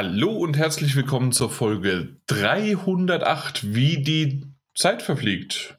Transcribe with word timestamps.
Hallo 0.00 0.30
und 0.30 0.56
herzlich 0.56 0.94
willkommen 0.94 1.32
zur 1.32 1.50
Folge 1.50 2.20
308, 2.28 3.74
wie 3.74 4.00
die 4.00 4.44
Zeit 4.72 5.02
verfliegt, 5.02 5.76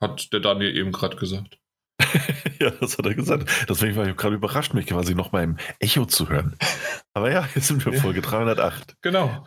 hat 0.00 0.32
der 0.32 0.40
Daniel 0.40 0.74
eben 0.74 0.92
gerade 0.92 1.18
gesagt. 1.18 1.58
ja, 2.58 2.70
das 2.70 2.96
hat 2.96 3.04
er 3.04 3.14
gesagt. 3.14 3.50
Deswegen 3.68 3.96
war 3.96 4.08
ich 4.08 4.16
gerade 4.16 4.36
überrascht, 4.36 4.72
mich 4.72 4.86
quasi 4.86 5.14
noch 5.14 5.32
mal 5.32 5.44
im 5.44 5.58
Echo 5.78 6.06
zu 6.06 6.30
hören. 6.30 6.56
Aber 7.12 7.30
ja, 7.30 7.46
jetzt 7.54 7.66
sind 7.66 7.84
wir 7.84 7.92
Folge 7.92 8.22
308. 8.22 8.96
Genau. 9.02 9.44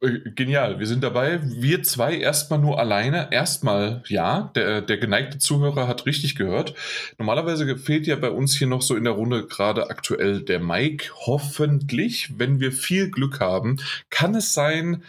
Äh, 0.00 0.30
genial, 0.34 0.78
wir 0.78 0.86
sind 0.86 1.02
dabei. 1.02 1.40
Wir 1.42 1.82
zwei 1.82 2.16
erstmal 2.16 2.58
nur 2.58 2.78
alleine. 2.78 3.28
Erstmal, 3.30 4.02
ja, 4.08 4.50
der, 4.54 4.82
der 4.82 4.98
geneigte 4.98 5.38
Zuhörer 5.38 5.88
hat 5.88 6.06
richtig 6.06 6.36
gehört. 6.36 6.74
Normalerweise 7.18 7.78
fehlt 7.78 8.06
ja 8.06 8.16
bei 8.16 8.30
uns 8.30 8.56
hier 8.56 8.66
noch 8.66 8.82
so 8.82 8.96
in 8.96 9.04
der 9.04 9.14
Runde 9.14 9.46
gerade 9.46 9.90
aktuell 9.90 10.42
der 10.42 10.60
Mike. 10.60 11.10
Hoffentlich, 11.26 12.38
wenn 12.38 12.60
wir 12.60 12.72
viel 12.72 13.10
Glück 13.10 13.40
haben, 13.40 13.78
kann 14.10 14.34
es 14.34 14.52
sein, 14.52 15.02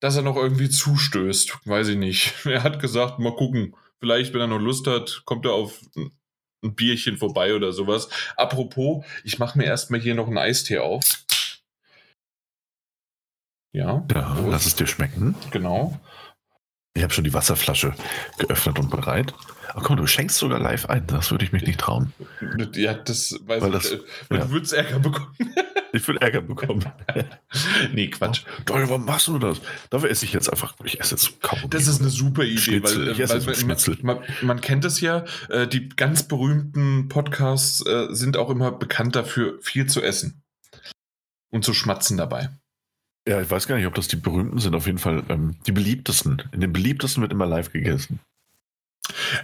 dass 0.00 0.16
er 0.16 0.22
noch 0.22 0.36
irgendwie 0.36 0.70
zustößt. 0.70 1.58
Weiß 1.66 1.88
ich 1.88 1.96
nicht. 1.96 2.34
Er 2.46 2.62
hat 2.62 2.80
gesagt, 2.80 3.18
mal 3.18 3.34
gucken. 3.34 3.74
Vielleicht, 4.00 4.32
wenn 4.32 4.40
er 4.40 4.46
noch 4.46 4.60
Lust 4.60 4.86
hat, 4.86 5.22
kommt 5.24 5.44
er 5.44 5.52
auf 5.52 5.80
ein 5.96 6.74
Bierchen 6.74 7.16
vorbei 7.16 7.54
oder 7.54 7.72
sowas. 7.72 8.08
Apropos, 8.36 9.04
ich 9.24 9.38
mache 9.38 9.58
mir 9.58 9.64
erstmal 9.64 10.00
hier 10.00 10.14
noch 10.14 10.28
einen 10.28 10.38
Eistee 10.38 10.78
auf. 10.78 11.02
Ja. 13.78 14.04
Ja, 14.12 14.36
lass 14.48 14.66
es 14.66 14.74
dir 14.74 14.88
schmecken. 14.88 15.36
Genau. 15.52 15.98
Ich 16.94 17.02
habe 17.04 17.12
schon 17.12 17.22
die 17.22 17.32
Wasserflasche 17.32 17.94
geöffnet 18.38 18.78
und 18.80 18.90
bereit. 18.90 19.32
Ach 19.68 19.84
komm, 19.84 19.98
du 19.98 20.06
schenkst 20.08 20.36
sogar 20.36 20.58
live 20.58 20.86
ein. 20.86 21.06
Das 21.06 21.30
würde 21.30 21.44
ich 21.44 21.52
mich 21.52 21.64
nicht 21.64 21.78
trauen. 21.78 22.12
Ja, 22.74 22.94
das 22.94 23.38
weiß 23.46 23.62
Weil 23.62 23.68
ich. 23.68 23.74
das- 23.74 23.90
äh, 23.92 23.98
ja. 24.32 24.38
Du 24.38 24.50
würdest 24.50 24.72
Ärger 24.72 24.98
bekommen. 24.98 25.36
Ich 25.90 26.06
will 26.06 26.18
Ärger 26.18 26.42
bekommen. 26.42 26.84
nee, 27.94 28.08
Quatsch. 28.08 28.42
Daniel, 28.66 28.90
warum 28.90 29.06
machst 29.06 29.26
du 29.26 29.38
das? 29.38 29.58
Dafür 29.88 30.10
esse 30.10 30.26
ich 30.26 30.34
jetzt 30.34 30.50
einfach. 30.52 30.74
Ich 30.84 31.00
esse 31.00 31.14
jetzt 31.14 31.40
Kaugummi. 31.40 31.70
Das 31.70 31.86
ist 31.88 32.00
eine 32.02 32.10
super 32.10 32.42
Idee, 32.44 32.58
Schnitzel. 32.58 33.06
weil, 33.06 33.12
Ich 33.12 33.20
esse 33.20 33.46
weil, 33.46 33.54
Schnitzel. 33.54 33.96
man, 34.02 34.18
man 34.42 34.60
kennt 34.60 34.84
es 34.84 35.00
ja, 35.00 35.24
äh, 35.48 35.66
die 35.66 35.88
ganz 35.88 36.28
berühmten 36.28 37.08
Podcasts 37.08 37.84
äh, 37.86 38.08
sind 38.10 38.36
auch 38.36 38.50
immer 38.50 38.70
bekannt 38.70 39.16
dafür, 39.16 39.58
viel 39.62 39.86
zu 39.86 40.02
essen 40.02 40.42
und 41.50 41.64
zu 41.64 41.72
schmatzen 41.72 42.18
dabei. 42.18 42.50
Ja, 43.28 43.42
ich 43.42 43.50
weiß 43.50 43.66
gar 43.66 43.76
nicht, 43.76 43.86
ob 43.86 43.94
das 43.94 44.08
die 44.08 44.16
berühmten 44.16 44.58
sind. 44.58 44.74
Auf 44.74 44.86
jeden 44.86 44.98
Fall 44.98 45.22
ähm, 45.28 45.56
die 45.66 45.72
beliebtesten. 45.72 46.42
In 46.52 46.62
den 46.62 46.72
beliebtesten 46.72 47.20
wird 47.20 47.30
immer 47.30 47.44
live 47.44 47.70
gegessen. 47.70 48.20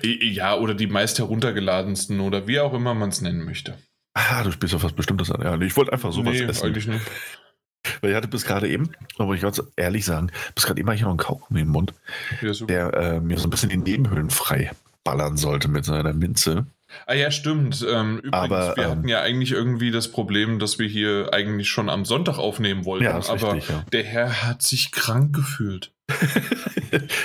Ja, 0.02 0.56
oder 0.56 0.74
die 0.74 0.86
meist 0.86 1.18
heruntergeladensten 1.18 2.20
oder 2.20 2.46
wie 2.46 2.60
auch 2.60 2.72
immer 2.72 2.94
man 2.94 3.10
es 3.10 3.20
nennen 3.20 3.44
möchte. 3.44 3.76
Ah, 4.14 4.42
du 4.42 4.52
spielst 4.52 4.74
auf 4.74 4.84
was 4.84 4.94
Bestimmtes 4.94 5.30
an. 5.30 5.42
Ja, 5.42 5.60
ich 5.60 5.76
wollte 5.76 5.92
einfach 5.92 6.12
sowas 6.12 6.32
nee, 6.32 6.44
essen. 6.44 6.66
eigentlich 6.66 6.86
nicht. 6.86 7.04
Weil 8.00 8.10
ich 8.10 8.16
hatte 8.16 8.28
bis 8.28 8.46
gerade 8.46 8.68
eben, 8.68 8.90
aber 9.18 9.34
ich 9.34 9.42
ganz 9.42 9.62
ehrlich 9.76 10.06
sagen, 10.06 10.30
bis 10.54 10.64
gerade 10.64 10.80
eben 10.80 10.88
habe 10.88 10.96
ich 10.96 11.02
noch 11.02 11.10
einen 11.10 11.18
Kaugummi 11.18 11.60
im 11.60 11.68
Mund, 11.68 11.92
Ja, 12.40 12.52
der 12.52 12.94
äh, 12.94 13.20
mir 13.20 13.36
so 13.36 13.46
ein 13.46 13.50
bisschen 13.50 13.68
die 13.68 13.76
Nebenhöhlen 13.76 14.30
frei 14.30 14.70
ballern 15.04 15.36
sollte 15.36 15.68
mit 15.68 15.84
seiner 15.84 16.14
Minze. 16.14 16.66
Ah 17.06 17.14
ja, 17.14 17.30
stimmt. 17.30 17.84
Ähm, 17.88 18.18
übrigens, 18.18 18.34
Aber, 18.34 18.76
wir 18.76 18.84
ähm, 18.84 18.90
hatten 18.90 19.08
ja 19.08 19.20
eigentlich 19.20 19.52
irgendwie 19.52 19.90
das 19.90 20.08
Problem, 20.10 20.58
dass 20.58 20.78
wir 20.78 20.86
hier 20.88 21.30
eigentlich 21.32 21.68
schon 21.68 21.88
am 21.88 22.04
Sonntag 22.04 22.38
aufnehmen 22.38 22.84
wollten, 22.84 23.04
Ja, 23.04 23.16
aber 23.28 23.54
richtig, 23.54 23.68
ja. 23.70 23.84
der 23.92 24.04
Herr 24.04 24.42
hat 24.42 24.62
sich 24.62 24.92
krank 24.92 25.34
gefühlt. 25.34 25.92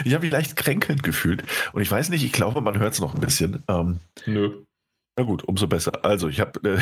ich 0.05 0.13
habe 0.13 0.23
mich 0.25 0.31
leicht 0.31 0.55
kränkelnd 0.55 1.03
gefühlt. 1.03 1.43
Und 1.73 1.81
ich 1.81 1.91
weiß 1.91 2.09
nicht, 2.09 2.23
ich 2.23 2.31
glaube, 2.31 2.61
man 2.61 2.77
hört 2.79 2.93
es 2.93 2.99
noch 3.01 3.13
ein 3.13 3.21
bisschen. 3.21 3.63
Ähm, 3.67 3.99
Nö. 4.25 4.63
na 5.17 5.23
gut, 5.25 5.43
umso 5.43 5.67
besser. 5.67 6.03
Also, 6.05 6.29
ich 6.29 6.39
habe, 6.39 6.59
äh, 6.77 6.79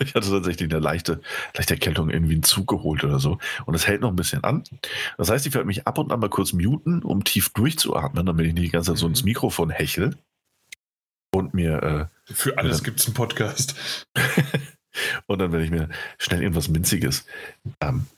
ich 0.04 0.14
hatte 0.14 0.28
tatsächlich 0.30 0.70
eine 0.70 0.80
leichte, 0.80 1.20
leichte 1.56 1.74
Erkältung 1.74 2.10
irgendwie 2.10 2.34
einen 2.34 2.42
Zug 2.42 2.66
geholt 2.68 3.02
oder 3.04 3.18
so. 3.18 3.38
Und 3.66 3.74
es 3.74 3.86
hält 3.86 4.02
noch 4.02 4.10
ein 4.10 4.16
bisschen 4.16 4.44
an. 4.44 4.62
Das 5.16 5.30
heißt, 5.30 5.46
ich 5.46 5.54
werde 5.54 5.66
mich 5.66 5.86
ab 5.86 5.98
und 5.98 6.12
an 6.12 6.20
mal 6.20 6.28
kurz 6.28 6.52
muten, 6.52 7.02
um 7.02 7.24
tief 7.24 7.50
durchzuatmen, 7.54 8.26
damit 8.26 8.46
ich 8.46 8.52
nicht 8.54 8.66
die 8.66 8.70
ganze 8.70 8.90
Zeit 8.92 8.98
so 8.98 9.06
ins 9.06 9.22
Mhm. 9.22 9.28
Mikrofon 9.30 9.70
hechel. 9.70 10.16
Und 11.38 11.54
mir, 11.54 12.10
Für 12.24 12.58
alles 12.58 12.78
Ja. 12.78 12.84
gibt's 12.84 13.06
einen 13.06 13.14
Podcast. 13.14 14.06
äh, 14.14 14.20
und 15.26 15.38
dann 15.38 15.52
werde 15.52 15.64
ich 15.64 15.70
mir 15.70 15.88
schnell 16.18 16.42
irgendwas 16.42 16.68
Minziges 16.68 17.24
ähm, 17.80 18.06
äh, 18.10 18.17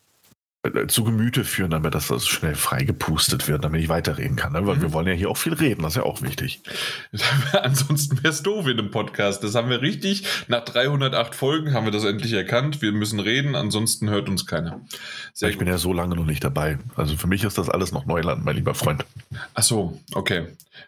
zu 0.89 1.05
Gemüte 1.05 1.45
führen, 1.45 1.71
damit 1.71 1.95
das, 1.95 2.09
das 2.09 2.29
schnell 2.29 2.55
freigepustet 2.55 3.49
wird, 3.49 3.65
damit 3.65 3.81
ich 3.83 3.89
weiterreden 3.89 4.37
kann. 4.37 4.53
Ne? 4.53 4.67
Weil 4.67 4.77
Mhm. 4.77 4.83
wir 4.83 4.93
wollen 4.93 5.07
ja 5.07 5.15
hier 5.15 5.31
auch 5.31 5.39
viel 5.39 5.55
reden, 5.55 5.83
das 5.83 5.93
ist 5.93 5.97
ja 5.97 6.03
auch 6.03 6.21
wichtig. 6.21 6.61
Ansonsten 7.63 8.19
wäre 8.23 8.29
es 8.29 8.43
doof 8.43 8.67
in 8.67 8.79
einem 8.79 8.91
Podcast. 8.91 9.43
Das 9.43 9.55
haben 9.55 9.71
wir 9.71 9.81
richtig. 9.81 10.25
Nach 10.49 10.63
308 10.63 11.35
Folgen 11.35 11.73
haben 11.73 11.87
wir 11.87 11.93
das 11.93 12.05
endlich 12.05 12.33
erkannt. 12.35 12.83
Wir 12.83 12.93
müssen 12.93 13.21
reden, 13.21 13.55
ansonsten 13.55 14.11
hört 14.11 14.29
uns 14.29 14.47
keiner. 14.47 14.81
Sehr 15.33 15.49
ich 15.49 15.57
bin 15.59 15.67
ja 15.67 15.79
so 15.79 15.93
lange 15.95 16.15
noch 16.15 16.27
nicht 16.27 16.45
dabei. 16.45 16.79
Also 16.95 17.17
für 17.17 17.27
mich 17.27 17.43
ist 17.45 17.57
das 17.57 17.71
alles 17.71 17.93
noch 17.93 18.05
Neuland, 18.05 18.45
mein 18.45 18.57
lieber 18.57 18.75
Freund. 18.75 19.05
Ach 19.55 19.63
so, 19.63 19.99
okay. 20.15 20.47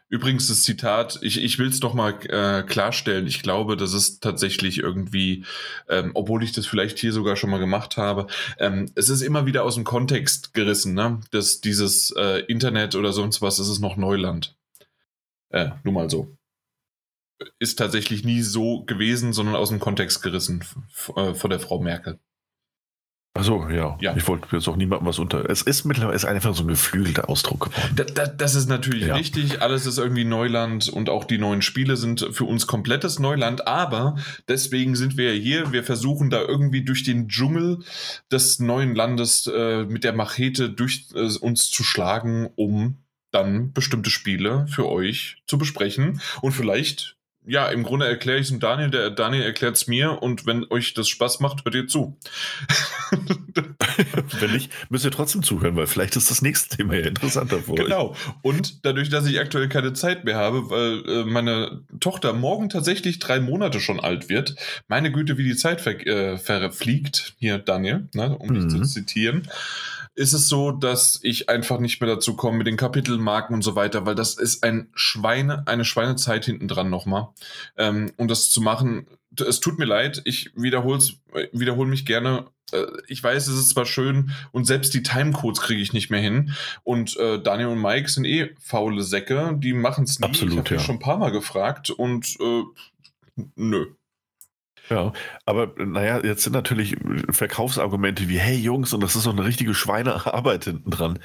Übrigens 0.08 0.48
das 0.48 0.62
Zitat, 0.62 1.18
ich, 1.22 1.42
ich 1.42 1.58
will 1.58 1.68
es 1.68 1.80
doch 1.80 1.94
mal 1.94 2.14
äh, 2.28 2.62
klarstellen. 2.62 3.26
Ich 3.26 3.42
glaube, 3.42 3.76
das 3.76 3.94
ist 3.94 4.22
tatsächlich 4.22 4.78
irgendwie, 4.78 5.44
ähm, 5.88 6.10
obwohl 6.14 6.42
ich 6.42 6.52
das 6.52 6.66
vielleicht 6.66 6.98
hier 6.98 7.12
sogar 7.12 7.36
schon 7.36 7.50
mal 7.50 7.58
gemacht 7.58 7.96
habe, 7.96 8.26
ähm, 8.58 8.90
es 8.94 9.08
ist 9.08 9.22
immer 9.22 9.46
wieder 9.46 9.61
aus 9.62 9.74
dem 9.76 9.84
Kontext 9.84 10.54
gerissen, 10.54 10.94
ne? 10.94 11.20
Das, 11.30 11.60
dieses 11.60 12.10
äh, 12.16 12.40
Internet 12.46 12.94
oder 12.94 13.12
sonst 13.12 13.42
was, 13.42 13.56
das 13.56 13.68
ist 13.68 13.80
noch 13.80 13.96
Neuland. 13.96 14.56
Äh, 15.50 15.70
nur 15.84 15.94
mal 15.94 16.10
so. 16.10 16.36
Ist 17.58 17.78
tatsächlich 17.78 18.24
nie 18.24 18.42
so 18.42 18.84
gewesen, 18.84 19.32
sondern 19.32 19.56
aus 19.56 19.70
dem 19.70 19.80
Kontext 19.80 20.22
gerissen 20.22 20.64
äh, 21.16 21.34
von 21.34 21.50
der 21.50 21.60
Frau 21.60 21.80
Merkel. 21.80 22.18
Also 23.34 23.66
ja, 23.70 23.96
Ja. 24.00 24.14
ich 24.14 24.28
wollte 24.28 24.46
jetzt 24.54 24.68
auch 24.68 24.76
niemandem 24.76 25.06
was 25.08 25.18
unter. 25.18 25.48
Es 25.48 25.62
ist 25.62 25.84
mittlerweile 25.84 26.14
ist 26.14 26.26
einfach 26.26 26.54
so 26.54 26.64
ein 26.64 26.68
geflügelter 26.68 27.30
Ausdruck 27.30 27.70
geworden. 27.70 27.92
Da, 27.96 28.04
da, 28.04 28.26
das 28.26 28.54
ist 28.54 28.68
natürlich 28.68 29.06
Ja. 29.06 29.14
richtig. 29.14 29.62
Alles 29.62 29.86
ist 29.86 29.96
irgendwie 29.96 30.24
Neuland 30.24 30.90
und 30.90 31.08
auch 31.08 31.24
die 31.24 31.38
neuen 31.38 31.62
Spiele 31.62 31.96
sind 31.96 32.28
für 32.32 32.44
uns 32.44 32.66
komplettes 32.66 33.18
Neuland. 33.18 33.66
Aber 33.66 34.16
deswegen 34.48 34.96
sind 34.96 35.16
wir 35.16 35.34
ja 35.34 35.40
hier. 35.40 35.72
Wir 35.72 35.82
versuchen 35.82 36.28
da 36.28 36.42
irgendwie 36.42 36.84
durch 36.84 37.04
den 37.04 37.28
Dschungel 37.28 37.78
des 38.30 38.58
neuen 38.58 38.94
Landes 38.94 39.46
äh, 39.46 39.84
mit 39.84 40.04
der 40.04 40.12
Machete 40.12 40.68
durch 40.68 41.06
äh, 41.14 41.30
uns 41.40 41.70
zu 41.70 41.84
schlagen, 41.84 42.50
um 42.56 42.98
dann 43.30 43.72
bestimmte 43.72 44.10
Spiele 44.10 44.66
für 44.68 44.86
euch 44.90 45.42
zu 45.46 45.56
besprechen. 45.56 46.20
Und 46.42 46.52
vielleicht, 46.52 47.16
ja, 47.46 47.66
im 47.68 47.82
Grunde 47.82 48.06
erkläre 48.06 48.38
ich 48.38 48.44
es 48.44 48.50
dem 48.50 48.60
Daniel, 48.60 48.90
der 48.90 49.10
Daniel 49.10 49.42
erklärt 49.42 49.76
es 49.76 49.86
mir. 49.86 50.22
Und 50.22 50.46
wenn 50.46 50.64
euch 50.70 50.94
das 50.94 51.08
Spaß 51.08 51.40
macht, 51.40 51.64
hört 51.64 51.74
ihr 51.74 51.86
zu. 51.88 52.16
Wenn 54.40 54.52
nicht, 54.52 54.70
müsst 54.90 55.04
ihr 55.04 55.10
trotzdem 55.10 55.42
zuhören, 55.42 55.76
weil 55.76 55.86
vielleicht 55.86 56.16
ist 56.16 56.30
das 56.30 56.42
nächste 56.42 56.76
Thema 56.76 56.94
ja 56.94 57.06
interessanter 57.06 57.58
für 57.58 57.72
euch. 57.72 57.78
Genau. 57.78 58.16
Und 58.42 58.84
dadurch, 58.84 59.08
dass 59.10 59.26
ich 59.26 59.38
aktuell 59.38 59.68
keine 59.68 59.92
Zeit 59.92 60.24
mehr 60.24 60.36
habe, 60.36 60.70
weil 60.70 61.04
äh, 61.06 61.24
meine 61.24 61.82
Tochter 62.00 62.32
morgen 62.32 62.68
tatsächlich 62.68 63.18
drei 63.18 63.40
Monate 63.40 63.80
schon 63.80 64.00
alt 64.00 64.28
wird, 64.28 64.54
meine 64.88 65.12
Güte, 65.12 65.36
wie 65.38 65.44
die 65.44 65.56
Zeit 65.56 65.80
ver 65.80 66.06
äh, 66.06 66.38
verfliegt, 66.38 67.34
hier 67.38 67.58
Daniel, 67.58 68.08
ne, 68.14 68.36
um 68.38 68.54
dich 68.54 68.64
Mhm. 68.64 68.70
zu 68.70 68.82
zitieren, 68.82 69.48
ist 70.14 70.32
es 70.32 70.48
so, 70.48 70.72
dass 70.72 71.18
ich 71.22 71.48
einfach 71.48 71.78
nicht 71.78 72.00
mehr 72.00 72.10
dazu 72.10 72.36
komme 72.36 72.58
mit 72.58 72.66
den 72.66 72.76
Kapitelmarken 72.76 73.54
und 73.54 73.62
so 73.62 73.74
weiter, 73.74 74.04
weil 74.04 74.14
das 74.14 74.34
ist 74.34 74.62
ein 74.62 74.90
Schweine, 74.94 75.66
eine 75.66 75.84
Schweinezeit 75.84 76.44
hinten 76.44 76.68
dran 76.68 76.90
nochmal. 76.90 77.28
Ähm, 77.76 78.12
und 78.16 78.30
das 78.30 78.50
zu 78.50 78.60
machen, 78.60 79.06
es 79.40 79.60
tut 79.60 79.78
mir 79.78 79.86
leid, 79.86 80.20
ich 80.24 80.52
wiederhole 80.54 81.00
wiederhol 81.52 81.86
mich 81.86 82.04
gerne. 82.04 82.46
Äh, 82.72 82.84
Ich 83.08 83.22
weiß, 83.22 83.48
es 83.48 83.58
ist 83.58 83.70
zwar 83.70 83.86
schön 83.86 84.32
und 84.50 84.66
selbst 84.66 84.92
die 84.92 85.02
Timecodes 85.02 85.62
kriege 85.62 85.80
ich 85.80 85.94
nicht 85.94 86.10
mehr 86.10 86.20
hin. 86.20 86.52
Und 86.84 87.16
äh, 87.16 87.40
Daniel 87.40 87.68
und 87.68 87.80
Mike 87.80 88.10
sind 88.10 88.26
eh 88.26 88.54
faule 88.60 89.02
Säcke, 89.02 89.54
die 89.58 89.72
machen 89.72 90.04
es 90.04 90.18
nie. 90.18 90.26
Absolut, 90.26 90.52
ich 90.52 90.58
habe 90.58 90.74
ja. 90.74 90.80
schon 90.80 90.96
ein 90.96 91.00
paar 91.00 91.18
Mal 91.18 91.32
gefragt 91.32 91.88
und 91.90 92.36
äh, 92.38 92.62
nö. 93.56 93.86
Ja, 94.90 95.12
aber 95.46 95.72
naja, 95.76 96.20
jetzt 96.22 96.42
sind 96.42 96.52
natürlich 96.52 96.96
Verkaufsargumente 97.30 98.28
wie, 98.28 98.38
hey 98.38 98.56
Jungs, 98.56 98.92
und 98.92 99.02
das 99.02 99.16
ist 99.16 99.22
so 99.22 99.30
eine 99.30 99.44
richtige 99.44 99.74
Schweinearbeit 99.74 100.64
hinten 100.64 100.90
dran. 100.90 101.18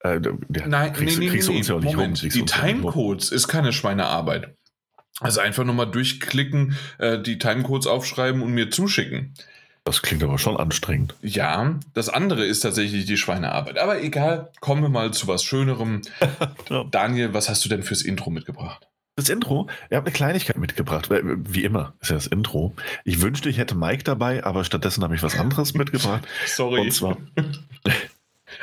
Äh, 0.00 0.20
ja, 0.54 0.66
Nein, 0.66 0.92
kriegst, 0.92 1.18
nee, 1.18 1.24
nee, 1.26 1.30
kriegst 1.30 1.48
nee, 1.48 1.54
du 1.54 1.58
uns 1.58 1.68
ja 1.68 1.74
auch 1.74 1.80
nee. 1.80 1.86
nicht 1.86 1.96
rum. 1.96 2.02
Moment, 2.02 2.20
kriegst 2.20 2.36
die 2.36 2.40
ja 2.40 2.60
rum. 2.62 2.80
Timecodes 2.80 3.32
ist 3.32 3.48
keine 3.48 3.72
Schweinearbeit. 3.72 4.54
Also 5.20 5.40
einfach 5.40 5.64
nur 5.64 5.74
mal 5.74 5.86
durchklicken, 5.86 6.76
äh, 6.98 7.20
die 7.20 7.38
Timecodes 7.38 7.86
aufschreiben 7.86 8.42
und 8.42 8.52
mir 8.52 8.70
zuschicken. 8.70 9.34
Das 9.84 10.02
klingt 10.02 10.22
aber 10.22 10.38
schon 10.38 10.56
anstrengend. 10.56 11.14
Ja, 11.22 11.78
das 11.94 12.08
andere 12.08 12.44
ist 12.44 12.60
tatsächlich 12.60 13.06
die 13.06 13.16
Schweinearbeit. 13.16 13.78
Aber 13.78 14.02
egal, 14.02 14.50
kommen 14.60 14.82
wir 14.82 14.88
mal 14.88 15.12
zu 15.12 15.26
was 15.26 15.42
Schönerem. 15.42 16.02
Ja. 16.68 16.84
Daniel, 16.84 17.34
was 17.34 17.48
hast 17.48 17.64
du 17.64 17.68
denn 17.68 17.82
fürs 17.82 18.02
Intro 18.02 18.30
mitgebracht? 18.30 18.86
Das 19.20 19.28
Intro, 19.28 19.68
ihr 19.90 19.98
habt 19.98 20.06
eine 20.06 20.14
Kleinigkeit 20.14 20.56
mitgebracht, 20.56 21.10
weil, 21.10 21.22
wie 21.52 21.62
immer 21.64 21.92
ist 22.00 22.08
ja 22.08 22.16
das 22.16 22.26
Intro. 22.26 22.74
Ich 23.04 23.20
wünschte, 23.20 23.48
ich 23.50 23.58
hätte 23.58 23.74
Mike 23.74 24.02
dabei, 24.04 24.44
aber 24.44 24.64
stattdessen 24.64 25.02
habe 25.04 25.14
ich 25.14 25.22
was 25.22 25.38
anderes 25.38 25.74
mitgebracht. 25.74 26.26
Sorry. 26.46 26.80
Und 26.80 26.92
zwar, 26.92 27.16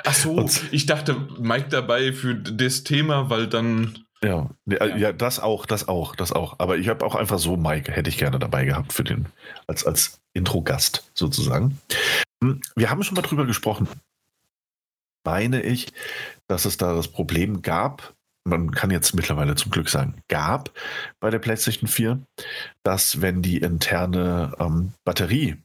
Ach 0.03 0.13
so, 0.13 0.49
ich 0.71 0.85
dachte, 0.85 1.15
Mike 1.39 1.67
dabei 1.69 2.11
für 2.11 2.35
das 2.35 2.83
Thema, 2.83 3.29
weil 3.29 3.47
dann. 3.47 3.99
ja, 4.23 4.49
äh, 4.69 4.99
ja, 4.99 5.13
das 5.13 5.39
auch, 5.39 5.65
das 5.65 5.87
auch, 5.87 6.15
das 6.15 6.33
auch. 6.33 6.55
Aber 6.59 6.77
ich 6.77 6.89
habe 6.89 7.05
auch 7.05 7.15
einfach 7.15 7.39
so 7.39 7.55
Mike, 7.55 7.91
hätte 7.91 8.09
ich 8.09 8.17
gerne 8.17 8.39
dabei 8.39 8.65
gehabt 8.65 8.91
für 8.93 9.03
den, 9.03 9.27
als, 9.67 9.85
als 9.85 10.19
Intro-Gast 10.33 11.09
sozusagen. 11.13 11.77
Hm, 12.43 12.61
Wir 12.75 12.89
haben 12.89 13.03
schon 13.03 13.15
mal 13.15 13.21
drüber 13.21 13.45
gesprochen. 13.45 13.87
meine 15.23 15.61
ich, 15.61 15.87
dass 16.47 16.65
es 16.65 16.77
da 16.77 16.95
das 16.95 17.07
Problem 17.09 17.61
gab, 17.61 18.13
man 18.47 18.71
kann 18.71 18.91
jetzt 18.91 19.13
mittlerweile 19.13 19.55
zum 19.55 19.71
Glück 19.71 19.89
sagen, 19.89 20.15
gab 20.27 20.71
bei 21.19 21.29
der 21.29 21.39
PlayStation 21.39 21.87
4, 21.87 22.19
dass 22.83 23.21
wenn 23.21 23.41
die 23.41 23.57
interne 23.57 24.53
ähm, 24.59 24.93
Batterie 25.03 25.57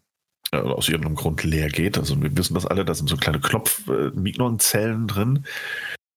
äh, 0.52 0.58
aus 0.58 0.88
irgendeinem 0.88 1.16
Grund 1.16 1.42
leer 1.44 1.68
geht, 1.68 1.98
also 1.98 2.20
wir 2.20 2.36
wissen 2.36 2.54
das 2.54 2.66
alle, 2.66 2.84
da 2.84 2.94
sind 2.94 3.08
so 3.08 3.16
kleine 3.16 3.40
Knopf-Mignon-Zellen 3.40 5.04
äh, 5.04 5.06
drin. 5.06 5.46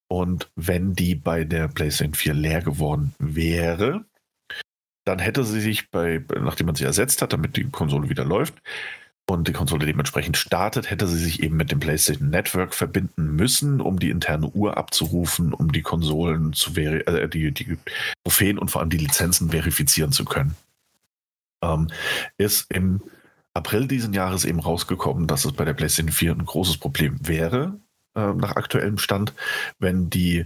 Und 0.08 0.52
wenn 0.56 0.94
die 0.94 1.16
bei 1.16 1.44
der 1.44 1.68
PlayStation 1.68 2.14
4 2.14 2.34
leer 2.34 2.62
geworden 2.62 3.16
wäre, 3.18 4.06
dann 5.06 5.20
hätte 5.20 5.44
sie 5.44 5.62
sich 5.62 5.90
bei, 5.92 6.24
nachdem 6.40 6.68
man 6.68 6.76
sie 6.76 6.84
ersetzt 6.84 7.22
hat, 7.22 7.34
damit 7.34 7.58
die 7.58 7.70
Konsole 7.70 8.10
wieder 8.10 8.26
läuft, 8.26 8.56
und 9.28 9.48
die 9.48 9.54
Konsole 9.54 9.86
dementsprechend 9.86 10.38
startet, 10.38 10.90
hätte 10.90 11.08
sie 11.08 11.18
sich 11.18 11.42
eben 11.42 11.58
mit 11.58 11.72
dem 11.72 11.80
PlayStation 11.80 12.30
Network 12.30 12.76
verbinden 12.76 13.36
müssen, 13.36 13.82
um 13.82 14.00
die 14.00 14.12
interne 14.12 14.48
Uhr 14.48 14.78
abzurufen, 14.78 15.54
um 15.54 15.72
die 15.72 15.82
Konsolen 15.82 16.54
zu 16.54 16.76
äh, 16.76 17.28
die, 17.28 17.52
die 17.52 17.78
Trophäen 18.24 18.60
und 18.60 18.70
vor 18.70 18.82
allem 18.82 18.92
die 18.92 18.98
Lizenzen 18.98 19.50
verifizieren 19.50 20.12
zu 20.12 20.26
können. 20.26 20.56
Ähm, 21.64 21.88
ist 22.38 22.72
im 22.72 23.02
April 23.56 23.88
diesen 23.88 24.14
Jahres 24.14 24.46
eben 24.46 24.60
rausgekommen, 24.60 25.28
dass 25.28 25.46
es 25.46 25.54
bei 25.54 25.66
der 25.66 25.74
PlayStation 25.74 26.12
4 26.12 26.34
ein 26.34 26.46
großes 26.46 26.78
Problem 26.78 27.18
wäre, 27.22 27.80
äh, 28.16 28.34
nach 28.34 28.56
aktuellem 28.56 29.00
Stand, 29.00 29.34
wenn 29.80 30.10
die 30.10 30.46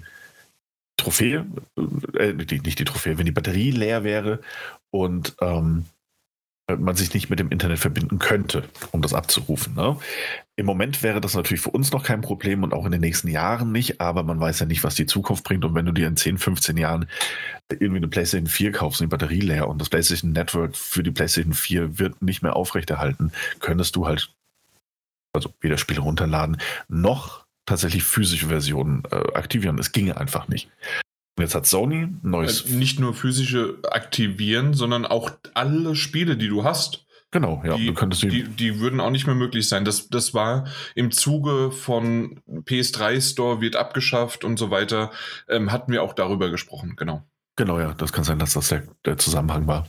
Trophäe, 0.96 1.46
äh, 2.14 2.34
die, 2.34 2.60
nicht 2.60 2.80
die 2.80 2.86
Trophäe, 2.86 3.18
wenn 3.18 3.26
die 3.26 3.32
Batterie 3.32 3.72
leer 3.72 4.04
wäre 4.04 4.40
und 4.92 5.36
ähm, 5.42 5.86
man 6.78 6.96
sich 6.96 7.14
nicht 7.14 7.30
mit 7.30 7.40
dem 7.40 7.50
Internet 7.50 7.80
verbinden 7.80 8.20
könnte, 8.20 8.64
um 8.92 9.02
das 9.02 9.14
abzurufen. 9.14 9.76
Ne? 9.76 9.98
Im 10.56 10.66
Moment 10.66 11.04
wäre 11.04 11.22
das 11.22 11.36
natürlich 11.36 11.62
für 11.62 11.72
uns 11.72 11.92
noch 11.92 12.04
kein 12.04 12.22
Problem 12.22 12.64
und 12.64 12.74
auch 12.74 12.86
in 12.86 12.92
den 12.92 13.02
nächsten 13.02 13.28
Jahren 13.28 13.72
nicht, 13.72 14.02
aber 14.02 14.24
man 14.24 14.40
weiß 14.40 14.60
ja 14.60 14.66
nicht, 14.66 14.84
was 14.84 14.96
die 14.96 15.06
Zukunft 15.06 15.44
bringt. 15.44 15.66
Und 15.66 15.76
wenn 15.76 15.86
du 15.86 15.92
dir 15.92 16.08
in 16.08 16.18
10, 16.18 16.38
15 16.38 16.78
Jahren 16.78 17.08
irgendwie 17.72 17.98
eine 17.98 18.08
PlayStation 18.08 18.48
4 18.48 18.72
kaufst, 18.72 19.02
eine 19.02 19.08
Batterie 19.08 19.42
leer 19.42 19.68
und 19.68 19.80
das 19.80 19.90
PlayStation 19.90 20.32
Network 20.32 20.76
für 20.76 21.04
die 21.04 21.12
PlayStation 21.12 21.54
4 21.54 22.00
wird 22.00 22.22
nicht 22.22 22.42
mehr 22.42 22.56
aufrechterhalten, 22.56 23.32
könntest 23.60 23.96
du 23.96 24.08
halt 24.08 24.34
also 25.34 25.54
weder 25.62 25.78
Spiele 25.78 26.02
runterladen 26.02 26.58
noch 26.88 27.46
tatsächlich 27.66 28.04
physische 28.04 28.48
Versionen 28.48 29.04
äh, 29.12 29.16
aktivieren. 29.34 29.78
Es 29.78 29.92
ginge 29.92 30.18
einfach 30.18 30.48
nicht. 30.48 30.70
Jetzt 31.40 31.56
hat 31.56 31.66
Sony 31.66 32.04
ein 32.04 32.20
neues. 32.24 32.66
Äh, 32.66 32.76
nicht 32.76 33.00
nur 33.00 33.14
physische 33.14 33.78
aktivieren, 33.90 34.74
sondern 34.74 35.06
auch 35.06 35.32
alle 35.54 35.96
Spiele, 35.96 36.38
die 36.38 36.50
du 36.50 36.64
hast. 36.64 37.06
Genau, 37.32 37.62
ja. 37.64 37.76
Die, 37.78 37.88
du 37.88 37.94
könntest 37.94 38.24
die, 38.24 38.44
die 38.44 38.80
würden 38.80 39.00
auch 39.00 39.12
nicht 39.12 39.28
mehr 39.28 39.36
möglich 39.36 39.70
sein. 39.70 39.86
Das, 39.86 40.10
das 40.10 40.34
war 40.34 40.68
im 40.96 41.12
Zuge 41.12 41.72
von 41.72 42.42
PS3 42.48 43.22
Store 43.22 43.62
wird 43.62 43.76
abgeschafft 43.76 44.44
und 44.44 44.58
so 44.58 44.72
weiter, 44.72 45.12
ähm, 45.48 45.72
hatten 45.72 45.92
wir 45.92 46.02
auch 46.02 46.14
darüber 46.14 46.50
gesprochen, 46.50 46.96
genau. 46.96 47.24
Genau, 47.56 47.80
ja, 47.80 47.94
das 47.94 48.14
kann 48.14 48.24
sein, 48.24 48.40
dass 48.40 48.54
das 48.54 48.70
der, 48.70 48.84
der 49.06 49.18
Zusammenhang 49.18 49.68
war. 49.68 49.88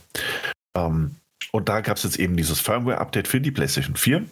Ähm, 0.75 1.15
und 1.51 1.67
da 1.67 1.81
gab 1.81 1.97
es 1.97 2.03
jetzt 2.03 2.19
eben 2.19 2.37
dieses 2.37 2.59
Firmware-Update 2.59 3.27
für 3.27 3.41
die 3.41 3.51
PlayStation 3.51 3.95
4. 3.95 4.25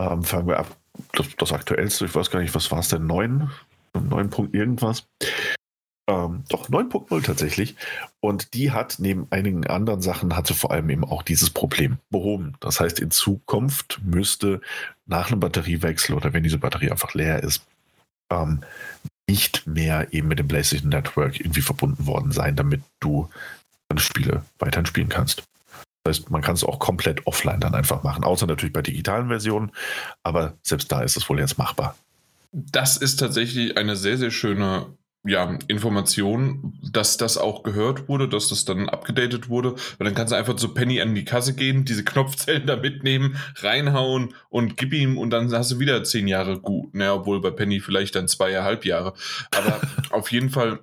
Ähm, 0.00 0.24
Firmware, 0.24 0.66
das, 1.12 1.28
das 1.36 1.52
aktuellste, 1.52 2.06
ich 2.06 2.14
weiß 2.14 2.30
gar 2.30 2.40
nicht, 2.40 2.54
was 2.54 2.70
war 2.72 2.80
es 2.80 2.88
denn, 2.88 3.06
9? 3.06 3.50
9 3.94 4.30
Punkt 4.30 4.54
irgendwas. 4.54 5.06
Ähm, 6.10 6.42
doch, 6.48 6.68
9.0 6.68 7.22
tatsächlich. 7.22 7.76
Und 8.18 8.54
die 8.54 8.72
hat 8.72 8.96
neben 8.98 9.28
einigen 9.30 9.64
anderen 9.68 10.02
Sachen, 10.02 10.36
hatte 10.36 10.54
vor 10.54 10.72
allem 10.72 10.90
eben 10.90 11.04
auch 11.04 11.22
dieses 11.22 11.50
Problem 11.50 11.98
behoben. 12.10 12.54
Das 12.58 12.80
heißt, 12.80 12.98
in 12.98 13.12
Zukunft 13.12 14.00
müsste 14.02 14.60
nach 15.06 15.28
einem 15.30 15.38
Batteriewechsel 15.38 16.16
oder 16.16 16.32
wenn 16.32 16.42
diese 16.42 16.58
Batterie 16.58 16.90
einfach 16.90 17.14
leer 17.14 17.44
ist, 17.44 17.64
ähm, 18.28 18.62
nicht 19.28 19.68
mehr 19.68 20.12
eben 20.12 20.26
mit 20.26 20.40
dem 20.40 20.48
PlayStation 20.48 20.88
Network 20.88 21.38
irgendwie 21.38 21.60
verbunden 21.60 22.06
worden 22.06 22.32
sein, 22.32 22.56
damit 22.56 22.82
du 22.98 23.28
deine 23.88 24.00
Spiele 24.00 24.42
weiterhin 24.58 24.86
spielen 24.86 25.08
kannst. 25.08 25.44
Das 26.02 26.18
heißt, 26.18 26.30
man 26.30 26.42
kann 26.42 26.54
es 26.54 26.64
auch 26.64 26.80
komplett 26.80 27.24
offline 27.28 27.60
dann 27.60 27.76
einfach 27.76 28.02
machen, 28.02 28.24
außer 28.24 28.48
natürlich 28.48 28.72
bei 28.72 28.82
digitalen 28.82 29.28
Versionen, 29.28 29.70
aber 30.24 30.54
selbst 30.62 30.90
da 30.90 31.02
ist 31.02 31.16
es 31.16 31.28
wohl 31.28 31.38
jetzt 31.38 31.58
machbar. 31.58 31.94
Das 32.50 32.96
ist 32.96 33.20
tatsächlich 33.20 33.76
eine 33.76 33.94
sehr, 33.94 34.18
sehr 34.18 34.32
schöne 34.32 34.86
ja, 35.24 35.58
Information, 35.68 36.78
dass 36.82 37.18
das 37.18 37.36
auch 37.36 37.62
gehört 37.62 38.08
wurde, 38.08 38.28
dass 38.28 38.48
das 38.48 38.64
dann 38.64 38.88
abgedatet 38.88 39.48
wurde. 39.50 39.74
Weil 39.98 40.06
dann 40.06 40.14
kannst 40.14 40.32
du 40.32 40.36
einfach 40.36 40.56
zu 40.56 40.72
Penny 40.72 41.00
an 41.00 41.14
die 41.14 41.24
Kasse 41.24 41.54
gehen, 41.54 41.84
diese 41.84 42.04
Knopfzellen 42.04 42.66
da 42.66 42.76
mitnehmen, 42.76 43.36
reinhauen 43.56 44.34
und 44.48 44.76
gib 44.76 44.94
ihm 44.94 45.18
und 45.18 45.30
dann 45.30 45.52
hast 45.52 45.72
du 45.72 45.78
wieder 45.78 46.02
zehn 46.04 46.26
Jahre 46.26 46.58
gut. 46.60 46.94
Naja, 46.94 47.14
obwohl 47.14 47.40
bei 47.40 47.50
Penny 47.50 47.80
vielleicht 47.80 48.14
dann 48.14 48.28
zweieinhalb 48.28 48.84
Jahre. 48.84 49.12
Aber 49.54 49.80
auf 50.10 50.32
jeden 50.32 50.48
Fall 50.48 50.80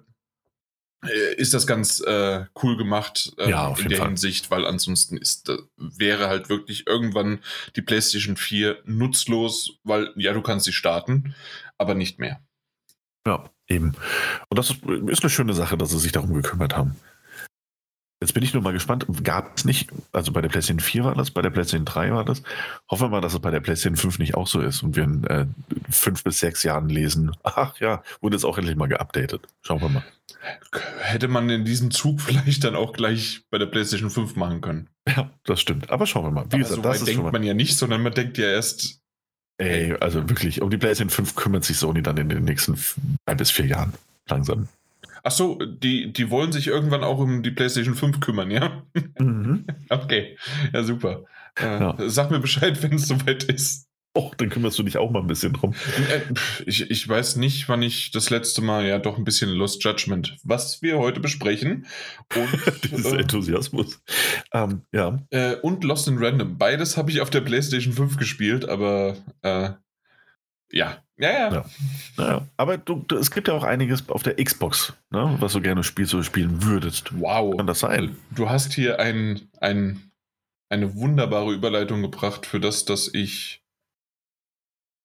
äh, 1.04 1.36
ist 1.36 1.54
das 1.56 1.66
ganz 1.66 2.00
äh, 2.01 2.45
cool 2.62 2.78
gemacht 2.78 3.33
äh, 3.38 3.50
ja, 3.50 3.75
in 3.78 3.90
der 3.90 3.98
Fall. 3.98 4.07
Hinsicht, 4.10 4.51
weil 4.51 4.66
ansonsten 4.66 5.18
ist, 5.18 5.50
äh, 5.50 5.57
wäre 5.78 6.28
halt 6.28 6.50
wirklich 6.50 6.86
irgendwann 6.86 7.40
die 7.75 7.81
PlayStation 7.81 8.38
4 8.38 8.83
nutzlos, 8.86 9.80
weil 9.83 10.12
ja, 10.16 10.33
du 10.33 10.42
kannst 10.42 10.66
sie 10.66 10.74
starten, 10.74 11.36
aber 11.78 11.95
nicht 11.95 12.19
mehr. 12.19 12.42
Ja, 13.27 13.44
eben. 13.68 13.91
Und 14.47 14.57
das 14.57 14.69
ist, 14.69 14.85
ist 14.85 15.21
eine 15.21 15.29
schöne 15.29 15.53
Sache, 15.53 15.77
dass 15.77 15.91
sie 15.91 16.00
sich 16.00 16.13
darum 16.13 16.33
gekümmert 16.33 16.77
haben. 16.77 16.95
Jetzt 18.21 18.33
bin 18.33 18.41
ich 18.41 18.53
nur 18.53 18.63
mal 18.63 18.74
gespannt, 18.74 19.06
gab 19.24 19.57
es 19.57 19.65
nicht, 19.65 19.91
also 20.12 20.31
bei 20.31 20.41
der 20.41 20.50
PlayStation 20.50 20.79
4 20.79 21.03
war 21.03 21.13
das, 21.13 21.29
bei 21.29 21.44
der 21.44 21.51
PlayStation 21.51 21.85
3 21.85 22.13
war 22.13 22.25
das. 22.25 22.41
Hoffen 22.89 23.03
wir 23.03 23.09
mal, 23.09 23.21
dass 23.21 23.33
es 23.33 23.39
bei 23.39 23.51
der 23.51 23.59
PlayStation 23.59 23.97
5 23.97 24.18
nicht 24.18 24.33
auch 24.33 24.47
so 24.47 24.59
ist 24.59 24.81
und 24.81 24.95
wir 24.95 25.03
in 25.03 25.24
äh, 25.25 25.45
fünf 25.91 26.24
bis 26.24 26.39
sechs 26.39 26.63
Jahren 26.63 26.89
lesen, 26.89 27.31
ach 27.44 27.79
ja, 27.79 28.01
wurde 28.21 28.38
jetzt 28.38 28.45
auch 28.45 28.57
endlich 28.57 28.75
mal 28.75 28.88
geupdatet. 28.88 29.47
Schauen 29.62 29.81
wir 29.81 29.89
mal. 29.89 30.03
Hätte 31.00 31.27
man 31.27 31.47
in 31.50 31.63
diesem 31.63 31.91
Zug 31.91 32.21
vielleicht 32.21 32.63
dann 32.63 32.75
auch 32.75 32.94
gleich 32.94 33.41
bei 33.51 33.59
der 33.59 33.68
PlayStation 33.68 34.09
5 34.09 34.35
machen 34.35 34.62
können. 34.62 34.89
Ja, 35.07 35.30
das 35.44 35.62
stimmt. 35.62 35.91
Aber 35.91 36.07
schauen 36.07 36.25
wir 36.25 36.31
mal. 36.31 36.45
Wie 36.50 36.56
Aber 36.56 36.63
gesagt, 36.63 36.75
so 36.75 36.81
das 36.81 37.03
denkt 37.03 37.31
man 37.31 37.44
ja 37.44 37.53
nicht, 37.53 37.77
sondern 37.77 38.01
man 38.01 38.13
denkt 38.13 38.39
ja 38.39 38.47
erst 38.47 39.00
Ey, 39.57 39.94
also 40.00 40.30
wirklich, 40.30 40.62
um 40.62 40.69
die 40.69 40.77
PlayStation 40.77 41.09
5 41.09 41.36
kümmert 41.36 41.63
sich 41.63 41.77
Sony 41.77 42.04
dann 42.04 42.18
in 42.18 42.30
den 42.30 42.44
nächsten 42.44 42.77
drei 43.25 43.36
bis 43.36 43.50
vier 43.50 43.65
Jahren. 43.65 43.94
Langsam. 44.30 44.68
Ach 45.24 45.31
so, 45.31 45.56
die, 45.56 46.13
die 46.13 46.30
wollen 46.30 46.51
sich 46.51 46.68
irgendwann 46.68 47.04
auch 47.04 47.18
um 47.18 47.42
die 47.44 47.51
PlayStation 47.51 47.95
5 47.95 48.19
kümmern, 48.19 48.51
ja? 48.51 48.83
Mhm. 49.19 49.65
okay, 49.89 50.38
ja 50.74 50.83
super. 50.83 51.24
Äh, 51.59 51.80
ja. 51.80 51.95
Sag 52.07 52.30
mir 52.30 52.39
Bescheid, 52.39 52.81
wenn 52.83 52.94
es 52.94 53.07
soweit 53.07 53.44
ist. 53.45 53.87
Och, 54.18 54.34
dann 54.34 54.50
kümmerst 54.50 54.80
du 54.80 54.84
dich 54.84 54.98
auch 54.98 55.12
mal 55.12 55.19
ein 55.19 55.28
bisschen 55.28 55.54
drum. 55.54 55.75
Äh, 56.10 56.22
ich, 56.66 56.90
ich 56.90 57.08
weiß 57.08 57.36
nicht, 57.36 57.69
wann 57.69 57.84
ich 57.84 58.09
das 58.09 58.31
letzte 58.31 58.64
Mal 58.64 58.83
ja 58.88 58.97
doch 58.97 59.19
ein 59.19 59.24
bisschen 59.24 59.52
Lost 59.52 59.83
Judgment, 59.83 60.38
was 60.44 60.81
wir 60.81 60.97
heute 60.97 61.19
besprechen. 61.19 61.86
Und, 62.36 62.83
Dieser 62.92 63.14
äh, 63.14 63.21
Enthusiasmus. 63.21 64.02
Ähm, 64.52 64.81
ja. 64.92 65.19
Äh, 65.30 65.57
und 65.57 65.83
Lost 65.83 66.07
in 66.07 66.18
Random. 66.18 66.57
Beides 66.57 66.97
habe 66.97 67.12
ich 67.12 67.21
auf 67.21 67.30
der 67.30 67.42
PlayStation 67.42 67.94
5 67.94 68.18
gespielt, 68.18 68.68
aber 68.68 69.18
äh, 69.44 69.69
ja. 70.71 70.97
Ja, 71.19 71.31
ja. 71.31 71.54
ja. 71.54 71.66
Naja. 72.18 72.47
Aber 72.57 72.78
du, 72.80 73.04
du, 73.07 73.18
es 73.18 73.30
gibt 73.30 73.47
ja 73.47 73.54
auch 73.54 73.64
einiges 73.64 74.09
auf 74.09 74.24
der 74.24 74.44
Xbox, 74.44 74.94
ne, 75.12 75.36
was 75.40 75.54
du 75.54 75.62
gerne 75.62 75.83
spielst 75.83 76.16
oder 76.16 76.24
spielen 76.24 76.64
würdest. 76.64 77.12
Wow. 77.19 77.56
Kann 77.56 77.68
das 77.68 77.81
sein? 77.81 78.18
Du 78.31 78.50
hast 78.50 78.74
hier 78.74 79.00
ein, 79.00 79.42
ein, 79.62 80.12
eine 80.69 80.95
wunderbare 80.95 81.54
Überleitung 81.54 82.02
gebracht 82.02 82.47
für 82.47 82.59
das, 82.59 82.86
dass 82.86 83.14
ich 83.14 83.62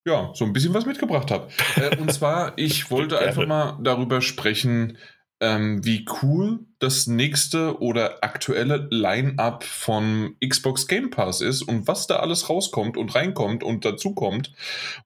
ja, 0.04 0.30
so 0.34 0.44
ein 0.44 0.52
bisschen 0.52 0.74
was 0.74 0.86
mitgebracht 0.86 1.30
habe. 1.30 1.48
Äh, 1.76 1.96
und 1.98 2.12
zwar, 2.12 2.52
ich 2.56 2.90
wollte 2.90 3.18
einfach 3.18 3.46
mal 3.46 3.78
darüber 3.82 4.20
sprechen, 4.20 4.98
ähm, 5.42 5.84
wie 5.84 6.06
cool 6.22 6.60
das 6.78 7.08
nächste 7.08 7.80
oder 7.80 8.22
aktuelle 8.22 8.86
Line-up 8.90 9.64
von 9.64 10.36
Xbox 10.40 10.86
Game 10.86 11.10
Pass 11.10 11.40
ist 11.40 11.62
und 11.62 11.88
was 11.88 12.06
da 12.06 12.20
alles 12.20 12.48
rauskommt 12.48 12.96
und 12.96 13.12
reinkommt 13.12 13.64
und 13.64 13.84
dazukommt. 13.84 14.52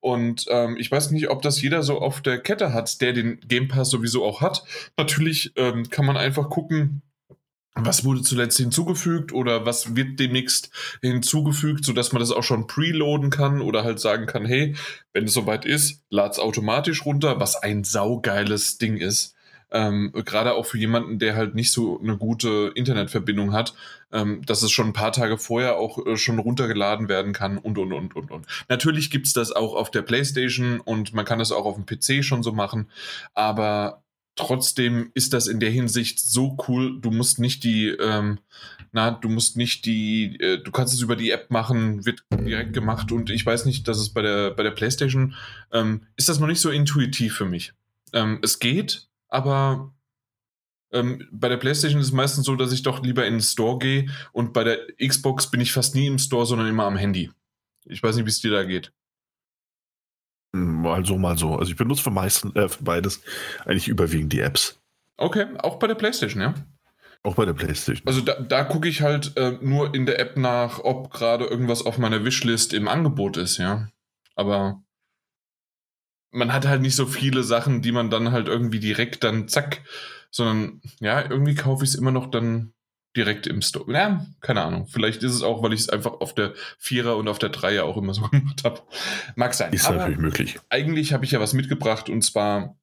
Und 0.00 0.44
ähm, 0.50 0.76
ich 0.78 0.90
weiß 0.90 1.10
nicht, 1.10 1.30
ob 1.30 1.40
das 1.40 1.60
jeder 1.62 1.82
so 1.82 2.00
auf 2.00 2.20
der 2.20 2.38
Kette 2.38 2.74
hat, 2.74 3.00
der 3.00 3.14
den 3.14 3.40
Game 3.48 3.68
Pass 3.68 3.88
sowieso 3.88 4.26
auch 4.26 4.42
hat. 4.42 4.62
Natürlich 4.98 5.52
ähm, 5.56 5.88
kann 5.88 6.04
man 6.04 6.18
einfach 6.18 6.50
gucken, 6.50 7.00
was 7.76 8.04
wurde 8.04 8.22
zuletzt 8.22 8.56
hinzugefügt 8.56 9.32
oder 9.32 9.66
was 9.66 9.94
wird 9.94 10.18
demnächst 10.18 10.70
hinzugefügt, 11.02 11.84
sodass 11.84 12.12
man 12.12 12.20
das 12.20 12.32
auch 12.32 12.42
schon 12.42 12.66
preloaden 12.66 13.30
kann 13.30 13.60
oder 13.60 13.84
halt 13.84 14.00
sagen 14.00 14.26
kann, 14.26 14.46
hey, 14.46 14.74
wenn 15.12 15.24
es 15.24 15.34
soweit 15.34 15.64
ist, 15.64 16.02
lad's 16.08 16.38
automatisch 16.38 17.04
runter, 17.04 17.38
was 17.38 17.56
ein 17.56 17.84
saugeiles 17.84 18.78
Ding 18.78 18.96
ist. 18.96 19.34
Ähm, 19.70 20.12
Gerade 20.24 20.54
auch 20.54 20.64
für 20.64 20.78
jemanden, 20.78 21.18
der 21.18 21.34
halt 21.34 21.54
nicht 21.54 21.72
so 21.72 22.00
eine 22.00 22.16
gute 22.16 22.72
Internetverbindung 22.74 23.52
hat, 23.52 23.74
ähm, 24.12 24.40
dass 24.46 24.62
es 24.62 24.70
schon 24.70 24.86
ein 24.86 24.92
paar 24.92 25.12
Tage 25.12 25.38
vorher 25.38 25.76
auch 25.76 26.06
äh, 26.06 26.16
schon 26.16 26.38
runtergeladen 26.38 27.08
werden 27.08 27.32
kann 27.32 27.58
und 27.58 27.76
und 27.76 27.92
und 27.92 28.14
und 28.14 28.30
und. 28.30 28.46
Natürlich 28.68 29.10
gibt's 29.10 29.32
das 29.32 29.50
auch 29.52 29.74
auf 29.74 29.90
der 29.90 30.02
PlayStation 30.02 30.80
und 30.80 31.12
man 31.14 31.24
kann 31.24 31.40
das 31.40 31.50
auch 31.50 31.64
auf 31.66 31.74
dem 31.74 31.84
PC 31.84 32.24
schon 32.24 32.44
so 32.44 32.52
machen, 32.52 32.88
aber 33.34 34.04
trotzdem 34.36 35.10
ist 35.14 35.32
das 35.32 35.46
in 35.46 35.60
der 35.60 35.70
Hinsicht 35.70 36.20
so 36.20 36.56
cool. 36.68 37.00
Du 37.00 37.10
musst 37.10 37.38
nicht 37.38 37.64
die, 37.64 37.88
ähm, 37.88 38.38
na, 38.92 39.10
du 39.10 39.28
musst 39.28 39.56
nicht 39.56 39.86
die, 39.86 40.38
äh, 40.38 40.62
du 40.62 40.70
kannst 40.70 40.94
es 40.94 41.00
über 41.00 41.16
die 41.16 41.30
App 41.30 41.50
machen, 41.50 42.04
wird 42.04 42.22
direkt 42.30 42.72
gemacht 42.72 43.10
und 43.10 43.30
ich 43.30 43.44
weiß 43.44 43.64
nicht, 43.64 43.88
dass 43.88 43.98
es 43.98 44.10
bei 44.10 44.22
der, 44.22 44.52
bei 44.52 44.62
der 44.62 44.70
PlayStation 44.70 45.34
ähm, 45.72 46.02
ist 46.16 46.28
das 46.28 46.38
noch 46.38 46.46
nicht 46.46 46.60
so 46.60 46.70
intuitiv 46.70 47.34
für 47.34 47.46
mich. 47.46 47.72
Ähm, 48.12 48.38
es 48.42 48.58
geht, 48.58 49.08
aber 49.28 49.92
ähm, 50.92 51.26
bei 51.32 51.48
der 51.48 51.56
PlayStation 51.56 52.00
ist 52.00 52.08
es 52.08 52.12
meistens 52.12 52.46
so, 52.46 52.54
dass 52.56 52.72
ich 52.72 52.82
doch 52.82 53.02
lieber 53.02 53.26
in 53.26 53.34
den 53.34 53.42
Store 53.42 53.78
gehe 53.78 54.08
und 54.32 54.52
bei 54.52 54.64
der 54.64 54.78
Xbox 55.04 55.50
bin 55.50 55.60
ich 55.60 55.72
fast 55.72 55.94
nie 55.94 56.06
im 56.06 56.18
Store, 56.18 56.46
sondern 56.46 56.68
immer 56.68 56.84
am 56.84 56.96
Handy. 56.96 57.30
Ich 57.86 58.02
weiß 58.02 58.16
nicht, 58.16 58.26
wie 58.26 58.30
es 58.30 58.40
dir 58.40 58.50
da 58.50 58.64
geht. 58.64 58.92
Mal 60.56 61.04
so, 61.04 61.18
mal 61.18 61.36
so. 61.36 61.56
Also 61.56 61.70
ich 61.70 61.76
benutze 61.76 62.02
für, 62.02 62.10
meisten, 62.10 62.54
äh, 62.56 62.68
für 62.68 62.82
beides 62.82 63.22
eigentlich 63.64 63.88
überwiegend 63.88 64.32
die 64.32 64.40
Apps. 64.40 64.80
Okay, 65.16 65.46
auch 65.58 65.78
bei 65.78 65.86
der 65.86 65.94
PlayStation, 65.94 66.42
ja? 66.42 66.54
Auch 67.22 67.34
bei 67.34 67.44
der 67.44 67.54
PlayStation. 67.54 68.06
Also 68.06 68.20
da, 68.20 68.40
da 68.40 68.64
gucke 68.64 68.88
ich 68.88 69.02
halt 69.02 69.36
äh, 69.36 69.58
nur 69.60 69.94
in 69.94 70.06
der 70.06 70.20
App 70.20 70.36
nach, 70.36 70.78
ob 70.80 71.12
gerade 71.12 71.46
irgendwas 71.46 71.84
auf 71.84 71.98
meiner 71.98 72.24
Wishlist 72.24 72.72
im 72.72 72.86
Angebot 72.86 73.36
ist, 73.36 73.58
ja. 73.58 73.88
Aber 74.34 74.82
man 76.30 76.52
hat 76.52 76.66
halt 76.66 76.82
nicht 76.82 76.96
so 76.96 77.06
viele 77.06 77.42
Sachen, 77.42 77.82
die 77.82 77.92
man 77.92 78.10
dann 78.10 78.30
halt 78.30 78.46
irgendwie 78.46 78.78
direkt 78.78 79.24
dann 79.24 79.48
zack, 79.48 79.82
sondern 80.30 80.82
ja, 81.00 81.28
irgendwie 81.28 81.54
kaufe 81.54 81.82
ich 81.84 81.90
es 81.90 81.96
immer 81.96 82.12
noch 82.12 82.30
dann 82.30 82.72
direkt 83.16 83.46
im 83.46 83.62
Store. 83.62 83.90
Ja, 83.92 84.26
keine 84.40 84.62
Ahnung. 84.62 84.86
Vielleicht 84.86 85.22
ist 85.22 85.32
es 85.32 85.42
auch, 85.42 85.62
weil 85.62 85.72
ich 85.72 85.80
es 85.80 85.88
einfach 85.88 86.20
auf 86.20 86.34
der 86.34 86.52
Vierer 86.78 87.16
und 87.16 87.28
auf 87.28 87.38
der 87.38 87.48
Dreier 87.48 87.84
auch 87.84 87.96
immer 87.96 88.14
so 88.14 88.22
gemacht 88.30 88.64
habe. 88.64 88.82
Mag 89.34 89.54
sein. 89.54 89.72
Ist 89.72 89.86
Aber 89.86 89.96
natürlich 89.96 90.18
möglich. 90.18 90.60
Eigentlich 90.68 91.12
habe 91.12 91.24
ich 91.24 91.30
ja 91.30 91.40
was 91.40 91.54
mitgebracht 91.54 92.08
und 92.08 92.22
zwar, 92.22 92.76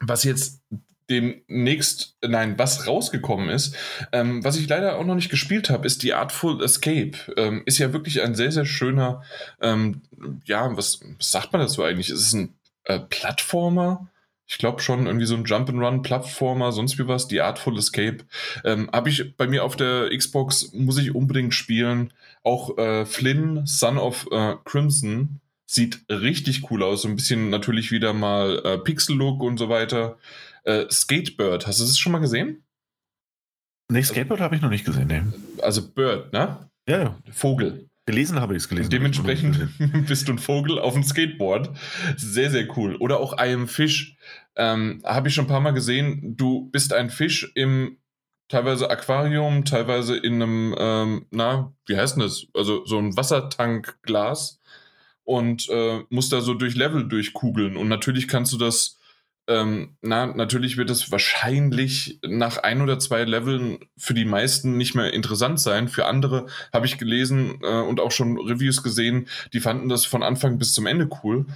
was 0.00 0.24
jetzt 0.24 0.62
demnächst, 1.10 2.16
nein, 2.22 2.58
was 2.58 2.86
rausgekommen 2.86 3.48
ist, 3.48 3.74
ähm, 4.12 4.44
was 4.44 4.56
ich 4.56 4.68
leider 4.68 4.98
auch 4.98 5.04
noch 5.04 5.14
nicht 5.14 5.30
gespielt 5.30 5.70
habe, 5.70 5.86
ist 5.86 6.02
die 6.02 6.12
Artful 6.12 6.62
Escape. 6.62 7.12
Ähm, 7.36 7.62
ist 7.64 7.78
ja 7.78 7.92
wirklich 7.92 8.22
ein 8.22 8.34
sehr, 8.34 8.52
sehr 8.52 8.66
schöner, 8.66 9.22
ähm, 9.60 10.02
ja, 10.44 10.76
was, 10.76 11.00
was, 11.18 11.30
sagt 11.30 11.52
man 11.52 11.62
dazu 11.62 11.82
eigentlich? 11.82 12.10
Ist 12.10 12.20
es 12.20 12.32
ein 12.34 12.54
äh, 12.84 12.98
Plattformer? 12.98 14.08
Ich 14.50 14.56
glaube 14.56 14.80
schon, 14.80 15.06
irgendwie 15.06 15.26
so 15.26 15.34
ein 15.34 15.44
Jump-and-Run-Plattformer, 15.44 16.72
sonst 16.72 16.98
wie 16.98 17.06
was, 17.06 17.28
die 17.28 17.42
Artful 17.42 17.76
Escape. 17.78 18.24
Ähm, 18.64 18.88
Habe 18.92 19.10
ich 19.10 19.36
bei 19.36 19.46
mir 19.46 19.62
auf 19.62 19.76
der 19.76 20.08
Xbox, 20.08 20.72
muss 20.72 20.96
ich 20.96 21.14
unbedingt 21.14 21.52
spielen. 21.52 22.14
Auch 22.42 22.78
äh, 22.78 23.04
Flynn, 23.04 23.66
Son 23.66 23.98
of 23.98 24.26
äh, 24.32 24.54
Crimson, 24.64 25.40
sieht 25.66 26.00
richtig 26.08 26.70
cool 26.70 26.82
aus. 26.82 27.02
So 27.02 27.08
ein 27.08 27.16
bisschen 27.16 27.50
natürlich 27.50 27.92
wieder 27.92 28.14
mal 28.14 28.62
äh, 28.64 28.78
Pixel-Look 28.78 29.42
und 29.42 29.58
so 29.58 29.68
weiter. 29.68 30.16
Äh, 30.64 30.86
Skatebird, 30.90 31.66
hast 31.66 31.80
du 31.80 31.84
das 31.84 31.98
schon 31.98 32.12
mal 32.12 32.20
gesehen? 32.20 32.64
Nee, 33.90 34.02
Skatebird 34.02 34.40
also, 34.40 34.44
habe 34.44 34.56
ich 34.56 34.62
noch 34.62 34.70
nicht 34.70 34.86
gesehen, 34.86 35.08
nee. 35.08 35.22
Also 35.62 35.86
Bird, 35.86 36.32
ne? 36.32 36.70
Ja, 36.88 37.02
ja. 37.02 37.18
Vogel. 37.30 37.87
Gelesen 38.08 38.40
habe 38.40 38.56
ich 38.56 38.62
es 38.62 38.70
gelesen. 38.70 38.88
Dementsprechend 38.88 39.68
bist 40.08 40.28
du 40.28 40.32
ein 40.32 40.38
Vogel 40.38 40.78
auf 40.78 40.94
dem 40.94 41.02
Skateboard. 41.02 41.76
Sehr, 42.16 42.50
sehr 42.50 42.66
cool. 42.74 42.96
Oder 42.96 43.20
auch 43.20 43.34
I 43.34 43.52
am 43.52 43.68
Fish. 43.68 44.16
Ähm, 44.56 45.02
habe 45.04 45.28
ich 45.28 45.34
schon 45.34 45.44
ein 45.44 45.48
paar 45.48 45.60
Mal 45.60 45.72
gesehen. 45.72 46.34
Du 46.34 46.70
bist 46.70 46.94
ein 46.94 47.10
Fisch 47.10 47.52
im 47.54 47.98
teilweise 48.48 48.88
Aquarium, 48.88 49.66
teilweise 49.66 50.16
in 50.16 50.42
einem, 50.42 50.74
ähm, 50.78 51.26
na, 51.30 51.74
wie 51.84 51.98
heißt 51.98 52.16
denn 52.16 52.22
das? 52.22 52.46
Also 52.54 52.86
so 52.86 52.96
ein 52.96 53.14
Wassertankglas 53.14 54.58
und 55.24 55.68
äh, 55.68 56.00
musst 56.08 56.32
da 56.32 56.40
so 56.40 56.54
durch 56.54 56.76
Level 56.76 57.06
durchkugeln. 57.06 57.76
Und 57.76 57.88
natürlich 57.88 58.26
kannst 58.26 58.54
du 58.54 58.56
das 58.56 58.97
ähm, 59.48 59.96
na, 60.02 60.26
natürlich 60.26 60.76
wird 60.76 60.90
es 60.90 61.10
wahrscheinlich 61.10 62.20
nach 62.22 62.58
ein 62.58 62.82
oder 62.82 62.98
zwei 62.98 63.24
Leveln 63.24 63.78
für 63.96 64.12
die 64.12 64.26
meisten 64.26 64.76
nicht 64.76 64.94
mehr 64.94 65.14
interessant 65.14 65.58
sein. 65.58 65.88
Für 65.88 66.04
andere 66.04 66.46
habe 66.70 66.84
ich 66.84 66.98
gelesen 66.98 67.58
äh, 67.62 67.80
und 67.80 67.98
auch 67.98 68.12
schon 68.12 68.38
Reviews 68.38 68.82
gesehen, 68.82 69.26
die 69.54 69.60
fanden 69.60 69.88
das 69.88 70.04
von 70.04 70.22
Anfang 70.22 70.58
bis 70.58 70.74
zum 70.74 70.84
Ende 70.84 71.08
cool. 71.24 71.46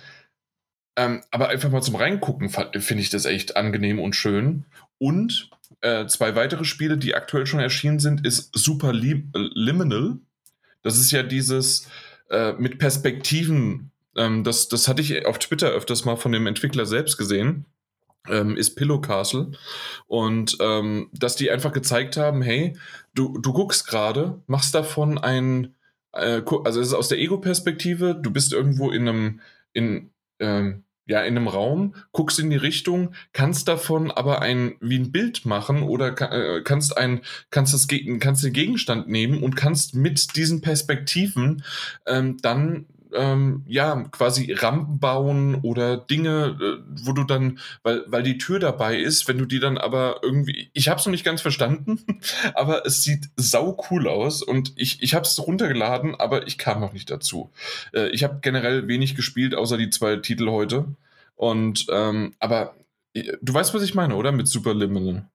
Ähm, 0.96 1.22
aber 1.30 1.50
einfach 1.50 1.70
mal 1.70 1.82
zum 1.82 1.96
Reingucken 1.96 2.48
finde 2.48 3.02
ich 3.02 3.10
das 3.10 3.26
echt 3.26 3.56
angenehm 3.56 4.00
und 4.00 4.16
schön. 4.16 4.64
Und 4.96 5.50
äh, 5.82 6.06
zwei 6.06 6.34
weitere 6.34 6.64
Spiele, 6.64 6.96
die 6.96 7.14
aktuell 7.14 7.44
schon 7.44 7.60
erschienen 7.60 7.98
sind, 7.98 8.26
ist 8.26 8.56
Super 8.56 8.94
Lim 8.94 9.30
Liminal. 9.34 10.16
Das 10.80 10.98
ist 10.98 11.10
ja 11.10 11.22
dieses 11.22 11.88
äh, 12.30 12.54
mit 12.54 12.78
Perspektiven. 12.78 13.90
Ähm, 14.16 14.44
das, 14.44 14.68
das 14.68 14.88
hatte 14.88 15.02
ich 15.02 15.26
auf 15.26 15.38
Twitter 15.38 15.68
öfters 15.68 16.06
mal 16.06 16.16
von 16.16 16.32
dem 16.32 16.46
Entwickler 16.46 16.86
selbst 16.86 17.18
gesehen 17.18 17.66
ähm, 18.28 18.56
ist 18.56 18.76
Pillow 18.76 19.00
Castle. 19.00 19.52
Und 20.06 20.56
ähm, 20.60 21.08
dass 21.12 21.36
die 21.36 21.50
einfach 21.50 21.72
gezeigt 21.72 22.16
haben, 22.16 22.42
hey, 22.42 22.76
du, 23.14 23.38
du 23.38 23.52
guckst 23.52 23.86
gerade, 23.86 24.42
machst 24.46 24.74
davon 24.74 25.18
ein, 25.18 25.74
äh, 26.12 26.42
also 26.64 26.80
es 26.80 26.88
ist 26.88 26.94
aus 26.94 27.08
der 27.08 27.18
Ego-Perspektive, 27.18 28.14
du 28.14 28.30
bist 28.30 28.52
irgendwo 28.52 28.90
in 28.90 29.08
einem, 29.08 29.40
in, 29.72 30.10
ähm, 30.38 30.84
ja, 31.06 31.22
in 31.22 31.36
einem 31.36 31.48
Raum, 31.48 31.94
guckst 32.12 32.38
in 32.38 32.50
die 32.50 32.56
Richtung, 32.56 33.14
kannst 33.32 33.66
davon 33.66 34.10
aber 34.12 34.40
ein, 34.40 34.76
wie 34.80 34.98
ein 34.98 35.10
Bild 35.10 35.44
machen 35.44 35.82
oder 35.82 36.14
äh, 36.32 36.62
kannst 36.62 36.96
ein, 36.96 37.22
kannst 37.50 37.74
das, 37.74 37.88
kannst 38.20 38.44
den 38.44 38.52
Gegenstand 38.52 39.08
nehmen 39.08 39.42
und 39.42 39.56
kannst 39.56 39.96
mit 39.96 40.36
diesen 40.36 40.60
Perspektiven 40.60 41.64
ähm, 42.06 42.36
dann 42.40 42.86
ähm, 43.14 43.62
ja, 43.66 44.02
quasi 44.10 44.52
Rampen 44.52 44.98
bauen 44.98 45.56
oder 45.62 45.96
Dinge, 45.96 46.58
äh, 46.60 46.82
wo 47.04 47.12
du 47.12 47.24
dann, 47.24 47.58
weil, 47.82 48.04
weil 48.06 48.22
die 48.22 48.38
Tür 48.38 48.58
dabei 48.58 48.96
ist, 48.98 49.28
wenn 49.28 49.38
du 49.38 49.46
die 49.46 49.60
dann 49.60 49.78
aber 49.78 50.20
irgendwie, 50.22 50.70
ich 50.72 50.88
habe 50.88 51.00
es 51.00 51.06
noch 51.06 51.10
nicht 51.10 51.24
ganz 51.24 51.40
verstanden, 51.40 52.00
aber 52.54 52.86
es 52.86 53.02
sieht 53.02 53.30
sau 53.36 53.78
cool 53.90 54.08
aus 54.08 54.42
und 54.42 54.72
ich, 54.76 55.02
ich 55.02 55.14
habe 55.14 55.24
es 55.24 55.38
runtergeladen, 55.38 56.14
aber 56.14 56.46
ich 56.46 56.58
kam 56.58 56.80
noch 56.80 56.92
nicht 56.92 57.10
dazu. 57.10 57.50
Äh, 57.92 58.08
ich 58.08 58.24
habe 58.24 58.38
generell 58.40 58.88
wenig 58.88 59.14
gespielt, 59.14 59.54
außer 59.54 59.76
die 59.76 59.90
zwei 59.90 60.16
Titel 60.16 60.48
heute. 60.48 60.86
Und, 61.36 61.86
ähm, 61.90 62.34
aber 62.38 62.74
äh, 63.14 63.32
du 63.40 63.54
weißt, 63.54 63.74
was 63.74 63.82
ich 63.82 63.94
meine, 63.94 64.16
oder? 64.16 64.32
Mit 64.32 64.48
Superliminal. 64.48 65.28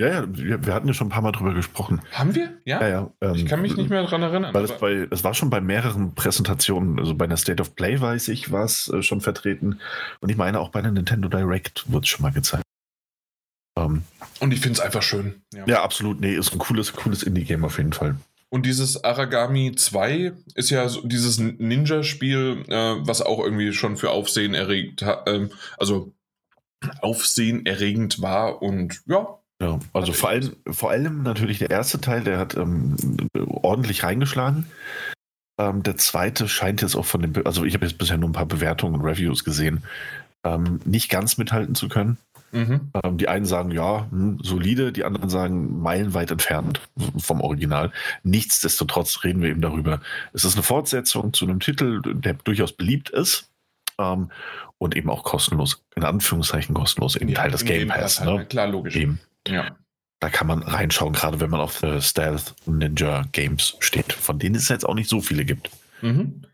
Ja, 0.00 0.06
ja, 0.08 0.24
wir, 0.28 0.64
wir, 0.64 0.74
hatten 0.74 0.86
ja 0.86 0.94
schon 0.94 1.08
ein 1.08 1.10
paar 1.10 1.22
Mal 1.22 1.32
drüber 1.32 1.54
gesprochen. 1.54 2.00
Haben 2.12 2.34
wir? 2.36 2.56
Ja. 2.64 2.80
ja, 2.80 2.88
ja 2.88 3.10
ähm, 3.20 3.34
ich 3.34 3.46
kann 3.46 3.60
mich 3.60 3.76
nicht 3.76 3.90
mehr 3.90 4.02
daran 4.04 4.22
erinnern. 4.22 4.54
Weil 4.54 4.64
es, 4.64 4.78
bei, 4.78 5.08
es 5.10 5.24
war 5.24 5.34
schon 5.34 5.50
bei 5.50 5.60
mehreren 5.60 6.14
Präsentationen, 6.14 7.00
also 7.00 7.16
bei 7.16 7.24
einer 7.24 7.36
State 7.36 7.60
of 7.60 7.74
Play, 7.74 8.00
weiß 8.00 8.28
ich, 8.28 8.52
war 8.52 8.64
es 8.64 8.88
äh, 8.88 9.02
schon 9.02 9.20
vertreten. 9.20 9.80
Und 10.20 10.28
ich 10.28 10.36
meine, 10.36 10.60
auch 10.60 10.68
bei 10.68 10.82
der 10.82 10.92
Nintendo 10.92 11.28
Direct 11.28 11.84
wurde 11.90 12.04
es 12.04 12.08
schon 12.08 12.22
mal 12.22 12.30
gezeigt. 12.30 12.62
Ähm, 13.76 14.04
Und 14.38 14.52
ich 14.52 14.60
finde 14.60 14.78
es 14.78 14.80
einfach 14.80 15.02
schön. 15.02 15.42
Ja. 15.52 15.64
ja. 15.66 15.82
absolut. 15.82 16.20
Nee, 16.20 16.34
ist 16.34 16.52
ein 16.52 16.60
cooles, 16.60 16.92
cooles 16.92 17.24
Indie-Game 17.24 17.64
auf 17.64 17.78
jeden 17.78 17.92
Fall. 17.92 18.16
Und 18.50 18.66
dieses 18.66 19.02
Aragami 19.02 19.72
2 19.74 20.32
ist 20.54 20.70
ja 20.70 20.88
so 20.88 21.06
dieses 21.06 21.38
Ninja-Spiel, 21.38 22.64
äh, 22.68 22.94
was 23.00 23.20
auch 23.20 23.40
irgendwie 23.40 23.72
schon 23.72 23.96
für 23.96 24.10
Aufsehen 24.10 24.54
erregt 24.54 25.02
hat, 25.02 25.28
äh, 25.28 25.48
also 25.76 26.12
Aufsehen 27.00 27.66
erregend 27.66 28.22
war 28.22 28.62
und 28.62 29.02
ja, 29.06 29.37
ja, 29.60 29.78
also 29.92 30.12
vor 30.12 30.28
allem, 30.30 30.54
vor 30.70 30.90
allem 30.90 31.22
natürlich 31.22 31.58
der 31.58 31.70
erste 31.70 32.00
Teil, 32.00 32.22
der 32.22 32.38
hat 32.38 32.56
ähm, 32.56 32.96
ordentlich 33.34 34.04
reingeschlagen. 34.04 34.66
Ähm, 35.58 35.82
der 35.82 35.96
zweite 35.96 36.48
scheint 36.48 36.82
jetzt 36.82 36.94
auch 36.94 37.04
von 37.04 37.22
dem, 37.22 37.32
also 37.44 37.64
ich 37.64 37.74
habe 37.74 37.84
jetzt 37.84 37.98
bisher 37.98 38.18
nur 38.18 38.28
ein 38.28 38.34
paar 38.34 38.46
Bewertungen 38.46 38.94
und 38.94 39.04
Reviews 39.04 39.44
gesehen, 39.44 39.82
ähm, 40.44 40.80
nicht 40.84 41.10
ganz 41.10 41.38
mithalten 41.38 41.74
zu 41.74 41.88
können. 41.88 42.18
Mhm. 42.52 42.92
Ähm, 43.02 43.18
die 43.18 43.28
einen 43.28 43.44
sagen, 43.44 43.72
ja, 43.72 44.06
hm, 44.10 44.38
solide, 44.42 44.92
die 44.92 45.04
anderen 45.04 45.28
sagen, 45.28 45.82
meilenweit 45.82 46.30
entfernt 46.30 46.80
vom 47.18 47.40
Original. 47.40 47.90
Nichtsdestotrotz 48.22 49.24
reden 49.24 49.42
wir 49.42 49.50
eben 49.50 49.60
darüber. 49.60 50.00
Es 50.32 50.44
ist 50.44 50.54
eine 50.54 50.62
Fortsetzung 50.62 51.32
zu 51.32 51.44
einem 51.44 51.60
Titel, 51.60 52.00
der 52.04 52.34
durchaus 52.34 52.72
beliebt 52.72 53.10
ist. 53.10 53.50
Ähm, 53.98 54.30
und 54.78 54.96
eben 54.96 55.10
auch 55.10 55.24
kostenlos, 55.24 55.82
in 55.96 56.04
Anführungszeichen 56.04 56.72
kostenlos, 56.72 57.16
eben 57.16 57.30
ja, 57.30 57.40
Teil 57.40 57.50
des 57.50 57.64
Game 57.64 57.88
Pass. 57.88 58.20
Ne? 58.20 58.46
Klar, 58.48 58.68
logisch. 58.68 58.94
Eben. 58.94 59.18
Ja. 59.48 59.76
Da 60.20 60.30
kann 60.30 60.48
man 60.48 60.62
reinschauen, 60.62 61.12
gerade 61.12 61.38
wenn 61.40 61.50
man 61.50 61.60
auf 61.60 61.82
äh, 61.82 62.00
Stealth 62.00 62.54
Ninja 62.66 63.24
Games 63.32 63.76
steht, 63.80 64.12
von 64.12 64.38
denen 64.38 64.56
es 64.56 64.68
jetzt 64.68 64.84
auch 64.84 64.94
nicht 64.94 65.08
so 65.08 65.20
viele 65.20 65.44
gibt. 65.44 65.70
Mhm. 66.02 66.44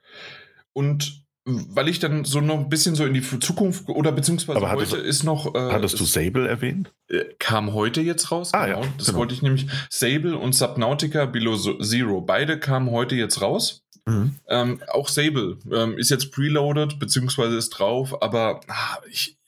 Und 0.75 1.25
weil 1.47 1.89
ich 1.89 1.99
dann 1.99 2.25
so 2.25 2.41
noch 2.41 2.59
ein 2.59 2.71
bisschen 2.71 2.95
so 2.95 3.05
in 3.05 3.13
die 3.13 3.23
Zukunft 3.41 3.89
oder 3.89 4.13
beziehungsweise 4.13 4.59
Aber 4.59 4.73
heute 4.73 4.97
ist 4.97 5.25
noch. 5.25 5.55
Äh, 5.55 5.73
hattest 5.73 6.01
du 6.01 6.05
Sable 6.05 6.49
erwähnt? 6.49 6.93
Äh, 7.09 7.25
kam 7.39 7.75
heute 7.75 8.01
jetzt 8.01 8.31
raus. 8.31 8.51
Ah, 8.55 8.67
genau. 8.67 8.83
ja, 8.83 8.89
das 8.97 9.09
genau. 9.09 9.19
wollte 9.19 9.35
ich 9.35 9.43
nämlich. 9.43 9.67
Sable 9.91 10.39
und 10.39 10.55
Subnautica 10.55 11.27
Below 11.27 11.57
Zero. 11.83 12.23
Beide 12.23 12.59
kamen 12.59 12.91
heute 12.91 13.15
jetzt 13.15 13.43
raus. 13.43 13.83
Mhm. 14.07 14.37
Ähm, 14.49 14.83
auch 14.89 15.09
Sable 15.09 15.59
ähm, 15.71 15.99
ist 15.99 16.11
jetzt 16.11 16.33
preloaded, 16.33 16.99
beziehungsweise 16.99 17.57
ist 17.57 17.71
drauf, 17.71 18.23
aber 18.23 18.61
ah, 18.69 18.99
ich, 19.11 19.39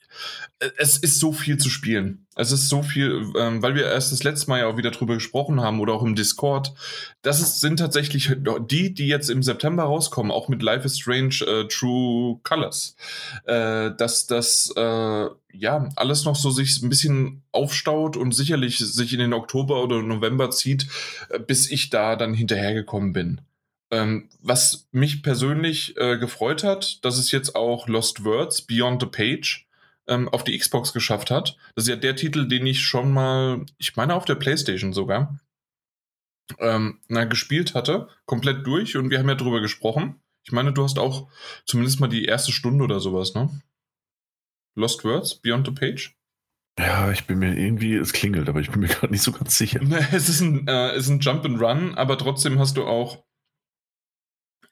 es 0.77 0.97
ist 0.97 1.19
so 1.19 1.33
viel 1.33 1.57
zu 1.57 1.69
spielen. 1.69 2.25
Es 2.35 2.51
ist 2.51 2.69
so 2.69 2.81
viel, 2.81 3.31
ähm, 3.37 3.61
weil 3.61 3.75
wir 3.75 3.85
erst 3.85 4.11
das 4.11 4.23
letzte 4.23 4.49
Mal 4.49 4.59
ja 4.59 4.67
auch 4.67 4.77
wieder 4.77 4.91
drüber 4.91 5.15
gesprochen 5.15 5.61
haben 5.61 5.79
oder 5.79 5.93
auch 5.93 6.03
im 6.03 6.15
Discord. 6.15 6.73
Das 7.21 7.41
ist, 7.41 7.59
sind 7.59 7.77
tatsächlich 7.77 8.31
die, 8.35 8.93
die 8.93 9.07
jetzt 9.07 9.29
im 9.29 9.43
September 9.43 9.83
rauskommen, 9.83 10.31
auch 10.31 10.47
mit 10.47 10.63
Life 10.63 10.85
is 10.85 10.99
Strange 10.99 11.35
äh, 11.45 11.67
True 11.67 12.39
Colors. 12.43 12.95
Äh, 13.45 13.91
dass 13.97 14.25
das 14.25 14.71
äh, 14.75 15.27
ja 15.51 15.89
alles 15.95 16.25
noch 16.25 16.35
so 16.35 16.49
sich 16.49 16.81
ein 16.81 16.89
bisschen 16.89 17.43
aufstaut 17.51 18.17
und 18.17 18.33
sicherlich 18.33 18.79
sich 18.79 19.13
in 19.13 19.19
den 19.19 19.33
Oktober 19.33 19.83
oder 19.83 20.01
November 20.01 20.49
zieht, 20.49 20.87
äh, 21.29 21.39
bis 21.39 21.69
ich 21.69 21.91
da 21.91 22.15
dann 22.15 22.33
hinterhergekommen 22.33 23.13
bin. 23.13 23.41
Ähm, 23.89 24.29
was 24.41 24.87
mich 24.91 25.23
persönlich 25.23 25.95
äh, 25.97 26.17
gefreut 26.17 26.63
hat, 26.63 27.05
dass 27.05 27.17
es 27.17 27.31
jetzt 27.31 27.55
auch 27.55 27.87
Lost 27.87 28.25
Words 28.25 28.63
Beyond 28.63 29.01
the 29.01 29.07
Page 29.07 29.66
ähm, 30.07 30.29
auf 30.29 30.43
die 30.43 30.57
Xbox 30.57 30.93
geschafft 30.93 31.31
hat. 31.31 31.57
Das 31.75 31.85
ist 31.85 31.89
ja 31.89 31.95
der 31.95 32.15
Titel, 32.15 32.47
den 32.47 32.65
ich 32.65 32.81
schon 32.81 33.11
mal, 33.11 33.65
ich 33.77 33.95
meine 33.95 34.15
auf 34.15 34.25
der 34.25 34.35
PlayStation 34.35 34.93
sogar, 34.93 35.39
ähm, 36.59 36.99
na, 37.07 37.25
gespielt 37.25 37.75
hatte, 37.75 38.07
komplett 38.25 38.65
durch 38.65 38.95
und 38.95 39.09
wir 39.09 39.19
haben 39.19 39.29
ja 39.29 39.35
drüber 39.35 39.61
gesprochen. 39.61 40.21
Ich 40.43 40.51
meine, 40.51 40.71
du 40.71 40.83
hast 40.83 40.97
auch 40.97 41.29
zumindest 41.65 41.99
mal 41.99 42.07
die 42.07 42.25
erste 42.25 42.51
Stunde 42.51 42.83
oder 42.83 42.99
sowas, 42.99 43.33
ne? 43.33 43.61
Lost 44.75 45.03
Words, 45.03 45.41
Beyond 45.41 45.67
the 45.67 45.73
Page? 45.73 46.15
Ja, 46.79 47.11
ich 47.11 47.25
bin 47.25 47.39
mir 47.39 47.57
irgendwie, 47.57 47.95
es 47.95 48.13
klingelt, 48.13 48.47
aber 48.47 48.59
ich 48.59 48.69
bin 48.69 48.81
mir 48.81 48.87
gerade 48.87 49.11
nicht 49.11 49.23
so 49.23 49.31
ganz 49.31 49.57
sicher. 49.57 49.81
Es 50.13 50.29
ist 50.29 50.41
ein, 50.41 50.67
äh, 50.67 50.95
ist 50.95 51.09
ein 51.09 51.19
Jump 51.19 51.43
and 51.43 51.59
Run, 51.59 51.95
aber 51.95 52.17
trotzdem 52.17 52.59
hast 52.59 52.77
du 52.77 52.85
auch 52.85 53.25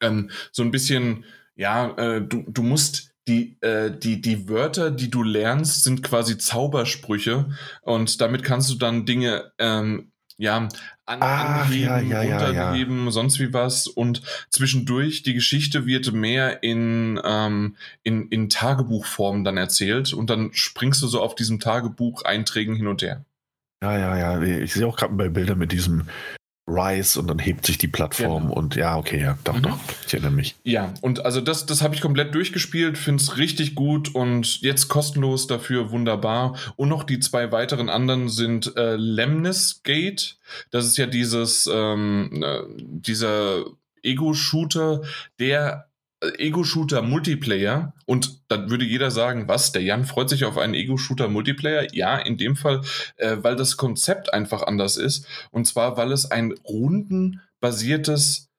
ähm, 0.01 0.29
so 0.51 0.63
ein 0.63 0.71
bisschen, 0.71 1.25
ja, 1.55 1.89
äh, 1.97 2.21
du, 2.21 2.43
du 2.47 2.63
musst 2.63 3.14
die, 3.27 3.57
äh, 3.61 3.91
die, 3.91 4.21
die 4.21 4.47
Wörter, 4.49 4.91
die 4.91 5.09
du 5.09 5.23
lernst, 5.23 5.83
sind 5.83 6.03
quasi 6.03 6.37
Zaubersprüche 6.37 7.45
und 7.81 8.21
damit 8.21 8.43
kannst 8.43 8.69
du 8.69 8.75
dann 8.75 9.05
Dinge 9.05 9.51
ähm, 9.57 10.11
ja, 10.37 10.57
an, 10.57 10.69
Ach, 11.21 11.65
anheben, 11.65 11.85
ja, 11.85 11.99
ja, 11.99 12.23
ja, 12.23 12.45
runterheben, 12.45 13.11
sonst 13.11 13.39
wie 13.39 13.53
was. 13.53 13.87
Und 13.87 14.21
zwischendurch, 14.49 15.23
die 15.23 15.33
Geschichte 15.33 15.85
wird 15.85 16.11
mehr 16.11 16.61
in, 16.63 17.19
ähm, 17.23 17.75
in, 18.03 18.27
in 18.29 18.49
Tagebuchform 18.49 19.43
dann 19.43 19.57
erzählt 19.57 20.13
und 20.13 20.29
dann 20.29 20.51
springst 20.53 21.01
du 21.01 21.07
so 21.07 21.21
auf 21.21 21.35
diesem 21.35 21.59
Tagebuch-Einträgen 21.59 22.75
hin 22.75 22.87
und 22.87 23.01
her. 23.01 23.23
Ja, 23.81 23.97
ja, 23.97 24.17
ja. 24.17 24.41
Ich 24.41 24.73
sehe 24.73 24.87
auch 24.87 24.97
gerade 24.97 25.13
bei 25.13 25.29
Bildern 25.29 25.57
mit 25.57 25.71
diesem 25.71 26.07
Rise 26.67 27.19
und 27.19 27.27
dann 27.27 27.37
hebt 27.39 27.65
sich 27.65 27.77
die 27.77 27.87
Plattform 27.87 28.43
Genau. 28.47 28.55
und 28.55 28.75
ja, 28.75 28.97
okay, 28.97 29.21
ja, 29.21 29.37
doch, 29.43 29.55
Mhm. 29.57 29.61
doch, 29.63 29.79
ich 30.07 30.13
erinnere 30.13 30.31
mich. 30.31 30.55
Ja, 30.63 30.93
und 31.01 31.23
also 31.23 31.39
das, 31.41 31.65
das 31.67 31.81
habe 31.83 31.93
ich 31.93 32.01
komplett 32.01 32.33
durchgespielt, 32.33 32.97
finde 32.97 33.21
es 33.21 33.37
richtig 33.37 33.75
gut 33.75 34.15
und 34.15 34.61
jetzt 34.61 34.87
kostenlos 34.87 35.45
dafür 35.47 35.91
wunderbar. 35.91 36.55
Und 36.75 36.89
noch 36.89 37.03
die 37.03 37.19
zwei 37.19 37.51
weiteren 37.51 37.89
anderen 37.89 38.29
sind 38.29 38.75
äh, 38.77 38.95
Lemnis 38.95 39.81
Gate. 39.83 40.37
Das 40.71 40.85
ist 40.85 40.97
ja 40.97 41.05
dieses, 41.05 41.69
ähm, 41.71 42.43
äh, 42.43 42.61
dieser 42.77 43.65
Ego-Shooter, 44.01 45.01
der 45.39 45.84
Ego-Shooter 46.21 47.01
Multiplayer. 47.01 47.93
Und 48.05 48.41
dann 48.49 48.69
würde 48.69 48.85
jeder 48.85 49.11
sagen, 49.11 49.47
was, 49.47 49.71
der 49.71 49.83
Jan 49.83 50.05
freut 50.05 50.29
sich 50.29 50.45
auf 50.45 50.57
einen 50.57 50.73
Ego-Shooter 50.73 51.27
Multiplayer? 51.27 51.93
Ja, 51.93 52.17
in 52.17 52.37
dem 52.37 52.55
Fall, 52.55 52.81
äh, 53.17 53.37
weil 53.41 53.55
das 53.55 53.77
Konzept 53.77 54.33
einfach 54.33 54.63
anders 54.63 54.97
ist. 54.97 55.27
Und 55.51 55.65
zwar, 55.65 55.97
weil 55.97 56.11
es 56.11 56.29
ein 56.29 56.53
rundenbasiertes 56.63 58.49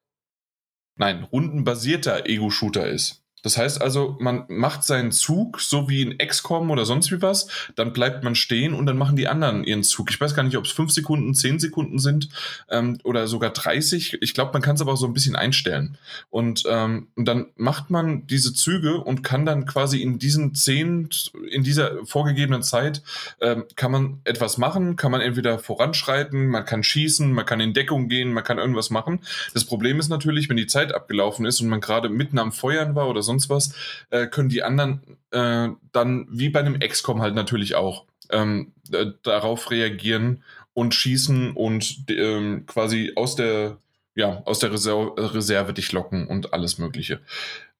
Nein, 0.96 1.25
rundenbasierter 1.25 2.26
Ego-Shooter 2.26 2.88
ist. 2.88 3.22
Das 3.43 3.57
heißt 3.57 3.81
also, 3.81 4.16
man 4.19 4.45
macht 4.49 4.83
seinen 4.83 5.12
Zug, 5.12 5.61
so 5.61 5.88
wie 5.88 6.02
in 6.02 6.19
XCOM 6.19 6.71
oder 6.71 6.85
sonst 6.85 7.12
wie 7.12 7.23
was, 7.23 7.49
dann 7.76 7.93
bleibt 7.93 8.25
man 8.25 8.35
stehen 8.35 8.75
und 8.75 8.87
dann 8.87 8.99
machen 8.99 9.14
die 9.14 9.28
anderen 9.28 9.62
ihren 9.62 9.85
Zug. 9.85 10.11
Ich 10.11 10.21
weiß 10.21 10.35
gar 10.35 10.43
nicht, 10.43 10.57
ob 10.57 10.64
es 10.64 10.73
5 10.73 10.90
Sekunden, 10.90 11.35
10 11.35 11.61
Sekunden 11.61 11.99
sind 11.99 12.28
ähm, 12.71 12.99
oder 13.05 13.28
sogar 13.28 13.50
30. 13.50 14.19
Ich 14.21 14.35
glaube, 14.35 14.52
man 14.52 14.62
kann 14.62 14.75
es 14.75 14.81
aber 14.81 14.95
auch 14.95 14.97
so 14.97 15.07
ein 15.07 15.12
bisschen 15.12 15.37
einstellen. 15.37 15.97
Und, 16.31 16.64
ähm, 16.69 17.09
und 17.14 17.26
dann 17.26 17.47
macht 17.57 17.90
man 17.90 18.26
diese 18.26 18.52
Züge 18.52 19.00
und 19.00 19.23
kann 19.23 19.47
dann 19.47 19.66
quasi 19.66 20.02
in 20.02 20.19
diesen 20.19 20.55
10, 20.55 21.09
in 21.50 21.62
dieser 21.62 22.05
vorgegebenen 22.05 22.62
Zeit, 22.62 23.02
ähm, 23.40 23.64
kann 23.76 23.93
man 23.93 24.21
etwas 24.25 24.59
machen, 24.59 24.97
kann 24.97 25.12
man 25.12 25.21
entweder 25.21 25.59
voranschreiten, 25.59 26.49
man 26.49 26.64
kann 26.64 26.83
schießen, 26.83 27.31
man 27.33 27.47
kann 27.47 27.61
in 27.61 27.75
Deckung 27.75 28.09
gehen, 28.09 28.33
man 28.33 28.45
kann 28.45 28.59
irgendwas 28.59 28.90
machen. 28.90 29.21
Das 29.55 29.64
Problem 29.64 30.00
ist 30.00 30.09
natürlich, 30.09 30.49
wenn 30.49 30.57
die 30.57 30.66
Zeit 30.66 30.95
abgelaufen 30.95 31.47
ist 31.47 31.61
und 31.61 31.69
man 31.69 31.81
gerade 31.81 32.09
mitten 32.09 32.38
am 32.38 32.50
Feuern 32.50 32.95
war 32.95 33.09
oder 33.09 33.23
sonst 33.23 33.36
was, 33.49 33.75
äh, 34.11 34.26
können 34.26 34.49
die 34.49 34.62
anderen 34.62 35.19
äh, 35.31 35.69
dann 35.93 36.26
wie 36.31 36.49
bei 36.49 36.61
einem 36.61 36.78
XCOM 36.78 37.23
halt 37.23 37.35
natürlich 37.35 37.75
auch 37.75 38.07
ähm, 38.31 38.73
äh, 38.93 39.07
darauf 39.23 39.71
reagieren 39.71 40.43
und 40.75 40.95
schießen 40.95 41.52
und 41.52 42.04
ähm, 42.08 42.67
quasi 42.67 43.13
aus 43.17 43.37
der 43.37 43.78
ja 44.15 44.43
aus 44.45 44.58
der 44.58 44.73
Reser 44.73 45.15
Reserve 45.17 45.73
dich 45.73 45.93
locken 45.93 46.26
und 46.26 46.52
alles 46.52 46.78
Mögliche. 46.78 47.21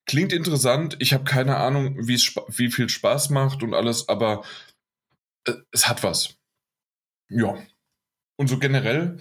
Klingt 0.07 0.33
interessant. 0.33 0.97
Ich 1.01 1.13
habe 1.13 1.25
keine 1.25 1.57
Ahnung, 1.57 1.97
wie 1.99 2.71
viel 2.71 2.89
Spaß 2.89 3.31
macht 3.31 3.63
und 3.63 3.75
alles, 3.75 4.09
aber 4.09 4.45
äh, 5.47 5.55
es 5.73 5.89
hat 5.89 6.03
was. 6.03 6.37
Ja. 7.29 7.59
Und 8.37 8.49
so 8.49 8.59
generell 8.59 9.19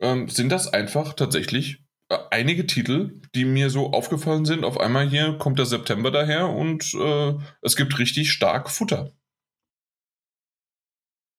ähm, 0.00 0.28
sind 0.28 0.50
das 0.50 0.72
einfach 0.72 1.14
tatsächlich 1.14 1.81
einige 2.30 2.66
Titel, 2.66 3.20
die 3.34 3.44
mir 3.44 3.70
so 3.70 3.92
aufgefallen 3.92 4.44
sind. 4.44 4.64
Auf 4.64 4.78
einmal 4.78 5.08
hier 5.08 5.38
kommt 5.38 5.58
der 5.58 5.66
September 5.66 6.10
daher 6.10 6.48
und 6.48 6.94
äh, 6.94 7.34
es 7.60 7.76
gibt 7.76 7.98
richtig 7.98 8.32
stark 8.32 8.70
Futter. 8.70 9.12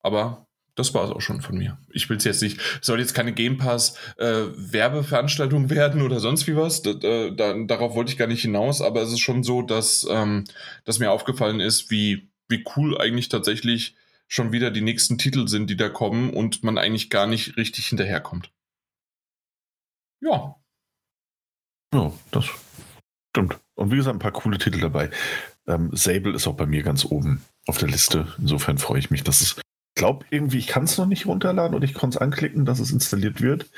Aber 0.02 0.48
das 0.76 0.94
war 0.94 1.06
es 1.06 1.12
auch 1.12 1.22
schon 1.22 1.42
von 1.42 1.58
mir. 1.58 1.78
Ich 1.92 2.10
will 2.10 2.18
es 2.18 2.24
jetzt 2.24 2.42
nicht, 2.42 2.60
soll 2.82 3.00
jetzt 3.00 3.14
keine 3.14 3.34
Game 3.34 3.58
Pass 3.58 3.98
äh, 4.18 4.46
Werbeveranstaltung 4.56 5.70
werden 5.70 6.02
oder 6.02 6.20
sonst 6.20 6.48
wie 6.48 6.56
was. 6.56 6.82
Da, 6.82 6.94
da, 6.94 7.30
da, 7.30 7.54
darauf 7.66 7.96
wollte 7.96 8.12
ich 8.12 8.18
gar 8.18 8.28
nicht 8.28 8.42
hinaus, 8.42 8.82
aber 8.82 9.02
es 9.02 9.12
ist 9.12 9.20
schon 9.20 9.44
so, 9.44 9.62
dass, 9.62 10.06
ähm, 10.10 10.46
dass 10.84 11.00
mir 11.00 11.12
aufgefallen 11.12 11.60
ist, 11.60 11.92
wie, 11.92 12.30
wie 12.50 12.64
cool 12.76 13.00
eigentlich 13.00 13.30
tatsächlich 13.30 13.96
schon 14.28 14.52
wieder 14.52 14.72
die 14.72 14.82
nächsten 14.82 15.18
Titel 15.20 15.48
sind, 15.48 15.70
die 15.70 15.78
da 15.78 15.90
kommen 15.90 16.32
und 16.32 16.64
man 16.64 16.80
eigentlich 16.80 17.12
gar 17.12 17.28
nicht 17.28 17.56
richtig 17.56 17.88
hinterherkommt. 17.88 18.52
Ja, 20.22 20.56
Ja, 21.94 22.12
das 22.32 22.46
stimmt. 23.30 23.60
Und 23.76 23.92
wie 23.92 23.96
gesagt, 23.96 24.16
ein 24.16 24.20
paar 24.20 24.32
coole 24.32 24.58
Titel 24.58 24.80
dabei. 24.80 25.10
Ähm, 25.68 25.90
Sable 25.94 26.34
ist 26.34 26.48
auch 26.48 26.56
bei 26.56 26.66
mir 26.66 26.84
ganz 26.84 27.06
oben 27.06 27.44
auf 27.68 27.78
der 27.78 27.90
Liste. 27.90 28.28
Insofern 28.38 28.78
freue 28.78 29.00
ich 29.00 29.12
mich, 29.12 29.24
dass 29.24 29.42
es. 29.42 29.56
Ich 29.96 30.00
glaube 30.00 30.26
irgendwie, 30.32 30.58
ich 30.58 30.68
kann 30.68 30.84
es 30.86 30.98
noch 30.98 31.06
nicht 31.06 31.28
runterladen 31.28 31.76
und 31.76 31.84
ich 31.84 31.94
konnte 31.94 32.18
es 32.18 32.22
anklicken, 32.22 32.66
dass 32.66 32.80
es 32.80 32.92
installiert 32.92 33.42
wird. 33.42 33.70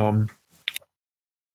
Ähm, 0.00 0.30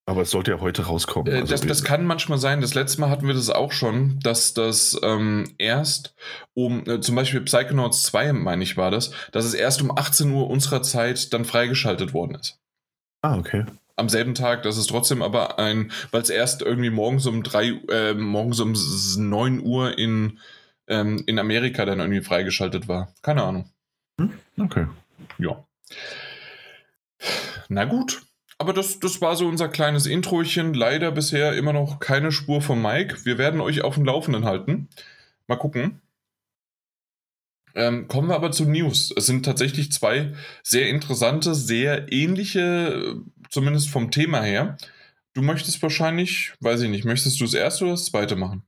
aber 0.10 0.24
es 0.24 0.32
sollte 0.32 0.52
ja 0.52 0.60
heute 0.60 0.88
rauskommen. 0.88 1.32
Äh, 1.32 1.42
Also 1.42 1.52
das, 1.52 1.62
das 1.62 1.84
kann 1.84 2.06
manchmal 2.06 2.40
sein. 2.40 2.62
Das 2.62 2.74
letzte 2.74 3.00
Mal 3.00 3.12
hatten 3.12 3.28
wir 3.28 3.36
das 3.36 3.50
auch 3.52 3.72
schon, 3.72 4.20
dass 4.22 4.56
das 4.56 5.00
ähm, 5.04 5.54
erst 5.60 6.16
um, 6.56 6.84
äh, 6.88 7.00
zum 7.00 7.16
Beispiel 7.16 7.42
Psychonauts 7.42 8.04
2, 8.04 8.34
meine 8.34 8.64
ich, 8.64 8.76
war 8.76 8.90
das, 8.90 9.12
dass 9.32 9.46
es 9.46 9.54
erst 9.54 9.82
um 9.84 9.96
18 9.96 10.32
Uhr 10.32 10.50
unserer 10.50 10.82
Zeit 10.82 11.32
dann 11.34 11.46
freigeschaltet 11.46 12.14
worden 12.14 12.36
ist. 12.36 12.60
ah, 13.22 13.38
okay. 13.38 13.66
Am 14.00 14.10
selben 14.10 14.34
Tag, 14.34 14.64
das 14.64 14.78
ist 14.78 14.88
trotzdem 14.88 15.22
aber 15.22 15.60
ein, 15.60 15.92
weil 16.12 16.22
es 16.22 16.30
erst 16.30 16.62
irgendwie 16.62 16.90
morgens 16.90 17.26
um 17.26 17.44
drei, 17.44 17.80
äh, 17.90 18.14
morgens 18.14 18.60
um 18.60 18.74
9 18.74 19.62
Uhr 19.62 19.98
in, 19.98 20.40
ähm, 20.88 21.24
in 21.26 21.38
Amerika 21.38 21.86
dann 21.86 22.00
irgendwie 22.00 22.22
freigeschaltet 22.22 22.88
war. 22.88 23.14
Keine 23.22 23.44
Ahnung. 23.44 23.70
Okay. 24.58 24.88
Ja. 25.38 25.66
Na 27.68 27.86
gut. 27.86 28.22
Aber 28.58 28.74
das, 28.74 29.00
das 29.00 29.22
war 29.22 29.36
so 29.36 29.48
unser 29.48 29.70
kleines 29.70 30.06
Introchen. 30.06 30.74
Leider 30.74 31.12
bisher 31.12 31.54
immer 31.54 31.72
noch 31.72 32.00
keine 32.00 32.32
Spur 32.32 32.62
von 32.62 32.82
Mike. 32.82 33.24
Wir 33.24 33.38
werden 33.38 33.62
euch 33.62 33.82
auf 33.82 33.96
dem 33.96 34.04
Laufenden 34.06 34.44
halten. 34.46 34.90
Mal 35.48 35.56
gucken. 35.56 36.02
Ähm, 37.76 38.08
kommen 38.08 38.28
wir 38.28 38.36
aber 38.36 38.52
zu 38.52 38.66
News. 38.66 39.14
Es 39.16 39.28
sind 39.28 39.46
tatsächlich 39.46 39.92
zwei 39.92 40.34
sehr 40.64 40.90
interessante, 40.90 41.56
sehr 41.56 42.12
ähnliche, 42.12 42.60
äh, 42.60 43.16
zumindest 43.50 43.90
vom 43.90 44.12
Thema 44.12 44.42
her. 44.42 44.78
Du 45.34 45.42
möchtest 45.42 45.82
wahrscheinlich, 45.82 46.54
weiß 46.60 46.82
ich 46.82 46.90
nicht, 46.90 47.06
möchtest 47.06 47.40
du 47.40 47.46
das 47.46 47.54
erste 47.54 47.86
oder 47.86 47.94
das 47.94 48.06
zweite 48.06 48.36
machen? 48.36 48.64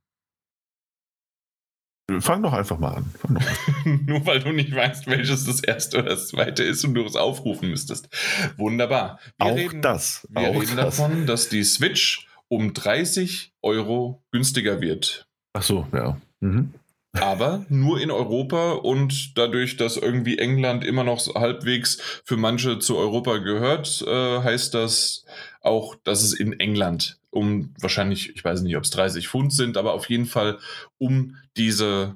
Fang 2.19 2.43
doch 2.43 2.53
einfach 2.53 2.77
mal 2.77 2.95
an. 2.95 3.13
Doch 3.21 3.29
an. 3.29 3.39
Nur 4.05 4.25
weil 4.25 4.39
du 4.39 4.51
nicht 4.51 4.75
weißt, 4.75 5.07
welches 5.07 5.45
das 5.45 5.63
erste 5.63 5.99
oder 5.99 6.09
das 6.09 6.27
zweite 6.27 6.63
ist 6.63 6.83
und 6.83 6.93
du 6.93 7.05
es 7.05 7.15
aufrufen 7.15 7.69
müsstest. 7.69 8.09
Wunderbar. 8.57 9.19
Wir 9.37 9.47
auch 9.47 9.55
reden, 9.55 9.81
das. 9.81 10.27
wir 10.29 10.49
auch 10.49 10.61
reden 10.61 10.75
das. 10.75 10.97
davon, 10.97 11.25
dass 11.25 11.47
die 11.47 11.63
Switch 11.63 12.27
um 12.49 12.73
30 12.73 13.53
Euro 13.61 14.21
günstiger 14.31 14.81
wird. 14.81 15.25
Ach 15.53 15.63
so, 15.63 15.87
ja. 15.93 16.19
Mhm. 16.41 16.73
Aber 17.13 17.65
nur 17.67 17.99
in 17.99 18.09
Europa 18.09 18.71
und 18.71 19.37
dadurch, 19.37 19.75
dass 19.75 19.97
irgendwie 19.97 20.37
England 20.37 20.85
immer 20.85 21.03
noch 21.03 21.35
halbwegs 21.35 22.21
für 22.23 22.37
manche 22.37 22.79
zu 22.79 22.97
Europa 22.97 23.37
gehört, 23.39 24.01
äh, 24.07 24.41
heißt 24.41 24.73
das 24.73 25.25
auch, 25.61 25.95
dass 26.03 26.23
es 26.23 26.33
in 26.33 26.59
England 26.59 27.19
um 27.31 27.73
wahrscheinlich, 27.79 28.35
ich 28.35 28.43
weiß 28.43 28.61
nicht, 28.61 28.75
ob 28.77 28.83
es 28.83 28.89
30 28.91 29.27
Pfund 29.27 29.53
sind, 29.53 29.77
aber 29.77 29.93
auf 29.93 30.09
jeden 30.09 30.25
Fall 30.25 30.59
um 30.97 31.37
diese 31.57 32.15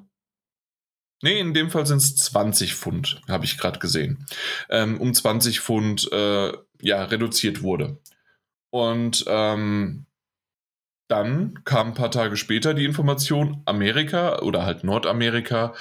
Nee, 1.22 1.40
in 1.40 1.54
dem 1.54 1.70
Fall 1.70 1.86
sind 1.86 1.96
es 1.96 2.14
20 2.16 2.74
Pfund, 2.74 3.22
habe 3.26 3.46
ich 3.46 3.56
gerade 3.56 3.78
gesehen. 3.78 4.26
Ähm, 4.68 5.00
um 5.00 5.14
20 5.14 5.60
Pfund 5.60 6.12
äh, 6.12 6.52
ja, 6.82 7.04
reduziert 7.04 7.62
wurde. 7.62 7.98
Und 8.70 9.24
ähm, 9.26 10.05
dann 11.08 11.62
kam 11.64 11.88
ein 11.88 11.94
paar 11.94 12.10
Tage 12.10 12.36
später 12.36 12.74
die 12.74 12.84
Information, 12.84 13.62
Amerika 13.64 14.40
oder 14.40 14.64
halt 14.66 14.84
Nordamerika 14.84 15.74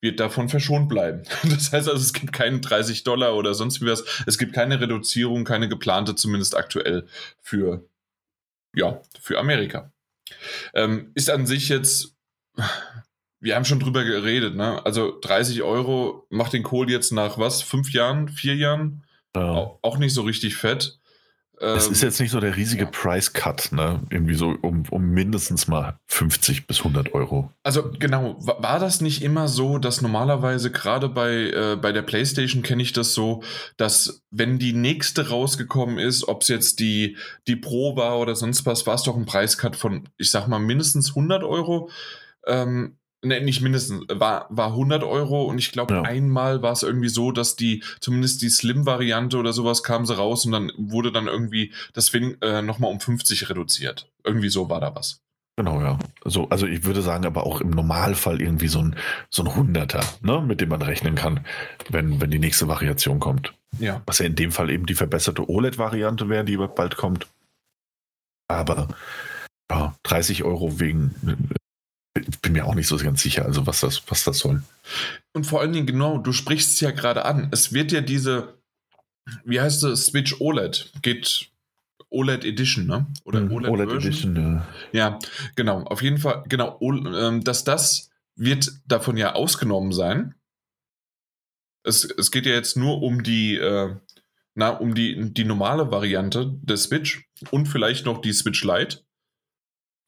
wird 0.00 0.20
davon 0.20 0.48
verschont 0.48 0.88
bleiben. 0.88 1.22
Das 1.44 1.72
heißt 1.72 1.88
also, 1.88 2.00
es 2.00 2.12
gibt 2.12 2.32
keinen 2.32 2.60
30 2.60 3.04
Dollar 3.04 3.34
oder 3.34 3.54
sonst 3.54 3.80
wie 3.80 3.86
was. 3.86 4.04
Es 4.26 4.38
gibt 4.38 4.52
keine 4.52 4.80
Reduzierung, 4.80 5.44
keine 5.44 5.68
geplante, 5.68 6.14
zumindest 6.14 6.56
aktuell 6.56 7.06
für, 7.40 7.88
ja, 8.74 9.00
für 9.20 9.38
Amerika. 9.38 9.92
Ähm, 10.74 11.12
ist 11.14 11.30
an 11.30 11.46
sich 11.46 11.68
jetzt, 11.68 12.16
wir 13.40 13.54
haben 13.54 13.64
schon 13.64 13.80
drüber 13.80 14.04
geredet, 14.04 14.56
ne? 14.56 14.84
Also 14.84 15.18
30 15.20 15.62
Euro 15.62 16.26
macht 16.30 16.52
den 16.52 16.62
Kohl 16.62 16.90
jetzt 16.90 17.12
nach 17.12 17.38
was? 17.38 17.62
Fünf 17.62 17.92
Jahren, 17.92 18.28
vier 18.28 18.56
Jahren? 18.56 19.04
Ja. 19.34 19.78
Auch 19.82 19.98
nicht 19.98 20.14
so 20.14 20.22
richtig 20.22 20.56
fett. 20.56 20.98
Es 21.58 21.88
ist 21.88 22.02
ähm, 22.02 22.08
jetzt 22.08 22.20
nicht 22.20 22.30
so 22.30 22.40
der 22.40 22.56
riesige 22.56 22.84
ja. 22.84 22.90
Price 22.90 23.32
Cut, 23.32 23.72
ne? 23.72 24.02
Irgendwie 24.10 24.34
so 24.34 24.56
um, 24.60 24.84
um 24.90 25.10
mindestens 25.10 25.68
mal 25.68 25.98
50 26.08 26.66
bis 26.66 26.78
100 26.78 27.14
Euro. 27.14 27.50
Also 27.62 27.90
genau, 27.98 28.36
war 28.40 28.78
das 28.78 29.00
nicht 29.00 29.22
immer 29.22 29.48
so, 29.48 29.78
dass 29.78 30.02
normalerweise 30.02 30.70
gerade 30.70 31.08
bei, 31.08 31.50
äh, 31.50 31.76
bei 31.80 31.92
der 31.92 32.02
PlayStation 32.02 32.62
kenne 32.62 32.82
ich 32.82 32.92
das 32.92 33.14
so, 33.14 33.42
dass 33.78 34.22
wenn 34.30 34.58
die 34.58 34.74
nächste 34.74 35.30
rausgekommen 35.30 35.98
ist, 35.98 36.28
ob 36.28 36.42
es 36.42 36.48
jetzt 36.48 36.80
die, 36.80 37.16
die 37.46 37.56
Pro 37.56 37.96
war 37.96 38.18
oder 38.18 38.34
sonst 38.34 38.66
was, 38.66 38.86
war 38.86 38.94
es 38.94 39.04
doch 39.04 39.16
ein 39.16 39.26
Preiscut 39.26 39.76
von, 39.76 40.08
ich 40.18 40.30
sag 40.30 40.48
mal, 40.48 40.58
mindestens 40.58 41.10
100 41.10 41.42
Euro. 41.42 41.90
Ähm, 42.46 42.98
Ne, 43.26 43.40
nicht 43.40 43.60
mindestens, 43.60 44.04
war, 44.08 44.46
war 44.50 44.68
100 44.68 45.02
Euro 45.02 45.44
und 45.44 45.58
ich 45.58 45.72
glaube, 45.72 45.94
ja. 45.94 46.02
einmal 46.02 46.62
war 46.62 46.72
es 46.72 46.82
irgendwie 46.82 47.08
so, 47.08 47.32
dass 47.32 47.56
die, 47.56 47.82
zumindest 48.00 48.40
die 48.42 48.48
Slim-Variante 48.48 49.36
oder 49.36 49.52
sowas 49.52 49.82
kam 49.82 50.06
sie 50.06 50.16
raus 50.16 50.46
und 50.46 50.52
dann 50.52 50.70
wurde 50.76 51.10
dann 51.10 51.26
irgendwie 51.26 51.72
das 51.92 52.14
äh, 52.14 52.62
nochmal 52.62 52.92
um 52.92 53.00
50 53.00 53.50
reduziert. 53.50 54.08
Irgendwie 54.24 54.48
so 54.48 54.70
war 54.70 54.80
da 54.80 54.94
was. 54.94 55.20
Genau, 55.58 55.80
ja. 55.80 55.98
Also, 56.22 56.48
also 56.50 56.66
ich 56.66 56.84
würde 56.84 57.02
sagen, 57.02 57.24
aber 57.24 57.46
auch 57.46 57.60
im 57.60 57.70
Normalfall 57.70 58.40
irgendwie 58.40 58.68
so 58.68 58.80
ein, 58.80 58.96
so 59.30 59.42
ein 59.42 59.56
Hunderter, 59.56 60.04
ne, 60.20 60.40
mit 60.40 60.60
dem 60.60 60.68
man 60.68 60.82
rechnen 60.82 61.14
kann, 61.14 61.44
wenn, 61.88 62.20
wenn 62.20 62.30
die 62.30 62.38
nächste 62.38 62.68
Variation 62.68 63.18
kommt. 63.18 63.54
Ja. 63.78 64.02
Was 64.06 64.18
ja 64.18 64.26
in 64.26 64.36
dem 64.36 64.52
Fall 64.52 64.70
eben 64.70 64.86
die 64.86 64.94
verbesserte 64.94 65.48
OLED-Variante 65.48 66.28
wäre, 66.28 66.44
die 66.44 66.58
bald 66.58 66.96
kommt. 66.96 67.26
Aber 68.48 68.88
ja, 69.70 69.96
30 70.04 70.44
Euro 70.44 70.78
wegen 70.78 71.14
bin 72.42 72.52
mir 72.52 72.66
auch 72.66 72.74
nicht 72.74 72.86
so 72.86 72.96
ganz 72.96 73.22
sicher, 73.22 73.44
also 73.44 73.66
was 73.66 73.80
das, 73.80 74.02
was 74.08 74.24
das 74.24 74.38
soll. 74.38 74.62
Und 75.32 75.44
vor 75.44 75.60
allen 75.60 75.72
Dingen, 75.72 75.86
genau, 75.86 76.18
du 76.18 76.32
sprichst 76.32 76.74
es 76.74 76.80
ja 76.80 76.90
gerade 76.90 77.24
an. 77.24 77.48
Es 77.52 77.72
wird 77.72 77.92
ja 77.92 78.00
diese, 78.00 78.54
wie 79.44 79.60
heißt 79.60 79.84
es, 79.84 80.06
Switch 80.06 80.40
OLED, 80.40 80.92
geht 81.02 81.50
OLED 82.10 82.44
Edition, 82.44 82.86
ne? 82.86 83.06
Oder 83.24 83.40
mhm, 83.40 83.52
OLED, 83.52 83.70
OLED 83.70 83.92
Edition, 83.92 84.36
ja. 84.36 84.66
Ja, 84.92 85.18
genau, 85.54 85.82
auf 85.84 86.02
jeden 86.02 86.18
Fall, 86.18 86.44
genau, 86.48 86.78
ähm, 86.80 87.42
dass 87.42 87.64
das 87.64 88.10
wird 88.36 88.70
davon 88.86 89.16
ja 89.16 89.34
ausgenommen 89.34 89.92
sein. 89.92 90.34
Es, 91.84 92.04
es 92.04 92.30
geht 92.30 92.46
ja 92.46 92.52
jetzt 92.52 92.76
nur 92.76 93.02
um 93.02 93.22
die, 93.22 93.56
äh, 93.56 93.96
na, 94.54 94.70
um 94.70 94.94
die, 94.94 95.32
die 95.32 95.44
normale 95.44 95.90
Variante 95.90 96.52
des 96.62 96.84
Switch 96.84 97.28
und 97.50 97.66
vielleicht 97.66 98.06
noch 98.06 98.20
die 98.20 98.32
Switch 98.32 98.64
Lite. 98.64 99.04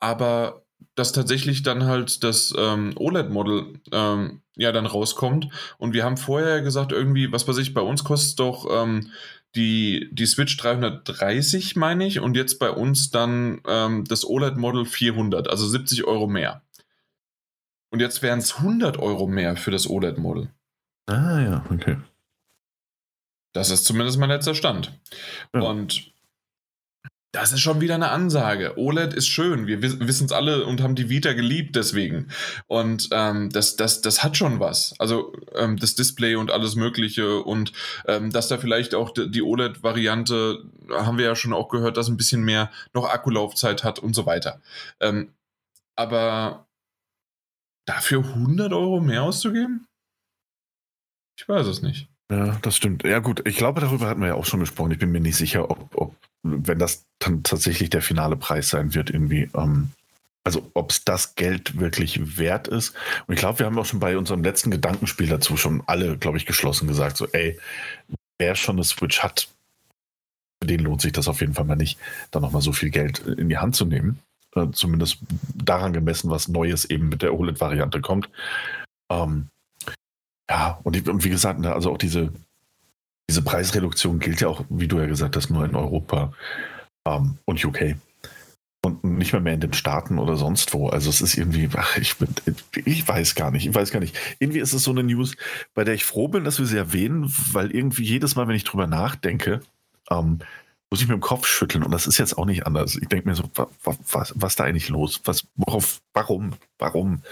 Aber 0.00 0.64
dass 0.98 1.12
tatsächlich 1.12 1.62
dann 1.62 1.84
halt 1.84 2.24
das 2.24 2.52
ähm, 2.58 2.92
OLED-Model 2.96 3.80
ähm, 3.92 4.40
ja 4.56 4.72
dann 4.72 4.86
rauskommt. 4.86 5.48
Und 5.78 5.92
wir 5.92 6.04
haben 6.04 6.16
vorher 6.16 6.60
gesagt, 6.60 6.90
irgendwie, 6.90 7.30
was 7.30 7.46
weiß 7.46 7.58
ich, 7.58 7.72
bei 7.72 7.80
uns 7.80 8.02
kostet 8.02 8.40
doch 8.40 8.66
ähm, 8.70 9.12
die, 9.54 10.08
die 10.12 10.26
Switch 10.26 10.56
330, 10.56 11.76
meine 11.76 12.06
ich, 12.06 12.18
und 12.20 12.36
jetzt 12.36 12.58
bei 12.58 12.70
uns 12.70 13.10
dann 13.10 13.60
ähm, 13.66 14.04
das 14.08 14.26
OLED-Model 14.26 14.84
400, 14.84 15.48
also 15.48 15.66
70 15.66 16.04
Euro 16.04 16.26
mehr. 16.26 16.62
Und 17.90 18.00
jetzt 18.00 18.20
wären 18.20 18.40
es 18.40 18.56
100 18.56 18.98
Euro 18.98 19.26
mehr 19.26 19.56
für 19.56 19.70
das 19.70 19.88
OLED-Model. 19.88 20.48
Ah 21.06 21.40
ja, 21.40 21.66
okay. 21.70 21.96
Das 23.52 23.70
ist 23.70 23.84
zumindest 23.84 24.18
mein 24.18 24.28
letzter 24.28 24.54
Stand. 24.54 24.92
Ja. 25.54 25.60
Und 25.60 26.12
das 27.32 27.52
ist 27.52 27.60
schon 27.60 27.80
wieder 27.80 27.94
eine 27.94 28.10
Ansage. 28.10 28.78
OLED 28.78 29.12
ist 29.12 29.28
schön. 29.28 29.66
Wir 29.66 29.82
wissen 29.82 30.26
es 30.26 30.32
alle 30.32 30.64
und 30.64 30.80
haben 30.80 30.94
die 30.94 31.10
Vita 31.10 31.34
geliebt 31.34 31.76
deswegen. 31.76 32.28
Und 32.66 33.08
ähm, 33.12 33.50
das, 33.50 33.76
das, 33.76 34.00
das 34.00 34.24
hat 34.24 34.36
schon 34.36 34.60
was. 34.60 34.94
Also 34.98 35.34
ähm, 35.54 35.76
das 35.76 35.94
Display 35.94 36.36
und 36.36 36.50
alles 36.50 36.74
Mögliche. 36.74 37.40
Und 37.42 37.72
ähm, 38.06 38.30
dass 38.30 38.48
da 38.48 38.56
vielleicht 38.56 38.94
auch 38.94 39.12
die 39.12 39.42
OLED-Variante, 39.42 40.64
haben 40.90 41.18
wir 41.18 41.26
ja 41.26 41.36
schon 41.36 41.52
auch 41.52 41.68
gehört, 41.68 41.98
dass 41.98 42.08
ein 42.08 42.16
bisschen 42.16 42.44
mehr 42.44 42.70
noch 42.94 43.06
Akkulaufzeit 43.06 43.84
hat 43.84 43.98
und 43.98 44.14
so 44.14 44.24
weiter. 44.24 44.62
Ähm, 45.00 45.34
aber 45.96 46.66
dafür 47.84 48.24
100 48.24 48.72
Euro 48.72 49.00
mehr 49.00 49.22
auszugeben? 49.22 49.86
Ich 51.38 51.46
weiß 51.46 51.66
es 51.66 51.82
nicht. 51.82 52.08
Ja, 52.30 52.58
das 52.62 52.76
stimmt. 52.76 53.04
Ja, 53.04 53.20
gut, 53.20 53.46
ich 53.46 53.56
glaube, 53.56 53.80
darüber 53.80 54.06
hatten 54.06 54.20
wir 54.20 54.28
ja 54.28 54.34
auch 54.34 54.44
schon 54.44 54.60
gesprochen. 54.60 54.90
Ich 54.90 54.98
bin 54.98 55.10
mir 55.10 55.20
nicht 55.20 55.36
sicher, 55.36 55.70
ob, 55.70 55.94
ob 55.94 56.14
wenn 56.42 56.78
das 56.78 57.04
dann 57.18 57.42
tatsächlich 57.42 57.90
der 57.90 58.02
finale 58.02 58.36
Preis 58.36 58.70
sein 58.70 58.94
wird, 58.94 59.10
irgendwie, 59.10 59.50
ähm, 59.54 59.90
also 60.44 60.70
ob 60.74 60.90
es 60.90 61.04
das 61.04 61.34
Geld 61.34 61.78
wirklich 61.78 62.38
wert 62.38 62.68
ist. 62.68 62.94
Und 63.26 63.34
ich 63.34 63.40
glaube, 63.40 63.58
wir 63.58 63.66
haben 63.66 63.78
auch 63.78 63.86
schon 63.86 64.00
bei 64.00 64.16
unserem 64.16 64.42
letzten 64.42 64.70
Gedankenspiel 64.70 65.26
dazu 65.26 65.56
schon 65.56 65.82
alle, 65.86 66.16
glaube 66.16 66.38
ich, 66.38 66.46
geschlossen 66.46 66.88
gesagt, 66.88 67.16
so, 67.16 67.26
ey, 67.28 67.58
wer 68.38 68.54
schon 68.54 68.76
eine 68.76 68.84
Switch 68.84 69.20
hat, 69.20 69.48
für 70.60 70.66
den 70.66 70.80
lohnt 70.80 71.00
sich 71.00 71.12
das 71.12 71.28
auf 71.28 71.40
jeden 71.40 71.54
Fall 71.54 71.64
mal 71.64 71.76
nicht, 71.76 71.98
da 72.30 72.40
nochmal 72.40 72.62
so 72.62 72.72
viel 72.72 72.90
Geld 72.90 73.18
in 73.18 73.48
die 73.48 73.58
Hand 73.58 73.76
zu 73.76 73.84
nehmen. 73.84 74.20
Äh, 74.54 74.68
zumindest 74.72 75.18
daran 75.54 75.92
gemessen, 75.92 76.30
was 76.30 76.48
Neues 76.48 76.84
eben 76.86 77.08
mit 77.08 77.22
der 77.22 77.34
OLED-Variante 77.34 78.00
kommt. 78.00 78.30
Ähm, 79.10 79.48
ja, 80.48 80.80
und, 80.82 81.08
und 81.08 81.24
wie 81.24 81.30
gesagt, 81.30 81.60
ne, 81.60 81.72
also 81.72 81.92
auch 81.92 81.98
diese, 81.98 82.32
diese 83.28 83.42
Preisreduktion 83.42 84.18
gilt 84.18 84.40
ja 84.40 84.48
auch, 84.48 84.64
wie 84.68 84.88
du 84.88 84.98
ja 84.98 85.06
gesagt 85.06 85.36
hast, 85.36 85.50
nur 85.50 85.64
in 85.64 85.74
Europa 85.74 86.32
ähm, 87.06 87.38
und 87.44 87.64
UK. 87.64 87.96
Und 88.80 89.02
nicht 89.02 89.32
mehr 89.32 89.42
mehr 89.42 89.54
in 89.54 89.60
den 89.60 89.72
Staaten 89.72 90.18
oder 90.18 90.36
sonst 90.36 90.72
wo. 90.72 90.88
Also 90.88 91.10
es 91.10 91.20
ist 91.20 91.36
irgendwie, 91.36 91.68
ach, 91.76 91.98
ich, 91.98 92.14
ich 92.84 93.06
weiß 93.06 93.34
gar 93.34 93.50
nicht, 93.50 93.66
ich 93.66 93.74
weiß 93.74 93.90
gar 93.90 94.00
nicht. 94.00 94.16
Irgendwie 94.38 94.60
ist 94.60 94.72
es 94.72 94.84
so 94.84 94.92
eine 94.92 95.02
News, 95.02 95.36
bei 95.74 95.82
der 95.82 95.94
ich 95.94 96.04
froh 96.04 96.28
bin, 96.28 96.44
dass 96.44 96.58
wir 96.58 96.66
sie 96.66 96.76
erwähnen, 96.76 97.32
weil 97.52 97.72
irgendwie 97.72 98.04
jedes 98.04 98.36
Mal, 98.36 98.46
wenn 98.46 98.54
ich 98.54 98.64
drüber 98.64 98.86
nachdenke, 98.86 99.60
ähm, 100.10 100.38
muss 100.90 101.02
ich 101.02 101.08
mir 101.08 101.14
im 101.14 101.20
Kopf 101.20 101.46
schütteln 101.46 101.84
und 101.84 101.90
das 101.90 102.06
ist 102.06 102.18
jetzt 102.18 102.38
auch 102.38 102.46
nicht 102.46 102.66
anders. 102.66 102.96
Ich 102.96 103.08
denke 103.08 103.28
mir 103.28 103.34
so, 103.34 103.44
was, 103.54 103.98
was, 104.10 104.32
was 104.34 104.56
da 104.56 104.64
eigentlich 104.64 104.88
los? 104.88 105.20
Was, 105.24 105.46
worauf, 105.56 106.00
warum, 106.14 106.54
warum? 106.78 107.22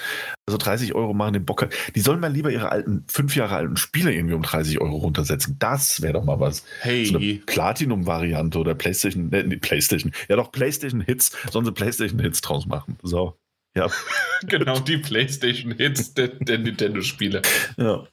Also 0.47 0.59
30 0.59 0.95
Euro 0.95 1.15
machen 1.15 1.33
den 1.33 1.47
Bock. 1.47 1.67
Die 1.95 2.01
sollen 2.01 2.21
mal 2.21 2.31
lieber 2.31 2.51
ihre 2.51 2.71
alten, 2.71 3.05
fünf 3.09 3.35
Jahre 3.35 3.57
alten 3.57 3.79
Spiele 3.79 4.13
irgendwie 4.13 4.35
um 4.35 4.43
30 4.43 4.81
Euro 4.81 4.97
runtersetzen. 4.97 5.57
Das 5.59 6.03
wäre 6.03 6.15
doch 6.15 6.25
mal 6.25 6.39
was. 6.39 6.65
Hey. 6.81 7.07
So 7.07 7.17
eine 7.17 7.35
Platinum-Variante 7.47 8.59
oder 8.59 8.75
PlayStation, 8.75 9.33
äh, 9.33 9.43
nee, 9.43 9.57
PlayStation, 9.57 10.13
ja 10.29 10.37
doch 10.37 10.53
PlayStation 10.53 11.01
Hits, 11.01 11.33
sollen 11.51 11.65
sie 11.65 11.73
PlayStation 11.73 12.21
Hits 12.21 12.43
draus 12.43 12.67
machen. 12.67 12.99
So. 13.03 13.39
Ja. 13.75 13.91
genau, 14.47 14.81
die 14.81 14.99
PlayStation 14.99 15.73
Hits 15.73 16.13
der, 16.13 16.29
der 16.29 16.59
Nintendo-Spiele. 16.59 17.41
Ja. 17.79 18.07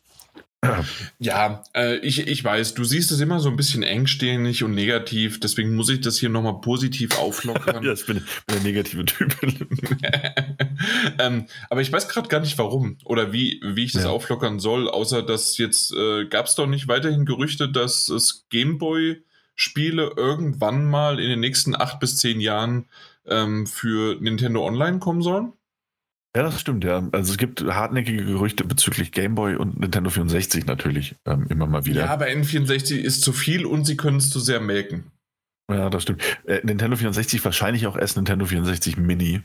Ja, 1.19 1.63
äh, 1.75 1.97
ich, 1.97 2.27
ich 2.27 2.43
weiß, 2.43 2.73
du 2.73 2.83
siehst 2.83 3.11
es 3.11 3.19
immer 3.19 3.39
so 3.39 3.49
ein 3.49 3.55
bisschen 3.55 3.83
engstirnig 3.83 4.63
und 4.63 4.73
negativ, 4.73 5.39
deswegen 5.39 5.75
muss 5.75 5.89
ich 5.89 6.01
das 6.01 6.19
hier 6.19 6.29
nochmal 6.29 6.61
positiv 6.61 7.17
auflockern. 7.17 7.83
ja, 7.83 7.93
ich 7.93 8.05
bin, 8.05 8.17
bin 8.17 8.55
der 8.55 8.61
negative 8.61 9.05
Typ. 9.05 9.35
ähm, 11.19 11.45
aber 11.69 11.81
ich 11.81 11.91
weiß 11.91 12.07
gerade 12.07 12.29
gar 12.29 12.39
nicht 12.39 12.57
warum 12.57 12.97
oder 13.05 13.33
wie, 13.33 13.61
wie 13.63 13.85
ich 13.85 13.93
das 13.93 14.03
ja. 14.03 14.09
auflockern 14.09 14.59
soll, 14.59 14.89
außer 14.89 15.23
dass 15.23 15.57
jetzt 15.57 15.93
äh, 15.93 16.25
gab 16.25 16.45
es 16.45 16.55
doch 16.55 16.67
nicht 16.67 16.87
weiterhin 16.87 17.25
Gerüchte, 17.25 17.69
dass 17.69 18.09
es 18.09 18.45
Gameboy-Spiele 18.49 20.13
irgendwann 20.15 20.85
mal 20.85 21.19
in 21.19 21.29
den 21.29 21.39
nächsten 21.39 21.75
acht 21.75 21.99
bis 21.99 22.17
zehn 22.17 22.39
Jahren 22.39 22.89
ähm, 23.25 23.67
für 23.67 24.17
Nintendo 24.19 24.65
Online 24.65 24.99
kommen 24.99 25.21
sollen? 25.21 25.53
Ja, 26.35 26.41
das 26.41 26.59
stimmt, 26.59 26.83
ja. 26.83 27.07
Also 27.11 27.31
es 27.31 27.37
gibt 27.37 27.63
hartnäckige 27.63 28.25
Gerüchte 28.25 28.63
bezüglich 28.63 29.11
Gameboy 29.11 29.55
und 29.55 29.79
Nintendo 29.79 30.09
64 30.09 30.65
natürlich 30.65 31.15
ähm, 31.25 31.45
immer 31.49 31.67
mal 31.67 31.85
wieder. 31.85 32.05
Ja, 32.05 32.09
aber 32.09 32.25
N64 32.25 32.97
ist 32.97 33.21
zu 33.21 33.33
viel 33.33 33.65
und 33.65 33.85
sie 33.85 33.97
können 33.97 34.17
es 34.17 34.31
zu 34.31 34.39
sehr 34.39 34.59
melken. 34.59 35.03
Ja, 35.71 35.89
das 35.89 36.03
stimmt. 36.03 36.23
Äh, 36.45 36.61
Nintendo 36.63 36.97
64 36.97 37.43
wahrscheinlich 37.45 37.85
auch 37.85 37.95
erst 37.95 38.15
Nintendo 38.15 38.45
64 38.45 38.97
Mini, 38.97 39.41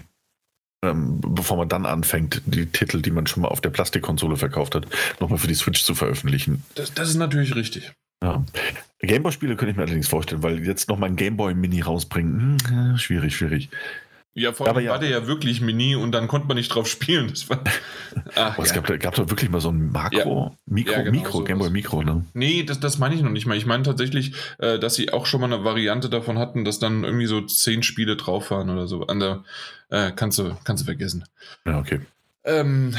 ähm, 0.83 1.20
bevor 1.20 1.59
man 1.59 1.68
dann 1.68 1.85
anfängt, 1.85 2.42
die 2.46 2.66
Titel, 2.66 3.03
die 3.03 3.11
man 3.11 3.27
schon 3.27 3.42
mal 3.42 3.48
auf 3.48 3.61
der 3.61 3.70
Plastikkonsole 3.70 4.37
verkauft 4.37 4.74
hat, 4.74 4.87
nochmal 5.20 5.38
für 5.38 5.46
die 5.46 5.55
Switch 5.55 5.85
zu 5.85 5.94
veröffentlichen. 5.94 6.64
Das, 6.74 6.94
das 6.94 7.11
ist 7.11 7.16
natürlich 7.16 7.55
richtig. 7.55 7.92
Ja. 8.22 8.44
Gameboy-Spiele 9.01 9.57
könnte 9.57 9.72
ich 9.72 9.77
mir 9.77 9.85
allerdings 9.85 10.09
vorstellen, 10.09 10.42
weil 10.42 10.64
jetzt 10.64 10.88
nochmal 10.88 11.11
ein 11.11 11.16
Gameboy 11.16 11.55
Mini 11.55 11.83
rausbringen, 11.83 12.59
hm, 12.66 12.98
schwierig, 12.98 13.37
schwierig. 13.37 13.68
Ja, 14.38 14.53
vor 14.53 14.68
allem 14.68 14.87
war 14.87 14.98
der 14.98 15.11
ja 15.11 15.27
wirklich 15.27 15.61
Mini 15.61 15.96
und 15.96 16.12
dann 16.12 16.29
konnte 16.29 16.46
man 16.46 16.57
nicht 16.57 16.68
drauf 16.68 16.87
spielen. 16.87 17.33
War, 17.48 17.61
Ach, 18.37 18.57
oh, 18.59 18.62
es 18.62 18.74
ja. 18.74 18.81
gab, 18.81 19.01
gab 19.01 19.14
doch 19.16 19.29
wirklich 19.31 19.51
mal 19.51 19.61
so 19.61 19.70
ein 19.70 19.90
Makro, 19.90 20.53
ja. 20.53 20.59
Mikro, 20.66 20.92
ja, 20.92 21.03
genau, 21.03 21.11
Mikro, 21.11 21.44
Gameboy 21.44 21.70
Mikro, 21.70 22.03
ne? 22.03 22.24
Nee, 22.35 22.62
das, 22.62 22.79
das 22.79 22.98
meine 22.98 23.16
ich 23.16 23.22
noch 23.22 23.31
nicht 23.31 23.46
mal. 23.46 23.57
Ich 23.57 23.66
meine 23.66 23.83
tatsächlich, 23.83 24.35
äh, 24.59 24.79
dass 24.79 24.94
sie 24.94 25.12
auch 25.12 25.27
schon 25.27 25.40
mal 25.40 25.53
eine 25.53 25.64
Variante 25.64 26.09
davon 26.09 26.38
hatten, 26.38 26.64
dass 26.64 26.79
dann 26.79 27.03
irgendwie 27.03 27.27
so 27.27 27.40
zehn 27.40 27.83
Spiele 27.83 28.16
drauf 28.16 28.51
waren 28.51 28.70
oder 28.70 28.87
so. 28.87 29.07
An 29.09 29.18
der, 29.18 29.44
äh, 29.90 30.12
kannst, 30.12 30.38
du, 30.38 30.57
kannst 30.64 30.83
du 30.83 30.85
vergessen. 30.87 31.24
Ja, 31.66 31.81
okay. 31.81 32.01
Ähm, 32.44 32.94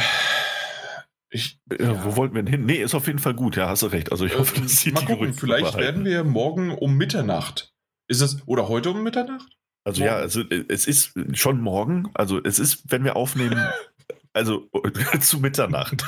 ich, 1.30 1.60
ja, 1.80 2.04
Wo 2.04 2.16
wollten 2.16 2.36
wir 2.36 2.44
denn 2.44 2.52
hin? 2.52 2.66
Nee, 2.66 2.82
ist 2.82 2.96
auf 2.96 3.08
jeden 3.08 3.20
Fall 3.20 3.34
gut, 3.34 3.56
ja, 3.56 3.70
hast 3.70 3.84
du 3.84 3.88
recht. 3.88 4.12
Also 4.12 4.26
ich 4.26 4.38
hoffe, 4.38 4.56
ähm, 4.58 4.64
dass 4.64 4.86
Mal 4.88 5.06
gucken, 5.06 5.34
vielleicht 5.34 5.78
werden 5.78 6.04
wir 6.04 6.24
morgen 6.24 6.72
um 6.72 6.96
Mitternacht. 6.96 7.74
Ist 8.08 8.22
es, 8.22 8.40
oder 8.48 8.68
heute 8.68 8.90
um 8.90 9.04
Mitternacht? 9.04 9.59
Also 9.90 10.02
morgen. 10.02 10.16
ja, 10.16 10.22
also 10.22 10.42
äh, 10.42 10.66
es 10.68 10.88
ist 10.88 11.14
schon 11.34 11.62
morgen, 11.62 12.10
also 12.14 12.40
es 12.44 12.60
ist, 12.60 12.84
wenn 12.90 13.04
wir 13.04 13.16
aufnehmen, 13.16 13.60
also 14.34 14.70
zu 15.22 15.40
Mitternacht. 15.40 16.04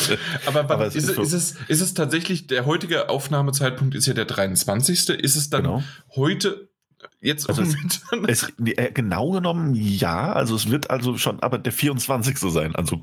Aber, 0.46 0.70
Aber 0.70 0.86
ist, 0.86 0.96
ist, 0.96 1.10
ist, 1.10 1.32
es, 1.32 1.56
ist 1.68 1.80
es 1.80 1.94
tatsächlich, 1.94 2.46
der 2.46 2.66
heutige 2.66 3.08
Aufnahmezeitpunkt 3.08 3.94
ist 3.94 4.06
ja 4.06 4.14
der 4.14 4.24
23. 4.24 5.10
Ist 5.10 5.36
es 5.36 5.50
dann 5.50 5.62
genau. 5.62 5.82
heute 6.14 6.68
Jetzt 7.20 7.48
also 7.48 7.62
es, 7.62 7.76
es, 8.26 8.52
äh, 8.64 8.90
genau 8.92 9.30
genommen 9.30 9.74
ja, 9.74 10.32
also 10.32 10.56
es 10.56 10.70
wird 10.70 10.90
also 10.90 11.18
schon 11.18 11.40
aber 11.40 11.58
der 11.58 11.72
24. 11.72 12.38
sein, 12.38 12.74
also 12.74 13.02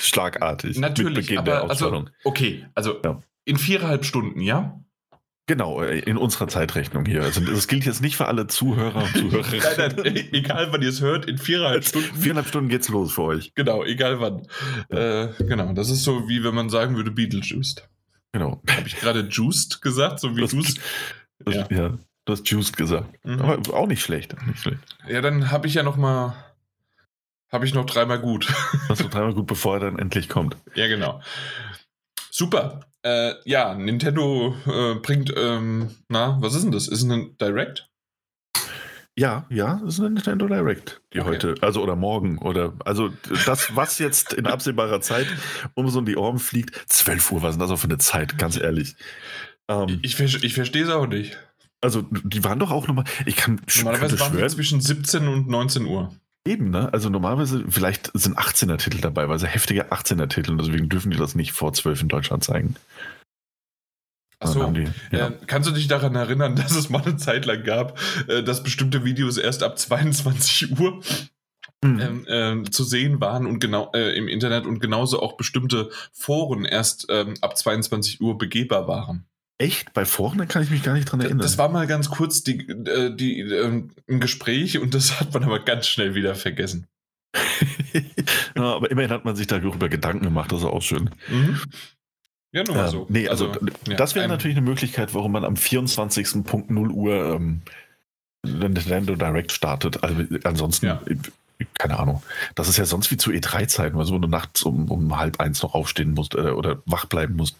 schlagartig. 0.00 0.78
Natürlich, 0.78 1.16
mit 1.16 1.26
Beginn 1.26 1.38
aber, 1.38 1.50
der 1.50 1.70
Also, 1.70 2.06
okay, 2.24 2.66
also 2.74 3.00
ja. 3.04 3.22
in 3.44 3.58
viereinhalb 3.58 4.04
Stunden, 4.04 4.40
ja? 4.40 4.80
Genau, 5.48 5.80
äh, 5.80 6.00
in 6.00 6.16
unserer 6.16 6.48
Zeitrechnung 6.48 7.06
hier. 7.06 7.22
Also 7.22 7.40
das 7.40 7.68
gilt 7.68 7.84
jetzt 7.84 8.02
nicht 8.02 8.16
für 8.16 8.26
alle 8.26 8.48
Zuhörer 8.48 9.04
und 9.04 9.16
Zuhörerinnen. 9.16 9.66
nein, 9.78 9.94
nein, 9.96 10.16
e-, 10.16 10.36
egal 10.38 10.72
wann 10.72 10.82
ihr 10.82 10.88
es 10.88 11.00
hört, 11.00 11.26
in 11.26 11.38
viereinhalb 11.38 11.84
Stunden. 11.84 12.16
Viereinhalb 12.16 12.48
Stunden 12.48 12.68
geht's 12.68 12.88
los 12.88 13.12
für 13.12 13.22
euch. 13.22 13.54
Genau, 13.54 13.84
egal 13.84 14.20
wann. 14.20 14.48
Ja. 14.90 15.24
Äh, 15.24 15.34
genau, 15.38 15.72
das 15.72 15.90
ist 15.90 16.02
so 16.02 16.28
wie 16.28 16.42
wenn 16.42 16.54
man 16.54 16.68
sagen 16.68 16.96
würde 16.96 17.12
Beetlejuice. 17.12 17.76
Genau. 18.32 18.60
Habe 18.68 18.86
ich 18.88 18.96
gerade 18.96 19.20
Juiced 19.20 19.80
gesagt, 19.80 20.18
so 20.18 20.36
wie 20.36 20.42
das, 20.42 20.52
Juice? 20.52 20.74
ja. 21.48 21.66
ja. 21.70 21.98
Du 22.26 22.32
hast 22.32 22.48
Juice 22.50 22.72
gesagt. 22.72 23.24
Mhm. 23.24 23.40
Aber 23.40 23.74
auch 23.74 23.86
nicht 23.86 24.02
schlecht. 24.02 24.34
Nicht 24.48 24.58
schlecht. 24.58 24.80
Ja, 25.08 25.20
dann 25.20 25.52
habe 25.52 25.68
ich 25.68 25.74
ja 25.74 25.84
noch 25.84 25.96
mal. 25.96 26.34
Habe 27.52 27.64
ich 27.64 27.72
noch 27.72 27.86
dreimal 27.86 28.18
gut. 28.18 28.52
Hast 28.88 29.00
du 29.00 29.08
dreimal 29.08 29.32
gut, 29.32 29.46
bevor 29.46 29.76
er 29.76 29.80
dann 29.80 29.98
endlich 30.00 30.28
kommt. 30.28 30.56
Ja, 30.74 30.88
genau. 30.88 31.22
Super. 32.32 32.80
Äh, 33.06 33.36
ja, 33.44 33.72
Nintendo 33.76 34.56
äh, 34.66 34.96
bringt, 34.96 35.32
ähm, 35.36 35.90
na, 36.08 36.38
was 36.40 36.56
ist 36.56 36.64
denn 36.64 36.72
das? 36.72 36.88
Ist 36.88 37.04
es 37.04 37.08
ein 37.08 37.36
Direct? 37.38 37.88
Ja, 39.16 39.46
ja, 39.48 39.80
ist 39.86 40.00
eine 40.00 40.10
Nintendo 40.10 40.48
Direct, 40.48 41.00
die 41.14 41.20
okay. 41.20 41.28
heute, 41.28 41.54
also 41.60 41.84
oder 41.84 41.94
morgen 41.94 42.38
oder, 42.38 42.72
also 42.84 43.10
das, 43.46 43.76
was 43.76 44.00
jetzt 44.00 44.32
in 44.32 44.46
absehbarer 44.46 45.00
Zeit 45.00 45.28
um 45.74 45.88
so 45.88 46.00
in 46.00 46.06
die 46.06 46.16
Ohren 46.16 46.40
fliegt, 46.40 46.74
12 46.90 47.30
Uhr, 47.30 47.42
was 47.42 47.54
ist 47.54 47.60
das 47.60 47.70
auch 47.70 47.78
für 47.78 47.86
eine 47.86 47.98
Zeit, 47.98 48.38
ganz 48.38 48.56
ehrlich. 48.56 48.96
Ähm, 49.68 50.00
ich, 50.02 50.18
ich 50.18 50.54
verstehe 50.54 50.82
es 50.82 50.90
auch 50.90 51.06
nicht. 51.06 51.38
Also, 51.80 52.02
die 52.10 52.42
waren 52.42 52.58
doch 52.58 52.72
auch 52.72 52.88
nochmal. 52.88 53.04
Ich 53.24 53.36
kann 53.36 53.60
Normalerweise 53.76 54.18
waren 54.18 54.32
schwören, 54.32 54.50
zwischen 54.50 54.80
17 54.80 55.28
und 55.28 55.48
19 55.48 55.86
Uhr. 55.86 56.12
Eben, 56.46 56.70
ne? 56.70 56.92
Also 56.92 57.10
normalerweise, 57.10 57.64
vielleicht 57.68 58.10
sind 58.14 58.38
18er 58.38 58.76
Titel 58.78 59.00
dabei, 59.00 59.28
weil 59.28 59.38
sie 59.38 59.48
heftige 59.48 59.92
18er 59.92 60.28
Titel 60.28 60.52
und 60.52 60.58
deswegen 60.58 60.88
dürfen 60.88 61.10
die 61.10 61.16
das 61.16 61.34
nicht 61.34 61.52
vor 61.52 61.72
12 61.72 62.02
in 62.02 62.08
Deutschland 62.08 62.44
zeigen. 62.44 62.76
Achso, 64.38 64.70
ja. 65.12 65.28
äh, 65.28 65.32
kannst 65.46 65.68
du 65.68 65.72
dich 65.72 65.88
daran 65.88 66.14
erinnern, 66.14 66.56
dass 66.56 66.76
es 66.76 66.90
mal 66.90 67.02
eine 67.02 67.16
Zeit 67.16 67.46
lang 67.46 67.62
gab, 67.64 67.98
äh, 68.28 68.42
dass 68.42 68.62
bestimmte 68.62 69.04
Videos 69.04 69.38
erst 69.38 69.62
ab 69.62 69.78
22 69.78 70.78
Uhr 70.78 71.02
mhm. 71.82 72.00
ähm, 72.28 72.64
äh, 72.66 72.70
zu 72.70 72.84
sehen 72.84 73.20
waren 73.20 73.46
und 73.46 73.60
genau 73.60 73.90
äh, 73.94 74.16
im 74.16 74.28
Internet 74.28 74.66
und 74.66 74.80
genauso 74.80 75.20
auch 75.20 75.36
bestimmte 75.36 75.90
Foren 76.12 76.64
erst 76.64 77.06
ähm, 77.08 77.34
ab 77.40 77.56
22 77.56 78.20
Uhr 78.20 78.38
begehbar 78.38 78.86
waren? 78.86 79.26
Echt? 79.58 79.94
Bei 79.94 80.04
Foren 80.04 80.46
kann 80.48 80.62
ich 80.62 80.70
mich 80.70 80.82
gar 80.82 80.92
nicht 80.92 81.06
dran 81.06 81.20
erinnern. 81.20 81.38
Das 81.38 81.56
war 81.56 81.70
mal 81.70 81.86
ganz 81.86 82.10
kurz 82.10 82.42
die, 82.42 82.68
äh, 82.68 83.14
die, 83.14 83.40
äh, 83.40 83.82
ein 84.08 84.20
Gespräch 84.20 84.78
und 84.78 84.94
das 84.94 85.18
hat 85.18 85.32
man 85.32 85.44
aber 85.44 85.60
ganz 85.60 85.86
schnell 85.86 86.14
wieder 86.14 86.34
vergessen. 86.34 86.86
ja, 88.56 88.62
aber 88.62 88.90
immerhin 88.90 89.10
hat 89.10 89.24
man 89.24 89.36
sich 89.36 89.46
darüber 89.46 89.88
Gedanken 89.88 90.24
gemacht, 90.24 90.52
das 90.52 90.60
ist 90.60 90.66
auch 90.66 90.82
schön. 90.82 91.10
Mhm. 91.28 91.60
Ja, 92.52 92.64
nur 92.64 92.76
mal 92.76 92.88
so. 92.88 93.06
Nee, 93.08 93.28
also, 93.28 93.50
also 93.50 93.66
ja, 93.86 93.96
das 93.96 94.14
wäre 94.14 94.28
natürlich 94.28 94.56
eine 94.56 94.66
Möglichkeit, 94.66 95.14
warum 95.14 95.32
man 95.32 95.44
am 95.44 95.54
24.0 95.54 96.90
Uhr 96.90 97.34
ähm, 97.34 97.62
Nintendo 98.42 99.14
Direct 99.14 99.52
startet. 99.52 100.02
Also 100.02 100.24
ansonsten, 100.44 100.86
ja. 100.86 101.02
keine 101.74 101.98
Ahnung. 101.98 102.22
Das 102.54 102.68
ist 102.68 102.78
ja 102.78 102.86
sonst 102.86 103.10
wie 103.10 103.16
zu 103.16 103.30
E3-Zeiten, 103.30 103.96
weil 103.96 104.06
so 104.06 104.18
du 104.18 104.28
nachts 104.28 104.62
um, 104.62 104.90
um 104.90 105.18
halb 105.18 105.40
eins 105.40 105.62
noch 105.62 105.74
aufstehen 105.74 106.14
musst 106.14 106.34
äh, 106.34 106.50
oder 106.50 106.82
wach 106.86 107.06
bleiben 107.06 107.36
musst, 107.36 107.56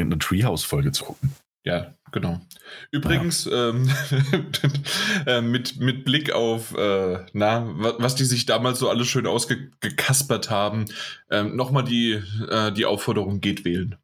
eine 0.00 0.18
Treehouse-Folge 0.18 0.92
zu 0.92 1.04
gucken. 1.04 1.32
Ja, 1.64 1.94
genau. 2.10 2.40
Übrigens, 2.90 3.44
ja. 3.44 3.70
Ähm, 3.70 3.88
äh, 5.26 5.40
mit, 5.40 5.78
mit 5.78 6.04
Blick 6.04 6.32
auf, 6.32 6.76
äh, 6.76 7.24
na, 7.32 7.64
was 7.98 8.16
die 8.16 8.24
sich 8.24 8.46
damals 8.46 8.80
so 8.80 8.88
alles 8.88 9.06
schön 9.06 9.26
ausgekaspert 9.26 10.50
haben, 10.50 10.86
ähm, 11.30 11.54
nochmal 11.54 11.84
die, 11.84 12.20
äh, 12.48 12.72
die 12.72 12.84
Aufforderung, 12.84 13.40
geht 13.40 13.64
wählen. 13.64 13.96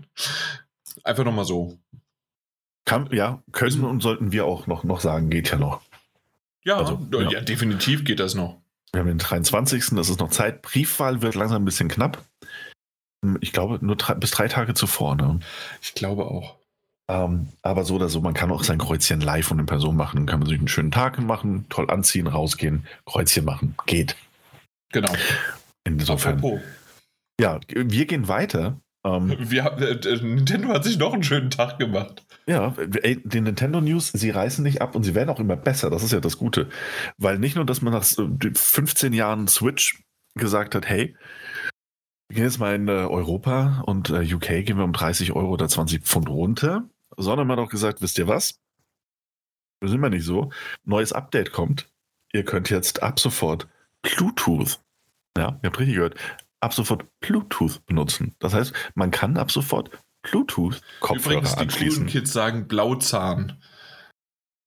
Einfach 1.04 1.24
nochmal 1.24 1.44
so. 1.44 1.78
Kann, 2.86 3.10
ja, 3.12 3.42
können 3.52 3.84
und 3.84 4.00
sollten 4.00 4.32
wir 4.32 4.46
auch 4.46 4.66
noch, 4.66 4.84
noch 4.84 5.00
sagen, 5.00 5.28
geht 5.28 5.50
ja 5.50 5.58
noch. 5.58 5.82
Ja, 6.64 6.78
also, 6.78 7.06
ja. 7.12 7.30
ja, 7.30 7.40
definitiv 7.40 8.04
geht 8.04 8.20
das 8.20 8.34
noch. 8.34 8.60
Wir 8.92 9.00
haben 9.00 9.08
den 9.08 9.18
23. 9.18 9.90
Das 9.90 10.08
ist 10.08 10.18
noch 10.18 10.30
Zeit. 10.30 10.62
Briefwahl 10.62 11.22
wird 11.22 11.34
langsam 11.34 11.62
ein 11.62 11.64
bisschen 11.64 11.88
knapp. 11.88 12.24
Ich 13.40 13.52
glaube, 13.52 13.78
nur 13.84 13.96
drei, 13.96 14.14
bis 14.14 14.30
drei 14.30 14.48
Tage 14.48 14.74
zuvor. 14.74 15.14
Ne? 15.14 15.40
Ich 15.82 15.94
glaube 15.94 16.26
auch. 16.26 16.56
Ähm, 17.08 17.48
aber 17.62 17.84
so 17.84 17.96
oder 17.96 18.08
so, 18.08 18.20
man 18.20 18.34
kann 18.34 18.52
auch 18.52 18.62
sein 18.62 18.78
Kreuzchen 18.78 19.20
live 19.20 19.46
von 19.46 19.58
in 19.58 19.66
Person 19.66 19.96
machen. 19.96 20.26
Kann 20.26 20.40
man 20.40 20.48
sich 20.48 20.58
einen 20.58 20.68
schönen 20.68 20.90
Tag 20.90 21.18
machen, 21.18 21.66
toll 21.68 21.90
anziehen, 21.90 22.26
rausgehen, 22.26 22.86
Kreuzchen 23.04 23.44
machen. 23.44 23.74
Geht. 23.86 24.16
Genau. 24.92 25.12
Insofern. 25.84 26.60
Ja, 27.40 27.58
wir 27.68 28.06
gehen 28.06 28.28
weiter. 28.28 28.78
Ähm, 29.04 29.34
wir 29.38 29.64
haben, 29.64 29.82
äh, 29.82 29.92
äh, 29.92 30.22
Nintendo 30.22 30.68
hat 30.68 30.84
sich 30.84 30.98
noch 30.98 31.12
einen 31.14 31.22
schönen 31.22 31.50
Tag 31.50 31.78
gemacht. 31.78 32.22
Ja, 32.46 32.74
ey, 33.02 33.20
die 33.24 33.40
Nintendo 33.40 33.80
News, 33.80 34.12
sie 34.12 34.30
reißen 34.30 34.62
nicht 34.62 34.82
ab 34.82 34.94
und 34.94 35.04
sie 35.04 35.14
werden 35.14 35.30
auch 35.30 35.40
immer 35.40 35.56
besser. 35.56 35.88
Das 35.90 36.02
ist 36.02 36.12
ja 36.12 36.20
das 36.20 36.38
Gute. 36.38 36.68
Weil 37.16 37.38
nicht 37.38 37.56
nur, 37.56 37.64
dass 37.64 37.80
man 37.80 37.94
nach 37.94 38.04
15 38.04 39.12
Jahren 39.14 39.48
Switch 39.48 40.02
gesagt 40.34 40.74
hat, 40.74 40.88
hey, 40.88 41.16
wir 42.30 42.36
gehen 42.36 42.44
jetzt 42.44 42.60
mal 42.60 42.76
in 42.76 42.86
äh, 42.86 42.92
Europa 42.92 43.82
und 43.86 44.08
äh, 44.10 44.22
UK 44.22 44.64
gehen 44.64 44.76
wir 44.76 44.84
um 44.84 44.92
30 44.92 45.32
Euro 45.32 45.50
oder 45.50 45.68
20 45.68 46.04
Pfund 46.04 46.28
runter, 46.28 46.88
sondern 47.16 47.48
man 47.48 47.58
hat 47.58 47.66
auch 47.66 47.70
gesagt, 47.70 48.02
wisst 48.02 48.18
ihr 48.18 48.28
was? 48.28 48.60
Wir 49.80 49.90
sind 49.90 50.00
wir 50.00 50.10
nicht 50.10 50.24
so. 50.24 50.52
Neues 50.84 51.12
Update 51.12 51.50
kommt. 51.50 51.90
Ihr 52.32 52.44
könnt 52.44 52.70
jetzt 52.70 53.02
ab 53.02 53.18
sofort 53.18 53.66
Bluetooth, 54.02 54.78
ja, 55.36 55.58
ihr 55.60 55.66
habt 55.70 55.80
richtig 55.80 55.96
gehört, 55.96 56.14
ab 56.60 56.72
sofort 56.72 57.04
Bluetooth 57.18 57.84
benutzen. 57.86 58.36
Das 58.38 58.54
heißt, 58.54 58.72
man 58.94 59.10
kann 59.10 59.36
ab 59.36 59.50
sofort 59.50 59.90
Bluetooth-Kopfhörer 60.22 61.38
Übrigens, 61.38 61.56
die 61.56 61.62
anschließen. 61.62 62.06
Kids 62.06 62.32
sagen 62.32 62.68
Blauzahn. 62.68 63.60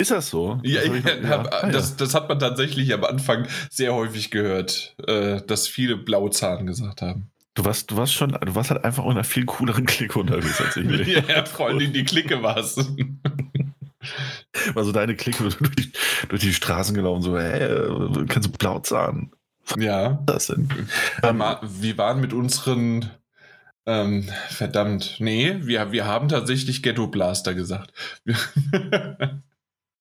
Ist 0.02 0.12
das 0.12 0.30
so? 0.30 0.60
Ja, 0.64 0.82
das, 0.82 0.98
ich, 0.98 1.06
ja, 1.06 1.16
ja. 1.16 1.72
Das, 1.72 1.96
das, 1.96 2.14
hat 2.14 2.28
man 2.28 2.40
tatsächlich 2.40 2.94
am 2.94 3.06
Anfang 3.06 3.48
sehr 3.70 3.94
häufig 3.94 4.32
gehört, 4.32 4.98
äh, 5.08 5.42
dass 5.46 5.70
viele 5.70 5.96
Blauzahn 5.96 6.66
gesagt 6.68 7.02
haben. 7.02 7.33
Du 7.56 7.66
warst, 7.66 7.92
du 7.92 7.98
warst 7.98 8.14
schon, 8.14 8.32
du 8.32 8.56
warst 8.56 8.72
halt 8.72 8.84
einfach 8.84 9.06
in 9.06 9.12
einer 9.12 9.24
viel 9.24 9.46
cooleren 9.46 9.86
Clique 9.86 10.18
unterwegs 10.18 10.60
als 10.60 10.76
ich. 10.76 11.08
ja, 11.28 11.44
allem 11.60 11.94
die 11.94 12.04
Clique 12.04 12.42
war 12.42 12.58
es. 12.58 12.76
Also 14.76 14.92
deine 14.92 15.16
Clique 15.16 15.42
durch 15.42 15.58
die, 15.76 15.92
durch 16.28 16.42
die 16.42 16.54
Straßen 16.54 16.94
gelaufen, 16.94 17.22
so, 17.22 17.40
hey, 17.40 18.28
kannst 18.28 18.50
du 18.50 18.52
Blauzahn? 18.52 19.32
Ja. 19.78 20.22
Was 20.26 20.48
das 20.48 20.56
denn? 20.56 20.70
Ähm, 21.24 21.42
wir 21.62 21.98
waren 21.98 22.20
mit 22.20 22.34
unseren, 22.34 23.10
ähm, 23.86 24.30
verdammt, 24.50 25.16
nee, 25.20 25.56
wir, 25.62 25.94
wir 25.94 26.06
haben 26.06 26.28
tatsächlich 26.28 26.84
Ghetto 26.84 27.08
Blaster 27.08 27.54
gesagt. 27.54 27.94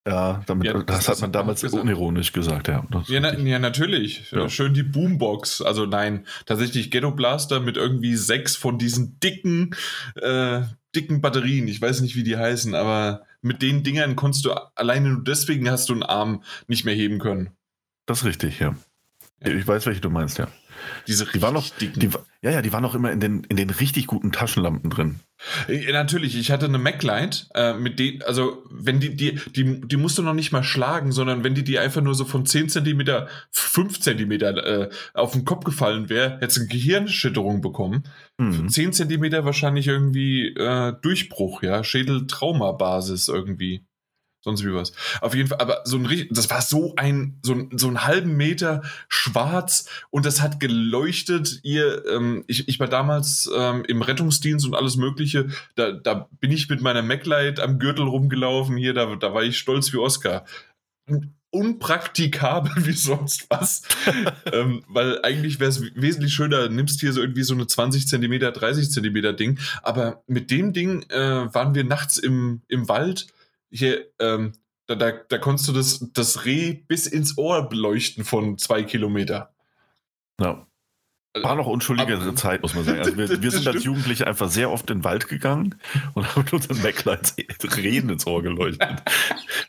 Ja, 0.07 0.43
damit, 0.47 0.67
ja, 0.67 0.73
das, 0.83 1.05
das, 1.05 1.09
hat 1.09 1.21
man 1.21 1.31
damals 1.31 1.63
gesagt. 1.63 1.81
unironisch 1.81 2.33
gesagt, 2.33 2.67
ja. 2.67 2.85
Ja, 3.07 3.21
na, 3.21 3.39
ja, 3.39 3.61
natürlich. 3.61 4.33
Ja. 4.33 4.49
Schön 4.49 4.75
die 4.75 4.83
Boombox. 4.83 5.63
Also 5.63 5.87
nein, 5.87 6.27
tatsächlich 6.45 6.91
Ghetto 6.91 7.13
Blaster 7.13 7.61
mit 7.61 7.77
irgendwie 7.77 8.17
sechs 8.17 8.57
von 8.57 8.79
diesen 8.79 9.21
dicken, 9.21 9.77
äh, 10.17 10.63
dicken 10.95 11.21
Batterien. 11.21 11.69
Ich 11.69 11.81
weiß 11.81 12.01
nicht, 12.01 12.17
wie 12.17 12.25
die 12.25 12.37
heißen, 12.37 12.75
aber 12.75 13.23
mit 13.43 13.63
den 13.63 13.85
Dingern 13.85 14.17
konntest 14.17 14.45
du 14.45 14.53
alleine 14.75 15.11
nur 15.11 15.23
deswegen 15.23 15.71
hast 15.71 15.89
du 15.89 15.93
einen 15.93 16.03
Arm 16.03 16.43
nicht 16.67 16.85
mehr 16.85 16.95
heben 16.95 17.21
können. 17.21 17.51
Das 18.07 18.21
ist 18.21 18.25
richtig, 18.25 18.59
ja. 18.59 18.75
Ich 19.45 19.67
weiß, 19.67 19.87
welche 19.87 20.01
du 20.01 20.11
meinst, 20.11 20.39
ja. 20.39 20.49
Diese 21.07 21.27
Die 21.27 21.43
waren 21.43 21.55
noch, 21.55 21.69
die, 21.71 22.11
ja, 22.43 22.51
ja, 22.51 22.63
die 22.63 22.73
waren 22.73 22.83
noch 22.83 22.95
immer 22.95 23.13
in 23.13 23.21
den, 23.21 23.45
in 23.45 23.57
den 23.57 23.71
richtig 23.71 24.07
guten 24.07 24.33
Taschenlampen 24.33 24.91
drin. 24.91 25.21
Ja, 25.69 25.93
natürlich, 25.93 26.37
ich 26.37 26.51
hatte 26.51 26.67
eine 26.67 26.79
MacLight, 26.79 27.49
äh, 27.55 27.75
mit 27.75 27.99
die, 27.99 28.23
also 28.23 28.65
wenn 28.71 29.01
die, 29.01 29.17
die, 29.17 29.41
die, 29.55 29.81
die 29.81 29.97
musst 29.97 30.19
du 30.19 30.23
noch 30.23 30.35
nicht 30.35 30.53
mal 30.53 30.63
schlagen, 30.63 31.13
sondern 31.13 31.43
wenn 31.45 31.55
die 31.55 31.65
die 31.65 31.79
einfach 31.79 32.01
nur 32.01 32.15
so 32.15 32.25
von 32.25 32.47
10 32.47 32.69
cm, 32.69 33.05
5 33.51 34.01
cm 34.01 34.33
äh, 34.33 34.89
auf 35.15 35.33
den 35.33 35.45
Kopf 35.45 35.65
gefallen 35.65 36.09
wäre, 36.09 36.39
hättest 36.41 36.57
du 36.57 36.61
eine 36.63 36.71
Gehirnschütterung 36.71 37.61
bekommen. 37.61 38.05
Mhm. 38.39 38.69
10 38.69 38.93
cm 38.93 39.45
wahrscheinlich 39.45 39.89
irgendwie 39.89 40.55
äh, 40.55 40.95
Durchbruch, 41.03 41.63
ja, 41.63 41.83
Schädeltraumabasis 41.83 43.29
irgendwie. 43.29 43.85
Sonst 44.45 44.65
wie 44.65 44.75
was. 44.75 44.93
Auf 45.21 45.35
jeden 45.37 45.49
Fall, 45.49 45.61
aber 45.61 45.83
so 45.85 45.97
ein 45.99 46.27
das 46.31 46.51
war 46.51 46.63
so 46.63 46.95
ein, 46.97 47.39
so, 47.43 47.53
ein- 47.55 47.71
so 47.79 47.87
einen 47.87 48.05
halben 48.05 48.37
Meter 48.37 48.83
schwarz 49.09 49.89
und 50.11 50.27
das 50.27 50.41
hat 50.43 50.59
geleuchtet. 50.59 51.61
Ihr, 51.63 52.05
ähm, 52.07 52.43
ich, 52.49 52.67
ich 52.69 52.81
war 52.81 52.89
damals 52.89 53.49
ähm, 53.57 53.85
im 53.87 54.03
Rettungsdienst 54.03 54.67
und 54.67 54.75
alles 54.75 54.97
Mögliche. 54.97 55.49
Da, 55.77 55.93
da 55.93 56.29
bin 56.41 56.51
ich 56.51 56.69
mit 56.69 56.81
meiner 56.83 57.03
MacLight 57.03 57.61
am 57.61 57.79
Gürtel 57.79 58.05
rumgelaufen. 58.07 58.77
Hier, 58.77 58.95
da, 58.95 59.15
da 59.15 59.33
war 59.33 59.45
ich 59.45 59.59
stolz 59.59 59.93
wie 59.93 59.99
Oscar. 59.99 60.45
Unpraktikabel 61.51 62.73
wie 62.87 62.93
sonst 62.93 63.47
was. 63.51 63.83
ähm, 64.53 64.83
weil 64.89 65.23
eigentlich 65.23 65.61
wäre 65.61 65.71
es 65.71 65.83
wesentlich 65.95 66.33
schöner, 66.33 66.69
nimmst 66.69 67.01
hier 67.01 67.13
so 67.13 67.21
irgendwie 67.21 67.43
so 67.43 67.55
eine 67.55 67.67
20 67.67 68.09
Zentimeter, 68.09 68.51
30 68.51 68.91
Zentimeter 68.91 69.33
Ding. 69.35 69.59
Aber 69.83 70.23
mit 70.27 70.51
dem 70.51 70.73
Ding 70.73 71.03
äh, 71.11 71.55
waren 71.55 71.75
wir 71.75 71.85
nachts 71.85 72.17
im, 72.19 72.63
im 72.69 72.89
Wald. 72.89 73.27
Hier, 73.73 74.13
ähm, 74.19 74.53
da, 74.87 74.95
da, 74.95 75.13
da 75.13 75.39
konntest 75.39 75.69
du 75.69 75.73
das, 75.73 76.07
das 76.13 76.45
Reh 76.45 76.75
bis 76.75 77.07
ins 77.07 77.39
Ohr 77.39 77.69
beleuchten 77.69 78.25
von 78.25 78.59
zwei 78.59 78.83
Kilometer. 78.83 79.55
Ja. 80.41 80.67
War 81.41 81.57
noch 81.57 81.67
unschuldigere 81.67 82.21
Aber- 82.21 82.35
Zeit, 82.37 82.61
muss 82.63 82.75
man 82.75 82.85
sagen. 82.85 82.99
Also 82.99 83.17
wir, 83.17 83.29
wir 83.43 83.51
sind 83.51 83.67
als. 83.67 83.83
Jugendliche 83.85 84.27
einfach 84.27 84.49
sehr 84.51 84.71
oft 84.71 84.91
in 84.91 84.99
den 84.99 85.05
Wald 85.05 85.29
gegangen 85.29 85.75
und 86.15 86.37
haben 86.37 86.45
unseren 86.53 86.81
Backlights 86.83 87.35
Reden 87.77 88.11
ins 88.11 88.27
Ohr 88.27 88.43
geleuchtet. 88.43 89.03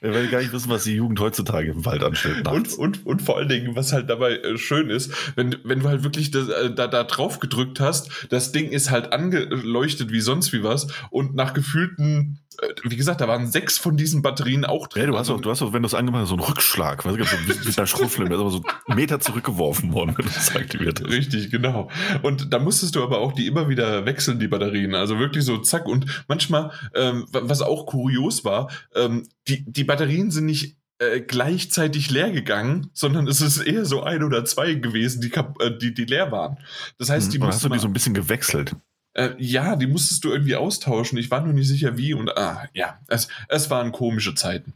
Wir 0.01 0.13
werden 0.13 0.29
gar 0.29 0.39
nicht 0.41 0.51
wissen, 0.51 0.69
was 0.69 0.83
die 0.83 0.95
Jugend 0.95 1.19
heutzutage 1.19 1.71
im 1.71 1.85
Wald 1.85 2.03
anstellt. 2.03 2.47
Und, 2.47 2.73
und, 2.73 3.05
und 3.05 3.21
vor 3.21 3.37
allen 3.37 3.47
Dingen, 3.47 3.75
was 3.75 3.93
halt 3.93 4.09
dabei 4.09 4.33
äh, 4.37 4.57
schön 4.57 4.89
ist, 4.89 5.11
wenn, 5.35 5.55
wenn 5.63 5.79
du 5.79 5.87
halt 5.87 6.03
wirklich 6.03 6.31
das, 6.31 6.49
äh, 6.49 6.73
da, 6.73 6.87
da 6.87 7.03
drauf 7.05 7.39
gedrückt 7.39 7.79
hast, 7.79 8.27
das 8.29 8.51
Ding 8.51 8.69
ist 8.69 8.91
halt 8.91 9.13
angeleuchtet 9.13 10.11
wie 10.11 10.21
sonst 10.21 10.51
wie 10.53 10.63
was 10.63 10.87
und 11.11 11.33
nach 11.33 11.53
gefühlten, 11.53 12.39
äh, 12.61 12.67
wie 12.83 12.97
gesagt, 12.97 13.21
da 13.21 13.27
waren 13.27 13.47
sechs 13.47 13.77
von 13.77 13.95
diesen 13.97 14.21
Batterien 14.21 14.65
auch 14.65 14.87
drin. 14.87 15.03
Ja, 15.03 15.07
du 15.11 15.17
hast 15.17 15.29
auch, 15.29 15.39
du 15.41 15.49
hast 15.49 15.61
auch, 15.61 15.73
wenn 15.73 15.81
du 15.81 15.87
es 15.87 15.93
angemacht 15.95 16.23
hast, 16.23 16.29
so 16.29 16.35
einen 16.35 16.43
Rückschlag, 16.43 17.05
weißt 17.05 17.17
du, 17.17 17.23
so 17.23 17.67
wie 17.67 17.71
der 17.71 17.85
Schrotfilm, 17.87 18.27
der 18.29 18.37
ist 18.37 18.41
aber 18.41 18.51
so 18.51 18.61
einen 18.87 18.95
Meter 18.99 19.19
zurückgeworfen 19.19 19.93
worden, 19.93 20.13
wenn 20.17 20.25
das 20.25 20.55
aktiviert 20.55 20.99
ist. 20.99 21.09
Richtig, 21.09 21.52
genau. 21.53 21.89
Und 22.23 22.51
da 22.51 22.59
musstest 22.59 22.95
du 22.95 23.03
aber 23.03 23.19
auch 23.19 23.31
die 23.31 23.47
immer 23.47 23.69
wieder 23.69 24.05
wechseln, 24.05 24.39
die 24.39 24.47
Batterien. 24.49 24.95
Also 24.95 25.19
wirklich 25.19 25.45
so 25.45 25.59
zack. 25.59 25.85
Und 25.87 26.25
manchmal, 26.27 26.71
ähm, 26.95 27.25
wa- 27.31 27.41
was 27.43 27.61
auch 27.61 27.85
kurios 27.85 28.43
war, 28.43 28.69
ähm, 28.95 29.27
die, 29.47 29.63
die 29.65 29.83
Batterien 29.85 30.31
sind 30.31 30.45
nicht 30.47 30.75
äh, 30.99 31.21
gleichzeitig 31.21 32.09
leer 32.11 32.31
gegangen, 32.31 32.89
sondern 32.93 33.27
es 33.27 33.39
ist 33.41 33.59
eher 33.59 33.85
so 33.85 34.03
ein 34.03 34.23
oder 34.23 34.43
zwei 34.45 34.73
gewesen, 34.73 35.21
die, 35.21 35.31
äh, 35.31 35.77
die, 35.77 35.93
die 35.93 36.05
leer 36.05 36.31
waren. 36.31 36.57
Das 36.97 37.09
heißt, 37.09 37.31
die 37.33 37.39
Und 37.39 37.47
hast 37.47 37.63
du 37.63 37.69
die 37.69 37.79
so 37.79 37.87
ein 37.87 37.93
bisschen 37.93 38.13
gewechselt. 38.13 38.75
äh, 39.15 39.29
ja, 39.37 39.75
die 39.75 39.87
musstest 39.87 40.23
du 40.23 40.31
irgendwie 40.31 40.55
austauschen. 40.55 41.17
Ich 41.17 41.29
war 41.31 41.41
nur 41.41 41.53
nicht 41.53 41.67
sicher, 41.67 41.97
wie. 41.97 42.13
Und 42.13 42.35
ah, 42.37 42.67
ja, 42.73 42.99
es, 43.07 43.27
es 43.47 43.69
waren 43.69 43.91
komische 43.91 44.35
Zeiten. 44.35 44.73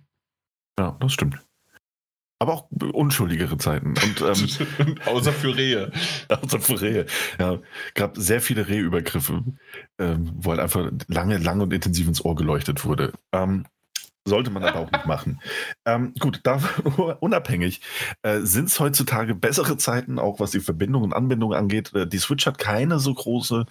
Ja, 0.80 0.96
das 1.00 1.12
stimmt. 1.14 1.38
Aber 2.40 2.54
auch 2.54 2.68
unschuldigere 2.94 3.58
Zeiten. 3.58 3.90
Und 3.90 4.22
ähm, 4.80 4.96
Außer 5.06 5.34
für 5.34 5.56
Rehe. 5.56 5.92
außer 6.30 6.60
für 6.60 6.82
Rehe. 6.82 7.06
Ja, 7.40 7.60
gab 7.96 8.18
sehr 8.18 8.42
viele 8.42 8.68
Rehübergriffe, 8.68 9.44
ähm, 10.00 10.32
wo 10.36 10.52
halt 10.52 10.60
einfach 10.60 10.92
lange, 11.08 11.38
lange 11.38 11.64
und 11.64 11.74
intensiv 11.74 12.08
ins 12.08 12.24
Ohr 12.24 12.36
geleuchtet 12.36 12.86
wurde. 12.86 13.14
Ähm, 13.32 13.66
sollte 14.28 14.52
man 14.52 14.64
aber 14.64 14.80
auch 14.80 14.92
nicht 14.92 15.06
machen. 15.06 15.40
Ähm, 15.86 16.14
gut, 16.20 16.42
da 16.44 16.58
unabhängig 17.20 17.82
äh, 18.22 18.42
sind 18.42 18.66
es 18.66 18.80
heutzutage 18.80 19.34
bessere 19.34 19.78
Zeiten, 19.78 20.20
auch 20.20 20.40
was 20.40 20.52
die 20.52 20.60
Verbindung 20.60 21.04
und 21.04 21.14
Anbindung 21.14 21.54
angeht. 21.54 21.94
Äh, 21.94 22.08
die 22.08 22.18
Switch 22.18 22.46
hat 22.46 22.58
keine 22.58 23.00
so 23.00 23.14
große, 23.14 23.66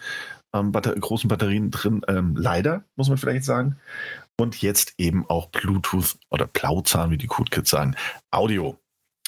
ähm, 0.54 0.72
Batter 0.72 0.94
großen 0.94 1.28
Batterien 1.28 1.70
drin, 1.70 2.02
ähm, 2.08 2.34
leider, 2.36 2.84
muss 2.96 3.08
man 3.08 3.18
vielleicht 3.18 3.44
sagen. 3.44 3.76
Und 4.38 4.60
jetzt 4.60 4.94
eben 4.98 5.28
auch 5.28 5.46
Bluetooth 5.50 6.18
oder 6.30 6.46
Plauzahn, 6.46 7.10
wie 7.10 7.18
die 7.18 7.28
Cool 7.28 7.46
Kids 7.46 7.70
sagen, 7.70 7.96
Audio. 8.30 8.78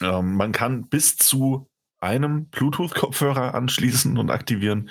Ähm, 0.02 0.34
man 0.34 0.52
kann 0.52 0.84
bis 0.88 1.16
zu 1.16 1.66
einem 2.00 2.46
Bluetooth-Kopfhörer 2.46 3.54
anschließen 3.54 4.18
und 4.18 4.30
aktivieren. 4.30 4.90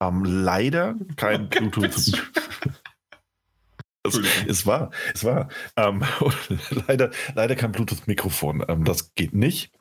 Ähm, 0.00 0.24
leider 0.24 0.94
kein 1.16 1.48
Bluetooth. 1.48 2.12
Das, 4.04 4.14
Entschuldigung. 4.14 4.50
es 4.50 4.64
war, 4.64 4.90
es 5.12 5.24
war. 5.24 5.48
Ähm, 5.76 6.04
leider, 6.86 7.10
leider 7.34 7.56
kein 7.56 7.72
Bluetooth-Mikrofon. 7.72 8.64
Ähm, 8.68 8.84
das 8.84 9.14
geht 9.16 9.34
nicht, 9.34 9.72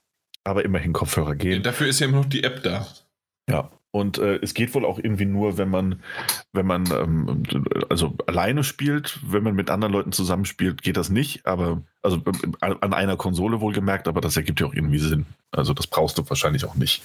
aber 0.44 0.66
immerhin 0.66 0.92
Kopfhörer 0.92 1.36
gehen. 1.36 1.62
Dafür 1.64 1.88
ist 1.88 2.00
ja 2.00 2.08
immer 2.08 2.18
noch 2.18 2.26
die 2.26 2.44
App 2.44 2.64
da. 2.64 2.88
Ja. 3.48 3.72
Und 3.92 4.18
äh, 4.18 4.36
es 4.42 4.54
geht 4.54 4.74
wohl 4.76 4.86
auch 4.86 5.00
irgendwie 5.00 5.26
nur, 5.26 5.58
wenn 5.58 5.70
man, 5.70 6.04
wenn 6.52 6.68
man 6.68 6.86
ähm, 6.92 7.44
also 7.90 8.16
alleine 8.28 8.64
spielt, 8.64 9.20
wenn 9.24 9.44
man 9.44 9.56
mit 9.56 9.70
anderen 9.70 9.94
Leuten 9.94 10.12
zusammenspielt, 10.12 10.82
geht 10.84 10.98
das 10.98 11.10
nicht. 11.10 11.46
Aber 11.46 11.82
also 12.02 12.22
ähm, 12.26 12.56
an 12.60 12.94
einer 12.94 13.18
Konsole 13.18 13.62
wohlgemerkt, 13.62 14.08
aber 14.08 14.22
das 14.22 14.36
ergibt 14.38 14.60
ja 14.60 14.68
auch 14.68 14.74
irgendwie 14.74 15.00
Sinn. 15.00 15.26
Also 15.52 15.74
das 15.74 15.88
brauchst 15.88 16.18
du 16.18 16.30
wahrscheinlich 16.30 16.66
auch 16.66 16.76
nicht. 16.76 17.02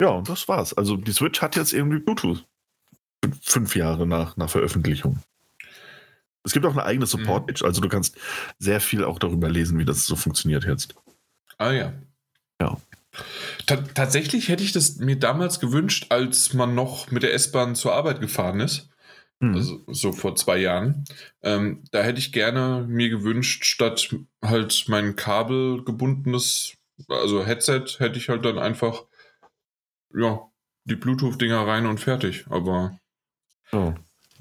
Ja, 0.00 0.08
und 0.08 0.28
das 0.28 0.46
war's. 0.48 0.74
Also 0.74 0.96
die 0.96 1.12
Switch 1.12 1.40
hat 1.40 1.56
jetzt 1.56 1.72
irgendwie 1.72 1.98
Bluetooth. 1.98 2.44
Fün- 3.24 3.38
Fünf 3.42 3.74
Jahre 3.74 4.06
nach, 4.06 4.36
nach 4.36 4.50
Veröffentlichung. 4.50 5.18
Es 6.46 6.52
gibt 6.52 6.66
auch 6.66 6.72
eine 6.72 6.84
eigene 6.84 7.06
Support-Page, 7.06 7.62
also 7.64 7.80
du 7.80 7.88
kannst 7.88 8.18
sehr 8.58 8.80
viel 8.80 9.02
auch 9.02 9.18
darüber 9.18 9.48
lesen, 9.48 9.78
wie 9.78 9.86
das 9.86 10.04
so 10.04 10.14
funktioniert 10.14 10.64
jetzt. 10.64 10.94
Ah 11.56 11.70
ja. 11.72 11.94
Ja. 12.60 12.76
Ta 13.66 13.76
tatsächlich 13.76 14.48
hätte 14.48 14.62
ich 14.62 14.72
das 14.72 14.96
mir 14.96 15.18
damals 15.18 15.60
gewünscht, 15.60 16.06
als 16.10 16.52
man 16.52 16.74
noch 16.74 17.10
mit 17.10 17.22
der 17.22 17.34
S-Bahn 17.34 17.74
zur 17.74 17.94
Arbeit 17.94 18.20
gefahren 18.20 18.60
ist. 18.60 18.90
Hm. 19.40 19.54
Also 19.54 19.84
so 19.88 20.12
vor 20.12 20.36
zwei 20.36 20.58
Jahren. 20.58 21.04
Ähm, 21.42 21.84
da 21.90 22.02
hätte 22.02 22.18
ich 22.18 22.32
gerne 22.32 22.84
mir 22.88 23.08
gewünscht, 23.08 23.64
statt 23.64 24.14
halt 24.42 24.84
mein 24.88 25.16
kabelgebundenes, 25.16 26.76
also 27.08 27.44
Headset, 27.44 27.84
hätte 27.98 28.18
ich 28.18 28.28
halt 28.28 28.44
dann 28.44 28.58
einfach, 28.58 29.04
ja, 30.14 30.40
die 30.84 30.96
Bluetooth-Dinger 30.96 31.66
rein 31.66 31.86
und 31.86 31.98
fertig. 31.98 32.44
Aber 32.48 32.98
So. 33.70 33.94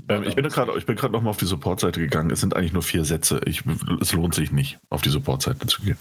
Ähm, 0.09 0.23
ich 0.23 0.35
bin 0.35 0.47
gerade 0.47 0.77
ich 0.77 0.85
bin 0.85 0.95
gerade 0.95 1.13
nochmal 1.13 1.31
auf 1.31 1.37
die 1.37 1.45
Support-Seite 1.45 1.99
gegangen. 1.99 2.31
Es 2.31 2.41
sind 2.41 2.55
eigentlich 2.55 2.73
nur 2.73 2.83
vier 2.83 3.05
Sätze. 3.05 3.41
Ich, 3.45 3.63
es 4.01 4.13
lohnt 4.13 4.35
sich 4.35 4.51
nicht, 4.51 4.79
auf 4.89 5.01
die 5.01 5.09
Support-Seite 5.09 5.67
zu 5.67 5.81
gehen. 5.81 5.97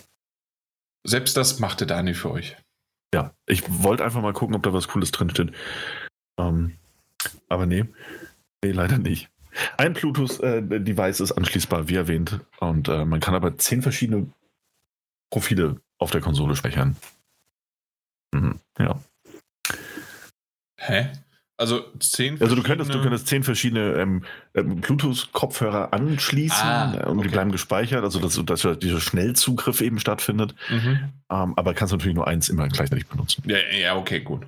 Selbst 1.05 1.37
das 1.37 1.59
machte 1.59 1.87
Dani 1.87 2.15
für 2.15 2.31
euch. 2.31 2.57
Ja, 3.15 3.35
ich 3.47 3.63
wollte 3.83 4.05
einfach 4.05 4.23
mal 4.23 4.33
gucken, 4.33 4.57
ob 4.57 4.63
da 4.63 4.73
was 4.73 4.89
Cooles 4.89 5.11
drin 5.11 5.31
steht. 5.31 5.53
Ähm, 6.39 6.79
aber 7.49 7.67
nee, 7.67 7.85
nee, 8.65 8.73
leider 8.73 8.99
nicht. 8.99 9.29
Ein 9.77 9.93
Bluetooth-Device 9.93 11.21
ist 11.21 11.33
anschließbar, 11.33 11.89
wie 11.89 11.97
erwähnt. 11.97 12.41
Und 12.59 12.89
äh, 12.89 13.05
man 13.05 13.21
kann 13.21 13.35
aber 13.35 13.59
zehn 13.59 13.83
verschiedene 13.83 14.33
Profile 15.31 15.81
auf 15.99 16.11
der 16.11 16.23
Konsole 16.23 16.57
speichern. 16.57 16.97
Mhm, 18.35 18.61
ja. 18.79 18.99
Hä? 20.79 21.13
Also 21.63 21.85
zehn 22.01 22.41
Also 22.43 22.57
du 22.57 22.63
könntest, 22.65 22.93
du 22.93 23.01
könntest 23.01 23.29
zehn 23.29 23.45
verschiedene 23.45 23.93
ähm, 23.95 24.25
ähm, 24.55 24.81
Bluetooth-Kopfhörer 24.81 25.93
anschließen 25.93 26.69
Ah, 26.69 26.93
äh, 26.93 27.07
und 27.09 27.19
die 27.19 27.27
okay. 27.27 27.29
bleiben 27.29 27.53
gespeichert, 27.53 28.03
also 28.03 28.19
dass, 28.19 28.35
dass 28.45 28.79
dieser 28.81 29.01
Schnellzugriff 29.01 29.81
eben 29.81 30.01
stattfindet. 30.01 30.57
Mhm. 30.69 31.13
Ähm, 31.31 31.55
aber 31.57 31.73
kannst 31.75 31.93
natürlich 31.93 32.17
nur 32.17 32.27
eins 32.27 32.49
immer 32.49 32.67
gleichzeitig 32.67 33.07
benutzen. 33.07 33.45
Ja, 33.47 33.59
ja, 33.81 33.97
okay, 33.97 34.21
gut. 34.23 34.43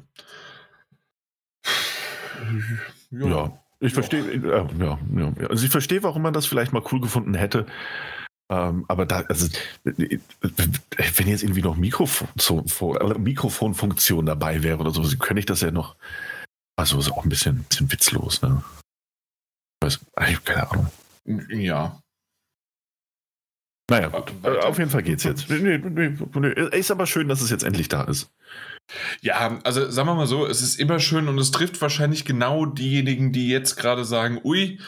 Ja, 3.13 3.53
ich 3.79 3.93
Ja. 3.93 3.95
verstehe, 3.95 4.23
äh, 4.25 4.67
ja, 4.81 4.99
ja. 5.17 5.33
Also 5.49 5.65
ich 5.65 5.71
verstehe, 5.71 6.03
warum 6.03 6.23
man 6.23 6.35
das 6.35 6.47
vielleicht 6.47 6.73
mal 6.73 6.83
cool 6.91 7.01
gefunden 7.01 7.35
hätte. 7.35 7.67
Ähm, 8.51 8.85
aber 8.89 9.07
da, 9.07 9.21
also, 9.29 9.47
äh, 9.85 10.19
wenn 11.17 11.29
jetzt 11.29 11.45
irgendwie 11.45 11.63
noch 11.63 11.77
Mikrofon, 11.77 12.29
so, 12.37 12.65
äh, 12.99 13.19
Mikrofonfunktion 13.19 14.27
dabei 14.27 14.65
wäre 14.65 14.79
oder 14.79 14.91
so, 14.91 15.03
könnte 15.19 15.39
ich 15.41 15.47
das 15.47 15.61
ja 15.61 15.71
noch. 15.71 15.95
Also 16.77 16.99
ist 16.99 17.11
auch 17.11 17.25
ein 17.25 17.29
bisschen, 17.29 17.65
bisschen 17.65 17.91
witzlos, 17.93 18.43
ne? 18.43 18.63
Weiß, 19.83 20.01
ich 20.29 20.37
hab 20.37 20.45
keine 20.45 20.71
Ahnung. 20.71 20.91
Ja. 21.51 22.01
Naja, 23.91 24.09
gut. 24.09 24.43
Weiter. 24.43 24.67
Auf 24.67 24.79
jeden 24.79 24.91
Fall 24.91 25.03
geht's 25.03 25.25
jetzt. 25.25 25.51
Nee, 25.51 25.79
nee, 25.79 26.09
nee. 26.09 26.77
Ist 26.77 26.91
aber 26.91 27.07
schön, 27.07 27.29
dass 27.29 27.43
es 27.43 27.51
jetzt 27.51 27.65
endlich 27.65 27.89
da 27.89 28.05
ist. 28.05 28.31
Ja, 29.21 29.61
also 29.65 29.91
sagen 29.91 30.09
wir 30.09 30.15
mal 30.15 30.27
so, 30.27 30.47
es 30.47 30.63
ist 30.63 30.77
immer 30.81 31.01
schön 31.01 31.29
und 31.29 31.39
es 31.39 31.51
trifft 31.51 31.81
wahrscheinlich 31.81 32.25
genau 32.25 32.67
diejenigen, 32.67 33.33
die 33.33 33.49
jetzt 33.49 33.77
gerade 33.77 34.05
sagen, 34.05 34.41
ui, 34.43 34.81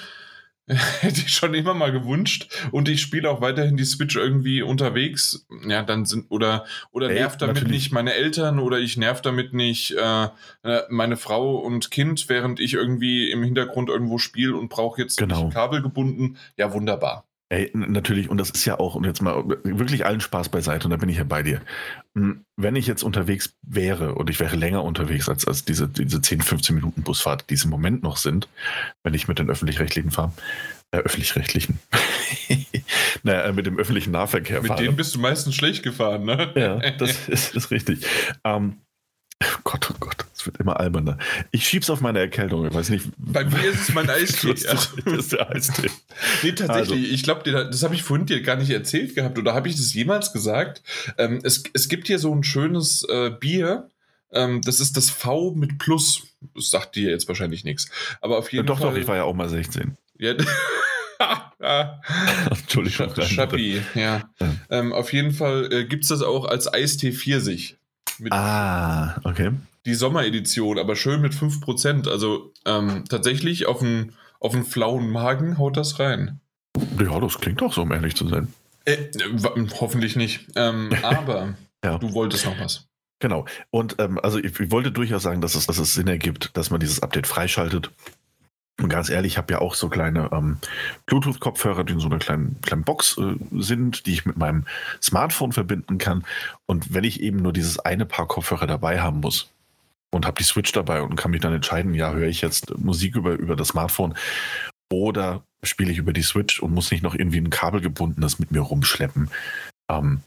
Hätte 1.00 1.20
ich 1.20 1.31
schon 1.33 1.55
immer 1.55 1.74
mal 1.74 1.92
gewünscht. 1.92 2.48
Und 2.72 2.88
ich 2.88 3.00
spiele 3.00 3.31
auch 3.31 3.40
weiterhin 3.40 3.76
die 3.76 3.85
Switch 3.85 4.16
irgendwie 4.16 4.62
unterwegs. 4.62 5.47
Ja, 5.66 5.82
dann 5.84 6.07
sind, 6.07 6.26
oder, 6.28 6.64
oder 6.91 7.09
Ey, 7.09 7.14
nervt 7.20 7.41
damit 7.41 7.57
natürlich. 7.57 7.72
nicht 7.84 7.93
meine 7.93 8.14
Eltern 8.14 8.59
oder 8.59 8.78
ich 8.80 8.97
nerv 8.97 9.22
damit 9.22 9.53
nicht 9.55 9.93
äh, 9.93 10.24
äh, 10.64 10.82
meine 10.88 11.16
Frau 11.16 11.57
und 11.59 11.93
Kind, 11.93 12.28
während 12.28 12.59
ich 12.59 12.74
irgendwie 12.74 13.30
im 13.30 13.45
Hintergrund 13.45 13.88
irgendwo 13.91 14.18
spiele 14.18 14.57
und 14.57 14.68
brauche 14.68 15.01
jetzt 15.01 15.18
Genau. 15.18 15.45
nicht 15.45 15.55
Kabel 15.55 15.82
gebunden. 15.82 16.36
Ja, 16.57 16.72
wunderbar. 16.72 17.26
Ey, 17.49 17.70
natürlich, 17.74 18.28
und 18.28 18.38
das 18.38 18.51
ist 18.51 18.64
ja 18.64 18.80
auch, 18.80 18.97
und 18.97 19.05
jetzt 19.05 19.22
mal 19.22 19.44
wirklich 19.62 20.05
allen 20.05 20.20
Spaß 20.20 20.49
beiseite, 20.49 20.86
und 20.86 20.90
da 20.90 20.97
bin 20.97 21.09
ich 21.09 21.18
ja 21.18 21.24
bei 21.24 21.44
dir. 21.44 21.61
Hm, 22.16 22.44
Wenn 22.57 22.74
ich 22.74 22.88
jetzt 22.88 23.05
unterwegs 23.05 23.55
wäre 23.62 24.16
und 24.16 24.30
ich 24.30 24.40
wäre 24.40 24.57
länger 24.57 24.82
unterwegs 24.82 25.28
als, 25.28 25.47
als 25.47 25.64
diese, 25.64 25.86
diese 25.88 26.20
10, 26.20 26.40
15 26.40 26.74
Minuten 26.74 27.03
Busfahrt, 27.03 27.49
die 27.49 27.55
es 27.55 27.62
im 27.64 27.70
Moment 27.70 28.03
noch 28.03 28.16
sind, 28.16 28.49
wenn 29.05 29.14
ich 29.14 29.28
mit 29.28 29.38
den 29.38 29.49
öffentlich-rechtlichen 29.49 30.11
fahre, 30.11 30.32
äh, 30.90 30.99
öffentlich-rechtlichen, 30.99 31.78
naja, 33.22 33.42
äh, 33.42 33.53
mit 33.53 33.66
dem 33.66 33.78
öffentlichen 33.78 34.11
Nahverkehr 34.11 34.62
Mit 34.62 34.68
fahre. 34.68 34.82
denen 34.82 34.97
bist 34.97 35.14
du 35.14 35.20
meistens 35.20 35.55
schlecht 35.55 35.84
gefahren, 35.84 36.24
ne? 36.24 36.51
Ja, 36.57 36.90
das 36.92 37.28
ist, 37.28 37.55
ist 37.55 37.70
richtig. 37.70 38.05
Ähm, 38.42 38.78
oh 39.45 39.59
Gott, 39.64 39.91
oh 39.91 39.97
Gott, 40.01 40.24
es 40.34 40.47
wird 40.47 40.59
immer 40.59 40.78
alberner. 40.80 41.18
Ich 41.51 41.66
schieb's 41.66 41.91
auf 41.91 42.01
meine 42.01 42.18
Erkältung, 42.20 42.66
ich 42.66 42.72
weiß 42.74 42.91
nicht. 42.91 43.09
Bei 43.18 43.45
mir 43.45 43.64
ist 43.70 43.89
es 43.89 43.95
mein 43.95 44.09
Eistee. 44.11 44.55
Das 44.55 44.62
ist, 44.62 44.93
das 45.05 45.12
ist 45.18 45.32
der 45.32 45.51
Eistee. 45.51 45.91
Nee, 46.43 46.53
tatsächlich. 46.53 47.12
Ich 47.12 47.22
glaube, 47.22 47.51
das 47.51 47.82
habe 47.82 47.95
ich 47.95 48.03
vorhin 48.03 48.26
dir 48.26 48.41
gar 48.43 48.57
nicht 48.57 48.70
erzählt 48.70 49.14
gehabt. 49.14 49.39
Oder 49.39 49.55
habe 49.55 49.68
ich 49.68 49.76
das 49.76 49.93
jemals 49.95 50.32
gesagt? 50.32 50.82
Ähm, 51.18 51.41
es, 51.43 51.64
es 51.72 51.89
gibt 51.89 52.07
hier 52.07 52.18
so 52.18 52.34
ein 52.34 52.45
schönes 52.45 53.05
äh, 53.09 53.30
Bier. 53.30 53.89
Ähm, 54.32 54.61
das 54.62 54.80
ist 54.80 54.97
das 54.97 55.11
V 55.11 55.53
mit 55.55 55.78
Plus. 55.78 56.22
Das 56.55 56.70
sagt 56.70 56.97
dir 56.97 57.11
jetzt 57.11 57.28
wahrscheinlich 57.28 57.64
nichts. 57.64 57.89
Aber 58.20 58.39
auf 58.39 58.53
jeden 58.53 58.66
Doch, 58.66 58.78
Fall. 58.80 58.91
doch, 58.93 58.97
ich 58.99 59.07
war 59.07 59.16
ja 59.16 59.24
auch 59.24 59.34
mal 59.34 59.49
16. 59.49 59.97
Ja. 60.18 60.34
Ah, 61.18 62.01
Entschuldigung. 62.51 63.07
Sch- 63.09 63.22
Schappi, 63.22 63.80
ja. 63.95 64.28
Ja. 64.39 64.55
Ähm, 64.68 64.93
auf 64.93 65.14
jeden 65.14 65.30
Fall 65.32 65.72
äh, 65.72 65.84
gibt 65.87 66.03
es 66.05 66.11
das 66.11 66.20
auch 66.20 66.45
als 66.45 66.70
Eistee 66.72 67.11
Pfirsich. 67.12 67.78
Ah, 68.31 69.21
okay. 69.25 69.51
die 69.85 69.95
Sommeredition, 69.95 70.79
aber 70.79 70.97
schön 70.97 71.21
mit 71.21 71.33
5%. 71.35 72.09
Also 72.09 72.53
ähm, 72.64 73.05
tatsächlich 73.09 73.67
auf 73.67 73.83
einen, 73.83 74.12
auf 74.41 74.55
einen 74.55 74.64
flauen 74.64 75.11
Magen 75.11 75.59
haut 75.59 75.77
das 75.77 75.99
rein. 75.99 76.41
Ja, 77.01 77.19
das 77.21 77.39
klingt 77.39 77.61
doch 77.61 77.73
so, 77.73 77.83
um 77.83 77.93
ehrlich 77.93 78.14
zu 78.17 78.27
sein. 78.29 78.53
Äh, 78.85 78.97
hoffentlich 79.81 80.17
nicht. 80.17 80.47
Ähm, 80.57 80.91
aber 81.03 81.55
Ja. 81.85 81.99
du 81.99 82.12
wolltest 82.12 82.45
noch 82.47 82.59
was. 82.61 82.87
Genau. 83.19 83.47
Und 83.71 83.97
ähm, 83.99 84.19
also 84.23 84.39
ich, 84.39 84.59
ich 84.61 84.71
wollte 84.71 84.93
durchaus 84.93 85.23
sagen, 85.23 85.41
dass 85.41 85.55
es, 85.55 85.67
dass 85.67 85.79
es 85.79 85.95
Sinn 85.95 86.07
ergibt, 86.09 86.57
dass 86.57 86.71
man 86.71 86.81
dieses 86.81 87.03
Update 87.03 87.27
freischaltet. 87.27 87.91
Und 88.81 88.91
ganz 88.91 89.09
ehrlich, 89.09 89.33
ich 89.33 89.39
habe 89.39 89.53
ja 89.53 89.61
auch 89.61 89.74
so 89.74 89.89
kleine 89.89 90.29
ähm, 90.33 90.59
Bluetooth-Kopfhörer, 91.07 91.85
die 91.85 91.95
in 91.95 92.01
so 92.01 92.09
einer 92.09 92.18
kleinen, 92.18 92.61
kleinen 92.61 92.85
Box 92.85 93.16
äh, 93.16 93.37
sind, 93.53 94.07
die 94.07 94.12
ich 94.12 94.27
mit 94.27 94.37
meinem 94.37 94.66
Smartphone 95.03 95.53
verbinden 95.53 95.97
kann. 95.97 96.24
Und 96.66 96.93
wenn 96.93 97.05
ich 97.05 97.20
eben 97.22 97.39
nur 97.39 97.55
dieses 97.55 97.79
eine 97.79 98.05
Paar 98.05 98.29
Kopfhörer 98.29 98.66
dabei 98.66 99.01
haben 99.01 99.20
muss 99.20 99.49
und 100.11 100.27
habe 100.27 100.39
die 100.39 100.45
Switch 100.45 100.72
dabei 100.72 101.01
und 101.01 101.16
kann 101.16 101.31
mich 101.31 101.41
dann 101.41 101.55
entscheiden, 101.55 101.95
ja, 101.95 102.12
höre 102.12 102.29
ich 102.29 102.43
jetzt 102.43 102.77
Musik 102.79 103.16
über, 103.16 103.33
über 103.33 103.57
das 103.57 103.68
Smartphone 103.68 104.14
oder 104.93 105.43
spiele 105.62 105.91
ich 105.91 105.99
über 105.99 106.12
die 106.12 106.22
Switch 106.22 106.61
und 106.61 106.72
muss 106.72 106.91
nicht 106.91 107.03
noch 107.03 107.14
irgendwie 107.14 107.39
ein 107.39 107.51
kabelgebundenes 107.51 108.39
mit 108.39 108.51
mir 108.51 108.61
rumschleppen, 108.61 109.31
ähm, 109.91 110.20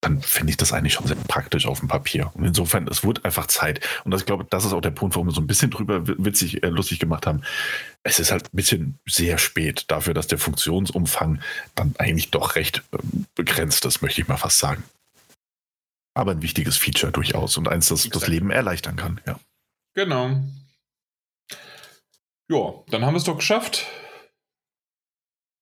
dann 0.00 0.20
finde 0.20 0.50
ich 0.50 0.56
das 0.56 0.72
eigentlich 0.72 0.94
schon 0.94 1.06
sehr 1.06 1.16
praktisch 1.16 1.66
auf 1.66 1.80
dem 1.80 1.88
Papier. 1.88 2.30
Und 2.34 2.44
insofern, 2.44 2.88
es 2.88 3.04
wird 3.04 3.24
einfach 3.24 3.46
Zeit. 3.46 3.80
Und 4.04 4.10
das, 4.10 4.22
ich 4.22 4.26
glaube, 4.26 4.46
das 4.48 4.64
ist 4.64 4.72
auch 4.72 4.80
der 4.80 4.90
Punkt, 4.90 5.14
warum 5.14 5.28
wir 5.28 5.34
so 5.34 5.40
ein 5.40 5.46
bisschen 5.46 5.70
drüber 5.70 6.06
wi- 6.06 6.16
witzig, 6.18 6.62
äh, 6.62 6.68
lustig 6.68 6.98
gemacht 6.98 7.26
haben. 7.26 7.42
Es 8.02 8.18
ist 8.18 8.30
halt 8.32 8.46
ein 8.46 8.56
bisschen 8.56 8.98
sehr 9.06 9.38
spät 9.38 9.84
dafür, 9.88 10.14
dass 10.14 10.26
der 10.26 10.38
Funktionsumfang 10.38 11.40
dann 11.74 11.94
eigentlich 11.98 12.30
doch 12.30 12.56
recht 12.56 12.82
ähm, 12.92 13.26
begrenzt 13.34 13.84
ist, 13.84 14.02
möchte 14.02 14.20
ich 14.20 14.28
mal 14.28 14.36
fast 14.36 14.58
sagen. 14.58 14.82
Aber 16.14 16.32
ein 16.32 16.42
wichtiges 16.42 16.76
Feature 16.76 17.12
durchaus 17.12 17.56
und 17.56 17.68
eins, 17.68 17.88
das 17.88 18.00
das 18.04 18.06
Exakt. 18.06 18.28
Leben 18.28 18.50
erleichtern 18.50 18.96
kann. 18.96 19.20
Ja. 19.26 19.38
Genau. 19.94 20.42
Ja, 22.48 22.72
dann 22.88 23.04
haben 23.04 23.14
wir 23.14 23.18
es 23.18 23.24
doch 23.24 23.36
geschafft. 23.36 23.86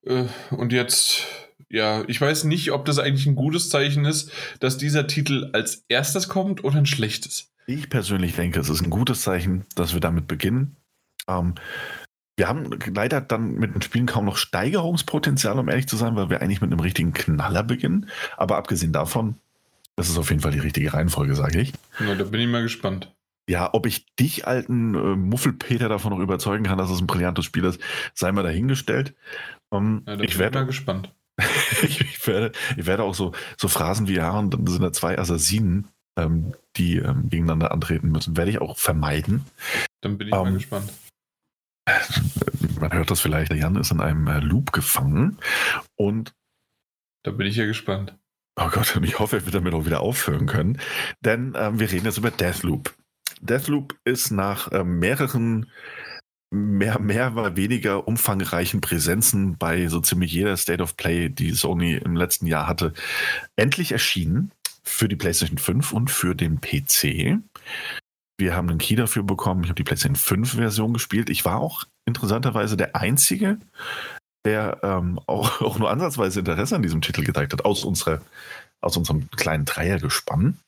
Äh, 0.06 0.26
und 0.50 0.72
jetzt, 0.72 1.26
ja, 1.74 2.04
ich 2.06 2.20
weiß 2.20 2.44
nicht, 2.44 2.70
ob 2.70 2.84
das 2.84 3.00
eigentlich 3.00 3.26
ein 3.26 3.34
gutes 3.34 3.68
Zeichen 3.68 4.04
ist, 4.04 4.30
dass 4.60 4.78
dieser 4.78 5.08
Titel 5.08 5.50
als 5.52 5.84
erstes 5.88 6.28
kommt 6.28 6.62
oder 6.62 6.76
ein 6.76 6.86
schlechtes. 6.86 7.52
Ich 7.66 7.90
persönlich 7.90 8.36
denke, 8.36 8.60
es 8.60 8.68
ist 8.68 8.82
ein 8.82 8.90
gutes 8.90 9.22
Zeichen, 9.22 9.64
dass 9.74 9.92
wir 9.92 10.00
damit 10.00 10.28
beginnen. 10.28 10.76
Ähm, 11.26 11.54
wir 12.36 12.48
haben 12.48 12.70
leider 12.94 13.20
dann 13.20 13.54
mit 13.54 13.74
den 13.74 13.82
Spielen 13.82 14.06
kaum 14.06 14.24
noch 14.24 14.36
Steigerungspotenzial, 14.36 15.58
um 15.58 15.68
ehrlich 15.68 15.88
zu 15.88 15.96
sein, 15.96 16.14
weil 16.14 16.30
wir 16.30 16.42
eigentlich 16.42 16.60
mit 16.60 16.70
einem 16.70 16.80
richtigen 16.80 17.12
Knaller 17.12 17.64
beginnen. 17.64 18.08
Aber 18.36 18.56
abgesehen 18.56 18.92
davon, 18.92 19.36
das 19.96 20.08
ist 20.08 20.18
auf 20.18 20.30
jeden 20.30 20.42
Fall 20.42 20.52
die 20.52 20.60
richtige 20.60 20.92
Reihenfolge, 20.92 21.34
sage 21.34 21.60
ich. 21.60 21.72
Na, 21.98 22.14
da 22.14 22.24
bin 22.24 22.40
ich 22.40 22.48
mal 22.48 22.62
gespannt. 22.62 23.12
Ja, 23.48 23.74
ob 23.74 23.86
ich 23.86 24.06
dich, 24.14 24.46
alten 24.46 24.94
äh, 24.94 25.16
Muffelpeter, 25.16 25.88
davon 25.88 26.12
noch 26.12 26.20
überzeugen 26.20 26.64
kann, 26.64 26.78
dass 26.78 26.90
es 26.90 27.00
ein 27.00 27.06
brillantes 27.06 27.44
Spiel 27.44 27.64
ist, 27.64 27.80
sei 28.14 28.30
mal 28.30 28.42
dahingestellt. 28.42 29.14
Ähm, 29.72 30.02
Ja, 30.06 30.12
da 30.12 30.16
bin 30.16 30.28
ich, 30.28 30.38
werde, 30.38 30.58
mal 30.58 30.66
gespannt. 30.66 31.12
ich, 31.82 32.26
werde, 32.26 32.52
ich 32.76 32.86
werde 32.86 33.02
auch 33.02 33.14
so, 33.14 33.32
so 33.56 33.68
Phrasen 33.68 34.08
wie, 34.08 34.14
ja, 34.14 34.30
und 34.38 34.52
dann 34.54 34.66
sind 34.66 34.82
da 34.82 34.92
zwei 34.92 35.18
Assassinen, 35.18 35.88
ähm, 36.18 36.54
die 36.76 36.98
ähm, 36.98 37.28
gegeneinander 37.28 37.72
antreten 37.72 38.10
müssen, 38.10 38.36
werde 38.36 38.50
ich 38.50 38.60
auch 38.60 38.78
vermeiden. 38.78 39.44
Dann 40.00 40.16
bin 40.18 40.28
ich 40.28 40.32
mal 40.32 40.46
Ähm, 40.46 40.54
gespannt. 40.54 40.92
Man 42.80 42.92
hört 42.92 43.10
das 43.10 43.20
vielleicht, 43.20 43.50
der 43.50 43.58
Jan 43.58 43.76
ist 43.76 43.90
in 43.90 44.00
einem 44.00 44.26
äh, 44.26 44.40
Loop 44.40 44.72
gefangen 44.72 45.38
und 45.96 46.32
Da 47.24 47.30
bin 47.30 47.46
ich 47.46 47.56
ja 47.56 47.66
gespannt. 47.66 48.16
Oh 48.56 48.68
Gott, 48.70 48.94
und 48.96 49.04
ich 49.04 49.18
hoffe, 49.18 49.36
er 49.36 49.44
wird 49.44 49.54
damit 49.54 49.74
auch 49.74 49.84
wieder 49.84 50.00
aufhören 50.00 50.46
können. 50.46 50.78
Denn 51.20 51.54
ähm, 51.56 51.80
wir 51.80 51.90
reden 51.90 52.06
jetzt 52.06 52.18
über 52.18 52.30
Deathloop. 52.30 52.94
Deathloop 53.40 53.96
ist 54.04 54.30
nach 54.30 54.70
ähm, 54.72 54.98
mehreren, 55.00 55.70
mehr, 56.54 56.98
mehr 56.98 57.36
oder 57.36 57.56
weniger 57.56 58.06
umfangreichen 58.06 58.80
Präsenzen 58.80 59.56
bei 59.58 59.88
so 59.88 60.00
ziemlich 60.00 60.32
jeder 60.32 60.56
State 60.56 60.82
of 60.82 60.96
Play, 60.96 61.28
die 61.28 61.50
Sony 61.50 61.94
im 61.94 62.16
letzten 62.16 62.46
Jahr 62.46 62.66
hatte, 62.66 62.92
endlich 63.56 63.92
erschienen 63.92 64.52
für 64.82 65.08
die 65.08 65.16
PlayStation 65.16 65.58
5 65.58 65.92
und 65.92 66.10
für 66.10 66.34
den 66.34 66.60
PC. 66.60 67.38
Wir 68.38 68.56
haben 68.56 68.68
einen 68.68 68.78
Key 68.78 68.96
dafür 68.96 69.22
bekommen. 69.22 69.64
Ich 69.64 69.70
habe 69.70 69.76
die 69.76 69.84
PlayStation 69.84 70.16
5 70.16 70.54
Version 70.54 70.92
gespielt. 70.92 71.30
Ich 71.30 71.44
war 71.44 71.60
auch 71.60 71.84
interessanterweise 72.06 72.76
der 72.76 72.94
Einzige, 72.94 73.58
der 74.44 74.78
ähm, 74.82 75.18
auch, 75.26 75.60
auch 75.60 75.78
nur 75.78 75.90
ansatzweise 75.90 76.40
Interesse 76.40 76.76
an 76.76 76.82
diesem 76.82 77.00
Titel 77.00 77.24
gezeigt 77.24 77.52
hat, 77.52 77.64
aus, 77.64 77.84
unserer, 77.84 78.20
aus 78.84 78.96
unserem 78.96 79.30
kleinen 79.30 79.64
Dreiergespann. 79.64 80.58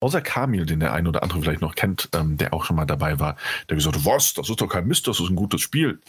Außer 0.00 0.20
Kamil, 0.20 0.66
den 0.66 0.80
der 0.80 0.92
eine 0.92 1.08
oder 1.08 1.22
andere 1.22 1.40
vielleicht 1.40 1.60
noch 1.60 1.74
kennt, 1.74 2.08
ähm, 2.14 2.36
der 2.36 2.54
auch 2.54 2.64
schon 2.64 2.76
mal 2.76 2.86
dabei 2.86 3.18
war, 3.18 3.36
der 3.68 3.76
gesagt 3.76 3.96
hat, 3.96 4.04
was, 4.04 4.34
das 4.34 4.48
ist 4.48 4.60
doch 4.60 4.68
kein 4.68 4.86
Mist, 4.86 5.08
das 5.08 5.20
ist 5.20 5.28
ein 5.28 5.36
gutes 5.36 5.60
Spiel. 5.60 6.00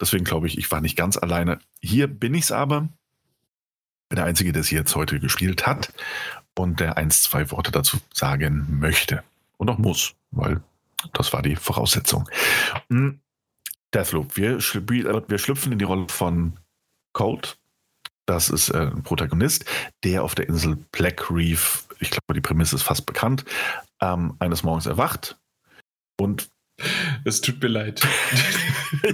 Deswegen 0.00 0.24
glaube 0.24 0.46
ich, 0.46 0.58
ich 0.58 0.70
war 0.70 0.80
nicht 0.80 0.96
ganz 0.96 1.16
alleine. 1.16 1.58
Hier 1.80 2.06
bin 2.06 2.34
ich 2.34 2.44
es 2.44 2.52
aber. 2.52 2.88
Bin 4.08 4.16
der 4.16 4.24
Einzige, 4.26 4.52
der 4.52 4.60
es 4.60 4.70
jetzt 4.70 4.94
heute 4.94 5.20
gespielt 5.20 5.66
hat 5.66 5.92
und 6.54 6.80
der 6.80 6.96
eins, 6.96 7.22
zwei 7.22 7.50
Worte 7.50 7.72
dazu 7.72 7.98
sagen 8.12 8.78
möchte. 8.78 9.22
Und 9.56 9.70
auch 9.70 9.78
muss, 9.78 10.14
weil 10.30 10.60
das 11.12 11.32
war 11.32 11.42
die 11.42 11.56
Voraussetzung. 11.56 12.28
Hm. 12.88 13.20
Deathloop. 13.94 14.36
Wir, 14.36 14.56
äh, 14.56 15.22
wir 15.28 15.38
schlüpfen 15.38 15.72
in 15.72 15.78
die 15.78 15.84
Rolle 15.84 16.08
von 16.08 16.58
Colt. 17.12 17.58
Das 18.26 18.50
ist 18.50 18.68
äh, 18.70 18.78
ein 18.94 19.02
Protagonist, 19.02 19.64
der 20.04 20.22
auf 20.22 20.34
der 20.34 20.48
Insel 20.48 20.76
Black 20.92 21.30
Reef, 21.30 21.86
ich 21.98 22.10
glaube, 22.10 22.34
die 22.34 22.40
Prämisse 22.40 22.76
ist 22.76 22.82
fast 22.82 23.04
bekannt, 23.06 23.44
ähm, 24.00 24.34
eines 24.38 24.62
Morgens 24.62 24.86
erwacht 24.86 25.38
und 26.20 26.48
Es 27.24 27.40
tut 27.40 27.60
mir 27.60 27.68
leid. 27.68 28.00
du 29.02 29.08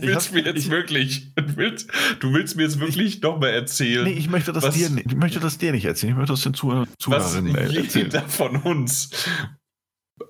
willst 0.00 0.28
hab- 0.28 0.32
mir 0.32 0.42
jetzt 0.44 0.58
ich- 0.64 0.70
wirklich, 0.70 1.34
du 1.34 1.56
willst, 1.56 1.90
du 2.20 2.32
willst 2.32 2.56
mir 2.56 2.62
jetzt 2.64 2.80
wirklich 2.80 3.20
nochmal 3.22 3.50
erzählen, 3.50 4.04
nee, 4.04 4.12
ich 4.14 4.28
möchte 4.30 4.52
das 4.52 4.64
Was- 4.64 4.74
dir 4.74 4.88
nicht, 4.90 5.06
ich 5.06 5.16
möchte 5.16 5.38
das 5.40 5.58
dir 5.58 5.72
nicht 5.72 5.84
erzählen, 5.84 6.12
ich 6.12 6.16
möchte 6.18 6.32
das 6.32 6.42
den 6.42 6.54
Zuhör- 6.54 6.86
was 6.88 6.96
Zuhörerinnen 6.98 7.54
äh, 7.54 7.60
erzählen. 7.76 8.06
jeder 8.06 8.22
von 8.28 8.56
uns. 8.56 9.10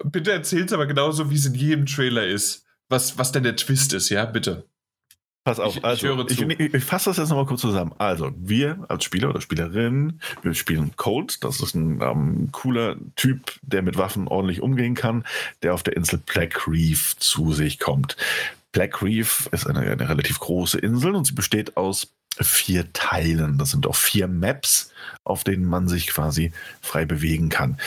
Bitte 0.04 0.32
erzähl's 0.32 0.72
aber 0.72 0.86
genauso, 0.86 1.30
wie 1.30 1.36
es 1.36 1.46
in 1.46 1.54
jedem 1.54 1.86
Trailer 1.86 2.26
ist. 2.26 2.64
Was, 2.88 3.18
was 3.18 3.30
denn 3.32 3.44
der 3.44 3.56
Twist 3.56 3.92
ist, 3.92 4.08
ja, 4.10 4.24
bitte. 4.24 4.68
Pass 5.46 5.60
auf, 5.60 5.74
Ich- 5.74 5.76
ich 5.78 5.84
also, 5.84 6.26
ich, 6.28 6.40
ich, 6.40 6.74
ich 6.74 6.84
fasse 6.84 7.08
das 7.10 7.18
jetzt 7.18 7.28
nochmal 7.28 7.46
kurz 7.46 7.60
zusammen. 7.60 7.92
Also, 7.98 8.32
wir 8.36 8.84
als 8.88 9.04
Spieler 9.04 9.30
oder 9.30 9.40
Spielerin, 9.40 10.20
wir 10.42 10.54
spielen 10.54 10.90
Colt, 10.96 11.44
das 11.44 11.60
ist 11.60 11.76
ein 11.76 12.00
ähm, 12.02 12.48
cooler 12.50 12.96
Typ, 13.14 13.52
der 13.62 13.82
mit 13.82 13.96
Waffen 13.96 14.26
ordentlich 14.26 14.60
umgehen 14.60 14.96
kann, 14.96 15.24
der 15.62 15.72
auf 15.72 15.84
der 15.84 15.96
Insel 15.96 16.18
Black 16.18 16.66
Reef 16.66 17.14
zu 17.18 17.52
sich 17.52 17.78
kommt. 17.78 18.16
Black 18.72 19.00
Reef 19.02 19.48
ist 19.52 19.68
eine, 19.68 19.82
eine 19.82 20.08
relativ 20.08 20.40
große 20.40 20.78
Insel 20.80 21.14
und 21.14 21.26
sie 21.28 21.34
besteht 21.34 21.76
aus 21.76 22.08
vier 22.40 22.92
Teilen. 22.92 23.56
Das 23.56 23.70
sind 23.70 23.86
auch 23.86 23.94
vier 23.94 24.26
Maps, 24.26 24.90
auf 25.22 25.44
denen 25.44 25.64
man 25.64 25.86
sich 25.86 26.08
quasi 26.08 26.50
frei 26.82 27.04
bewegen 27.06 27.50
kann. 27.50 27.78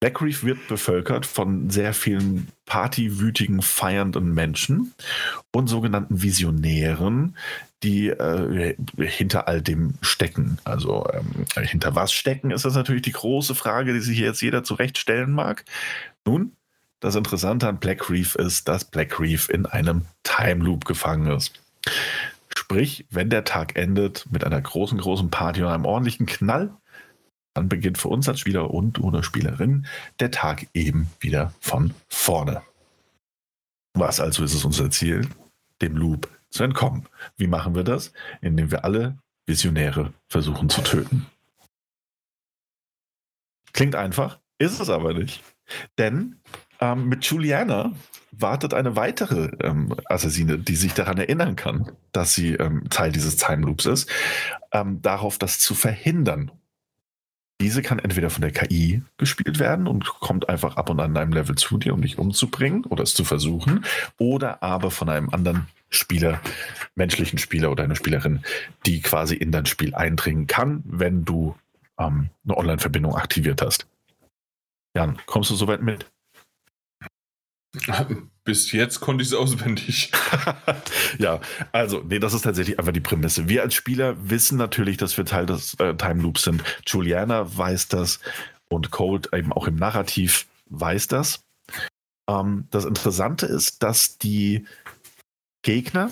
Black 0.00 0.22
Reef 0.22 0.44
wird 0.44 0.68
bevölkert 0.68 1.26
von 1.26 1.70
sehr 1.70 1.92
vielen 1.92 2.48
partywütigen, 2.66 3.62
feiernden 3.62 4.32
Menschen 4.32 4.94
und 5.50 5.66
sogenannten 5.66 6.22
Visionären, 6.22 7.36
die 7.82 8.08
äh, 8.08 8.76
hinter 8.96 9.48
all 9.48 9.60
dem 9.60 9.94
stecken. 10.00 10.58
Also 10.64 11.04
ähm, 11.12 11.46
hinter 11.64 11.96
was 11.96 12.12
stecken, 12.12 12.52
ist 12.52 12.64
das 12.64 12.74
natürlich 12.74 13.02
die 13.02 13.12
große 13.12 13.56
Frage, 13.56 13.92
die 13.92 14.00
sich 14.00 14.18
jetzt 14.18 14.40
jeder 14.40 14.62
zurechtstellen 14.62 15.32
mag. 15.32 15.64
Nun, 16.24 16.52
das 17.00 17.16
Interessante 17.16 17.68
an 17.68 17.78
Black 17.78 18.08
Reef 18.08 18.36
ist, 18.36 18.68
dass 18.68 18.84
Black 18.84 19.18
Reef 19.18 19.48
in 19.48 19.66
einem 19.66 20.06
Time 20.22 20.64
Loop 20.64 20.84
gefangen 20.84 21.28
ist. 21.36 21.60
Sprich, 22.56 23.06
wenn 23.10 23.30
der 23.30 23.44
Tag 23.44 23.76
endet 23.76 24.26
mit 24.30 24.44
einer 24.44 24.60
großen, 24.60 24.98
großen 24.98 25.30
Party 25.30 25.62
und 25.62 25.68
einem 25.68 25.86
ordentlichen 25.86 26.26
Knall, 26.26 26.72
dann 27.58 27.68
beginnt 27.68 27.98
für 27.98 28.08
uns 28.08 28.28
als 28.28 28.38
Spieler 28.38 28.70
und 28.70 29.00
oder 29.00 29.24
Spielerin 29.24 29.86
der 30.20 30.30
Tag 30.30 30.68
eben 30.74 31.10
wieder 31.18 31.52
von 31.58 31.92
vorne. 32.08 32.62
Was 33.94 34.20
also 34.20 34.44
ist 34.44 34.54
es 34.54 34.64
unser 34.64 34.90
Ziel? 34.90 35.26
Dem 35.82 35.96
Loop 35.96 36.28
zu 36.50 36.62
entkommen. 36.62 37.06
Wie 37.36 37.48
machen 37.48 37.74
wir 37.74 37.82
das? 37.82 38.12
Indem 38.40 38.70
wir 38.70 38.84
alle 38.84 39.18
Visionäre 39.46 40.12
versuchen 40.28 40.68
zu 40.68 40.82
töten. 40.82 41.26
Klingt 43.72 43.96
einfach, 43.96 44.38
ist 44.58 44.78
es 44.80 44.88
aber 44.88 45.14
nicht. 45.14 45.42
Denn 45.98 46.40
ähm, 46.80 47.08
mit 47.08 47.24
Juliana 47.24 47.92
wartet 48.30 48.72
eine 48.72 48.94
weitere 48.94 49.50
ähm, 49.62 49.96
Assassine, 50.04 50.58
die 50.58 50.76
sich 50.76 50.94
daran 50.94 51.18
erinnern 51.18 51.56
kann, 51.56 51.90
dass 52.12 52.34
sie 52.34 52.54
ähm, 52.54 52.88
Teil 52.88 53.10
dieses 53.10 53.36
Time 53.36 53.66
Loops 53.66 53.86
ist, 53.86 54.08
ähm, 54.70 55.02
darauf 55.02 55.38
das 55.38 55.58
zu 55.58 55.74
verhindern. 55.74 56.52
Diese 57.60 57.82
kann 57.82 57.98
entweder 57.98 58.30
von 58.30 58.42
der 58.42 58.52
KI 58.52 59.02
gespielt 59.16 59.58
werden 59.58 59.88
und 59.88 60.06
kommt 60.06 60.48
einfach 60.48 60.76
ab 60.76 60.90
und 60.90 61.00
an 61.00 61.16
einem 61.16 61.32
Level 61.32 61.56
zu 61.56 61.76
dir, 61.76 61.92
um 61.92 62.02
dich 62.02 62.16
umzubringen 62.18 62.84
oder 62.84 63.02
es 63.02 63.14
zu 63.14 63.24
versuchen, 63.24 63.84
oder 64.16 64.62
aber 64.62 64.92
von 64.92 65.08
einem 65.08 65.30
anderen 65.30 65.66
Spieler, 65.90 66.40
menschlichen 66.94 67.38
Spieler 67.38 67.72
oder 67.72 67.82
einer 67.82 67.96
Spielerin, 67.96 68.44
die 68.86 69.00
quasi 69.00 69.34
in 69.34 69.50
dein 69.50 69.66
Spiel 69.66 69.94
eindringen 69.94 70.46
kann, 70.46 70.82
wenn 70.84 71.24
du 71.24 71.56
ähm, 71.98 72.30
eine 72.44 72.56
Online-Verbindung 72.56 73.16
aktiviert 73.16 73.60
hast. 73.60 73.88
Jan, 74.94 75.18
kommst 75.26 75.50
du 75.50 75.54
soweit 75.56 75.82
mit? 75.82 76.06
Bis 78.48 78.72
jetzt 78.72 79.00
konnte 79.00 79.20
ich 79.20 79.28
es 79.28 79.34
auswendig. 79.34 80.10
ja, 81.18 81.38
also, 81.70 82.02
nee, 82.08 82.18
das 82.18 82.32
ist 82.32 82.46
tatsächlich 82.46 82.78
einfach 82.78 82.94
die 82.94 83.00
Prämisse. 83.00 83.46
Wir 83.46 83.60
als 83.60 83.74
Spieler 83.74 84.16
wissen 84.30 84.56
natürlich, 84.56 84.96
dass 84.96 85.18
wir 85.18 85.26
Teil 85.26 85.44
des 85.44 85.74
äh, 85.74 85.94
Time 85.96 86.22
Loops 86.22 86.44
sind. 86.44 86.64
Juliana 86.86 87.58
weiß 87.58 87.88
das 87.88 88.20
und 88.70 88.90
Cold 88.90 89.34
eben 89.34 89.52
auch 89.52 89.66
im 89.66 89.76
Narrativ 89.76 90.46
weiß 90.70 91.08
das. 91.08 91.44
Ähm, 92.26 92.66
das 92.70 92.86
Interessante 92.86 93.44
ist, 93.44 93.82
dass 93.82 94.16
die 94.16 94.64
Gegner, 95.60 96.10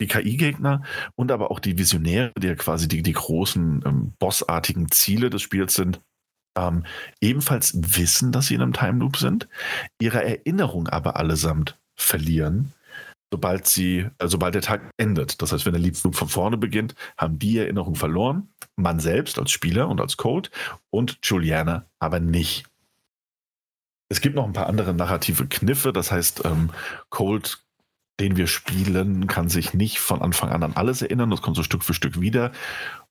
die 0.00 0.06
KI-Gegner 0.06 0.84
und 1.16 1.32
aber 1.32 1.50
auch 1.50 1.58
die 1.58 1.76
Visionäre, 1.76 2.30
die 2.38 2.46
ja 2.46 2.54
quasi 2.54 2.86
die, 2.86 3.02
die 3.02 3.14
großen 3.14 3.82
ähm, 3.84 4.12
bossartigen 4.20 4.92
Ziele 4.92 5.28
des 5.28 5.42
Spiels 5.42 5.74
sind, 5.74 6.00
ähm, 6.56 6.84
ebenfalls 7.20 7.72
wissen, 7.74 8.32
dass 8.32 8.46
sie 8.46 8.54
in 8.54 8.62
einem 8.62 8.72
Time 8.72 9.00
Loop 9.00 9.16
sind, 9.16 9.48
ihre 10.00 10.22
Erinnerung 10.22 10.88
aber 10.88 11.16
allesamt 11.16 11.78
verlieren, 11.96 12.72
sobald 13.32 13.66
sie, 13.66 14.08
äh, 14.18 14.28
sobald 14.28 14.54
der 14.54 14.62
Tag 14.62 14.82
endet. 14.96 15.42
Das 15.42 15.52
heißt, 15.52 15.66
wenn 15.66 15.72
der 15.72 15.82
Loop 15.82 16.14
von 16.14 16.28
vorne 16.28 16.56
beginnt, 16.56 16.94
haben 17.18 17.38
die 17.38 17.58
Erinnerung 17.58 17.94
verloren, 17.94 18.48
man 18.76 19.00
selbst 19.00 19.38
als 19.38 19.50
Spieler 19.50 19.88
und 19.88 20.00
als 20.00 20.16
Code 20.16 20.50
und 20.90 21.18
Juliana 21.22 21.86
aber 21.98 22.20
nicht. 22.20 22.66
Es 24.08 24.20
gibt 24.20 24.36
noch 24.36 24.44
ein 24.44 24.52
paar 24.52 24.68
andere 24.68 24.94
narrative 24.94 25.46
Kniffe, 25.46 25.92
das 25.92 26.12
heißt, 26.12 26.44
ähm, 26.44 26.70
Cold 27.10 27.64
den 28.20 28.36
wir 28.36 28.46
spielen, 28.46 29.26
kann 29.26 29.48
sich 29.48 29.74
nicht 29.74 29.98
von 29.98 30.22
Anfang 30.22 30.50
an 30.50 30.62
an 30.62 30.74
alles 30.74 31.02
erinnern. 31.02 31.30
Das 31.30 31.42
kommt 31.42 31.56
so 31.56 31.62
Stück 31.62 31.82
für 31.82 31.94
Stück 31.94 32.20
wieder 32.20 32.52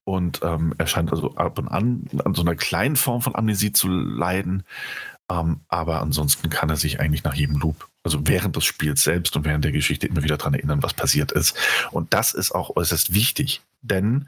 und 0.06 0.42
ähm, 0.44 0.74
er 0.78 0.88
scheint 0.88 1.12
also 1.12 1.36
ab 1.36 1.58
und 1.58 1.68
an 1.68 2.08
an 2.24 2.34
so 2.34 2.42
einer 2.42 2.56
kleinen 2.56 2.96
Form 2.96 3.22
von 3.22 3.36
Amnesie 3.36 3.72
zu 3.72 3.88
leiden. 3.88 4.64
Ähm, 5.30 5.62
aber 5.70 6.02
ansonsten 6.02 6.50
kann 6.50 6.70
er 6.70 6.76
sich 6.76 7.00
eigentlich 7.00 7.24
nach 7.24 7.34
jedem 7.34 7.58
Loop, 7.58 7.88
also 8.04 8.20
während 8.28 8.56
des 8.56 8.66
Spiels 8.66 9.04
selbst 9.04 9.36
und 9.36 9.46
während 9.46 9.64
der 9.64 9.72
Geschichte 9.72 10.08
immer 10.08 10.24
wieder 10.24 10.38
daran 10.38 10.54
erinnern, 10.54 10.84
was 10.84 10.94
passiert 10.94 11.32
ist. 11.32 11.58
Und 11.92 12.14
das 12.14 12.34
ist 12.34 12.52
auch 12.52 12.76
äußerst 12.76 13.14
wichtig, 13.14 13.62
denn 13.82 14.28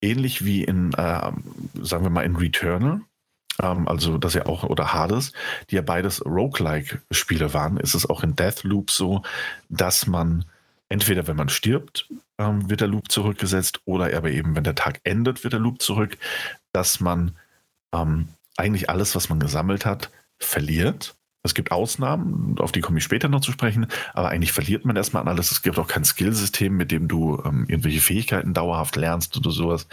ähnlich 0.00 0.44
wie 0.44 0.62
in, 0.62 0.92
äh, 0.92 1.32
sagen 1.80 2.04
wir 2.04 2.10
mal, 2.10 2.24
in 2.24 2.36
Returnal, 2.36 3.00
ähm, 3.60 3.88
also 3.88 4.18
dass 4.18 4.34
er 4.34 4.48
auch, 4.48 4.64
oder 4.64 4.92
Hades, 4.92 5.32
die 5.70 5.76
ja 5.76 5.82
beides 5.82 6.24
Roguelike-Spiele 6.24 7.52
waren, 7.52 7.76
ist 7.76 7.94
es 7.94 8.08
auch 8.08 8.22
in 8.22 8.36
Deathloop 8.36 8.90
so, 8.90 9.22
dass 9.68 10.06
man 10.06 10.44
entweder, 10.88 11.26
wenn 11.26 11.36
man 11.36 11.48
stirbt, 11.48 12.08
ähm, 12.42 12.68
wird 12.68 12.80
der 12.80 12.88
Loop 12.88 13.10
zurückgesetzt 13.10 13.80
oder 13.84 14.16
aber 14.16 14.30
eben, 14.30 14.56
wenn 14.56 14.64
der 14.64 14.74
Tag 14.74 15.00
endet, 15.04 15.44
wird 15.44 15.52
der 15.52 15.60
Loop 15.60 15.82
zurück, 15.82 16.18
dass 16.72 17.00
man 17.00 17.36
ähm, 17.94 18.28
eigentlich 18.56 18.90
alles, 18.90 19.14
was 19.14 19.28
man 19.28 19.40
gesammelt 19.40 19.86
hat, 19.86 20.10
verliert. 20.38 21.14
Es 21.44 21.54
gibt 21.54 21.72
Ausnahmen, 21.72 22.56
auf 22.58 22.70
die 22.70 22.80
komme 22.80 22.98
ich 22.98 23.04
später 23.04 23.28
noch 23.28 23.40
zu 23.40 23.50
sprechen, 23.50 23.86
aber 24.14 24.28
eigentlich 24.28 24.52
verliert 24.52 24.84
man 24.84 24.96
erstmal 24.96 25.26
alles. 25.26 25.50
Es 25.50 25.62
gibt 25.62 25.78
auch 25.78 25.88
kein 25.88 26.04
Skillsystem, 26.04 26.76
mit 26.76 26.92
dem 26.92 27.08
du 27.08 27.42
ähm, 27.44 27.66
irgendwelche 27.68 28.00
Fähigkeiten 28.00 28.54
dauerhaft 28.54 28.94
lernst 28.96 29.36
oder 29.36 29.50
sowas. 29.50 29.88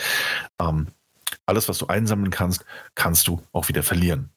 Ähm, 0.61 0.87
alles, 1.45 1.67
was 1.67 1.79
du 1.79 1.87
einsammeln 1.87 2.31
kannst, 2.31 2.65
kannst 2.95 3.27
du 3.27 3.41
auch 3.51 3.67
wieder 3.67 3.81
verlieren. 3.81 4.29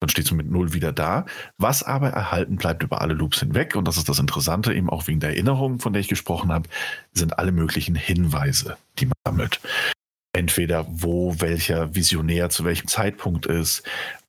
Dann 0.00 0.08
stehst 0.08 0.30
du 0.30 0.34
mit 0.34 0.50
Null 0.50 0.72
wieder 0.72 0.92
da. 0.92 1.26
Was 1.56 1.82
aber 1.82 2.10
erhalten 2.10 2.56
bleibt 2.56 2.82
über 2.82 3.00
alle 3.00 3.14
Loops 3.14 3.40
hinweg, 3.40 3.76
und 3.76 3.86
das 3.86 3.96
ist 3.96 4.08
das 4.08 4.18
Interessante, 4.18 4.74
eben 4.74 4.90
auch 4.90 5.06
wegen 5.06 5.20
der 5.20 5.30
Erinnerung, 5.30 5.80
von 5.80 5.92
der 5.92 6.00
ich 6.00 6.08
gesprochen 6.08 6.52
habe, 6.52 6.68
sind 7.12 7.38
alle 7.38 7.52
möglichen 7.52 7.94
Hinweise, 7.94 8.76
die 8.98 9.06
man 9.06 9.14
sammelt. 9.26 9.60
Entweder 10.32 10.86
wo 10.88 11.40
welcher 11.40 11.94
Visionär 11.94 12.50
zu 12.50 12.64
welchem 12.64 12.86
Zeitpunkt 12.86 13.46
ist, 13.46 13.82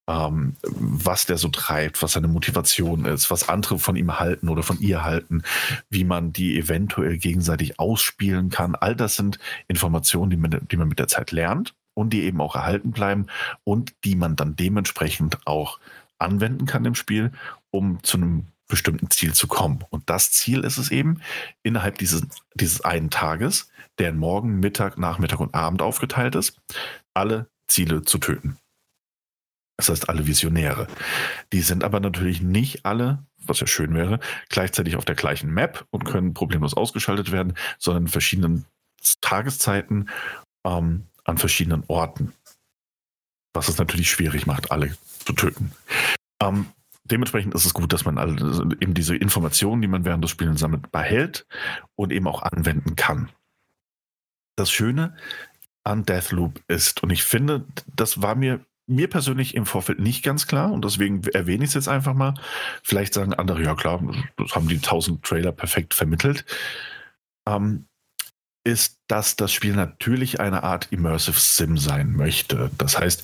ähm, 0.09 0.55
was 0.63 1.27
der 1.27 1.37
so 1.37 1.49
treibt, 1.49 2.01
was 2.01 2.13
seine 2.13 2.27
Motivation 2.27 3.05
ist, 3.05 3.29
was 3.29 3.47
andere 3.47 3.77
von 3.77 3.95
ihm 3.95 4.19
halten 4.19 4.49
oder 4.49 4.63
von 4.63 4.79
ihr 4.79 5.03
halten, 5.03 5.43
wie 5.89 6.03
man 6.03 6.33
die 6.33 6.57
eventuell 6.57 7.17
gegenseitig 7.17 7.79
ausspielen 7.79 8.49
kann. 8.49 8.75
All 8.75 8.95
das 8.95 9.15
sind 9.15 9.37
Informationen, 9.67 10.31
die 10.31 10.37
man, 10.37 10.67
die 10.69 10.77
man 10.77 10.87
mit 10.87 10.99
der 10.99 11.07
Zeit 11.07 11.31
lernt 11.31 11.75
und 11.99 12.11
die 12.11 12.23
eben 12.23 12.39
auch 12.41 12.55
erhalten 12.55 12.91
bleiben 12.91 13.27
und 13.63 13.93
die 14.05 14.15
man 14.15 14.35
dann 14.35 14.55
dementsprechend 14.55 15.45
auch 15.45 15.79
anwenden 16.17 16.65
kann 16.65 16.85
im 16.85 16.95
Spiel, 16.95 17.31
um 17.71 18.01
zu 18.03 18.17
einem 18.17 18.47
bestimmten 18.67 19.09
Ziel 19.09 19.33
zu 19.33 19.47
kommen. 19.47 19.83
Und 19.89 20.09
das 20.09 20.31
Ziel 20.31 20.63
ist 20.63 20.77
es 20.77 20.91
eben, 20.91 21.21
innerhalb 21.63 21.97
dieses, 21.97 22.25
dieses 22.53 22.81
einen 22.81 23.09
Tages, 23.09 23.69
der 23.97 24.09
in 24.09 24.17
Morgen, 24.17 24.59
Mittag, 24.59 24.97
Nachmittag 24.97 25.39
und 25.39 25.55
Abend 25.55 25.81
aufgeteilt 25.81 26.35
ist, 26.35 26.57
alle 27.13 27.49
Ziele 27.67 28.03
zu 28.03 28.17
töten. 28.17 28.57
Das 29.75 29.89
heißt, 29.89 30.09
alle 30.09 30.27
Visionäre. 30.27 30.87
Die 31.51 31.61
sind 31.61 31.83
aber 31.83 31.99
natürlich 31.99 32.41
nicht 32.41 32.85
alle, 32.85 33.25
was 33.45 33.59
ja 33.59 33.67
schön 33.67 33.93
wäre, 33.93 34.19
gleichzeitig 34.49 34.95
auf 34.95 35.05
der 35.05 35.15
gleichen 35.15 35.53
Map 35.53 35.85
und 35.89 36.05
können 36.05 36.33
problemlos 36.33 36.75
ausgeschaltet 36.75 37.31
werden, 37.31 37.53
sondern 37.77 38.03
in 38.03 38.09
verschiedenen 38.09 38.65
Tageszeiten 39.21 40.09
ähm, 40.65 41.08
an 41.29 41.37
verschiedenen 41.37 41.83
Orten. 41.87 42.33
Was 43.53 43.69
es 43.69 43.77
natürlich 43.77 44.09
schwierig 44.09 44.45
macht, 44.45 44.71
alle 44.71 44.95
zu 45.25 45.33
töten. 45.33 45.71
Ähm, 46.41 46.67
dementsprechend 47.03 47.55
ist 47.55 47.65
es 47.65 47.73
gut, 47.73 47.93
dass 47.93 48.05
man 48.05 48.17
alle, 48.17 48.33
eben 48.79 48.93
diese 48.93 49.15
Informationen, 49.15 49.81
die 49.81 49.87
man 49.87 50.05
während 50.05 50.23
des 50.23 50.31
Spielens 50.31 50.59
sammelt, 50.59 50.91
behält 50.91 51.45
und 51.95 52.11
eben 52.11 52.27
auch 52.27 52.43
anwenden 52.43 52.95
kann. 52.95 53.29
Das 54.55 54.71
Schöne 54.71 55.15
an 55.83 56.03
Deathloop 56.03 56.61
ist, 56.67 57.01
und 57.01 57.09
ich 57.09 57.23
finde, 57.23 57.65
das 57.95 58.21
war 58.21 58.35
mir 58.35 58.65
mir 58.89 59.07
persönlich 59.07 59.53
im 59.53 59.67
Vorfeld 59.67 59.99
nicht 59.99 60.23
ganz 60.23 60.47
klar 60.47 60.71
und 60.71 60.83
deswegen 60.83 61.23
erwähne 61.27 61.63
ich 61.63 61.69
es 61.69 61.75
jetzt 61.75 61.87
einfach 61.87 62.15
mal. 62.15 62.33
Vielleicht 62.81 63.13
sagen 63.13 63.35
andere, 63.35 63.63
ja 63.63 63.75
klar, 63.75 64.01
das 64.35 64.55
haben 64.55 64.67
die 64.67 64.77
1000 64.77 65.23
Trailer 65.23 65.51
perfekt 65.51 65.93
vermittelt. 65.93 66.43
Ähm, 67.45 67.85
ist, 68.63 68.99
dass 69.07 69.35
das 69.35 69.51
Spiel 69.51 69.73
natürlich 69.73 70.39
eine 70.39 70.63
Art 70.63 70.87
Immersive 70.91 71.39
Sim 71.39 71.77
sein 71.77 72.11
möchte. 72.11 72.71
Das 72.77 72.99
heißt, 72.99 73.23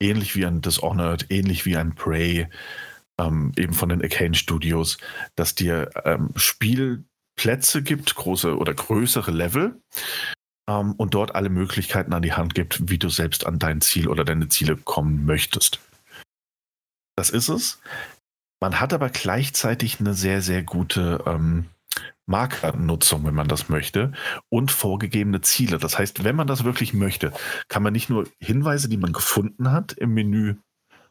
ähnlich 0.00 0.36
wie 0.36 0.46
ein 0.46 0.60
Dishonored, 0.60 1.26
ähnlich 1.30 1.64
wie 1.66 1.76
ein 1.76 1.94
Prey, 1.94 2.48
ähm, 3.18 3.52
eben 3.56 3.72
von 3.72 3.88
den 3.88 4.02
Arcane 4.02 4.34
Studios, 4.34 4.98
dass 5.36 5.54
dir 5.54 5.90
ähm, 6.04 6.30
Spielplätze 6.36 7.82
gibt, 7.82 8.14
große 8.14 8.56
oder 8.56 8.74
größere 8.74 9.30
Level, 9.30 9.80
ähm, 10.68 10.92
und 10.92 11.14
dort 11.14 11.34
alle 11.34 11.48
Möglichkeiten 11.48 12.12
an 12.12 12.22
die 12.22 12.32
Hand 12.32 12.54
gibt, 12.54 12.90
wie 12.90 12.98
du 12.98 13.08
selbst 13.08 13.46
an 13.46 13.58
dein 13.58 13.80
Ziel 13.80 14.08
oder 14.08 14.24
deine 14.24 14.48
Ziele 14.48 14.76
kommen 14.76 15.24
möchtest. 15.26 15.80
Das 17.16 17.30
ist 17.30 17.48
es. 17.48 17.80
Man 18.60 18.80
hat 18.80 18.92
aber 18.92 19.10
gleichzeitig 19.10 20.00
eine 20.00 20.14
sehr, 20.14 20.40
sehr 20.40 20.62
gute 20.62 21.22
ähm, 21.26 21.66
Markernutzung, 22.26 23.24
wenn 23.26 23.34
man 23.34 23.48
das 23.48 23.68
möchte, 23.68 24.12
und 24.48 24.70
vorgegebene 24.70 25.40
Ziele. 25.42 25.78
Das 25.78 25.98
heißt, 25.98 26.24
wenn 26.24 26.36
man 26.36 26.46
das 26.46 26.64
wirklich 26.64 26.94
möchte, 26.94 27.32
kann 27.68 27.82
man 27.82 27.92
nicht 27.92 28.08
nur 28.08 28.26
Hinweise, 28.38 28.88
die 28.88 28.96
man 28.96 29.12
gefunden 29.12 29.70
hat, 29.70 29.92
im 29.92 30.14
Menü 30.14 30.56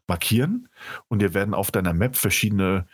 markieren 0.07 0.69
und 1.07 1.21
dir 1.21 1.33
werden 1.33 1.53
auf 1.53 1.71
deiner 1.71 1.93
Map 1.93 2.17
verschiedene 2.17 2.87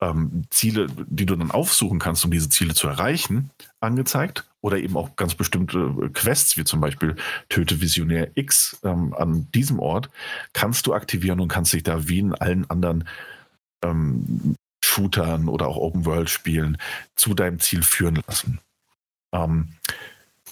ähm, 0.00 0.44
Ziele, 0.50 0.86
die 1.06 1.26
du 1.26 1.36
dann 1.36 1.50
aufsuchen 1.50 1.98
kannst, 1.98 2.24
um 2.24 2.30
diese 2.30 2.48
Ziele 2.48 2.74
zu 2.74 2.88
erreichen, 2.88 3.50
angezeigt. 3.80 4.48
Oder 4.60 4.78
eben 4.78 4.96
auch 4.96 5.14
ganz 5.16 5.34
bestimmte 5.34 5.94
äh, 6.02 6.08
Quests, 6.08 6.56
wie 6.56 6.64
zum 6.64 6.80
Beispiel 6.80 7.16
Töte 7.48 7.80
Visionär 7.80 8.30
X 8.34 8.80
ähm, 8.82 9.14
an 9.14 9.48
diesem 9.54 9.78
Ort, 9.78 10.10
kannst 10.52 10.86
du 10.86 10.94
aktivieren 10.94 11.40
und 11.40 11.48
kannst 11.48 11.72
dich 11.72 11.82
da 11.82 12.08
wie 12.08 12.20
in 12.20 12.34
allen 12.34 12.68
anderen 12.70 13.06
ähm, 13.84 14.56
Shootern 14.84 15.48
oder 15.48 15.66
auch 15.66 15.76
Open-World-Spielen 15.76 16.78
zu 17.16 17.34
deinem 17.34 17.60
Ziel 17.60 17.82
führen 17.82 18.22
lassen. 18.26 18.60
Ähm, 19.32 19.74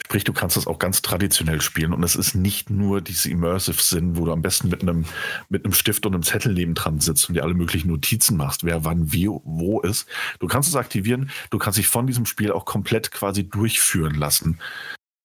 Sprich, 0.04 0.24
du 0.24 0.32
kannst 0.32 0.56
das 0.56 0.66
auch 0.66 0.78
ganz 0.78 1.00
traditionell 1.00 1.60
spielen 1.60 1.92
und 1.92 2.02
es 2.02 2.16
ist 2.16 2.34
nicht 2.34 2.70
nur 2.70 3.00
diese 3.00 3.30
Immersive 3.30 3.80
Sinn, 3.80 4.16
wo 4.16 4.24
du 4.24 4.32
am 4.32 4.42
besten 4.42 4.68
mit 4.68 4.82
einem, 4.82 5.04
mit 5.48 5.64
einem 5.64 5.74
Stift 5.74 6.04
und 6.04 6.14
einem 6.14 6.22
Zettel 6.22 6.54
nebendran 6.54 7.00
sitzt 7.00 7.28
und 7.28 7.34
dir 7.34 7.44
alle 7.44 7.54
möglichen 7.54 7.88
Notizen 7.88 8.36
machst, 8.36 8.64
wer 8.64 8.84
wann 8.84 9.12
wie 9.12 9.28
wo 9.28 9.80
ist. 9.80 10.08
Du 10.38 10.48
kannst 10.48 10.68
es 10.68 10.76
aktivieren, 10.76 11.30
du 11.50 11.58
kannst 11.58 11.78
dich 11.78 11.86
von 11.86 12.06
diesem 12.06 12.26
Spiel 12.26 12.52
auch 12.52 12.64
komplett 12.64 13.10
quasi 13.10 13.48
durchführen 13.48 14.14
lassen. 14.14 14.58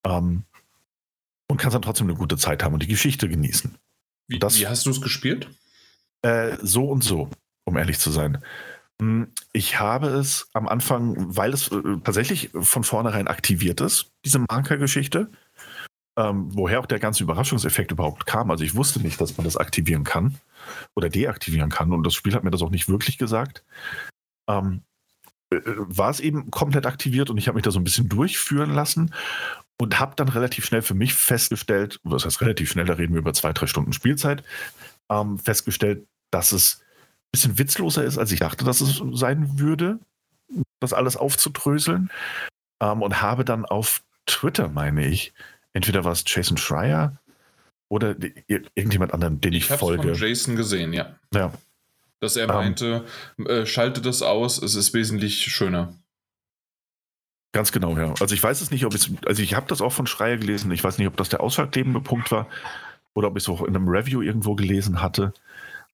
Ähm, 0.05 0.43
und 1.49 1.57
kannst 1.57 1.75
dann 1.75 1.81
trotzdem 1.81 2.07
eine 2.07 2.17
gute 2.17 2.37
Zeit 2.37 2.63
haben 2.63 2.73
und 2.73 2.83
die 2.83 2.87
Geschichte 2.87 3.27
genießen. 3.27 3.75
Wie, 4.27 4.39
das, 4.39 4.59
wie 4.59 4.67
hast 4.67 4.85
du 4.85 4.91
es 4.91 5.01
gespielt? 5.01 5.49
Äh, 6.21 6.57
so 6.61 6.89
und 6.89 7.03
so, 7.03 7.29
um 7.65 7.77
ehrlich 7.77 7.99
zu 7.99 8.11
sein. 8.11 8.43
Hm, 9.01 9.31
ich 9.53 9.79
habe 9.79 10.07
es 10.07 10.49
am 10.53 10.67
Anfang, 10.67 11.15
weil 11.35 11.53
es 11.53 11.71
äh, 11.71 11.81
tatsächlich 12.03 12.49
von 12.53 12.83
vornherein 12.83 13.27
aktiviert 13.27 13.81
ist, 13.81 14.11
diese 14.25 14.39
Marker-Geschichte, 14.39 15.29
ähm, 16.17 16.47
woher 16.55 16.79
auch 16.79 16.87
der 16.87 16.99
ganze 16.99 17.23
Überraschungseffekt 17.23 17.91
überhaupt 17.91 18.25
kam. 18.25 18.49
Also 18.49 18.63
ich 18.63 18.75
wusste 18.75 18.99
nicht, 18.99 19.21
dass 19.21 19.37
man 19.37 19.45
das 19.45 19.57
aktivieren 19.57 20.03
kann 20.03 20.39
oder 20.95 21.09
deaktivieren 21.09 21.69
kann 21.69 21.93
und 21.93 22.03
das 22.03 22.15
Spiel 22.15 22.33
hat 22.33 22.43
mir 22.43 22.51
das 22.51 22.63
auch 22.63 22.71
nicht 22.71 22.89
wirklich 22.89 23.17
gesagt. 23.19 23.63
Ähm, 24.49 24.81
äh, 25.51 25.59
war 25.65 26.09
es 26.09 26.19
eben 26.19 26.49
komplett 26.49 26.85
aktiviert 26.87 27.29
und 27.29 27.37
ich 27.37 27.47
habe 27.47 27.55
mich 27.55 27.63
da 27.63 27.71
so 27.71 27.79
ein 27.79 27.83
bisschen 27.83 28.09
durchführen 28.09 28.73
lassen 28.73 29.13
und 29.79 29.99
habe 29.99 30.15
dann 30.15 30.29
relativ 30.29 30.65
schnell 30.65 30.81
für 30.81 30.95
mich 30.95 31.13
festgestellt, 31.13 31.99
das 32.03 32.25
heißt 32.25 32.41
relativ 32.41 32.71
schnell, 32.71 32.85
da 32.85 32.93
reden 32.93 33.13
wir 33.13 33.19
über 33.19 33.33
zwei, 33.33 33.53
drei 33.53 33.67
Stunden 33.67 33.93
Spielzeit, 33.93 34.43
ähm, 35.09 35.37
festgestellt, 35.37 36.07
dass 36.31 36.51
es 36.51 36.81
bisschen 37.32 37.57
witzloser 37.57 38.03
ist, 38.03 38.17
als 38.17 38.32
ich 38.32 38.39
dachte, 38.39 38.65
dass 38.65 38.82
es 38.82 39.01
sein 39.13 39.59
würde, 39.59 39.99
das 40.80 40.93
alles 40.93 41.17
aufzudröseln. 41.17 42.09
Ähm, 42.80 43.01
und 43.01 43.21
habe 43.21 43.43
dann 43.43 43.65
auf 43.65 44.03
Twitter, 44.25 44.69
meine 44.69 45.05
ich, 45.05 45.34
entweder 45.73 46.03
war 46.03 46.11
es 46.11 46.23
Jason 46.25 46.57
Schreier 46.57 47.17
oder 47.89 48.15
irgendjemand 48.47 49.13
anderen, 49.13 49.41
den 49.41 49.53
ich, 49.53 49.69
ich 49.69 49.78
folge. 49.78 50.15
Von 50.15 50.28
Jason 50.28 50.55
gesehen, 50.55 50.93
ja. 50.93 51.15
Ja. 51.34 51.53
Dass 52.19 52.36
er 52.36 52.47
meinte, 52.47 53.05
ähm, 53.38 53.47
äh, 53.47 53.65
schalte 53.65 54.01
das 54.01 54.21
aus, 54.21 54.61
es 54.61 54.75
ist 54.75 54.93
wesentlich 54.93 55.43
schöner. 55.43 55.93
Ganz 57.53 57.71
genau, 57.71 57.97
ja. 57.97 58.13
Also 58.19 58.36
ich 58.36 58.43
weiß 58.43 58.61
es 58.61 58.71
nicht, 58.71 58.86
ob 58.86 58.93
es, 58.93 59.09
also 59.25 59.41
ich 59.41 59.55
habe 59.55 59.67
das 59.67 59.82
auch 59.82 59.91
von 59.93 60.07
Schreier 60.07 60.38
gelesen, 60.38 60.71
ich 60.71 60.84
weiß 60.84 60.97
nicht, 60.97 61.07
ob 61.07 61.17
das 61.17 61.30
der 61.30 61.41
ausschlaggebende 61.41 62.01
Punkt 62.01 62.32
war 62.32 62.47
oder 63.13 63.30
ob 63.30 63.38
ich 63.38 63.43
es 63.43 63.49
auch 63.49 63.61
in 63.61 63.75
einem 63.75 63.88
Review 63.88 64.21
irgendwo 64.21 64.55
gelesen 64.55 65.01
hatte. 65.01 65.34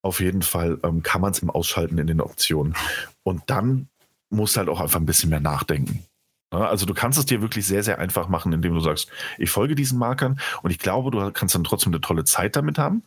Auf 0.04 0.20
jeden 0.20 0.42
Fall 0.42 0.80
ähm, 0.84 1.02
kann 1.02 1.22
man 1.22 1.32
es 1.32 1.40
im 1.40 1.50
Ausschalten 1.50 1.98
in 1.98 2.08
den 2.08 2.22
Optionen. 2.22 2.76
Und 3.24 3.44
dann 3.48 3.88
musst 4.30 4.56
du 4.56 4.60
halt 4.60 4.70
auch 4.70 4.82
einfach 4.82 5.00
ein 5.00 5.06
bisschen 5.06 5.30
mehr 5.30 5.40
nachdenken. 5.40 6.06
Ja, 6.54 6.68
also 6.68 6.86
du 6.86 6.94
kannst 6.94 7.18
es 7.18 7.26
dir 7.26 7.42
wirklich 7.42 7.66
sehr, 7.66 7.84
sehr 7.84 8.00
einfach 8.00 8.28
machen, 8.28 8.54
indem 8.54 8.76
du 8.76 8.80
sagst, 8.80 9.10
ich 9.40 9.50
folge 9.50 9.74
diesen 9.74 9.98
Markern 9.98 10.40
und 10.62 10.70
ich 10.70 10.78
glaube, 10.78 11.10
du 11.10 11.32
kannst 11.32 11.56
dann 11.56 11.64
trotzdem 11.64 11.94
eine 11.94 12.02
tolle 12.02 12.26
Zeit 12.26 12.56
damit 12.56 12.78
haben. 12.78 13.04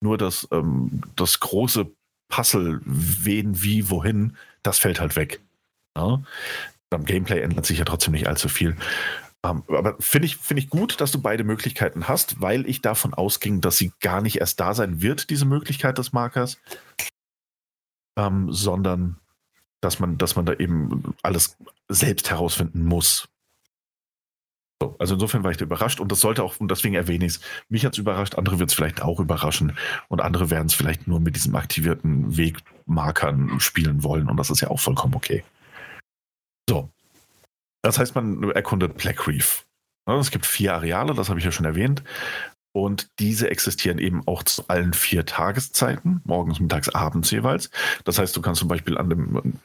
Nur 0.00 0.18
das, 0.18 0.46
ähm, 0.52 1.02
das 1.16 1.40
große 1.40 1.90
Puzzle, 2.28 2.80
wen, 2.84 3.62
wie, 3.62 3.90
wohin, 3.90 4.36
das 4.62 4.78
fällt 4.78 5.00
halt 5.00 5.16
weg. 5.16 5.40
Ja? 5.96 6.22
Beim 6.90 7.04
Gameplay 7.04 7.40
ändert 7.40 7.66
sich 7.66 7.78
ja 7.78 7.84
trotzdem 7.84 8.12
nicht 8.12 8.28
allzu 8.28 8.48
viel. 8.48 8.76
Um, 9.46 9.62
ähm, 9.68 9.76
aber 9.76 9.96
finde 10.00 10.26
ich, 10.26 10.36
find 10.36 10.58
ich 10.58 10.70
gut, 10.70 11.00
dass 11.00 11.12
du 11.12 11.20
beide 11.20 11.44
Möglichkeiten 11.44 12.08
hast, 12.08 12.40
weil 12.40 12.66
ich 12.66 12.80
davon 12.80 13.14
ausging, 13.14 13.60
dass 13.60 13.76
sie 13.76 13.92
gar 14.00 14.20
nicht 14.20 14.40
erst 14.40 14.60
da 14.60 14.74
sein 14.74 15.02
wird, 15.02 15.30
diese 15.30 15.44
Möglichkeit 15.44 15.98
des 15.98 16.12
Markers, 16.12 16.58
ähm, 18.18 18.50
sondern 18.50 19.18
dass 19.80 20.00
man, 20.00 20.18
dass 20.18 20.36
man 20.36 20.46
da 20.46 20.54
eben 20.54 21.14
alles 21.22 21.56
selbst 21.88 22.30
herausfinden 22.30 22.84
muss. 22.84 23.28
So, 24.82 24.94
also 24.98 25.14
insofern 25.14 25.42
war 25.42 25.50
ich 25.50 25.56
da 25.56 25.64
überrascht 25.64 26.00
und 26.00 26.12
das 26.12 26.20
sollte 26.20 26.42
auch, 26.42 26.58
und 26.58 26.70
deswegen 26.70 26.94
erwähne 26.94 27.24
ich 27.24 27.36
es, 27.36 27.40
mich 27.68 27.86
hat 27.86 27.94
es 27.94 27.98
überrascht, 27.98 28.34
andere 28.34 28.58
wird 28.58 28.70
es 28.70 28.74
vielleicht 28.74 29.00
auch 29.00 29.20
überraschen 29.20 29.76
und 30.08 30.20
andere 30.20 30.50
werden 30.50 30.66
es 30.66 30.74
vielleicht 30.74 31.06
nur 31.06 31.20
mit 31.20 31.34
diesem 31.36 31.54
aktivierten 31.54 32.36
Wegmarkern 32.36 33.58
spielen 33.60 34.02
wollen 34.02 34.28
und 34.28 34.36
das 34.36 34.50
ist 34.50 34.60
ja 34.60 34.68
auch 34.68 34.80
vollkommen 34.80 35.14
okay. 35.14 35.44
So, 36.68 36.90
das 37.86 38.00
heißt, 38.00 38.16
man 38.16 38.50
erkundet 38.50 38.96
Black 38.96 39.28
Reef. 39.28 39.64
Es 40.06 40.32
gibt 40.32 40.44
vier 40.44 40.74
Areale, 40.74 41.14
das 41.14 41.28
habe 41.28 41.38
ich 41.38 41.44
ja 41.44 41.52
schon 41.52 41.66
erwähnt. 41.66 42.02
Und 42.72 43.08
diese 43.20 43.48
existieren 43.48 43.98
eben 43.98 44.26
auch 44.26 44.42
zu 44.42 44.66
allen 44.68 44.92
vier 44.92 45.24
Tageszeiten, 45.24 46.20
morgens, 46.24 46.58
mittags, 46.60 46.88
abends 46.88 47.30
jeweils. 47.30 47.70
Das 48.04 48.18
heißt, 48.18 48.36
du 48.36 48.42
kannst 48.42 48.58
zum 48.58 48.68
Beispiel 48.68 48.98
an 48.98 49.08
dem, 49.08 49.36
an 49.36 49.60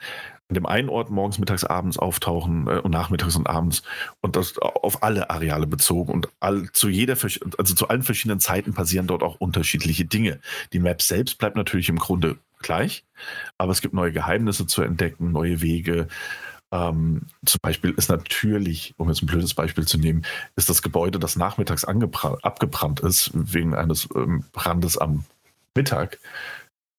dem 0.50 0.66
einen 0.68 0.88
Ort 0.88 1.10
morgens, 1.10 1.40
mittags, 1.40 1.64
abends 1.64 1.98
auftauchen 1.98 2.68
äh, 2.68 2.78
und 2.78 2.92
nachmittags 2.92 3.36
und 3.36 3.48
abends 3.48 3.82
und 4.22 4.36
das 4.36 4.58
auf 4.60 5.02
alle 5.02 5.30
Areale 5.32 5.66
bezogen 5.66 6.14
und 6.14 6.30
all, 6.40 6.72
zu 6.72 6.90
jeder, 6.90 7.18
also 7.58 7.76
zu 7.76 7.88
allen 7.90 8.04
verschiedenen 8.04 8.40
Zeiten 8.40 8.74
passieren 8.74 9.08
dort 9.08 9.24
auch 9.24 9.36
unterschiedliche 9.40 10.06
Dinge. 10.06 10.40
Die 10.74 10.80
Map 10.80 11.02
selbst 11.02 11.38
bleibt 11.40 11.56
natürlich 11.58 11.90
im 11.90 11.98
Grunde 11.98 12.38
gleich, 12.60 13.04
aber 13.58 13.72
es 13.72 13.82
gibt 13.82 13.96
neue 13.96 14.14
Geheimnisse 14.14 14.68
zu 14.68 14.84
entdecken, 14.84 15.32
neue 15.32 15.62
Wege, 15.62 16.08
ähm, 16.72 17.28
zum 17.46 17.60
Beispiel 17.62 17.92
ist 17.92 18.10
natürlich, 18.10 18.94
um 18.98 19.10
jetzt 19.10 19.22
ein 19.22 19.28
blödes 19.28 19.54
Beispiel 19.54 19.86
zu 19.86 19.98
nehmen, 19.98 20.26
ist 20.56 20.70
das 20.70 20.82
Gebäude, 20.82 21.20
das 21.20 21.36
nachmittags 21.36 21.84
abgebrannt 21.84 23.02
ist, 23.02 23.32
wegen 23.34 23.76
eines 23.76 24.08
ähm, 24.16 24.46
Brandes 24.54 24.98
am 24.98 25.26
Mittag, 25.76 26.20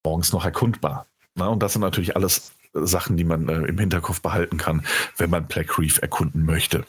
morgens 0.05 0.33
noch 0.33 0.45
erkundbar. 0.45 1.07
Na, 1.35 1.47
und 1.47 1.63
das 1.63 1.73
sind 1.73 1.83
natürlich 1.83 2.17
alles 2.17 2.53
Sachen, 2.75 3.17
die 3.17 3.25
man 3.25 3.49
äh, 3.49 3.63
im 3.63 3.79
Hinterkopf 3.79 4.21
behalten 4.21 4.59
kann, 4.59 4.85
wenn 5.17 5.31
man 5.31 5.47
Black 5.47 5.79
Reef 5.79 6.01
erkunden 6.01 6.45
möchte. 6.45 6.85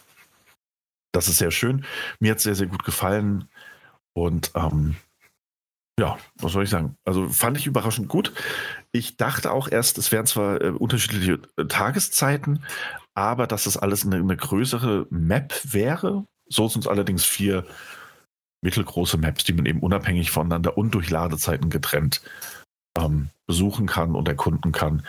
Das 1.13 1.27
ist 1.27 1.37
sehr 1.37 1.51
schön. 1.51 1.85
Mir 2.19 2.31
hat 2.31 2.37
es 2.37 2.43
sehr, 2.43 2.55
sehr 2.55 2.67
gut 2.67 2.83
gefallen. 2.83 3.47
Und 4.13 4.51
ähm, 4.55 4.95
ja, 5.99 6.17
was 6.35 6.53
soll 6.53 6.63
ich 6.63 6.69
sagen? 6.69 6.95
Also 7.05 7.29
fand 7.29 7.57
ich 7.57 7.67
überraschend 7.67 8.07
gut. 8.07 8.33
Ich 8.91 9.17
dachte 9.17 9.51
auch 9.51 9.67
erst, 9.67 9.97
es 9.97 10.11
wären 10.11 10.25
zwar 10.25 10.61
äh, 10.61 10.69
unterschiedliche 10.69 11.39
äh, 11.57 11.65
Tageszeiten, 11.65 12.63
aber 13.13 13.45
dass 13.45 13.65
das 13.65 13.77
alles 13.77 14.05
eine, 14.05 14.15
eine 14.17 14.35
größere 14.35 15.07
Map 15.11 15.53
wäre. 15.63 16.25
So 16.49 16.67
sind 16.67 16.81
es 16.81 16.87
allerdings 16.87 17.25
vier 17.25 17.65
mittelgroße 18.63 19.17
Maps, 19.17 19.43
die 19.43 19.53
man 19.53 19.65
eben 19.65 19.81
unabhängig 19.81 20.31
voneinander 20.31 20.77
und 20.77 20.95
durch 20.95 21.09
Ladezeiten 21.09 21.69
getrennt 21.69 22.21
ähm, 22.97 23.29
besuchen 23.45 23.85
kann 23.87 24.15
und 24.15 24.27
erkunden 24.27 24.71
kann, 24.71 25.05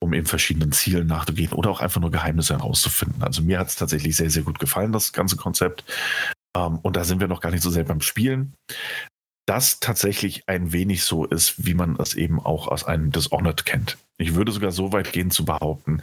um 0.00 0.12
eben 0.12 0.26
verschiedenen 0.26 0.72
Zielen 0.72 1.06
nachzugehen 1.06 1.52
oder 1.52 1.70
auch 1.70 1.80
einfach 1.80 2.00
nur 2.00 2.10
Geheimnisse 2.10 2.56
herauszufinden. 2.56 3.22
Also 3.22 3.42
mir 3.42 3.58
hat 3.58 3.68
es 3.68 3.76
tatsächlich 3.76 4.16
sehr, 4.16 4.30
sehr 4.30 4.42
gut 4.42 4.58
gefallen, 4.58 4.92
das 4.92 5.12
ganze 5.12 5.36
Konzept. 5.36 5.84
Ähm, 6.56 6.78
und 6.82 6.96
da 6.96 7.04
sind 7.04 7.20
wir 7.20 7.28
noch 7.28 7.40
gar 7.40 7.50
nicht 7.50 7.62
so 7.62 7.70
sehr 7.70 7.84
beim 7.84 8.00
Spielen 8.00 8.54
das 9.50 9.80
tatsächlich 9.80 10.48
ein 10.48 10.72
wenig 10.72 11.02
so 11.02 11.24
ist, 11.24 11.66
wie 11.66 11.74
man 11.74 11.96
es 11.96 12.14
eben 12.14 12.38
auch 12.38 12.68
aus 12.68 12.84
einem 12.84 13.10
Dishonored 13.10 13.66
kennt. 13.66 13.98
Ich 14.16 14.36
würde 14.36 14.52
sogar 14.52 14.70
so 14.70 14.92
weit 14.92 15.12
gehen 15.12 15.32
zu 15.32 15.44
behaupten, 15.44 16.02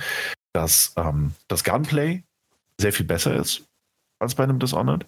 dass 0.51 0.91
ähm, 0.97 1.31
das 1.47 1.63
Gunplay 1.63 2.23
sehr 2.77 2.91
viel 2.91 3.05
besser 3.05 3.37
ist 3.37 3.63
als 4.19 4.35
bei 4.35 4.43
einem 4.43 4.59
Dishonored. 4.59 5.05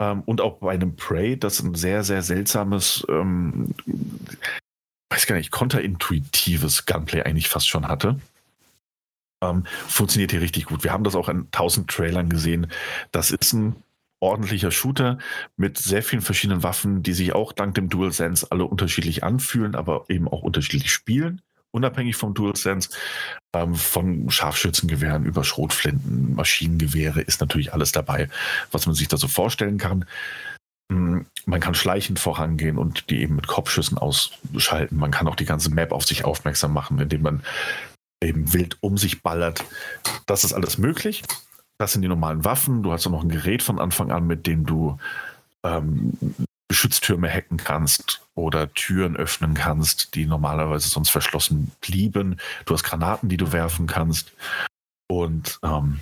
Ähm, 0.00 0.22
und 0.22 0.40
auch 0.40 0.58
bei 0.58 0.72
einem 0.72 0.96
Prey, 0.96 1.38
das 1.38 1.60
ein 1.60 1.76
sehr, 1.76 2.02
sehr 2.02 2.22
seltsames, 2.22 3.06
ähm, 3.08 3.72
weiß 5.10 5.26
gar 5.26 5.36
nicht, 5.36 5.52
konterintuitives 5.52 6.86
Gunplay 6.86 7.22
eigentlich 7.22 7.48
fast 7.48 7.68
schon 7.68 7.86
hatte. 7.86 8.18
Ähm, 9.44 9.64
funktioniert 9.86 10.32
hier 10.32 10.40
richtig 10.40 10.64
gut. 10.64 10.82
Wir 10.82 10.92
haben 10.92 11.04
das 11.04 11.14
auch 11.14 11.28
in 11.28 11.48
tausend 11.52 11.88
Trailern 11.88 12.30
gesehen. 12.30 12.66
Das 13.12 13.30
ist 13.30 13.52
ein 13.52 13.76
ordentlicher 14.20 14.70
Shooter 14.70 15.18
mit 15.56 15.78
sehr 15.78 16.02
vielen 16.02 16.22
verschiedenen 16.22 16.62
Waffen, 16.62 17.02
die 17.02 17.12
sich 17.12 17.34
auch 17.34 17.52
dank 17.52 17.74
dem 17.74 17.88
DualSense 17.88 18.46
alle 18.50 18.64
unterschiedlich 18.64 19.24
anfühlen, 19.24 19.74
aber 19.74 20.04
eben 20.08 20.28
auch 20.28 20.42
unterschiedlich 20.42 20.92
spielen. 20.92 21.40
Unabhängig 21.72 22.16
vom 22.16 22.34
DualSense, 22.34 22.90
ähm, 23.54 23.74
von 23.74 24.28
Scharfschützengewehren 24.28 25.24
über 25.24 25.44
Schrotflinten, 25.44 26.34
Maschinengewehre 26.34 27.20
ist 27.20 27.40
natürlich 27.40 27.72
alles 27.72 27.92
dabei, 27.92 28.28
was 28.72 28.86
man 28.86 28.94
sich 28.94 29.08
da 29.08 29.16
so 29.16 29.28
vorstellen 29.28 29.78
kann. 29.78 30.04
Mm, 30.90 31.20
man 31.46 31.60
kann 31.60 31.74
schleichend 31.74 32.18
vorangehen 32.18 32.76
und 32.76 33.08
die 33.08 33.22
eben 33.22 33.36
mit 33.36 33.46
Kopfschüssen 33.46 33.98
ausschalten. 33.98 34.96
Man 34.96 35.12
kann 35.12 35.28
auch 35.28 35.36
die 35.36 35.44
ganze 35.44 35.70
Map 35.70 35.92
auf 35.92 36.04
sich 36.04 36.24
aufmerksam 36.24 36.72
machen, 36.72 36.98
indem 36.98 37.22
man 37.22 37.42
eben 38.22 38.52
wild 38.52 38.76
um 38.80 38.98
sich 38.98 39.22
ballert. 39.22 39.64
Das 40.26 40.42
ist 40.42 40.52
alles 40.52 40.76
möglich. 40.76 41.22
Das 41.80 41.92
sind 41.92 42.02
die 42.02 42.08
normalen 42.08 42.44
Waffen. 42.44 42.82
Du 42.82 42.92
hast 42.92 43.06
auch 43.06 43.10
noch 43.10 43.22
ein 43.22 43.30
Gerät 43.30 43.62
von 43.62 43.78
Anfang 43.78 44.12
an, 44.12 44.26
mit 44.26 44.46
dem 44.46 44.66
du 44.66 44.98
ähm, 45.62 46.12
Geschütztürme 46.68 47.26
hacken 47.26 47.56
kannst 47.56 48.20
oder 48.34 48.70
Türen 48.74 49.16
öffnen 49.16 49.54
kannst, 49.54 50.14
die 50.14 50.26
normalerweise 50.26 50.90
sonst 50.90 51.08
verschlossen 51.08 51.72
blieben. 51.80 52.38
Du 52.66 52.74
hast 52.74 52.84
Granaten, 52.84 53.30
die 53.30 53.38
du 53.38 53.52
werfen 53.52 53.86
kannst. 53.86 54.30
Und 55.08 55.58
ähm, 55.62 56.00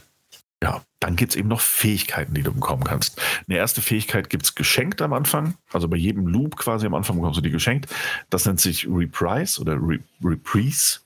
ja, 0.65 0.83
dann 0.99 1.15
gibt 1.15 1.31
es 1.31 1.37
eben 1.37 1.49
noch 1.49 1.61
Fähigkeiten, 1.61 2.35
die 2.35 2.43
du 2.43 2.53
bekommen 2.53 2.83
kannst. 2.83 3.23
Eine 3.47 3.59
erste 3.59 3.81
Fähigkeit 3.81 4.31
gibt 4.31 4.47
es 4.47 4.57
geschenkt 4.57 5.01
am 5.01 5.13
Anfang. 5.13 5.55
Also 5.73 5.87
bei 5.87 5.97
jedem 5.97 6.27
Loop 6.27 6.57
quasi 6.57 6.87
am 6.87 6.95
Anfang 6.95 7.15
bekommst 7.19 7.39
du 7.39 7.43
die 7.43 7.53
geschenkt. 7.53 7.87
Das 8.31 8.47
nennt 8.47 8.61
sich 8.61 8.89
Reprise 8.89 9.61
oder 9.61 9.75
Re 9.75 10.01
Reprise. 10.25 10.99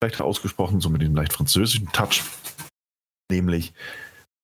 Vielleicht 0.00 0.22
ausgesprochen, 0.22 0.80
so 0.80 0.88
mit 0.88 1.02
dem 1.02 1.14
leicht 1.14 1.34
französischen 1.34 1.92
Touch. 1.92 2.22
Nämlich, 3.30 3.74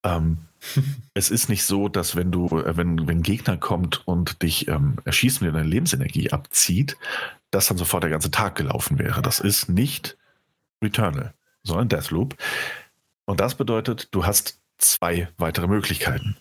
ähm, 0.04 0.38
es 1.14 1.30
ist 1.30 1.48
nicht 1.48 1.64
so, 1.64 1.88
dass 1.88 2.16
wenn 2.16 2.30
du, 2.30 2.46
äh, 2.46 2.76
wenn, 2.76 3.06
wenn 3.06 3.18
ein 3.18 3.22
Gegner 3.22 3.56
kommt 3.56 4.06
und 4.06 4.42
dich 4.42 4.68
ähm, 4.68 4.96
erschießt 5.04 5.40
und 5.40 5.48
dir 5.48 5.52
deine 5.52 5.68
Lebensenergie 5.68 6.30
abzieht, 6.30 6.96
dass 7.50 7.68
dann 7.68 7.78
sofort 7.78 8.02
der 8.02 8.10
ganze 8.10 8.30
Tag 8.30 8.56
gelaufen 8.56 8.98
wäre. 8.98 9.22
Das 9.22 9.40
ist 9.40 9.68
nicht 9.68 10.16
Returnal, 10.82 11.34
sondern 11.62 11.88
Deathloop. 11.88 12.36
Und 13.26 13.40
das 13.40 13.54
bedeutet, 13.54 14.08
du 14.12 14.26
hast 14.26 14.60
zwei 14.78 15.28
weitere 15.36 15.68
Möglichkeiten. 15.68 16.36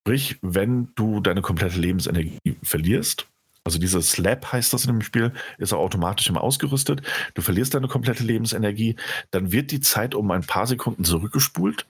Sprich, 0.00 0.38
wenn 0.42 0.88
du 0.94 1.20
deine 1.20 1.42
komplette 1.42 1.78
Lebensenergie 1.78 2.38
verlierst, 2.62 3.26
also 3.64 3.78
dieses 3.78 4.12
Slap 4.12 4.50
heißt 4.52 4.72
das 4.72 4.86
in 4.86 4.94
dem 4.94 5.02
Spiel, 5.02 5.32
ist 5.58 5.74
auch 5.74 5.80
automatisch 5.80 6.28
immer 6.28 6.42
ausgerüstet. 6.42 7.02
Du 7.34 7.42
verlierst 7.42 7.74
deine 7.74 7.88
komplette 7.88 8.24
Lebensenergie, 8.24 8.96
dann 9.30 9.52
wird 9.52 9.70
die 9.70 9.80
Zeit 9.80 10.14
um 10.14 10.30
ein 10.30 10.44
paar 10.44 10.66
Sekunden 10.66 11.04
zurückgespult 11.04 11.86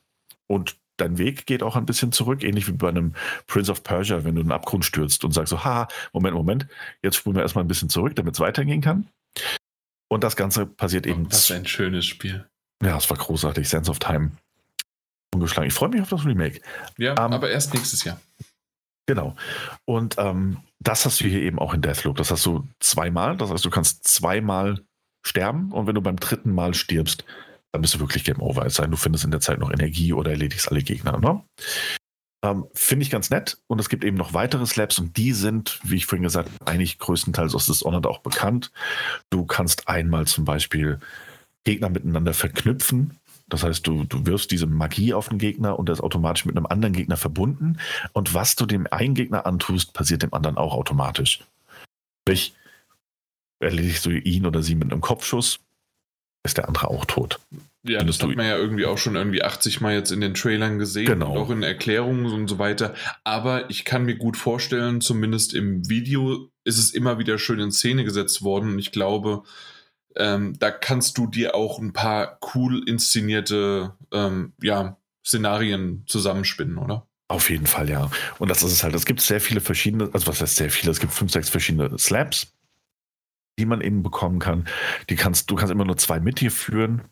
und 0.49 0.77
dein 0.97 1.17
Weg 1.17 1.47
geht 1.47 1.63
auch 1.63 1.77
ein 1.77 1.87
bisschen 1.87 2.13
zurück, 2.13 2.43
ähnlich 2.43 2.67
wie 2.67 2.73
bei 2.73 2.89
einem 2.89 3.15
Prince 3.47 3.71
of 3.71 3.85
Persia, 3.85 4.25
wenn 4.25 4.35
du 4.35 4.41
in 4.41 4.49
den 4.49 4.53
Abgrund 4.53 4.85
stürzt 4.85 5.25
und 5.25 5.33
sagst 5.33 5.51
so, 5.51 5.65
ha, 5.65 5.89
Moment, 6.13 6.35
Moment, 6.35 6.67
jetzt 7.03 7.17
spulen 7.17 7.37
wir 7.37 7.43
erstmal 7.43 7.65
ein 7.65 7.69
bisschen 7.69 7.89
zurück, 7.89 8.17
damit 8.17 8.35
es 8.35 8.41
weitergehen 8.41 8.81
kann. 8.81 9.09
Und 10.09 10.25
das 10.25 10.37
Ganze 10.37 10.67
passiert 10.67 11.07
eben. 11.07 11.27
Oh, 11.27 11.31
was 11.31 11.51
ein 11.51 11.67
schönes 11.67 12.07
Spiel. 12.07 12.49
Ja, 12.83 12.97
es 12.97 13.09
war 13.11 13.17
großartig. 13.17 13.69
Sense 13.69 13.91
of 13.91 13.99
Time. 13.99 14.33
Ungeschlagen. 15.35 15.69
Ich 15.69 15.75
freue 15.75 15.91
mich 15.91 16.01
auf 16.01 16.09
das 16.09 16.25
Remake. 16.25 16.61
Ja, 16.97 17.13
um, 17.13 17.19
ähm, 17.19 17.33
aber 17.33 17.51
erst 17.51 17.75
nächstes 17.75 18.05
Jahr. 18.05 18.21
Genau. 19.07 19.37
Und 19.85 20.17
ähm, 20.19 20.59
das 20.81 21.05
hast 21.05 21.21
du 21.21 21.25
hier 21.25 21.43
eben 21.43 21.59
auch 21.59 21.75
in 21.75 21.83
Deathloop. 21.83 22.17
Das 22.17 22.31
hast 22.31 22.45
du 22.47 22.67
zweimal. 22.81 23.37
Das 23.37 23.51
heißt, 23.51 23.65
du 23.65 23.71
kannst 23.71 24.07
zweimal 24.09 24.81
sterben 25.23 25.73
und 25.73 25.87
wenn 25.87 25.95
du 25.95 26.01
beim 26.01 26.17
dritten 26.17 26.55
Mal 26.55 26.75
stirbst, 26.75 27.25
dann 27.73 27.83
bist 27.83 27.95
du 27.95 28.01
wirklich 28.01 28.25
Game 28.25 28.41
Over. 28.41 28.67
Es 28.67 28.75
sei 28.75 28.85
denn, 28.85 28.93
du 28.93 28.97
findest 28.97 29.25
in 29.25 29.31
der 29.31 29.41
Zeit 29.41 29.59
noch 29.59 29.71
Energie 29.71 30.13
oder 30.13 30.31
erledigst 30.31 30.71
alle 30.71 30.83
Gegner. 30.83 31.19
Ne? 31.19 31.43
Ähm, 32.45 32.67
Finde 32.73 33.03
ich 33.03 33.11
ganz 33.11 33.31
nett. 33.31 33.59
Und 33.67 33.81
es 33.81 33.89
gibt 33.89 34.05
eben 34.05 34.17
noch 34.17 34.33
weitere 34.33 34.67
Slaps 34.67 34.99
und 34.99 35.17
die 35.17 35.33
sind, 35.33 35.81
wie 35.83 35.97
ich 35.97 36.07
vorhin 36.07 36.23
gesagt 36.23 36.49
habe, 36.49 36.71
eigentlich 36.71 36.99
größtenteils 36.99 37.55
aus 37.55 37.67
Dishonored 37.67 38.07
auch 38.07 38.21
bekannt. 38.21 38.71
Du 39.31 39.45
kannst 39.45 39.89
einmal 39.89 40.27
zum 40.27 40.45
Beispiel 40.45 40.99
Gegner 41.65 41.91
miteinander 41.91 42.35
verknüpfen. 42.35 43.19
Das 43.49 43.63
heißt, 43.63 43.87
du, 43.87 44.05
du 44.05 44.27
wirfst 44.27 44.51
diese 44.51 44.67
Magie 44.67 45.15
auf 45.15 45.31
den 45.31 45.39
Gegner 45.39 45.79
und 45.79 45.89
er 45.89 45.95
ist 45.95 46.03
automatisch 46.03 46.45
mit 46.45 46.57
einem 46.57 46.67
anderen 46.67 46.93
Gegner 46.93 47.17
verbunden. 47.17 47.79
Und 48.13 48.35
was 48.35 48.57
du 48.57 48.67
dem 48.67 48.87
einen 48.91 49.15
Gegner 49.15 49.47
antust, 49.47 49.95
passiert 49.95 50.23
dem 50.23 50.35
anderen 50.35 50.59
auch 50.59 50.75
automatisch. 50.75 51.45
Sprich, 52.23 52.55
erledigst 53.59 54.05
du 54.05 54.11
ihn 54.11 54.47
oder 54.47 54.63
sie 54.63 54.75
mit 54.75 54.93
einem 54.93 55.01
Kopfschuss, 55.01 55.61
ist 56.45 56.57
der 56.57 56.69
andere 56.69 56.89
auch 56.89 57.05
tot. 57.05 57.39
Ja, 57.85 58.03
das 58.03 58.23
hat 58.23 58.35
man 58.35 58.47
ja 58.47 58.57
irgendwie 58.57 58.87
auch 58.87 58.99
schon 58.99 59.17
irgendwie 59.17 59.43
80 59.43 59.81
Mal 59.81 59.95
jetzt 59.95 60.11
in 60.11 60.21
den 60.21 60.35
Trailern 60.35 60.79
gesehen 60.79 61.07
genau. 61.07 61.33
und 61.33 61.39
auch 61.39 61.51
in 61.51 61.63
Erklärungen 61.63 62.27
und 62.27 62.49
so 62.49 62.59
weiter. 62.59 62.95
Aber 63.25 63.71
ich 63.71 63.85
kann 63.85 64.05
mir 64.05 64.17
gut 64.17 64.37
vorstellen, 64.37 65.01
zumindest 65.01 65.55
im 65.55 65.89
Video 65.89 66.51
ist 66.65 66.79
es 66.79 66.93
immer 66.93 67.19
wieder 67.19 67.39
schön 67.39 67.61
in 67.61 67.73
Szene 67.73 68.05
gesetzt 68.05 68.43
worden. 68.43 68.73
Und 68.73 68.79
ich 68.79 68.93
glaube, 68.93 69.43
ähm, 70.17 70.55
da 70.59 70.71
kannst 70.71 71.17
du 71.19 71.27
dir 71.27 71.55
auch 71.55 71.79
ein 71.79 71.93
paar 71.93 72.39
cool 72.55 72.87
inszenierte 72.87 73.95
ähm, 74.13 74.53
ja, 74.63 74.99
Szenarien 75.25 76.05
zusammenspinnen, 76.07 76.79
oder? 76.79 77.07
Auf 77.29 77.51
jeden 77.51 77.67
Fall, 77.67 77.89
ja. 77.91 78.11
Und 78.39 78.49
das 78.49 78.63
ist 78.63 78.73
es 78.73 78.83
halt. 78.83 78.95
Es 78.95 79.05
gibt 79.05 79.21
sehr 79.21 79.41
viele 79.41 79.61
verschiedene, 79.61 80.11
also 80.13 80.27
was 80.27 80.41
heißt 80.41 80.57
sehr 80.57 80.71
viele? 80.71 80.91
Es 80.91 80.99
gibt 80.99 81.13
fünf, 81.13 81.31
sechs 81.31 81.49
verschiedene 81.49 81.97
Slabs 81.99 82.53
die 83.59 83.67
man 83.67 83.81
eben 83.81 84.03
bekommen 84.03 84.39
kann. 84.39 84.67
Die 85.11 85.17
kannst, 85.17 85.51
du 85.51 85.57
kannst 85.57 85.73
immer 85.73 85.85
nur 85.85 85.97
zwei 85.97 86.21
mit 86.21 86.41
dir 86.41 86.51
führen. 86.51 87.03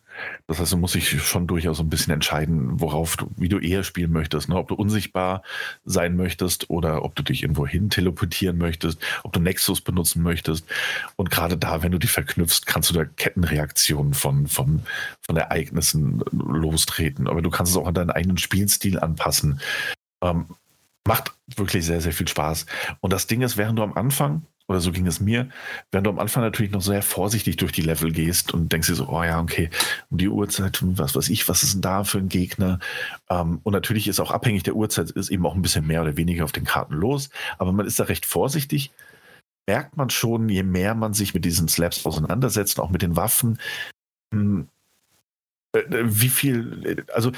Das 0.47 0.59
heißt, 0.59 0.71
du 0.71 0.77
musst 0.77 0.95
dich 0.95 1.21
schon 1.21 1.45
durchaus 1.45 1.79
ein 1.79 1.89
bisschen 1.89 2.13
entscheiden, 2.13 2.79
worauf 2.79 3.17
du, 3.17 3.29
wie 3.35 3.49
du 3.49 3.59
eher 3.59 3.83
spielen 3.83 4.11
möchtest. 4.11 4.49
Ne? 4.49 4.55
Ob 4.55 4.67
du 4.67 4.75
unsichtbar 4.75 5.43
sein 5.85 6.15
möchtest 6.15 6.69
oder 6.69 7.03
ob 7.03 7.15
du 7.15 7.23
dich 7.23 7.43
irgendwo 7.43 7.67
hin 7.67 7.89
teleportieren 7.89 8.57
möchtest, 8.57 8.99
ob 9.23 9.33
du 9.33 9.39
Nexus 9.39 9.81
benutzen 9.81 10.23
möchtest. 10.23 10.65
Und 11.17 11.29
gerade 11.29 11.57
da, 11.57 11.83
wenn 11.83 11.91
du 11.91 11.99
die 11.99 12.07
verknüpfst, 12.07 12.65
kannst 12.65 12.89
du 12.89 12.93
da 12.95 13.05
Kettenreaktionen 13.05 14.13
von, 14.13 14.47
von, 14.47 14.81
von 15.21 15.37
Ereignissen 15.37 16.23
lostreten. 16.31 17.27
Aber 17.27 17.41
du 17.41 17.49
kannst 17.49 17.71
es 17.71 17.77
auch 17.77 17.87
an 17.87 17.93
deinen 17.93 18.11
eigenen 18.11 18.37
Spielstil 18.37 18.99
anpassen. 18.99 19.59
Ähm, 20.23 20.45
macht 21.07 21.33
wirklich 21.55 21.85
sehr, 21.85 22.01
sehr 22.01 22.11
viel 22.11 22.27
Spaß. 22.27 22.65
Und 23.01 23.13
das 23.13 23.27
Ding 23.27 23.41
ist, 23.41 23.57
während 23.57 23.79
du 23.79 23.83
am 23.83 23.93
Anfang 23.93 24.45
oder 24.67 24.81
so 24.81 24.91
ging 24.91 25.07
es 25.07 25.19
mir, 25.19 25.49
wenn 25.91 26.03
du 26.03 26.09
am 26.09 26.19
Anfang 26.19 26.43
natürlich 26.43 26.71
noch 26.71 26.81
sehr 26.81 27.01
vorsichtig 27.01 27.55
durch 27.57 27.71
die 27.71 27.81
Level 27.81 28.11
gehst 28.11 28.53
und 28.53 28.71
denkst 28.71 28.87
dir 28.87 28.95
so, 28.95 29.07
oh 29.07 29.23
ja, 29.23 29.39
okay, 29.39 29.69
um 30.09 30.17
die 30.17 30.27
Uhrzeit, 30.27 30.79
was 30.81 31.15
weiß 31.15 31.29
ich, 31.29 31.47
was 31.47 31.63
ist 31.63 31.75
denn 31.75 31.81
da 31.81 32.03
für 32.03 32.17
ein 32.17 32.29
Gegner? 32.29 32.79
Ähm, 33.29 33.59
und 33.63 33.73
natürlich 33.73 34.07
ist 34.07 34.19
auch 34.19 34.31
abhängig 34.31 34.63
der 34.63 34.75
Uhrzeit, 34.75 35.11
ist 35.11 35.29
eben 35.29 35.45
auch 35.45 35.55
ein 35.55 35.61
bisschen 35.61 35.87
mehr 35.87 36.01
oder 36.01 36.17
weniger 36.17 36.43
auf 36.43 36.51
den 36.51 36.65
Karten 36.65 36.95
los, 36.95 37.29
aber 37.57 37.71
man 37.71 37.85
ist 37.85 37.99
da 37.99 38.05
recht 38.05 38.25
vorsichtig. 38.25 38.91
Merkt 39.67 39.97
man 39.97 40.09
schon, 40.09 40.49
je 40.49 40.63
mehr 40.63 40.95
man 40.95 41.13
sich 41.13 41.33
mit 41.33 41.45
diesen 41.45 41.67
Slaps 41.67 42.05
auseinandersetzt, 42.05 42.79
auch 42.79 42.89
mit 42.89 43.01
den 43.01 43.15
Waffen, 43.15 43.59
hm, 44.33 44.67
äh, 45.73 45.79
äh, 45.79 46.03
wie 46.05 46.29
viel, 46.29 47.05
also 47.13 47.31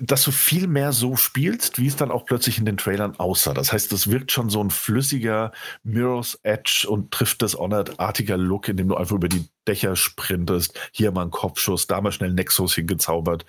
dass 0.00 0.22
du 0.22 0.30
viel 0.30 0.66
mehr 0.66 0.92
so 0.92 1.16
spielst, 1.16 1.78
wie 1.78 1.88
es 1.88 1.96
dann 1.96 2.10
auch 2.10 2.24
plötzlich 2.24 2.58
in 2.58 2.64
den 2.64 2.78
Trailern 2.78 3.16
aussah. 3.18 3.52
Das 3.52 3.70
heißt, 3.70 3.92
es 3.92 4.10
wirkt 4.10 4.32
schon 4.32 4.48
so 4.48 4.62
ein 4.64 4.70
flüssiger 4.70 5.52
Mirror's 5.82 6.38
Edge 6.42 6.86
und 6.88 7.10
trifft 7.10 7.42
das 7.42 7.54
Honored-artiger 7.54 8.38
Look, 8.38 8.68
in 8.68 8.78
dem 8.78 8.88
du 8.88 8.96
einfach 8.96 9.16
über 9.16 9.28
die 9.28 9.46
Dächer 9.66 9.94
sprintest. 9.94 10.78
Hier 10.92 11.12
mal 11.12 11.26
ein 11.26 11.30
Kopfschuss, 11.30 11.86
da 11.86 12.00
mal 12.00 12.12
schnell 12.12 12.32
Nexus 12.32 12.74
hingezaubert 12.74 13.44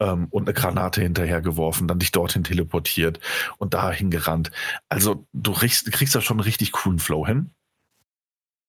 ähm, 0.00 0.28
und 0.30 0.48
eine 0.48 0.54
Granate 0.54 1.02
hinterhergeworfen, 1.02 1.86
dann 1.86 1.98
dich 1.98 2.12
dorthin 2.12 2.44
teleportiert 2.44 3.20
und 3.58 3.74
da 3.74 3.90
hingerannt. 3.92 4.50
Also 4.88 5.26
du 5.34 5.52
kriegst, 5.52 5.92
kriegst 5.92 6.14
da 6.14 6.22
schon 6.22 6.38
einen 6.38 6.44
richtig 6.44 6.72
coolen 6.72 6.98
Flow 6.98 7.26
hin. 7.26 7.50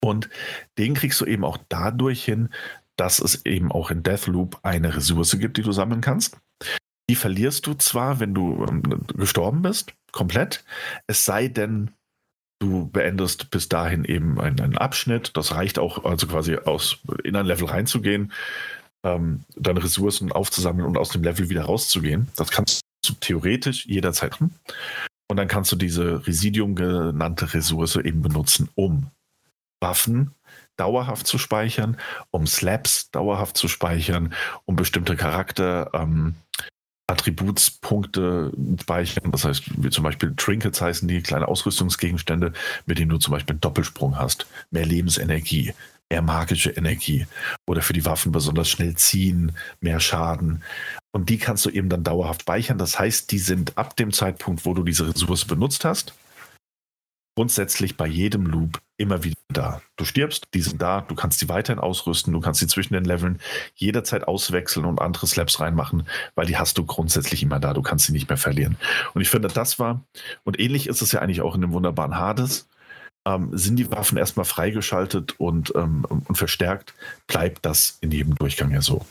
Und 0.02 0.30
den 0.78 0.95
kriegst 0.95 1.22
du 1.22 1.26
eben 1.26 1.45
auch 1.45 1.58
dadurch 1.70 2.26
hin, 2.26 2.50
dass 2.97 3.20
es 3.20 3.45
eben 3.45 3.72
auch 3.72 3.89
in 3.89 4.04
Deathloop 4.04 4.60
eine 4.64 4.93
Ressource 4.95 5.38
gibt, 5.39 5.56
die 5.56 5.62
du 5.62 5.72
sammeln 5.72 6.02
kannst. 6.02 6.38
Die 7.10 7.16
verlierst 7.16 7.66
du 7.66 7.74
zwar, 7.74 8.20
wenn 8.20 8.36
du 8.36 8.64
ähm, 8.70 8.84
gestorben 9.16 9.64
bist, 9.64 9.93
komplett. 10.12 10.64
Es 11.07 11.26
sei 11.26 11.47
denn, 11.47 11.89
du 12.60 12.86
beendest 12.86 13.49
bis 13.49 13.68
dahin 13.68 14.05
eben 14.05 14.39
einen, 14.39 14.60
einen, 14.62 14.78
Abschnitt. 14.78 15.36
Das 15.36 15.55
reicht 15.55 15.80
auch, 15.80 16.05
also 16.05 16.28
quasi 16.28 16.55
aus, 16.55 16.99
in 17.24 17.36
ein 17.36 17.47
Level 17.47 17.68
reinzugehen, 17.68 18.32
ähm, 19.03 19.41
deine 19.55 19.84
Ressourcen 19.84 20.32
aufzusammeln 20.32 20.88
und 20.88 20.97
aus 20.97 21.10
dem 21.10 21.24
Level 21.24 21.49
wieder 21.49 21.64
rauszugehen. 21.64 22.28
Das 22.36 22.51
kannst 22.51 22.82
du 23.07 23.14
theoretisch 23.14 23.88
jederzeit 23.88 24.39
machen. 24.39 24.53
Und 25.28 25.38
dann 25.38 25.47
kannst 25.47 25.72
du 25.72 25.76
diese 25.78 26.28
Residium 26.28 26.76
genannte 26.76 27.55
Ressource 27.55 27.95
eben 27.95 28.22
benutzen, 28.22 28.70
um 28.76 29.07
Waffen 29.82 30.36
dauerhaft 30.78 31.26
zu 31.26 31.39
speichern, 31.39 31.97
um 32.30 32.45
Slaps 32.45 33.10
dauerhaft 33.10 33.57
zu 33.57 33.68
speichern, 33.68 34.34
um 34.66 34.76
bestimmte 34.76 35.16
Charakter 35.16 35.89
ähm, 35.93 36.36
Attributspunkte 37.10 38.51
speichern. 38.80 39.32
Das 39.32 39.45
heißt, 39.45 39.64
wie 39.84 39.89
zum 39.89 40.03
Beispiel 40.03 40.34
Trinkets 40.36 40.82
heißen 40.82 41.07
die 41.07 41.22
kleine 41.22 41.47
Ausrüstungsgegenstände, 41.47 42.53
mit 42.86 42.99
denen 42.99 43.10
du 43.10 43.18
zum 43.18 43.32
Beispiel 43.32 43.53
einen 43.53 43.62
Doppelsprung 43.62 44.18
hast, 44.18 44.45
mehr 44.72 44.86
Lebensenergie, 44.86 45.74
mehr 46.10 46.22
magische 46.22 46.72
Energie 46.72 47.28
oder 47.68 47.82
für 47.82 47.93
die 47.93 48.05
Waffen 48.05 48.32
besonders 48.32 48.70
schnell 48.70 48.95
ziehen, 48.95 49.53
mehr 49.82 49.99
Schaden. 49.99 50.64
Und 51.12 51.30
die 51.30 51.38
kannst 51.38 51.66
du 51.66 51.70
eben 51.70 51.89
dann 51.89 52.03
dauerhaft 52.03 52.41
speichern. 52.41 52.78
Das 52.78 52.99
heißt, 52.99 53.32
die 53.32 53.39
sind 53.39 53.78
ab 53.78 53.95
dem 53.95 54.12
Zeitpunkt, 54.12 54.66
wo 54.66 54.74
du 54.74 54.84
diese 54.84 55.07
Ressource 55.07 55.45
benutzt 55.45 55.86
hast, 55.86 56.14
grundsätzlich 57.40 57.96
bei 57.96 58.06
jedem 58.06 58.48
Loop 58.48 58.82
immer 58.98 59.24
wieder 59.24 59.38
da. 59.48 59.82
Du 59.96 60.04
stirbst, 60.04 60.50
die 60.54 60.60
sind 60.60 60.82
da, 60.82 61.00
du 61.00 61.16
kannst 61.16 61.40
sie 61.40 61.48
weiterhin 61.48 61.80
ausrüsten, 61.80 62.34
du 62.34 62.42
kannst 62.42 62.60
sie 62.60 62.68
zwischen 62.68 62.96
den 62.96 63.06
Leveln 63.06 63.40
jederzeit 63.76 64.28
auswechseln 64.28 64.86
und 64.86 65.00
andere 65.00 65.26
Slaps 65.26 65.62
reinmachen, 65.62 66.06
weil 66.36 66.48
die 66.48 66.58
hast 66.58 66.78
du 66.78 66.86
grundsätzlich 66.86 67.42
immer 67.42 67.62
da, 67.62 67.74
du 67.74 67.82
kannst 67.82 68.08
sie 68.08 68.12
nicht 68.12 68.28
mehr 68.28 68.38
verlieren. 68.38 68.76
Und 69.14 69.22
ich 69.22 69.30
finde, 69.30 69.48
das 69.48 69.80
war, 69.80 70.04
und 70.44 70.60
ähnlich 70.60 70.88
ist 70.88 71.02
es 71.02 71.14
ja 71.14 71.22
eigentlich 71.22 71.40
auch 71.40 71.56
in 71.56 71.62
dem 71.62 71.72
wunderbaren 71.72 72.18
Hades, 72.18 72.68
ähm, 73.26 73.58
sind 73.58 73.78
die 73.78 73.90
Waffen 73.90 74.18
erstmal 74.18 74.46
freigeschaltet 74.46 75.40
und, 75.40 75.72
ähm, 75.78 76.04
und 76.10 76.38
verstärkt, 76.38 76.94
bleibt 77.28 77.66
das 77.66 78.00
in 78.02 78.12
jedem 78.12 78.36
Durchgang 78.36 78.72
ja 78.72 78.82
so. 78.82 79.06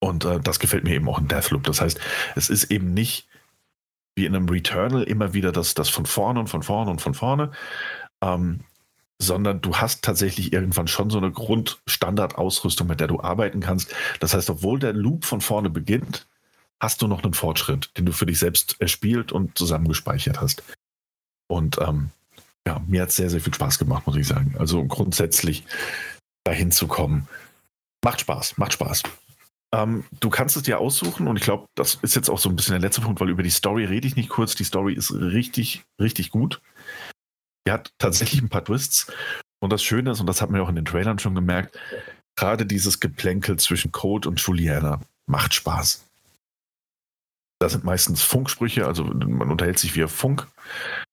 Und 0.00 0.26
äh, 0.26 0.38
das 0.38 0.58
gefällt 0.58 0.84
mir 0.84 0.96
eben 0.96 1.08
auch 1.08 1.18
in 1.18 1.28
Deathloop. 1.28 1.62
Das 1.62 1.80
heißt, 1.80 1.98
es 2.36 2.50
ist 2.50 2.64
eben 2.64 2.92
nicht 2.92 3.26
wie 4.20 4.26
in 4.26 4.36
einem 4.36 4.48
Returnal 4.48 5.02
immer 5.04 5.32
wieder 5.32 5.50
das, 5.50 5.72
das 5.72 5.88
von 5.88 6.04
vorne 6.04 6.40
und 6.40 6.48
von 6.48 6.62
vorne 6.62 6.90
und 6.90 7.00
von 7.00 7.14
vorne. 7.14 7.52
Ähm, 8.22 8.60
sondern 9.18 9.60
du 9.60 9.76
hast 9.76 10.02
tatsächlich 10.02 10.52
irgendwann 10.52 10.88
schon 10.88 11.10
so 11.10 11.18
eine 11.18 11.30
Grundstandardausrüstung, 11.30 12.86
mit 12.86 13.00
der 13.00 13.08
du 13.08 13.20
arbeiten 13.20 13.60
kannst. 13.60 13.94
Das 14.18 14.34
heißt, 14.34 14.48
obwohl 14.50 14.78
der 14.78 14.92
Loop 14.92 15.24
von 15.24 15.40
vorne 15.40 15.68
beginnt, 15.70 16.26
hast 16.80 17.02
du 17.02 17.06
noch 17.06 17.22
einen 17.22 17.34
Fortschritt, 17.34 17.90
den 17.96 18.06
du 18.06 18.12
für 18.12 18.26
dich 18.26 18.38
selbst 18.38 18.76
erspielt 18.80 19.32
und 19.32 19.56
zusammengespeichert 19.56 20.40
hast. 20.40 20.62
Und 21.48 21.78
ähm, 21.80 22.10
ja, 22.66 22.80
mir 22.86 23.02
hat 23.02 23.10
es 23.10 23.16
sehr, 23.16 23.30
sehr 23.30 23.40
viel 23.40 23.54
Spaß 23.54 23.78
gemacht, 23.78 24.06
muss 24.06 24.16
ich 24.16 24.26
sagen. 24.26 24.54
Also 24.58 24.84
grundsätzlich 24.84 25.64
dahin 26.44 26.72
zu 26.72 26.86
kommen, 26.86 27.28
macht 28.02 28.20
Spaß, 28.20 28.58
macht 28.58 28.72
Spaß. 28.72 29.02
Ähm, 29.72 30.04
du 30.18 30.30
kannst 30.30 30.56
es 30.56 30.64
dir 30.64 30.80
aussuchen 30.80 31.28
und 31.28 31.36
ich 31.36 31.42
glaube, 31.42 31.66
das 31.76 31.98
ist 32.02 32.16
jetzt 32.16 32.28
auch 32.28 32.38
so 32.38 32.48
ein 32.48 32.56
bisschen 32.56 32.72
der 32.72 32.80
letzte 32.80 33.02
Punkt, 33.02 33.20
weil 33.20 33.30
über 33.30 33.42
die 33.42 33.50
Story 33.50 33.84
rede 33.84 34.06
ich 34.06 34.16
nicht 34.16 34.28
kurz. 34.28 34.54
Die 34.54 34.64
Story 34.64 34.94
ist 34.94 35.12
richtig, 35.12 35.84
richtig 36.00 36.30
gut. 36.30 36.60
Die 37.66 37.72
hat 37.72 37.92
tatsächlich 37.98 38.42
ein 38.42 38.48
paar 38.48 38.64
Twists. 38.64 39.12
Und 39.60 39.72
das 39.72 39.82
Schöne 39.82 40.10
ist, 40.10 40.20
und 40.20 40.26
das 40.26 40.42
hat 40.42 40.50
man 40.50 40.60
ja 40.60 40.64
auch 40.64 40.70
in 40.70 40.76
den 40.76 40.86
Trailern 40.86 41.18
schon 41.18 41.34
gemerkt, 41.34 41.78
gerade 42.34 42.66
dieses 42.66 42.98
Geplänkel 42.98 43.58
zwischen 43.58 43.92
Code 43.92 44.28
und 44.28 44.40
Juliana 44.40 45.00
macht 45.26 45.54
Spaß. 45.54 46.09
Das 47.62 47.72
sind 47.72 47.84
meistens 47.84 48.22
Funksprüche, 48.22 48.86
also 48.86 49.04
man 49.04 49.50
unterhält 49.50 49.78
sich 49.78 49.94
via 49.94 50.08
Funk 50.08 50.48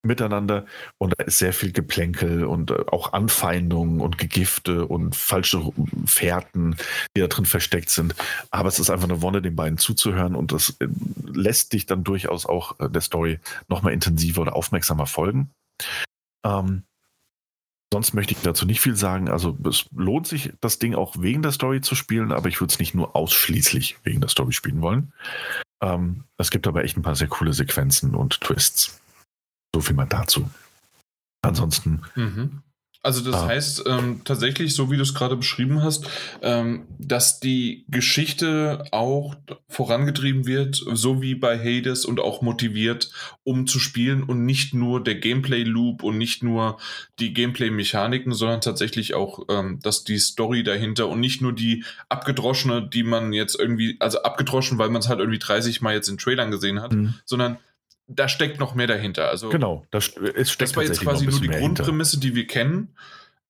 miteinander 0.01 0.65
und 0.97 1.13
da 1.17 1.25
ist 1.25 1.39
sehr 1.39 1.51
viel 1.51 1.73
Geplänkel 1.73 2.45
und 2.45 2.71
äh, 2.71 2.85
auch 2.87 3.11
Anfeindungen 3.11 3.99
und 3.99 4.17
Gegifte 4.17 4.87
und 4.87 5.13
falsche 5.13 5.73
Fährten, 6.05 6.77
die 7.15 7.19
da 7.19 7.27
drin 7.27 7.45
versteckt 7.45 7.89
sind. 7.89 8.15
Aber 8.49 8.69
es 8.69 8.79
ist 8.79 8.89
einfach 8.89 9.09
eine 9.09 9.21
Wonne, 9.21 9.41
den 9.41 9.57
beiden 9.57 9.77
zuzuhören 9.77 10.35
und 10.35 10.53
das 10.53 10.77
äh, 10.79 10.87
lässt 11.25 11.73
dich 11.73 11.85
dann 11.85 12.05
durchaus 12.05 12.45
auch 12.45 12.79
äh, 12.79 12.89
der 12.89 13.01
Story 13.01 13.39
nochmal 13.67 13.91
intensiver 13.91 14.41
oder 14.41 14.55
aufmerksamer 14.55 15.05
folgen. 15.05 15.51
Ähm, 16.45 16.83
sonst 17.91 18.13
möchte 18.13 18.31
ich 18.33 18.39
dazu 18.39 18.65
nicht 18.65 18.79
viel 18.79 18.95
sagen. 18.95 19.27
Also 19.27 19.57
es 19.67 19.85
lohnt 19.93 20.27
sich, 20.27 20.53
das 20.61 20.79
Ding 20.79 20.95
auch 20.95 21.15
wegen 21.19 21.41
der 21.41 21.51
Story 21.51 21.81
zu 21.81 21.93
spielen, 21.93 22.31
aber 22.31 22.47
ich 22.47 22.61
würde 22.61 22.71
es 22.71 22.79
nicht 22.79 22.95
nur 22.95 23.17
ausschließlich 23.17 23.97
wegen 24.03 24.21
der 24.21 24.29
Story 24.29 24.53
spielen 24.53 24.81
wollen. 24.81 25.11
Ähm, 25.81 26.23
es 26.37 26.49
gibt 26.49 26.67
aber 26.67 26.83
echt 26.83 26.97
ein 26.97 27.03
paar 27.03 27.15
sehr 27.15 27.27
coole 27.27 27.53
Sequenzen 27.53 28.15
und 28.15 28.41
Twists. 28.41 28.99
So 29.73 29.81
viel 29.81 29.95
mal 29.95 30.05
dazu. 30.05 30.49
Ansonsten 31.41 32.01
mhm. 32.15 32.63
Also 33.07 33.21
das 33.21 33.35
ah. 33.35 33.47
heißt 33.47 33.83
ähm, 33.87 34.19
tatsächlich, 34.25 34.75
so 34.75 34.91
wie 34.91 34.97
du 34.97 35.03
es 35.03 35.13
gerade 35.13 35.37
beschrieben 35.37 35.81
hast, 35.81 36.09
ähm, 36.41 36.87
dass 36.99 37.39
die 37.39 37.85
Geschichte 37.87 38.83
auch 38.91 39.35
vorangetrieben 39.69 40.45
wird, 40.45 40.75
so 40.75 41.21
wie 41.21 41.33
bei 41.33 41.57
Hades 41.57 42.03
und 42.03 42.19
auch 42.19 42.41
motiviert, 42.41 43.09
um 43.45 43.65
zu 43.65 43.79
spielen 43.79 44.23
und 44.23 44.43
nicht 44.43 44.73
nur 44.73 45.01
der 45.01 45.15
Gameplay-Loop 45.15 46.03
und 46.03 46.17
nicht 46.17 46.43
nur 46.43 46.79
die 47.17 47.33
Gameplay-Mechaniken, 47.33 48.33
sondern 48.33 48.59
tatsächlich 48.59 49.13
auch, 49.13 49.45
ähm, 49.47 49.79
dass 49.81 50.03
die 50.03 50.19
Story 50.19 50.63
dahinter 50.63 51.07
und 51.07 51.21
nicht 51.21 51.41
nur 51.41 51.53
die 51.53 51.85
abgedroschene, 52.09 52.89
die 52.89 53.03
man 53.03 53.31
jetzt 53.31 53.57
irgendwie, 53.57 53.95
also 54.01 54.21
abgedroschen, 54.23 54.79
weil 54.79 54.89
man 54.89 54.99
es 54.99 55.07
halt 55.07 55.21
irgendwie 55.21 55.39
30 55.39 55.79
Mal 55.79 55.93
jetzt 55.93 56.09
in 56.09 56.17
Trailern 56.17 56.51
gesehen 56.51 56.81
hat, 56.81 56.91
mhm. 56.91 57.13
sondern 57.23 57.57
da 58.07 58.27
steckt 58.27 58.59
noch 58.59 58.75
mehr 58.75 58.87
dahinter. 58.87 59.29
Also, 59.29 59.49
genau, 59.49 59.85
das, 59.91 60.15
es 60.35 60.51
steckt 60.51 60.71
das 60.71 60.75
war 60.77 60.83
jetzt 60.83 61.01
quasi 61.01 61.27
nur 61.27 61.39
die 61.39 61.47
Grundprämisse, 61.47 62.13
hinter. 62.13 62.27
die 62.27 62.35
wir 62.35 62.47
kennen, 62.47 62.95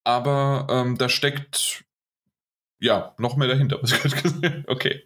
aber 0.03 0.67
ähm, 0.69 0.97
da 0.97 1.09
steckt 1.09 1.83
ja 2.79 3.15
noch 3.17 3.37
mehr 3.37 3.47
dahinter. 3.47 3.79
okay. 4.67 5.03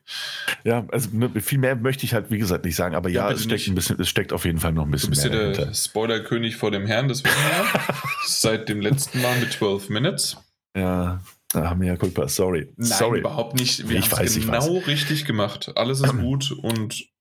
Ja, 0.64 0.86
also 0.92 1.10
ne, 1.14 1.30
viel 1.42 1.58
mehr 1.58 1.76
möchte 1.76 2.06
ich 2.06 2.14
halt, 2.14 2.32
wie 2.32 2.38
gesagt, 2.38 2.66
nicht 2.66 2.76
sagen, 2.76 2.96
aber 2.96 3.10
ja, 3.10 3.30
ja 3.30 3.36
es 3.36 3.44
steckt 3.44 3.52
nicht. 3.52 3.68
ein 3.70 3.76
bisschen, 3.76 4.00
es 4.00 4.10
steckt 4.10 4.34
auf 4.34 4.46
jeden 4.46 4.60
Fall 4.60 4.74
noch 4.74 4.86
ein 4.86 4.92
bisschen 4.92 5.12
mehr. 5.12 5.30
Du 5.30 5.48
bist 5.48 5.60
ja 5.60 5.66
der 5.66 5.74
Spoiler-König 5.74 6.56
vor 6.56 6.72
dem 6.72 6.86
Herrn, 6.86 7.08
das 7.08 7.24
wissen 7.24 7.36
wir 7.36 7.96
Seit 8.26 8.70
dem 8.70 8.82
letzten 8.82 9.22
Mal 9.22 9.40
mit 9.40 9.54
12 9.54 9.90
Minutes. 9.90 10.38
Ja, 10.76 11.22
wir 11.54 11.84
ja 11.84 11.98
Culpa, 11.98 12.28
sorry. 12.30 12.72
Nein, 12.78 12.88
sorry. 12.88 13.20
überhaupt 13.20 13.56
nicht. 13.56 13.90
Wir 13.90 14.02
haben 14.02 14.26
es 14.26 14.36
genau 14.36 14.78
richtig 14.80 15.26
gemacht. 15.26 15.72
Alles 15.76 16.02
ist 16.02 16.18
gut 16.18 16.52
und 16.52 17.12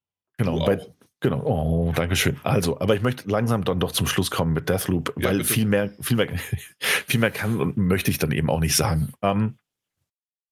Genau, 0.40 0.64
bei, 0.64 0.80
Genau, 1.20 1.42
oh, 1.44 1.92
danke 1.94 2.16
schön. 2.16 2.40
Also, 2.44 2.80
aber 2.80 2.94
ich 2.96 3.02
möchte 3.02 3.28
langsam 3.28 3.62
dann 3.64 3.78
doch 3.78 3.92
zum 3.92 4.06
Schluss 4.06 4.30
kommen 4.30 4.54
mit 4.54 4.70
Deathloop, 4.70 5.14
ja, 5.18 5.28
weil 5.28 5.38
bitte. 5.38 5.52
viel 5.52 5.66
mehr, 5.66 5.92
viel 6.00 6.16
mehr, 6.16 6.28
viel 6.78 7.20
mehr 7.20 7.30
kann 7.30 7.60
und 7.60 7.76
möchte 7.76 8.10
ich 8.10 8.18
dann 8.18 8.32
eben 8.32 8.48
auch 8.48 8.60
nicht 8.60 8.74
sagen. 8.74 9.12
Ähm, 9.20 9.58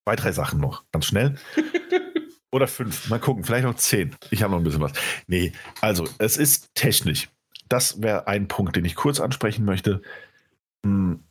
zwei, 0.05 0.17
drei 0.17 0.33
Sachen 0.33 0.61
noch, 0.61 0.85
ganz 0.93 1.07
schnell. 1.07 1.37
Oder 2.53 2.67
fünf, 2.67 3.09
mal 3.09 3.19
gucken, 3.19 3.45
vielleicht 3.45 3.65
noch 3.65 3.77
zehn. 3.77 4.15
Ich 4.31 4.43
habe 4.43 4.53
noch 4.53 4.59
ein 4.59 4.65
bisschen 4.65 4.81
was. 4.81 4.93
Nee, 5.27 5.53
also, 5.81 6.07
es 6.19 6.37
ist 6.37 6.75
technisch. 6.75 7.31
Das 7.69 8.03
wäre 8.03 8.27
ein 8.27 8.49
Punkt, 8.49 8.77
den 8.77 8.85
ich 8.85 8.95
kurz 8.95 9.21
ansprechen 9.21 9.65
möchte. 9.65 10.03
Hm, 10.85 11.25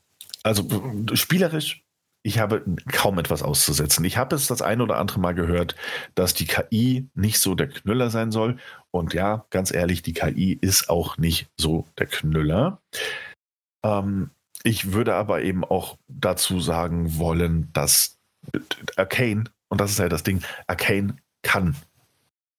also, 0.44 0.68
spielerisch 1.14 1.87
ich 2.28 2.40
habe 2.40 2.62
kaum 2.92 3.20
etwas 3.20 3.42
auszusetzen. 3.42 4.04
Ich 4.04 4.18
habe 4.18 4.36
es 4.36 4.48
das 4.48 4.62
ein 4.62 4.82
oder 4.82 4.98
andere 4.98 5.18
Mal 5.18 5.34
gehört, 5.34 5.78
dass 6.14 6.34
die 6.34 6.46
KI 6.46 7.08
nicht 7.16 7.40
so 7.40 7.56
der 7.56 7.70
Knüller 7.70 8.10
sein 8.10 8.34
soll. 8.34 8.58
Und 8.92 9.14
ja, 9.14 9.46
ganz 9.50 9.74
ehrlich, 9.74 10.02
die 10.02 10.12
KI 10.12 10.58
ist 10.60 10.90
auch 10.90 11.18
nicht 11.18 11.48
so 11.56 11.88
der 11.98 12.08
Knüller. 12.08 12.82
Ähm, 13.82 14.32
ich 14.64 14.92
würde 14.92 15.16
aber 15.16 15.42
eben 15.42 15.64
auch 15.64 15.98
dazu 16.10 16.60
sagen 16.60 17.18
wollen, 17.18 17.70
dass 17.72 18.18
Arcane, 18.98 19.46
und 19.70 19.80
das 19.80 19.92
ist 19.92 20.00
ja 20.00 20.10
das 20.10 20.24
Ding, 20.24 20.44
Arcane 20.68 21.16
kann 21.44 21.78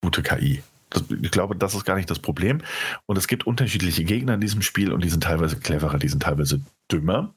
gute 0.01 0.23
KI. 0.23 0.63
Das, 0.89 1.05
ich 1.11 1.31
glaube, 1.31 1.57
das 1.57 1.75
ist 1.75 1.85
gar 1.85 1.97
nicht 1.97 2.11
das 2.11 2.21
Problem. 2.21 2.63
Und 3.05 3.19
es 3.19 3.29
gibt 3.29 3.47
unterschiedliche 3.47 4.05
Gegner 4.05 4.33
in 4.33 4.41
diesem 4.41 4.63
Spiel 4.63 4.95
und 4.95 5.05
die 5.05 5.11
sind 5.11 5.25
teilweise 5.25 5.61
cleverer, 5.61 5.99
die 5.99 6.09
sind 6.09 6.23
teilweise 6.23 6.63
dümmer. 6.91 7.35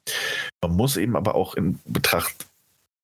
Man 0.62 0.76
muss 0.76 0.96
eben 0.96 1.16
aber 1.16 1.34
auch 1.34 1.54
in 1.54 1.78
Betracht, 1.84 2.46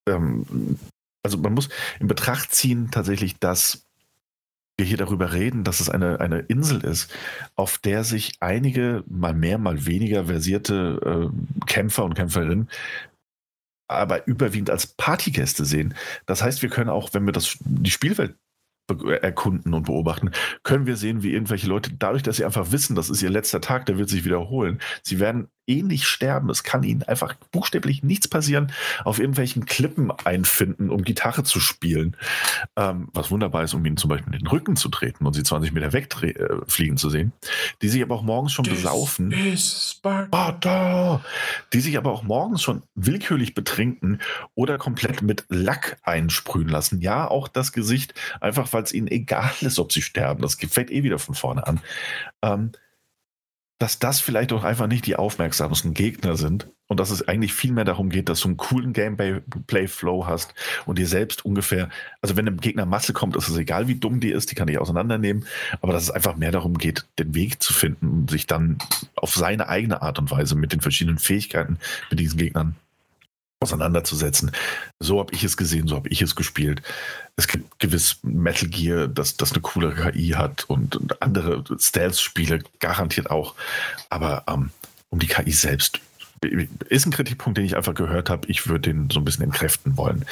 ähm, 0.09 0.79
also 1.23 1.39
man 1.39 1.55
muss 1.55 1.69
in 2.01 2.07
Betracht 2.09 2.53
ziehen 2.53 2.91
tatsächlich, 2.91 3.39
dass 3.39 3.85
wir 4.77 4.87
hier 4.87 4.97
darüber 4.97 5.33
reden, 5.33 5.65
dass 5.65 5.81
es 5.81 5.91
eine, 5.91 6.21
eine 6.21 6.39
Insel 6.41 6.85
ist, 6.85 7.13
auf 7.57 7.79
der 7.79 8.05
sich 8.05 8.35
einige 8.39 9.03
mal 9.09 9.35
mehr, 9.35 9.59
mal 9.59 9.87
weniger 9.87 10.27
versierte 10.27 11.31
äh, 11.33 11.65
Kämpfer 11.67 12.05
und 12.05 12.15
Kämpferinnen 12.15 12.69
aber 13.89 14.27
überwiegend 14.27 14.71
als 14.71 14.87
Partygäste 14.87 15.65
sehen. 15.65 15.95
Das 16.27 16.43
heißt, 16.43 16.63
wir 16.63 16.69
können 16.69 16.91
auch, 16.91 17.15
wenn 17.15 17.25
wir 17.25 17.33
das, 17.33 17.57
die 17.61 17.91
Spielwelt 17.91 18.37
erkunden 19.21 19.75
und 19.75 19.87
beobachten, 19.87 20.31
können 20.63 20.87
wir 20.87 20.97
sehen, 20.97 21.23
wie 21.23 21.33
irgendwelche 21.33 21.67
Leute, 21.67 21.91
dadurch, 21.99 22.23
dass 22.23 22.37
sie 22.37 22.45
einfach 22.45 22.71
wissen, 22.73 22.95
das 22.95 23.11
ist 23.11 23.23
ihr 23.23 23.31
letzter 23.31 23.61
Tag, 23.61 23.87
der 23.87 23.99
wird 23.99 24.09
sich 24.09 24.25
wiederholen, 24.25 24.81
sie 25.03 25.19
werden 25.19 25.49
ähnlich 25.69 26.07
sterben. 26.07 26.51
Es 26.51 26.63
kann 26.63 26.83
ihnen 26.83 27.03
einfach 27.03 27.35
buchstäblich 27.53 28.03
nichts 28.03 28.29
passieren, 28.29 28.73
auf 29.05 29.19
irgendwelchen 29.19 29.67
Klippen 29.67 30.11
einfinden, 30.11 30.91
um 30.91 31.03
Gitarre 31.03 31.45
zu 31.45 31.61
spielen. 31.61 32.17
Ähm, 32.77 33.09
was 33.13 33.31
wunderbar 33.31 33.65
ist, 33.65 33.75
um 33.75 33.85
ihnen 33.85 33.97
zum 33.97 34.11
Beispiel 34.11 34.33
in 34.33 34.41
den 34.41 34.49
Rücken 34.49 34.77
zu 34.77 34.89
treten 34.89 35.27
und 35.27 35.35
sie 35.35 35.43
20 35.43 35.73
Meter 35.73 35.93
wegfliegen 35.93 36.97
äh, 36.97 36.99
zu 36.99 37.11
sehen. 37.11 37.33
Die 37.83 37.89
sich 37.89 38.03
aber 38.03 38.15
auch 38.15 38.23
morgens 38.23 38.53
schon 38.53 38.65
This 38.65 38.75
besaufen. 38.75 39.33
Sparta! 39.57 41.23
Die 41.73 41.81
sich 41.81 41.97
aber 41.97 42.13
auch 42.13 42.23
morgens 42.23 42.63
schon 42.63 42.83
willkürlich 42.95 43.55
betrinken 43.55 44.21
oder 44.55 44.79
komplett 44.79 45.23
mit 45.23 45.45
Lack 45.49 45.99
einsprühen 46.03 46.69
lassen. 46.69 47.01
Ja, 47.01 47.29
auch 47.29 47.49
das 47.49 47.73
Gesicht, 47.73 48.15
einfach 48.41 48.73
weil 48.73 48.83
es 48.83 48.93
ihnen 48.93 49.09
egal 49.09 49.53
ist, 49.61 49.79
ob 49.79 49.93
sie 49.93 50.03
sterben. 50.03 50.43
Das 50.43 50.55
fängt 50.55 50.91
eh 50.91 51.03
wieder 51.03 51.19
von 51.19 51.35
vorne 51.35 51.67
an. 51.67 51.81
Ähm, 52.43 52.73
dass 53.79 53.99
das 54.01 54.21
vielleicht 54.21 54.53
auch 54.53 54.65
einfach 54.65 54.89
nicht 54.89 55.07
die 55.07 55.17
aufmerksamsten 55.17 55.95
Gegner 55.95 56.37
sind 56.37 56.69
und 56.89 56.99
dass 56.99 57.11
es 57.11 57.27
eigentlich 57.29 57.53
viel 57.53 57.73
mehr 57.73 57.85
darum 57.85 58.11
geht, 58.11 58.29
dass 58.29 58.41
du 58.41 58.49
einen 58.49 58.57
coolen 58.57 58.93
Gameplay-Flow 58.93 60.27
hast 60.27 60.55
und 60.87 60.99
dir 60.99 61.07
selbst 61.07 61.45
ungefähr, 61.45 61.89
also 62.21 62.37
wenn 62.37 62.49
ein 62.49 62.57
Gegner 62.57 62.87
Masse 62.87 63.13
kommt, 63.13 63.37
ist 63.37 63.49
es 63.49 63.57
egal, 63.57 63.87
wie 63.87 63.95
dumm 63.95 64.19
die 64.21 64.33
ist, 64.33 64.51
die 64.51 64.57
kann 64.57 64.69
ich 64.69 64.79
auseinandernehmen, 64.79 65.47
aber 65.81 65.93
dass 65.93 66.05
es 66.05 66.11
einfach 66.11 66.37
mehr 66.37 66.51
darum 66.51 66.77
geht, 66.77 67.07
den 67.19 67.35
Weg 67.35 67.63
zu 67.63 67.73
finden 67.73 68.09
und 68.09 68.31
sich 68.31 68.47
dann 68.47 68.79
auf 69.15 69.35
seine 69.35 69.69
eigene 69.69 70.03
Art 70.03 70.19
und 70.19 70.31
Weise 70.31 70.57
mit 70.57 70.73
den 70.73 70.81
verschiedenen 70.81 71.19
Fähigkeiten 71.19 71.79
mit 72.11 72.19
diesen 72.19 72.39
Gegnern 72.39 72.75
auseinanderzusetzen. 73.61 74.53
So 75.01 75.19
habe 75.19 75.35
ich 75.35 75.45
es 75.45 75.57
gesehen, 75.57 75.89
so 75.89 75.97
habe 75.97 76.09
ich 76.09 76.23
es 76.23 76.37
gespielt. 76.37 76.83
Es 77.37 77.49
gibt 77.49 77.79
gewiss 77.81 78.19
Metal 78.23 78.69
Gear, 78.69 79.09
das, 79.09 79.37
das 79.37 79.53
eine 79.53 79.61
coole 79.61 79.95
KI 79.95 80.31
hat 80.31 80.65
und 80.69 81.21
andere 81.21 81.65
Stealth-Spiele 81.79 82.63
garantiert 82.79 83.31
auch. 83.31 83.55
Aber 84.11 84.45
ähm, 84.49 84.71
um 85.11 85.19
die 85.19 85.27
KI 85.27 85.53
selbst 85.53 86.01
ist 86.89 87.07
ein 87.07 87.11
Kritikpunkt, 87.11 87.59
den 87.59 87.65
ich 87.65 87.77
einfach 87.77 87.95
gehört 87.95 88.31
habe. 88.31 88.47
Ich 88.49 88.69
würde 88.69 88.93
den 88.93 89.11
so 89.11 89.19
ein 89.19 89.25
bisschen 89.25 89.45
entkräften 89.45 89.97
wollen. 89.97 90.25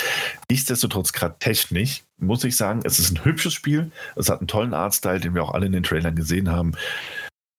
Nichtsdestotrotz, 0.49 1.13
gerade 1.13 1.35
technisch, 1.41 2.05
muss 2.19 2.45
ich 2.45 2.57
sagen, 2.57 2.81
es 2.85 2.99
ist 2.99 3.13
ein 3.13 3.25
hübsches 3.25 3.55
Spiel. 3.55 3.91
Es 4.15 4.29
hat 4.29 4.39
einen 4.39 4.49
tollen 4.49 4.75
Artstyle, 4.75 5.21
den 5.21 5.35
wir 5.35 5.43
auch 5.43 5.55
alle 5.55 5.67
in 5.67 5.73
den 5.73 5.83
Trailern 5.83 6.15
gesehen 6.15 6.51
haben. 6.51 6.75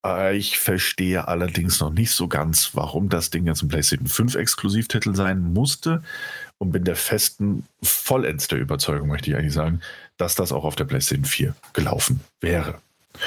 Äh, 0.07 0.37
ich 0.37 0.57
verstehe 0.59 1.27
allerdings 1.27 1.79
noch 1.79 1.91
nicht 1.91 2.11
so 2.11 2.27
ganz, 2.27 2.71
warum 2.73 3.09
das 3.09 3.29
Ding 3.29 3.45
jetzt 3.45 3.61
ein 3.61 3.67
PlayStation 3.67 4.07
5 4.07 4.35
Exklusivtitel 4.35 5.15
sein 5.15 5.53
musste 5.53 6.01
und 6.57 6.71
bin 6.71 6.83
der 6.83 6.95
festen, 6.95 7.65
vollends 7.83 8.47
der 8.47 8.59
Überzeugung, 8.59 9.09
möchte 9.09 9.29
ich 9.29 9.37
eigentlich 9.37 9.53
sagen, 9.53 9.81
dass 10.17 10.35
das 10.35 10.51
auch 10.51 10.63
auf 10.63 10.75
der 10.75 10.85
PlayStation 10.85 11.25
4 11.25 11.55
gelaufen 11.73 12.21
wäre. 12.41 12.79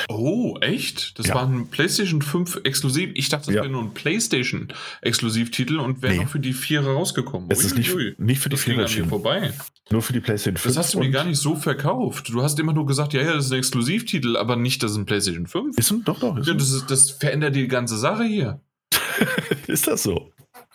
Oh, 0.09 0.57
echt? 0.61 1.19
Das 1.19 1.27
Ja. 1.29 1.35
war 1.37 1.47
ein 1.47 1.69
PlayStation 1.69 2.23
5 2.23 2.61
exklusiv. 2.65 3.11
Ich 3.15 3.29
dachte, 3.29 3.47
das 3.47 3.55
Ja. 3.55 3.63
wäre 3.63 3.73
nur 3.73 3.83
ein 3.83 3.93
PlayStation 3.95 4.69
Exklusivtitel 5.03 5.79
und 5.79 6.03
wäre 6.03 6.15
Nee. 6.15 6.21
noch 6.25 6.29
für 6.31 6.41
die 6.41 6.53
Vierer 6.53 6.93
rausgekommen. 6.93 7.49
Es 7.51 7.65
ist 7.65 7.77
nicht, 7.77 7.93
Uiuiui. 7.95 8.15
nicht 8.19 8.41
für 8.41 8.49
die 8.49 8.57
das 8.57 8.65
ging 8.65 8.75
Viererschienen, 8.75 9.09
vorbei. 9.09 9.53
nur 9.91 10.03
für 10.03 10.13
die 10.13 10.21
PlayStation 10.21 10.57
5. 10.57 10.75
Das 10.75 10.85
hast 10.85 10.95
du 10.95 10.99
mir 11.01 11.11
gar 11.11 11.25
nicht 11.25 11.39
so 11.39 11.57
verkauft. 11.57 12.29
Du 12.29 12.43
hast 12.43 12.59
immer 12.59 12.73
nur 12.73 12.87
gesagt, 12.87 13.13
ja, 13.13 13.23
ja, 13.23 13.35
das 13.35 13.47
ist 13.47 13.53
ein 13.53 13.59
Exklusivtitel, 13.59 14.37
aber 14.37 14.57
nicht, 14.57 14.83
das 14.83 14.93
ist 14.93 14.97
ein 14.99 15.07
PlayStation 15.07 15.47
5. 15.47 15.77
Ist 15.79 15.91
ein, 15.91 16.05
doch, 16.05 16.19
doch. 16.21 16.37
Ist, 16.37 16.47
Ja, 16.49 16.55
das, 16.55 16.71
ist, 16.71 16.91
das 16.91 17.11
verändert 17.11 17.55
die 17.57 17.69
ganze 17.69 17.97
Sache 17.99 18.25
hier. 18.25 18.61
ist 19.67 19.87
das 19.87 20.03
so? 20.03 20.33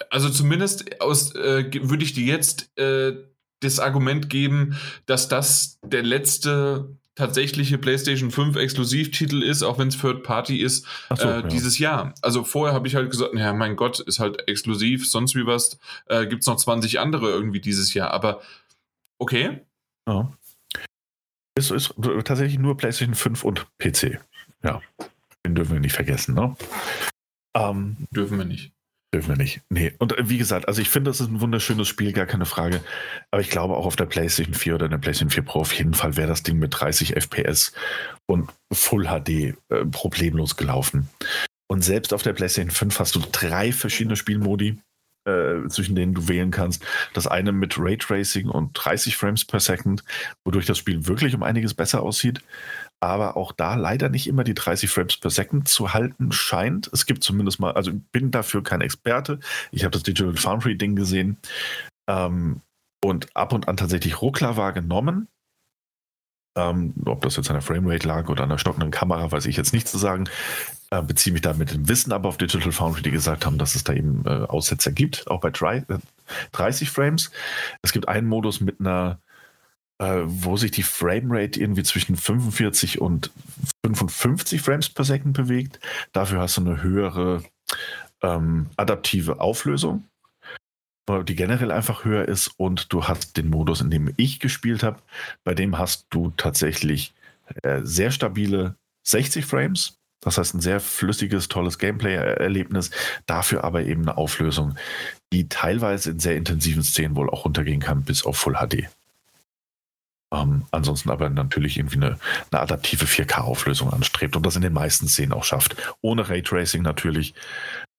Also 0.09 0.30
zumindest 0.30 1.01
aus, 1.01 1.34
äh, 1.36 1.70
würde 1.82 2.03
ich 2.03 2.13
dir 2.13 2.26
jetzt 2.26 2.78
äh, 2.78 3.13
das 3.61 3.80
Argument 3.80 4.30
geben, 4.30 4.76
dass 5.05 5.28
das 5.28 5.80
der 5.84 6.03
letzte 6.03 6.97
tatsächliche 7.16 7.78
PlayStation 7.78 8.30
5 8.30 8.57
Exklusivtitel 8.57 9.41
ist, 9.41 9.63
auch 9.63 9.78
wenn 9.78 9.88
es 9.88 9.97
Third 9.97 10.24
Party 10.24 10.61
ist, 10.61 10.86
so, 11.16 11.28
äh, 11.28 11.39
ja. 11.39 11.41
dieses 11.43 11.80
Jahr. 11.80 12.13
Also 12.22 12.43
vorher 12.43 12.76
habe 12.76 12.88
ich 12.88 12.95
halt 12.95 13.09
gesagt, 13.09 13.34
ja, 13.36 13.53
mein 13.53 13.76
Gott, 13.76 13.99
ist 14.01 14.20
halt 14.20 14.47
exklusiv, 14.47 15.09
sonst 15.09 15.36
wie 15.36 15.45
was, 15.45 15.80
äh, 16.07 16.28
gibt 16.28 16.41
es 16.41 16.47
noch 16.47 16.57
20 16.57 16.99
andere 16.99 17.30
irgendwie 17.30 17.61
dieses 17.61 17.93
Jahr. 17.93 18.11
Aber 18.11 18.41
okay, 19.18 19.61
Ja. 20.07 20.32
Ist, 21.57 21.72
ist 21.72 21.93
tatsächlich 22.26 22.59
nur 22.59 22.76
PlayStation 22.76 23.16
5 23.16 23.45
und 23.45 23.66
PC. 23.78 24.20
Ja. 24.61 24.82
Den 25.45 25.55
dürfen 25.55 25.74
wir 25.74 25.80
nicht 25.80 25.93
vergessen, 25.93 26.36
ne? 26.36 26.53
Ähm, 27.55 27.95
dürfen 28.11 28.38
wir 28.38 28.43
nicht. 28.43 28.74
Dürfen 29.16 29.30
wir 29.30 29.38
nicht. 29.38 29.61
Nee. 29.70 29.93
Und 29.97 30.18
äh, 30.18 30.30
wie 30.30 30.38
gesagt, 30.38 30.68
also 30.68 30.82
ich 30.82 30.89
finde, 30.89 31.09
das 31.09 31.22
ist 31.22 31.30
ein 31.30 31.41
wunderschönes 31.41 31.88
Spiel, 31.88 32.11
gar 32.11 32.26
keine 32.26 32.45
Frage. 32.45 32.82
Aber 33.32 33.41
ich 33.41 33.49
glaube 33.49 33.76
auch 33.76 33.86
auf 33.86 33.95
der 33.95 34.05
PlayStation 34.05 34.53
4 34.53 34.76
oder 34.76 34.89
der 34.89 34.97
PlayStation 34.97 35.30
4 35.30 35.43
Pro 35.43 35.61
auf 35.61 35.74
jeden 35.74 35.93
Fall 35.93 36.18
wäre 36.18 36.28
das 36.28 36.43
Ding 36.43 36.59
mit 36.59 36.80
30 36.80 37.16
FPS 37.16 37.72
und 38.26 38.51
Full 38.72 39.05
HD 39.05 39.30
äh, 39.30 39.86
problemlos 39.89 40.57
gelaufen. 40.57 41.09
Und 41.68 41.84
selbst 41.84 42.13
auf 42.13 42.24
der 42.24 42.34
PlayStation 42.34 42.72
5 42.72 42.99
hast 42.99 43.16
du 43.16 43.22
drei 43.32 43.72
verschiedene 43.72 44.18
Spielmodi, 44.18 44.78
äh, 45.26 45.68
zwischen 45.70 45.95
denen 45.95 46.13
du 46.13 46.28
wählen 46.28 46.51
kannst. 46.51 46.86
Das 47.13 47.26
eine 47.26 47.51
mit 47.51 47.80
Raytracing 47.80 48.49
und 48.49 48.74
30 48.74 49.16
Frames 49.16 49.45
per 49.45 49.59
Second, 49.59 50.03
wodurch 50.43 50.66
das 50.66 50.78
Spiel 50.78 51.07
wirklich 51.07 51.34
um 51.34 51.41
einiges 51.41 51.74
besser 51.74 52.03
aussieht. 52.03 52.41
Aber 53.02 53.38
auch 53.38 53.52
da 53.52 53.76
leider 53.76 54.10
nicht 54.10 54.28
immer 54.28 54.43
die 54.43 54.54
30 54.54 54.89
Frames 54.89 55.18
per 55.18 55.30
Second 55.30 55.68
zu 55.68 55.93
halten 55.93 56.32
scheint. 56.32 56.89
Es 56.93 57.06
gibt 57.06 57.24
zumindest 57.24 57.60
mal, 57.60 57.74
also 57.74 57.91
ich 57.91 57.98
bin 58.12 58.32
dafür 58.32 58.64
kein 58.64 58.82
Experte. 58.82 59.39
Ich 59.72 59.84
habe 59.84 59.91
das 59.91 60.04
Digital 60.04 60.36
Foundry 60.36 60.78
Ding 60.78 60.96
gesehen 60.96 61.38
ähm, 62.08 62.62
und 63.04 63.36
ab 63.36 63.54
und 63.54 63.68
an 63.68 63.78
tatsächlich 63.78 64.22
Ruckler 64.22 64.58
wahrgenommen. 64.58 65.28
Ähm, 66.58 66.93
ob 67.06 67.22
das 67.22 67.36
jetzt 67.36 67.50
an 67.50 67.56
der 67.56 67.62
Framerate 67.62 68.08
lag 68.08 68.30
oder 68.30 68.43
an 68.43 68.50
der 68.50 68.58
stockenden 68.58 68.89
Kamera, 68.91 69.30
weiß 69.30 69.46
ich 69.46 69.58
jetzt 69.58 69.74
nicht 69.74 69.89
zu 69.89 69.98
sagen. 69.98 70.30
Äh, 70.89 71.02
beziehe 71.02 71.34
mich 71.34 71.41
da 71.41 71.54
mit 71.54 71.72
dem 71.74 71.89
Wissen 71.89 72.14
aber 72.14 72.30
auf 72.30 72.38
Digital 72.38 72.72
Foundry, 72.72 73.02
die 73.02 73.12
gesagt 73.12 73.46
haben, 73.46 73.58
dass 73.58 73.76
es 73.76 73.84
da 73.84 73.91
eben 73.93 74.24
äh, 74.26 74.30
Aussetzer 74.30 74.91
gibt, 74.91 75.30
auch 75.30 75.41
bei 75.41 75.50
drei, 75.50 75.78
äh, 75.89 75.98
30 76.54 76.89
Frames. 76.89 77.32
Es 77.82 77.91
gibt 77.91 78.08
einen 78.08 78.28
Modus 78.28 78.62
mit 78.62 78.80
einer, 78.80 79.20
äh, 80.00 80.22
wo 80.26 80.58
sich 80.58 80.72
die 80.72 80.84
Framerate 80.84 81.60
irgendwie 81.60 81.84
zwischen 81.84 82.16
45 82.16 83.02
und 83.02 83.32
55 83.86 84.62
Frames 84.62 84.89
per 84.89 85.06
Second 85.06 85.36
bewegt. 85.36 85.80
Dafür 86.12 86.41
hast 86.41 86.58
du 86.58 86.62
eine 86.62 86.84
höhere 86.84 87.43
ähm, 88.22 88.68
adaptive 88.76 89.39
Auflösung, 89.39 90.04
die 91.08 91.36
generell 91.36 91.72
einfach 91.72 92.04
höher 92.04 92.28
ist. 92.28 92.52
Und 92.58 92.91
du 92.91 93.06
hast 93.06 93.38
den 93.38 93.50
Modus, 93.50 93.82
in 93.82 93.89
dem 93.89 94.14
ich 94.18 94.39
gespielt 94.39 94.84
habe, 94.84 95.00
bei 95.43 95.54
dem 95.54 95.78
hast 95.78 96.08
du 96.10 96.32
tatsächlich 96.36 97.14
äh, 97.64 97.82
sehr 97.84 98.12
stabile 98.12 98.76
60 99.04 99.46
Frames. 99.46 99.98
Das 100.22 100.39
heißt, 100.39 100.56
ein 100.56 100.62
sehr 100.62 100.80
flüssiges, 100.80 101.48
tolles 101.48 101.78
Gameplay-Erlebnis, 101.78 102.89
dafür 103.28 103.64
aber 103.64 103.84
eben 103.84 104.02
eine 104.02 104.18
Auflösung, 104.18 104.76
die 105.32 105.48
teilweise 105.50 106.12
in 106.12 106.20
sehr 106.20 106.36
intensiven 106.36 106.84
Szenen 106.84 107.16
wohl 107.16 107.30
auch 107.30 107.46
runtergehen 107.46 107.80
kann, 107.80 108.04
bis 108.04 108.26
auf 108.26 108.38
Full 108.38 108.56
HD. 108.56 108.89
Ähm, 110.36 110.66
ansonsten 110.72 111.10
aber 111.10 111.30
natürlich 111.30 111.78
irgendwie 111.78 111.98
eine, 111.98 112.20
eine 112.52 112.62
adaptive 112.62 113.06
4K-Auflösung 113.06 113.92
anstrebt 113.94 114.36
und 114.36 114.46
das 114.46 114.56
in 114.56 114.62
den 114.62 114.74
meisten 114.74 115.08
Szenen 115.08 115.34
auch 115.34 115.44
schafft. 115.44 115.76
Ohne 116.02 116.28
Raytracing 116.28 116.82
natürlich, 116.82 117.34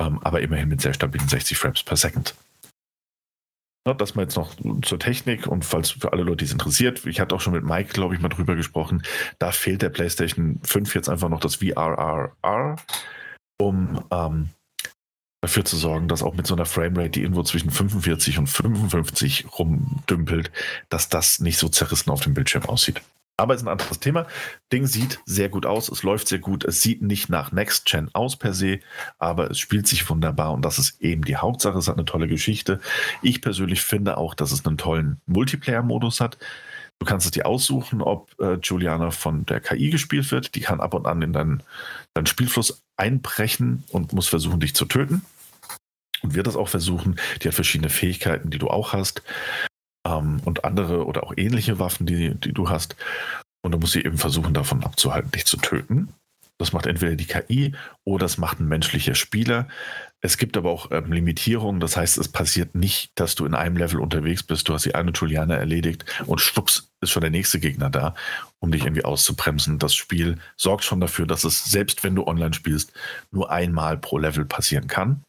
ähm, 0.01 0.21
aber 0.23 0.41
immerhin 0.41 0.69
mit 0.69 0.81
sehr 0.81 0.95
stabilen 0.95 1.29
60 1.29 1.57
Frames 1.57 1.83
per 1.83 1.97
Second. 1.97 2.35
Ja, 3.87 3.95
das 3.95 4.17
mal 4.17 4.23
jetzt 4.23 4.37
noch 4.37 4.53
zur 4.83 4.99
Technik 4.99 5.47
und 5.47 5.65
falls 5.65 5.91
für 5.91 6.13
alle 6.13 6.25
Leute, 6.25 6.39
die 6.39 6.47
es 6.47 6.53
interessiert, 6.53 7.07
ich 7.07 7.21
hatte 7.21 7.35
auch 7.35 7.41
schon 7.41 7.53
mit 7.53 7.65
Mike, 7.65 7.93
glaube 7.93 8.15
ich, 8.15 8.21
mal 8.21 8.29
drüber 8.29 8.57
gesprochen, 8.57 9.03
da 9.39 9.53
fehlt 9.53 9.81
der 9.81 9.91
PlayStation 9.91 10.59
5 10.65 10.95
jetzt 10.95 11.09
einfach 11.09 11.29
noch 11.29 11.39
das 11.39 11.57
VRRR, 11.57 12.77
um 13.59 14.05
ähm, 14.11 14.51
dafür 15.47 15.65
zu 15.65 15.77
sorgen, 15.77 16.09
dass 16.09 16.25
auch 16.25 16.35
mit 16.35 16.47
so 16.47 16.55
einer 16.55 16.67
Framerate, 16.67 17.11
die 17.11 17.23
irgendwo 17.23 17.45
zwischen 17.45 17.71
45 17.71 18.39
und 18.39 18.49
55 18.49 19.47
rumdümpelt, 19.59 20.51
dass 20.89 21.09
das 21.09 21.39
nicht 21.39 21.59
so 21.59 21.69
zerrissen 21.69 22.11
auf 22.11 22.21
dem 22.23 22.35
Bildschirm 22.35 22.65
aussieht. 22.65 23.01
Aber 23.39 23.55
ist 23.55 23.63
ein 23.63 23.69
anderes 23.69 24.01
Thema. 24.01 24.27
Ding 24.73 24.87
sieht 24.87 25.21
sehr 25.25 25.49
gut 25.49 25.67
aus, 25.67 25.89
es 25.89 26.03
läuft 26.03 26.27
sehr 26.27 26.39
gut, 26.39 26.65
es 26.65 26.83
sieht 26.83 27.03
nicht 27.03 27.29
nach 27.29 27.53
Next 27.53 27.85
Gen 27.85 28.11
aus 28.13 28.37
per 28.37 28.55
se, 28.55 28.81
aber 29.19 29.51
es 29.51 29.59
spielt 29.59 29.87
sich 29.87 30.09
wunderbar 30.09 30.53
und 30.53 30.65
das 30.65 30.79
ist 30.79 31.01
eben 31.01 31.23
die 31.23 31.37
Hauptsache. 31.37 31.79
Es 31.79 31.87
hat 31.87 31.97
eine 31.97 32.07
tolle 32.07 32.29
Geschichte. 32.29 32.81
Ich 33.23 33.41
persönlich 33.43 33.83
finde 33.83 34.17
auch, 34.17 34.35
dass 34.35 34.53
es 34.53 34.67
einen 34.67 34.79
tollen 34.79 35.21
Multiplayer-Modus 35.27 36.21
hat. 36.21 36.39
Du 36.99 37.05
kannst 37.05 37.27
es 37.27 37.31
dir 37.31 37.47
aussuchen, 37.47 38.01
ob 38.01 38.31
äh, 38.41 38.55
Juliana 38.63 39.11
von 39.11 39.45
der 39.45 39.61
KI 39.61 39.91
gespielt 39.91 40.31
wird. 40.33 40.55
Die 40.55 40.61
kann 40.61 40.81
ab 40.81 40.95
und 40.95 41.07
an 41.07 41.21
in 41.21 41.35
deinen, 41.35 41.63
deinen 42.15 42.27
Spielfluss 42.27 42.83
einbrechen 42.97 43.85
und 43.91 44.15
muss 44.15 44.29
versuchen, 44.29 44.61
dich 44.61 44.75
zu 44.75 44.87
töten. 44.87 45.21
Und 46.23 46.35
wird 46.35 46.47
das 46.47 46.57
auch 46.57 46.69
versuchen. 46.69 47.17
Die 47.43 47.49
hat 47.49 47.55
verschiedene 47.55 47.91
Fähigkeiten, 47.91 48.51
die 48.51 48.59
du 48.59 48.69
auch 48.69 48.93
hast 48.93 49.23
ähm, 50.07 50.41
und 50.45 50.65
andere 50.65 51.05
oder 51.07 51.25
auch 51.25 51.35
ähnliche 51.37 51.79
Waffen, 51.79 52.07
die, 52.07 52.35
die 52.35 52.53
du 52.53 52.69
hast. 52.69 52.97
Und 53.63 53.73
du 53.73 53.79
musst 53.79 53.95
sie 53.95 54.05
eben 54.05 54.19
versuchen, 54.19 54.55
davon 54.55 54.85
abzuhalten, 54.85 55.31
dich 55.33 55.45
zu 55.45 55.57
töten. 55.57 56.09
Das 56.59 56.73
macht 56.73 56.87
entweder 56.87 57.17
die 57.17 57.27
KI 57.27 57.75
oder 58.05 58.25
das 58.25 58.39
macht 58.39 58.61
ein 58.61 58.69
menschlicher 58.69 59.15
Spieler. 59.15 59.69
Es 60.23 60.39
gibt 60.39 60.57
aber 60.57 60.71
auch 60.71 60.91
ähm, 60.91 61.13
Limitierungen. 61.13 61.81
Das 61.81 61.97
heißt, 61.97 62.17
es 62.17 62.29
passiert 62.29 62.75
nicht, 62.75 63.11
dass 63.15 63.35
du 63.35 63.45
in 63.45 63.55
einem 63.55 63.77
Level 63.77 64.01
unterwegs 64.01 64.43
bist. 64.43 64.69
Du 64.69 64.73
hast 64.73 64.87
die 64.87 64.95
eine 64.95 65.13
Juliana 65.13 65.55
erledigt 65.55 66.07
und 66.25 66.41
schwupps 66.41 66.91
ist 67.03 67.11
schon 67.11 67.21
der 67.21 67.31
nächste 67.31 67.61
Gegner 67.61 67.91
da, 67.91 68.15
um 68.59 68.73
dich 68.73 68.85
irgendwie 68.85 69.05
auszubremsen. 69.05 69.79
Das 69.79 69.95
Spiel 69.95 70.39
sorgt 70.57 70.85
schon 70.85 71.01
dafür, 71.01 71.27
dass 71.27 71.45
es, 71.45 71.65
selbst 71.65 72.05
wenn 72.05 72.15
du 72.15 72.27
online 72.27 72.55
spielst, 72.55 72.93
nur 73.31 73.51
einmal 73.51 73.99
pro 73.99 74.17
Level 74.17 74.47
passieren 74.47 74.87
kann. 74.87 75.23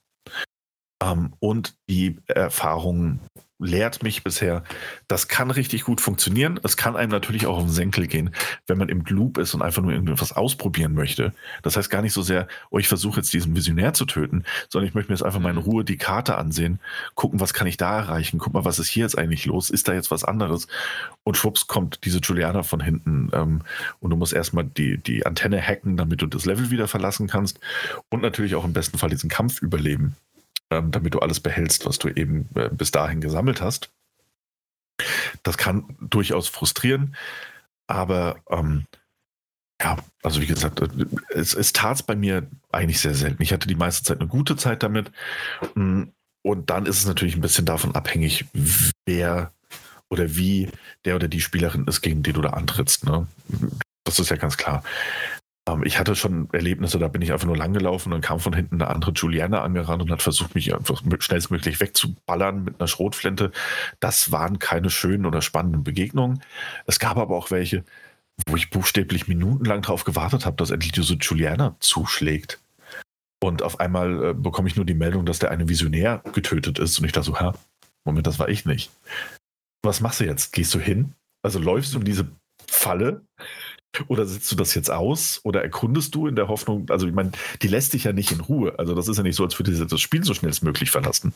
Ähm, 1.02 1.34
und 1.40 1.76
die 1.90 2.18
Erfahrung 2.28 3.20
lehrt 3.60 4.04
mich 4.04 4.24
bisher, 4.24 4.64
das 5.08 5.28
kann 5.28 5.50
richtig 5.50 5.84
gut 5.84 6.00
funktionieren. 6.00 6.60
Es 6.64 6.78
kann 6.78 6.96
einem 6.96 7.12
natürlich 7.12 7.48
auch 7.48 7.58
auf 7.58 7.64
den 7.64 7.72
Senkel 7.72 8.08
gehen, 8.08 8.32
wenn 8.68 8.78
man 8.78 8.90
im 8.90 9.04
Loop 9.08 9.38
ist 9.38 9.54
und 9.56 9.62
einfach 9.62 9.82
nur 9.82 9.94
irgendwas 9.94 10.32
ausprobieren 10.32 10.94
möchte. 10.94 11.34
Das 11.64 11.76
heißt 11.76 11.90
gar 11.90 12.02
nicht 12.02 12.14
so 12.14 12.22
sehr, 12.22 12.48
oh, 12.70 12.78
ich 12.78 12.88
versuche 12.88 13.18
jetzt 13.18 13.34
diesen 13.34 13.56
Visionär 13.56 13.94
zu 13.94 14.06
töten, 14.06 14.44
sondern 14.70 14.88
ich 14.88 14.94
möchte 14.94 15.12
mir 15.12 15.16
jetzt 15.16 15.24
einfach 15.24 15.40
mal 15.40 15.50
in 15.50 15.58
Ruhe 15.58 15.84
die 15.84 15.98
Karte 15.98 16.38
ansehen, 16.38 16.80
gucken, 17.16 17.40
was 17.40 17.54
kann 17.54 17.68
ich 17.68 17.78
da 17.78 17.98
erreichen, 17.98 18.38
guck 18.38 18.54
mal, 18.54 18.66
was 18.66 18.80
ist 18.80 18.90
hier 18.90 19.04
jetzt 19.04 19.18
eigentlich 19.18 19.46
los, 19.46 19.70
ist 19.70 19.88
da 19.88 19.94
jetzt 19.94 20.12
was 20.12 20.24
anderes? 20.24 20.68
Und 21.24 21.36
schwupps 21.36 21.68
kommt 21.68 22.06
diese 22.06 22.20
Juliana 22.20 22.62
von 22.62 22.80
hinten 22.80 23.32
ähm, 23.34 23.62
und 24.00 24.12
du 24.12 24.18
musst 24.18 24.34
erstmal 24.34 24.66
die, 24.66 24.98
die 25.00 25.26
Antenne 25.26 25.62
hacken, 25.62 25.98
damit 25.98 26.22
du 26.22 26.28
das 26.28 26.46
Level 26.46 26.70
wieder 26.70 26.88
verlassen 26.88 27.28
kannst 27.28 27.60
und 28.10 28.22
natürlich 28.22 28.54
auch 28.54 28.66
im 28.66 28.74
besten 28.74 29.00
Fall 29.00 29.10
diesen 29.10 29.30
Kampf 29.30 29.62
überleben 29.64 30.16
damit 30.70 31.14
du 31.14 31.20
alles 31.20 31.40
behältst, 31.40 31.86
was 31.86 31.98
du 32.00 32.10
eben 32.10 32.50
äh, 32.56 32.70
bis 32.70 32.92
dahin 32.92 33.22
gesammelt 33.22 33.62
hast. 33.62 33.92
Das 35.44 35.58
kann 35.58 35.96
durchaus 36.00 36.48
frustrieren, 36.48 37.16
aber 37.88 38.40
ähm, 38.50 38.86
ja, 39.82 39.98
also 40.24 40.42
wie 40.42 40.48
gesagt, 40.48 40.82
äh, 40.82 40.88
es, 41.30 41.54
es 41.54 41.74
tat 41.74 41.98
es 41.98 42.04
bei 42.04 42.16
mir 42.16 42.48
eigentlich 42.72 43.00
sehr 43.00 43.14
selten. 43.14 43.42
Ich 43.44 43.54
hatte 43.54 43.68
die 43.68 43.76
meiste 43.76 44.04
Zeit 44.04 44.20
eine 44.20 44.28
gute 44.28 44.56
Zeit 44.56 44.84
damit. 44.84 45.12
Mm, 45.76 46.06
Und 46.42 46.70
dann 46.70 46.86
ist 46.86 46.98
es 46.98 47.06
natürlich 47.06 47.36
ein 47.36 47.42
bisschen 47.42 47.66
davon 47.66 47.94
abhängig, 47.96 48.46
wer 49.06 49.52
oder 50.10 50.36
wie 50.36 50.70
der 51.06 51.16
oder 51.16 51.28
die 51.28 51.42
Spielerin 51.42 51.86
ist, 51.86 52.02
gegen 52.02 52.24
die 52.24 52.34
du 52.34 52.42
da 52.42 52.52
antrittst. 52.52 53.06
Ne? 53.06 53.28
Das 54.04 54.20
ist 54.20 54.30
ja 54.30 54.38
ganz 54.38 54.58
klar. 54.58 54.84
Ähm, 55.68 55.84
Ich 55.84 56.00
hatte 56.00 56.16
schon 56.16 56.50
Erlebnisse, 56.52 57.00
da 57.00 57.08
bin 57.08 57.22
ich 57.22 57.32
einfach 57.32 57.46
nur 57.46 57.58
langgelaufen 57.58 58.14
und 58.14 58.22
kam 58.22 58.40
von 58.40 58.54
hinten 58.54 58.82
eine 58.82 58.90
andere 58.90 59.12
Juliana 59.12 59.62
angerannt 59.62 60.02
und 60.02 60.12
hat 60.12 60.22
versucht, 60.22 60.56
mich 60.56 60.74
einfach 60.74 61.02
schnellstmöglich 61.20 61.80
wegzuballern 61.80 62.64
mit 62.64 62.80
einer 62.80 62.88
Schrotflinte. 62.88 63.52
Das 64.00 64.32
waren 64.32 64.60
keine 64.60 64.90
schönen 64.90 65.26
oder 65.26 65.42
spannenden 65.42 65.84
Begegnungen. 65.84 66.42
Es 66.86 67.00
gab 67.00 67.18
aber 67.18 67.36
auch 67.36 67.52
welche, 67.52 67.84
wo 68.48 68.56
ich 68.56 68.70
buchstäblich 68.70 69.28
minutenlang 69.28 69.82
darauf 69.82 70.04
gewartet 70.04 70.46
habe, 70.46 70.58
dass 70.58 70.72
endlich 70.72 70.92
diese 70.92 71.16
Juliana 71.16 71.76
zuschlägt. 71.80 72.60
Und 73.40 73.62
auf 73.62 73.80
einmal 73.80 74.32
äh, 74.32 74.34
bekomme 74.34 74.68
ich 74.68 74.76
nur 74.76 74.86
die 74.86 74.96
Meldung, 74.96 75.26
dass 75.26 75.40
der 75.40 75.52
eine 75.52 75.70
Visionär 75.70 76.24
getötet 76.34 76.80
ist. 76.80 76.98
Und 77.00 77.06
ich 77.06 77.12
dachte 77.12 77.28
so, 77.28 77.40
ha, 77.40 77.54
Moment, 78.04 78.26
das 78.26 78.40
war 78.40 78.50
ich 78.50 78.66
nicht. 78.66 78.92
Was 79.84 80.02
machst 80.02 80.20
du 80.20 80.26
jetzt? 80.26 80.54
Gehst 80.54 80.74
du 80.74 80.80
hin? 80.80 81.14
Also 81.44 81.60
läufst 81.60 81.94
du 81.94 82.00
in 82.00 82.06
diese 82.06 82.28
Falle 82.68 83.22
Oder 84.08 84.26
sitzt 84.26 84.52
du 84.52 84.56
das 84.56 84.76
jetzt 84.76 84.92
aus 84.92 85.42
oder 85.44 85.64
erkundest 85.64 86.14
du 86.14 86.28
in 86.28 86.36
der 86.36 86.48
Hoffnung, 86.48 86.90
also 86.90 87.08
ich 87.08 87.14
meine, 87.14 87.32
die 87.62 87.68
lässt 87.68 87.94
dich 87.94 88.04
ja 88.04 88.14
nicht 88.14 88.32
in 88.32 88.42
Ruhe. 88.42 88.78
Also 88.78 88.94
das 88.94 89.08
ist 89.08 89.18
ja 89.18 89.24
nicht 89.24 89.36
so, 89.36 89.44
als 89.44 89.58
würde 89.58 89.74
sie 89.74 89.88
das 89.88 90.02
Spiel 90.02 90.24
so 90.24 90.34
schnellstmöglich 90.34 90.92
verlassen. 90.92 91.34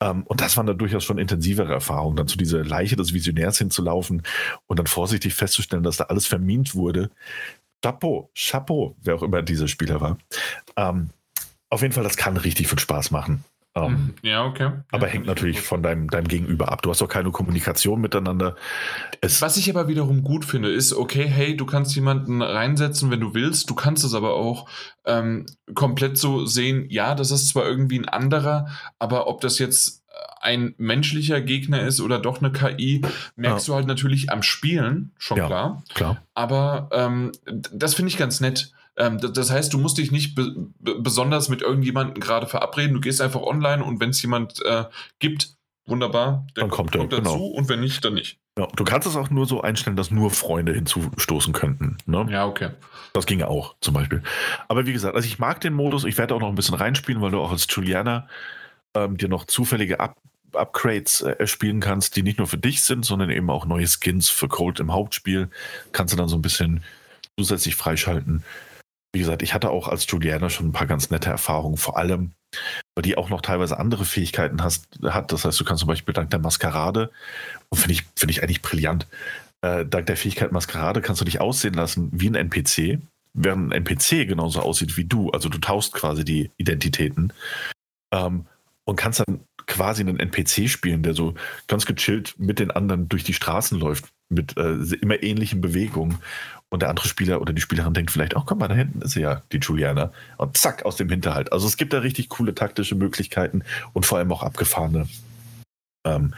Ähm, 0.00 0.24
und 0.24 0.40
das 0.40 0.56
waren 0.56 0.66
dann 0.66 0.78
durchaus 0.78 1.04
schon 1.04 1.18
intensivere 1.18 1.72
Erfahrungen, 1.72 2.16
dann 2.16 2.28
zu 2.28 2.36
dieser 2.36 2.64
Leiche 2.64 2.96
des 2.96 3.14
Visionärs 3.14 3.58
hinzulaufen 3.58 4.22
und 4.66 4.78
dann 4.78 4.86
vorsichtig 4.86 5.34
festzustellen, 5.34 5.82
dass 5.82 5.98
da 5.98 6.04
alles 6.04 6.26
vermint 6.26 6.74
wurde. 6.74 7.10
Chapeau, 7.82 8.30
Chapeau, 8.34 8.96
wer 9.02 9.14
auch 9.14 9.22
immer 9.22 9.42
dieser 9.42 9.68
Spieler 9.68 10.00
war. 10.00 10.18
Ähm, 10.76 11.10
auf 11.70 11.82
jeden 11.82 11.92
Fall, 11.92 12.04
das 12.04 12.16
kann 12.16 12.36
richtig 12.36 12.68
viel 12.68 12.78
Spaß 12.78 13.10
machen. 13.10 13.44
Um, 13.76 13.92
mhm. 13.92 14.14
ja, 14.22 14.44
okay. 14.44 14.70
Aber 14.92 15.08
ja, 15.08 15.14
hängt 15.14 15.26
natürlich 15.26 15.60
von 15.60 15.82
deinem, 15.82 16.08
deinem 16.08 16.28
Gegenüber 16.28 16.70
ab. 16.70 16.82
Du 16.82 16.90
hast 16.90 17.00
doch 17.00 17.08
keine 17.08 17.32
Kommunikation 17.32 18.00
miteinander. 18.00 18.54
Es 19.20 19.42
Was 19.42 19.56
ich 19.56 19.68
aber 19.68 19.88
wiederum 19.88 20.22
gut 20.22 20.44
finde, 20.44 20.70
ist, 20.70 20.92
okay, 20.92 21.26
hey, 21.26 21.56
du 21.56 21.66
kannst 21.66 21.94
jemanden 21.96 22.40
reinsetzen, 22.40 23.10
wenn 23.10 23.20
du 23.20 23.34
willst. 23.34 23.68
Du 23.68 23.74
kannst 23.74 24.04
es 24.04 24.14
aber 24.14 24.34
auch 24.34 24.68
ähm, 25.04 25.46
komplett 25.74 26.18
so 26.18 26.46
sehen, 26.46 26.86
ja, 26.88 27.16
das 27.16 27.32
ist 27.32 27.48
zwar 27.48 27.66
irgendwie 27.66 27.98
ein 27.98 28.08
anderer, 28.08 28.68
aber 29.00 29.26
ob 29.26 29.40
das 29.40 29.58
jetzt 29.58 30.04
ein 30.44 30.74
menschlicher 30.76 31.40
Gegner 31.40 31.82
ist 31.82 32.00
oder 32.00 32.18
doch 32.18 32.40
eine 32.40 32.52
KI, 32.52 33.00
merkst 33.36 33.66
ja. 33.66 33.72
du 33.72 33.76
halt 33.76 33.86
natürlich 33.86 34.30
am 34.30 34.42
Spielen, 34.42 35.12
schon 35.18 35.38
ja, 35.38 35.46
klar. 35.46 35.82
klar. 35.94 36.22
Aber 36.34 36.90
ähm, 36.92 37.32
das 37.72 37.94
finde 37.94 38.10
ich 38.10 38.18
ganz 38.18 38.40
nett. 38.40 38.72
Ähm, 38.96 39.18
das 39.18 39.50
heißt, 39.50 39.72
du 39.72 39.78
musst 39.78 39.98
dich 39.98 40.12
nicht 40.12 40.34
be 40.34 40.68
besonders 40.78 41.48
mit 41.48 41.62
irgendjemandem 41.62 42.20
gerade 42.20 42.46
verabreden. 42.46 42.94
Du 42.94 43.00
gehst 43.00 43.20
einfach 43.20 43.42
online 43.42 43.82
und 43.84 44.00
wenn 44.00 44.10
es 44.10 44.22
jemand 44.22 44.64
äh, 44.64 44.84
gibt, 45.18 45.54
wunderbar, 45.86 46.46
der 46.56 46.62
dann 46.62 46.70
kommt, 46.70 46.92
kommt 46.92 47.12
er, 47.12 47.20
dazu 47.20 47.32
genau. 47.32 47.46
und 47.46 47.68
wenn 47.68 47.80
nicht, 47.80 48.04
dann 48.04 48.14
nicht. 48.14 48.38
Ja, 48.58 48.68
du 48.76 48.84
kannst 48.84 49.08
es 49.08 49.16
auch 49.16 49.30
nur 49.30 49.46
so 49.46 49.62
einstellen, 49.62 49.96
dass 49.96 50.10
nur 50.10 50.30
Freunde 50.30 50.72
hinzustoßen 50.72 51.52
könnten. 51.52 51.98
Ne? 52.06 52.26
Ja, 52.30 52.46
okay. 52.46 52.70
Das 53.12 53.26
ginge 53.26 53.48
auch 53.48 53.74
zum 53.80 53.94
Beispiel. 53.94 54.22
Aber 54.68 54.86
wie 54.86 54.92
gesagt, 54.92 55.16
also 55.16 55.26
ich 55.26 55.38
mag 55.38 55.60
den 55.60 55.72
Modus. 55.72 56.04
Ich 56.04 56.16
werde 56.18 56.34
auch 56.34 56.40
noch 56.40 56.48
ein 56.48 56.54
bisschen 56.54 56.76
reinspielen, 56.76 57.20
weil 57.20 57.32
du 57.32 57.40
auch 57.40 57.50
als 57.50 57.66
Juliana 57.68 58.28
ähm, 58.94 59.16
dir 59.16 59.28
noch 59.28 59.44
zufällige 59.44 60.00
Up 60.00 60.16
Upgrades 60.52 61.20
äh, 61.22 61.30
erspielen 61.30 61.80
kannst, 61.80 62.14
die 62.14 62.22
nicht 62.22 62.38
nur 62.38 62.46
für 62.46 62.58
dich 62.58 62.82
sind, 62.82 63.04
sondern 63.04 63.28
eben 63.28 63.50
auch 63.50 63.66
neue 63.66 63.88
Skins 63.88 64.30
für 64.30 64.46
Cold 64.46 64.78
im 64.78 64.92
Hauptspiel. 64.92 65.50
Kannst 65.90 66.14
du 66.14 66.16
dann 66.16 66.28
so 66.28 66.36
ein 66.36 66.42
bisschen 66.42 66.84
zusätzlich 67.36 67.74
freischalten 67.74 68.44
wie 69.14 69.20
gesagt, 69.20 69.42
ich 69.42 69.54
hatte 69.54 69.70
auch 69.70 69.88
als 69.88 70.06
Juliana 70.08 70.50
schon 70.50 70.68
ein 70.68 70.72
paar 70.72 70.86
ganz 70.86 71.10
nette 71.10 71.30
Erfahrungen, 71.30 71.76
vor 71.76 71.96
allem, 71.96 72.32
weil 72.94 73.02
die 73.02 73.16
auch 73.16 73.30
noch 73.30 73.40
teilweise 73.40 73.78
andere 73.78 74.04
Fähigkeiten 74.04 74.62
hast, 74.62 74.86
hat. 75.04 75.32
Das 75.32 75.44
heißt, 75.44 75.58
du 75.58 75.64
kannst 75.64 75.80
zum 75.80 75.88
Beispiel 75.88 76.12
dank 76.12 76.30
der 76.30 76.40
Maskerade, 76.40 77.10
und 77.70 77.78
finde 77.78 77.94
ich, 77.94 78.04
finde 78.16 78.32
ich 78.32 78.42
eigentlich 78.42 78.62
brillant, 78.62 79.06
äh, 79.62 79.86
dank 79.86 80.06
der 80.06 80.16
Fähigkeit 80.16 80.52
Maskerade 80.52 81.00
kannst 81.00 81.20
du 81.20 81.24
dich 81.24 81.40
aussehen 81.40 81.74
lassen 81.74 82.10
wie 82.12 82.28
ein 82.28 82.34
NPC, 82.34 83.00
während 83.32 83.72
ein 83.72 83.84
NPC 83.84 84.26
genauso 84.26 84.60
aussieht 84.60 84.96
wie 84.96 85.04
du. 85.04 85.30
Also 85.30 85.48
du 85.48 85.58
tauschst 85.58 85.94
quasi 85.94 86.24
die 86.24 86.50
Identitäten 86.56 87.32
ähm, 88.12 88.46
und 88.84 88.96
kannst 88.96 89.20
dann 89.20 89.40
quasi 89.66 90.02
einen 90.02 90.20
NPC 90.20 90.68
spielen, 90.68 91.02
der 91.02 91.14
so 91.14 91.34
ganz 91.66 91.86
gechillt 91.86 92.34
mit 92.38 92.58
den 92.58 92.70
anderen 92.70 93.08
durch 93.08 93.24
die 93.24 93.32
Straßen 93.32 93.78
läuft, 93.78 94.06
mit 94.28 94.56
äh, 94.56 94.74
immer 95.00 95.22
ähnlichen 95.22 95.60
Bewegungen. 95.60 96.18
Und 96.74 96.80
der 96.80 96.88
andere 96.88 97.06
Spieler 97.06 97.40
oder 97.40 97.52
die 97.52 97.60
Spielerin 97.60 97.94
denkt 97.94 98.10
vielleicht, 98.10 98.34
oh, 98.34 98.42
komm 98.44 98.58
mal, 98.58 98.66
da 98.66 98.74
hinten 98.74 99.00
ist 99.00 99.14
ja 99.14 99.42
die 99.52 99.58
Juliana. 99.58 100.10
Und 100.38 100.56
zack, 100.56 100.84
aus 100.84 100.96
dem 100.96 101.08
Hinterhalt. 101.08 101.52
Also 101.52 101.68
es 101.68 101.76
gibt 101.76 101.92
da 101.92 102.00
richtig 102.00 102.28
coole 102.30 102.52
taktische 102.52 102.96
Möglichkeiten 102.96 103.62
und 103.92 104.06
vor 104.06 104.18
allem 104.18 104.32
auch 104.32 104.42
abgefahrene 104.42 105.06
ähm, 106.04 106.34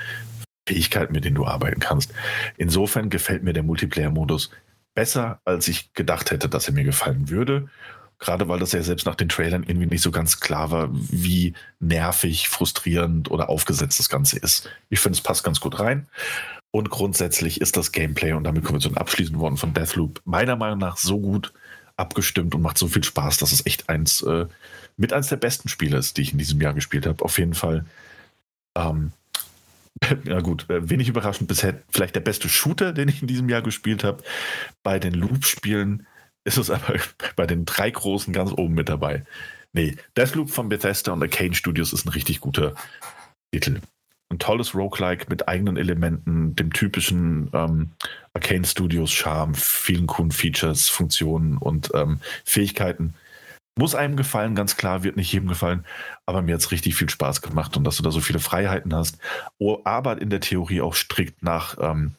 Fähigkeiten, 0.69 1.15
mit 1.15 1.25
denen 1.25 1.37
du 1.37 1.47
arbeiten 1.47 1.81
kannst. 1.81 2.13
Insofern 2.59 3.09
gefällt 3.09 3.45
mir 3.45 3.55
der 3.55 3.63
Multiplayer-Modus 3.63 4.51
besser, 4.95 5.41
als 5.47 5.69
ich 5.69 5.95
gedacht 5.95 6.31
hätte, 6.31 6.51
dass 6.51 6.69
er 6.69 6.75
mir 6.75 6.85
gefallen 6.85 7.31
würde. 7.31 7.71
Gerade 8.19 8.47
weil 8.47 8.59
das 8.59 8.73
ja 8.73 8.83
selbst 8.83 9.07
nach 9.07 9.15
den 9.15 9.31
Trailern 9.31 9.63
irgendwie 9.63 9.87
nicht 9.87 10.03
so 10.03 10.11
ganz 10.11 10.41
klar 10.41 10.71
war, 10.71 10.91
wie 10.93 11.55
nervig, 11.81 12.51
frustrierend 12.51 13.31
oder 13.31 13.49
aufgesetzt 13.49 14.01
das 14.01 14.11
Ganze 14.11 14.39
ist. 14.39 14.69
Ich 14.91 15.01
finde, 15.01 15.17
es 15.17 15.23
passt 15.23 15.45
ganz 15.45 15.61
gut 15.61 15.81
rein. 15.81 16.07
Und 16.77 16.91
grundsätzlich 16.91 17.63
ist 17.63 17.79
das 17.79 17.91
Gameplay, 17.91 18.35
und 18.35 18.45
damit 18.45 18.63
kommen 18.63 18.77
wir 18.77 18.83
zu 18.83 18.91
den 18.91 18.99
abschließenden 18.99 19.41
Worten 19.41 19.57
von 19.57 19.73
Deathloop, 19.73 20.21
meiner 20.27 20.57
Meinung 20.57 20.79
nach 20.79 20.99
so 20.99 21.19
gut 21.19 21.55
abgestimmt 21.97 22.55
und 22.55 22.61
macht 22.61 22.77
so 22.77 22.87
viel 22.87 23.03
Spaß, 23.03 23.39
dass 23.39 23.51
es 23.51 23.65
echt 23.65 23.89
eins 23.89 24.21
äh, 24.21 24.45
mit 24.99 25.15
eins 25.15 25.29
der 25.29 25.37
besten 25.37 25.71
Spiele 25.71 25.97
ist, 25.97 26.19
die 26.19 26.21
ich 26.21 26.33
in 26.33 26.39
diesem 26.39 26.61
Jahr 26.61 26.75
gespielt 26.75 27.07
habe. 27.07 27.25
Auf 27.25 27.39
jeden 27.39 27.55
Fall. 27.55 27.87
Ähm, 28.77 29.13
ja 30.25 30.41
gut, 30.43 30.69
äh, 30.69 30.91
wenig 30.91 31.09
überraschend 31.09 31.49
bisher 31.49 31.81
vielleicht 31.89 32.15
der 32.15 32.21
beste 32.21 32.51
Shooter, 32.51 32.93
den 32.93 33.09
ich 33.09 33.23
in 33.23 33.29
diesem 33.29 33.49
Jahr 33.49 33.63
gespielt 33.63 34.05
habe. 34.05 34.23
Bei 34.83 34.99
den 34.99 35.15
Loop-Spielen 35.15 36.07
ist 36.45 36.59
es 36.59 36.69
aber 36.69 36.97
bei 37.37 37.47
den 37.47 37.65
drei 37.65 37.91
großen 37.91 38.35
ganz 38.35 38.53
oben 38.53 38.75
mit 38.75 38.91
dabei. 38.91 39.25
Nee, 39.73 39.97
Deathloop 40.15 40.51
von 40.51 40.69
Bethesda 40.69 41.15
und 41.15 41.23
Arcane 41.23 41.55
Studios 41.55 41.95
ist 41.95 42.05
ein 42.05 42.11
richtig 42.11 42.41
guter 42.41 42.75
Titel 43.51 43.81
ein 44.29 44.39
tolles 44.39 44.75
Roguelike 44.75 45.27
mit 45.29 45.49
eigenen 45.49 45.77
Elementen, 45.77 46.57
dem 46.57 46.73
typischen 46.73 47.49
ähm, 47.53 47.93
Arcane 48.35 48.65
Studios 48.65 49.13
Charme, 49.13 49.55
vielen 49.55 50.07
coolen 50.07 50.33
Features, 50.33 50.89
Funktionen 50.89 51.59
und 51.59 51.91
ähm, 51.95 52.21
Fähigkeiten. 52.45 53.15
Muss 53.79 53.95
einem 53.95 54.17
gefallen, 54.17 54.55
ganz 54.55 54.77
klar, 54.77 55.03
wird 55.03 55.17
nicht 55.17 55.33
jedem 55.33 55.49
gefallen, 55.49 55.85
aber 56.25 56.43
mir 56.43 56.55
hat 56.55 56.63
es 56.63 56.71
richtig 56.71 56.95
viel 56.95 57.11
Spaß 57.11 57.43
gemacht 57.43 57.77
und 57.77 57.85
dass 57.85 57.99
du 57.99 58.03
da 58.03 58.11
so 58.11 58.21
viele 58.21 58.39
Freiheiten 58.39 58.95
hast, 58.95 59.19
aber 59.85 60.21
in 60.21 60.31
der 60.31 60.41
Theorie 60.41 60.81
auch 60.81 60.95
strikt 60.95 61.43
nach 61.43 61.77
ähm, 61.79 62.15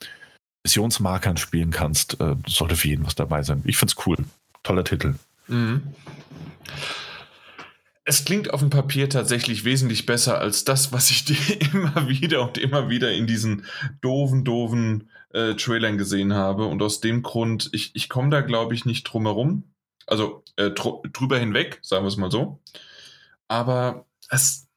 Missionsmarkern 0.64 1.38
spielen 1.38 1.72
kannst, 1.72 2.20
äh, 2.22 2.36
sollte 2.46 2.76
für 2.76 2.90
jeden 2.90 3.06
was 3.06 3.16
dabei 3.16 3.42
sein. 3.42 3.64
Ich 3.66 3.78
finde 3.78 3.94
es 3.98 4.06
cool. 4.06 4.18
Toller 4.64 4.84
Titel. 4.84 5.16
Mhm. 5.48 5.82
Es 8.10 8.24
klingt 8.24 8.54
auf 8.54 8.62
dem 8.62 8.70
Papier 8.70 9.10
tatsächlich 9.10 9.66
wesentlich 9.66 10.06
besser 10.06 10.40
als 10.40 10.64
das, 10.64 10.94
was 10.94 11.12
ich 11.12 11.26
dir 11.26 11.62
immer 11.74 12.08
wieder 12.08 12.42
und 12.42 12.58
immer 12.58 12.88
wieder 12.88 13.12
in 13.12 13.28
diesen 13.28 13.66
doofen, 14.00 14.46
doofen 14.46 15.10
äh, 15.34 15.56
Trailern 15.56 15.98
gesehen 15.98 16.34
habe. 16.34 16.68
Und 16.68 16.82
aus 16.82 17.02
dem 17.02 17.22
Grund, 17.22 17.70
ich, 17.74 17.92
ich 17.96 18.08
komme 18.08 18.30
da, 18.30 18.40
glaube 18.40 18.76
ich, 18.76 18.86
nicht 18.86 19.04
drum 19.04 19.26
herum. 19.26 19.64
Also 20.06 20.46
äh, 20.56 20.72
drüber 20.72 21.38
hinweg, 21.38 21.80
sagen 21.82 22.06
wir 22.06 22.08
es 22.08 22.16
mal 22.16 22.32
so. 22.32 22.62
Aber 23.50 24.06
es, 24.30 24.70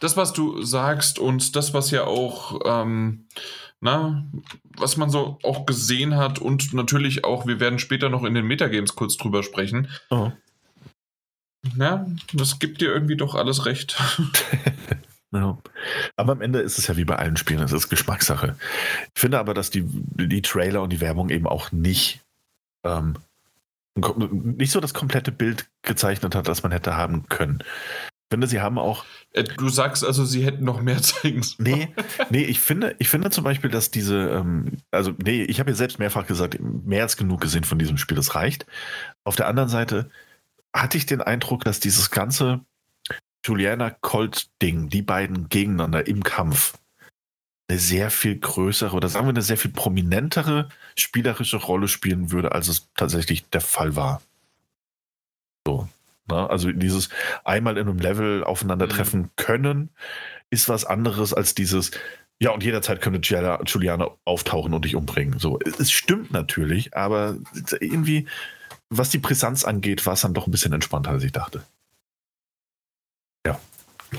das, 0.00 0.18
was 0.18 0.34
du 0.34 0.60
sagst 0.60 1.18
und 1.18 1.56
das, 1.56 1.72
was 1.72 1.90
ja 1.90 2.04
auch, 2.04 2.60
ähm, 2.66 3.26
na, 3.80 4.26
was 4.76 4.98
man 4.98 5.08
so 5.08 5.38
auch 5.42 5.64
gesehen 5.64 6.16
hat 6.16 6.40
und 6.40 6.74
natürlich 6.74 7.24
auch, 7.24 7.46
wir 7.46 7.58
werden 7.58 7.78
später 7.78 8.10
noch 8.10 8.24
in 8.24 8.34
den 8.34 8.44
Metagames 8.44 8.96
kurz 8.96 9.16
drüber 9.16 9.42
sprechen. 9.42 9.88
Oh 10.10 10.30
ja, 11.76 12.06
das 12.32 12.58
gibt 12.58 12.80
dir 12.80 12.92
irgendwie 12.92 13.16
doch 13.16 13.34
alles 13.34 13.66
recht. 13.66 13.96
Ja. 15.34 15.58
Aber 16.16 16.32
am 16.32 16.40
Ende 16.40 16.60
ist 16.60 16.78
es 16.78 16.86
ja 16.86 16.96
wie 16.96 17.04
bei 17.04 17.16
allen 17.16 17.36
Spielen, 17.36 17.62
es 17.62 17.72
ist 17.72 17.88
Geschmackssache. 17.88 18.56
Ich 19.14 19.20
finde 19.20 19.40
aber, 19.40 19.52
dass 19.52 19.70
die, 19.70 19.84
die 19.84 20.42
Trailer 20.42 20.80
und 20.80 20.90
die 20.92 21.00
Werbung 21.00 21.28
eben 21.30 21.46
auch 21.46 21.72
nicht, 21.72 22.20
ähm, 22.86 23.14
nicht 24.30 24.70
so 24.70 24.80
das 24.80 24.94
komplette 24.94 25.32
Bild 25.32 25.68
gezeichnet 25.82 26.34
hat, 26.34 26.46
das 26.46 26.62
man 26.62 26.72
hätte 26.72 26.96
haben 26.96 27.28
können. 27.28 27.58
Ich 27.62 28.34
finde, 28.34 28.46
sie 28.46 28.60
haben 28.60 28.78
auch. 28.78 29.04
Äh, 29.32 29.44
du 29.44 29.68
sagst 29.68 30.04
also, 30.04 30.24
sie 30.24 30.44
hätten 30.44 30.64
noch 30.64 30.80
mehr 30.80 31.02
zeigen 31.02 31.42
sollen. 31.42 31.68
Nee, 31.68 31.94
nee, 32.30 32.44
ich 32.44 32.60
finde, 32.60 32.94
ich 32.98 33.08
finde 33.08 33.30
zum 33.30 33.44
Beispiel, 33.44 33.70
dass 33.70 33.90
diese, 33.90 34.30
ähm, 34.30 34.78
also, 34.92 35.12
nee, 35.22 35.42
ich 35.42 35.58
habe 35.58 35.70
ja 35.70 35.76
selbst 35.76 35.98
mehrfach 35.98 36.26
gesagt, 36.26 36.58
mehr 36.60 37.02
als 37.02 37.16
genug 37.16 37.40
gesehen 37.40 37.64
von 37.64 37.78
diesem 37.78 37.98
Spiel, 37.98 38.16
das 38.16 38.34
reicht. 38.34 38.66
Auf 39.24 39.36
der 39.36 39.48
anderen 39.48 39.68
Seite, 39.68 40.10
hatte 40.74 40.98
ich 40.98 41.06
den 41.06 41.22
Eindruck, 41.22 41.64
dass 41.64 41.80
dieses 41.80 42.10
ganze 42.10 42.60
Juliana 43.44 43.90
Colt-Ding, 43.90 44.88
die 44.88 45.02
beiden 45.02 45.48
gegeneinander 45.48 46.06
im 46.06 46.22
Kampf, 46.22 46.74
eine 47.68 47.78
sehr 47.78 48.10
viel 48.10 48.38
größere 48.38 48.94
oder 48.94 49.08
sagen 49.08 49.26
wir 49.26 49.30
eine 49.30 49.42
sehr 49.42 49.56
viel 49.56 49.70
prominentere 49.70 50.68
spielerische 50.98 51.56
Rolle 51.56 51.88
spielen 51.88 52.30
würde, 52.30 52.52
als 52.52 52.68
es 52.68 52.88
tatsächlich 52.94 53.48
der 53.48 53.60
Fall 53.60 53.96
war. 53.96 54.20
So. 55.66 55.88
Ne? 56.28 56.48
also 56.48 56.72
dieses 56.72 57.10
einmal 57.44 57.76
in 57.76 57.88
einem 57.88 57.98
Level 57.98 58.44
aufeinandertreffen 58.44 59.20
mhm. 59.20 59.30
können, 59.36 59.90
ist 60.50 60.68
was 60.68 60.84
anderes 60.84 61.34
als 61.34 61.54
dieses, 61.54 61.90
ja, 62.38 62.50
und 62.50 62.62
jederzeit 62.62 63.00
könnte 63.00 63.20
Juliana 63.66 64.10
auftauchen 64.24 64.74
und 64.74 64.84
dich 64.84 64.96
umbringen. 64.96 65.38
So, 65.38 65.58
es 65.60 65.90
stimmt 65.90 66.32
natürlich, 66.32 66.96
aber 66.96 67.36
irgendwie 67.80 68.26
was 68.98 69.10
die 69.10 69.18
Brisanz 69.18 69.64
angeht, 69.64 70.04
war 70.06 70.14
es 70.14 70.22
dann 70.22 70.34
doch 70.34 70.46
ein 70.46 70.50
bisschen 70.50 70.72
entspannter, 70.72 71.10
als 71.10 71.24
ich 71.24 71.32
dachte. 71.32 71.62
Ja. 73.46 73.60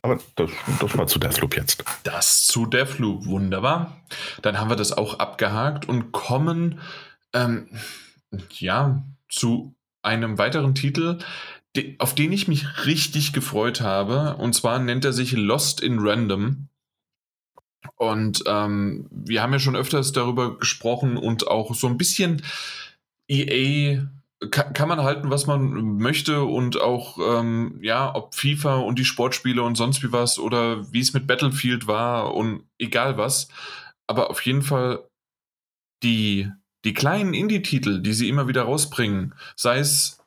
Aber 0.02 0.20
das, 0.36 0.52
das 0.80 0.96
mal 0.96 1.08
zu 1.08 1.20
Deathloop 1.20 1.56
jetzt. 1.56 1.84
Das 2.04 2.48
zu 2.48 2.66
Deathloop, 2.66 3.26
wunderbar. 3.26 4.02
Dann 4.42 4.60
haben 4.60 4.70
wir 4.70 4.76
das 4.76 4.92
auch 4.92 5.20
abgehakt 5.20 5.88
und 5.88 6.12
kommen 6.12 6.80
ähm, 7.34 7.70
ja 8.52 9.04
zu 9.30 9.76
einem 10.02 10.38
weiteren 10.38 10.76
Titel, 10.76 11.20
auf 11.98 12.16
den 12.16 12.32
ich 12.32 12.48
mich 12.48 12.86
richtig 12.86 13.34
gefreut 13.34 13.82
habe. 13.82 14.36
Und 14.38 14.54
zwar 14.54 14.80
nennt 14.80 15.06
er 15.06 15.14
sich 15.14 15.34
Lost 15.34 15.82
in 15.82 16.00
Random. 16.00 16.70
Und 17.96 18.44
ähm, 18.48 19.08
wir 19.12 19.42
haben 19.42 19.54
ja 19.54 19.60
schon 19.60 19.76
öfters 19.76 20.12
darüber 20.12 20.58
gesprochen 20.58 21.18
und 21.18 21.48
auch 21.48 21.76
so 21.76 21.88
ein 21.88 21.98
bisschen 21.98 22.42
EA 23.28 24.06
kann, 24.50 24.74
kann, 24.74 24.90
man 24.90 25.04
halten, 25.04 25.30
was 25.30 25.48
man 25.48 25.98
möchte 25.98 26.44
und 26.44 26.80
auch, 26.80 27.18
ähm, 27.20 27.80
ja, 27.82 28.14
ob 28.14 28.36
FIFA 28.36 28.78
und 28.78 29.00
die 29.00 29.06
Sportspiele 29.06 29.62
und 29.62 29.76
sonst 29.76 30.04
wie 30.04 30.12
was 30.12 30.40
oder 30.40 30.92
wie 30.92 31.00
es 31.00 31.14
mit 31.14 31.28
Battlefield 31.28 31.88
war 31.88 32.34
und 32.34 32.64
egal 32.78 33.18
was. 33.18 33.48
Aber 34.08 34.30
auf 34.30 34.42
jeden 34.42 34.62
Fall 34.62 35.08
die, 36.04 36.52
die 36.84 36.94
kleinen 36.94 37.34
Indie-Titel, 37.34 38.02
die 38.02 38.14
sie 38.14 38.30
immer 38.30 38.48
wieder 38.48 38.64
rausbringen, 38.64 39.34
sei 39.56 39.80
es 39.80 40.25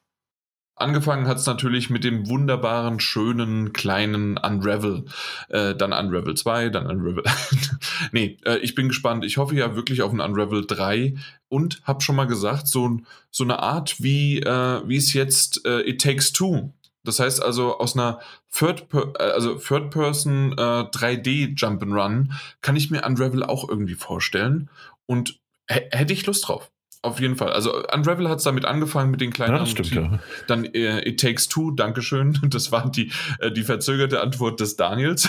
Angefangen 0.78 1.26
hat 1.26 1.38
es 1.38 1.46
natürlich 1.46 1.90
mit 1.90 2.05
dem 2.05 2.28
wunderbaren, 2.28 3.00
schönen, 3.00 3.72
kleinen 3.72 4.38
Unravel. 4.38 5.05
Äh, 5.48 5.74
dann 5.74 5.92
Unravel 5.92 6.36
2, 6.36 6.68
dann 6.68 6.86
Unravel. 6.86 7.24
nee, 8.12 8.38
äh, 8.44 8.59
ich 8.59 8.74
bin 8.74 8.88
gespannt. 8.88 9.24
Ich 9.24 9.38
hoffe 9.38 9.56
ja 9.56 9.74
wirklich 9.74 10.02
auf 10.02 10.12
ein 10.12 10.20
Unravel 10.20 10.66
3 10.66 11.16
und 11.48 11.80
habe 11.84 12.00
schon 12.00 12.16
mal 12.16 12.26
gesagt, 12.26 12.68
so, 12.68 12.98
so 13.30 13.44
eine 13.44 13.59
Art, 13.59 14.00
wie 14.02 14.38
äh, 14.38 14.96
es 14.96 15.12
jetzt 15.14 15.66
äh, 15.66 15.80
It 15.80 16.00
Takes 16.00 16.32
Two. 16.32 16.72
Das 17.02 17.18
heißt 17.18 17.42
also, 17.42 17.78
aus 17.78 17.96
einer 17.96 18.20
Third, 18.52 18.88
per 18.88 19.14
äh, 19.18 19.32
also 19.32 19.55
Third 19.55 19.90
Person 19.90 20.55
3D 20.55 21.56
Jump'n'Run 21.59 22.32
kann 22.60 22.76
ich 22.76 22.90
mir 22.90 23.05
Unravel 23.05 23.42
auch 23.42 23.68
irgendwie 23.68 23.94
vorstellen. 23.94 24.70
Und 25.06 25.40
hätte 25.66 26.12
ich 26.12 26.26
Lust 26.26 26.48
drauf. 26.48 26.70
Auf 27.02 27.20
jeden 27.20 27.36
Fall. 27.36 27.52
Also 27.52 27.84
Unravel 27.92 28.28
hat 28.28 28.38
es 28.38 28.44
damit 28.44 28.64
angefangen 28.64 29.10
mit 29.10 29.20
den 29.20 29.32
kleinen. 29.32 29.54
Ja, 29.54 29.58
das 29.60 29.70
stimmt, 29.70 29.92
ja. 29.92 30.18
Dann 30.48 30.64
äh, 30.64 31.08
It 31.08 31.20
Takes 31.20 31.48
Two, 31.48 31.70
Dankeschön. 31.70 32.38
Das 32.48 32.72
war 32.72 32.90
die, 32.90 33.12
äh, 33.38 33.52
die 33.52 33.62
verzögerte 33.62 34.20
Antwort 34.20 34.60
des 34.60 34.76
Daniels. 34.76 35.28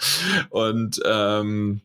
und 0.50 1.00
ähm, 1.06 1.80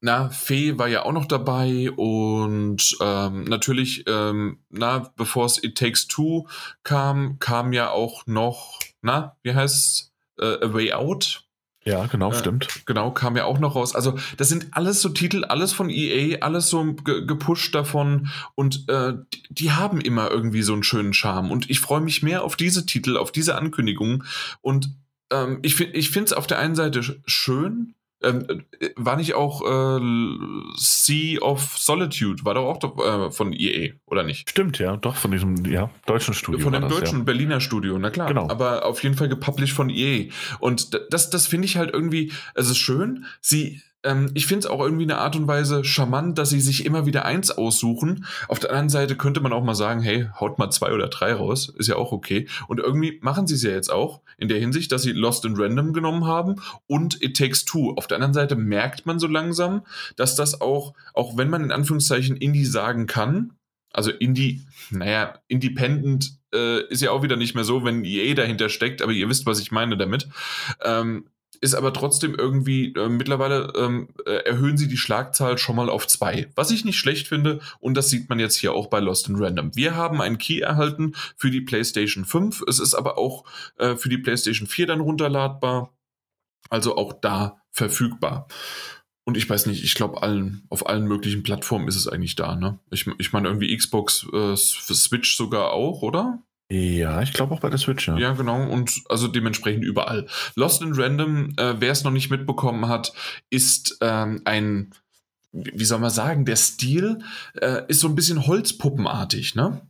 na, 0.00 0.30
Fee 0.30 0.78
war 0.78 0.88
ja 0.88 1.04
auch 1.04 1.12
noch 1.12 1.26
dabei 1.26 1.90
und 1.90 2.96
ähm, 3.02 3.44
natürlich, 3.44 4.04
ähm, 4.06 4.60
na, 4.70 5.12
bevor 5.16 5.44
es 5.44 5.62
It 5.62 5.76
Takes 5.76 6.08
Two 6.08 6.46
kam, 6.84 7.38
kam 7.38 7.74
ja 7.74 7.90
auch 7.90 8.26
noch, 8.26 8.78
na, 9.02 9.36
wie 9.42 9.54
heißt 9.54 10.12
äh, 10.38 10.64
A 10.64 10.72
Way 10.72 10.94
Out? 10.94 11.49
Ja, 11.84 12.06
genau, 12.06 12.30
äh, 12.30 12.34
stimmt. 12.34 12.86
Genau, 12.86 13.10
kam 13.10 13.36
ja 13.36 13.44
auch 13.44 13.58
noch 13.58 13.74
raus. 13.74 13.94
Also, 13.94 14.18
das 14.36 14.48
sind 14.48 14.68
alles 14.72 15.00
so 15.00 15.08
Titel, 15.08 15.44
alles 15.44 15.72
von 15.72 15.88
EA, 15.88 16.38
alles 16.40 16.68
so 16.68 16.92
ge 16.92 17.24
gepusht 17.24 17.74
davon 17.74 18.28
und 18.54 18.88
äh, 18.88 19.14
die, 19.32 19.42
die, 19.48 19.72
haben 19.72 20.00
immer 20.00 20.30
irgendwie 20.30 20.62
so 20.62 20.74
einen 20.74 20.82
schönen 20.82 21.14
Charme. 21.14 21.50
Und 21.50 21.70
ich 21.70 21.80
freue 21.80 22.00
mich 22.00 22.22
mehr 22.22 22.44
auf 22.44 22.56
diese 22.56 22.84
Titel, 22.84 23.16
auf 23.16 23.32
diese 23.32 23.56
Ankündigungen. 23.56 24.24
Und 24.60 24.94
ähm, 25.30 25.60
ich, 25.62 25.80
ich 25.80 26.10
finde 26.10 26.26
es 26.26 26.32
auf 26.32 26.46
der 26.46 26.58
einen 26.58 26.74
Seite 26.74 27.02
schön, 27.26 27.94
ähm, 28.22 28.64
äh, 28.80 28.90
war 28.96 29.16
nicht 29.16 29.34
auch 29.34 29.62
äh, 29.62 30.00
Sea 30.76 31.40
of 31.40 31.76
Solitude, 31.78 32.44
war 32.44 32.54
doch 32.54 32.66
auch 32.66 33.26
äh, 33.26 33.30
von 33.30 33.52
EA, 33.52 33.92
oder 34.06 34.22
nicht? 34.22 34.50
Stimmt, 34.50 34.78
ja, 34.78 34.96
doch, 34.96 35.16
von 35.16 35.30
diesem 35.30 35.64
ja, 35.64 35.90
deutschen 36.06 36.34
Studio. 36.34 36.60
Von 36.60 36.72
dem 36.72 36.82
das, 36.82 36.92
deutschen 36.92 37.18
ja. 37.18 37.24
Berliner 37.24 37.60
Studio, 37.60 37.98
na 37.98 38.10
klar. 38.10 38.28
Genau. 38.28 38.48
Aber 38.48 38.84
auf 38.84 39.02
jeden 39.02 39.14
Fall 39.14 39.28
gepublished 39.28 39.74
von 39.74 39.90
EA. 39.90 40.30
Und 40.58 40.98
das, 41.10 41.30
das 41.30 41.46
finde 41.46 41.66
ich 41.66 41.76
halt 41.76 41.92
irgendwie, 41.92 42.32
es 42.54 42.68
ist 42.68 42.78
schön, 42.78 43.24
sie 43.40 43.82
ähm, 44.02 44.30
ich 44.34 44.46
finde 44.46 44.60
es 44.60 44.66
auch 44.66 44.80
irgendwie 44.80 45.04
eine 45.04 45.18
Art 45.18 45.36
und 45.36 45.46
Weise 45.46 45.84
charmant, 45.84 46.38
dass 46.38 46.50
sie 46.50 46.60
sich 46.60 46.86
immer 46.86 47.06
wieder 47.06 47.24
eins 47.24 47.50
aussuchen. 47.50 48.24
Auf 48.48 48.58
der 48.58 48.70
anderen 48.70 48.88
Seite 48.88 49.16
könnte 49.16 49.40
man 49.40 49.52
auch 49.52 49.62
mal 49.62 49.74
sagen, 49.74 50.00
hey, 50.00 50.28
haut 50.38 50.58
mal 50.58 50.70
zwei 50.70 50.92
oder 50.92 51.08
drei 51.08 51.34
raus, 51.34 51.68
ist 51.76 51.88
ja 51.88 51.96
auch 51.96 52.12
okay. 52.12 52.48
Und 52.68 52.80
irgendwie 52.80 53.18
machen 53.22 53.46
sie 53.46 53.54
es 53.54 53.62
ja 53.62 53.70
jetzt 53.70 53.90
auch 53.90 54.22
in 54.38 54.48
der 54.48 54.58
Hinsicht, 54.58 54.90
dass 54.92 55.02
sie 55.02 55.12
Lost 55.12 55.44
in 55.44 55.56
Random 55.56 55.92
genommen 55.92 56.24
haben 56.24 56.56
und 56.86 57.22
It 57.22 57.36
Takes 57.36 57.64
Two. 57.64 57.94
Auf 57.96 58.06
der 58.06 58.16
anderen 58.16 58.34
Seite 58.34 58.56
merkt 58.56 59.06
man 59.06 59.18
so 59.18 59.26
langsam, 59.26 59.82
dass 60.16 60.34
das 60.34 60.60
auch, 60.60 60.94
auch 61.14 61.36
wenn 61.36 61.50
man 61.50 61.64
in 61.64 61.72
Anführungszeichen 61.72 62.36
Indie 62.36 62.64
sagen 62.64 63.06
kann, 63.06 63.52
also 63.92 64.10
Indie, 64.10 64.62
naja, 64.90 65.34
Independent 65.48 66.38
äh, 66.54 66.84
ist 66.86 67.02
ja 67.02 67.10
auch 67.10 67.22
wieder 67.22 67.36
nicht 67.36 67.54
mehr 67.54 67.64
so, 67.64 67.84
wenn 67.84 68.04
EA 68.04 68.34
dahinter 68.34 68.68
steckt, 68.68 69.02
aber 69.02 69.12
ihr 69.12 69.28
wisst, 69.28 69.46
was 69.46 69.60
ich 69.60 69.72
meine 69.72 69.96
damit. 69.96 70.28
Ähm, 70.84 71.24
ist 71.60 71.74
aber 71.74 71.92
trotzdem 71.92 72.34
irgendwie 72.34 72.94
äh, 72.94 73.08
mittlerweile 73.08 73.72
ähm, 73.76 74.08
äh, 74.26 74.44
erhöhen 74.44 74.78
sie 74.78 74.88
die 74.88 74.96
Schlagzahl 74.96 75.58
schon 75.58 75.76
mal 75.76 75.90
auf 75.90 76.06
zwei, 76.06 76.50
was 76.54 76.70
ich 76.70 76.84
nicht 76.84 76.98
schlecht 76.98 77.28
finde 77.28 77.60
und 77.80 77.94
das 77.94 78.08
sieht 78.08 78.28
man 78.28 78.40
jetzt 78.40 78.56
hier 78.56 78.72
auch 78.72 78.86
bei 78.86 79.00
Lost 79.00 79.28
in 79.28 79.36
Random. 79.36 79.76
Wir 79.76 79.94
haben 79.94 80.20
einen 80.20 80.38
Key 80.38 80.60
erhalten 80.60 81.14
für 81.36 81.50
die 81.50 81.60
PlayStation 81.60 82.24
5, 82.24 82.62
es 82.66 82.78
ist 82.78 82.94
aber 82.94 83.18
auch 83.18 83.44
äh, 83.76 83.96
für 83.96 84.08
die 84.08 84.18
PlayStation 84.18 84.66
4 84.66 84.86
dann 84.86 85.00
runterladbar, 85.00 85.92
also 86.70 86.96
auch 86.96 87.12
da 87.12 87.60
verfügbar. 87.72 88.48
Und 89.24 89.36
ich 89.36 89.48
weiß 89.48 89.66
nicht, 89.66 89.84
ich 89.84 89.94
glaube, 89.94 90.22
allen, 90.22 90.66
auf 90.70 90.88
allen 90.88 91.06
möglichen 91.06 91.42
Plattformen 91.42 91.88
ist 91.88 91.96
es 91.96 92.08
eigentlich 92.08 92.36
da, 92.36 92.56
ne? 92.56 92.80
Ich, 92.90 93.06
ich 93.18 93.32
meine, 93.32 93.48
irgendwie 93.48 93.76
Xbox, 93.76 94.26
äh, 94.32 94.56
Switch 94.56 95.36
sogar 95.36 95.72
auch, 95.72 96.02
oder? 96.02 96.42
Ja, 96.70 97.20
ich 97.20 97.32
glaube 97.32 97.52
auch 97.52 97.60
bei 97.60 97.68
der 97.68 97.78
Switch, 97.78 98.06
ja. 98.06 98.16
Ja, 98.16 98.32
genau. 98.32 98.62
Und 98.62 99.02
also 99.08 99.26
dementsprechend 99.26 99.84
überall. 99.84 100.28
Lost 100.54 100.82
in 100.82 100.94
Random, 100.94 101.52
äh, 101.56 101.74
wer 101.80 101.90
es 101.90 102.04
noch 102.04 102.12
nicht 102.12 102.30
mitbekommen 102.30 102.86
hat, 102.86 103.12
ist 103.50 103.98
ähm, 104.00 104.40
ein, 104.44 104.92
wie 105.50 105.84
soll 105.84 105.98
man 105.98 106.10
sagen, 106.10 106.44
der 106.44 106.54
Stil 106.54 107.18
äh, 107.60 107.82
ist 107.88 107.98
so 107.98 108.06
ein 108.06 108.14
bisschen 108.14 108.46
Holzpuppenartig, 108.46 109.56
ne? 109.56 109.82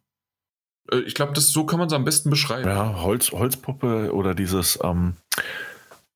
Äh, 0.90 1.01
ich 1.01 1.15
glaube, 1.15 1.39
so 1.39 1.66
kann 1.66 1.78
man 1.78 1.89
es 1.89 1.93
am 1.93 2.05
besten 2.05 2.31
beschreiben. 2.31 2.66
Ja, 2.66 3.02
Holz, 3.02 3.31
Holzpuppe 3.31 4.15
oder 4.15 4.35
dieses 4.35 4.78
ähm, 4.82 5.16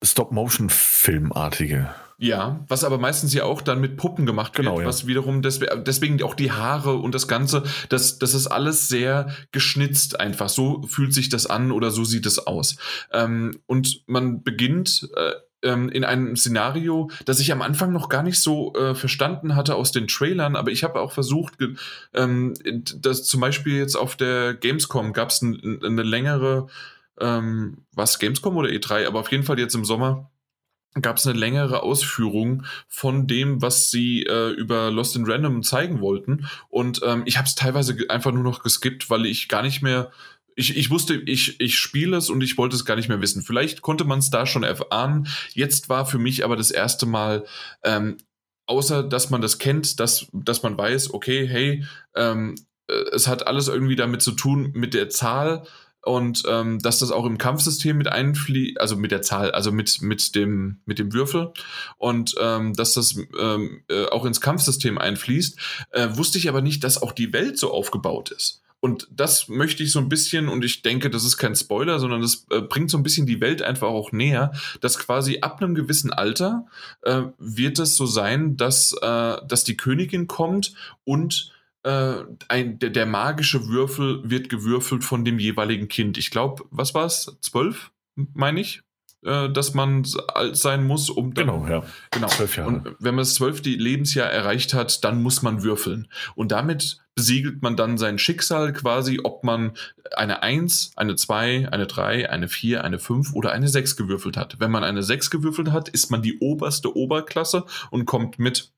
Stop-Motion-Filmartige. 0.02 1.94
Ja, 2.18 2.64
was 2.68 2.84
aber 2.84 2.98
meistens 2.98 3.34
ja 3.34 3.44
auch 3.44 3.60
dann 3.60 3.80
mit 3.80 3.96
Puppen 3.96 4.24
gemacht 4.24 4.56
wird, 4.56 4.66
genau, 4.66 4.80
ja. 4.80 4.86
was 4.86 5.06
wiederum 5.06 5.42
deswegen, 5.42 5.84
deswegen 5.84 6.22
auch 6.22 6.34
die 6.34 6.52
Haare 6.52 6.94
und 6.94 7.14
das 7.14 7.26
Ganze, 7.26 7.64
das, 7.88 8.18
das 8.18 8.34
ist 8.34 8.46
alles 8.46 8.88
sehr 8.88 9.34
geschnitzt 9.50 10.20
einfach. 10.20 10.48
So 10.48 10.82
fühlt 10.82 11.12
sich 11.12 11.28
das 11.28 11.46
an 11.46 11.72
oder 11.72 11.90
so 11.90 12.04
sieht 12.04 12.26
es 12.26 12.46
aus. 12.46 12.76
Ähm, 13.12 13.58
und 13.66 14.02
man 14.06 14.42
beginnt 14.42 15.08
äh, 15.16 15.32
ähm, 15.64 15.88
in 15.88 16.04
einem 16.04 16.36
Szenario, 16.36 17.10
das 17.24 17.40
ich 17.40 17.50
am 17.50 17.62
Anfang 17.62 17.92
noch 17.92 18.08
gar 18.08 18.22
nicht 18.22 18.40
so 18.40 18.74
äh, 18.74 18.94
verstanden 18.94 19.56
hatte 19.56 19.74
aus 19.74 19.90
den 19.90 20.06
Trailern, 20.06 20.54
aber 20.54 20.70
ich 20.70 20.84
habe 20.84 21.00
auch 21.00 21.10
versucht, 21.10 21.54
ähm, 22.12 22.54
dass 22.96 23.24
zum 23.24 23.40
Beispiel 23.40 23.78
jetzt 23.78 23.96
auf 23.96 24.14
der 24.14 24.54
Gamescom 24.54 25.12
gab 25.12 25.30
es 25.30 25.42
ein, 25.42 25.80
eine 25.82 26.02
längere, 26.02 26.68
ähm, 27.18 27.78
was 27.92 28.18
Gamescom 28.18 28.56
oder 28.56 28.68
E3, 28.68 29.06
aber 29.06 29.20
auf 29.20 29.32
jeden 29.32 29.44
Fall 29.44 29.58
jetzt 29.58 29.74
im 29.74 29.84
Sommer 29.84 30.30
gab 31.00 31.16
es 31.16 31.26
eine 31.26 31.38
längere 31.38 31.82
Ausführung 31.82 32.64
von 32.88 33.26
dem, 33.26 33.60
was 33.62 33.90
sie 33.90 34.24
äh, 34.24 34.50
über 34.50 34.90
Lost 34.90 35.16
in 35.16 35.26
Random 35.26 35.62
zeigen 35.62 36.00
wollten. 36.00 36.48
Und 36.68 37.00
ähm, 37.04 37.22
ich 37.26 37.36
habe 37.36 37.46
es 37.46 37.54
teilweise 37.54 37.96
einfach 38.08 38.32
nur 38.32 38.44
noch 38.44 38.62
geskippt, 38.62 39.10
weil 39.10 39.26
ich 39.26 39.48
gar 39.48 39.62
nicht 39.62 39.82
mehr. 39.82 40.10
Ich, 40.56 40.76
ich 40.76 40.90
wusste, 40.90 41.14
ich, 41.14 41.60
ich 41.60 41.78
spiele 41.78 42.16
es 42.16 42.30
und 42.30 42.40
ich 42.40 42.56
wollte 42.56 42.76
es 42.76 42.84
gar 42.84 42.94
nicht 42.94 43.08
mehr 43.08 43.20
wissen. 43.20 43.42
Vielleicht 43.42 43.82
konnte 43.82 44.04
man 44.04 44.20
es 44.20 44.30
da 44.30 44.46
schon 44.46 44.62
erfahren. 44.62 45.26
Jetzt 45.52 45.88
war 45.88 46.06
für 46.06 46.18
mich 46.18 46.44
aber 46.44 46.54
das 46.56 46.70
erste 46.70 47.06
Mal, 47.06 47.44
ähm, 47.82 48.18
außer 48.66 49.02
dass 49.02 49.30
man 49.30 49.40
das 49.40 49.58
kennt, 49.58 49.98
dass, 49.98 50.28
dass 50.32 50.62
man 50.62 50.78
weiß, 50.78 51.12
okay, 51.12 51.46
hey, 51.48 51.84
ähm, 52.14 52.54
äh, 52.88 52.94
es 53.12 53.26
hat 53.26 53.48
alles 53.48 53.66
irgendwie 53.66 53.96
damit 53.96 54.22
zu 54.22 54.30
tun 54.30 54.70
mit 54.74 54.94
der 54.94 55.08
Zahl 55.08 55.64
und 56.04 56.42
ähm, 56.48 56.80
dass 56.80 56.98
das 56.98 57.10
auch 57.10 57.26
im 57.26 57.38
Kampfsystem 57.38 57.96
mit 57.96 58.08
einfließt, 58.08 58.80
also 58.80 58.96
mit 58.96 59.10
der 59.10 59.22
Zahl, 59.22 59.50
also 59.52 59.72
mit, 59.72 60.02
mit, 60.02 60.34
dem, 60.34 60.78
mit 60.86 60.98
dem 60.98 61.12
Würfel 61.12 61.52
und 61.98 62.34
ähm, 62.40 62.74
dass 62.74 62.94
das 62.94 63.16
ähm, 63.38 63.82
äh, 63.88 64.06
auch 64.06 64.24
ins 64.24 64.40
Kampfsystem 64.40 64.98
einfließt, 64.98 65.58
äh, 65.90 66.08
wusste 66.12 66.38
ich 66.38 66.48
aber 66.48 66.60
nicht, 66.60 66.84
dass 66.84 67.02
auch 67.02 67.12
die 67.12 67.32
Welt 67.32 67.58
so 67.58 67.72
aufgebaut 67.72 68.30
ist. 68.30 68.62
Und 68.84 69.08
das 69.10 69.48
möchte 69.48 69.82
ich 69.82 69.92
so 69.92 69.98
ein 69.98 70.10
bisschen, 70.10 70.46
und 70.46 70.62
ich 70.62 70.82
denke, 70.82 71.08
das 71.08 71.24
ist 71.24 71.38
kein 71.38 71.56
Spoiler, 71.56 71.98
sondern 71.98 72.20
das 72.20 72.46
äh, 72.50 72.60
bringt 72.60 72.90
so 72.90 72.98
ein 72.98 73.02
bisschen 73.02 73.24
die 73.24 73.40
Welt 73.40 73.62
einfach 73.62 73.88
auch 73.88 74.12
näher, 74.12 74.52
dass 74.82 74.98
quasi 74.98 75.38
ab 75.40 75.62
einem 75.62 75.74
gewissen 75.74 76.12
Alter 76.12 76.66
äh, 77.00 77.22
wird 77.38 77.78
es 77.78 77.96
so 77.96 78.04
sein, 78.04 78.58
dass, 78.58 78.92
äh, 79.00 79.36
dass 79.48 79.64
die 79.64 79.78
Königin 79.78 80.26
kommt 80.26 80.74
und 81.04 81.50
äh, 81.84 82.24
ein, 82.48 82.78
der, 82.78 82.90
der, 82.90 83.06
magische 83.06 83.68
Würfel 83.68 84.20
wird 84.24 84.48
gewürfelt 84.48 85.04
von 85.04 85.24
dem 85.24 85.38
jeweiligen 85.38 85.88
Kind. 85.88 86.18
Ich 86.18 86.30
glaube, 86.30 86.64
was 86.70 86.94
war 86.94 87.06
es? 87.06 87.36
Zwölf, 87.40 87.92
meine 88.14 88.60
ich? 88.60 88.82
Äh, 89.24 89.50
dass 89.50 89.72
man 89.72 90.06
alt 90.34 90.56
sein 90.56 90.86
muss, 90.86 91.08
um 91.08 91.32
dann, 91.32 91.46
genau, 91.46 91.66
ja. 91.66 91.84
Genau. 92.10 92.26
Zwölf 92.28 92.56
Jahre. 92.56 92.68
Und 92.68 92.96
wenn 92.98 93.14
man 93.14 93.22
das 93.22 93.34
zwölfte 93.34 93.70
Lebensjahr 93.70 94.30
erreicht 94.30 94.74
hat, 94.74 95.02
dann 95.02 95.22
muss 95.22 95.40
man 95.40 95.62
würfeln. 95.62 96.08
Und 96.34 96.52
damit 96.52 96.98
besiegelt 97.14 97.62
man 97.62 97.76
dann 97.76 97.96
sein 97.96 98.18
Schicksal 98.18 98.72
quasi, 98.74 99.20
ob 99.22 99.42
man 99.42 99.72
eine 100.14 100.42
1, 100.42 100.92
eine 100.96 101.16
2, 101.16 101.70
eine 101.70 101.86
3, 101.86 102.28
eine 102.28 102.48
4, 102.48 102.84
eine 102.84 102.98
5 102.98 103.32
oder 103.32 103.52
eine 103.52 103.68
6 103.68 103.96
gewürfelt 103.96 104.36
hat. 104.36 104.60
Wenn 104.60 104.70
man 104.70 104.84
eine 104.84 105.02
6 105.02 105.30
gewürfelt 105.30 105.70
hat, 105.70 105.88
ist 105.88 106.10
man 106.10 106.20
die 106.20 106.38
oberste 106.40 106.94
Oberklasse 106.94 107.64
und 107.90 108.04
kommt 108.04 108.38
mit 108.38 108.72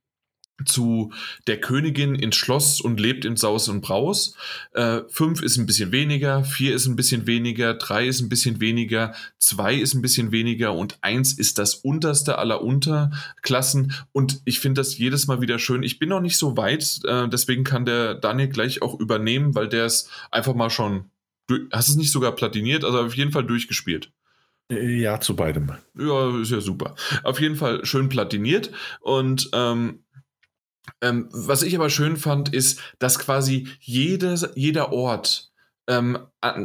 zu 0.64 1.12
der 1.46 1.60
Königin 1.60 2.14
ins 2.14 2.36
Schloss 2.36 2.80
und 2.80 2.98
lebt 2.98 3.24
in 3.24 3.36
Saus 3.36 3.68
und 3.68 3.82
Braus. 3.82 4.36
Äh, 4.72 5.02
fünf 5.08 5.42
ist 5.42 5.56
ein 5.58 5.66
bisschen 5.66 5.92
weniger, 5.92 6.44
vier 6.44 6.74
ist 6.74 6.86
ein 6.86 6.96
bisschen 6.96 7.26
weniger, 7.26 7.74
drei 7.74 8.06
ist 8.06 8.20
ein 8.20 8.28
bisschen 8.28 8.60
weniger, 8.60 9.14
zwei 9.38 9.74
ist 9.74 9.94
ein 9.94 10.02
bisschen 10.02 10.32
weniger 10.32 10.74
und 10.74 10.98
eins 11.02 11.34
ist 11.34 11.58
das 11.58 11.74
unterste 11.74 12.38
aller 12.38 12.62
Unterklassen. 12.62 13.92
Und 14.12 14.40
ich 14.44 14.60
finde 14.60 14.80
das 14.80 14.96
jedes 14.96 15.26
Mal 15.26 15.40
wieder 15.40 15.58
schön. 15.58 15.82
Ich 15.82 15.98
bin 15.98 16.08
noch 16.08 16.20
nicht 16.20 16.38
so 16.38 16.56
weit, 16.56 17.00
äh, 17.04 17.28
deswegen 17.28 17.64
kann 17.64 17.84
der 17.84 18.14
Daniel 18.14 18.48
gleich 18.48 18.82
auch 18.82 18.98
übernehmen, 18.98 19.54
weil 19.54 19.68
der 19.68 19.86
ist 19.86 20.10
einfach 20.30 20.54
mal 20.54 20.70
schon. 20.70 21.10
Hast 21.70 21.88
es 21.88 21.96
nicht 21.96 22.10
sogar 22.10 22.32
platiniert, 22.32 22.82
also 22.82 22.98
auf 22.98 23.14
jeden 23.14 23.30
Fall 23.30 23.44
durchgespielt. 23.44 24.10
Ja, 24.68 25.20
zu 25.20 25.36
beidem. 25.36 25.70
Ja, 25.96 26.40
ist 26.40 26.50
ja 26.50 26.60
super. 26.60 26.96
Auf 27.22 27.40
jeden 27.40 27.54
Fall 27.54 27.84
schön 27.86 28.08
platiniert 28.08 28.72
und 29.00 29.48
ähm, 29.52 30.00
ähm, 31.00 31.28
was 31.32 31.62
ich 31.62 31.74
aber 31.74 31.90
schön 31.90 32.16
fand, 32.16 32.52
ist, 32.52 32.80
dass 32.98 33.18
quasi 33.18 33.68
jedes, 33.80 34.48
jeder 34.54 34.92
Ort 34.92 35.52
ähm, 35.88 36.18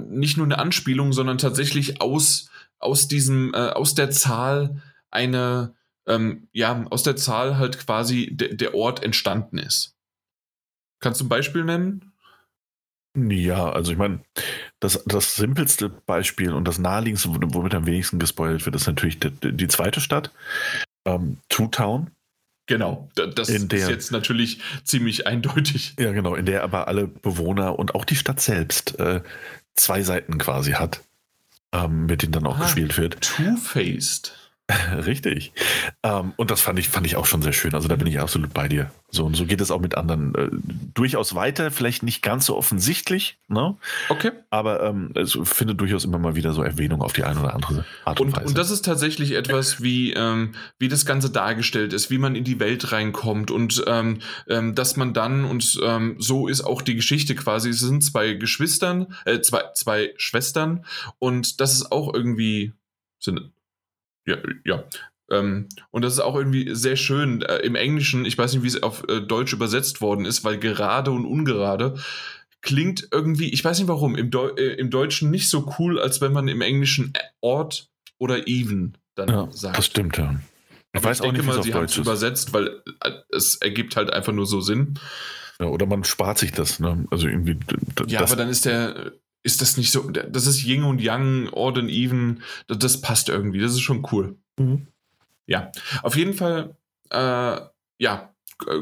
nicht 0.07 0.37
nur 0.37 0.45
eine 0.45 0.59
Anspielung, 0.59 1.13
sondern 1.13 1.37
tatsächlich 1.37 2.01
aus, 2.01 2.49
aus 2.79 3.07
diesem, 3.07 3.53
äh, 3.53 3.69
aus 3.69 3.93
der 3.93 4.09
Zahl 4.11 4.81
eine, 5.11 5.75
ähm, 6.07 6.47
ja, 6.51 6.85
aus 6.89 7.03
der 7.03 7.15
Zahl 7.15 7.57
halt 7.57 7.77
quasi 7.79 8.29
de, 8.31 8.55
der 8.55 8.73
Ort 8.73 9.03
entstanden 9.03 9.57
ist. 9.57 9.95
Kannst 10.99 11.21
du 11.21 11.25
ein 11.25 11.29
Beispiel 11.29 11.63
nennen? 11.63 12.11
Ja, 13.15 13.69
also 13.69 13.91
ich 13.91 13.97
meine, 13.97 14.21
das, 14.79 15.03
das 15.05 15.35
simpelste 15.35 15.89
Beispiel 15.89 16.53
und 16.53 16.65
das 16.65 16.79
naheliegendste, 16.79 17.29
womit 17.29 17.75
am 17.75 17.85
wenigsten 17.85 18.19
gespoilt 18.19 18.65
wird, 18.65 18.75
ist 18.75 18.87
natürlich 18.87 19.19
die, 19.19 19.31
die 19.51 19.67
zweite 19.67 19.99
Stadt, 19.99 20.31
ähm, 21.05 21.37
Two 21.49 21.67
Town. 21.67 22.11
Genau, 22.71 23.09
das 23.15 23.49
in 23.49 23.67
ist 23.69 23.89
jetzt 23.89 24.13
natürlich 24.13 24.61
ziemlich 24.85 25.27
eindeutig. 25.27 25.93
Ja, 25.99 26.13
genau, 26.13 26.35
in 26.35 26.45
der 26.45 26.63
aber 26.63 26.87
alle 26.87 27.05
Bewohner 27.05 27.77
und 27.77 27.95
auch 27.95 28.05
die 28.05 28.15
Stadt 28.15 28.39
selbst 28.39 28.97
äh, 28.97 29.19
zwei 29.75 30.03
Seiten 30.03 30.37
quasi 30.37 30.71
hat, 30.71 31.01
ähm, 31.73 32.05
mit 32.05 32.21
denen 32.21 32.31
dann 32.31 32.47
auch 32.47 32.57
ah, 32.57 32.63
gespielt 32.63 32.97
wird. 32.97 33.19
Two-Faced. 33.19 34.40
Richtig. 35.05 35.51
Ähm, 36.03 36.33
und 36.35 36.51
das 36.51 36.61
fand 36.61 36.79
ich, 36.79 36.89
fand 36.89 37.05
ich 37.05 37.15
auch 37.15 37.25
schon 37.25 37.41
sehr 37.41 37.53
schön. 37.53 37.73
Also 37.73 37.87
da 37.87 37.95
bin 37.95 38.07
ich 38.07 38.19
absolut 38.19 38.53
bei 38.53 38.67
dir. 38.67 38.91
So 39.09 39.25
und 39.25 39.35
so 39.35 39.45
geht 39.45 39.59
es 39.59 39.71
auch 39.71 39.81
mit 39.81 39.95
anderen 39.95 40.35
äh, 40.35 40.49
durchaus 40.93 41.35
weiter, 41.35 41.69
vielleicht 41.69 42.03
nicht 42.03 42.21
ganz 42.21 42.45
so 42.45 42.55
offensichtlich, 42.55 43.37
ne? 43.49 43.75
Okay. 44.09 44.31
Aber 44.49 44.83
ähm, 44.83 45.11
es 45.15 45.37
findet 45.43 45.81
durchaus 45.81 46.05
immer 46.05 46.17
mal 46.17 46.35
wieder 46.35 46.53
so 46.53 46.63
Erwähnung 46.63 47.01
auf 47.01 47.11
die 47.11 47.23
eine 47.23 47.39
oder 47.41 47.53
andere 47.53 47.85
Art 48.05 48.21
und, 48.21 48.27
und 48.27 48.37
Weise. 48.37 48.47
Und 48.47 48.57
das 48.57 48.71
ist 48.71 48.85
tatsächlich 48.85 49.33
etwas, 49.33 49.81
wie, 49.83 50.13
ähm, 50.13 50.53
wie 50.79 50.87
das 50.87 51.05
Ganze 51.05 51.29
dargestellt 51.29 51.91
ist, 51.91 52.09
wie 52.09 52.17
man 52.17 52.35
in 52.35 52.45
die 52.45 52.59
Welt 52.59 52.91
reinkommt 52.93 53.51
und 53.51 53.83
ähm, 53.87 54.19
ähm, 54.47 54.75
dass 54.75 54.95
man 54.95 55.13
dann, 55.13 55.43
und 55.43 55.79
ähm, 55.83 56.15
so 56.19 56.47
ist 56.47 56.61
auch 56.61 56.81
die 56.81 56.95
Geschichte 56.95 57.35
quasi, 57.35 57.69
es 57.69 57.79
sind 57.79 58.03
zwei 58.03 58.33
Geschwistern, 58.33 59.13
äh, 59.25 59.41
zwei, 59.41 59.63
zwei 59.73 60.13
Schwestern 60.15 60.85
und 61.19 61.59
das 61.59 61.73
ist 61.73 61.91
auch 61.91 62.13
irgendwie, 62.13 62.71
sind 63.19 63.51
ja, 64.25 64.37
ja. 64.65 64.83
Ähm, 65.29 65.69
und 65.91 66.03
das 66.03 66.13
ist 66.13 66.19
auch 66.19 66.35
irgendwie 66.35 66.75
sehr 66.75 66.97
schön 66.97 67.41
äh, 67.41 67.57
im 67.57 67.75
Englischen. 67.75 68.25
Ich 68.25 68.37
weiß 68.37 68.53
nicht, 68.53 68.63
wie 68.63 68.67
es 68.67 68.83
auf 68.83 69.07
äh, 69.07 69.21
Deutsch 69.21 69.53
übersetzt 69.53 70.01
worden 70.01 70.25
ist, 70.25 70.43
weil 70.43 70.57
gerade 70.57 71.11
und 71.11 71.25
ungerade 71.25 71.95
klingt 72.61 73.07
irgendwie, 73.11 73.49
ich 73.49 73.63
weiß 73.63 73.79
nicht 73.79 73.87
warum, 73.87 74.15
im, 74.15 74.29
Deu 74.29 74.49
äh, 74.49 74.75
im 74.75 74.89
Deutschen 74.89 75.31
nicht 75.31 75.49
so 75.49 75.73
cool, 75.79 75.99
als 75.99 76.21
wenn 76.21 76.33
man 76.33 76.47
im 76.47 76.61
Englischen 76.61 77.13
Ort 77.39 77.89
oder 78.17 78.47
even 78.47 78.97
dann 79.15 79.29
ja, 79.29 79.47
sagt. 79.51 79.77
Das 79.77 79.85
stimmt, 79.85 80.17
ja. 80.17 80.35
Ich 80.93 80.99
Aber 80.99 81.09
weiß 81.09 81.17
ich 81.17 81.21
auch 81.21 81.25
denke 81.27 81.45
nicht, 81.45 81.55
mal, 81.55 81.63
sie 81.63 81.73
haben 81.73 81.85
es 81.85 81.97
übersetzt, 81.97 82.53
weil 82.53 82.81
äh, 83.01 83.11
es 83.31 83.55
ergibt 83.55 83.95
halt 83.95 84.11
einfach 84.11 84.33
nur 84.33 84.45
so 84.45 84.61
Sinn. 84.61 84.99
Ja, 85.59 85.67
oder 85.67 85.85
man 85.85 86.03
spart 86.03 86.37
sich 86.37 86.51
das, 86.51 86.79
ne? 86.79 87.05
Also 87.11 87.27
irgendwie. 87.27 87.57
Ja, 88.07 88.21
aber 88.21 88.35
dann 88.35 88.49
ist 88.49 88.65
der 88.65 89.13
ist 89.43 89.61
das 89.61 89.77
nicht 89.77 89.91
so, 89.91 90.09
das 90.09 90.47
ist 90.47 90.63
Yin 90.63 90.83
und 90.83 91.01
Yang, 91.01 91.49
Odd 91.51 91.79
and 91.79 91.89
Even, 91.89 92.43
das, 92.67 92.79
das 92.79 93.01
passt 93.01 93.29
irgendwie, 93.29 93.59
das 93.59 93.71
ist 93.71 93.81
schon 93.81 94.07
cool. 94.11 94.37
Mhm. 94.57 94.87
Ja, 95.47 95.71
auf 96.03 96.15
jeden 96.15 96.33
Fall, 96.33 96.75
äh, 97.09 97.59
ja, 97.97 98.33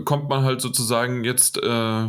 kommt 0.05 0.29
man 0.29 0.43
halt 0.43 0.61
sozusagen 0.61 1.23
jetzt 1.23 1.57
äh, 1.57 2.07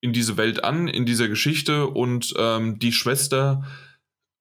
in 0.00 0.12
diese 0.12 0.36
Welt 0.36 0.64
an, 0.64 0.88
in 0.88 1.04
dieser 1.04 1.28
Geschichte 1.28 1.86
und 1.86 2.34
ähm, 2.38 2.78
die 2.78 2.92
Schwester 2.92 3.64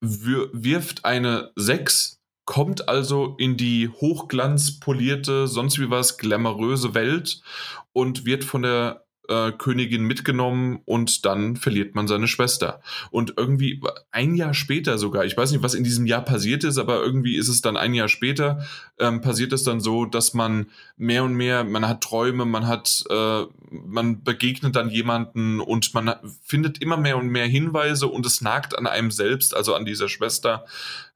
wir 0.02 0.50
wirft 0.54 1.06
eine 1.06 1.52
6, 1.56 2.22
kommt 2.46 2.88
also 2.88 3.36
in 3.38 3.58
die 3.58 3.90
hochglanzpolierte, 3.90 5.48
sonst 5.48 5.80
wie 5.80 5.90
was, 5.90 6.18
glamouröse 6.18 6.94
Welt 6.94 7.42
und 7.94 8.26
wird 8.26 8.44
von 8.44 8.62
der 8.62 9.07
äh, 9.30 9.52
Königin 9.52 10.04
mitgenommen 10.04 10.80
und 10.86 11.26
dann 11.26 11.56
verliert 11.56 11.96
man 11.96 12.08
seine 12.08 12.28
Schwester. 12.28 12.82
Und 13.12 13.34
irgendwie 13.38 13.82
ein 14.12 14.36
Jahr 14.36 14.54
später 14.54 14.98
sogar, 14.98 15.26
ich 15.26 15.36
weiß 15.36 15.52
nicht, 15.52 15.64
was 15.64 15.74
in 15.74 15.84
diesem 15.84 16.06
Jahr 16.06 16.22
passiert 16.22 16.64
ist, 16.64 16.78
aber 16.78 17.02
irgendwie 17.02 17.36
ist 17.36 17.48
es 17.48 17.62
dann 17.62 17.78
ein 17.78 17.94
Jahr 17.94 18.08
später, 18.08 18.66
ähm, 19.00 19.22
passiert 19.22 19.54
es 19.54 19.64
dann 19.64 19.80
so, 19.80 20.06
dass 20.06 20.34
man 20.34 20.68
mehr 20.96 21.24
und 21.24 21.34
mehr, 21.34 21.64
man 21.64 21.88
hat 21.88 22.02
Träume, 22.02 22.46
man 22.46 22.68
hat, 22.68 23.04
äh, 23.10 23.44
man 23.72 24.24
begegnet 24.24 24.76
dann 24.76 24.90
jemanden 24.90 25.60
und 25.60 25.94
man 25.94 26.16
findet 26.44 26.82
immer 26.82 26.98
mehr 26.98 27.18
und 27.18 27.28
mehr 27.28 27.48
Hinweise 27.48 28.08
und 28.08 28.26
es 28.26 28.42
nagt 28.42 28.78
an 28.78 28.88
einem 28.88 29.12
selbst, 29.12 29.56
also 29.56 29.76
an 29.76 29.86
dieser 29.86 30.10
Schwester, 30.10 30.66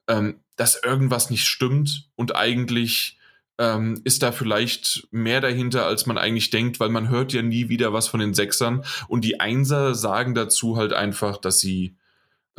ähm, 0.07 0.39
dass 0.57 0.81
irgendwas 0.83 1.29
nicht 1.29 1.47
stimmt 1.47 2.09
und 2.15 2.35
eigentlich 2.35 3.17
ähm, 3.61 4.01
ist 4.05 4.23
da 4.23 4.31
vielleicht 4.31 5.07
mehr 5.11 5.39
dahinter, 5.39 5.85
als 5.85 6.07
man 6.07 6.17
eigentlich 6.17 6.49
denkt, 6.49 6.79
weil 6.79 6.89
man 6.89 7.09
hört 7.09 7.31
ja 7.31 7.43
nie 7.43 7.69
wieder 7.69 7.93
was 7.93 8.07
von 8.07 8.19
den 8.19 8.33
Sechsern. 8.33 8.83
Und 9.07 9.23
die 9.23 9.39
Einser 9.39 9.93
sagen 9.93 10.33
dazu 10.33 10.77
halt 10.77 10.93
einfach, 10.93 11.37
dass 11.37 11.59
sie, 11.59 11.95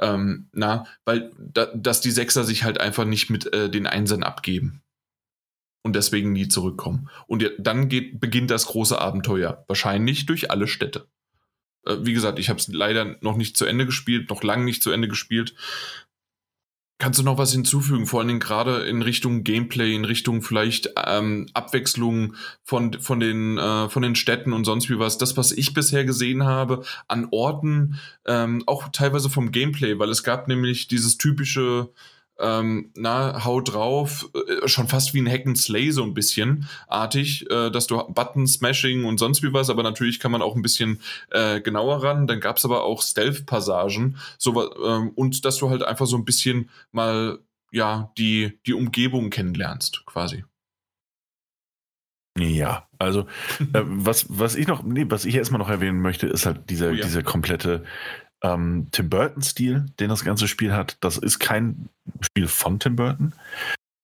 ähm, 0.01 0.49
na, 0.53 0.87
weil, 1.05 1.33
da, 1.39 1.67
dass 1.75 2.01
die 2.03 2.13
Sechser 2.13 2.45
sich 2.45 2.63
halt 2.63 2.81
einfach 2.81 3.05
nicht 3.05 3.31
mit 3.31 3.53
äh, 3.53 3.69
den 3.69 3.89
Einsern 3.89 4.23
abgeben. 4.23 4.81
Und 5.83 5.97
deswegen 5.97 6.33
nie 6.33 6.47
zurückkommen. 6.47 7.09
Und 7.27 7.51
dann 7.59 7.89
geht, 7.89 8.21
beginnt 8.21 8.53
das 8.53 8.67
große 8.67 8.97
Abenteuer. 9.01 9.65
Wahrscheinlich 9.67 10.27
durch 10.27 10.53
alle 10.53 10.69
Städte. 10.69 11.09
Äh, 11.85 11.97
wie 12.03 12.13
gesagt, 12.13 12.39
ich 12.39 12.49
habe 12.49 12.61
es 12.61 12.69
leider 12.69 13.17
noch 13.23 13.37
nicht 13.37 13.57
zu 13.57 13.65
Ende 13.67 13.87
gespielt, 13.87 14.31
noch 14.31 14.45
lange 14.45 14.65
nicht 14.65 14.85
zu 14.85 14.93
Ende 14.93 15.09
gespielt. 15.09 15.57
Kannst 17.03 17.19
du 17.19 17.25
noch 17.25 17.37
was 17.37 17.51
hinzufügen, 17.51 18.07
vor 18.07 18.21
allen 18.21 18.29
Dingen 18.29 18.39
gerade 18.39 18.85
in 18.85 19.03
Richtung 19.03 19.43
Gameplay, 19.43 19.93
in 19.93 20.05
Richtung 20.05 20.41
vielleicht 20.41 20.91
ähm, 21.05 21.49
Abwechslung 21.53 22.37
von, 22.63 22.93
von, 23.01 23.19
den, 23.19 23.59
äh, 23.59 23.89
von 23.89 24.03
den 24.05 24.15
Städten 24.15 24.53
und 24.53 24.65
sonst 24.65 24.89
wie 24.89 25.01
was? 25.01 25.19
Das, 25.19 25.37
was 25.37 25.51
ich 25.51 25.75
bisher 25.75 26.05
gesehen 26.05 26.45
habe 26.45 26.85
an 27.09 27.27
Orten, 27.33 27.99
ähm, 28.25 28.63
auch 28.67 28.87
teilweise 28.93 29.31
vom 29.31 29.51
Gameplay, 29.51 29.99
weil 29.99 30.11
es 30.11 30.23
gab 30.23 30.47
nämlich 30.47 30.87
dieses 30.87 31.19
typische 31.19 31.89
ähm, 32.39 32.91
na, 32.97 33.45
hau 33.45 33.61
drauf, 33.61 34.29
äh, 34.35 34.67
schon 34.69 34.89
fast 34.89 35.15
wie 35.15 35.21
ein 35.21 35.31
Hack 35.31 35.47
and 35.47 35.59
Slay 35.59 35.91
so 35.91 36.03
ein 36.03 36.15
bisschen 36.15 36.69
artig, 36.89 37.49
äh, 37.51 37.71
dass 37.71 37.87
du 37.87 38.03
Button 38.09 38.47
Smashing 38.47 39.05
und 39.05 39.19
sonst 39.19 39.43
wie 39.43 39.53
was, 39.53 39.71
aber 39.71 39.83
natürlich 39.83 40.21
kann 40.21 40.33
man 40.33 40.43
auch 40.43 40.57
ein 40.57 40.63
bisschen 40.63 41.01
äh, 41.31 41.61
genauer 41.61 42.03
ran. 42.03 42.27
Dann 42.27 42.41
gab 42.41 42.57
es 42.57 42.65
aber 42.65 42.85
auch 42.85 43.03
Stealth-Passagen, 43.03 44.17
so, 44.39 44.75
ähm, 44.85 45.11
und 45.15 45.45
dass 45.45 45.59
du 45.59 45.71
halt 45.71 45.83
einfach 45.83 46.07
so 46.07 46.17
ein 46.17 46.25
bisschen 46.25 46.71
mal 46.91 47.39
ja 47.71 48.13
die, 48.19 48.59
die 48.67 48.75
Umgebung 48.75 49.31
kennenlernst, 49.31 50.05
quasi. 50.07 50.45
Ja, 52.39 52.89
also 52.99 53.21
äh, 53.73 53.83
was, 53.85 54.27
was 54.29 54.55
ich 54.55 54.67
noch, 54.67 54.83
nee, 54.83 55.05
was 55.09 55.25
ich 55.25 55.35
erstmal 55.35 55.59
noch 55.59 55.69
erwähnen 55.69 56.01
möchte, 56.01 56.27
ist 56.27 56.47
halt 56.47 56.71
dieser, 56.71 56.91
oh 56.91 56.93
ja. 56.93 57.05
diese 57.05 57.23
komplette 57.23 57.85
ähm, 58.43 58.89
Tim 58.91 59.09
Burton-Stil, 59.09 59.87
den 60.01 60.09
das 60.09 60.25
ganze 60.25 60.49
Spiel 60.49 60.73
hat. 60.73 60.97
Das 61.01 61.17
ist 61.17 61.39
kein 61.39 61.89
Spiel 62.21 62.49
von 62.49 62.79
Tim 62.79 62.97
Burton. 62.97 63.33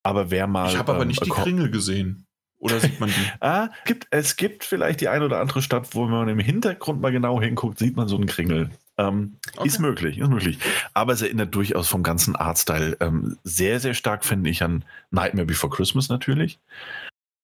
Aber 0.03 0.31
wer 0.31 0.47
mal. 0.47 0.71
Ich 0.71 0.79
habe 0.79 0.93
aber 0.93 1.03
ähm, 1.03 1.09
nicht 1.09 1.25
die 1.25 1.31
Kringel 1.31 1.71
gesehen. 1.71 2.25
Oder 2.61 2.81
sieht 2.81 2.99
man 2.99 3.09
die? 3.09 3.15
ah, 3.41 3.71
gibt, 3.85 4.09
es 4.11 4.37
gibt 4.37 4.65
vielleicht 4.65 5.01
die 5.01 5.09
eine 5.09 5.25
oder 5.25 5.41
andere 5.41 5.63
Stadt, 5.63 5.95
wo 5.95 6.07
man 6.07 6.29
im 6.29 6.39
Hintergrund 6.39 7.01
mal 7.01 7.13
genau 7.13 7.41
hinguckt, 7.41 7.79
sieht 7.79 7.97
man 7.97 8.09
so 8.09 8.17
einen 8.17 8.27
Kringel. 8.27 8.71
Ähm, 8.97 9.37
okay. 9.57 9.69
Ist 9.69 9.79
möglich, 9.79 10.19
ist 10.19 10.29
möglich. 10.29 10.59
Aber 10.93 11.13
es 11.13 11.23
erinnert 11.23 11.55
durchaus 11.55 11.89
vom 11.89 12.03
ganzen 12.03 12.35
Artstyle 12.35 12.97
ähm, 13.01 13.39
sehr, 13.45 13.79
sehr 13.79 13.95
stark, 13.95 14.25
finde 14.25 14.51
ich, 14.51 14.63
an 14.63 14.85
Nightmare 15.11 15.47
Before 15.47 15.73
Christmas 15.73 16.09
natürlich. 16.09 16.59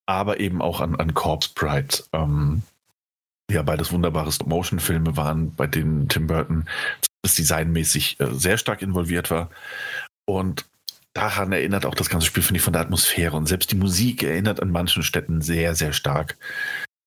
Aber 0.07 0.41
eben 0.41 0.61
auch 0.61 0.81
an, 0.81 0.97
an 0.97 1.15
Corpse 1.15 1.51
Bride. 1.55 2.03
Ähm, 2.13 2.63
ja 3.51 3.63
beides 3.63 3.93
wunderbare 3.93 4.33
Stop-Motion-Filme 4.33 5.17
waren, 5.17 5.55
bei 5.55 5.67
denen 5.67 6.09
Tim 6.09 6.27
Burton 6.27 6.69
das 7.23 7.35
designmäßig 7.35 8.21
äh, 8.21 8.33
sehr 8.33 8.59
stark 8.59 8.83
involviert 8.83 9.31
war. 9.31 9.51
Und 10.27 10.67
daran 11.15 11.53
erinnert 11.53 11.87
auch 11.87 11.95
das 11.95 12.09
ganze 12.09 12.27
Spiel, 12.27 12.43
finde 12.43 12.59
ich, 12.59 12.65
von 12.65 12.73
der 12.73 12.83
Atmosphäre. 12.83 13.37
Und 13.37 13.47
selbst 13.47 13.71
die 13.71 13.77
Musik 13.77 14.23
erinnert 14.23 14.61
an 14.61 14.71
manchen 14.71 15.03
Städten 15.03 15.41
sehr, 15.41 15.75
sehr 15.75 15.93
stark 15.93 16.37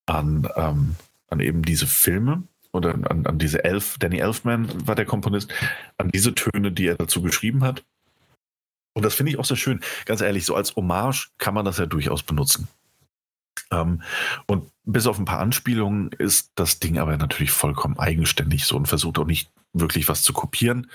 an, 0.05 0.47
ähm, 0.55 0.95
an 1.29 1.39
eben 1.39 1.63
diese 1.63 1.87
Filme 1.87 2.43
oder 2.71 2.93
an, 2.93 3.25
an 3.25 3.39
diese 3.39 3.63
Elf, 3.63 3.97
Danny 3.99 4.19
Elfman 4.19 4.69
war 4.87 4.95
der 4.95 5.05
Komponist, 5.05 5.51
an 5.97 6.09
diese 6.09 6.33
Töne, 6.33 6.71
die 6.71 6.87
er 6.87 6.95
dazu 6.95 7.21
geschrieben 7.21 7.63
hat. 7.63 7.83
Und 8.93 9.03
das 9.03 9.13
finde 9.13 9.31
ich 9.31 9.39
auch 9.39 9.45
sehr 9.45 9.57
schön. 9.57 9.81
Ganz 10.05 10.21
ehrlich, 10.21 10.45
so 10.45 10.55
als 10.55 10.75
Hommage 10.75 11.29
kann 11.37 11.53
man 11.53 11.65
das 11.65 11.77
ja 11.77 11.85
durchaus 11.85 12.23
benutzen. 12.23 12.67
Ähm, 13.71 14.01
und 14.45 14.71
bis 14.83 15.07
auf 15.07 15.19
ein 15.19 15.25
paar 15.25 15.39
Anspielungen 15.39 16.11
ist 16.17 16.51
das 16.55 16.79
Ding 16.79 16.97
aber 16.97 17.17
natürlich 17.17 17.51
vollkommen 17.51 17.99
eigenständig 17.99 18.65
so 18.65 18.75
und 18.75 18.87
versucht 18.87 19.19
auch 19.19 19.25
nicht 19.25 19.51
wirklich 19.73 20.07
was 20.07 20.23
zu 20.23 20.33
kopieren. 20.33 20.89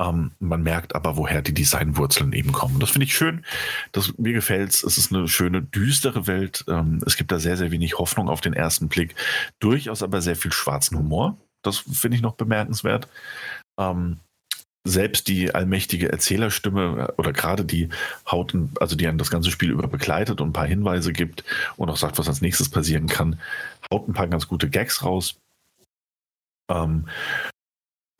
Ähm, 0.00 0.32
man 0.38 0.62
merkt 0.62 0.94
aber, 0.94 1.16
woher 1.16 1.42
die 1.42 1.54
Designwurzeln 1.54 2.32
eben 2.32 2.52
kommen. 2.52 2.78
Das 2.78 2.90
finde 2.90 3.06
ich 3.06 3.16
schön. 3.16 3.44
Das, 3.92 4.16
mir 4.16 4.32
gefällt 4.32 4.70
es. 4.70 4.82
Es 4.84 4.96
ist 4.96 5.12
eine 5.12 5.26
schöne, 5.28 5.62
düstere 5.62 6.26
Welt. 6.26 6.64
Ähm, 6.68 7.02
es 7.04 7.16
gibt 7.16 7.32
da 7.32 7.38
sehr, 7.38 7.56
sehr 7.56 7.70
wenig 7.70 7.98
Hoffnung 7.98 8.28
auf 8.28 8.40
den 8.40 8.52
ersten 8.52 8.88
Blick. 8.88 9.14
Durchaus 9.58 10.02
aber 10.02 10.20
sehr 10.20 10.36
viel 10.36 10.52
schwarzen 10.52 10.98
Humor. 10.98 11.36
Das 11.62 11.78
finde 11.78 12.16
ich 12.16 12.22
noch 12.22 12.34
bemerkenswert. 12.34 13.08
Ähm, 13.78 14.20
selbst 14.88 15.28
die 15.28 15.54
allmächtige 15.54 16.10
Erzählerstimme 16.10 17.12
oder 17.16 17.32
gerade 17.32 17.64
die 17.64 17.88
haut, 18.30 18.54
also 18.80 18.96
die 18.96 19.06
an 19.06 19.18
das 19.18 19.30
ganze 19.30 19.50
Spiel 19.50 19.70
über 19.70 19.88
begleitet 19.88 20.40
und 20.40 20.50
ein 20.50 20.52
paar 20.52 20.66
Hinweise 20.66 21.12
gibt 21.12 21.44
und 21.76 21.90
auch 21.90 21.96
sagt, 21.96 22.18
was 22.18 22.28
als 22.28 22.40
nächstes 22.40 22.68
passieren 22.68 23.06
kann, 23.06 23.38
haut 23.92 24.08
ein 24.08 24.14
paar 24.14 24.28
ganz 24.28 24.48
gute 24.48 24.68
Gags 24.68 25.04
raus. 25.04 25.36
Ähm, 26.70 27.08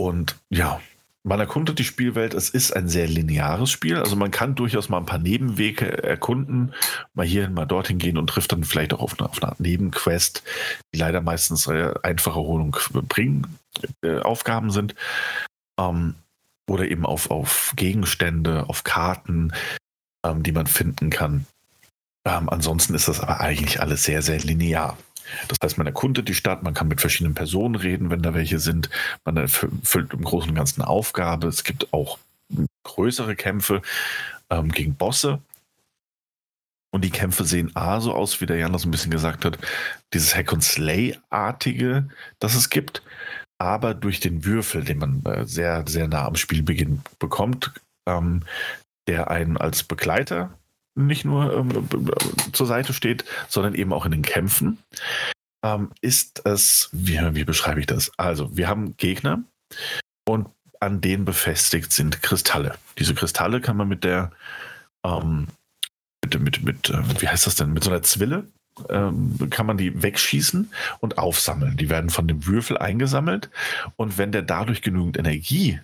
und 0.00 0.36
ja, 0.50 0.80
man 1.24 1.40
erkundet 1.40 1.78
die 1.78 1.84
Spielwelt. 1.84 2.32
Es 2.32 2.48
ist 2.48 2.74
ein 2.74 2.88
sehr 2.88 3.06
lineares 3.06 3.70
Spiel. 3.70 3.96
Also 3.96 4.16
man 4.16 4.30
kann 4.30 4.54
durchaus 4.54 4.88
mal 4.88 4.98
ein 4.98 5.06
paar 5.06 5.18
Nebenwege 5.18 6.02
erkunden, 6.02 6.72
mal 7.14 7.26
hierhin, 7.26 7.54
mal 7.54 7.66
dorthin 7.66 7.98
gehen 7.98 8.16
und 8.16 8.28
trifft 8.28 8.52
dann 8.52 8.64
vielleicht 8.64 8.94
auch 8.94 9.00
auf 9.00 9.18
eine, 9.18 9.28
auf 9.28 9.42
eine 9.42 9.54
Nebenquest, 9.58 10.42
die 10.94 10.98
leider 10.98 11.20
meistens 11.20 11.66
äh, 11.66 11.92
einfache 12.02 12.38
Erholung 12.38 12.76
bringen, 13.08 13.58
äh, 14.02 14.20
Aufgaben 14.20 14.70
sind. 14.70 14.94
Ähm, 15.78 16.14
oder 16.68 16.88
eben 16.88 17.06
auf, 17.06 17.30
auf 17.30 17.72
Gegenstände, 17.76 18.68
auf 18.68 18.84
Karten, 18.84 19.52
ähm, 20.24 20.42
die 20.42 20.52
man 20.52 20.66
finden 20.66 21.10
kann. 21.10 21.46
Ähm, 22.24 22.48
ansonsten 22.48 22.94
ist 22.94 23.08
das 23.08 23.20
aber 23.20 23.40
eigentlich 23.40 23.80
alles 23.80 24.04
sehr, 24.04 24.22
sehr 24.22 24.38
linear. 24.38 24.98
Das 25.48 25.58
heißt, 25.62 25.78
man 25.78 25.86
erkundet 25.86 26.28
die 26.28 26.34
Stadt, 26.34 26.62
man 26.62 26.74
kann 26.74 26.88
mit 26.88 27.00
verschiedenen 27.00 27.34
Personen 27.34 27.74
reden, 27.74 28.10
wenn 28.10 28.22
da 28.22 28.34
welche 28.34 28.58
sind. 28.58 28.88
Man 29.24 29.36
erfüllt 29.36 30.12
im 30.12 30.24
Großen 30.24 30.50
und 30.50 30.56
Ganzen 30.56 30.82
eine 30.82 30.90
Aufgabe. 30.90 31.48
Es 31.48 31.64
gibt 31.64 31.92
auch 31.92 32.18
größere 32.84 33.36
Kämpfe 33.36 33.82
ähm, 34.50 34.70
gegen 34.70 34.94
Bosse. 34.94 35.40
Und 36.90 37.04
die 37.04 37.10
Kämpfe 37.10 37.44
sehen 37.44 37.76
A 37.76 38.00
so 38.00 38.14
aus, 38.14 38.40
wie 38.40 38.46
der 38.46 38.56
Jan 38.56 38.72
das 38.72 38.86
ein 38.86 38.90
bisschen 38.90 39.10
gesagt 39.10 39.44
hat, 39.44 39.58
dieses 40.14 40.34
Hack 40.34 40.52
and 40.54 40.64
Slay-artige, 40.64 42.08
das 42.38 42.54
es 42.54 42.70
gibt 42.70 43.02
aber 43.59 43.94
durch 43.94 44.20
den 44.20 44.44
Würfel, 44.44 44.85
den 44.85 44.98
man 44.98 45.22
äh, 45.24 45.47
sehr, 45.47 45.85
sehr 45.86 46.09
nah 46.09 46.26
am 46.26 46.36
Spielbeginn 46.36 47.02
bekommt, 47.18 47.72
ähm, 48.06 48.43
der 49.09 49.30
einen 49.30 49.56
als 49.56 49.82
Begleiter 49.82 50.51
nicht 50.94 51.24
nur 51.24 51.52
ähm, 51.56 51.89
zur 52.52 52.66
Seite 52.66 52.93
steht, 52.93 53.24
sondern 53.48 53.74
eben 53.74 53.93
auch 53.93 54.05
in 54.05 54.12
den 54.12 54.22
Kämpfen, 54.22 54.78
ähm, 55.64 55.90
ist 56.01 56.44
es, 56.44 56.89
wie, 56.93 57.18
wie 57.35 57.44
beschreibe 57.44 57.80
ich 57.80 57.86
das? 57.86 58.10
Also, 58.16 58.56
wir 58.56 58.68
haben 58.68 58.97
Gegner 58.97 59.43
und 60.26 60.48
an 60.80 61.01
denen 61.01 61.24
befestigt 61.24 61.93
sind 61.93 62.22
Kristalle. 62.22 62.76
Diese 62.98 63.14
Kristalle 63.14 63.60
kann 63.60 63.76
man 63.76 63.89
mit 63.89 64.05
der, 64.05 64.30
ähm, 65.05 65.48
mit, 66.24 66.40
mit, 66.40 66.62
mit, 66.62 66.90
äh, 66.90 67.20
wie 67.20 67.28
heißt 67.28 67.47
das 67.47 67.56
denn, 67.56 67.72
mit 67.72 67.85
so 67.85 67.90
einer 67.90 68.02
Zwille 68.02 68.47
kann 68.86 69.66
man 69.66 69.76
die 69.76 70.02
wegschießen 70.02 70.70
und 71.00 71.18
aufsammeln. 71.18 71.76
Die 71.76 71.90
werden 71.90 72.10
von 72.10 72.28
dem 72.28 72.46
Würfel 72.46 72.78
eingesammelt 72.78 73.50
und 73.96 74.18
wenn 74.18 74.32
der 74.32 74.42
dadurch 74.42 74.82
genügend 74.82 75.18
Energie 75.18 75.80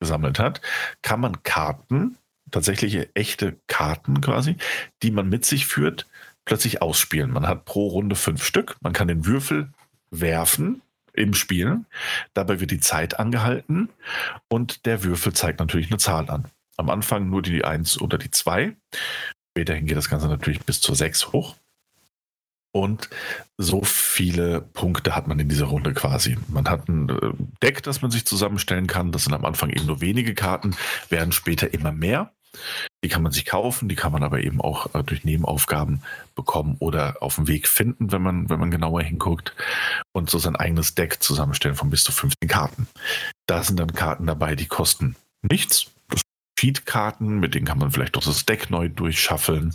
gesammelt 0.00 0.38
hat, 0.38 0.60
kann 1.02 1.20
man 1.20 1.42
Karten, 1.42 2.16
tatsächliche 2.50 3.14
echte 3.14 3.56
Karten 3.66 4.20
quasi, 4.20 4.56
die 5.02 5.10
man 5.10 5.28
mit 5.28 5.44
sich 5.44 5.66
führt, 5.66 6.06
plötzlich 6.44 6.82
ausspielen. 6.82 7.30
Man 7.30 7.46
hat 7.46 7.64
pro 7.64 7.88
Runde 7.88 8.16
fünf 8.16 8.44
Stück. 8.44 8.76
Man 8.80 8.92
kann 8.92 9.08
den 9.08 9.26
Würfel 9.26 9.68
werfen 10.10 10.82
im 11.12 11.34
Spiel. 11.34 11.84
Dabei 12.34 12.60
wird 12.60 12.70
die 12.70 12.80
Zeit 12.80 13.18
angehalten 13.18 13.88
und 14.48 14.86
der 14.86 15.04
Würfel 15.04 15.32
zeigt 15.32 15.60
natürlich 15.60 15.90
eine 15.90 15.98
Zahl 15.98 16.30
an. 16.30 16.46
Am 16.76 16.90
Anfang 16.90 17.28
nur 17.28 17.42
die 17.42 17.64
1 17.64 18.00
oder 18.00 18.16
die 18.16 18.30
2. 18.30 18.74
Späterhin 19.50 19.86
geht 19.86 19.96
das 19.96 20.08
Ganze 20.08 20.28
natürlich 20.28 20.60
bis 20.64 20.80
zur 20.80 20.96
6 20.96 21.32
hoch. 21.32 21.56
Und 22.72 23.10
so 23.58 23.82
viele 23.82 24.60
Punkte 24.60 25.16
hat 25.16 25.26
man 25.26 25.40
in 25.40 25.48
dieser 25.48 25.66
Runde 25.66 25.92
quasi. 25.92 26.38
Man 26.48 26.68
hat 26.68 26.88
ein 26.88 27.08
äh, 27.08 27.32
Deck, 27.62 27.82
das 27.82 28.00
man 28.00 28.10
sich 28.10 28.24
zusammenstellen 28.24 28.86
kann. 28.86 29.12
Das 29.12 29.24
sind 29.24 29.34
am 29.34 29.44
Anfang 29.44 29.70
eben 29.70 29.86
nur 29.86 30.00
wenige 30.00 30.34
Karten, 30.34 30.76
werden 31.08 31.32
später 31.32 31.74
immer 31.74 31.92
mehr. 31.92 32.32
Die 33.04 33.08
kann 33.08 33.22
man 33.22 33.32
sich 33.32 33.46
kaufen, 33.46 33.88
die 33.88 33.94
kann 33.94 34.12
man 34.12 34.22
aber 34.22 34.40
eben 34.40 34.60
auch 34.60 34.94
äh, 34.94 35.02
durch 35.02 35.24
Nebenaufgaben 35.24 36.02
bekommen 36.34 36.76
oder 36.78 37.16
auf 37.20 37.36
dem 37.36 37.48
Weg 37.48 37.68
finden, 37.68 38.12
wenn 38.12 38.22
man, 38.22 38.48
wenn 38.50 38.60
man 38.60 38.70
genauer 38.70 39.02
hinguckt. 39.02 39.54
Und 40.12 40.30
so 40.30 40.38
sein 40.38 40.56
eigenes 40.56 40.94
Deck 40.94 41.22
zusammenstellen 41.22 41.76
von 41.76 41.90
bis 41.90 42.04
zu 42.04 42.12
15 42.12 42.48
Karten. 42.48 42.88
Da 43.46 43.62
sind 43.62 43.78
dann 43.78 43.92
Karten 43.92 44.26
dabei, 44.26 44.54
die 44.56 44.66
kosten 44.66 45.16
nichts. 45.42 45.90
Cheat-Karten, 46.60 47.38
mit 47.38 47.54
denen 47.54 47.64
kann 47.64 47.78
man 47.78 47.90
vielleicht 47.90 48.18
auch 48.18 48.22
das 48.22 48.44
Deck 48.44 48.68
neu 48.68 48.90
durchschaffeln 48.90 49.74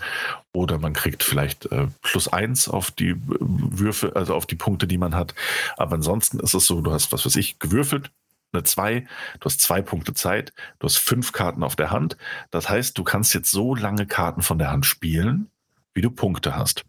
oder 0.53 0.78
man 0.78 0.94
kriegt 0.94 1.24
vielleicht 1.24 1.66
äh, 1.72 1.88
plus 2.03 2.28
eins 2.28 2.70
auf 2.70 2.91
die 2.91 3.10
äh, 3.10 3.18
Würfe, 3.40 4.16
also 4.16 4.36
auf 4.36 4.45
die 4.45 4.56
Punkte, 4.56 4.86
die 4.86 4.99
man 4.99 5.16
hat. 5.16 5.34
Aber 5.78 5.95
ansonsten 5.95 6.40
ist 6.40 6.53
es 6.53 6.68
so, 6.68 6.82
du 6.82 6.91
hast, 6.91 7.12
was 7.12 7.26
weiß 7.26 7.38
ich, 7.38 7.57
gewürfelt, 7.57 8.12
eine 8.53 8.64
2, 8.64 9.02
du 9.40 9.45
hast 9.45 9.62
zwei 9.62 9.82
Punkte 9.82 10.14
Zeit, 10.14 10.53
du 10.78 10.86
hast 10.86 10.98
fünf 10.98 11.32
Karten 11.32 11.64
auf 11.64 11.76
der 11.76 11.90
Hand. 11.90 12.18
Das 12.52 12.70
heißt, 12.70 12.95
du 12.95 13.03
kannst 13.03 13.34
jetzt 13.34 13.49
so 13.49 13.74
lange 13.74 14.06
Karten 14.06 14.44
von 14.44 14.60
der 14.60 14.72
Hand 14.72 14.86
spielen, 14.86 15.49
wie 15.95 16.02
du 16.02 16.12
Punkte 16.12 16.56
hast. 16.56 16.86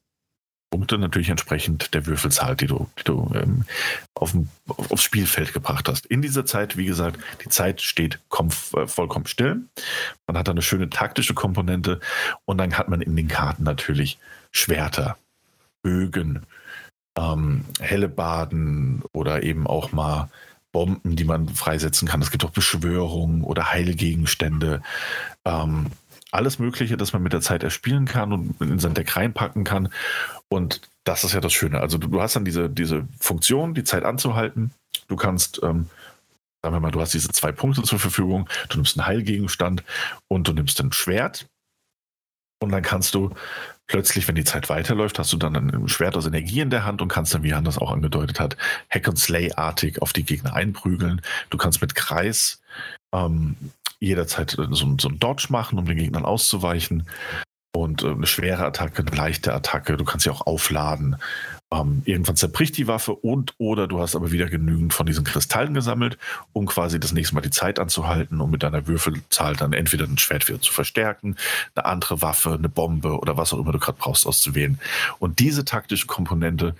Punkte 0.70 0.98
natürlich 0.98 1.28
entsprechend 1.28 1.94
der 1.94 2.06
Würfelzahl, 2.06 2.56
die 2.56 2.66
du, 2.66 2.88
die 2.98 3.04
du 3.04 3.30
ähm, 3.34 3.64
auf 4.14 4.32
dem, 4.32 4.48
aufs 4.66 5.02
Spielfeld 5.02 5.52
gebracht 5.52 5.88
hast. 5.88 6.06
In 6.06 6.22
dieser 6.22 6.44
Zeit, 6.44 6.76
wie 6.76 6.86
gesagt, 6.86 7.20
die 7.44 7.48
Zeit 7.48 7.80
steht 7.80 8.18
äh, 8.32 8.86
vollkommen 8.86 9.26
still. 9.26 9.62
Man 10.26 10.36
hat 10.36 10.48
da 10.48 10.52
eine 10.52 10.62
schöne 10.62 10.90
taktische 10.90 11.34
Komponente 11.34 12.00
und 12.44 12.58
dann 12.58 12.76
hat 12.76 12.88
man 12.88 13.00
in 13.00 13.14
den 13.16 13.28
Karten 13.28 13.62
natürlich 13.62 14.18
Schwerter, 14.50 15.16
Bögen, 15.82 16.46
ähm, 17.16 17.64
Hellebaden 17.80 19.02
oder 19.12 19.42
eben 19.42 19.66
auch 19.66 19.92
mal 19.92 20.28
Bomben, 20.72 21.16
die 21.16 21.24
man 21.24 21.48
freisetzen 21.48 22.06
kann. 22.06 22.20
Es 22.20 22.30
gibt 22.30 22.44
auch 22.44 22.50
Beschwörungen 22.50 23.44
oder 23.44 23.70
Heilgegenstände. 23.70 24.82
Ähm, 25.44 25.86
alles 26.36 26.58
Mögliche, 26.58 26.96
das 26.96 27.12
man 27.12 27.22
mit 27.22 27.32
der 27.32 27.40
Zeit 27.40 27.62
erspielen 27.62 28.06
kann 28.06 28.32
und 28.32 28.60
in 28.60 28.78
sein 28.78 28.94
Deck 28.94 29.16
reinpacken 29.16 29.64
kann. 29.64 29.88
Und 30.48 30.80
das 31.04 31.24
ist 31.24 31.32
ja 31.32 31.40
das 31.40 31.52
Schöne. 31.52 31.80
Also 31.80 31.98
du, 31.98 32.08
du 32.08 32.20
hast 32.20 32.36
dann 32.36 32.44
diese, 32.44 32.68
diese 32.68 33.06
Funktion, 33.18 33.74
die 33.74 33.84
Zeit 33.84 34.04
anzuhalten. 34.04 34.72
Du 35.08 35.16
kannst, 35.16 35.60
ähm, 35.62 35.88
sagen 36.62 36.74
wir 36.74 36.80
mal, 36.80 36.90
du 36.90 37.00
hast 37.00 37.14
diese 37.14 37.28
zwei 37.28 37.52
Punkte 37.52 37.82
zur 37.82 37.98
Verfügung. 37.98 38.48
Du 38.68 38.78
nimmst 38.78 38.98
einen 38.98 39.06
Heilgegenstand 39.06 39.82
und 40.28 40.48
du 40.48 40.52
nimmst 40.52 40.80
ein 40.80 40.92
Schwert. 40.92 41.46
Und 42.58 42.72
dann 42.72 42.82
kannst 42.82 43.14
du 43.14 43.34
plötzlich, 43.86 44.26
wenn 44.26 44.34
die 44.34 44.44
Zeit 44.44 44.68
weiterläuft, 44.68 45.18
hast 45.18 45.32
du 45.32 45.36
dann 45.36 45.54
ein 45.54 45.88
Schwert 45.88 46.16
aus 46.16 46.26
Energie 46.26 46.60
in 46.60 46.70
der 46.70 46.84
Hand 46.84 47.02
und 47.02 47.08
kannst 47.08 47.34
dann, 47.34 47.42
wie 47.42 47.54
Hannes 47.54 47.78
auch 47.78 47.92
angedeutet 47.92 48.40
hat, 48.40 48.56
Hack 48.90 49.08
and 49.08 49.18
Slay-artig 49.18 50.02
auf 50.02 50.12
die 50.12 50.24
Gegner 50.24 50.54
einprügeln. 50.54 51.20
Du 51.50 51.58
kannst 51.58 51.82
mit 51.82 51.94
Kreis 51.94 52.60
ähm, 53.12 53.56
jederzeit 54.00 54.50
so, 54.50 54.96
so 54.96 55.08
einen 55.08 55.18
Dodge 55.18 55.46
machen, 55.50 55.78
um 55.78 55.86
den 55.86 55.98
Gegnern 55.98 56.24
auszuweichen. 56.24 57.08
Und 57.76 58.02
äh, 58.02 58.10
eine 58.10 58.26
schwere 58.26 58.64
Attacke, 58.64 59.04
eine 59.06 59.14
leichte 59.14 59.52
Attacke, 59.52 59.96
du 59.96 60.04
kannst 60.04 60.24
sie 60.24 60.30
auch 60.30 60.46
aufladen. 60.46 61.16
Ähm, 61.72 62.02
irgendwann 62.04 62.36
zerbricht 62.36 62.76
die 62.78 62.86
Waffe 62.86 63.12
und 63.12 63.54
oder 63.58 63.88
du 63.88 64.00
hast 64.00 64.14
aber 64.14 64.30
wieder 64.30 64.46
genügend 64.46 64.94
von 64.94 65.04
diesen 65.04 65.24
Kristallen 65.24 65.74
gesammelt, 65.74 66.16
um 66.52 66.66
quasi 66.66 67.00
das 67.00 67.12
nächste 67.12 67.34
Mal 67.34 67.40
die 67.40 67.50
Zeit 67.50 67.78
anzuhalten, 67.78 68.40
um 68.40 68.50
mit 68.50 68.62
deiner 68.62 68.86
Würfelzahl 68.86 69.56
dann 69.56 69.72
entweder 69.72 70.04
ein 70.04 70.16
Schwert 70.16 70.48
wieder 70.48 70.60
zu 70.60 70.72
verstärken, 70.72 71.36
eine 71.74 71.84
andere 71.84 72.22
Waffe, 72.22 72.54
eine 72.54 72.68
Bombe 72.68 73.18
oder 73.18 73.36
was 73.36 73.52
auch 73.52 73.58
immer 73.58 73.72
du 73.72 73.78
gerade 73.80 73.98
brauchst 73.98 74.26
auszuwählen. 74.26 74.78
Und 75.18 75.40
diese 75.40 75.64
taktische 75.64 76.06
Komponente 76.06 76.76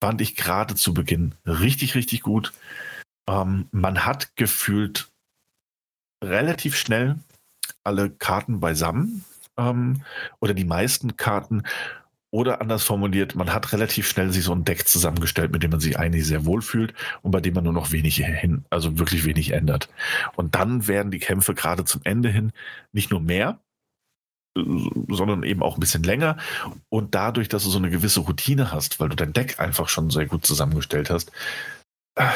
fand 0.00 0.20
ich 0.20 0.36
gerade 0.36 0.74
zu 0.74 0.94
Beginn 0.94 1.34
richtig, 1.44 1.94
richtig 1.96 2.22
gut. 2.22 2.52
Ähm, 3.28 3.68
man 3.72 4.06
hat 4.06 4.36
gefühlt 4.36 5.09
relativ 6.22 6.76
schnell 6.76 7.16
alle 7.84 8.10
Karten 8.10 8.60
beisammen 8.60 9.24
ähm, 9.56 10.02
oder 10.40 10.54
die 10.54 10.64
meisten 10.64 11.16
Karten. 11.16 11.62
Oder 12.32 12.60
anders 12.60 12.84
formuliert, 12.84 13.34
man 13.34 13.52
hat 13.52 13.72
relativ 13.72 14.08
schnell 14.08 14.32
sich 14.32 14.44
so 14.44 14.52
ein 14.52 14.62
Deck 14.62 14.86
zusammengestellt, 14.86 15.50
mit 15.50 15.64
dem 15.64 15.72
man 15.72 15.80
sich 15.80 15.98
eigentlich 15.98 16.24
sehr 16.24 16.44
wohl 16.44 16.62
fühlt 16.62 16.94
und 17.22 17.32
bei 17.32 17.40
dem 17.40 17.54
man 17.54 17.64
nur 17.64 17.72
noch 17.72 17.90
wenig 17.90 18.18
hin, 18.18 18.64
also 18.70 19.00
wirklich 19.00 19.24
wenig 19.24 19.50
ändert. 19.50 19.88
Und 20.36 20.54
dann 20.54 20.86
werden 20.86 21.10
die 21.10 21.18
Kämpfe 21.18 21.54
gerade 21.54 21.84
zum 21.84 22.02
Ende 22.04 22.28
hin 22.28 22.52
nicht 22.92 23.10
nur 23.10 23.20
mehr, 23.20 23.58
sondern 25.08 25.42
eben 25.42 25.62
auch 25.62 25.76
ein 25.76 25.80
bisschen 25.80 26.04
länger. 26.04 26.36
Und 26.88 27.16
dadurch, 27.16 27.48
dass 27.48 27.64
du 27.64 27.70
so 27.70 27.78
eine 27.78 27.90
gewisse 27.90 28.20
Routine 28.20 28.70
hast, 28.70 29.00
weil 29.00 29.08
du 29.08 29.16
dein 29.16 29.32
Deck 29.32 29.58
einfach 29.58 29.88
schon 29.88 30.10
sehr 30.10 30.26
gut 30.26 30.46
zusammengestellt 30.46 31.10
hast, 31.10 31.32
äh, 32.14 32.28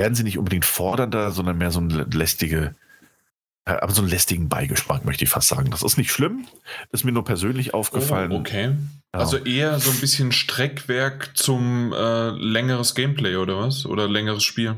werden 0.00 0.14
sie 0.14 0.24
nicht 0.24 0.38
unbedingt 0.38 0.64
fordernder, 0.64 1.30
sondern 1.30 1.58
mehr 1.58 1.70
so 1.70 1.80
eine 1.80 2.04
lästige 2.04 2.74
aber 3.66 3.92
so 3.92 4.00
einen 4.00 4.10
lästigen 4.10 4.48
Beigeschmack, 4.48 5.04
möchte 5.04 5.22
ich 5.22 5.30
fast 5.30 5.48
sagen. 5.48 5.70
Das 5.70 5.82
ist 5.82 5.96
nicht 5.96 6.10
schlimm, 6.10 6.46
ist 6.90 7.04
mir 7.04 7.12
nur 7.12 7.24
persönlich 7.24 7.74
aufgefallen. 7.74 8.32
Oh, 8.32 8.38
okay. 8.38 8.74
Ja. 9.14 9.20
Also 9.20 9.36
eher 9.36 9.78
so 9.78 9.90
ein 9.90 10.00
bisschen 10.00 10.32
Streckwerk 10.32 11.36
zum 11.36 11.92
äh, 11.92 12.30
längeres 12.30 12.94
Gameplay 12.94 13.36
oder 13.36 13.58
was? 13.58 13.86
Oder 13.86 14.08
längeres 14.08 14.42
Spiel? 14.42 14.76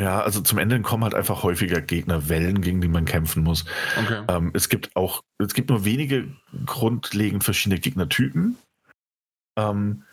Ja, 0.00 0.22
also 0.22 0.40
zum 0.40 0.58
Ende 0.58 0.80
kommen 0.80 1.04
halt 1.04 1.14
einfach 1.14 1.42
häufiger 1.42 1.80
Gegnerwellen, 1.80 2.62
gegen 2.62 2.80
die 2.80 2.88
man 2.88 3.04
kämpfen 3.04 3.42
muss. 3.42 3.64
Okay. 4.02 4.22
Ähm, 4.28 4.50
es 4.54 4.68
gibt 4.68 4.94
auch, 4.96 5.22
es 5.38 5.52
gibt 5.52 5.68
nur 5.68 5.84
wenige 5.84 6.28
grundlegend 6.64 7.44
verschiedene 7.44 7.80
Gegnertypen. 7.80 8.56
Ähm, 9.58 10.04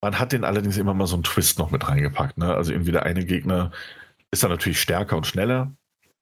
man 0.00 0.18
hat 0.18 0.32
den 0.32 0.44
allerdings 0.44 0.76
immer 0.76 0.94
mal 0.94 1.06
so 1.06 1.16
einen 1.16 1.24
Twist 1.24 1.58
noch 1.58 1.70
mit 1.70 1.88
reingepackt. 1.88 2.38
Ne? 2.38 2.54
Also 2.54 2.72
irgendwie 2.72 2.92
der 2.92 3.04
eine 3.04 3.24
Gegner 3.24 3.72
ist 4.30 4.42
dann 4.42 4.50
natürlich 4.50 4.80
stärker 4.80 5.16
und 5.16 5.26
schneller 5.26 5.72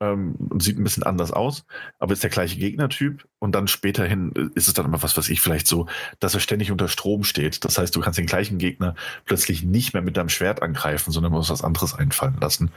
ähm, 0.00 0.34
und 0.50 0.62
sieht 0.62 0.78
ein 0.78 0.84
bisschen 0.84 1.02
anders 1.02 1.32
aus, 1.32 1.64
aber 1.98 2.12
ist 2.12 2.22
der 2.22 2.30
gleiche 2.30 2.58
Gegnertyp 2.58 3.26
und 3.38 3.52
dann 3.52 3.68
späterhin 3.68 4.32
äh, 4.36 4.48
ist 4.54 4.68
es 4.68 4.74
dann 4.74 4.86
immer 4.86 5.02
was, 5.02 5.16
was 5.16 5.28
ich 5.28 5.40
vielleicht 5.40 5.66
so, 5.66 5.86
dass 6.20 6.34
er 6.34 6.40
ständig 6.40 6.70
unter 6.70 6.88
Strom 6.88 7.24
steht. 7.24 7.64
Das 7.64 7.78
heißt, 7.78 7.94
du 7.94 8.00
kannst 8.00 8.18
den 8.18 8.26
gleichen 8.26 8.58
Gegner 8.58 8.94
plötzlich 9.24 9.62
nicht 9.62 9.94
mehr 9.94 10.02
mit 10.02 10.16
deinem 10.16 10.28
Schwert 10.28 10.62
angreifen, 10.62 11.12
sondern 11.12 11.32
musst 11.32 11.50
was 11.50 11.64
anderes 11.64 11.94
einfallen 11.94 12.38
lassen. 12.40 12.70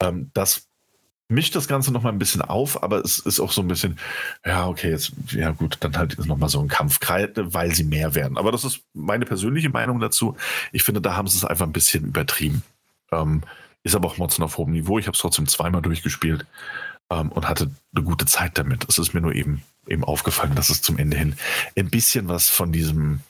Ähm, 0.00 0.30
das 0.34 0.68
mischt 1.28 1.56
das 1.56 1.68
Ganze 1.68 1.92
nochmal 1.92 2.12
ein 2.12 2.18
bisschen 2.18 2.42
auf, 2.42 2.82
aber 2.82 2.98
es 2.98 3.18
ist 3.18 3.40
auch 3.40 3.50
so 3.50 3.62
ein 3.62 3.68
bisschen, 3.68 3.98
ja, 4.44 4.68
okay, 4.68 4.90
jetzt, 4.90 5.12
ja 5.30 5.50
gut, 5.50 5.78
dann 5.80 5.96
halt 5.96 6.24
nochmal 6.26 6.50
so 6.50 6.60
ein 6.60 6.68
Kampf, 6.68 7.00
weil 7.00 7.74
sie 7.74 7.84
mehr 7.84 8.14
werden. 8.14 8.36
Aber 8.36 8.52
das 8.52 8.64
ist 8.64 8.82
meine 8.92 9.24
persönliche 9.24 9.70
Meinung 9.70 10.00
dazu. 10.00 10.36
Ich 10.70 10.84
finde, 10.84 11.00
da 11.00 11.16
haben 11.16 11.26
sie 11.26 11.38
es 11.38 11.44
einfach 11.44 11.66
ein 11.66 11.72
bisschen 11.72 12.04
übertrieben. 12.04 12.62
Ähm, 13.10 13.42
ist 13.84 13.94
aber 13.94 14.08
auch 14.08 14.18
Motzen 14.18 14.42
auf 14.42 14.58
hohem 14.58 14.72
Niveau. 14.72 14.98
Ich 14.98 15.06
habe 15.06 15.14
es 15.14 15.20
trotzdem 15.20 15.46
zweimal 15.46 15.82
durchgespielt 15.82 16.46
ähm, 17.10 17.30
und 17.30 17.48
hatte 17.48 17.70
eine 17.94 18.04
gute 18.04 18.26
Zeit 18.26 18.58
damit. 18.58 18.86
Es 18.88 18.98
ist 18.98 19.14
mir 19.14 19.20
nur 19.20 19.34
eben, 19.34 19.62
eben 19.86 20.04
aufgefallen, 20.04 20.54
dass 20.54 20.70
es 20.70 20.82
zum 20.82 20.98
Ende 20.98 21.16
hin 21.16 21.36
ein 21.78 21.90
bisschen 21.90 22.28
was 22.28 22.48
von 22.48 22.72
diesem 22.72 23.20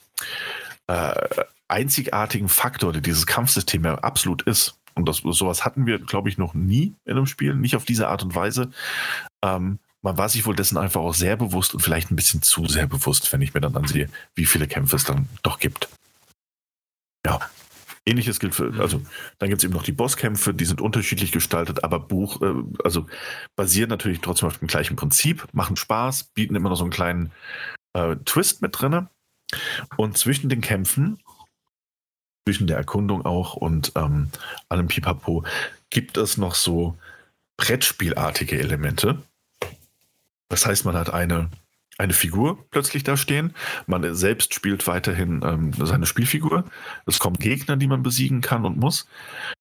äh, 0.86 1.14
einzigartigen 1.68 2.48
Faktor, 2.48 2.92
der 2.92 3.02
dieses 3.02 3.26
Kampfsystem 3.26 3.84
ja 3.84 3.96
absolut 3.96 4.42
ist. 4.42 4.76
Und 4.94 5.08
das, 5.08 5.18
sowas 5.18 5.64
hatten 5.64 5.86
wir, 5.86 5.98
glaube 5.98 6.28
ich, 6.28 6.38
noch 6.38 6.54
nie 6.54 6.94
in 7.04 7.16
einem 7.16 7.26
Spiel, 7.26 7.54
nicht 7.54 7.74
auf 7.74 7.84
diese 7.84 8.08
Art 8.08 8.22
und 8.22 8.34
Weise. 8.34 8.70
Ähm, 9.42 9.80
man 10.02 10.18
war 10.18 10.28
sich 10.28 10.46
wohl 10.46 10.54
dessen 10.54 10.76
einfach 10.76 11.00
auch 11.00 11.14
sehr 11.14 11.36
bewusst 11.36 11.74
und 11.74 11.80
vielleicht 11.80 12.10
ein 12.10 12.16
bisschen 12.16 12.42
zu 12.42 12.66
sehr 12.66 12.86
bewusst, 12.86 13.32
wenn 13.32 13.42
ich 13.42 13.54
mir 13.54 13.60
dann 13.60 13.74
ansehe, 13.74 14.08
wie 14.34 14.44
viele 14.44 14.68
Kämpfe 14.68 14.96
es 14.96 15.04
dann 15.04 15.28
doch 15.42 15.58
gibt. 15.58 15.88
Ja. 17.26 17.40
Ähnliches 18.06 18.38
gilt 18.38 18.54
für, 18.54 18.72
also 18.80 19.00
dann 19.38 19.48
gibt 19.48 19.60
es 19.60 19.64
eben 19.64 19.72
noch 19.72 19.82
die 19.82 19.92
Bosskämpfe, 19.92 20.52
die 20.52 20.66
sind 20.66 20.80
unterschiedlich 20.80 21.32
gestaltet, 21.32 21.84
aber 21.84 22.00
Buch, 22.00 22.42
äh, 22.42 22.52
also 22.82 23.06
basieren 23.56 23.88
natürlich 23.88 24.20
trotzdem 24.20 24.48
auf 24.48 24.58
dem 24.58 24.68
gleichen 24.68 24.96
Prinzip, 24.96 25.46
machen 25.52 25.76
Spaß, 25.76 26.24
bieten 26.34 26.54
immer 26.54 26.68
noch 26.68 26.76
so 26.76 26.84
einen 26.84 26.90
kleinen 26.90 27.32
äh, 27.94 28.16
Twist 28.24 28.62
mit 28.62 28.78
drin. 28.78 29.08
Und 29.96 30.18
zwischen 30.18 30.48
den 30.48 30.60
Kämpfen, 30.60 31.18
zwischen 32.46 32.66
der 32.66 32.76
Erkundung 32.76 33.24
auch 33.24 33.54
und 33.54 33.92
ähm, 33.94 34.30
allem 34.68 34.88
Pipapo, 34.88 35.44
gibt 35.90 36.16
es 36.16 36.36
noch 36.36 36.54
so 36.54 36.98
Brettspielartige 37.56 38.58
Elemente. 38.58 39.22
Das 40.48 40.66
heißt, 40.66 40.84
man 40.84 40.96
hat 40.96 41.12
eine 41.12 41.50
eine 41.98 42.12
Figur 42.12 42.58
plötzlich 42.70 43.04
da 43.04 43.16
stehen. 43.16 43.54
Man 43.86 44.14
selbst 44.14 44.54
spielt 44.54 44.86
weiterhin 44.86 45.42
ähm, 45.44 45.72
seine 45.78 46.06
Spielfigur. 46.06 46.64
Es 47.06 47.18
kommen 47.18 47.36
Gegner, 47.36 47.76
die 47.76 47.86
man 47.86 48.02
besiegen 48.02 48.40
kann 48.40 48.64
und 48.64 48.76
muss. 48.76 49.06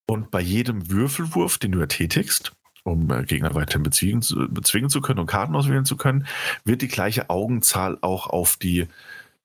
Und 0.05 0.31
bei 0.31 0.41
jedem 0.41 0.89
Würfelwurf, 0.89 1.57
den 1.57 1.73
du 1.73 1.79
ertätigst, 1.79 2.51
um 2.83 3.11
äh, 3.11 3.23
Gegner 3.23 3.53
weiterhin 3.55 3.83
bezwingen, 3.83 4.23
bezwingen 4.49 4.89
zu 4.89 5.01
können 5.01 5.19
und 5.19 5.27
Karten 5.27 5.55
auswählen 5.55 5.85
zu 5.85 5.95
können, 5.95 6.27
wird 6.65 6.81
die 6.81 6.87
gleiche 6.87 7.29
Augenzahl 7.29 7.97
auch 8.01 8.27
auf 8.27 8.57
die 8.57 8.87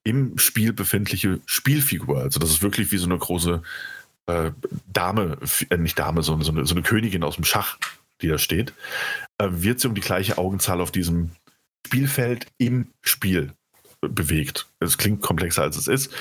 im 0.04 0.38
Spiel 0.38 0.72
befindliche 0.72 1.40
Spielfigur. 1.44 2.20
Also 2.22 2.40
das 2.40 2.50
ist 2.50 2.62
wirklich 2.62 2.90
wie 2.92 2.98
so 2.98 3.06
eine 3.06 3.18
große 3.18 3.62
äh, 4.26 4.52
Dame, 4.86 5.36
äh, 5.68 5.76
nicht 5.76 5.98
Dame, 5.98 6.22
sondern 6.22 6.44
so 6.44 6.52
eine, 6.52 6.66
so 6.66 6.74
eine 6.74 6.82
Königin 6.82 7.22
aus 7.22 7.34
dem 7.34 7.44
Schach, 7.44 7.78
die 8.22 8.28
da 8.28 8.38
steht, 8.38 8.72
äh, 9.38 9.48
wird 9.50 9.80
sie 9.80 9.88
um 9.88 9.94
die 9.94 10.00
gleiche 10.00 10.38
Augenzahl 10.38 10.80
auf 10.80 10.90
diesem 10.90 11.30
Spielfeld 11.86 12.46
im 12.58 12.88
Spiel 13.02 13.52
bewegt. 14.00 14.66
Es 14.78 14.98
klingt 14.98 15.22
komplexer 15.22 15.62
als 15.62 15.76
es 15.76 15.88
ist, 15.88 16.14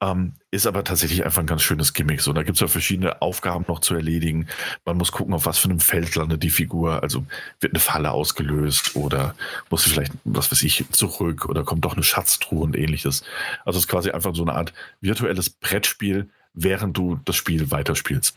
ähm, 0.00 0.32
ist 0.50 0.66
aber 0.66 0.82
tatsächlich 0.82 1.24
einfach 1.24 1.40
ein 1.40 1.46
ganz 1.46 1.62
schönes 1.62 1.92
Gimmick. 1.92 2.20
So, 2.20 2.32
da 2.32 2.42
gibt 2.42 2.56
es 2.56 2.60
ja 2.60 2.66
verschiedene 2.66 3.22
Aufgaben 3.22 3.64
noch 3.68 3.78
zu 3.78 3.94
erledigen. 3.94 4.48
Man 4.84 4.96
muss 4.96 5.12
gucken, 5.12 5.32
auf 5.32 5.46
was 5.46 5.58
für 5.58 5.68
einem 5.68 5.78
Feld 5.78 6.14
landet 6.16 6.42
die 6.42 6.50
Figur. 6.50 7.02
Also 7.02 7.24
wird 7.60 7.74
eine 7.74 7.80
Falle 7.80 8.10
ausgelöst 8.10 8.96
oder 8.96 9.36
muss 9.70 9.84
sie 9.84 9.90
vielleicht, 9.90 10.12
was 10.24 10.50
weiß 10.50 10.62
ich, 10.64 10.84
zurück 10.90 11.46
oder 11.46 11.62
kommt 11.62 11.84
doch 11.84 11.94
eine 11.94 12.02
Schatztruhe 12.02 12.64
und 12.64 12.76
ähnliches. 12.76 13.22
Also 13.64 13.78
es 13.78 13.84
ist 13.84 13.90
quasi 13.90 14.10
einfach 14.10 14.34
so 14.34 14.42
eine 14.42 14.54
Art 14.54 14.72
virtuelles 15.00 15.50
Brettspiel, 15.50 16.28
während 16.54 16.96
du 16.96 17.20
das 17.24 17.36
Spiel 17.36 17.70
weiterspielst. 17.70 18.36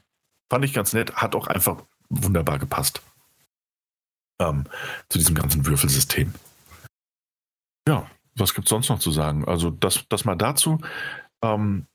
Fand 0.51 0.63
ich 0.63 0.73
ganz 0.73 0.93
nett, 0.93 1.15
hat 1.15 1.35
auch 1.35 1.47
einfach 1.47 1.81
wunderbar 2.09 2.59
gepasst 2.59 3.01
ähm, 4.39 4.65
zu 5.09 5.17
diesem 5.17 5.33
ganzen 5.33 5.65
Würfelsystem. 5.65 6.33
Ja, 7.87 8.09
was 8.35 8.53
gibt 8.53 8.67
es 8.67 8.69
sonst 8.69 8.89
noch 8.89 8.99
zu 8.99 9.11
sagen? 9.11 9.45
Also 9.45 9.69
das, 9.69 10.05
das 10.09 10.25
mal 10.25 10.35
dazu. 10.35 10.79
Ähm, 11.43 11.87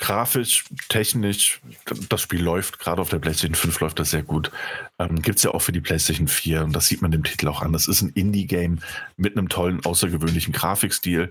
grafisch, 0.00 0.64
technisch, 0.88 1.60
das 2.08 2.22
Spiel 2.22 2.42
läuft, 2.42 2.78
gerade 2.78 3.00
auf 3.02 3.10
der 3.10 3.18
PlayStation 3.18 3.54
5 3.54 3.80
läuft 3.80 3.98
das 3.98 4.10
sehr 4.10 4.22
gut. 4.22 4.50
Ähm, 4.98 5.22
Gibt 5.22 5.38
es 5.38 5.44
ja 5.44 5.52
auch 5.52 5.60
für 5.60 5.72
die 5.72 5.80
PlayStation 5.80 6.26
4 6.26 6.64
und 6.64 6.72
das 6.72 6.88
sieht 6.88 7.02
man 7.02 7.10
dem 7.10 7.22
Titel 7.22 7.48
auch 7.48 7.62
an. 7.62 7.72
Das 7.72 7.86
ist 7.86 8.02
ein 8.02 8.08
Indie-Game 8.10 8.80
mit 9.16 9.36
einem 9.36 9.48
tollen, 9.48 9.84
außergewöhnlichen 9.84 10.52
Grafikstil, 10.52 11.30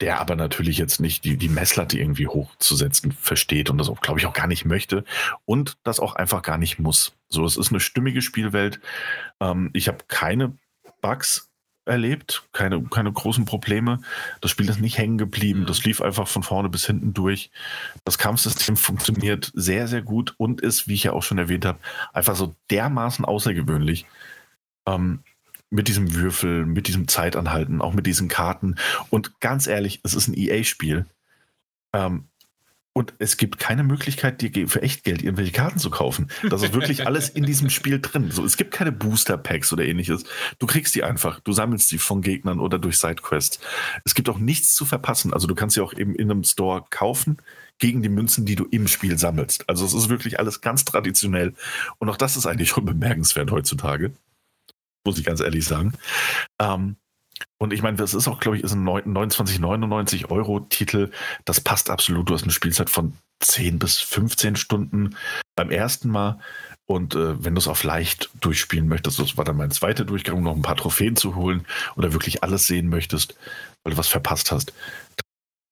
der 0.00 0.20
aber 0.20 0.36
natürlich 0.36 0.78
jetzt 0.78 1.00
nicht 1.00 1.24
die, 1.24 1.36
die 1.36 1.48
Messlatte 1.48 1.98
irgendwie 1.98 2.26
hochzusetzen 2.26 3.12
versteht 3.12 3.70
und 3.70 3.78
das 3.78 3.88
auch, 3.88 4.00
glaube 4.00 4.20
ich, 4.20 4.26
auch 4.26 4.34
gar 4.34 4.46
nicht 4.46 4.66
möchte 4.66 5.04
und 5.46 5.78
das 5.82 5.98
auch 5.98 6.14
einfach 6.14 6.42
gar 6.42 6.58
nicht 6.58 6.78
muss. 6.78 7.16
So, 7.28 7.44
es 7.46 7.56
ist 7.56 7.70
eine 7.70 7.80
stimmige 7.80 8.20
Spielwelt. 8.20 8.80
Ähm, 9.40 9.70
ich 9.72 9.88
habe 9.88 10.04
keine 10.06 10.56
Bugs 11.00 11.51
erlebt, 11.84 12.44
keine, 12.52 12.82
keine 12.84 13.12
großen 13.12 13.44
Probleme. 13.44 14.00
Das 14.40 14.50
Spiel 14.50 14.68
ist 14.68 14.80
nicht 14.80 14.98
hängen 14.98 15.18
geblieben. 15.18 15.66
Das 15.66 15.84
lief 15.84 16.00
einfach 16.00 16.28
von 16.28 16.42
vorne 16.42 16.68
bis 16.68 16.86
hinten 16.86 17.12
durch. 17.12 17.50
Das 18.04 18.18
Kampfsystem 18.18 18.76
funktioniert 18.76 19.50
sehr, 19.54 19.88
sehr 19.88 20.02
gut 20.02 20.34
und 20.38 20.60
ist, 20.60 20.88
wie 20.88 20.94
ich 20.94 21.04
ja 21.04 21.12
auch 21.12 21.22
schon 21.22 21.38
erwähnt 21.38 21.64
habe, 21.64 21.78
einfach 22.12 22.36
so 22.36 22.54
dermaßen 22.70 23.24
außergewöhnlich. 23.24 24.06
Ähm, 24.86 25.20
mit 25.70 25.88
diesem 25.88 26.14
Würfel, 26.14 26.66
mit 26.66 26.86
diesem 26.86 27.08
Zeitanhalten, 27.08 27.80
auch 27.80 27.94
mit 27.94 28.06
diesen 28.06 28.28
Karten. 28.28 28.76
Und 29.08 29.40
ganz 29.40 29.66
ehrlich, 29.66 30.00
es 30.04 30.12
ist 30.12 30.28
ein 30.28 30.36
EA-Spiel. 30.36 31.06
Ähm, 31.94 32.24
und 32.94 33.14
es 33.18 33.38
gibt 33.38 33.58
keine 33.58 33.84
Möglichkeit, 33.84 34.42
dir 34.42 34.68
für 34.68 34.82
Echtgeld 34.82 35.22
irgendwelche 35.22 35.52
Karten 35.52 35.78
zu 35.78 35.88
kaufen. 35.88 36.28
Das 36.50 36.62
ist 36.62 36.74
wirklich 36.74 37.06
alles 37.06 37.30
in 37.30 37.44
diesem 37.44 37.70
Spiel 37.70 38.00
drin. 38.00 38.30
So, 38.30 38.44
es 38.44 38.58
gibt 38.58 38.70
keine 38.70 38.92
Booster-Packs 38.92 39.72
oder 39.72 39.84
ähnliches. 39.84 40.24
Du 40.58 40.66
kriegst 40.66 40.94
die 40.94 41.02
einfach. 41.02 41.40
Du 41.40 41.52
sammelst 41.52 41.88
sie 41.88 41.96
von 41.96 42.20
Gegnern 42.20 42.60
oder 42.60 42.78
durch 42.78 42.98
Sidequests. 42.98 43.60
Es 44.04 44.14
gibt 44.14 44.28
auch 44.28 44.38
nichts 44.38 44.74
zu 44.74 44.84
verpassen. 44.84 45.32
Also 45.32 45.46
du 45.46 45.54
kannst 45.54 45.74
sie 45.74 45.80
auch 45.80 45.94
eben 45.94 46.14
in 46.14 46.30
einem 46.30 46.44
Store 46.44 46.84
kaufen 46.90 47.38
gegen 47.78 48.02
die 48.02 48.10
Münzen, 48.10 48.44
die 48.44 48.56
du 48.56 48.66
im 48.70 48.86
Spiel 48.88 49.18
sammelst. 49.18 49.68
Also 49.70 49.86
es 49.86 49.94
ist 49.94 50.10
wirklich 50.10 50.38
alles 50.38 50.60
ganz 50.60 50.84
traditionell. 50.84 51.54
Und 51.98 52.10
auch 52.10 52.18
das 52.18 52.36
ist 52.36 52.46
eigentlich 52.46 52.68
schon 52.68 52.84
bemerkenswert 52.84 53.50
heutzutage. 53.50 54.12
Muss 55.06 55.18
ich 55.18 55.24
ganz 55.24 55.40
ehrlich 55.40 55.64
sagen. 55.64 55.94
Ähm, 56.60 56.96
und 57.58 57.72
ich 57.72 57.82
meine, 57.82 57.96
das 57.96 58.14
ist 58.14 58.28
auch, 58.28 58.40
glaube 58.40 58.56
ich, 58.56 58.64
ist 58.64 58.72
ein 58.72 58.84
29,99 58.84 60.30
Euro 60.30 60.60
Titel. 60.60 61.10
Das 61.44 61.60
passt 61.60 61.90
absolut. 61.90 62.28
Du 62.28 62.34
hast 62.34 62.42
eine 62.42 62.52
Spielzeit 62.52 62.90
von 62.90 63.14
10 63.40 63.78
bis 63.78 63.98
15 63.98 64.56
Stunden 64.56 65.16
beim 65.56 65.70
ersten 65.70 66.10
Mal. 66.10 66.38
Und 66.86 67.14
äh, 67.14 67.42
wenn 67.42 67.54
du 67.54 67.60
es 67.60 67.68
auf 67.68 67.84
leicht 67.84 68.30
durchspielen 68.40 68.88
möchtest, 68.88 69.18
das 69.18 69.36
war 69.36 69.44
dann 69.44 69.56
mein 69.56 69.70
zweiter 69.70 70.04
Durchgang, 70.04 70.36
um 70.36 70.42
noch 70.42 70.56
ein 70.56 70.62
paar 70.62 70.76
Trophäen 70.76 71.16
zu 71.16 71.36
holen 71.36 71.64
oder 71.96 72.12
wirklich 72.12 72.42
alles 72.42 72.66
sehen 72.66 72.88
möchtest, 72.88 73.36
weil 73.82 73.92
du 73.92 73.98
was 73.98 74.08
verpasst 74.08 74.50
hast, 74.50 74.72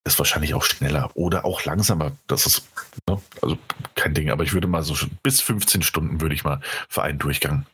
ist 0.03 0.17
wahrscheinlich 0.17 0.53
auch 0.53 0.63
schneller 0.63 1.11
oder 1.13 1.45
auch 1.45 1.63
langsamer. 1.63 2.13
Das 2.27 2.45
ist 2.45 2.63
ne, 3.07 3.21
also 3.41 3.57
kein 3.95 4.13
Ding. 4.13 4.31
Aber 4.31 4.43
ich 4.43 4.53
würde 4.53 4.67
mal 4.67 4.83
so 4.83 4.95
bis 5.21 5.41
15 5.41 5.83
Stunden 5.83 6.21
würde 6.21 6.33
ich 6.33 6.43
mal 6.43 6.61
für 6.89 7.03
einen 7.03 7.19
Durchgang 7.19 7.65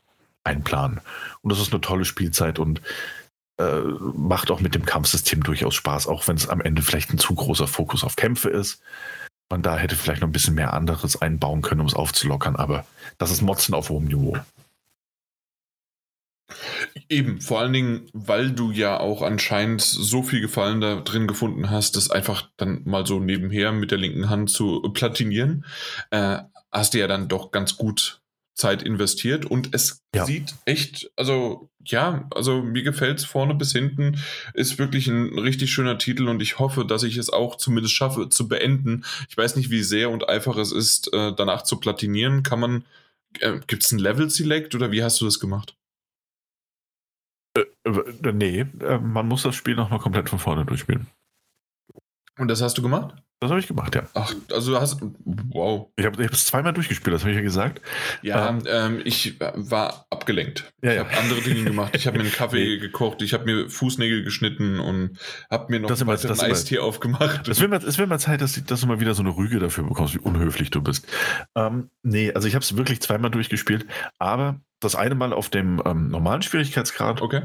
einplanen. 0.44 1.02
Und 1.42 1.52
das 1.52 1.60
ist 1.60 1.72
eine 1.72 1.82
tolle 1.82 2.06
Spielzeit 2.06 2.60
und 2.60 2.82
äh, 3.58 3.82
macht 4.16 4.52
auch 4.52 4.60
mit 4.60 4.76
dem 4.76 4.86
Kampfsystem 4.86 5.44
durchaus 5.44 5.76
Spaß, 5.76 6.08
auch 6.08 6.28
wenn 6.28 6.38
es 6.38 6.48
am 6.48 6.62
Ende 6.62 6.82
vielleicht 6.82 7.12
ein 7.12 7.18
zu 7.18 7.34
großer 7.36 7.68
Fokus 7.68 8.04
auf 8.04 8.16
Kämpfe 8.16 8.50
ist. 8.50 8.82
Man 9.50 9.62
da 9.62 9.78
hätte 9.78 9.96
vielleicht 9.96 10.22
noch 10.22 10.28
ein 10.28 10.34
bisschen 10.34 10.56
mehr 10.56 10.74
anderes 10.74 11.22
einbauen 11.22 11.62
können, 11.62 11.82
um 11.82 11.88
es 11.88 11.94
aufzulockern, 11.94 12.56
aber 12.56 12.86
das 13.18 13.32
ist 13.32 13.42
Motzen 13.42 13.74
auf 13.74 13.90
hohem 13.90 14.06
Niveau. 14.06 14.38
Eben, 17.10 17.42
vor 17.42 17.60
allen 17.60 17.74
Dingen, 17.74 18.10
weil 18.14 18.52
du 18.52 18.72
ja 18.72 19.00
auch 19.00 19.22
anscheinend 19.22 19.82
so 19.82 20.24
viel 20.24 20.42
Gefallen 20.42 20.82
da 20.82 20.96
drin 20.98 21.28
gefunden 21.28 21.70
hast, 21.70 21.96
das 21.96 22.10
einfach 22.10 22.50
dann 22.58 22.82
mal 22.86 23.06
so 23.06 23.20
nebenher 23.20 23.72
mit 23.72 23.92
der 23.92 23.98
linken 23.98 24.30
Hand 24.30 24.50
zu 24.50 24.82
platinieren, 24.94 25.66
äh, 26.12 26.40
hast 26.72 26.94
du 26.94 27.00
ja 27.00 27.08
dann 27.08 27.28
doch 27.28 27.52
ganz 27.52 27.78
gut 27.78 28.22
Zeit 28.58 28.82
investiert 28.84 29.46
und 29.46 29.74
es 29.74 30.02
Ja. 30.14 30.26
sieht 30.26 30.56
echt, 30.66 31.12
also 31.16 31.70
ja, 31.86 32.28
also 32.36 32.62
mir 32.64 32.84
gefällt 32.84 33.20
es 33.20 33.26
vorne 33.26 33.56
bis 33.56 33.72
hinten, 33.72 34.20
ist 34.54 34.78
wirklich 34.78 35.08
ein 35.08 35.38
richtig 35.40 35.72
schöner 35.72 35.98
Titel 35.98 36.28
und 36.28 36.42
ich 36.42 36.60
hoffe, 36.60 36.84
dass 36.84 37.04
ich 37.04 37.18
es 37.18 37.30
auch 37.30 37.56
zumindest 37.56 37.94
schaffe 37.94 38.30
zu 38.30 38.48
beenden. 38.48 39.06
Ich 39.30 39.38
weiß 39.38 39.56
nicht, 39.56 39.70
wie 39.70 39.84
sehr 39.84 40.10
und 40.10 40.28
einfach 40.28 40.58
es 40.58 40.72
ist, 40.72 41.14
äh, 41.14 41.34
danach 41.36 41.62
zu 41.64 41.80
platinieren. 41.80 42.44
Kann 42.44 42.60
man, 42.60 42.86
äh, 43.40 43.60
gibt 43.68 43.84
es 43.84 43.92
ein 43.92 44.00
Level 44.00 44.30
Select 44.30 44.76
oder 44.76 44.92
wie 44.92 45.04
hast 45.04 45.22
du 45.22 45.26
das 45.26 45.40
gemacht? 45.40 45.78
Äh, 47.56 47.64
nee, 48.34 48.62
äh, 48.82 48.98
man 49.00 49.28
muss 49.28 49.44
das 49.44 49.56
Spiel 49.56 49.76
nochmal 49.76 50.00
komplett 50.00 50.30
von 50.30 50.40
vorne 50.40 50.66
durchspielen. 50.66 51.08
Und 52.38 52.48
das 52.50 52.62
hast 52.62 52.78
du 52.78 52.82
gemacht? 52.82 53.16
Das 53.40 53.52
habe 53.52 53.60
ich 53.60 53.68
gemacht, 53.68 53.94
ja. 53.94 54.04
Ach, 54.16 54.34
also 54.52 54.72
du 54.72 54.82
hast, 54.82 55.00
wow. 55.26 55.90
Ich 55.96 56.06
habe 56.06 56.24
es 56.24 56.46
zweimal 56.46 56.74
durchgespielt, 56.74 57.14
das 57.14 57.22
habe 57.22 57.32
ich 57.32 57.38
ja 57.38 57.44
gesagt. 57.44 57.82
Ja, 58.24 58.58
ähm, 58.66 59.00
ich 59.06 59.40
war 59.40 60.08
abgelenkt. 60.10 60.72
Ja, 60.82 60.90
ich 60.90 60.98
ja. 60.98 61.06
habe 61.06 61.18
andere 61.18 61.42
Dinge 61.42 61.64
gemacht. 61.66 61.96
Ich 61.96 62.08
habe 62.08 62.18
mir 62.18 62.24
einen 62.24 62.34
Kaffee 62.36 62.80
gekocht, 62.80 63.22
ich 63.22 63.34
habe 63.34 63.46
mir 63.46 63.70
Fußnägel 63.70 64.24
geschnitten 64.24 64.80
und 64.80 65.20
habe 65.52 65.72
mir 65.72 65.80
noch 65.80 65.90
Das 65.90 66.06
weiter 66.08 66.28
das 66.28 66.40
Eistee 66.40 66.80
aufgemacht. 66.80 67.48
Es 67.48 67.60
wird, 67.60 67.70
mal, 67.70 67.84
es 67.84 68.00
wird 68.00 68.10
mal 68.10 68.20
Zeit, 68.20 68.42
dass, 68.42 68.60
dass 68.66 68.82
du 68.82 68.88
mal 68.88 69.00
wieder 69.00 69.14
so 69.14 69.22
eine 69.22 69.36
Rüge 69.36 69.60
dafür 69.60 69.84
bekommst, 69.84 70.16
wie 70.16 70.20
unhöflich 70.20 70.72
du 70.72 70.82
bist. 70.82 71.06
Ähm, 71.56 71.92
nee, 72.02 72.34
also 72.34 72.48
ich 72.48 72.56
habe 72.56 72.64
es 72.64 72.76
wirklich 72.76 73.02
zweimal 73.02 73.30
durchgespielt, 73.30 73.86
aber 74.18 74.62
das 74.80 74.96
eine 74.96 75.14
Mal 75.14 75.32
auf 75.34 75.50
dem 75.50 75.82
ähm, 75.86 76.10
normalen 76.10 76.42
Schwierigkeitsgrad 76.42 77.22
Okay. 77.22 77.44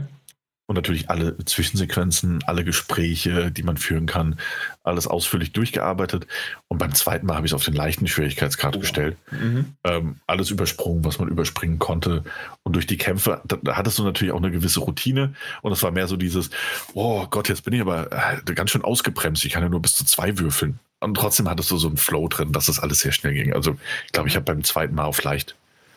Und 0.73 0.77
natürlich 0.77 1.11
alle 1.11 1.37
Zwischensequenzen, 1.45 2.43
alle 2.47 2.65
Gespräche, 2.65 3.51
die 3.51 3.63
man 3.63 3.77
führen 3.77 4.07
kann, 4.07 4.39
alles 4.83 5.07
ausführlich 5.07 5.53
durchgearbeitet. 5.53 6.27
Und 6.69 6.79
beim 6.79 6.95
zweiten 6.95 7.27
Mal 7.27 7.37
habe 7.37 7.47
ich 7.47 7.53
es 7.53 7.55
auf 7.55 7.65
den 7.65 7.75
leichten 7.75 8.09
Schwierigkeitsgrad 8.09 8.77
Oh. 8.77 8.81
gestellt. 8.81 9.19
Mhm. 9.31 9.75
Ähm, 9.85 10.17
alles 10.27 10.51
übersprungen, 10.51 11.05
was 11.05 11.19
man 11.19 11.29
überspringen 11.29 11.79
konnte. 11.79 12.25
Und 12.63 12.75
durch 12.75 12.87
die 12.87 12.97
Kämpfe, 12.97 13.43
da, 13.45 13.59
da 13.63 13.77
hattest 13.77 13.99
du 13.99 14.03
natürlich 14.05 14.33
auch 14.33 14.39
eine 14.39 14.51
gewisse 14.51 14.81
Routine. 14.81 15.35
Und 15.61 15.73
es 15.73 15.83
war 15.83 15.91
mehr 15.91 16.09
so 16.09 16.17
dieses, 16.17 16.49
oh 16.95 17.27
Gott, 17.29 17.51
jetzt 17.51 17.65
bin 17.65 17.75
ich 17.75 17.81
aber 17.83 18.11
äh, 18.11 18.55
ganz 18.55 18.71
schön 18.71 18.83
ausgebremst. 18.83 19.45
Ich 19.45 19.53
kann 19.53 19.63
ja 19.63 19.69
nur 19.69 19.83
bis 19.83 19.95
zu 19.95 20.05
zwei 20.07 20.39
würfeln. 20.39 20.79
Und 21.01 21.15
trotzdem 21.15 21.51
hattest 21.51 21.71
du 21.71 21.77
so 21.77 21.89
einen 21.89 21.97
Flow 21.99 22.29
drin, 22.29 22.53
dass 22.53 22.67
das 22.67 22.79
alles 22.81 23.01
sehr 23.01 23.13
schnell 23.13 23.35
ging. 23.35 23.53
Also 23.53 23.77
ich 24.07 24.13
glaube, 24.13 24.29
ich 24.31 24.37
habe 24.37 24.45
beim 24.47 24.65
zweiten 24.65 24.95
Mal 24.95 25.05
auf 25.05 25.17
vielleicht 25.17 25.55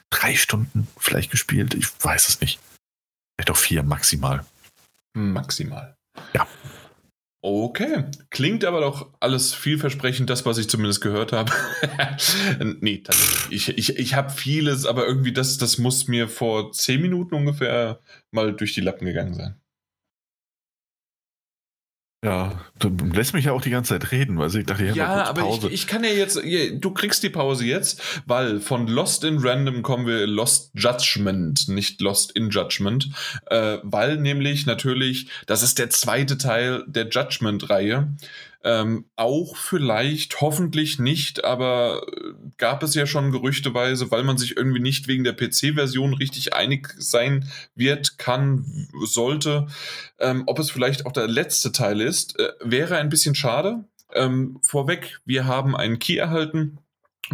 drei 0.10 0.36
Stunden 0.36 0.88
vielleicht 0.98 1.32
gespielt. 1.32 1.74
Ich 1.76 1.88
weiß 2.04 2.28
es 2.28 2.42
nicht. 2.42 2.60
Vielleicht 3.38 3.52
auch 3.52 3.58
vier 3.58 3.84
maximal. 3.84 4.44
Maximal. 5.16 5.98
Ja. 6.34 6.48
Okay. 7.42 8.06
Klingt 8.32 8.66
aber 8.66 8.82
doch 8.82 9.14
alles 9.20 9.54
vielversprechend, 9.54 10.30
das, 10.30 10.46
was 10.46 10.58
ich 10.58 10.68
zumindest 10.68 11.02
gehört 11.02 11.32
habe. 11.32 11.52
nee, 12.82 13.04
tatsächlich. 13.04 13.70
Ich, 13.70 13.78
ich, 13.78 14.00
ich 14.00 14.16
habe 14.16 14.32
vieles, 14.32 14.86
aber 14.86 15.06
irgendwie 15.06 15.32
das, 15.32 15.58
das 15.58 15.78
muss 15.78 16.08
mir 16.08 16.28
vor 16.28 16.72
zehn 16.72 17.02
Minuten 17.02 17.36
ungefähr 17.36 18.00
mal 18.32 18.54
durch 18.54 18.74
die 18.74 18.82
Lappen 18.82 19.06
gegangen 19.06 19.36
sein. 19.36 19.62
Ja, 22.26 22.60
du 22.80 22.90
lässt 23.14 23.34
mich 23.36 23.46
ja 23.46 23.52
auch 23.52 23.62
die 23.62 23.70
ganze 23.70 23.94
Zeit 23.94 24.12
reden, 24.12 24.40
weil 24.40 24.48
ich 24.56 24.66
dachte, 24.66 24.84
ich 24.84 24.90
habe 24.90 25.00
Ja, 25.00 25.08
mal 25.08 25.16
kurz 25.18 25.30
aber 25.30 25.42
Pause. 25.42 25.68
ich, 25.68 25.74
ich 25.74 25.88
kann 25.88 26.04
ja 26.04 26.10
jetzt, 26.10 26.42
du 26.74 26.92
kriegst 26.92 27.22
die 27.22 27.30
Pause 27.30 27.66
jetzt, 27.66 28.02
weil 28.26 28.60
von 28.60 28.88
Lost 28.88 29.24
in 29.24 29.38
Random 29.38 29.84
kommen 29.84 30.08
wir 30.08 30.26
Lost 30.26 30.72
Judgment, 30.74 31.68
nicht 31.68 32.02
Lost 32.02 32.32
in 32.32 32.50
Judgment, 32.50 33.10
äh, 33.46 33.78
weil 33.84 34.18
nämlich 34.18 34.66
natürlich, 34.66 35.28
das 35.46 35.62
ist 35.62 35.78
der 35.78 35.92
zweite 35.92 36.40
Teil 36.40 36.84
der 36.88 37.08
Judgment-Reihe, 37.10 38.08
ähm, 38.66 39.06
auch 39.16 39.56
vielleicht, 39.58 40.42
hoffentlich 40.42 40.98
nicht, 40.98 41.46
aber 41.46 42.02
äh, 42.08 42.34
gab 42.58 42.82
es 42.82 42.96
ja 42.96 43.06
schon 43.06 43.32
gerüchteweise, 43.32 44.10
weil 44.10 44.24
man 44.24 44.40
sich 44.40 44.58
irgendwie 44.58 44.82
nicht 44.82 45.08
wegen 45.08 45.24
der 45.24 45.34
PC-Version 45.34 46.16
richtig 46.16 46.56
einig 46.56 46.92
sein 46.98 47.48
wird, 47.76 48.18
kann, 48.18 48.90
sollte, 49.04 49.68
ähm, 50.20 50.44
ob 50.48 50.58
es 50.58 50.72
vielleicht 50.72 51.06
auch 51.06 51.12
der 51.12 51.28
letzte 51.28 51.72
Teil 51.74 52.02
ist, 52.02 52.40
äh, 52.40 52.54
wäre 52.60 52.98
ein 52.98 53.10
bisschen 53.10 53.36
schade. 53.36 53.86
Ähm, 54.16 54.58
vorweg, 54.64 55.20
wir 55.26 55.46
haben 55.46 55.76
einen 55.76 56.00
Key 56.00 56.18
erhalten, 56.18 56.80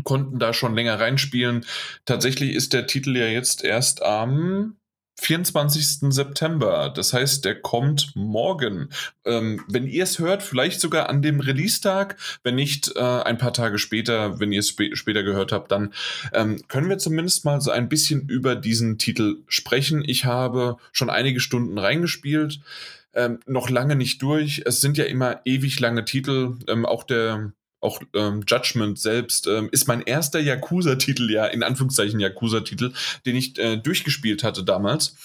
konnten 0.03 0.37
da 0.37 0.53
schon 0.53 0.75
länger 0.75 0.99
reinspielen. 0.99 1.65
Tatsächlich 2.03 2.53
ist 2.53 2.73
der 2.73 2.87
Titel 2.87 3.15
ja 3.15 3.27
jetzt 3.27 3.63
erst 3.63 4.03
am 4.03 4.75
24. 5.21 6.11
September. 6.11 6.91
Das 6.93 7.13
heißt, 7.13 7.45
der 7.45 7.61
kommt 7.61 8.11
morgen. 8.15 8.89
Ähm, 9.23 9.63
wenn 9.67 9.85
ihr 9.85 10.03
es 10.03 10.17
hört, 10.17 10.41
vielleicht 10.41 10.81
sogar 10.81 11.09
an 11.09 11.21
dem 11.21 11.39
Release-Tag. 11.39 12.17
Wenn 12.41 12.55
nicht, 12.55 12.95
äh, 12.95 12.99
ein 12.99 13.37
paar 13.37 13.53
Tage 13.53 13.77
später, 13.77 14.39
wenn 14.39 14.51
ihr 14.51 14.61
es 14.61 14.69
spä 14.69 14.95
später 14.95 15.21
gehört 15.21 15.51
habt, 15.51 15.71
dann 15.71 15.93
ähm, 16.33 16.59
können 16.67 16.89
wir 16.89 16.97
zumindest 16.97 17.45
mal 17.45 17.61
so 17.61 17.69
ein 17.69 17.87
bisschen 17.87 18.27
über 18.27 18.55
diesen 18.55 18.97
Titel 18.97 19.43
sprechen. 19.47 20.03
Ich 20.03 20.25
habe 20.25 20.77
schon 20.91 21.11
einige 21.11 21.39
Stunden 21.39 21.77
reingespielt. 21.77 22.59
Ähm, 23.13 23.39
noch 23.45 23.69
lange 23.69 23.95
nicht 23.95 24.23
durch. 24.23 24.63
Es 24.65 24.81
sind 24.81 24.97
ja 24.97 25.03
immer 25.03 25.41
ewig 25.45 25.79
lange 25.79 26.03
Titel. 26.03 26.55
Ähm, 26.67 26.83
auch 26.83 27.03
der 27.03 27.53
auch 27.81 27.99
ähm, 28.13 28.43
Judgment 28.47 28.99
selbst 28.99 29.47
ähm, 29.47 29.69
ist 29.71 29.87
mein 29.87 30.01
erster 30.01 30.39
Yakuza-Titel, 30.39 31.29
ja, 31.31 31.45
in 31.45 31.63
Anführungszeichen 31.63 32.19
Yakuza-Titel, 32.19 32.93
den 33.25 33.35
ich 33.35 33.57
äh, 33.59 33.77
durchgespielt 33.77 34.43
hatte 34.43 34.63
damals. 34.63 35.15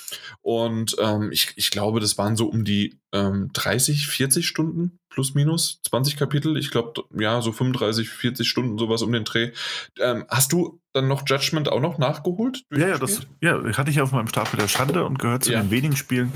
Und 0.42 0.96
ähm, 1.00 1.30
ich, 1.32 1.52
ich 1.56 1.70
glaube, 1.70 2.00
das 2.00 2.18
waren 2.18 2.36
so 2.36 2.46
um 2.46 2.64
die 2.64 2.98
ähm, 3.12 3.50
30, 3.52 4.06
40 4.06 4.46
Stunden 4.46 4.98
plus 5.10 5.34
minus 5.34 5.80
20 5.88 6.16
Kapitel. 6.16 6.56
Ich 6.56 6.70
glaube, 6.70 7.04
ja, 7.18 7.40
so 7.40 7.52
35, 7.52 8.08
40 8.08 8.48
Stunden, 8.48 8.78
sowas 8.78 9.02
um 9.02 9.12
den 9.12 9.24
Dreh. 9.24 9.52
Ähm, 10.00 10.24
hast 10.28 10.52
du 10.52 10.80
dann 10.92 11.08
noch 11.08 11.24
Judgment 11.26 11.68
auch 11.68 11.80
noch 11.80 11.98
nachgeholt? 11.98 12.62
Ja, 12.70 12.88
ja, 12.88 12.98
das 12.98 13.22
ja, 13.40 13.62
hatte 13.76 13.90
ich 13.90 14.00
auf 14.00 14.12
meinem 14.12 14.28
Stapel 14.28 14.58
der 14.58 14.68
Schande 14.68 15.04
und 15.04 15.18
gehört 15.18 15.44
zu 15.44 15.52
Ja. 15.52 15.60
den 15.62 15.70
wenigen 15.70 15.96
Spielen, 15.96 16.32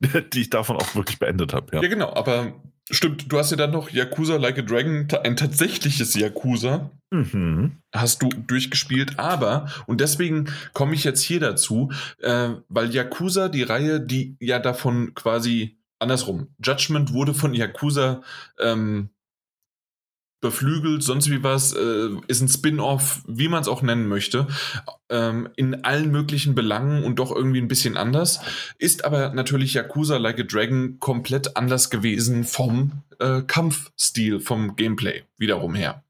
die 0.32 0.40
ich 0.40 0.50
davon 0.50 0.76
auch 0.76 0.94
wirklich 0.94 1.18
beendet 1.18 1.54
habe. 1.54 1.76
Ja. 1.76 1.82
Ja, 1.82 1.88
genau, 1.88 2.12
aber 2.14 2.54
stimmt, 2.92 3.30
du 3.32 3.38
hast 3.38 3.50
ja 3.50 3.56
dann 3.56 3.72
noch 3.72 3.90
Yakuza 3.90 4.36
Like 4.36 4.58
a 4.58 4.62
Dragon, 4.62 5.08
ein 5.24 5.36
tatsächliches 5.36 6.14
Yakuza, 6.14 6.90
Mhm. 7.10 7.72
hast 7.94 8.22
du 8.22 8.28
durchgespielt, 8.30 9.18
aber, 9.18 9.68
und 9.86 10.00
deswegen 10.00 10.46
komme 10.72 10.94
ich 10.94 11.04
jetzt 11.04 11.22
hier 11.22 11.40
dazu, 11.40 11.92
äh, 12.20 12.50
weil 12.68 12.90
Yakuza, 12.94 13.48
die 13.48 13.62
Reihe, 13.62 14.00
die 14.00 14.36
ja 14.40 14.58
davon 14.58 15.14
quasi 15.14 15.76
andersrum, 15.98 16.48
Judgment 16.64 17.12
wurde 17.12 17.34
von 17.34 17.52
Yakuza 17.54 18.22
ähm, 18.58 19.10
beflügelt, 20.42 21.02
sonst 21.02 21.30
wie 21.30 21.42
was, 21.42 21.72
äh, 21.72 22.10
ist 22.26 22.42
ein 22.42 22.48
Spin-off, 22.48 23.22
wie 23.26 23.48
man 23.48 23.62
es 23.62 23.68
auch 23.68 23.80
nennen 23.80 24.08
möchte, 24.08 24.48
ähm, 25.08 25.48
in 25.56 25.84
allen 25.84 26.10
möglichen 26.10 26.54
Belangen 26.54 27.04
und 27.04 27.18
doch 27.18 27.34
irgendwie 27.34 27.60
ein 27.60 27.68
bisschen 27.68 27.96
anders. 27.96 28.40
Ist 28.78 29.06
aber 29.06 29.32
natürlich 29.32 29.72
Yakuza 29.72 30.18
Like 30.18 30.40
a 30.40 30.42
Dragon 30.42 30.98
komplett 30.98 31.56
anders 31.56 31.88
gewesen 31.88 32.44
vom 32.44 33.04
äh, 33.20 33.42
Kampfstil, 33.42 34.40
vom 34.40 34.76
Gameplay 34.76 35.22
wiederum 35.38 35.74
her. 35.74 36.04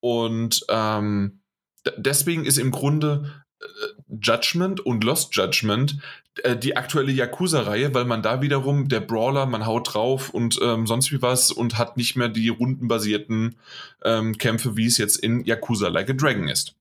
Und 0.00 0.64
ähm, 0.68 1.40
deswegen 1.96 2.44
ist 2.44 2.58
im 2.58 2.70
Grunde 2.70 3.44
äh, 3.60 3.66
Judgment 4.20 4.80
und 4.80 5.04
Lost 5.04 5.34
Judgment 5.34 5.96
äh, 6.44 6.56
die 6.56 6.76
aktuelle 6.76 7.12
Yakuza-Reihe, 7.12 7.94
weil 7.94 8.04
man 8.04 8.22
da 8.22 8.42
wiederum 8.42 8.88
der 8.88 9.00
Brawler, 9.00 9.46
man 9.46 9.66
haut 9.66 9.94
drauf 9.94 10.30
und 10.30 10.58
ähm, 10.62 10.86
sonst 10.86 11.12
wie 11.12 11.22
was 11.22 11.50
und 11.50 11.78
hat 11.78 11.96
nicht 11.96 12.16
mehr 12.16 12.28
die 12.28 12.48
rundenbasierten 12.48 13.56
ähm, 14.04 14.38
Kämpfe, 14.38 14.76
wie 14.76 14.86
es 14.86 14.98
jetzt 14.98 15.16
in 15.16 15.44
Yakuza 15.44 15.88
Like 15.88 16.10
a 16.10 16.12
Dragon 16.14 16.48
ist. 16.48 16.74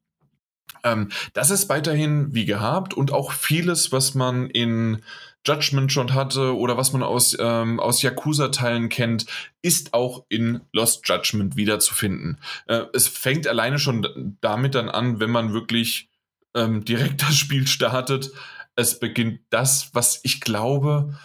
Ähm, 0.83 1.09
das 1.33 1.51
ist 1.51 1.69
weiterhin 1.69 2.33
wie 2.33 2.45
gehabt 2.45 2.93
und 2.93 3.11
auch 3.11 3.31
vieles, 3.31 3.91
was 3.91 4.15
man 4.15 4.49
in 4.49 5.01
Judgment 5.45 5.91
schon 5.91 6.13
hatte 6.13 6.55
oder 6.55 6.77
was 6.77 6.91
man 6.93 7.03
aus, 7.03 7.35
ähm, 7.39 7.79
aus 7.79 8.01
Yakuza-Teilen 8.01 8.89
kennt, 8.89 9.25
ist 9.61 9.93
auch 9.93 10.25
in 10.29 10.61
Lost 10.73 11.07
Judgment 11.07 11.55
wiederzufinden. 11.55 12.39
Äh, 12.67 12.83
es 12.93 13.07
fängt 13.07 13.47
alleine 13.47 13.79
schon 13.79 14.35
damit 14.41 14.75
dann 14.75 14.89
an, 14.89 15.19
wenn 15.19 15.31
man 15.31 15.53
wirklich 15.53 16.09
ähm, 16.55 16.83
direkt 16.83 17.21
das 17.27 17.35
Spiel 17.35 17.67
startet. 17.67 18.31
Es 18.79 18.97
beginnt 18.97 19.41
das, 19.49 19.89
was 19.93 20.21
ich 20.23 20.39
glaube, 20.39 21.19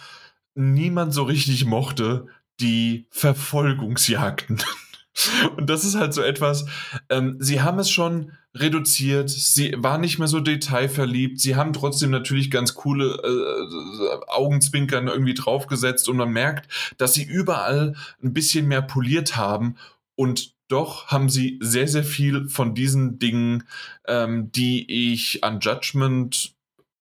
niemand 0.55 1.13
so 1.13 1.23
richtig 1.23 1.63
mochte, 1.63 2.27
die 2.59 3.07
Verfolgungsjagden. 3.11 4.61
Und 5.55 5.69
das 5.69 5.85
ist 5.85 5.95
halt 5.95 6.13
so 6.13 6.21
etwas, 6.21 6.65
ähm, 7.09 7.37
sie 7.39 7.61
haben 7.61 7.79
es 7.79 7.89
schon 7.89 8.33
reduziert, 8.53 9.29
sie 9.29 9.73
war 9.77 9.97
nicht 9.97 10.19
mehr 10.19 10.27
so 10.27 10.41
detailverliebt, 10.41 11.39
sie 11.39 11.55
haben 11.55 11.71
trotzdem 11.71 12.09
natürlich 12.09 12.51
ganz 12.51 12.73
coole 12.73 13.13
äh, 13.23 14.27
Augenzwinkern 14.27 15.07
irgendwie 15.07 15.33
draufgesetzt 15.33 16.09
und 16.09 16.17
man 16.17 16.31
merkt, 16.31 16.69
dass 16.97 17.13
sie 17.13 17.23
überall 17.23 17.95
ein 18.21 18.33
bisschen 18.33 18.67
mehr 18.67 18.81
poliert 18.81 19.37
haben 19.37 19.77
und 20.15 20.53
doch 20.67 21.07
haben 21.07 21.29
sie 21.29 21.59
sehr, 21.61 21.87
sehr 21.87 22.03
viel 22.03 22.49
von 22.49 22.75
diesen 22.75 23.17
Dingen, 23.19 23.63
ähm, 24.07 24.51
die 24.51 25.13
ich 25.13 25.43
an 25.43 25.59
Judgment 25.61 26.54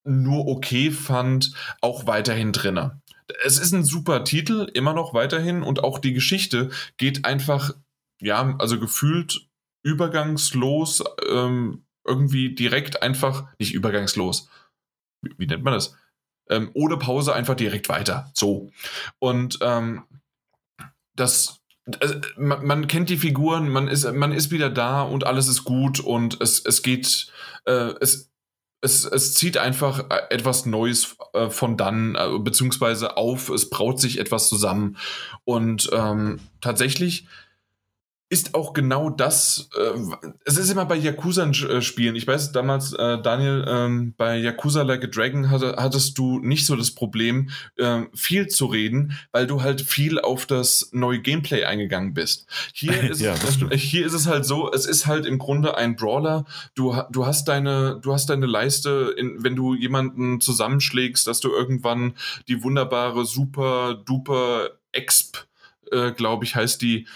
nur 0.04 0.46
okay 0.46 0.90
fand, 0.90 1.52
auch 1.80 2.06
weiterhin 2.06 2.52
drinne. 2.52 3.00
Es 3.44 3.58
ist 3.58 3.72
ein 3.72 3.84
super 3.84 4.24
Titel, 4.24 4.70
immer 4.74 4.92
noch 4.92 5.14
weiterhin 5.14 5.62
und 5.62 5.82
auch 5.82 5.98
die 5.98 6.12
Geschichte 6.12 6.70
geht 6.96 7.24
einfach, 7.24 7.72
ja, 8.20 8.54
also 8.58 8.78
gefühlt 8.78 9.48
übergangslos 9.82 11.02
ähm, 11.28 11.84
irgendwie 12.06 12.54
direkt 12.54 13.02
einfach, 13.02 13.46
nicht 13.58 13.72
übergangslos, 13.72 14.48
wie, 15.22 15.34
wie 15.38 15.46
nennt 15.46 15.64
man 15.64 15.74
das? 15.74 15.96
Ähm, 16.50 16.70
ohne 16.74 16.98
Pause 16.98 17.34
einfach 17.34 17.54
direkt 17.54 17.88
weiter. 17.88 18.30
So. 18.34 18.70
Und 19.18 19.58
ähm, 19.62 20.04
das 21.16 21.64
also, 22.00 22.14
man, 22.36 22.64
man, 22.66 22.86
kennt 22.86 23.10
die 23.10 23.16
Figuren, 23.16 23.68
man 23.68 23.88
ist, 23.88 24.10
man 24.12 24.32
ist 24.32 24.50
wieder 24.50 24.70
da 24.70 25.02
und 25.02 25.26
alles 25.26 25.48
ist 25.48 25.64
gut 25.64 26.00
und 26.00 26.40
es, 26.40 26.64
es 26.64 26.82
geht, 26.82 27.30
äh, 27.66 27.92
es, 28.00 28.30
es, 28.84 29.04
es 29.06 29.32
zieht 29.34 29.56
einfach 29.56 30.10
äh, 30.10 30.20
etwas 30.28 30.66
Neues 30.66 31.16
äh, 31.32 31.48
von 31.48 31.76
dann, 31.76 32.14
äh, 32.14 32.38
beziehungsweise 32.38 33.16
auf, 33.16 33.48
es 33.48 33.70
braut 33.70 33.98
sich 33.98 34.20
etwas 34.20 34.48
zusammen. 34.48 34.98
Und 35.44 35.88
ähm, 35.92 36.38
tatsächlich 36.60 37.26
ist 38.30 38.54
auch 38.54 38.72
genau 38.72 39.10
das, 39.10 39.68
äh, 39.78 39.98
es 40.44 40.56
ist 40.56 40.70
immer 40.70 40.86
bei 40.86 40.96
Yakuza-Spielen, 40.96 42.16
ich 42.16 42.26
weiß 42.26 42.52
damals, 42.52 42.92
äh, 42.94 43.20
Daniel, 43.20 43.64
ähm, 43.68 44.14
bei 44.16 44.38
Yakuza 44.38 44.82
Like 44.82 45.04
a 45.04 45.06
Dragon 45.06 45.50
hatte, 45.50 45.76
hattest 45.78 46.16
du 46.18 46.40
nicht 46.40 46.66
so 46.66 46.74
das 46.74 46.90
Problem, 46.90 47.50
äh, 47.76 48.02
viel 48.14 48.48
zu 48.48 48.66
reden, 48.66 49.18
weil 49.30 49.46
du 49.46 49.62
halt 49.62 49.82
viel 49.82 50.18
auf 50.18 50.46
das 50.46 50.88
neue 50.92 51.20
Gameplay 51.20 51.64
eingegangen 51.64 52.14
bist. 52.14 52.46
Hier 52.72 52.98
ist, 53.10 53.20
ja, 53.20 53.34
hier 53.72 54.06
ist 54.06 54.14
es 54.14 54.26
halt 54.26 54.46
so, 54.46 54.72
es 54.72 54.86
ist 54.86 55.06
halt 55.06 55.26
im 55.26 55.38
Grunde 55.38 55.76
ein 55.76 55.94
Brawler, 55.94 56.46
du, 56.74 56.96
du 57.10 57.26
hast 57.26 57.46
deine, 57.46 58.00
du 58.02 58.12
hast 58.12 58.30
deine 58.30 58.46
Leiste, 58.46 59.14
in, 59.16 59.44
wenn 59.44 59.54
du 59.54 59.74
jemanden 59.74 60.40
zusammenschlägst, 60.40 61.26
dass 61.26 61.40
du 61.40 61.50
irgendwann 61.50 62.14
die 62.48 62.62
wunderbare, 62.62 63.26
super, 63.26 63.94
duper 63.94 64.70
Exp 64.92 65.46
äh, 65.94 66.12
glaube 66.12 66.44
ich, 66.44 66.56
heißt 66.56 66.82
die, 66.82 67.06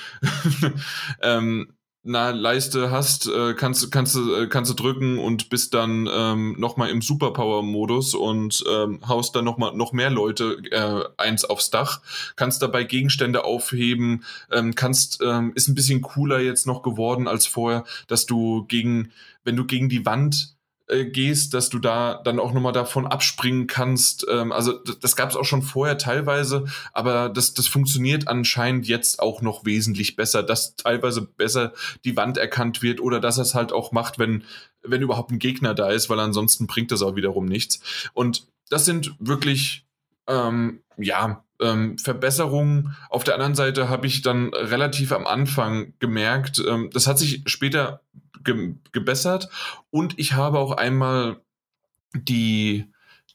ähm, 1.22 1.74
na, 2.04 2.30
Leiste 2.30 2.90
hast, 2.90 3.28
äh, 3.28 3.54
kannst, 3.54 3.92
kannst, 3.92 4.16
äh, 4.16 4.46
kannst 4.46 4.70
du 4.70 4.74
drücken 4.74 5.18
und 5.18 5.50
bist 5.50 5.74
dann 5.74 6.08
ähm, 6.10 6.54
nochmal 6.58 6.90
im 6.90 7.02
Superpower-Modus 7.02 8.14
und 8.14 8.64
ähm, 8.66 9.00
haust 9.06 9.36
dann 9.36 9.44
nochmal 9.44 9.74
noch 9.74 9.92
mehr 9.92 10.08
Leute 10.08 10.56
äh, 10.70 11.04
eins 11.20 11.44
aufs 11.44 11.70
Dach, 11.70 12.00
kannst 12.36 12.62
dabei 12.62 12.84
Gegenstände 12.84 13.44
aufheben, 13.44 14.24
ähm, 14.50 14.74
kannst, 14.74 15.20
ähm, 15.22 15.52
ist 15.54 15.68
ein 15.68 15.74
bisschen 15.74 16.00
cooler 16.00 16.40
jetzt 16.40 16.66
noch 16.66 16.82
geworden 16.82 17.28
als 17.28 17.46
vorher, 17.46 17.84
dass 18.06 18.26
du 18.26 18.64
gegen, 18.66 19.12
wenn 19.44 19.56
du 19.56 19.66
gegen 19.66 19.88
die 19.88 20.06
Wand 20.06 20.57
äh, 20.88 21.04
gehst, 21.04 21.54
dass 21.54 21.68
du 21.68 21.78
da 21.78 22.20
dann 22.24 22.40
auch 22.40 22.52
nochmal 22.52 22.72
davon 22.72 23.06
abspringen 23.06 23.66
kannst. 23.66 24.26
Ähm, 24.30 24.52
also 24.52 24.72
das, 24.72 24.98
das 24.98 25.16
gab 25.16 25.30
es 25.30 25.36
auch 25.36 25.44
schon 25.44 25.62
vorher 25.62 25.98
teilweise, 25.98 26.64
aber 26.92 27.28
das, 27.28 27.54
das 27.54 27.66
funktioniert 27.66 28.28
anscheinend 28.28 28.88
jetzt 28.88 29.20
auch 29.20 29.42
noch 29.42 29.64
wesentlich 29.64 30.16
besser, 30.16 30.42
dass 30.42 30.76
teilweise 30.76 31.22
besser 31.22 31.72
die 32.04 32.16
Wand 32.16 32.38
erkannt 32.38 32.82
wird 32.82 33.00
oder 33.00 33.20
dass 33.20 33.38
es 33.38 33.54
halt 33.54 33.72
auch 33.72 33.92
macht, 33.92 34.18
wenn, 34.18 34.44
wenn 34.82 35.02
überhaupt 35.02 35.30
ein 35.30 35.38
Gegner 35.38 35.74
da 35.74 35.90
ist, 35.90 36.08
weil 36.08 36.20
ansonsten 36.20 36.66
bringt 36.66 36.90
das 36.90 37.02
auch 37.02 37.16
wiederum 37.16 37.44
nichts. 37.44 37.80
Und 38.14 38.46
das 38.70 38.84
sind 38.84 39.14
wirklich, 39.18 39.86
ähm, 40.26 40.80
ja, 40.96 41.44
ähm, 41.60 41.98
Verbesserungen. 41.98 42.96
Auf 43.10 43.24
der 43.24 43.34
anderen 43.34 43.54
Seite 43.54 43.88
habe 43.88 44.06
ich 44.06 44.22
dann 44.22 44.52
relativ 44.54 45.12
am 45.12 45.26
Anfang 45.26 45.94
gemerkt, 45.98 46.62
ähm, 46.66 46.90
das 46.92 47.06
hat 47.06 47.18
sich 47.18 47.42
später 47.46 48.02
ge 48.44 48.74
gebessert 48.92 49.48
und 49.90 50.18
ich 50.18 50.34
habe 50.34 50.58
auch 50.58 50.72
einmal 50.72 51.40
die, 52.14 52.86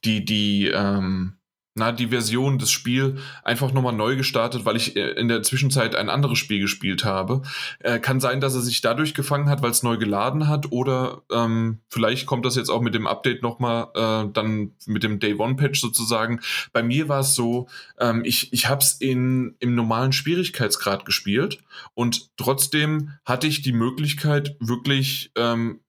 die, 0.06 0.26
die, 0.26 0.68
ähm, 0.68 1.36
na, 1.76 1.92
die 1.92 2.08
Version 2.08 2.60
des 2.60 2.70
Spiels 2.70 3.20
einfach 3.44 3.74
nochmal 3.74 3.94
neu 3.94 4.16
gestartet, 4.16 4.64
weil 4.66 4.76
ich 4.76 4.96
äh, 4.96 5.12
in 5.12 5.28
der 5.28 5.42
Zwischenzeit 5.42 5.96
ein 5.96 6.10
anderes 6.10 6.38
Spiel 6.38 6.60
gespielt 6.60 7.04
habe. 7.04 7.42
Äh, 7.80 8.00
kann 8.00 8.20
sein, 8.20 8.42
dass 8.42 8.54
er 8.54 8.62
sich 8.62 8.82
dadurch 8.82 9.16
gefangen 9.16 9.50
hat, 9.50 9.64
weil 9.64 9.72
es 9.72 9.82
neu 9.82 9.98
geladen 9.98 10.48
hat 10.48 10.72
oder 10.72 11.24
ähm, 11.32 11.80
vielleicht 11.90 12.28
kommt 12.28 12.46
das 12.46 12.56
jetzt 12.56 12.70
auch 12.70 12.82
mit 12.82 12.94
dem 12.94 13.08
Update 13.08 13.42
nochmal, 13.42 13.88
äh, 13.96 14.32
dann 14.32 14.72
mit 14.86 15.04
dem 15.04 15.20
Day 15.20 15.34
One 15.36 15.56
Patch 15.56 15.82
sozusagen. 15.82 16.42
Bei 16.74 16.84
mir 16.84 17.10
war 17.10 17.22
es 17.22 17.34
so, 17.34 17.68
ähm, 18.00 18.24
ich, 18.24 18.54
ich 18.54 18.70
habe 18.70 18.82
es 18.82 18.94
im 19.00 19.56
normalen 19.62 20.14
Schwierigkeitsgrad 20.14 21.06
gespielt 21.06 21.60
und 21.96 22.30
trotzdem 22.38 23.14
hatte 23.26 23.48
ich 23.48 23.64
die 23.64 23.74
Möglichkeit, 23.74 24.56
wirklich 24.60 25.32
ähm, 25.36 25.80
äh, 25.80 25.83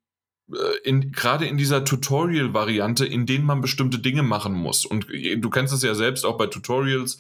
in, 0.83 1.13
gerade 1.13 1.47
in 1.47 1.57
dieser 1.57 1.85
Tutorial-Variante, 1.85 3.07
in 3.07 3.27
denen 3.27 3.47
man 3.47 3.61
bestimmte 3.61 3.99
Dinge 3.99 4.23
machen 4.23 4.53
muss. 4.53 4.85
Und 4.85 5.07
du 5.09 5.51
kennst 5.51 5.73
es 5.73 5.83
ja 5.83 5.95
selbst 5.95 6.27
auch 6.27 6.37
bei 6.37 6.47
Tutorials, 6.47 7.19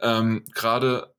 ähm, 0.00 0.44
gerade 0.54 1.14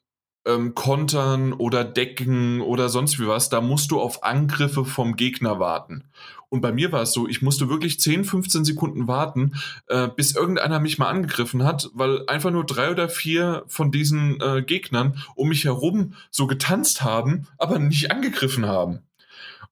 ähm, 0.46 0.76
kontern 0.76 1.54
oder 1.54 1.84
decken 1.84 2.62
oder 2.62 2.90
sonst 2.90 3.20
wie 3.20 3.28
was, 3.28 3.50
da 3.50 3.62
musst 3.62 3.92
du 3.92 4.00
auf 4.00 4.24
Angriffe 4.24 4.86
vom 4.86 5.16
Gegner 5.16 5.60
warten. 5.60 6.10
Und 6.50 6.62
bei 6.62 6.72
mir 6.72 6.92
war 6.92 7.02
es 7.02 7.12
so, 7.12 7.28
ich 7.28 7.42
musste 7.42 7.70
wirklich 7.70 8.00
10, 8.00 8.24
15 8.24 8.64
Sekunden 8.64 9.08
warten, 9.08 9.56
äh, 9.88 10.08
bis 10.08 10.36
irgendeiner 10.36 10.80
mich 10.80 10.98
mal 10.98 11.10
angegriffen 11.10 11.64
hat, 11.64 11.90
weil 11.94 12.28
einfach 12.28 12.52
nur 12.52 12.66
drei 12.66 12.92
oder 12.92 13.10
vier 13.10 13.64
von 13.68 13.92
diesen 13.92 14.40
äh, 14.40 14.62
Gegnern 14.62 15.22
um 15.36 15.50
mich 15.50 15.66
herum 15.66 16.14
so 16.30 16.48
getanzt 16.48 17.02
haben, 17.02 17.48
aber 17.58 17.80
nicht 17.80 18.12
angegriffen 18.12 18.68
haben. 18.68 19.00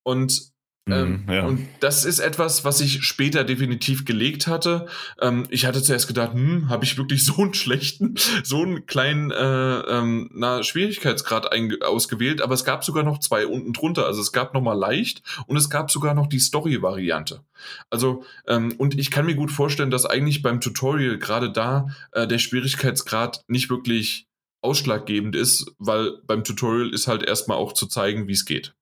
Und 0.01 0.52
ähm, 0.89 1.23
mhm, 1.25 1.33
ja. 1.33 1.45
Und 1.45 1.65
das 1.79 2.03
ist 2.03 2.19
etwas, 2.19 2.65
was 2.65 2.81
ich 2.81 3.03
später 3.03 3.45
definitiv 3.45 4.03
gelegt 4.03 4.47
hatte. 4.47 4.87
Ähm, 5.21 5.45
ich 5.49 5.65
hatte 5.65 5.81
zuerst 5.81 6.07
gedacht, 6.07 6.33
hm, 6.33 6.67
habe 6.69 6.83
ich 6.83 6.97
wirklich 6.97 7.23
so 7.23 7.41
einen 7.41 7.53
schlechten, 7.53 8.15
so 8.43 8.61
einen 8.61 8.85
kleinen 8.85 9.31
äh, 9.31 9.79
ähm, 9.79 10.29
na, 10.33 10.61
Schwierigkeitsgrad 10.61 11.53
ausgewählt, 11.83 12.41
aber 12.41 12.53
es 12.53 12.65
gab 12.65 12.83
sogar 12.83 13.03
noch 13.03 13.19
zwei 13.19 13.47
unten 13.47 13.71
drunter. 13.71 14.05
Also 14.05 14.19
es 14.19 14.33
gab 14.33 14.53
nochmal 14.53 14.77
leicht 14.77 15.23
und 15.47 15.55
es 15.55 15.69
gab 15.69 15.89
sogar 15.89 16.13
noch 16.13 16.27
die 16.27 16.39
Story-Variante. 16.39 17.41
Also, 17.89 18.25
ähm, 18.47 18.73
und 18.77 18.99
ich 18.99 19.09
kann 19.09 19.25
mir 19.25 19.35
gut 19.35 19.51
vorstellen, 19.51 19.91
dass 19.91 20.05
eigentlich 20.05 20.41
beim 20.41 20.59
Tutorial 20.59 21.17
gerade 21.17 21.49
da 21.49 21.87
äh, 22.11 22.27
der 22.27 22.39
Schwierigkeitsgrad 22.39 23.45
nicht 23.47 23.69
wirklich 23.69 24.27
ausschlaggebend 24.61 25.35
ist, 25.35 25.71
weil 25.77 26.17
beim 26.27 26.43
Tutorial 26.43 26.89
ist 26.89 27.07
halt 27.07 27.23
erstmal 27.23 27.57
auch 27.57 27.71
zu 27.71 27.87
zeigen, 27.87 28.27
wie 28.27 28.33
es 28.33 28.45
geht. 28.45 28.73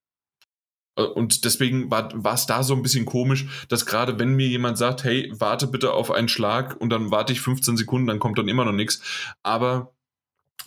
Äh, 0.96 1.04
und 1.04 1.46
deswegen 1.46 1.90
war 1.92 2.34
es 2.34 2.46
da 2.46 2.64
so 2.64 2.74
ein 2.74 2.84
bisschen 2.84 3.06
komisch, 3.06 3.66
dass 3.70 3.86
gerade 3.86 4.20
wenn 4.20 4.36
mir 4.36 4.48
jemand 4.48 4.78
sagt, 4.78 5.04
hey, 5.04 5.32
warte 5.34 5.68
bitte 5.68 5.94
auf 5.94 6.12
einen 6.12 6.30
Schlag 6.30 6.80
und 6.80 6.90
dann 6.90 7.12
warte 7.12 7.34
ich 7.34 7.42
15 7.42 7.78
Sekunden, 7.78 8.08
dann 8.08 8.20
kommt 8.20 8.38
dann 8.38 8.48
immer 8.48 8.66
noch 8.66 8.72
nichts. 8.72 9.02
Aber 9.44 9.94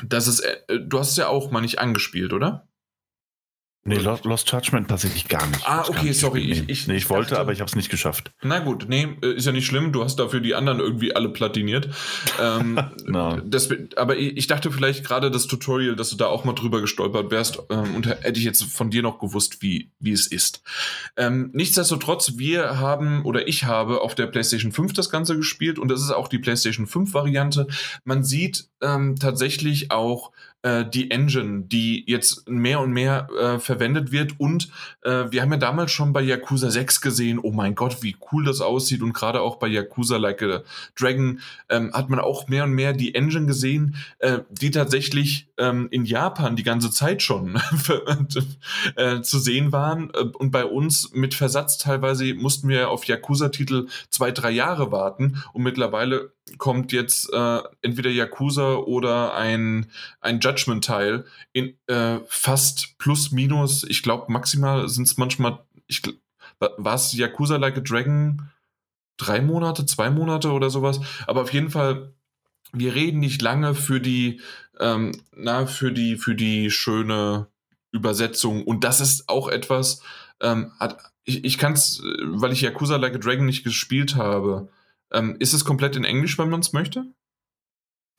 das 0.03 0.27
ist, 0.27 0.41
äh, 0.41 0.81
du 0.81 0.99
hast 0.99 1.11
es 1.11 1.17
ja 1.17 1.29
auch 1.29 1.51
mal 1.51 1.61
nicht 1.61 1.79
angespielt, 1.79 2.33
oder? 2.33 2.69
Nee, 3.87 3.97
Lost, 3.97 4.25
Lost 4.25 4.51
Judgment 4.51 4.89
tatsächlich 4.89 5.29
gar 5.29 5.47
nicht. 5.47 5.69
Ah, 5.69 5.85
okay, 5.87 6.07
nicht 6.09 6.19
sorry. 6.19 6.41
Ich, 6.51 6.69
ich, 6.69 6.87
nee, 6.87 6.97
ich 6.97 7.11
wollte, 7.11 7.31
dachte, 7.31 7.41
aber 7.43 7.53
ich 7.53 7.61
habe 7.61 7.69
es 7.69 7.77
nicht 7.77 7.91
geschafft. 7.91 8.33
Na 8.43 8.61
gut, 8.61 8.87
nee, 8.89 9.09
äh, 9.23 9.35
ist 9.35 9.45
ja 9.45 9.53
nicht 9.53 9.67
schlimm. 9.67 9.93
Du 9.93 10.03
hast 10.03 10.17
dafür 10.17 10.41
die 10.41 10.55
anderen 10.55 10.81
irgendwie 10.81 11.15
alle 11.15 11.29
platiniert. 11.29 11.91
ähm, 12.41 12.81
no. 13.05 13.37
das, 13.45 13.69
aber 13.97 14.17
ich 14.17 14.47
dachte 14.47 14.71
vielleicht 14.71 15.05
gerade 15.05 15.31
das 15.31 15.47
Tutorial, 15.47 15.97
dass 15.97 16.09
du 16.09 16.17
da 16.17 16.27
auch 16.27 16.45
mal 16.45 16.55
drüber 16.55 16.81
gestolpert 16.81 17.31
wärst 17.31 17.63
ähm, 17.69 17.95
und 17.95 18.07
hätte 18.07 18.39
ich 18.39 18.45
jetzt 18.45 18.65
von 18.65 18.89
dir 18.89 19.03
noch 19.03 19.19
gewusst, 19.19 19.61
wie, 19.61 19.91
wie 19.99 20.13
es 20.13 20.27
ist. 20.27 20.63
Ähm, 21.19 21.51
nichtsdestotrotz, 21.53 22.39
wir 22.39 22.79
haben 22.79 23.23
oder 23.27 23.47
ich 23.47 23.65
habe 23.65 24.01
auf 24.01 24.15
der 24.15 24.29
PlayStation 24.29 24.73
5 24.73 24.95
das 24.95 25.11
Ganze 25.11 25.37
gespielt 25.37 25.79
und 25.79 25.89
das 25.89 26.01
ist 26.01 26.11
auch 26.11 26.29
die 26.29 26.39
PlayStation 26.39 26.87
5 26.87 27.13
Variante. 27.13 27.67
Man 28.05 28.25
sieht 28.25 28.69
ähm, 28.81 29.17
tatsächlich 29.17 29.91
auch 29.91 30.33
äh, 30.65 30.85
die 30.87 31.11
Engine, 31.11 31.65
die 31.65 32.05
jetzt 32.07 32.49
mehr 32.49 32.81
und 32.81 32.91
mehr 32.91 33.29
äh, 33.39 33.59
verwendet 33.59 34.13
wird. 34.13 34.41
Und 34.41 34.71
äh, 35.03 35.31
wir 35.31 35.43
haben 35.43 35.53
ja 35.53 35.59
damals 35.59 35.93
schon 35.93 36.15
bei 36.15 36.23
Yakuza 36.23 36.71
6 36.71 37.03
gesehen, 37.03 37.39
oh 37.39 37.53
mein 37.53 37.75
Gott, 37.75 38.03
wie 38.03 38.17
cool 38.33 38.45
das 38.45 38.63
aussieht. 38.63 39.03
Und 39.03 39.13
gerade 39.13 39.43
auch 39.43 39.57
bei 39.57 39.67
Yakuza 39.67 40.17
Like 40.17 40.43
a 40.43 40.63
Dragon 40.99 41.41
ähm, 41.69 41.93
hat 41.93 42.09
man 42.09 42.19
auch 42.19 42.49
mehr 42.49 42.65
und 42.65 42.73
mehr 42.73 42.95
die 42.95 43.15
Engine 43.15 43.47
gesehen, 43.47 43.97
äh, 44.21 44.39
die 44.51 44.71
tatsächlich 44.71 45.49
ähm, 45.59 45.89
in 45.91 46.07
Japan 46.07 46.57
die 46.57 46.63
ganze 46.63 46.91
Zeit 46.91 47.23
schon 47.23 47.61
äh, 48.97 49.21
zu 49.21 49.39
sehen 49.39 49.71
waren. 49.71 50.11
Äh, 50.15 50.25
und 50.39 50.51
bei 50.51 50.65
uns 50.65 51.13
mit 51.13 51.35
Versatz 51.35 51.77
teilweise 51.77 52.33
mussten 52.35 52.69
wir 52.69 52.89
auf 52.89 53.05
Yakuza-Titel 53.05 53.89
zwei, 54.09 54.31
drei 54.31 54.51
Jahre 54.51 54.91
warten. 54.91 55.43
Und 55.53 55.63
mittlerweile 55.63 56.33
kommt 56.59 56.93
jetzt 56.93 57.33
äh, 57.33 57.61
entweder 57.83 58.11
Yakuza 58.11 58.75
oder 58.75 59.35
ein, 59.35 59.87
ein 60.21 60.41
Judgment-Teil 60.41 61.25
in 61.53 61.77
äh, 61.87 62.19
fast 62.27 62.99
plus 62.99 63.33
minus, 63.33 63.85
ich 63.85 64.03
glaube 64.03 64.31
maximal 64.31 64.89
sind 64.89 65.07
es 65.07 65.17
manchmal, 65.17 65.61
ich 65.87 66.03
war 66.59 66.95
es 66.95 67.13
Yakuza 67.13 67.57
Like 67.57 67.79
a 67.79 67.81
Dragon 67.81 68.51
drei 69.17 69.41
Monate, 69.41 69.87
zwei 69.87 70.11
Monate 70.11 70.53
oder 70.53 70.71
sowas, 70.71 71.01
aber 71.27 71.43
auf 71.43 71.53
jeden 71.53 71.71
Fall, 71.71 72.13
wir 72.73 72.95
reden 72.95 73.21
nicht 73.21 73.41
lange 73.43 73.75
für 73.75 74.01
die, 74.01 74.41
ähm, 74.81 75.13
na, 75.35 75.67
für 75.67 75.93
die, 75.93 76.17
für 76.17 76.35
die 76.35 76.71
schöne 76.71 77.47
Übersetzung. 77.93 78.65
Und 78.65 78.83
das 78.83 79.01
ist 79.01 79.29
auch 79.29 79.49
etwas, 79.49 80.03
ähm, 80.41 80.73
hat, 80.81 80.99
ich, 81.25 81.45
ich 81.45 81.59
kann 81.59 81.75
es, 81.75 82.03
weil 82.25 82.53
ich 82.53 82.63
Yakuza 82.63 82.97
Like 82.97 83.15
a 83.15 83.19
Dragon 83.19 83.47
nicht 83.47 83.65
gespielt 83.65 84.17
habe, 84.17 84.69
ähm, 85.15 85.37
ist 85.39 85.53
es 85.53 85.65
komplett 85.65 85.97
in 85.97 86.05
Englisch, 86.05 86.39
wenn 86.39 86.51
man 86.51 86.61
es 86.61 86.73
möchte? 86.73 87.07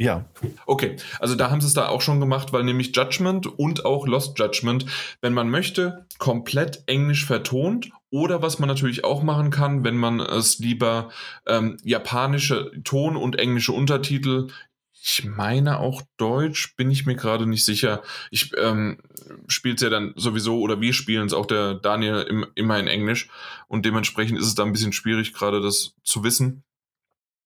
Ja. 0.01 0.25
Okay, 0.65 0.97
also 1.19 1.35
da 1.35 1.49
haben 1.49 1.61
sie 1.61 1.67
es 1.67 1.73
da 1.73 1.87
auch 1.87 2.01
schon 2.01 2.19
gemacht, 2.19 2.51
weil 2.51 2.63
nämlich 2.65 2.93
Judgment 2.93 3.47
und 3.47 3.85
auch 3.85 4.05
Lost 4.07 4.37
Judgment, 4.37 4.85
wenn 5.21 5.33
man 5.33 5.49
möchte, 5.49 6.05
komplett 6.17 6.83
englisch 6.87 7.25
vertont 7.25 7.91
Oder 8.09 8.41
was 8.41 8.59
man 8.59 8.67
natürlich 8.67 9.05
auch 9.05 9.23
machen 9.23 9.51
kann, 9.51 9.85
wenn 9.85 9.95
man 9.95 10.19
es 10.19 10.59
lieber 10.59 11.11
ähm, 11.47 11.77
japanische 11.83 12.71
Ton 12.83 13.15
und 13.15 13.39
englische 13.39 13.71
Untertitel 13.71 14.47
ich 15.07 15.23
meine 15.23 15.79
auch 15.79 16.01
Deutsch, 16.17 16.75
bin 16.77 16.89
ich 16.89 17.05
mir 17.05 17.15
gerade 17.15 17.45
nicht 17.45 17.63
sicher. 17.63 18.01
Ich 18.31 18.51
ähm, 18.57 18.97
spiele 19.47 19.75
es 19.75 19.81
ja 19.81 19.89
dann 19.89 20.13
sowieso, 20.15 20.59
oder 20.59 20.81
wir 20.81 20.93
spielen 20.93 21.27
es 21.27 21.33
auch 21.33 21.45
der 21.45 21.75
Daniel 21.75 22.25
im, 22.27 22.47
immer 22.55 22.79
in 22.79 22.87
Englisch. 22.87 23.29
Und 23.67 23.85
dementsprechend 23.85 24.39
ist 24.39 24.47
es 24.47 24.55
da 24.55 24.63
ein 24.63 24.71
bisschen 24.71 24.93
schwierig, 24.93 25.33
gerade 25.33 25.61
das 25.61 25.93
zu 26.03 26.23
wissen. 26.23 26.63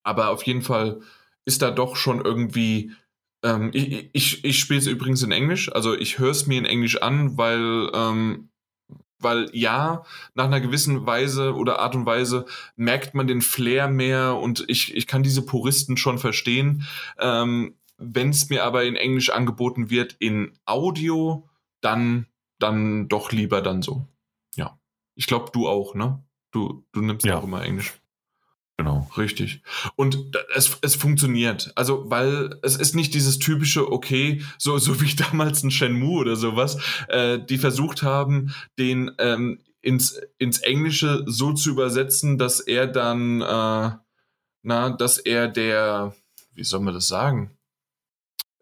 Aber 0.02 0.30
auf 0.30 0.42
jeden 0.44 0.62
Fall 0.62 1.00
ist 1.44 1.62
da 1.62 1.70
doch 1.70 1.96
schon 1.96 2.24
irgendwie. 2.24 2.92
Ähm, 3.42 3.70
ich 3.72 4.10
ich, 4.12 4.44
ich 4.44 4.58
spiele 4.58 4.80
es 4.80 4.86
übrigens 4.86 5.22
in 5.22 5.32
Englisch, 5.32 5.72
also 5.72 5.96
ich 5.96 6.18
höre 6.18 6.30
es 6.30 6.46
mir 6.46 6.58
in 6.58 6.66
Englisch 6.66 7.00
an, 7.00 7.38
weil 7.38 7.90
ähm, 7.94 8.50
weil 9.20 9.50
ja, 9.52 10.02
nach 10.34 10.46
einer 10.46 10.60
gewissen 10.60 11.06
Weise 11.06 11.54
oder 11.54 11.78
Art 11.78 11.94
und 11.94 12.06
Weise 12.06 12.46
merkt 12.76 13.14
man 13.14 13.26
den 13.26 13.42
Flair 13.42 13.88
mehr 13.88 14.36
und 14.36 14.64
ich, 14.68 14.94
ich 14.96 15.06
kann 15.06 15.22
diese 15.22 15.44
Puristen 15.44 15.96
schon 15.96 16.18
verstehen. 16.18 16.86
Ähm, 17.18 17.76
Wenn 17.98 18.30
es 18.30 18.48
mir 18.48 18.64
aber 18.64 18.84
in 18.84 18.96
Englisch 18.96 19.30
angeboten 19.30 19.90
wird, 19.90 20.16
in 20.18 20.58
Audio, 20.64 21.48
dann, 21.82 22.26
dann 22.58 23.08
doch 23.08 23.30
lieber 23.30 23.60
dann 23.60 23.82
so. 23.82 24.06
Ja. 24.56 24.78
Ich 25.14 25.26
glaube, 25.26 25.50
du 25.52 25.68
auch, 25.68 25.94
ne? 25.94 26.24
Du, 26.50 26.84
du 26.92 27.02
nimmst 27.02 27.26
ja. 27.26 27.38
auch 27.38 27.44
immer 27.44 27.62
Englisch. 27.62 27.99
Genau. 28.80 29.06
Richtig. 29.18 29.60
Und 29.94 30.34
es, 30.54 30.78
es 30.80 30.94
funktioniert. 30.94 31.70
Also, 31.74 32.08
weil 32.08 32.58
es 32.62 32.76
ist 32.76 32.94
nicht 32.94 33.12
dieses 33.12 33.38
typische, 33.38 33.92
okay, 33.92 34.40
so, 34.56 34.78
so 34.78 35.02
wie 35.02 35.14
damals 35.30 35.62
ein 35.62 35.70
Shenmue 35.70 36.18
oder 36.18 36.34
sowas, 36.34 36.78
äh, 37.08 37.38
die 37.38 37.58
versucht 37.58 38.02
haben, 38.02 38.54
den 38.78 39.10
ähm, 39.18 39.60
ins, 39.82 40.18
ins 40.38 40.60
Englische 40.60 41.24
so 41.26 41.52
zu 41.52 41.68
übersetzen, 41.68 42.38
dass 42.38 42.58
er 42.60 42.86
dann, 42.86 43.42
äh, 43.42 43.90
na, 44.62 44.90
dass 44.96 45.18
er 45.18 45.48
der, 45.48 46.14
wie 46.54 46.64
soll 46.64 46.80
man 46.80 46.94
das 46.94 47.06
sagen? 47.06 47.50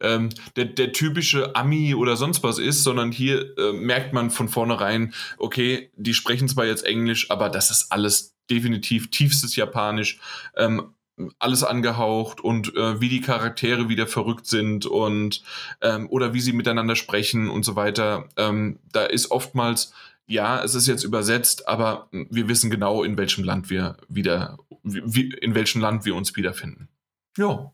Ähm, 0.00 0.30
der, 0.56 0.64
der 0.64 0.92
typische 0.92 1.54
Ami 1.54 1.94
oder 1.94 2.16
sonst 2.16 2.42
was 2.42 2.58
ist, 2.58 2.82
sondern 2.82 3.12
hier 3.12 3.56
äh, 3.56 3.72
merkt 3.72 4.12
man 4.12 4.32
von 4.32 4.48
vornherein, 4.48 5.14
okay, 5.38 5.92
die 5.94 6.14
sprechen 6.14 6.48
zwar 6.48 6.66
jetzt 6.66 6.84
Englisch, 6.84 7.30
aber 7.30 7.50
das 7.50 7.70
ist 7.70 7.92
alles 7.92 8.37
definitiv 8.50 9.10
tiefstes 9.10 9.56
Japanisch. 9.56 10.18
Ähm, 10.56 10.94
alles 11.38 11.64
angehaucht 11.64 12.40
und 12.40 12.74
äh, 12.76 13.00
wie 13.00 13.08
die 13.08 13.20
Charaktere 13.20 13.88
wieder 13.88 14.06
verrückt 14.06 14.46
sind 14.46 14.86
und 14.86 15.42
ähm, 15.80 16.08
oder 16.10 16.34
wie 16.34 16.40
sie 16.40 16.52
miteinander 16.52 16.96
sprechen 16.96 17.48
und 17.48 17.64
so 17.64 17.76
weiter. 17.76 18.28
Ähm, 18.36 18.78
da 18.92 19.04
ist 19.04 19.30
oftmals, 19.30 19.92
ja, 20.26 20.62
es 20.62 20.74
ist 20.74 20.86
jetzt 20.86 21.04
übersetzt, 21.04 21.68
aber 21.68 22.08
wir 22.12 22.48
wissen 22.48 22.70
genau, 22.70 23.02
in 23.02 23.18
welchem 23.18 23.44
Land 23.44 23.70
wir 23.70 23.96
wieder, 24.08 24.58
wie, 24.82 25.30
in 25.30 25.54
welchem 25.54 25.80
Land 25.80 26.04
wir 26.04 26.14
uns 26.14 26.36
wiederfinden. 26.36 26.88
Ja. 27.36 27.72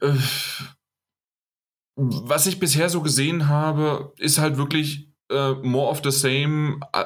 Äh, 0.00 0.14
was 1.96 2.46
ich 2.46 2.60
bisher 2.60 2.90
so 2.90 3.00
gesehen 3.00 3.48
habe, 3.48 4.12
ist 4.18 4.38
halt 4.38 4.58
wirklich 4.58 5.08
äh, 5.30 5.52
more 5.62 5.90
of 5.90 6.02
the 6.04 6.10
same, 6.10 6.80
äh, 6.92 7.04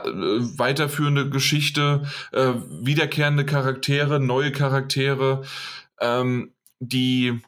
weiterführende 0.59 1.31
Geschichte, 1.31 2.03
äh, 2.33 2.53
wiederkehrende 2.83 3.45
Charaktere, 3.45 4.21
neue 4.21 4.53
Charaktere. 4.53 5.43
Ähm, 6.01 6.53
die, 6.81 7.41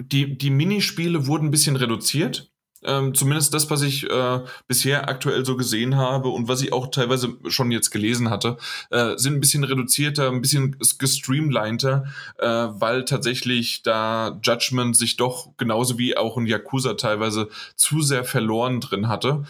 die, 0.00 0.36
die 0.36 0.50
Minispiele 0.50 1.26
wurden 1.26 1.48
ein 1.48 1.50
bisschen 1.50 1.76
reduziert. 1.76 2.52
Ähm, 2.84 3.14
zumindest 3.14 3.54
das, 3.54 3.70
was 3.70 3.82
ich 3.82 4.10
äh, 4.10 4.40
bisher 4.66 5.08
aktuell 5.08 5.44
so 5.44 5.56
gesehen 5.56 5.96
habe 5.96 6.30
und 6.30 6.48
was 6.48 6.62
ich 6.62 6.72
auch 6.72 6.88
teilweise 6.88 7.36
schon 7.46 7.70
jetzt 7.70 7.90
gelesen 7.90 8.28
hatte, 8.28 8.56
äh, 8.90 9.16
sind 9.16 9.34
ein 9.34 9.40
bisschen 9.40 9.62
reduzierter, 9.62 10.28
ein 10.28 10.40
bisschen 10.40 10.76
gestreamliner, 10.98 12.04
äh, 12.38 12.46
weil 12.46 13.04
tatsächlich 13.04 13.82
da 13.82 14.40
Judgment 14.42 14.96
sich 14.96 15.16
doch 15.16 15.56
genauso 15.58 15.96
wie 15.96 16.16
auch 16.16 16.36
in 16.36 16.46
Yakuza 16.46 16.94
teilweise 16.94 17.48
zu 17.76 18.02
sehr 18.02 18.24
verloren 18.24 18.80
drin 18.80 19.06
hatte. 19.06 19.44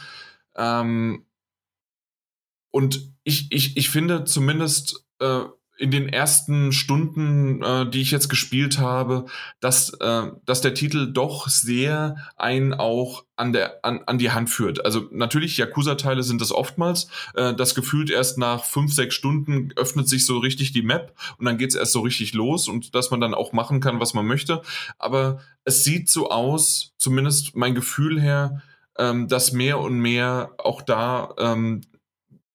Ähm, 0.57 1.27
und 2.71 3.13
ich, 3.25 3.53
ich, 3.53 3.77
ich 3.77 3.91
finde 3.91 4.25
zumindest 4.25 5.07
äh, 5.21 5.45
in 5.79 5.91
den 5.91 6.09
ersten 6.09 6.71
Stunden, 6.71 7.63
äh, 7.63 7.91
die 7.91 8.03
ich 8.03 8.13
jetzt 8.13 8.29
gespielt 8.29 8.79
habe, 8.79 9.27
dass, 9.59 9.91
äh, 9.95 10.29
dass 10.45 10.61
der 10.61 10.75
Titel 10.75 11.13
doch 11.13 11.49
sehr 11.49 12.17
einen 12.37 12.73
auch 12.73 13.25
an, 13.37 13.53
der, 13.53 13.85
an, 13.85 14.01
an 14.07 14.19
die 14.19 14.31
Hand 14.31 14.49
führt. 14.49 14.85
Also 14.85 15.09
natürlich, 15.11 15.57
Yakuza-Teile 15.57 16.23
sind 16.23 16.41
das 16.41 16.53
oftmals. 16.53 17.09
Äh, 17.35 17.55
das 17.55 17.75
gefühlt 17.75 18.11
erst 18.11 18.39
nach 18.39 18.65
fünf, 18.65 18.95
sechs 18.95 19.17
Stunden 19.17 19.73
öffnet 19.75 20.09
sich 20.09 20.25
so 20.25 20.39
richtig 20.39 20.73
die 20.73 20.83
Map 20.83 21.15
und 21.39 21.47
dann 21.47 21.59
geht 21.59 21.71
es 21.71 21.75
erst 21.75 21.93
so 21.93 22.01
richtig 22.01 22.33
los 22.33 22.69
und 22.69 22.95
dass 22.95 23.11
man 23.11 23.21
dann 23.21 23.35
auch 23.35 23.53
machen 23.53 23.81
kann, 23.81 23.99
was 23.99 24.15
man 24.15 24.27
möchte. 24.27 24.63
Aber 24.99 25.41
es 25.65 25.83
sieht 25.85 26.09
so 26.09 26.31
aus, 26.31 26.93
zumindest 26.97 27.57
mein 27.57 27.75
Gefühl 27.75 28.21
her, 28.21 28.63
ähm, 28.99 29.29
dass 29.29 29.53
mehr 29.53 29.79
und 29.79 30.01
mehr 30.01 30.53
auch 30.59 30.83
da, 30.83 31.35
ähm, 31.39 31.83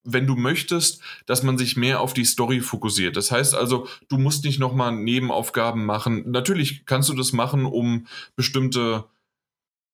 wenn 0.04 0.26
du 0.26 0.36
möchtest, 0.36 1.02
dass 1.26 1.44
man 1.44 1.58
sich 1.58 1.76
mehr 1.76 2.00
auf 2.00 2.14
die 2.14 2.26
Story 2.26 2.62
fokussiert. 2.62 3.18
Das 3.18 3.32
heißt 3.32 3.54
also, 3.54 3.88
du 4.08 4.18
musst 4.18 4.46
nicht 4.46 4.60
nochmal 4.60 4.94
Nebenaufgaben 4.94 5.86
machen. 5.86 6.32
Natürlich 6.32 6.86
kannst 6.86 7.10
du 7.10 7.14
das 7.14 7.34
machen, 7.34 7.66
um 7.66 8.08
bestimmte 8.36 9.06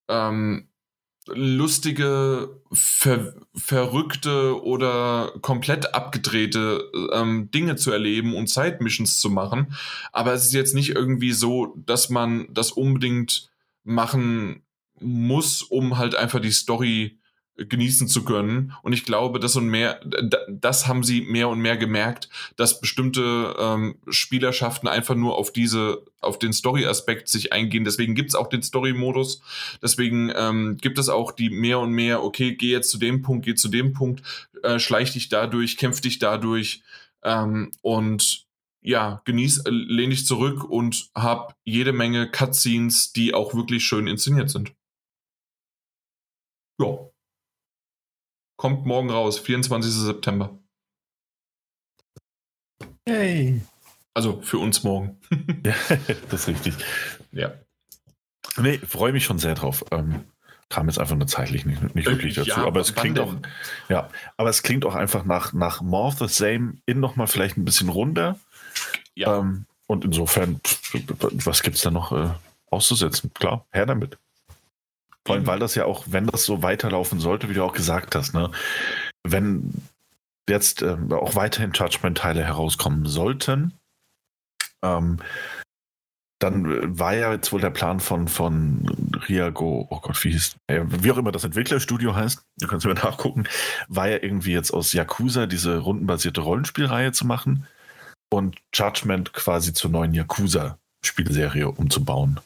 ähm, 0.07 0.67
lustige, 1.27 2.61
ver 2.71 3.33
verrückte 3.55 4.61
oder 4.63 5.33
komplett 5.41 5.93
abgedrehte 5.93 6.91
ähm, 7.13 7.49
Dinge 7.51 7.75
zu 7.75 7.91
erleben 7.91 8.35
und 8.35 8.49
Side-Missions 8.49 9.19
zu 9.19 9.29
machen. 9.29 9.75
Aber 10.11 10.33
es 10.33 10.45
ist 10.45 10.53
jetzt 10.53 10.75
nicht 10.75 10.89
irgendwie 10.89 11.31
so, 11.31 11.75
dass 11.85 12.09
man 12.09 12.47
das 12.51 12.71
unbedingt 12.71 13.49
machen 13.83 14.63
muss, 15.03 15.61
um 15.61 15.97
halt 15.97 16.15
einfach 16.15 16.39
die 16.39 16.51
Story 16.51 17.19
genießen 17.55 18.07
zu 18.07 18.23
können. 18.23 18.73
Und 18.81 18.93
ich 18.93 19.05
glaube, 19.05 19.39
das 19.39 19.55
und 19.55 19.67
mehr, 19.67 19.99
das 20.49 20.87
haben 20.87 21.03
sie 21.03 21.21
mehr 21.21 21.49
und 21.49 21.59
mehr 21.59 21.77
gemerkt, 21.77 22.29
dass 22.55 22.81
bestimmte 22.81 23.55
ähm, 23.59 23.95
Spielerschaften 24.09 24.89
einfach 24.89 25.15
nur 25.15 25.37
auf 25.37 25.53
diese, 25.53 26.03
auf 26.19 26.39
den 26.39 26.51
Story-Aspekt 26.51 27.27
sich 27.27 27.53
eingehen. 27.53 27.85
Deswegen 27.85 28.15
gibt's 28.15 28.33
auch 28.33 28.47
den 28.47 28.63
Story-Modus. 28.63 29.41
Deswegen 29.81 30.31
ähm, 30.35 30.77
gibt 30.81 30.97
es 30.97 31.09
auch 31.09 31.31
die 31.31 31.51
mehr 31.51 31.79
und 31.79 31.91
mehr, 31.91 32.23
okay, 32.23 32.55
geh 32.55 32.71
jetzt 32.71 32.89
zu 32.89 32.97
dem 32.97 33.21
Punkt, 33.21 33.45
geh 33.45 33.53
zu 33.53 33.69
dem 33.69 33.93
Punkt, 33.93 34.23
äh, 34.63 34.79
schleich 34.79 35.13
dich 35.13 35.29
dadurch, 35.29 35.77
kämpf 35.77 36.01
dich 36.01 36.17
dadurch. 36.17 36.81
Ähm, 37.23 37.71
und 37.81 38.47
ja, 38.81 39.21
genieß, 39.25 39.59
äh, 39.59 39.69
lehn 39.69 40.09
dich 40.09 40.25
zurück 40.25 40.63
und 40.63 41.09
hab 41.13 41.55
jede 41.63 41.93
Menge 41.93 42.31
Cutscenes, 42.31 43.13
die 43.13 43.35
auch 43.35 43.53
wirklich 43.53 43.85
schön 43.85 44.07
inszeniert 44.07 44.49
sind. 44.49 44.73
Ja. 46.79 47.09
Kommt 48.57 48.85
morgen 48.85 49.09
raus, 49.09 49.39
24. 49.39 49.91
September. 49.91 50.57
Hey. 53.05 53.61
Also 54.13 54.41
für 54.41 54.59
uns 54.59 54.83
morgen. 54.83 55.19
ja, 55.65 55.75
das 56.29 56.41
ist 56.41 56.47
richtig. 56.47 56.75
Ja. 57.31 57.53
Nee, 58.57 58.77
freue 58.77 59.11
mich 59.11 59.25
schon 59.25 59.39
sehr 59.39 59.55
drauf. 59.55 59.83
Ähm, 59.91 60.25
kam 60.69 60.87
jetzt 60.87 60.99
einfach 60.99 61.15
nur 61.15 61.27
zeitlich 61.27 61.65
nicht, 61.65 61.95
nicht 61.95 62.07
wirklich 62.07 62.35
dazu. 62.35 62.49
Ja, 62.49 62.65
aber 62.65 62.79
es 62.79 62.95
klingt 62.95 63.19
auch, 63.19 63.35
ja, 63.89 64.09
aber 64.37 64.49
es 64.49 64.63
klingt 64.63 64.85
auch 64.85 64.95
einfach 64.95 65.25
nach, 65.25 65.53
nach 65.53 65.81
More 65.81 66.07
of 66.07 66.17
the 66.19 66.27
Same 66.27 66.77
in 66.85 66.99
nochmal 66.99 67.27
vielleicht 67.27 67.57
ein 67.57 67.65
bisschen 67.65 67.89
runder. 67.89 68.39
Ja. 69.15 69.39
Ähm, 69.39 69.65
und 69.87 70.05
insofern, 70.05 70.61
was 71.45 71.61
gibt 71.61 71.75
es 71.75 71.81
da 71.83 71.91
noch 71.91 72.11
äh, 72.11 72.29
auszusetzen? 72.69 73.31
Klar, 73.33 73.65
her 73.71 73.85
damit. 73.85 74.17
Vor 75.25 75.35
allem, 75.35 75.47
weil 75.47 75.59
das 75.59 75.75
ja 75.75 75.85
auch, 75.85 76.05
wenn 76.07 76.27
das 76.27 76.43
so 76.43 76.61
weiterlaufen 76.63 77.19
sollte, 77.19 77.49
wie 77.49 77.53
du 77.53 77.63
auch 77.63 77.73
gesagt 77.73 78.15
hast, 78.15 78.33
ne, 78.33 78.51
wenn 79.23 79.73
jetzt 80.49 80.81
äh, 80.81 80.97
auch 81.11 81.35
weiterhin 81.35 81.71
Judgment-Teile 81.73 82.43
herauskommen 82.43 83.05
sollten, 83.05 83.73
ähm, 84.83 85.19
dann 86.39 86.99
war 86.99 87.15
ja 87.15 87.31
jetzt 87.31 87.53
wohl 87.53 87.61
der 87.61 87.69
Plan 87.69 88.01
von, 88.01 88.27
von 88.27 88.85
Riago, 89.29 89.87
oh 89.89 89.99
Gott, 90.01 90.21
wie 90.25 90.31
hieß, 90.31 90.57
äh, 90.67 90.81
wie 90.85 91.11
auch 91.11 91.17
immer 91.17 91.31
das 91.31 91.45
Entwicklerstudio 91.45 92.13
heißt, 92.13 92.43
du 92.59 92.67
kannst 92.67 92.85
mir 92.85 92.93
nachgucken, 92.93 93.45
war 93.87 94.09
ja 94.09 94.21
irgendwie 94.21 94.51
jetzt 94.51 94.71
aus 94.71 94.91
Yakuza 94.91 95.45
diese 95.45 95.77
rundenbasierte 95.77 96.41
Rollenspielreihe 96.41 97.13
zu 97.13 97.25
machen 97.25 97.65
und 98.29 98.57
Judgment 98.73 99.31
quasi 99.31 99.71
zur 99.71 99.91
neuen 99.91 100.13
Yakuza-Spielserie 100.13 101.69
umzubauen. 101.69 102.41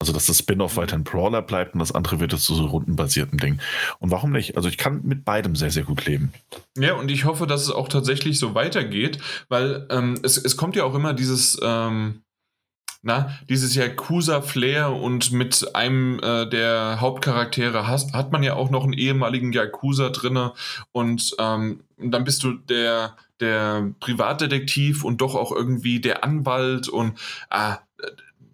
Also, 0.00 0.14
dass 0.14 0.24
das 0.24 0.38
Spin-off 0.38 0.78
weiter 0.78 0.96
ein 0.96 1.04
Brawler 1.04 1.42
bleibt 1.42 1.74
und 1.74 1.80
das 1.80 1.92
andere 1.92 2.20
wird 2.20 2.32
jetzt 2.32 2.44
zu 2.44 2.54
so 2.54 2.64
rundenbasierten 2.64 3.38
Ding. 3.38 3.60
Und 3.98 4.10
warum 4.10 4.32
nicht? 4.32 4.56
Also, 4.56 4.68
ich 4.68 4.78
kann 4.78 5.02
mit 5.04 5.26
beidem 5.26 5.54
sehr, 5.54 5.70
sehr 5.70 5.84
gut 5.84 6.06
leben. 6.06 6.32
Ja, 6.78 6.94
und 6.94 7.10
ich 7.10 7.26
hoffe, 7.26 7.46
dass 7.46 7.62
es 7.62 7.70
auch 7.70 7.86
tatsächlich 7.86 8.38
so 8.38 8.54
weitergeht, 8.54 9.18
weil 9.50 9.86
ähm, 9.90 10.18
es, 10.22 10.38
es 10.38 10.56
kommt 10.56 10.74
ja 10.74 10.84
auch 10.84 10.94
immer 10.94 11.12
dieses, 11.12 11.60
ähm, 11.62 12.22
na, 13.02 13.38
dieses 13.48 13.74
Yakuza-Flair 13.74 14.92
und 14.92 15.32
mit 15.32 15.74
einem 15.74 16.18
äh, 16.22 16.48
der 16.48 16.98
Hauptcharaktere 17.00 17.86
hast, 17.86 18.12
hat 18.12 18.30
man 18.32 18.42
ja 18.42 18.54
auch 18.54 18.70
noch 18.70 18.84
einen 18.84 18.92
ehemaligen 18.92 19.52
Yakuza 19.52 20.10
drinne 20.10 20.52
und 20.92 21.34
ähm, 21.38 21.80
dann 21.98 22.24
bist 22.24 22.42
du 22.42 22.52
der, 22.52 23.16
der 23.40 23.92
Privatdetektiv 24.00 25.04
und 25.04 25.22
doch 25.22 25.34
auch 25.34 25.50
irgendwie 25.50 26.00
der 26.00 26.24
Anwalt 26.24 26.88
und 26.88 27.18
ah, 27.48 27.78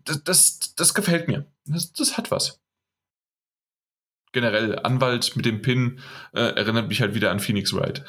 das, 0.06 0.24
das, 0.24 0.74
das 0.74 0.94
gefällt 0.94 1.28
mir. 1.28 1.46
Das, 1.66 1.92
das 1.92 2.16
hat 2.16 2.30
was 2.30 2.60
generell 4.36 4.78
Anwalt 4.80 5.34
mit 5.34 5.46
dem 5.46 5.62
Pin 5.62 5.98
äh, 6.34 6.40
erinnert 6.40 6.88
mich 6.88 7.00
halt 7.00 7.14
wieder 7.14 7.30
an 7.30 7.40
Phoenix 7.40 7.72
Wright. 7.72 8.04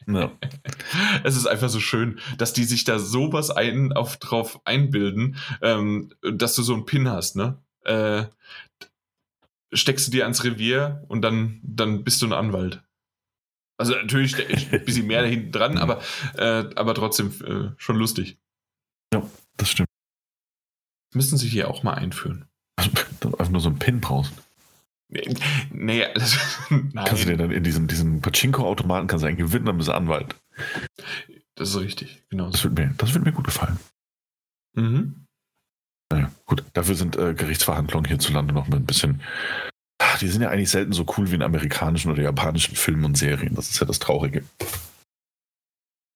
no. 0.06 0.32
Es 1.22 1.36
ist 1.36 1.46
einfach 1.46 1.68
so 1.68 1.78
schön, 1.78 2.18
dass 2.38 2.52
die 2.52 2.64
sich 2.64 2.82
da 2.82 2.98
sowas 2.98 3.50
ein, 3.50 3.92
auf, 3.92 4.16
drauf 4.16 4.60
einbilden, 4.64 5.36
ähm, 5.62 6.12
dass 6.22 6.56
du 6.56 6.62
so 6.62 6.74
einen 6.74 6.86
Pin 6.86 7.08
hast, 7.08 7.36
ne? 7.36 7.62
Äh, 7.84 8.24
steckst 9.72 10.08
du 10.08 10.10
dir 10.10 10.24
ans 10.24 10.42
Revier 10.42 11.04
und 11.06 11.22
dann, 11.22 11.60
dann 11.62 12.02
bist 12.02 12.20
du 12.20 12.26
ein 12.26 12.32
Anwalt. 12.32 12.82
Also 13.76 13.94
natürlich 13.94 14.34
ein 14.72 14.84
bisschen 14.84 15.06
mehr 15.06 15.22
da 15.22 15.28
hinten 15.28 15.52
dran, 15.52 15.78
aber, 15.78 16.00
äh, 16.36 16.64
aber 16.74 16.94
trotzdem 16.94 17.32
äh, 17.44 17.70
schon 17.76 17.96
lustig. 17.96 18.38
Ja, 19.14 19.22
das 19.56 19.70
stimmt. 19.70 19.87
Müssen 21.14 21.38
sie 21.38 21.48
hier 21.48 21.68
auch 21.68 21.82
mal 21.82 21.94
einführen. 21.94 22.46
Einfach 22.76 23.48
nur 23.50 23.60
so 23.60 23.68
einen 23.68 23.78
Pin 23.78 24.00
brauchst. 24.00 24.32
Nee, 25.70 26.04
das, 26.14 26.36
Kannst 26.68 27.24
du 27.24 27.28
dir 27.28 27.36
dann 27.38 27.50
in 27.50 27.64
diesem, 27.64 27.86
diesem 27.86 28.20
Pachinko-Automaten 28.20 29.06
kannst 29.06 29.22
du 29.22 29.26
eigentlich 29.26 29.46
gewinnen, 29.46 29.64
dann 29.64 29.78
bist 29.78 29.88
du 29.88 29.94
Anwalt. 29.94 30.36
Das 31.54 31.70
ist 31.70 31.80
richtig, 31.80 32.24
genau. 32.28 32.50
Das 32.50 32.62
wird 32.62 32.78
mir, 32.78 32.94
das 32.98 33.14
wird 33.14 33.24
mir 33.24 33.32
gut 33.32 33.46
gefallen. 33.46 33.78
Mhm. 34.76 35.24
Naja, 36.12 36.30
gut. 36.44 36.62
Dafür 36.74 36.94
sind 36.94 37.16
äh, 37.16 37.34
Gerichtsverhandlungen 37.34 38.08
hierzulande 38.08 38.52
noch 38.52 38.68
ein 38.68 38.84
bisschen. 38.84 39.22
Ach, 40.00 40.18
die 40.18 40.28
sind 40.28 40.42
ja 40.42 40.50
eigentlich 40.50 40.70
selten 40.70 40.92
so 40.92 41.06
cool 41.16 41.30
wie 41.30 41.34
in 41.34 41.42
amerikanischen 41.42 42.12
oder 42.12 42.22
japanischen 42.22 42.76
Filmen 42.76 43.04
und 43.04 43.18
Serien. 43.18 43.54
Das 43.54 43.70
ist 43.70 43.80
ja 43.80 43.86
das 43.86 43.98
Traurige. 43.98 44.44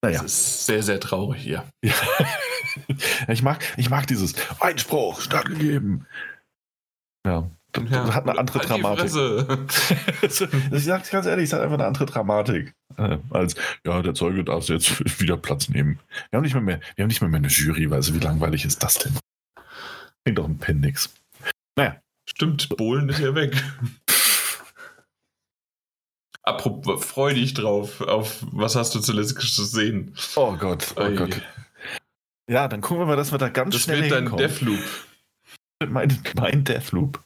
Naja. 0.03 0.23
Das 0.23 0.33
ist 0.33 0.67
sehr, 0.67 0.83
sehr 0.83 1.01
traurig, 1.01 1.45
ja. 1.45 1.65
ja. 1.85 1.95
ich, 3.29 3.43
mag, 3.43 3.65
ich 3.77 3.89
mag 3.89 4.07
dieses 4.07 4.35
Einspruch 4.61 5.21
stattgegeben. 5.21 6.07
Ja, 7.25 7.49
das 7.73 7.85
ja, 7.89 8.15
hat 8.15 8.29
eine 8.29 8.39
andere 8.39 8.59
halt 8.59 8.69
Dramatik. 8.69 9.05
ich 10.23 10.85
sage 10.85 11.05
ganz 11.11 11.27
ehrlich, 11.27 11.45
es 11.45 11.53
hat 11.53 11.61
einfach 11.61 11.75
eine 11.75 11.87
andere 11.87 12.05
Dramatik. 12.05 12.75
Äh, 12.99 13.19
als, 13.31 13.55
ja, 13.87 14.03
der 14.03 14.15
Zeuge 14.15 14.45
darf 14.45 14.69
jetzt 14.69 15.01
wieder 15.21 15.37
Platz 15.37 15.69
nehmen. 15.69 15.99
Wir 16.31 16.37
haben 16.37 16.45
nicht 16.45 16.55
mehr, 16.55 16.63
mehr, 16.63 16.81
wir 16.97 17.05
haben 17.05 17.09
nicht 17.09 17.23
mehr, 17.23 17.31
mehr 17.31 17.39
eine 17.39 17.49
Jury, 17.49 17.89
weil 17.89 17.97
also 17.97 18.15
wie 18.15 18.19
langweilig 18.19 18.65
ist 18.65 18.83
das 18.83 18.99
denn? 18.99 19.17
Klingt 20.25 20.39
doch 20.39 20.45
ein 20.45 20.59
Pen 20.59 20.81
nix. 20.81 21.15
Naja. 21.77 21.97
Stimmt, 22.29 22.69
Bohlen 22.77 23.09
ist 23.09 23.19
ja 23.19 23.35
weg. 23.35 23.53
Apropos, 26.45 27.05
freu 27.05 27.35
dich 27.35 27.55
drauf, 27.55 28.01
auf 28.01 28.45
was 28.51 28.75
hast 28.75 28.95
du 28.95 29.01
zuletzt 29.01 29.37
gesehen? 29.37 30.15
Oh 30.35 30.57
Gott, 30.57 30.95
oh 30.97 31.03
Ei. 31.03 31.15
Gott. 31.15 31.41
Ja, 32.49 32.67
dann 32.67 32.81
gucken 32.81 33.03
wir 33.03 33.07
mal, 33.07 33.17
dass 33.17 33.31
wir 33.31 33.39
da 33.39 33.49
ganz 33.49 33.75
das 33.75 33.83
schnell 33.83 34.03
Das 34.03 34.11
wird 34.11 34.29
dein 34.29 34.37
Deathloop 34.37 34.81
mein, 35.89 36.19
mein 36.37 36.65
Deathloop. 36.65 37.23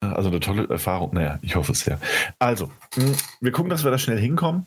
Also 0.00 0.28
eine 0.28 0.40
tolle 0.40 0.68
Erfahrung. 0.68 1.14
Naja, 1.14 1.38
ich 1.42 1.56
hoffe 1.56 1.72
es 1.72 1.80
sehr. 1.80 2.00
Also, 2.38 2.70
hm, 2.94 3.16
wir 3.40 3.52
gucken, 3.52 3.70
dass 3.70 3.84
wir 3.84 3.90
da 3.90 3.98
schnell 3.98 4.18
hinkommen. 4.18 4.66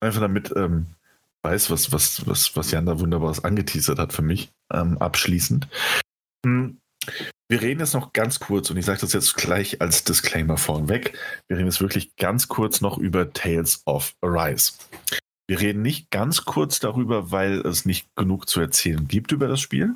Einfach 0.00 0.20
damit 0.20 0.52
ähm, 0.56 0.86
weiß, 1.42 1.70
was, 1.70 1.92
was, 1.92 2.26
was, 2.26 2.56
was 2.56 2.70
Jan 2.70 2.86
da 2.86 2.98
wunderbares 2.98 3.44
angeteasert 3.44 3.98
hat 3.98 4.12
für 4.12 4.22
mich, 4.22 4.50
ähm, 4.72 4.98
abschließend. 4.98 5.68
Wir 7.52 7.60
reden 7.60 7.80
jetzt 7.80 7.92
noch 7.92 8.14
ganz 8.14 8.40
kurz, 8.40 8.70
und 8.70 8.78
ich 8.78 8.86
sage 8.86 9.02
das 9.02 9.12
jetzt 9.12 9.36
gleich 9.36 9.82
als 9.82 10.04
Disclaimer 10.04 10.56
vorweg. 10.56 11.18
Wir 11.48 11.58
reden 11.58 11.66
jetzt 11.66 11.82
wirklich 11.82 12.16
ganz 12.16 12.48
kurz 12.48 12.80
noch 12.80 12.96
über 12.96 13.34
Tales 13.34 13.82
of 13.84 14.14
Arise. 14.22 14.72
Wir 15.46 15.60
reden 15.60 15.82
nicht 15.82 16.10
ganz 16.10 16.46
kurz 16.46 16.80
darüber, 16.80 17.30
weil 17.30 17.60
es 17.60 17.84
nicht 17.84 18.08
genug 18.16 18.48
zu 18.48 18.58
erzählen 18.58 19.06
gibt 19.06 19.32
über 19.32 19.48
das 19.48 19.60
Spiel. 19.60 19.94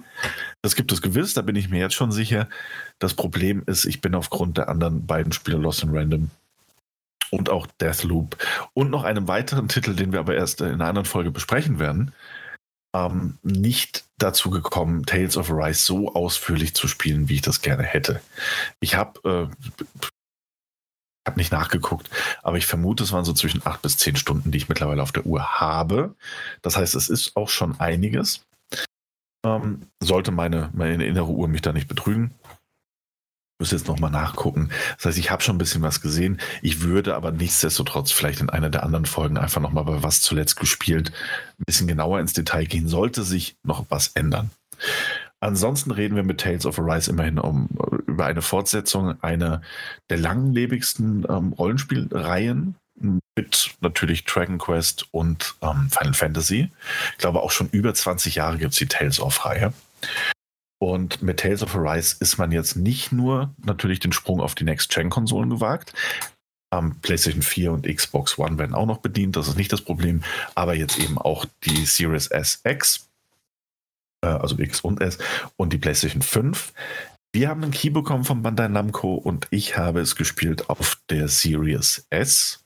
Das 0.61 0.77
gibt 0.77 0.93
es 0.93 1.01
gewiss, 1.01 1.33
da 1.33 1.41
bin 1.41 1.57
ich 1.57 1.71
mir 1.71 1.81
jetzt 1.81 1.95
schon 1.95 2.13
sicher. 2.13 2.47
Das 2.99 3.15
Problem 3.15 3.63
ist, 3.65 3.87
ich 3.87 4.03
bin 4.03 4.15
aufgrund 4.15 4.59
der 4.59 4.69
anderen 4.69 5.07
beiden 5.07 5.33
Spiele 5.33 5.57
Lost 5.57 5.83
in 5.83 5.97
Random 5.97 6.31
und 7.31 7.49
auch 7.49 7.67
Deathloop 7.81 8.37
und 8.75 8.91
noch 8.91 9.05
einem 9.05 9.29
weiteren 9.29 9.69
Titel, 9.69 9.95
den 9.95 10.13
wir 10.13 10.21
aber 10.21 10.35
erst 10.35 10.61
in 10.61 10.67
einer 10.73 10.89
anderen 10.89 11.07
Folge 11.07 11.31
besprechen 11.31 11.79
werden, 11.79 12.13
ähm, 12.95 13.39
nicht 13.43 14.05
dazu 14.19 14.51
gekommen, 14.51 15.05
Tales 15.05 15.37
of 15.37 15.51
Arise 15.51 15.83
so 15.83 16.15
ausführlich 16.15 16.75
zu 16.75 16.89
spielen, 16.89 17.29
wie 17.29 17.35
ich 17.35 17.43
das 17.43 17.63
gerne 17.63 17.83
hätte. 17.83 18.21
Ich 18.81 18.95
habe 18.95 19.51
äh, 19.53 20.07
habe 21.27 21.39
nicht 21.39 21.53
nachgeguckt, 21.53 22.09
aber 22.43 22.57
ich 22.57 22.67
vermute, 22.67 23.03
es 23.03 23.13
waren 23.13 23.25
so 23.25 23.33
zwischen 23.33 23.67
acht 23.67 23.83
bis 23.83 23.97
zehn 23.97 24.17
Stunden, 24.17 24.53
die 24.53 24.59
ich 24.59 24.69
mittlerweile 24.69 25.03
auf 25.03 25.13
der 25.13 25.27
Uhr 25.27 25.61
habe. 25.61 26.15
Das 26.63 26.77
heißt, 26.77 26.95
es 26.95 27.09
ist 27.09 27.37
auch 27.37 27.49
schon 27.49 27.81
einiges. 27.81 28.47
Ähm, 29.45 29.89
sollte 30.01 30.31
meine, 30.31 30.71
meine 30.73 31.05
innere 31.05 31.29
Uhr 31.29 31.49
mich 31.49 31.63
da 31.63 31.73
nicht 31.73 31.89
betrügen. 31.89 32.33
Ich 33.57 33.61
muss 33.61 33.71
jetzt 33.71 33.89
nochmal 33.89 34.11
nachgucken. 34.11 34.69
Das 34.97 35.07
heißt, 35.07 35.19
ich 35.19 35.31
habe 35.31 35.43
schon 35.43 35.55
ein 35.57 35.59
bisschen 35.59 35.81
was 35.81 36.03
gesehen. 36.03 36.39
Ich 36.61 36.83
würde 36.83 37.17
aber 37.17 37.33
nichtsdestotrotz 37.33 38.13
vielleicht 38.13 38.41
in 38.41 38.51
einer 38.51 38.69
der 38.69 38.83
anderen 38.83 39.07
Folgen 39.07 39.39
einfach 39.39 39.63
nochmal 39.63 39.85
bei 39.85 40.03
was 40.03 40.21
zuletzt 40.21 40.57
gespielt 40.61 41.11
ein 41.59 41.65
bisschen 41.65 41.87
genauer 41.87 42.21
ins 42.21 42.35
Detail 42.35 42.67
gehen. 42.67 42.87
Sollte 42.87 43.23
sich 43.23 43.57
noch 43.63 43.87
was 43.89 44.09
ändern. 44.09 44.51
Ansonsten 45.41 45.91
reden 45.91 46.17
wir 46.17 46.23
mit 46.23 46.39
Tales 46.39 46.67
of 46.67 46.79
Arise 46.79 47.11
immerhin 47.11 47.39
um, 47.39 47.69
über 48.07 48.27
eine 48.27 48.43
Fortsetzung 48.43 49.23
einer 49.23 49.63
der 50.11 50.19
langlebigsten 50.19 51.27
ähm, 51.27 51.55
Rollenspielreihen 51.55 52.75
mit 53.37 53.75
natürlich 53.81 54.25
Dragon 54.25 54.59
Quest 54.59 55.07
und 55.13 55.55
ähm, 55.63 55.89
Final 55.91 56.15
Fantasy. 56.15 56.71
Ich 57.13 57.19
glaube, 57.19 57.43
auch 57.43 57.51
schon 57.51 57.71
über 57.71 57.95
20 57.95 58.35
Jahre 58.35 58.59
gibt 58.59 58.73
es 58.73 58.79
die 58.79 58.87
Tales 58.87 59.19
of-Reihe. 59.19 59.73
Und 60.79 61.23
mit 61.23 61.41
Tales 61.41 61.63
of 61.63 61.75
Arise 61.75 62.17
ist 62.21 62.39
man 62.39 62.53
jetzt 62.53 62.77
nicht 62.77 63.13
nur 63.13 63.55
natürlich 63.65 64.01
den 64.01 64.13
Sprung 64.13 64.41
auf 64.41 64.55
die 64.55 64.65
Next-Gen-Konsolen 64.65 65.51
gewagt. 65.51 65.95
Ähm, 66.73 66.97
PlayStation 67.01 67.43
4 67.43 67.73
und 67.73 67.87
Xbox 67.87 68.39
One 68.39 68.59
werden 68.59 68.75
auch 68.75 68.87
noch 68.87 68.99
bedient, 68.99 69.37
das 69.37 69.49
ist 69.49 69.57
nicht 69.57 69.73
das 69.73 69.81
Problem. 69.81 70.23
Aber 70.55 70.75
jetzt 70.75 70.99
eben 70.99 71.17
auch 71.17 71.47
die 71.65 71.87
Series 71.87 72.27
S 72.27 72.61
X 72.65 73.09
äh, 74.27 74.27
also 74.27 74.59
X 74.59 74.81
und 74.81 75.01
S, 75.01 75.19
und 75.57 75.73
die 75.73 75.79
PlayStation 75.79 76.23
5. 76.23 76.73
Wir 77.33 77.49
haben 77.49 77.63
einen 77.63 77.73
Key 77.73 77.91
bekommen 77.91 78.25
von 78.25 78.43
Bandai 78.43 78.69
Namco 78.69 79.15
und 79.15 79.47
ich 79.51 79.77
habe 79.77 80.01
es 80.01 80.17
gespielt 80.17 80.71
auf 80.71 80.99
der 81.11 81.29
Series 81.29 82.07
S. 82.11 82.65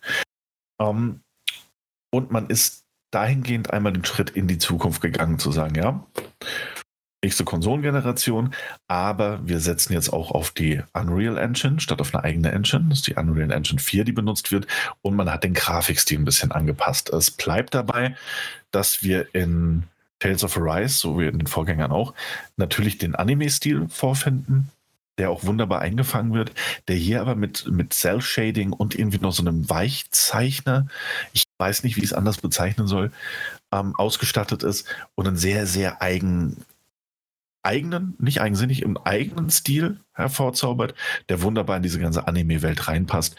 Um, 0.78 0.88
ähm, 0.88 1.20
und 2.12 2.30
man 2.30 2.48
ist 2.48 2.84
dahingehend 3.12 3.72
einmal 3.72 3.92
den 3.92 4.04
Schritt 4.04 4.30
in 4.30 4.48
die 4.48 4.58
Zukunft 4.58 5.00
gegangen, 5.00 5.38
zu 5.38 5.52
sagen, 5.52 5.74
ja, 5.74 6.04
nächste 7.22 7.44
Konsolengeneration, 7.44 8.54
aber 8.88 9.46
wir 9.46 9.60
setzen 9.60 9.92
jetzt 9.92 10.12
auch 10.12 10.30
auf 10.30 10.50
die 10.52 10.82
Unreal 10.92 11.36
Engine 11.36 11.80
statt 11.80 12.00
auf 12.00 12.14
eine 12.14 12.24
eigene 12.24 12.52
Engine. 12.52 12.86
Das 12.88 12.98
ist 12.98 13.06
die 13.06 13.14
Unreal 13.14 13.50
Engine 13.50 13.80
4, 13.80 14.04
die 14.04 14.12
benutzt 14.12 14.52
wird. 14.52 14.66
Und 15.02 15.16
man 15.16 15.30
hat 15.30 15.44
den 15.44 15.54
Grafikstil 15.54 16.18
ein 16.18 16.24
bisschen 16.24 16.52
angepasst. 16.52 17.10
Es 17.10 17.30
bleibt 17.30 17.74
dabei, 17.74 18.16
dass 18.70 19.02
wir 19.02 19.34
in 19.34 19.84
Tales 20.18 20.44
of 20.44 20.56
Arise, 20.56 20.96
so 20.96 21.18
wie 21.18 21.26
in 21.26 21.38
den 21.38 21.46
Vorgängern 21.46 21.90
auch, 21.90 22.14
natürlich 22.56 22.98
den 22.98 23.14
Anime-Stil 23.14 23.88
vorfinden, 23.88 24.70
der 25.18 25.30
auch 25.30 25.44
wunderbar 25.44 25.80
eingefangen 25.80 26.32
wird, 26.32 26.52
der 26.88 26.96
hier 26.96 27.20
aber 27.20 27.34
mit, 27.34 27.66
mit 27.70 27.92
Cell-Shading 27.92 28.72
und 28.72 28.98
irgendwie 28.98 29.18
noch 29.18 29.32
so 29.32 29.42
einem 29.42 29.68
Weichzeichner, 29.68 30.86
ich 31.32 31.44
weiß 31.58 31.84
nicht, 31.84 31.96
wie 31.96 32.00
ich 32.00 32.06
es 32.06 32.12
anders 32.12 32.38
bezeichnen 32.38 32.86
soll, 32.86 33.12
ähm, 33.72 33.94
ausgestattet 33.96 34.62
ist 34.62 34.86
und 35.14 35.26
einen 35.26 35.36
sehr, 35.36 35.66
sehr 35.66 36.00
eigen, 36.00 36.64
eigenen, 37.62 38.14
nicht 38.18 38.40
eigensinnig, 38.40 38.82
im 38.82 38.96
eigenen 38.96 39.50
Stil 39.50 40.00
hervorzaubert, 40.12 40.94
der 41.28 41.42
wunderbar 41.42 41.76
in 41.76 41.82
diese 41.82 41.98
ganze 41.98 42.26
Anime-Welt 42.26 42.88
reinpasst, 42.88 43.36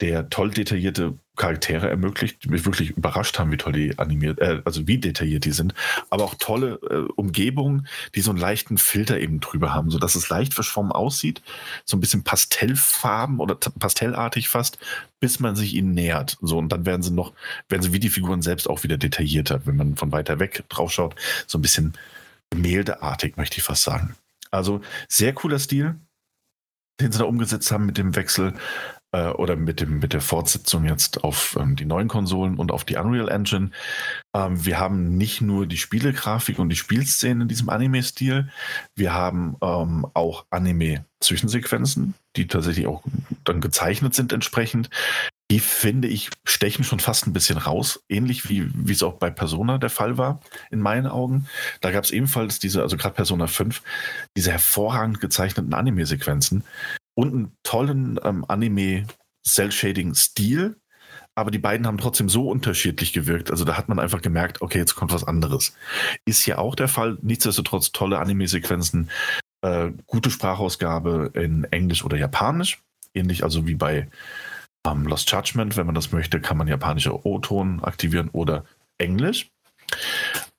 der 0.00 0.28
toll 0.28 0.50
detaillierte 0.50 1.18
Charaktere 1.36 1.88
ermöglicht, 1.88 2.44
die 2.44 2.50
mich 2.50 2.66
wirklich 2.66 2.90
überrascht 2.90 3.38
haben, 3.38 3.50
wie 3.50 3.56
toll 3.56 3.72
die 3.72 3.98
animiert, 3.98 4.38
äh, 4.40 4.60
also 4.66 4.86
wie 4.86 4.98
detailliert 4.98 5.46
die 5.46 5.52
sind, 5.52 5.72
aber 6.10 6.24
auch 6.24 6.34
tolle 6.34 6.78
äh, 6.90 7.10
Umgebungen, 7.16 7.86
die 8.14 8.20
so 8.20 8.30
einen 8.30 8.38
leichten 8.38 8.76
Filter 8.76 9.18
eben 9.18 9.40
drüber 9.40 9.72
haben, 9.72 9.90
sodass 9.90 10.14
es 10.14 10.28
leicht 10.28 10.52
verschwommen 10.52 10.92
aussieht, 10.92 11.42
so 11.86 11.96
ein 11.96 12.00
bisschen 12.00 12.24
Pastellfarben 12.24 13.40
oder 13.40 13.54
pastellartig 13.54 14.50
fast, 14.50 14.78
bis 15.20 15.40
man 15.40 15.56
sich 15.56 15.74
ihnen 15.74 15.94
nähert. 15.94 16.36
So, 16.42 16.58
und 16.58 16.68
dann 16.70 16.84
werden 16.84 17.02
sie 17.02 17.12
noch, 17.12 17.32
werden 17.70 17.82
sie 17.82 17.94
wie 17.94 18.00
die 18.00 18.10
Figuren 18.10 18.42
selbst 18.42 18.68
auch 18.68 18.82
wieder 18.82 18.98
detaillierter, 18.98 19.62
wenn 19.64 19.76
man 19.76 19.96
von 19.96 20.12
weiter 20.12 20.38
weg 20.38 20.64
drauf 20.68 20.92
schaut, 20.92 21.14
so 21.46 21.56
ein 21.56 21.62
bisschen 21.62 21.94
gemäldeartig, 22.52 23.36
möchte 23.36 23.58
ich 23.58 23.62
fast 23.62 23.82
sagen. 23.82 24.14
Also 24.50 24.82
sehr 25.08 25.32
cooler 25.32 25.58
Stil, 25.58 25.96
den 27.00 27.10
sie 27.10 27.18
da 27.18 27.24
umgesetzt 27.24 27.72
haben 27.72 27.86
mit 27.86 27.96
dem 27.96 28.14
Wechsel 28.14 28.52
äh, 29.12 29.28
oder 29.28 29.56
mit, 29.56 29.80
dem, 29.80 29.98
mit 29.98 30.12
der 30.12 30.20
Fortsetzung 30.20 30.84
jetzt 30.84 31.24
auf 31.24 31.56
ähm, 31.58 31.76
die 31.76 31.86
neuen 31.86 32.08
Konsolen 32.08 32.58
und 32.58 32.70
auf 32.70 32.84
die 32.84 32.96
Unreal 32.96 33.30
Engine. 33.30 33.70
Ähm, 34.36 34.64
wir 34.64 34.78
haben 34.78 35.16
nicht 35.16 35.40
nur 35.40 35.66
die 35.66 35.78
Spielegrafik 35.78 36.58
und 36.58 36.68
die 36.68 36.76
Spielszenen 36.76 37.42
in 37.42 37.48
diesem 37.48 37.70
Anime-Stil, 37.70 38.50
wir 38.94 39.14
haben 39.14 39.56
ähm, 39.62 40.06
auch 40.12 40.44
Anime-Zwischensequenzen, 40.50 42.14
die 42.36 42.46
tatsächlich 42.46 42.86
auch 42.86 43.02
dann 43.44 43.62
gezeichnet 43.62 44.14
sind 44.14 44.32
entsprechend. 44.32 44.90
Die 45.52 45.60
finde 45.60 46.08
ich 46.08 46.30
stechen 46.44 46.82
schon 46.82 46.98
fast 46.98 47.26
ein 47.26 47.34
bisschen 47.34 47.58
raus, 47.58 48.02
ähnlich 48.08 48.48
wie, 48.48 48.70
es 48.90 49.02
auch 49.02 49.18
bei 49.18 49.28
Persona 49.28 49.76
der 49.76 49.90
Fall 49.90 50.16
war, 50.16 50.40
in 50.70 50.80
meinen 50.80 51.06
Augen. 51.06 51.46
Da 51.82 51.90
gab 51.90 52.04
es 52.04 52.10
ebenfalls 52.10 52.58
diese, 52.58 52.80
also 52.80 52.96
gerade 52.96 53.14
Persona 53.14 53.46
5, 53.46 53.82
diese 54.34 54.50
hervorragend 54.50 55.20
gezeichneten 55.20 55.74
Anime-Sequenzen 55.74 56.64
und 57.12 57.34
einen 57.34 57.52
tollen 57.64 58.18
ähm, 58.24 58.46
Anime-Cell-Shading-Stil, 58.48 60.78
aber 61.34 61.50
die 61.50 61.58
beiden 61.58 61.86
haben 61.86 61.98
trotzdem 61.98 62.30
so 62.30 62.48
unterschiedlich 62.48 63.12
gewirkt. 63.12 63.50
Also 63.50 63.66
da 63.66 63.76
hat 63.76 63.90
man 63.90 63.98
einfach 63.98 64.22
gemerkt, 64.22 64.62
okay, 64.62 64.78
jetzt 64.78 64.94
kommt 64.94 65.12
was 65.12 65.24
anderes. 65.24 65.76
Ist 66.24 66.44
hier 66.44 66.60
auch 66.60 66.74
der 66.74 66.88
Fall. 66.88 67.18
Nichtsdestotrotz 67.20 67.92
tolle 67.92 68.20
Anime-Sequenzen, 68.20 69.10
äh, 69.60 69.90
gute 70.06 70.30
Sprachausgabe 70.30 71.32
in 71.34 71.64
Englisch 71.64 72.06
oder 72.06 72.16
Japanisch. 72.16 72.82
Ähnlich 73.12 73.44
also 73.44 73.66
wie 73.66 73.74
bei 73.74 74.08
ähm, 74.86 75.04
Lost 75.06 75.30
Judgment. 75.30 75.76
Wenn 75.76 75.86
man 75.86 75.94
das 75.94 76.12
möchte, 76.12 76.40
kann 76.40 76.56
man 76.56 76.68
japanische 76.68 77.26
O-Ton 77.26 77.82
aktivieren 77.82 78.28
oder 78.30 78.64
Englisch. 78.98 79.50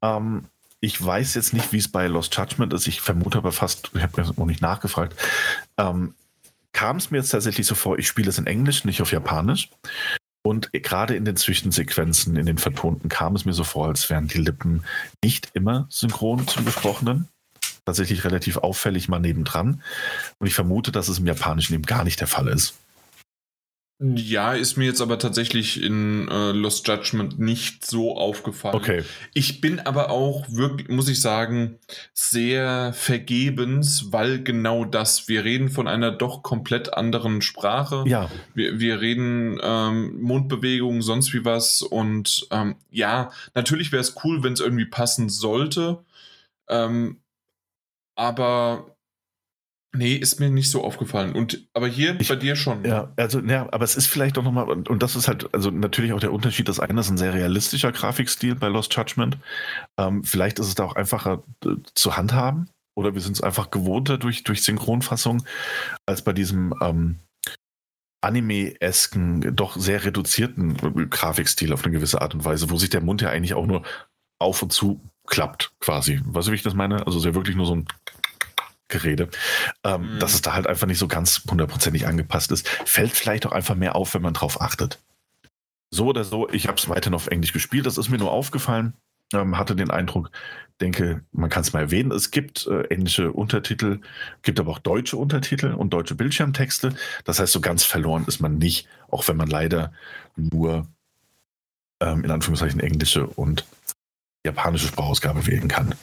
Ähm, 0.02 0.46
ich 0.80 1.04
weiß 1.04 1.36
jetzt 1.36 1.54
nicht, 1.54 1.72
wie 1.72 1.78
es 1.78 1.92
bei 1.92 2.08
Lost 2.08 2.36
Judgment 2.36 2.74
ist. 2.74 2.88
Ich 2.88 3.02
vermute 3.02 3.38
aber 3.38 3.52
fast, 3.52 3.92
ich 3.94 4.02
habe 4.02 4.22
mir 4.22 4.34
noch 4.36 4.46
nicht 4.46 4.62
nachgefragt, 4.62 5.16
ähm, 5.78 6.14
kam 6.74 6.98
es 6.98 7.10
mir 7.10 7.20
jetzt 7.20 7.30
tatsächlich 7.30 7.68
so 7.68 7.76
vor, 7.76 7.98
ich 8.00 8.08
spiele 8.08 8.30
es 8.30 8.38
in 8.38 8.48
Englisch, 8.48 8.84
nicht 8.84 9.02
auf 9.02 9.12
Japanisch. 9.12 9.70
Und 10.46 10.74
gerade 10.74 11.16
in 11.16 11.24
den 11.24 11.38
Zwischensequenzen, 11.38 12.36
in 12.36 12.46
den 12.46 12.58
vertonten, 12.58 13.08
kam 13.08 13.36
es 13.36 13.46
mir 13.46 13.54
so 13.54 13.64
vor, 13.64 13.88
als 13.88 14.10
wären 14.10 14.28
die 14.28 14.40
Lippen 14.40 14.84
nicht 15.24 15.52
immer 15.54 15.88
synchron 15.90 16.46
zum 16.48 16.66
Gesprochenen. 16.66 17.30
Tatsächlich 17.86 18.26
relativ 18.26 18.58
auffällig 18.58 19.08
mal 19.08 19.20
nebendran. 19.20 19.82
Und 20.40 20.48
ich 20.48 20.54
vermute, 20.54 20.92
dass 20.92 21.08
es 21.08 21.20
im 21.20 21.28
Japanischen 21.28 21.74
eben 21.76 21.86
gar 21.86 22.04
nicht 22.04 22.20
der 22.20 22.28
Fall 22.28 22.50
ist. 22.50 22.76
Ja, 24.06 24.52
ist 24.52 24.76
mir 24.76 24.84
jetzt 24.84 25.00
aber 25.00 25.18
tatsächlich 25.18 25.82
in 25.82 26.28
äh, 26.28 26.52
Lost 26.52 26.86
Judgment 26.86 27.40
nicht 27.40 27.86
so 27.86 28.18
aufgefallen. 28.18 28.76
Okay. 28.76 29.04
Ich 29.34 29.62
bin 29.62 29.80
aber 29.80 30.10
auch 30.10 30.46
wirklich, 30.50 30.90
muss 30.90 31.08
ich 31.08 31.22
sagen, 31.22 31.80
sehr 32.14 32.92
vergebens, 32.92 34.12
weil 34.12 34.44
genau 34.44 34.84
das, 34.84 35.30
wir 35.30 35.46
reden 35.46 35.70
von 35.70 35.88
einer 35.88 36.12
doch 36.12 36.44
komplett 36.44 36.94
anderen 36.94 37.42
Sprache. 37.42 38.04
Ja. 38.06 38.30
Wir, 38.54 38.78
wir 38.78 39.00
reden 39.00 39.58
ähm, 39.64 40.22
Mundbewegungen, 40.22 41.02
sonst 41.02 41.34
wie 41.34 41.46
was. 41.46 41.82
Und 41.82 42.46
ähm, 42.52 42.76
ja, 42.92 43.32
natürlich 43.56 43.94
wäre 43.94 44.02
es 44.02 44.16
cool, 44.26 44.44
wenn 44.44 44.52
es 44.52 44.60
irgendwie 44.60 44.86
passen 44.86 45.30
sollte. 45.30 46.04
Ähm, 46.68 47.22
aber 48.16 48.93
Nee, 49.96 50.16
ist 50.16 50.40
mir 50.40 50.50
nicht 50.50 50.72
so 50.72 50.84
aufgefallen. 50.84 51.34
Und 51.34 51.68
aber 51.74 51.88
hier 51.88 52.20
ich, 52.20 52.28
bei 52.28 52.36
dir 52.36 52.56
schon. 52.56 52.84
Ja, 52.84 53.12
also 53.16 53.40
ja, 53.42 53.68
aber 53.72 53.86
es 53.86 53.96
ist 53.96 54.08
vielleicht 54.08 54.38
auch 54.40 54.44
nochmal, 54.44 54.68
und, 54.70 54.90
und 54.90 55.04
das 55.04 55.16
ist 55.16 55.28
halt, 55.28 55.54
also 55.54 55.70
natürlich 55.70 56.14
auch 56.14 56.20
der 56.20 56.34
Unterschied, 56.34 56.68
das 56.68 56.80
eine 56.80 57.00
ist 57.00 57.10
ein 57.10 57.18
sehr 57.18 57.34
realistischer 57.34 57.92
Grafikstil 57.92 58.56
bei 58.56 58.70
Lost 58.70 58.96
Judgment. 58.96 59.38
Ähm, 60.00 60.24
vielleicht 60.24 60.58
ist 60.58 60.68
es 60.68 60.76
da 60.76 60.84
auch 60.86 60.96
einfacher 60.96 61.44
äh, 61.64 61.76
zu 61.94 62.18
handhaben. 62.18 62.70
Oder 62.96 63.14
wir 63.14 63.22
sind 63.22 63.34
es 63.34 63.42
einfach 63.42 63.72
gewohnter 63.72 64.18
durch, 64.18 64.44
durch 64.44 64.64
Synchronfassung, 64.64 65.44
als 66.06 66.24
bei 66.24 66.34
diesem 66.34 66.74
ähm, 66.82 67.20
Anime-esken, 68.22 69.56
doch 69.56 69.76
sehr 69.76 70.06
reduzierten 70.06 70.76
äh, 70.76 71.06
Grafikstil 71.08 71.74
auf 71.74 71.84
eine 71.84 71.94
gewisse 71.94 72.22
Art 72.22 72.34
und 72.34 72.46
Weise, 72.46 72.70
wo 72.70 72.78
sich 72.78 72.90
der 72.90 73.02
Mund 73.02 73.22
ja 73.22 73.30
eigentlich 73.30 73.54
auch 73.54 73.66
nur 73.66 73.84
auf 74.40 74.62
und 74.64 74.72
zu 74.72 75.02
klappt, 75.28 75.72
quasi. 75.80 76.22
Weißt 76.26 76.48
du, 76.48 76.52
wie 76.52 76.56
ich 76.56 76.64
das 76.64 76.74
meine? 76.74 77.06
Also 77.06 77.20
sehr 77.20 77.36
wirklich 77.36 77.56
nur 77.56 77.66
so 77.66 77.76
ein 77.76 77.86
Gerede, 78.94 79.30
ähm, 79.84 80.16
mhm. 80.16 80.20
dass 80.20 80.34
es 80.36 80.42
da 80.42 80.54
halt 80.54 80.68
einfach 80.68 80.88
nicht 80.88 81.00
so 81.00 81.08
ganz 81.08 81.42
hundertprozentig 81.50 82.06
angepasst 82.06 82.52
ist. 82.52 82.68
Fällt 82.86 83.12
vielleicht 83.12 83.46
auch 83.46 83.52
einfach 83.52 83.76
mehr 83.76 83.96
auf, 83.96 84.14
wenn 84.14 84.22
man 84.22 84.34
drauf 84.34 84.62
achtet. 84.62 85.00
So 85.90 86.08
oder 86.08 86.24
so, 86.24 86.50
ich 86.50 86.68
habe 86.68 86.78
es 86.78 86.90
weiterhin 86.90 87.16
auf 87.16 87.28
Englisch 87.28 87.54
gespielt, 87.54 87.86
das 87.86 87.98
ist 87.98 88.10
mir 88.10 88.18
nur 88.18 88.32
aufgefallen. 88.32 88.94
Ähm, 89.34 89.58
hatte 89.58 89.76
den 89.76 89.90
Eindruck, 89.90 90.30
denke, 90.80 91.24
man 91.32 91.50
kann 91.50 91.62
es 91.62 91.74
mal 91.74 91.80
erwähnen, 91.80 92.12
es 92.12 92.30
gibt 92.30 92.68
äh, 92.68 92.84
englische 92.90 93.32
Untertitel, 93.32 94.00
gibt 94.44 94.60
aber 94.60 94.72
auch 94.72 94.80
deutsche 94.80 95.18
Untertitel 95.18 95.74
und 95.74 95.92
deutsche 95.92 96.14
Bildschirmtexte. 96.14 96.94
Das 97.24 97.40
heißt, 97.40 97.52
so 97.52 97.62
ganz 97.62 97.84
verloren 97.84 98.26
ist 98.28 98.42
man 98.42 98.58
nicht, 98.58 98.88
auch 99.10 99.28
wenn 99.28 99.38
man 99.38 99.48
leider 99.48 99.92
nur 100.36 100.88
ähm, 102.00 102.24
in 102.24 102.32
Anführungszeichen 102.32 102.80
englische 102.80 103.26
und 103.26 103.66
japanische 104.46 104.88
Sprachausgabe 104.88 105.48
wählen 105.48 105.68
kann. 105.68 105.96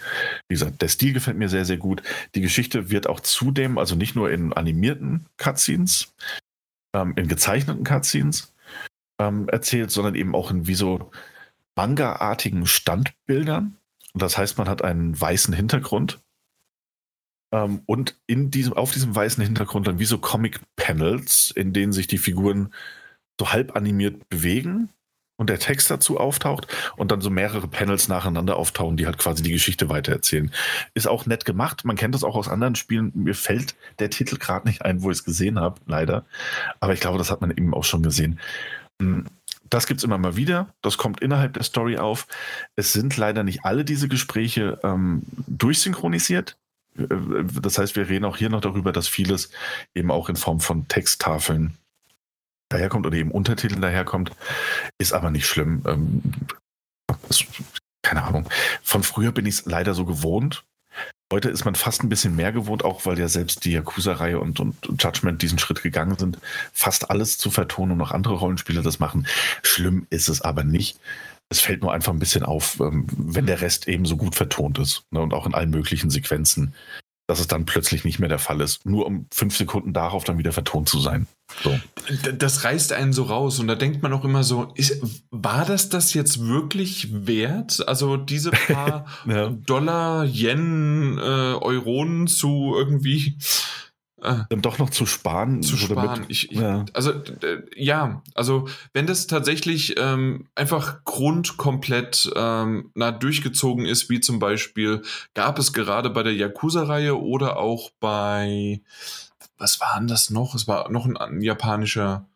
Wie 0.48 0.54
gesagt, 0.54 0.80
der 0.80 0.88
Stil 0.88 1.12
gefällt 1.12 1.36
mir 1.36 1.48
sehr, 1.48 1.64
sehr 1.64 1.76
gut. 1.76 2.02
Die 2.34 2.40
Geschichte 2.40 2.90
wird 2.90 3.06
auch 3.06 3.20
zudem, 3.20 3.78
also 3.78 3.94
nicht 3.94 4.16
nur 4.16 4.30
in 4.30 4.52
animierten 4.52 5.26
Cutscenes, 5.36 6.14
ähm, 6.94 7.12
in 7.16 7.28
gezeichneten 7.28 7.84
Cutscenes 7.84 8.52
ähm, 9.18 9.48
erzählt, 9.48 9.90
sondern 9.90 10.14
eben 10.14 10.34
auch 10.34 10.50
in 10.50 10.66
wie 10.66 10.74
so 10.74 11.10
Manga-artigen 11.76 12.66
Standbildern. 12.66 13.76
Und 14.12 14.22
das 14.22 14.38
heißt, 14.38 14.58
man 14.58 14.68
hat 14.68 14.82
einen 14.82 15.18
weißen 15.20 15.54
Hintergrund 15.54 16.20
ähm, 17.52 17.82
und 17.86 18.18
in 18.26 18.50
diesem, 18.50 18.72
auf 18.72 18.92
diesem 18.92 19.14
weißen 19.14 19.42
Hintergrund 19.44 19.86
dann 19.86 19.98
wie 19.98 20.04
so 20.04 20.18
Comic-Panels, 20.18 21.52
in 21.54 21.72
denen 21.72 21.92
sich 21.92 22.06
die 22.06 22.18
Figuren 22.18 22.72
so 23.38 23.52
halb 23.52 23.76
animiert 23.76 24.28
bewegen 24.28 24.90
und 25.40 25.48
der 25.48 25.58
Text 25.58 25.90
dazu 25.90 26.20
auftaucht 26.20 26.66
und 26.98 27.10
dann 27.10 27.22
so 27.22 27.30
mehrere 27.30 27.66
Panels 27.66 28.08
nacheinander 28.08 28.56
auftauchen, 28.56 28.98
die 28.98 29.06
halt 29.06 29.16
quasi 29.16 29.42
die 29.42 29.52
Geschichte 29.52 29.88
weitererzählen. 29.88 30.52
Ist 30.92 31.08
auch 31.08 31.24
nett 31.24 31.46
gemacht. 31.46 31.86
Man 31.86 31.96
kennt 31.96 32.14
das 32.14 32.24
auch 32.24 32.36
aus 32.36 32.46
anderen 32.46 32.74
Spielen. 32.74 33.10
Mir 33.14 33.34
fällt 33.34 33.74
der 34.00 34.10
Titel 34.10 34.36
gerade 34.36 34.68
nicht 34.68 34.82
ein, 34.84 35.02
wo 35.02 35.10
ich 35.10 35.16
es 35.16 35.24
gesehen 35.24 35.58
habe, 35.58 35.80
leider. 35.86 36.26
Aber 36.78 36.92
ich 36.92 37.00
glaube, 37.00 37.16
das 37.16 37.30
hat 37.30 37.40
man 37.40 37.50
eben 37.52 37.72
auch 37.72 37.84
schon 37.84 38.02
gesehen. 38.02 38.38
Hm, 39.00 39.24
das 39.64 39.86
gibt 39.86 40.00
es 40.00 40.04
immer 40.04 40.18
mal 40.18 40.36
wieder. 40.36 40.74
Das 40.82 40.98
kommt 40.98 41.20
innerhalb 41.20 41.54
der 41.54 41.62
Story 41.62 41.96
auf. 41.96 42.26
Es 42.76 42.92
sind 42.92 43.16
leider 43.16 43.42
nicht 43.42 43.64
alle 43.64 43.86
diese 43.86 44.08
Gespräche 44.08 44.78
ähm, 44.82 45.22
durchsynchronisiert. 45.46 46.58
Äh, 46.98 47.06
das 47.62 47.78
heißt, 47.78 47.96
wir 47.96 48.10
reden 48.10 48.26
auch 48.26 48.36
hier 48.36 48.50
noch 48.50 48.60
darüber, 48.60 48.92
dass 48.92 49.08
vieles 49.08 49.50
eben 49.94 50.10
auch 50.10 50.28
in 50.28 50.36
Form 50.36 50.60
von 50.60 50.86
Texttafeln 50.86 51.78
daherkommt 52.70 53.06
oder 53.06 53.16
eben 53.16 53.30
Untertiteln 53.30 53.82
daherkommt, 53.82 54.32
ist 54.98 55.12
aber 55.12 55.30
nicht 55.30 55.46
schlimm. 55.46 55.82
Ähm, 55.86 56.22
das, 57.28 57.44
keine 58.02 58.22
Ahnung. 58.22 58.48
Von 58.82 59.02
früher 59.02 59.32
bin 59.32 59.46
ich 59.46 59.56
es 59.56 59.66
leider 59.66 59.94
so 59.94 60.06
gewohnt. 60.06 60.64
Heute 61.32 61.48
ist 61.48 61.64
man 61.64 61.76
fast 61.76 62.02
ein 62.02 62.08
bisschen 62.08 62.34
mehr 62.34 62.50
gewohnt, 62.50 62.84
auch 62.84 63.06
weil 63.06 63.18
ja 63.18 63.28
selbst 63.28 63.64
die 63.64 63.72
Yakuza-Reihe 63.72 64.40
und, 64.40 64.58
und 64.58 64.76
Judgment 64.98 65.42
diesen 65.42 65.60
Schritt 65.60 65.82
gegangen 65.82 66.18
sind, 66.18 66.38
fast 66.72 67.10
alles 67.10 67.38
zu 67.38 67.52
vertonen 67.52 67.92
und 67.92 68.02
auch 68.02 68.10
andere 68.10 68.34
Rollenspiele 68.34 68.82
das 68.82 68.98
machen. 68.98 69.28
Schlimm 69.62 70.06
ist 70.10 70.28
es 70.28 70.40
aber 70.40 70.64
nicht. 70.64 70.98
Es 71.48 71.60
fällt 71.60 71.82
nur 71.82 71.92
einfach 71.92 72.12
ein 72.12 72.18
bisschen 72.18 72.42
auf, 72.42 72.80
ähm, 72.80 73.06
wenn 73.16 73.46
der 73.46 73.60
Rest 73.60 73.86
eben 73.86 74.06
so 74.06 74.16
gut 74.16 74.34
vertont 74.34 74.78
ist 74.78 75.04
ne, 75.10 75.20
und 75.20 75.32
auch 75.32 75.46
in 75.46 75.54
allen 75.54 75.70
möglichen 75.70 76.10
Sequenzen 76.10 76.74
dass 77.30 77.38
es 77.38 77.46
dann 77.46 77.64
plötzlich 77.64 78.04
nicht 78.04 78.18
mehr 78.18 78.28
der 78.28 78.40
Fall 78.40 78.60
ist. 78.60 78.84
Nur 78.84 79.06
um 79.06 79.26
fünf 79.32 79.56
Sekunden 79.56 79.92
darauf 79.92 80.24
dann 80.24 80.36
wieder 80.36 80.50
vertont 80.50 80.88
zu 80.88 80.98
sein. 80.98 81.28
So. 81.62 81.78
Das 82.36 82.64
reißt 82.64 82.92
einen 82.92 83.12
so 83.12 83.22
raus 83.22 83.60
und 83.60 83.68
da 83.68 83.76
denkt 83.76 84.02
man 84.02 84.12
auch 84.12 84.24
immer 84.24 84.42
so, 84.42 84.72
ist, 84.74 85.00
war 85.30 85.64
das 85.64 85.88
das 85.90 86.12
jetzt 86.12 86.44
wirklich 86.44 87.26
wert? 87.26 87.86
Also 87.86 88.16
diese 88.16 88.50
paar 88.68 89.06
ja. 89.28 89.50
Dollar, 89.50 90.24
Yen, 90.24 91.18
äh, 91.18 91.20
Euronen 91.20 92.26
zu 92.26 92.74
irgendwie 92.76 93.36
Ah. 94.22 94.46
dann 94.50 94.60
doch 94.60 94.78
noch 94.78 94.90
zu 94.90 95.06
sparen. 95.06 95.62
Zu 95.62 95.76
sparen. 95.76 96.24
Ich, 96.28 96.50
ich, 96.50 96.58
ja. 96.58 96.84
Also 96.92 97.12
ja, 97.74 98.22
also 98.34 98.68
wenn 98.92 99.06
das 99.06 99.26
tatsächlich 99.26 99.94
ähm, 99.98 100.48
einfach 100.54 101.04
grundkomplett 101.04 102.30
ähm, 102.36 102.90
na, 102.94 103.12
durchgezogen 103.12 103.86
ist, 103.86 104.10
wie 104.10 104.20
zum 104.20 104.38
Beispiel 104.38 105.02
gab 105.34 105.58
es 105.58 105.72
gerade 105.72 106.10
bei 106.10 106.22
der 106.22 106.34
Yakuza-Reihe 106.34 107.18
oder 107.18 107.56
auch 107.56 107.90
bei, 107.98 108.82
was 109.56 109.80
war 109.80 109.98
denn 109.98 110.08
das 110.08 110.30
noch? 110.30 110.54
Es 110.54 110.68
war 110.68 110.90
noch 110.90 111.06
ein, 111.06 111.16
ein 111.16 111.40
japanischer, 111.40 112.28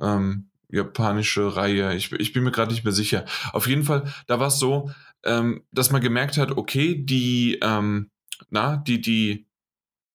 ähm, 0.00 0.48
japanische 0.70 1.54
Reihe. 1.54 1.94
Ich, 1.94 2.12
ich 2.12 2.32
bin 2.32 2.44
mir 2.44 2.52
gerade 2.52 2.72
nicht 2.72 2.84
mehr 2.84 2.92
sicher. 2.94 3.24
Auf 3.52 3.66
jeden 3.66 3.84
Fall, 3.84 4.04
da 4.26 4.40
war 4.40 4.48
es 4.48 4.58
so, 4.58 4.90
ähm, 5.24 5.62
dass 5.70 5.90
man 5.90 6.00
gemerkt 6.00 6.38
hat, 6.38 6.52
okay, 6.52 6.94
die, 6.94 7.58
ähm, 7.62 8.10
na, 8.50 8.76
die, 8.76 9.00
die 9.00 9.45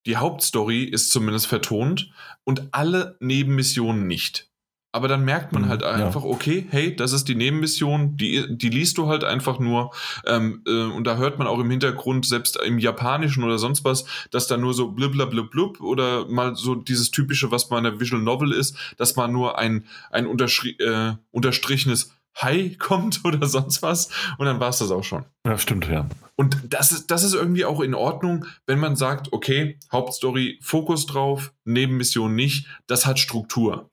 die 0.05 0.17
Hauptstory 0.17 0.83
ist 0.83 1.11
zumindest 1.11 1.47
vertont 1.47 2.11
und 2.43 2.69
alle 2.73 3.17
Nebenmissionen 3.19 4.07
nicht. 4.07 4.47
aber 4.93 5.07
dann 5.07 5.23
merkt 5.23 5.53
man 5.53 5.61
Mhm, 5.63 5.69
halt 5.69 5.83
ja. 5.83 5.91
einfach, 5.91 6.23
okay, 6.25 6.67
hey, 6.69 6.93
das 6.93 7.13
ist 7.13 7.29
die 7.29 7.35
Nebenmission, 7.35 8.17
die, 8.17 8.45
die 8.49 8.67
liest 8.67 8.97
du 8.97 9.07
halt 9.07 9.23
einfach 9.23 9.57
nur. 9.57 9.91
Ähm, 10.25 10.63
äh, 10.67 10.83
und 10.83 11.05
da 11.07 11.15
hört 11.15 11.39
man 11.39 11.47
auch 11.47 11.59
im 11.59 11.69
Hintergrund, 11.71 12.25
selbst 12.25 12.57
im 12.57 12.77
Japanischen 12.77 13.45
oder 13.45 13.57
sonst 13.57 13.85
was, 13.85 14.03
dass 14.31 14.47
da 14.47 14.57
nur 14.57 14.73
so 14.73 14.89
bliblablub 14.91 15.79
oder 15.79 16.27
mal 16.27 16.57
so 16.57 16.75
dieses 16.75 17.09
typische, 17.09 17.51
was 17.51 17.71
in 17.71 17.83
der 17.85 18.01
Visual 18.01 18.21
Novel 18.21 18.51
ist, 18.51 18.75
dass 18.97 19.15
mal 19.15 19.29
nur 19.29 19.57
ein, 19.57 19.85
ein 20.09 20.27
unterschri 20.27 20.71
äh, 20.71 21.13
unterstrichenes 21.31 22.11
Hi 22.35 22.75
kommt 22.77 23.21
oder 23.25 23.47
sonst 23.47 23.81
was. 23.81 24.09
Und 24.37 24.45
dann 24.45 24.59
war 24.59 24.69
es 24.69 24.77
das 24.79 24.91
auch 24.91 25.03
schon. 25.03 25.25
Ja, 25.45 25.57
stimmt, 25.57 25.87
ja. 25.87 26.07
Und 26.35 26.57
das 26.69 26.91
ist, 26.91 27.11
das 27.11 27.23
ist 27.23 27.33
irgendwie 27.33 27.65
auch 27.65 27.81
in 27.81 27.93
Ordnung, 27.93 28.45
wenn 28.65 28.79
man 28.79 28.95
sagt, 28.95 29.31
okay, 29.33 29.77
Hauptstory, 29.91 30.59
Fokus 30.61 31.05
drauf, 31.05 31.51
Nebenmission 31.65 32.33
nicht, 32.33 32.67
das 32.87 33.05
hat 33.05 33.19
Struktur. 33.19 33.89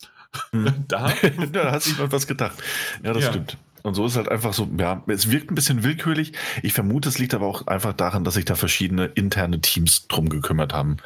Mhm. 0.53 0.85
da 0.89 1.13
da 1.53 1.73
hat 1.73 1.83
sich 1.83 1.99
mal 1.99 2.11
was 2.13 2.27
gedacht. 2.27 2.57
Ja, 3.03 3.13
das 3.13 3.25
Ja. 3.25 3.31
stimmt. 3.31 3.59
Und 3.85 3.95
so 3.95 4.05
ist 4.07 4.17
halt 4.17 4.29
einfach 4.29 4.53
so, 4.53 4.69
ja, 4.77 5.03
es 5.07 5.31
wirkt 5.31 5.51
ein 5.51 5.55
bisschen 5.55 5.85
willkürlich. 5.85 6.33
Ich 6.63 6.73
vermute, 6.73 7.09
es 7.09 7.19
liegt 7.19 7.33
aber 7.33 7.47
auch 7.47 7.69
einfach 7.69 7.93
daran, 7.93 8.25
dass 8.25 8.35
sich 8.35 8.45
da 8.45 8.57
verschiedene 8.57 9.07
interne 9.07 9.61
Teams 9.61 10.09
drum 10.09 10.29
gekümmert 10.29 10.73
haben 10.75 10.97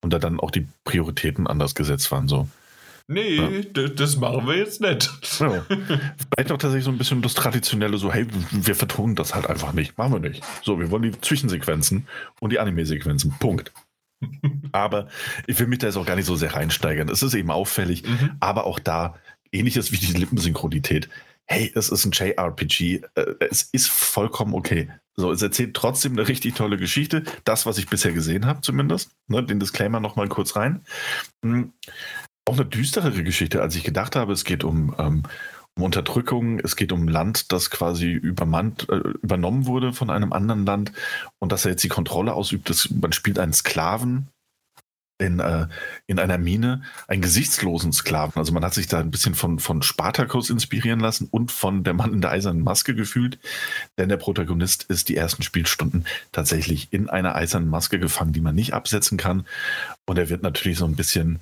und 0.00 0.12
da 0.12 0.18
dann 0.18 0.38
auch 0.38 0.50
die 0.52 0.68
Prioritäten 0.84 1.46
anders 1.48 1.74
gesetzt 1.74 2.10
waren. 2.12 2.28
So. 2.28 2.48
Nee, 3.12 3.62
d- 3.62 3.88
das 3.94 4.16
machen 4.16 4.46
wir 4.46 4.56
jetzt 4.56 4.80
nicht. 4.80 5.10
Ja. 5.40 5.64
Vielleicht 5.68 6.52
auch 6.52 6.58
tatsächlich 6.58 6.84
so 6.84 6.90
ein 6.90 6.98
bisschen 6.98 7.22
das 7.22 7.34
Traditionelle, 7.34 7.98
so, 7.98 8.12
hey, 8.12 8.26
wir 8.52 8.74
vertonen 8.76 9.16
das 9.16 9.34
halt 9.34 9.46
einfach 9.48 9.72
nicht. 9.72 9.98
Machen 9.98 10.12
wir 10.12 10.20
nicht. 10.30 10.44
So, 10.62 10.78
wir 10.78 10.90
wollen 10.90 11.02
die 11.02 11.20
Zwischensequenzen 11.20 12.06
und 12.40 12.50
die 12.52 12.58
Anime-Sequenzen. 12.60 13.34
Punkt. 13.40 13.72
Aber 14.72 15.08
ich 15.46 15.58
will 15.58 15.66
mich 15.66 15.78
da 15.80 15.86
jetzt 15.88 15.96
auch 15.96 16.06
gar 16.06 16.14
nicht 16.16 16.26
so 16.26 16.36
sehr 16.36 16.54
reinsteigern. 16.54 17.08
Es 17.08 17.22
ist 17.22 17.34
eben 17.34 17.50
auffällig, 17.50 18.04
Mhm. 18.06 18.36
aber 18.38 18.64
auch 18.64 18.78
da, 18.78 19.16
ähnliches 19.50 19.90
wie 19.92 19.96
die 19.96 20.12
Lippensynchronität. 20.12 21.08
Hey, 21.46 21.72
es 21.74 21.88
ist 21.88 22.04
ein 22.04 22.12
JRPG. 22.12 23.00
äh, 23.16 23.34
Es 23.40 23.62
ist 23.72 23.88
vollkommen 23.88 24.54
okay. 24.54 24.88
So, 25.16 25.32
es 25.32 25.42
erzählt 25.42 25.74
trotzdem 25.74 26.12
eine 26.12 26.28
richtig 26.28 26.54
tolle 26.54 26.76
Geschichte. 26.76 27.24
Das, 27.44 27.66
was 27.66 27.76
ich 27.78 27.88
bisher 27.88 28.12
gesehen 28.12 28.46
habe, 28.46 28.60
zumindest. 28.60 29.10
Ne, 29.26 29.42
den 29.42 29.58
Disclaimer 29.58 29.98
nochmal 29.98 30.28
kurz 30.28 30.54
rein. 30.54 30.84
Auch 32.50 32.58
eine 32.58 32.66
düsterere 32.66 33.22
Geschichte, 33.22 33.62
als 33.62 33.76
ich 33.76 33.84
gedacht 33.84 34.16
habe. 34.16 34.32
Es 34.32 34.42
geht 34.42 34.64
um, 34.64 34.92
ähm, 34.98 35.22
um 35.76 35.84
Unterdrückung, 35.84 36.58
es 36.58 36.74
geht 36.74 36.90
um 36.90 37.06
Land, 37.06 37.52
das 37.52 37.70
quasi 37.70 38.10
übermannt, 38.10 38.88
äh, 38.88 38.96
übernommen 39.22 39.66
wurde 39.66 39.92
von 39.92 40.10
einem 40.10 40.32
anderen 40.32 40.66
Land 40.66 40.90
und 41.38 41.52
dass 41.52 41.64
er 41.64 41.70
jetzt 41.70 41.84
die 41.84 41.88
Kontrolle 41.88 42.34
ausübt. 42.34 42.68
Das, 42.68 42.90
man 42.90 43.12
spielt 43.12 43.38
einen 43.38 43.52
Sklaven 43.52 44.26
in, 45.18 45.38
äh, 45.38 45.68
in 46.08 46.18
einer 46.18 46.38
Mine, 46.38 46.82
einen 47.06 47.22
gesichtslosen 47.22 47.92
Sklaven. 47.92 48.40
Also 48.40 48.52
man 48.52 48.64
hat 48.64 48.74
sich 48.74 48.88
da 48.88 48.98
ein 48.98 49.12
bisschen 49.12 49.36
von, 49.36 49.60
von 49.60 49.82
Spartacus 49.82 50.50
inspirieren 50.50 50.98
lassen 50.98 51.28
und 51.30 51.52
von 51.52 51.84
der 51.84 51.94
Mann 51.94 52.12
in 52.12 52.20
der 52.20 52.32
eisernen 52.32 52.64
Maske 52.64 52.96
gefühlt, 52.96 53.38
denn 53.96 54.08
der 54.08 54.16
Protagonist 54.16 54.82
ist 54.88 55.08
die 55.08 55.16
ersten 55.16 55.44
Spielstunden 55.44 56.04
tatsächlich 56.32 56.92
in 56.92 57.08
einer 57.08 57.36
eisernen 57.36 57.68
Maske 57.68 58.00
gefangen, 58.00 58.32
die 58.32 58.40
man 58.40 58.56
nicht 58.56 58.74
absetzen 58.74 59.18
kann. 59.18 59.46
Und 60.04 60.18
er 60.18 60.30
wird 60.30 60.42
natürlich 60.42 60.78
so 60.78 60.84
ein 60.84 60.96
bisschen 60.96 61.38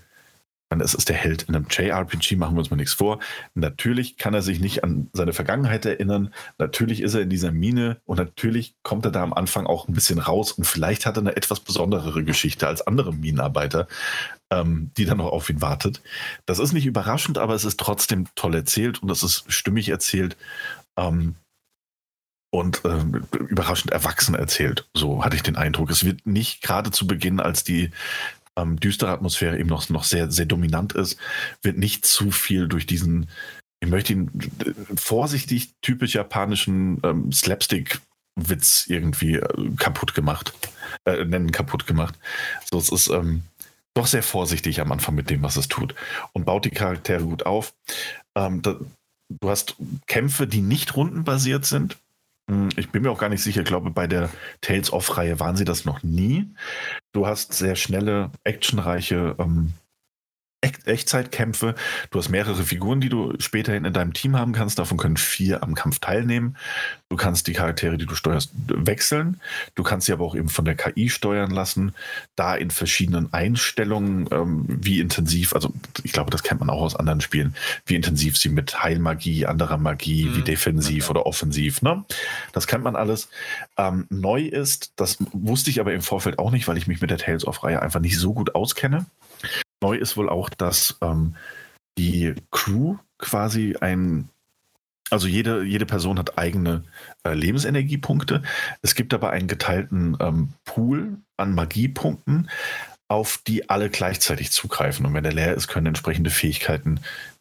meine, 0.71 0.85
es 0.85 0.95
ist 0.95 1.09
der 1.09 1.17
Held 1.17 1.45
in 1.45 1.55
einem 1.55 1.67
JRPG, 1.69 2.37
machen 2.37 2.55
wir 2.55 2.61
uns 2.61 2.71
mal 2.71 2.77
nichts 2.77 2.95
vor. 2.95 3.21
Natürlich 3.55 4.17
kann 4.17 4.35
er 4.35 4.43
sich 4.43 4.61
nicht 4.61 4.85
an 4.85 5.09
seine 5.13 5.33
Vergangenheit 5.33 5.87
erinnern. 5.87 6.33
Natürlich 6.59 7.01
ist 7.01 7.15
er 7.15 7.23
in 7.23 7.31
dieser 7.31 7.53
Mine 7.53 8.01
und 8.05 8.19
natürlich 8.19 8.75
kommt 8.83 9.05
er 9.05 9.11
da 9.11 9.23
am 9.23 9.33
Anfang 9.33 9.67
auch 9.67 9.89
ein 9.89 9.95
bisschen 9.95 10.19
raus 10.19 10.53
und 10.53 10.65
vielleicht 10.65 11.07
hat 11.07 11.17
er 11.17 11.23
eine 11.23 11.37
etwas 11.37 11.61
besonderere 11.61 12.23
Geschichte 12.25 12.67
als 12.67 12.87
andere 12.87 13.15
Minenarbeiter, 13.15 13.89
ähm, 14.51 14.91
die 14.97 15.07
dann 15.07 15.19
noch 15.19 15.33
auf 15.33 15.49
ihn 15.49 15.63
wartet. 15.63 16.03
Das 16.47 16.59
ist 16.59 16.73
nicht 16.73 16.87
überraschend, 16.87 17.39
aber 17.39 17.55
es 17.55 17.65
ist 17.65 17.81
trotzdem 17.81 18.27
toll 18.35 18.55
erzählt 18.55 19.03
und 19.03 19.11
es 19.11 19.23
ist 19.23 19.45
stimmig 19.51 19.89
erzählt. 19.89 20.37
Ähm, 20.99 21.37
und 22.51 22.83
ähm, 22.85 23.27
überraschend 23.33 23.93
erwachsen 23.93 24.35
erzählt. 24.35 24.89
So 24.95 25.23
hatte 25.23 25.37
ich 25.37 25.43
den 25.43 25.57
Eindruck. 25.57 25.91
Es 25.91 26.05
wird 26.05 26.27
nicht 26.27 26.63
gerade 26.63 26.91
zu 26.91 27.07
Beginn, 27.07 27.41
als 27.41 27.63
die 27.63 27.91
ähm, 28.59 28.79
düstere 28.81 29.11
Atmosphäre 29.11 29.59
eben 29.59 29.69
noch, 29.69 29.89
noch 29.89 30.05
sehr, 30.05 30.31
sehr 30.31 30.47
dominant 30.47 30.93
ist, 30.93 31.19
wird 31.63 31.79
nicht 31.79 32.05
zu 32.05 32.31
viel 32.31 32.69
durch 32.69 32.87
diesen, 32.87 33.29
ich 33.81 33.89
möchte 33.89 34.13
ihn 34.13 34.31
vorsichtig 34.97 35.73
typisch 35.81 36.15
japanischen 36.15 37.01
ähm, 37.05 37.33
Slapstick-Witz 37.33 38.87
irgendwie 38.89 39.37
äh, 39.37 39.71
kaputt 39.79 40.15
gemacht, 40.15 40.53
äh, 41.05 41.25
nennen 41.25 41.53
kaputt 41.53 41.87
gemacht. 41.87 42.19
So, 42.71 42.79
es 42.79 42.91
ist 42.91 43.09
ähm, 43.09 43.43
doch 43.95 44.07
sehr 44.07 44.23
vorsichtig 44.23 44.81
am 44.81 44.93
Anfang 44.93 45.15
mit 45.15 45.31
dem, 45.31 45.43
was 45.43 45.57
es 45.57 45.69
tut 45.69 45.95
und 46.33 46.45
baut 46.45 46.65
die 46.65 46.71
Charaktere 46.71 47.23
gut 47.23 47.47
auf. 47.47 47.75
Ähm, 48.37 48.63
da, 48.63 48.77
du 49.29 49.51
hast 49.51 49.77
Kämpfe, 50.07 50.47
die 50.47 50.61
nicht 50.61 50.97
rundenbasiert 50.97 51.65
sind. 51.65 51.97
Hm, 52.51 52.71
Ich 52.77 52.91
bin 52.91 53.03
mir 53.03 53.11
auch 53.11 53.19
gar 53.19 53.29
nicht 53.29 53.43
sicher, 53.43 53.61
ich 53.61 53.67
glaube, 53.67 53.91
bei 53.91 54.07
der 54.07 54.31
Tales 54.61 54.93
of-Reihe 54.93 55.39
waren 55.39 55.57
sie 55.57 55.65
das 55.65 55.85
noch 55.85 56.03
nie. 56.03 56.47
Du 57.13 57.27
hast 57.27 57.53
sehr 57.55 57.75
schnelle, 57.75 58.31
actionreiche 58.45 59.35
ähm, 59.39 59.75
Echtzeitkämpfe. 60.63 61.75
Du 62.11 62.19
hast 62.19 62.31
mehrere 62.31 62.63
Figuren, 62.65 63.01
die 63.01 63.09
du 63.09 63.33
späterhin 63.39 63.85
in 63.85 63.93
deinem 63.93 64.13
Team 64.13 64.37
haben 64.37 64.53
kannst. 64.53 64.79
Davon 64.79 64.99
können 64.99 65.17
vier 65.17 65.63
am 65.63 65.75
Kampf 65.75 66.01
teilnehmen. 66.01 66.57
Du 67.09 67.17
kannst 67.17 67.47
die 67.47 67.53
Charaktere, 67.53 67.97
die 67.97 68.07
du 68.07 68.15
steuerst, 68.15 68.51
wechseln. 68.67 69.41
Du 69.77 69.83
kannst 69.83 70.07
sie 70.07 70.13
aber 70.13 70.25
auch 70.25 70.35
eben 70.35 70.49
von 70.49 70.65
der 70.65 70.75
KI 70.75 71.09
steuern 71.11 71.51
lassen. 71.51 71.95
Da 72.37 72.55
in 72.57 72.71
verschiedenen 72.71 73.33
Einstellungen, 73.33 74.29
ähm, 74.33 74.65
wie 74.69 75.01
intensiv, 75.01 75.55
also 75.55 75.73
ich 76.03 76.13
glaube, 76.13 76.31
das 76.31 76.43
kennt 76.43 76.61
man 76.61 76.71
auch 76.71 76.83
aus 76.83 76.97
anderen 76.97 77.21
Spielen, 77.21 77.55
wie 77.87 77.95
intensiv 77.95 78.37
sie 78.37 78.49
mit 78.49 78.83
Heilmagie, 78.83 79.47
anderer 79.47 79.79
Magie, 79.79 80.25
Mhm. 80.25 80.37
wie 80.37 80.43
defensiv 80.43 81.05
Ja. 81.05 81.11
oder 81.11 81.27
offensiv, 81.27 81.83
ne? 81.83 82.05
Das 82.53 82.67
kennt 82.67 82.85
man 82.85 82.97
alles. 82.97 83.29
Ähm, 83.77 84.07
neu 84.11 84.43
ist, 84.43 84.93
das 84.97 85.19
wusste 85.33 85.71
ich 85.71 85.81
aber 85.81 85.93
im 85.95 86.03
Vorfeld 86.03 86.39
auch 86.39 86.51
nicht, 86.51 86.67
weil 86.69 86.77
ich 86.77 86.87
mich 86.89 87.01
mit 87.01 87.11
der 87.11 87.19
Tales 87.19 87.47
of-Reihe 87.47 87.81
einfach 87.81 88.01
nicht 88.01 88.19
so 88.19 88.35
gut 88.35 88.55
auskenne. 88.55 89.07
Neu 89.83 89.97
ist 89.97 90.17
wohl 90.17 90.29
auch, 90.29 90.49
dass 90.49 90.99
ähm, 91.01 91.35
die 91.99 92.35
Crew 92.51 92.97
quasi 93.19 93.77
ein, 93.81 94.29
also 95.11 95.27
jede, 95.27 95.65
jede 95.65 95.87
Person 95.87 96.19
hat 96.19 96.39
eigene 96.39 96.85
äh, 97.25 97.35
Lebensenergiepunkte. 97.35 98.43
Es 98.83 98.95
gibt 98.95 99.15
aber 99.15 99.31
einen 99.31 99.49
geteilten 99.49 100.17
ähm, 100.21 100.53
Pool 100.65 101.19
an 101.37 101.55
Magiepunkten, 101.55 102.51
auf 103.09 103.41
die 103.47 103.71
alle 103.71 103.91
gleichzeitig 103.91 104.51
zugreifen. 104.51 105.07
Und 105.07 105.15
wenn 105.15 105.25
der 105.25 105.33
leer 105.33 105.55
ist, 105.55 105.69
können 105.69 105.87
entsprechende 105.87 106.31
Fähigkeiten 106.31 107.01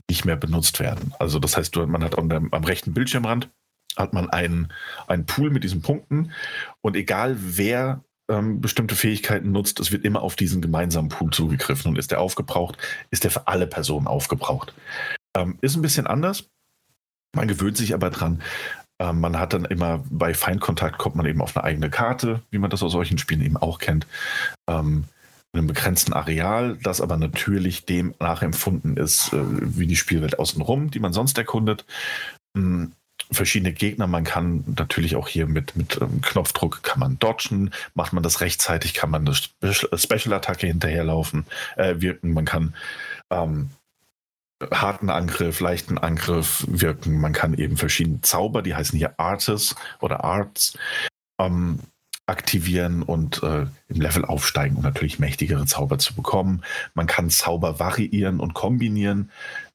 nicht 0.09 0.25
mehr 0.25 0.37
benutzt 0.37 0.79
werden. 0.79 1.13
Also 1.19 1.39
das 1.39 1.57
heißt, 1.57 1.75
man 1.75 2.03
hat 2.03 2.17
am, 2.17 2.31
am 2.31 2.63
rechten 2.63 2.93
Bildschirmrand 2.93 3.49
hat 3.97 4.13
man 4.13 4.29
einen, 4.29 4.71
einen 5.07 5.25
Pool 5.25 5.49
mit 5.49 5.63
diesen 5.63 5.81
Punkten 5.81 6.31
und 6.81 6.95
egal 6.95 7.35
wer 7.39 8.03
ähm, 8.29 8.61
bestimmte 8.61 8.95
Fähigkeiten 8.95 9.51
nutzt, 9.51 9.79
es 9.79 9.91
wird 9.91 10.05
immer 10.05 10.21
auf 10.21 10.35
diesen 10.35 10.61
gemeinsamen 10.61 11.09
Pool 11.09 11.31
zugegriffen 11.31 11.91
und 11.91 11.97
ist 11.97 12.11
der 12.11 12.19
aufgebraucht, 12.19 12.77
ist 13.09 13.23
der 13.23 13.31
für 13.31 13.47
alle 13.47 13.67
Personen 13.67 14.07
aufgebraucht. 14.07 14.73
Ähm, 15.35 15.57
ist 15.61 15.75
ein 15.75 15.81
bisschen 15.81 16.07
anders. 16.07 16.45
Man 17.35 17.47
gewöhnt 17.47 17.77
sich 17.77 17.93
aber 17.93 18.09
dran. 18.09 18.41
Ähm, 18.99 19.19
man 19.19 19.39
hat 19.39 19.53
dann 19.53 19.65
immer 19.65 20.03
bei 20.09 20.33
Feindkontakt 20.33 20.97
kommt 20.97 21.15
man 21.15 21.25
eben 21.25 21.41
auf 21.41 21.55
eine 21.55 21.63
eigene 21.63 21.89
Karte, 21.89 22.41
wie 22.49 22.57
man 22.57 22.69
das 22.69 22.83
aus 22.83 22.91
solchen 22.91 23.17
Spielen 23.17 23.41
eben 23.41 23.57
auch 23.57 23.79
kennt. 23.79 24.07
Ähm, 24.67 25.05
in 25.53 25.59
einem 25.59 25.67
begrenzten 25.67 26.13
Areal, 26.13 26.77
das 26.83 26.99
aber 26.99 27.17
natürlich 27.17 27.85
dem 27.85 28.13
nachempfunden 28.19 28.97
ist, 28.97 29.33
äh, 29.33 29.37
wie 29.41 29.87
die 29.87 29.95
Spielwelt 29.95 30.39
außenrum, 30.39 30.91
die 30.91 30.99
man 30.99 31.13
sonst 31.13 31.37
erkundet. 31.37 31.85
Ähm, 32.55 32.91
verschiedene 33.31 33.73
Gegner. 33.73 34.07
Man 34.07 34.23
kann 34.23 34.63
natürlich 34.77 35.15
auch 35.15 35.27
hier 35.27 35.47
mit, 35.47 35.75
mit 35.75 35.99
ähm, 36.01 36.21
Knopfdruck 36.21 36.83
kann 36.83 36.99
man 36.99 37.19
dodgen. 37.19 37.71
Macht 37.93 38.13
man 38.13 38.23
das 38.23 38.41
rechtzeitig, 38.41 38.93
kann 38.93 39.09
man 39.09 39.25
eine 39.25 39.35
Spe- 39.35 39.97
Special-Attacke 39.97 40.67
hinterherlaufen, 40.67 41.45
äh, 41.75 41.95
wirken. 41.99 42.33
Man 42.33 42.45
kann 42.45 42.73
ähm, 43.29 43.69
harten 44.71 45.09
Angriff, 45.09 45.59
leichten 45.59 45.97
Angriff 45.97 46.65
wirken. 46.67 47.19
Man 47.19 47.33
kann 47.33 47.53
eben 47.53 47.77
verschiedene 47.77 48.21
Zauber, 48.21 48.61
die 48.61 48.75
heißen 48.75 48.97
hier 48.97 49.19
Artes 49.19 49.75
oder 49.99 50.23
Arts, 50.23 50.77
ähm, 51.39 51.79
aktivieren 52.25 53.03
und 53.03 53.41
äh, 53.41 53.67
im 53.87 54.01
Level 54.01 54.25
aufsteigen, 54.25 54.75
um 54.75 54.83
natürlich 54.83 55.17
mächtigere 55.17 55.65
Zauber 55.65 55.97
zu 55.97 56.13
bekommen. 56.13 56.61
Man 56.93 57.07
kann 57.07 57.29
Zauber 57.29 57.79
variieren 57.79 58.41
und 58.41 58.53
kombinieren 58.53 59.31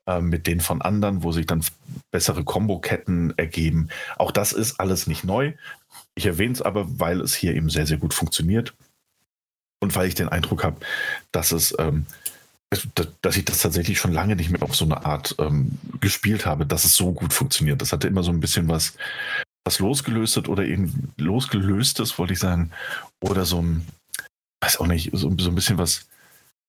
äh, 0.07 0.21
mit 0.21 0.47
denen 0.47 0.61
von 0.61 0.83
anderen, 0.83 1.23
wo 1.23 1.33
sich 1.33 1.47
dann 1.47 1.65
bessere 2.11 2.45
Komboketten 2.45 3.37
ergeben. 3.39 3.89
Auch 4.17 4.31
das 4.31 4.53
ist 4.53 4.81
alles 4.81 5.07
nicht 5.07 5.25
neu. 5.25 5.53
Ich 6.15 6.27
erwähne 6.27 6.55
es 6.55 6.63
aber, 6.63 6.99
weil 7.01 7.21
es 7.21 7.35
hier 7.35 7.55
eben 7.55 7.71
sehr, 7.71 7.87
sehr 7.87 7.99
gut 7.99 8.15
funktioniert 8.15 8.75
und 9.81 9.95
weil 9.95 10.09
ich 10.09 10.15
den 10.15 10.29
Eindruck 10.29 10.65
habe, 10.65 10.77
dass 11.33 11.53
es 11.53 11.75
ähm, 11.79 12.07
dass- 13.21 13.37
ich 13.37 13.45
das 13.45 13.59
tatsächlich 13.61 13.99
schon 13.99 14.13
lange 14.13 14.35
nicht 14.37 14.51
mehr 14.51 14.63
auf 14.63 14.75
so 14.75 14.85
eine 14.85 15.05
Art 15.05 15.35
ähm, 15.39 15.79
gespielt 16.01 16.47
habe, 16.47 16.65
dass 16.65 16.85
es 16.85 16.95
so 16.95 17.13
gut 17.13 17.33
funktioniert. 17.33 17.83
Das 17.83 17.93
hatte 17.93 18.09
immer 18.09 18.23
so 18.23 18.33
ein 18.33 18.41
bisschen 18.41 18.69
was, 18.69 18.95
was 19.65 19.79
losgelöstet 19.79 20.49
oder 20.49 20.65
irgendwie 20.65 21.09
losgelöstes, 21.19 22.19
wollte 22.19 22.33
ich 22.33 22.39
sagen, 22.39 22.71
oder 23.21 23.45
so 23.45 23.61
ein, 23.61 23.87
weiß 24.63 24.79
auch 24.79 24.87
nicht, 24.87 25.11
so, 25.13 25.37
so 25.39 25.51
ein 25.51 25.55
bisschen 25.55 25.79
was 25.79 26.07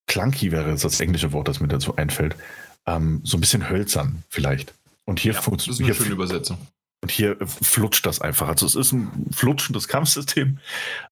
clunky 0.07 0.51
wäre 0.51 0.75
das 0.75 0.99
englische 0.99 1.31
Wort, 1.31 1.47
das 1.47 1.61
mir 1.61 1.69
dazu 1.69 1.95
einfällt. 1.95 2.35
Ähm, 2.85 3.21
so 3.23 3.37
ein 3.37 3.41
bisschen 3.41 3.69
hölzern 3.69 4.23
vielleicht. 4.29 4.73
Und 5.05 5.19
hier 5.19 5.31
Ja, 5.33 5.37
das 5.37 5.45
funktioniert. 5.45 5.79
ist 5.81 5.85
eine 5.85 5.95
schöne 5.95 6.15
Übersetzung. 6.15 6.57
Und 7.01 7.11
hier 7.11 7.35
flutscht 7.45 8.05
das 8.05 8.21
einfach. 8.21 8.47
Also 8.47 8.65
es 8.65 8.75
ist 8.75 8.93
ein 8.93 9.29
flutschendes 9.33 9.89
Kampfsystem. 9.89 10.59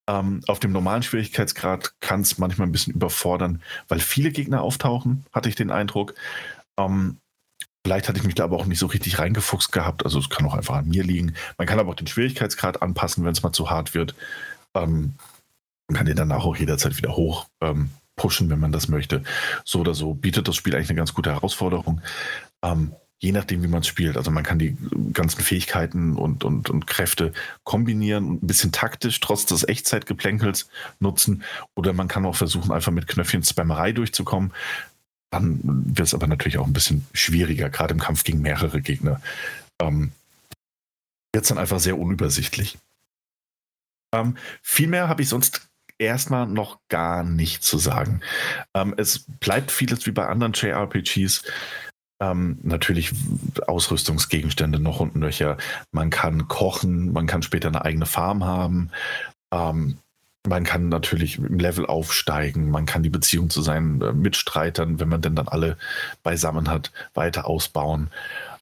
Ähm, 0.07 0.41
auf 0.47 0.59
dem 0.59 0.71
normalen 0.71 1.03
Schwierigkeitsgrad 1.03 1.99
kann 1.99 2.21
es 2.21 2.37
manchmal 2.37 2.69
ein 2.69 2.71
bisschen 2.71 2.93
überfordern, 2.93 3.61
weil 3.89 3.99
viele 3.99 4.31
Gegner 4.31 4.61
auftauchen, 4.61 5.25
hatte 5.33 5.49
ich 5.49 5.55
den 5.55 5.69
Eindruck. 5.69 6.13
Ähm, 6.77 7.17
vielleicht 7.85 8.07
hatte 8.07 8.19
ich 8.19 8.23
mich 8.25 8.35
da 8.35 8.45
aber 8.45 8.55
auch 8.55 8.67
nicht 8.67 8.79
so 8.79 8.85
richtig 8.85 9.19
reingefuchst 9.19 9.73
gehabt. 9.73 10.05
Also 10.05 10.19
es 10.19 10.29
kann 10.29 10.45
auch 10.45 10.53
einfach 10.53 10.75
an 10.75 10.87
mir 10.87 11.03
liegen. 11.03 11.33
Man 11.57 11.67
kann 11.67 11.77
aber 11.79 11.91
auch 11.91 11.95
den 11.95 12.07
Schwierigkeitsgrad 12.07 12.81
anpassen, 12.81 13.25
wenn 13.25 13.33
es 13.33 13.43
mal 13.43 13.51
zu 13.51 13.69
hart 13.69 13.93
wird. 13.93 14.15
Ähm, 14.73 15.15
man 15.89 15.97
kann 15.97 16.05
den 16.05 16.15
danach 16.15 16.45
auch 16.45 16.55
jederzeit 16.55 16.95
wieder 16.95 17.17
hoch 17.17 17.47
ähm, 17.59 17.89
pushen, 18.21 18.51
wenn 18.51 18.59
man 18.59 18.71
das 18.71 18.87
möchte. 18.87 19.23
So 19.65 19.79
oder 19.79 19.95
so 19.95 20.13
bietet 20.13 20.47
das 20.47 20.55
Spiel 20.55 20.75
eigentlich 20.75 20.91
eine 20.91 20.97
ganz 20.97 21.15
gute 21.15 21.31
Herausforderung. 21.31 22.01
Ähm, 22.61 22.93
je 23.17 23.31
nachdem, 23.31 23.63
wie 23.63 23.67
man 23.67 23.81
es 23.81 23.87
spielt. 23.87 24.15
Also 24.15 24.29
man 24.29 24.43
kann 24.43 24.59
die 24.59 24.77
ganzen 25.11 25.41
Fähigkeiten 25.41 26.15
und, 26.15 26.43
und, 26.43 26.69
und 26.69 26.85
Kräfte 26.85 27.33
kombinieren 27.63 28.27
und 28.27 28.43
ein 28.43 28.47
bisschen 28.47 28.71
taktisch 28.71 29.19
trotz 29.21 29.47
des 29.47 29.67
Echtzeitgeplänkels 29.67 30.69
nutzen. 30.99 31.41
Oder 31.75 31.93
man 31.93 32.07
kann 32.07 32.27
auch 32.27 32.35
versuchen, 32.35 32.71
einfach 32.71 32.91
mit 32.91 33.07
Knöpfchen 33.07 33.41
Spammerei 33.41 33.91
durchzukommen. 33.91 34.53
Dann 35.31 35.59
wird 35.63 36.07
es 36.07 36.13
aber 36.13 36.27
natürlich 36.27 36.59
auch 36.59 36.67
ein 36.67 36.73
bisschen 36.73 37.07
schwieriger, 37.13 37.71
gerade 37.71 37.95
im 37.95 37.99
Kampf 37.99 38.23
gegen 38.23 38.41
mehrere 38.41 38.81
Gegner. 38.81 39.19
Ähm, 39.81 40.11
wird 41.33 41.43
es 41.43 41.49
dann 41.49 41.57
einfach 41.57 41.79
sehr 41.79 41.97
unübersichtlich. 41.97 42.77
Ähm, 44.13 44.37
viel 44.61 44.87
mehr 44.87 45.07
habe 45.07 45.23
ich 45.23 45.29
sonst 45.29 45.70
erstmal 46.01 46.47
noch 46.47 46.79
gar 46.89 47.23
nicht 47.23 47.63
zu 47.63 47.77
sagen. 47.77 48.21
Ähm, 48.73 48.93
es 48.97 49.25
bleibt 49.39 49.71
vieles 49.71 50.05
wie 50.05 50.11
bei 50.11 50.27
anderen 50.27 50.53
JRPGs. 50.53 51.43
Ähm, 52.19 52.59
natürlich 52.63 53.13
Ausrüstungsgegenstände 53.67 54.79
noch 54.79 54.99
und 54.99 55.15
nöcher. 55.15 55.57
Man 55.91 56.09
kann 56.09 56.47
kochen, 56.47 57.13
man 57.13 57.27
kann 57.27 57.43
später 57.43 57.67
eine 57.67 57.85
eigene 57.85 58.05
Farm 58.05 58.43
haben. 58.43 58.91
Ähm, 59.53 59.97
man 60.47 60.63
kann 60.63 60.89
natürlich 60.89 61.37
im 61.37 61.59
Level 61.59 61.85
aufsteigen, 61.85 62.71
man 62.71 62.87
kann 62.87 63.03
die 63.03 63.09
Beziehung 63.09 63.51
zu 63.51 63.61
seinen 63.61 64.01
äh, 64.01 64.11
Mitstreitern, 64.11 64.99
wenn 64.99 65.09
man 65.09 65.21
denn 65.21 65.35
dann 65.35 65.47
alle 65.47 65.77
beisammen 66.23 66.67
hat, 66.67 66.91
weiter 67.13 67.45
ausbauen. 67.45 68.09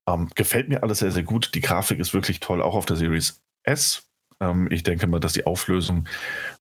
Ähm, 0.07 0.29
gefällt 0.35 0.67
mir 0.67 0.83
alles 0.83 0.99
sehr, 0.99 1.11
sehr 1.11 1.23
gut. 1.23 1.51
Die 1.55 1.61
Grafik 1.61 1.99
ist 1.99 2.13
wirklich 2.13 2.41
toll, 2.41 2.61
auch 2.61 2.75
auf 2.75 2.85
der 2.85 2.97
Series 2.97 3.41
S. 3.63 4.03
Ähm, 4.41 4.67
ich 4.71 4.83
denke 4.83 5.07
mal, 5.07 5.19
dass 5.19 5.33
die 5.33 5.45
Auflösung 5.45 6.07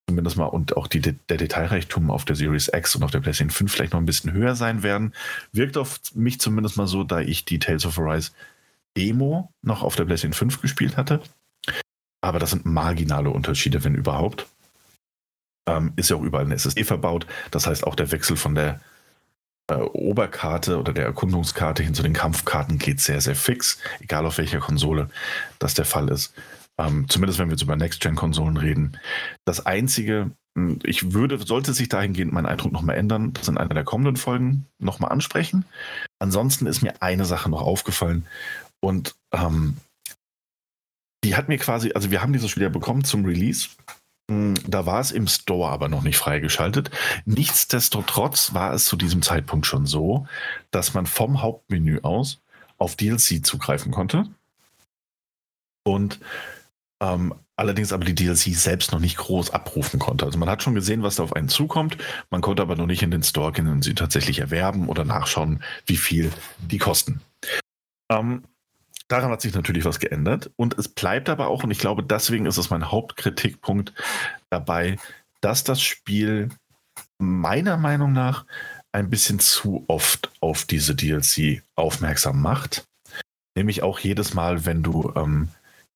zumindest 0.09 0.39
mal 0.39 0.47
und 0.47 0.77
auch 0.77 0.87
die, 0.87 1.01
der 1.01 1.37
Detailreichtum 1.37 2.11
auf 2.11 2.25
der 2.25 2.35
Series 2.35 2.71
X 2.73 2.97
und 2.97 3.03
auf 3.03 3.11
der 3.11 3.21
PlayStation 3.21 3.51
5 3.51 3.71
vielleicht 3.71 3.93
noch 3.93 4.01
ein 4.01 4.07
bisschen 4.07 4.33
höher 4.33 4.57
sein 4.57 4.83
werden. 4.83 5.13
Wirkt 5.53 5.77
auf 5.77 6.01
mich 6.15 6.41
zumindest 6.41 6.79
mal 6.79 6.87
so, 6.87 7.05
da 7.05 7.21
ich 7.21 7.45
die 7.45 7.59
Tales 7.59 7.85
of 7.85 7.99
Arise 7.99 8.31
Demo 8.97 9.53
noch 9.61 9.83
auf 9.83 9.97
der 9.97 10.07
PlayStation 10.07 10.33
5 10.33 10.63
gespielt 10.63 10.97
hatte. 10.97 11.21
Aber 12.23 12.39
das 12.39 12.51
sind 12.51 12.65
marginale 12.65 13.29
Unterschiede, 13.29 13.85
wenn 13.85 13.95
überhaupt. 13.95 14.47
Ähm, 15.69 15.93
ist 15.97 16.09
ja 16.09 16.17
auch 16.17 16.23
überall 16.23 16.47
eine 16.47 16.55
SSD 16.55 16.85
verbaut. 16.85 17.27
Das 17.51 17.67
heißt, 17.67 17.87
auch 17.87 17.95
der 17.95 18.11
Wechsel 18.11 18.39
von 18.39 18.55
der 18.55 18.81
äh, 19.71 19.75
Oberkarte 19.75 20.79
oder 20.79 20.95
der 20.95 21.05
Erkundungskarte 21.05 21.83
hin 21.83 21.93
zu 21.93 22.03
den 22.03 22.15
Kampfkarten 22.15 22.79
geht 22.79 23.01
sehr, 23.01 23.21
sehr 23.21 23.37
fix, 23.37 23.79
egal 24.01 24.25
auf 24.25 24.39
welcher 24.39 24.61
Konsole 24.61 25.11
das 25.59 25.75
der 25.75 25.85
Fall 25.85 26.09
ist. 26.09 26.33
Ähm, 26.79 27.09
zumindest 27.09 27.39
wenn 27.39 27.49
wir 27.49 27.55
jetzt 27.55 27.63
über 27.63 27.77
Next-Gen-Konsolen 27.77 28.57
reden. 28.57 28.99
Das 29.45 29.67
Einzige, 29.67 30.31
hm, 30.57 30.79
ich 30.85 31.13
würde, 31.13 31.39
sollte 31.45 31.75
sich 31.75 31.89
dahingehend 31.89 32.33
mein 32.33 32.47
Eindruck 32.47 32.73
nochmal 32.73 32.97
ändern, 32.97 33.33
das 33.33 33.49
in 33.49 33.59
einer 33.59 33.75
der 33.75 33.85
kommenden 33.85 34.17
Folgen 34.17 34.67
nochmal 34.79 35.11
ansprechen. 35.11 35.65
Ansonsten 36.19 36.67
ist 36.67 36.83
mir 36.83 37.03
eine 37.03 37.25
Sache 37.25 37.51
noch 37.51 37.63
aufgefallen 37.63 38.27
und 38.81 39.17
ähm, 39.33 39.77
die 41.25 41.35
hat 41.35 41.49
mir 41.49 41.59
quasi, 41.59 41.93
also 41.93 42.11
wir 42.11 42.23
haben 42.23 42.33
dieses 42.33 42.51
Spiel 42.51 42.63
ja 42.63 42.69
bekommen 42.69 43.05
zum 43.05 43.25
Release. 43.25 43.69
Hm, 44.31 44.55
Da 44.67 44.87
war 44.87 45.01
es 45.01 45.11
im 45.11 45.27
Store 45.27 45.71
aber 45.71 45.89
noch 45.89 46.03
nicht 46.03 46.17
freigeschaltet. 46.19 46.91
Nichtsdestotrotz 47.25 48.55
war 48.55 48.73
es 48.73 48.85
zu 48.85 48.97
diesem 48.97 49.23
Zeitpunkt 49.23 49.67
schon 49.67 49.87
so, 49.87 50.27
dass 50.71 50.95
man 50.95 51.07
vom 51.07 51.43
Hauptmenü 51.43 52.01
aus 52.03 52.41
auf 52.79 52.95
DLC 52.95 53.45
zugreifen 53.45 53.91
konnte. 53.91 54.27
Und 55.85 56.21
ähm, 57.01 57.35
allerdings 57.57 57.93
aber 57.93 58.05
die 58.05 58.15
DLC 58.15 58.55
selbst 58.55 58.93
noch 58.93 59.01
nicht 59.01 59.16
groß 59.16 59.51
abrufen 59.51 60.01
konnte. 60.01 60.25
Also 60.25 60.39
man 60.39 60.49
hat 60.49 60.62
schon 60.62 60.75
gesehen, 60.75 61.03
was 61.03 61.16
da 61.16 61.23
auf 61.23 61.35
einen 61.35 61.49
zukommt. 61.49 61.97
Man 62.31 62.41
konnte 62.41 62.62
aber 62.62 62.77
noch 62.77 62.87
nicht 62.87 63.03
in 63.03 63.11
den 63.11 63.23
Store 63.23 63.53
gehen 63.53 63.69
und 63.69 63.83
sie 63.83 63.95
tatsächlich 63.95 64.41
erwerben 64.41 64.89
oder 64.89 65.05
nachschauen, 65.05 65.62
wie 65.87 65.97
viel 65.97 66.33
die 66.59 66.79
kosten. 66.79 67.20
Ähm, 68.11 68.45
daran 69.09 69.31
hat 69.31 69.41
sich 69.41 69.55
natürlich 69.55 69.85
was 69.85 70.01
geändert. 70.01 70.51
Und 70.57 70.79
es 70.79 70.89
bleibt 70.89 71.29
aber 71.29 71.49
auch, 71.49 71.65
und 71.65 71.70
ich 71.70 71.79
glaube, 71.79 72.03
deswegen 72.03 72.47
ist 72.47 72.59
es 72.59 72.70
mein 72.70 72.91
Hauptkritikpunkt 72.91 73.93
dabei, 74.51 74.97
dass 75.41 75.65
das 75.65 75.81
Spiel 75.81 76.51
meiner 77.19 77.77
Meinung 77.77 78.12
nach 78.12 78.45
ein 78.93 79.11
bisschen 79.11 79.39
zu 79.39 79.85
oft 79.89 80.31
auf 80.41 80.65
diese 80.65 80.95
DLC 80.95 81.62
aufmerksam 81.77 82.41
macht. 82.41 82.87
Nämlich 83.55 83.83
auch 83.83 83.99
jedes 83.99 84.35
Mal, 84.35 84.65
wenn 84.66 84.83
du 84.83 85.12
ähm, 85.16 85.49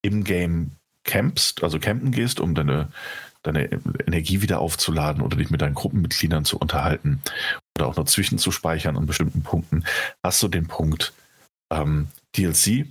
im 0.03 0.25
Game 0.25 0.73
campst, 1.05 1.63
also 1.63 1.79
campen 1.79 2.13
gehst, 2.13 2.41
um 2.41 2.55
deine, 2.55 2.89
deine 3.43 3.71
Energie 4.07 4.43
wieder 4.43 4.61
aufzuladen 4.61 5.23
oder 5.23 5.37
dich 5.37 5.51
mit 5.51 5.61
deinen 5.61 5.75
Gruppenmitgliedern 5.75 6.45
zu 6.45 6.59
unterhalten 6.59 7.21
oder 7.77 7.89
auch 7.89 7.97
noch 7.97 8.05
zwischenzuspeichern 8.05 8.97
an 8.97 9.07
bestimmten 9.07 9.43
Punkten, 9.43 9.85
hast 10.23 10.43
du 10.43 10.49
den 10.49 10.69
Punkt 10.69 11.13
ähm, 11.71 12.09
DLC 12.37 12.87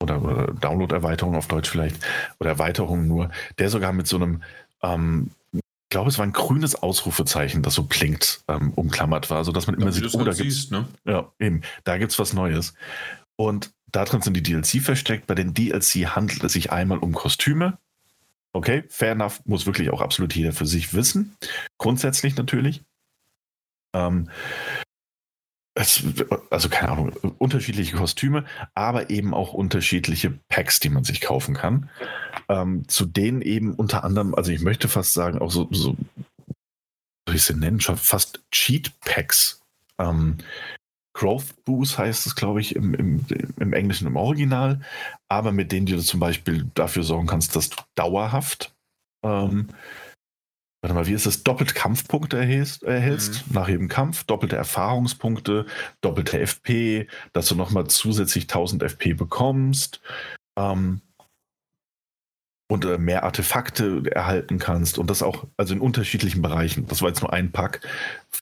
oder, 0.00 0.22
oder 0.22 0.52
Download-Erweiterung 0.54 1.36
auf 1.36 1.48
Deutsch 1.48 1.70
vielleicht 1.70 1.96
oder 2.38 2.50
Erweiterung 2.50 3.06
nur, 3.06 3.30
der 3.58 3.70
sogar 3.70 3.92
mit 3.92 4.06
so 4.06 4.16
einem 4.16 4.42
ähm, 4.82 5.30
ich 5.52 5.94
glaube, 5.94 6.10
es 6.10 6.18
war 6.18 6.26
ein 6.26 6.34
grünes 6.34 6.74
Ausrufezeichen, 6.74 7.62
das 7.62 7.72
so 7.72 7.82
blinkt, 7.84 8.42
ähm, 8.46 8.74
umklammert 8.74 9.30
war, 9.30 9.42
sodass 9.42 9.66
man 9.66 9.76
immer 9.76 9.86
Ja, 9.86 9.92
sieht, 9.92 10.14
oh, 10.14 10.18
halt 10.18 10.28
da 10.28 10.32
gibt's, 10.34 10.54
siehst, 10.56 10.70
ne? 10.70 10.86
ja, 11.06 11.32
eben, 11.38 11.62
da 11.84 11.96
gibt 11.96 12.12
es 12.12 12.18
was 12.18 12.34
Neues. 12.34 12.74
Und 13.36 13.70
da 13.92 14.04
drin 14.04 14.22
sind 14.22 14.34
die 14.34 14.42
DLC 14.42 14.82
versteckt. 14.82 15.26
Bei 15.26 15.34
den 15.34 15.54
DLC 15.54 16.06
handelt 16.14 16.42
es 16.44 16.52
sich 16.52 16.72
einmal 16.72 16.98
um 16.98 17.12
Kostüme. 17.12 17.78
Okay, 18.52 18.84
fair 18.88 19.12
enough, 19.12 19.40
muss 19.44 19.66
wirklich 19.66 19.90
auch 19.90 20.00
absolut 20.00 20.34
jeder 20.34 20.52
für 20.52 20.66
sich 20.66 20.94
wissen. 20.94 21.36
Grundsätzlich 21.78 22.36
natürlich. 22.36 22.82
Ähm, 23.94 24.30
es, 25.74 26.02
also 26.50 26.68
keine 26.68 26.90
Ahnung, 26.90 27.12
unterschiedliche 27.38 27.96
Kostüme, 27.96 28.44
aber 28.74 29.10
eben 29.10 29.32
auch 29.32 29.52
unterschiedliche 29.52 30.30
Packs, 30.48 30.80
die 30.80 30.88
man 30.88 31.04
sich 31.04 31.20
kaufen 31.20 31.54
kann. 31.54 31.88
Ähm, 32.48 32.88
zu 32.88 33.06
denen 33.06 33.42
eben 33.42 33.74
unter 33.74 34.02
anderem, 34.02 34.34
also 34.34 34.50
ich 34.50 34.60
möchte 34.60 34.88
fast 34.88 35.12
sagen, 35.12 35.38
auch 35.38 35.52
so, 35.52 35.68
so 35.70 35.96
soll 37.26 37.36
ich 37.36 37.44
sie 37.44 37.54
nennen, 37.54 37.80
schon 37.80 37.96
fast 37.96 38.40
Cheat-Packs. 38.50 39.60
Ähm, 39.98 40.38
Growth 41.18 41.64
Boost 41.64 41.98
heißt 41.98 42.26
es, 42.26 42.36
glaube 42.36 42.60
ich, 42.60 42.76
im, 42.76 42.94
im, 42.94 43.26
im 43.58 43.72
Englischen 43.72 44.06
im 44.06 44.14
Original, 44.14 44.80
aber 45.28 45.50
mit 45.50 45.72
denen 45.72 45.86
du 45.86 45.98
zum 45.98 46.20
Beispiel 46.20 46.70
dafür 46.74 47.02
sorgen 47.02 47.26
kannst, 47.26 47.56
dass 47.56 47.70
du 47.70 47.76
dauerhaft, 47.96 48.72
ähm, 49.24 49.66
warte 50.80 50.94
mal, 50.94 51.08
wie 51.08 51.14
ist 51.14 51.26
es, 51.26 51.42
doppelt 51.42 51.74
Kampfpunkte 51.74 52.38
erhältst, 52.38 52.84
erhältst 52.84 53.50
nach 53.52 53.68
jedem 53.68 53.88
Kampf, 53.88 54.22
doppelte 54.24 54.54
Erfahrungspunkte, 54.54 55.66
doppelte 56.02 56.38
FP, 56.38 57.08
dass 57.32 57.48
du 57.48 57.56
nochmal 57.56 57.88
zusätzlich 57.88 58.44
1000 58.44 58.84
FP 58.84 59.14
bekommst. 59.14 60.00
Ähm, 60.56 61.00
und 62.70 62.84
äh, 62.84 62.98
mehr 62.98 63.24
Artefakte 63.24 64.02
erhalten 64.10 64.58
kannst 64.58 64.98
und 64.98 65.08
das 65.08 65.22
auch, 65.22 65.46
also 65.56 65.74
in 65.74 65.80
unterschiedlichen 65.80 66.42
Bereichen. 66.42 66.86
Das 66.86 67.00
war 67.00 67.08
jetzt 67.08 67.22
nur 67.22 67.32
ein 67.32 67.50
Pack 67.50 67.80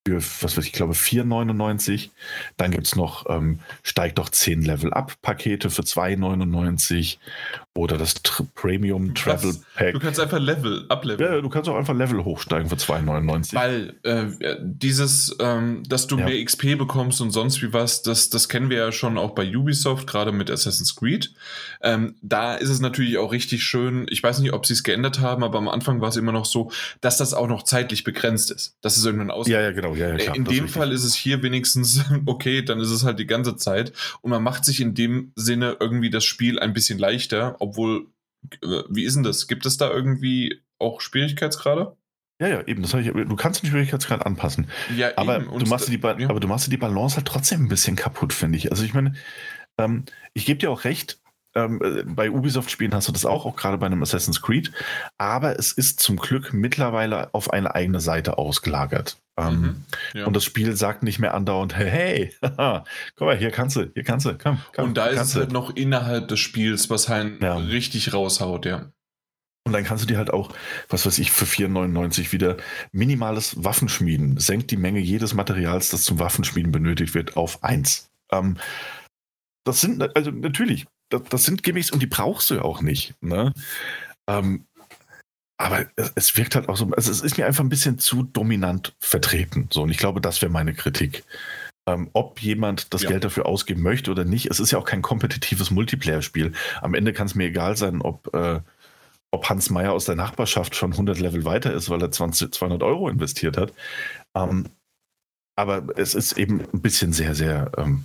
für, 0.04 0.16
was 0.16 0.56
weiß 0.56 0.64
ich, 0.64 0.72
glaube 0.72 0.94
4,99. 0.94 2.10
Dann 2.56 2.70
gibt 2.70 2.86
es 2.86 2.96
noch 2.96 3.26
ähm, 3.28 3.60
Steig 3.82 4.16
doch 4.16 4.28
10 4.28 4.62
Level 4.62 4.92
Up 4.92 5.12
Pakete 5.22 5.70
für 5.70 5.82
2,99 5.82 7.18
oder 7.74 7.98
das 7.98 8.14
Tr 8.14 8.46
Premium 8.54 9.14
Travel? 9.14 9.54
Pack. 9.74 9.92
Du 9.92 10.00
kannst 10.00 10.18
einfach 10.18 10.38
Level, 10.38 10.86
ableveln. 10.88 11.34
Ja, 11.34 11.40
du 11.40 11.48
kannst 11.48 11.68
auch 11.68 11.76
einfach 11.76 11.94
Level 11.94 12.24
hochsteigen 12.24 12.68
für 12.68 12.76
2,99. 12.76 13.54
Weil 13.54 13.94
äh, 14.02 14.56
dieses, 14.62 15.36
ähm, 15.40 15.82
dass 15.88 16.06
du 16.06 16.18
Ja. 16.18 16.26
mehr 16.26 16.44
XP 16.44 16.76
bekommst 16.78 17.20
und 17.20 17.30
sonst 17.30 17.62
wie 17.62 17.72
was, 17.72 18.02
das, 18.02 18.30
das 18.30 18.48
kennen 18.48 18.70
wir 18.70 18.78
ja 18.78 18.92
schon 18.92 19.18
auch 19.18 19.30
bei 19.34 19.46
Ubisoft, 19.54 20.06
gerade 20.06 20.32
mit 20.32 20.50
Assassin's 20.50 20.96
Creed. 20.96 21.32
Ähm, 21.82 22.14
da 22.22 22.54
ist 22.54 22.70
es 22.70 22.80
natürlich 22.80 23.18
auch 23.18 23.32
richtig 23.32 23.62
schön. 23.62 24.06
Ich 24.08 24.22
weiß 24.22 24.38
nicht, 24.40 24.52
ob 24.52 24.66
sie 24.66 24.72
es 24.72 24.82
geändert 24.82 25.20
haben, 25.20 25.44
aber 25.44 25.58
am 25.58 25.68
Anfang 25.68 26.00
war 26.00 26.08
es 26.08 26.16
immer 26.16 26.32
noch 26.32 26.46
so, 26.46 26.70
dass 27.00 27.18
das 27.18 27.34
auch 27.34 27.48
noch 27.48 27.62
zeitlich 27.62 28.04
begrenzt 28.04 28.50
ist. 28.50 28.76
Dass 28.80 28.96
es 28.96 29.04
irgendwann 29.04 29.30
aus. 29.30 29.46
Ja, 29.48 29.60
ja, 29.60 29.72
genau. 29.76 29.94
Ja, 29.94 30.08
ja, 30.08 30.16
klar, 30.16 30.36
in 30.36 30.44
dem. 30.44 30.68
Fall 30.68 30.90
ist 30.90 31.04
es 31.04 31.14
hier 31.14 31.42
wenigstens 31.42 32.04
okay, 32.26 32.62
dann 32.62 32.80
ist 32.80 32.90
es 32.90 33.04
halt 33.04 33.18
die 33.18 33.26
ganze 33.26 33.56
Zeit 33.56 33.92
und 34.22 34.30
man 34.30 34.42
macht 34.42 34.64
sich 34.64 34.80
in 34.80 34.94
dem 34.94 35.32
Sinne 35.36 35.76
irgendwie 35.78 36.10
das 36.10 36.24
Spiel 36.24 36.58
ein 36.58 36.72
bisschen 36.72 36.98
leichter, 36.98 37.56
obwohl, 37.60 38.06
äh, 38.62 38.82
wie 38.88 39.04
ist 39.04 39.14
denn 39.14 39.22
das? 39.22 39.46
Gibt 39.46 39.66
es 39.66 39.76
da 39.76 39.90
irgendwie 39.90 40.60
auch 40.78 41.00
Schwierigkeitsgrade? 41.00 41.96
Ja, 42.40 42.48
ja, 42.48 42.66
eben. 42.66 42.82
Das 42.82 42.92
ich, 42.92 43.10
du 43.10 43.36
kannst 43.36 43.62
den 43.62 43.70
Schwierigkeitsgrad 43.70 44.26
anpassen. 44.26 44.66
Ja, 44.94 45.10
aber, 45.16 45.36
eben. 45.36 45.58
du 45.58 45.66
machst 45.66 45.88
die 45.88 45.98
ja. 45.98 46.28
aber 46.28 46.40
du 46.40 46.48
machst 46.48 46.70
die 46.70 46.76
Balance 46.76 47.16
halt 47.16 47.26
trotzdem 47.26 47.64
ein 47.64 47.68
bisschen 47.68 47.96
kaputt, 47.96 48.32
finde 48.32 48.58
ich. 48.58 48.70
Also 48.70 48.84
ich 48.84 48.92
meine, 48.92 49.14
ähm, 49.78 50.04
ich 50.34 50.44
gebe 50.44 50.58
dir 50.58 50.70
auch 50.70 50.84
recht, 50.84 51.18
ähm, 51.56 51.80
äh, 51.82 52.02
bei 52.04 52.30
Ubisoft-Spielen 52.30 52.94
hast 52.94 53.08
du 53.08 53.12
das 53.12 53.24
auch, 53.24 53.46
auch 53.46 53.56
gerade 53.56 53.78
bei 53.78 53.86
einem 53.86 54.02
Assassin's 54.02 54.42
Creed. 54.42 54.70
Aber 55.18 55.58
es 55.58 55.72
ist 55.72 56.00
zum 56.00 56.18
Glück 56.18 56.52
mittlerweile 56.52 57.32
auf 57.34 57.52
eine 57.52 57.74
eigene 57.74 58.00
Seite 58.00 58.38
ausgelagert. 58.38 59.18
Ähm, 59.38 59.60
mhm, 59.60 59.84
ja. 60.14 60.26
Und 60.26 60.36
das 60.36 60.44
Spiel 60.44 60.76
sagt 60.76 61.02
nicht 61.02 61.18
mehr 61.18 61.34
andauernd, 61.34 61.76
hey, 61.76 61.90
hey 61.90 62.32
guck 63.16 63.26
mal, 63.26 63.36
hier 63.36 63.50
kannst 63.50 63.76
du, 63.76 63.90
hier 63.92 64.04
kannst 64.04 64.26
du, 64.26 64.36
komm, 64.36 64.60
komm. 64.74 64.86
Und 64.86 64.96
da 64.96 65.06
ist 65.06 65.20
es 65.20 65.34
halt 65.34 65.52
noch 65.52 65.74
innerhalb 65.74 66.28
des 66.28 66.40
Spiels, 66.40 66.90
was 66.90 67.08
halt 67.08 67.42
ja. 67.42 67.56
richtig 67.56 68.12
raushaut, 68.12 68.66
ja. 68.66 68.90
Und 69.66 69.72
dann 69.72 69.82
kannst 69.82 70.04
du 70.04 70.06
dir 70.06 70.16
halt 70.16 70.32
auch, 70.32 70.52
was 70.88 71.06
weiß 71.06 71.18
ich, 71.18 71.32
für 71.32 71.44
4,99 71.44 72.30
wieder 72.30 72.56
minimales 72.92 73.64
Waffenschmieden. 73.64 74.38
Senkt 74.38 74.70
die 74.70 74.76
Menge 74.76 75.00
jedes 75.00 75.34
Materials, 75.34 75.90
das 75.90 76.04
zum 76.04 76.20
Waffenschmieden 76.20 76.70
benötigt 76.70 77.14
wird, 77.14 77.36
auf 77.36 77.64
1. 77.64 78.08
Ähm, 78.30 78.58
das 79.64 79.80
sind, 79.80 80.16
also 80.16 80.30
natürlich, 80.30 80.86
das, 81.08 81.22
das, 81.28 81.44
sind 81.44 81.62
Gimmicks 81.62 81.90
und 81.90 82.02
die 82.02 82.06
brauchst 82.06 82.50
du 82.50 82.56
ja 82.56 82.62
auch 82.62 82.82
nicht. 82.82 83.14
Ne? 83.20 83.52
Ähm, 84.28 84.66
aber 85.58 85.86
es, 85.96 86.12
es, 86.14 86.36
wirkt 86.36 86.54
halt 86.54 86.68
auch 86.68 86.76
so, 86.76 86.90
also 86.90 87.10
es 87.10 87.22
ist 87.22 87.38
mir 87.38 87.46
einfach 87.46 87.64
ein 87.64 87.68
bisschen 87.68 87.98
zu 87.98 88.24
dominant 88.24 88.94
vertreten. 89.00 89.68
So, 89.72 89.82
und 89.82 89.90
ich 89.90 89.98
glaube, 89.98 90.20
das 90.20 90.42
wäre 90.42 90.52
meine 90.52 90.74
Kritik. 90.74 91.24
Ähm, 91.88 92.10
ob 92.12 92.42
jemand 92.42 92.92
das 92.92 93.02
ja. 93.02 93.10
Geld 93.10 93.24
dafür 93.24 93.46
ausgeben 93.46 93.82
möchte 93.82 94.10
oder 94.10 94.24
nicht, 94.24 94.50
es 94.50 94.58
ist 94.58 94.72
ja 94.72 94.78
auch 94.78 94.84
kein 94.84 95.02
kompetitives 95.02 95.70
Multiplayer-Spiel. 95.70 96.52
Am 96.82 96.94
Ende 96.94 97.12
kann 97.12 97.26
es 97.26 97.36
mir 97.36 97.44
egal 97.44 97.76
sein, 97.76 98.02
ob, 98.02 98.34
äh, 98.34 98.60
ob 99.30 99.48
Hans 99.48 99.70
Meyer 99.70 99.92
aus 99.92 100.04
der 100.04 100.16
Nachbarschaft 100.16 100.74
schon 100.74 100.92
100 100.92 101.20
Level 101.20 101.44
weiter 101.44 101.72
ist, 101.72 101.88
weil 101.88 102.02
er 102.02 102.10
20, 102.10 102.52
200 102.52 102.82
Euro 102.82 103.08
investiert 103.08 103.56
hat. 103.56 103.72
Ähm, 104.34 104.66
aber 105.54 105.86
es 105.96 106.14
ist 106.14 106.36
eben 106.36 106.60
ein 106.72 106.82
bisschen 106.82 107.12
sehr, 107.12 107.34
sehr, 107.34 107.70
ähm, 107.78 108.04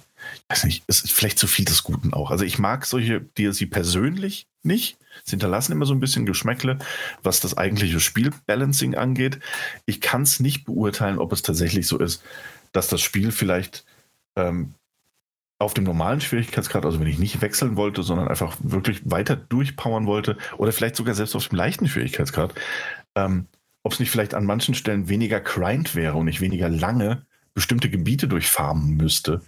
weiß 0.49 0.65
nicht, 0.65 0.83
es 0.87 1.03
ist 1.03 1.11
vielleicht 1.11 1.39
zu 1.39 1.47
viel 1.47 1.65
des 1.65 1.83
Guten 1.83 2.13
auch. 2.13 2.31
Also 2.31 2.43
ich 2.45 2.59
mag 2.59 2.85
solche 2.85 3.21
DLC 3.21 3.69
persönlich 3.69 4.47
nicht. 4.63 4.97
Sie 5.23 5.31
hinterlassen 5.31 5.71
immer 5.71 5.85
so 5.85 5.93
ein 5.93 5.99
bisschen 5.99 6.25
Geschmäckle, 6.25 6.79
was 7.23 7.39
das 7.39 7.57
eigentliche 7.57 7.99
Spielbalancing 7.99 8.95
angeht. 8.95 9.39
Ich 9.85 10.01
kann 10.01 10.23
es 10.23 10.39
nicht 10.39 10.65
beurteilen, 10.65 11.19
ob 11.19 11.31
es 11.33 11.41
tatsächlich 11.41 11.87
so 11.87 11.97
ist, 11.97 12.23
dass 12.71 12.87
das 12.87 13.01
Spiel 13.01 13.31
vielleicht 13.31 13.85
ähm, 14.35 14.73
auf 15.59 15.73
dem 15.73 15.83
normalen 15.83 16.21
Schwierigkeitsgrad, 16.21 16.85
also 16.85 16.99
wenn 16.99 17.07
ich 17.07 17.19
nicht 17.19 17.41
wechseln 17.41 17.75
wollte, 17.75 18.01
sondern 18.01 18.27
einfach 18.27 18.57
wirklich 18.61 19.01
weiter 19.05 19.35
durchpowern 19.35 20.07
wollte, 20.07 20.37
oder 20.57 20.71
vielleicht 20.71 20.95
sogar 20.95 21.13
selbst 21.13 21.35
auf 21.35 21.49
dem 21.49 21.57
leichten 21.57 21.87
Schwierigkeitsgrad, 21.87 22.55
ähm, 23.15 23.47
ob 23.83 23.93
es 23.93 23.99
nicht 23.99 24.09
vielleicht 24.11 24.33
an 24.33 24.45
manchen 24.45 24.73
Stellen 24.73 25.07
weniger 25.07 25.39
grind 25.39 25.95
wäre 25.95 26.15
und 26.15 26.27
ich 26.27 26.41
weniger 26.41 26.69
lange 26.69 27.25
bestimmte 27.53 27.89
Gebiete 27.89 28.27
durchfarmen 28.27 28.95
müsste, 28.95 29.41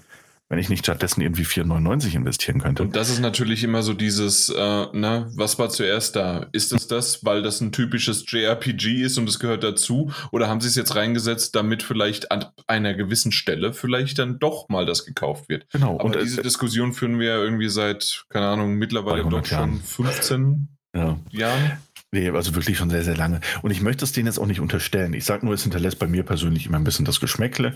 wenn 0.49 0.59
ich 0.59 0.69
nicht 0.69 0.85
stattdessen 0.85 1.21
irgendwie 1.21 1.45
4,99 1.45 2.15
investieren 2.15 2.61
könnte. 2.61 2.83
Und 2.83 2.95
das 2.95 3.09
ist 3.09 3.19
natürlich 3.19 3.63
immer 3.63 3.81
so 3.81 3.93
dieses, 3.93 4.49
äh, 4.49 4.85
ne, 4.93 5.31
was 5.35 5.57
war 5.57 5.69
zuerst 5.69 6.15
da? 6.15 6.47
Ist 6.51 6.73
es 6.73 6.87
das, 6.87 7.25
weil 7.25 7.41
das 7.41 7.61
ein 7.61 7.71
typisches 7.71 8.25
JRPG 8.27 9.01
ist 9.01 9.17
und 9.17 9.27
es 9.27 9.39
gehört 9.39 9.63
dazu? 9.63 10.11
Oder 10.31 10.47
haben 10.47 10.61
sie 10.61 10.67
es 10.67 10.75
jetzt 10.75 10.95
reingesetzt, 10.95 11.55
damit 11.55 11.81
vielleicht 11.81 12.31
an 12.31 12.45
einer 12.67 12.93
gewissen 12.93 13.31
Stelle 13.31 13.73
vielleicht 13.73 14.19
dann 14.19 14.37
doch 14.37 14.69
mal 14.69 14.85
das 14.85 15.05
gekauft 15.05 15.49
wird? 15.49 15.65
Genau. 15.71 15.95
Aber 15.95 16.05
und 16.05 16.15
diese 16.21 16.41
äh, 16.41 16.43
Diskussion 16.43 16.93
führen 16.93 17.19
wir 17.19 17.29
ja 17.29 17.37
irgendwie 17.37 17.69
seit, 17.69 18.25
keine 18.29 18.47
Ahnung, 18.47 18.75
mittlerweile 18.75 19.23
doch 19.25 19.45
schon 19.45 19.81
15 19.81 20.67
ja. 20.95 21.17
Jahren. 21.31 21.71
Nee, 22.13 22.29
also 22.29 22.53
wirklich 22.53 22.77
schon 22.77 22.91
sehr, 22.91 23.03
sehr 23.03 23.17
lange. 23.17 23.39
Und 23.63 23.71
ich 23.71 23.81
möchte 23.81 24.05
es 24.05 24.11
denen 24.11 24.27
jetzt 24.27 24.37
auch 24.37 24.45
nicht 24.45 24.59
unterstellen. 24.59 25.13
Ich 25.13 25.25
sage 25.25 25.47
nur, 25.47 25.55
es 25.55 25.63
hinterlässt 25.63 25.97
bei 25.97 26.05
mir 26.05 26.21
persönlich 26.21 26.67
immer 26.67 26.77
ein 26.77 26.83
bisschen 26.83 27.05
das 27.05 27.19
Geschmäckle. 27.19 27.75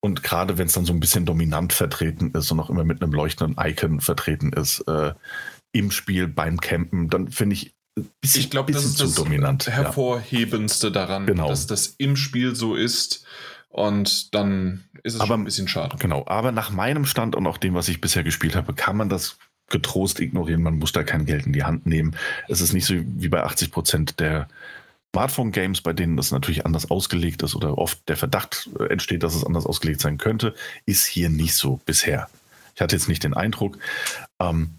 Und 0.00 0.22
gerade 0.22 0.58
wenn 0.58 0.66
es 0.66 0.74
dann 0.74 0.84
so 0.84 0.92
ein 0.92 1.00
bisschen 1.00 1.24
dominant 1.24 1.72
vertreten 1.72 2.32
ist 2.32 2.52
und 2.52 2.60
auch 2.60 2.68
immer 2.68 2.84
mit 2.84 3.02
einem 3.02 3.14
leuchtenden 3.14 3.56
Icon 3.58 4.00
vertreten 4.00 4.52
ist 4.52 4.80
äh, 4.88 5.14
im 5.72 5.90
Spiel 5.90 6.28
beim 6.28 6.60
Campen, 6.60 7.08
dann 7.08 7.30
finde 7.30 7.54
ich 7.54 7.74
bisschen, 8.20 8.42
ich 8.42 8.50
glaube, 8.50 8.72
das 8.72 8.84
ist 8.84 9.00
das 9.00 9.14
dominant. 9.14 9.66
hervorhebendste 9.66 10.88
ja. 10.88 10.92
daran, 10.92 11.24
genau. 11.24 11.48
dass 11.48 11.66
das 11.66 11.94
im 11.96 12.16
Spiel 12.16 12.54
so 12.54 12.74
ist. 12.74 13.24
Und 13.70 14.34
dann 14.34 14.84
ist 15.02 15.14
es 15.14 15.20
aber, 15.20 15.34
ein 15.34 15.44
bisschen 15.44 15.66
schade. 15.66 15.96
Genau, 15.98 16.24
aber 16.26 16.52
nach 16.52 16.70
meinem 16.70 17.06
Stand 17.06 17.34
und 17.34 17.46
auch 17.46 17.56
dem, 17.56 17.72
was 17.72 17.88
ich 17.88 18.02
bisher 18.02 18.22
gespielt 18.22 18.54
habe, 18.54 18.74
kann 18.74 18.98
man 18.98 19.08
das 19.08 19.38
getrost 19.72 20.20
ignorieren. 20.20 20.62
Man 20.62 20.78
muss 20.78 20.92
da 20.92 21.02
kein 21.02 21.26
Geld 21.26 21.46
in 21.46 21.52
die 21.52 21.64
Hand 21.64 21.86
nehmen. 21.86 22.16
Es 22.48 22.60
ist 22.60 22.72
nicht 22.72 22.86
so 22.86 22.94
wie 22.94 23.28
bei 23.28 23.42
80 23.42 23.72
Prozent 23.72 24.20
der 24.20 24.46
Smartphone-Games, 25.14 25.82
bei 25.82 25.92
denen 25.92 26.16
das 26.16 26.30
natürlich 26.30 26.64
anders 26.64 26.90
ausgelegt 26.90 27.42
ist 27.42 27.54
oder 27.54 27.76
oft 27.76 28.08
der 28.08 28.16
Verdacht 28.16 28.70
entsteht, 28.88 29.22
dass 29.22 29.34
es 29.34 29.44
anders 29.44 29.66
ausgelegt 29.66 30.00
sein 30.00 30.16
könnte, 30.16 30.54
ist 30.86 31.04
hier 31.04 31.28
nicht 31.28 31.54
so 31.54 31.80
bisher. 31.84 32.28
Ich 32.74 32.80
hatte 32.80 32.96
jetzt 32.96 33.08
nicht 33.08 33.24
den 33.24 33.34
Eindruck. 33.34 33.78
Ähm, 34.40 34.70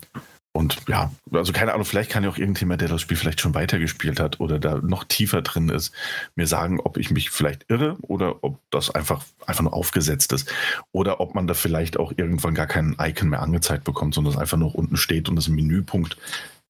und 0.55 0.84
ja, 0.88 1.11
also 1.31 1.51
keine 1.51 1.73
Ahnung, 1.73 1.84
vielleicht 1.84 2.11
kann 2.11 2.23
ja 2.23 2.30
auch 2.30 2.38
irgendjemand, 2.38 2.80
der 2.80 2.88
das 2.88 3.01
Spiel 3.01 3.17
vielleicht 3.17 3.41
schon 3.41 3.55
weitergespielt 3.55 4.19
hat 4.19 4.39
oder 4.39 4.59
da 4.59 4.77
noch 4.77 5.03
tiefer 5.03 5.41
drin 5.41 5.69
ist, 5.69 5.95
mir 6.35 6.45
sagen, 6.45 6.80
ob 6.80 6.97
ich 6.97 7.09
mich 7.09 7.31
vielleicht 7.31 7.65
irre 7.69 7.97
oder 8.03 8.43
ob 8.43 8.59
das 8.69 8.91
einfach, 8.91 9.25
einfach 9.47 9.63
nur 9.63 9.73
aufgesetzt 9.73 10.31
ist. 10.31 10.53
Oder 10.91 11.19
ob 11.19 11.34
man 11.34 11.47
da 11.47 11.55
vielleicht 11.55 11.97
auch 11.97 12.13
irgendwann 12.15 12.53
gar 12.53 12.67
keinen 12.67 12.95
Icon 12.99 13.30
mehr 13.30 13.41
angezeigt 13.41 13.84
bekommt, 13.84 14.13
sondern 14.13 14.31
es 14.31 14.39
einfach 14.39 14.57
nur 14.57 14.75
unten 14.75 14.95
steht 14.95 15.27
und 15.27 15.38
es 15.38 15.47
ein 15.47 15.55
Menüpunkt, 15.55 16.17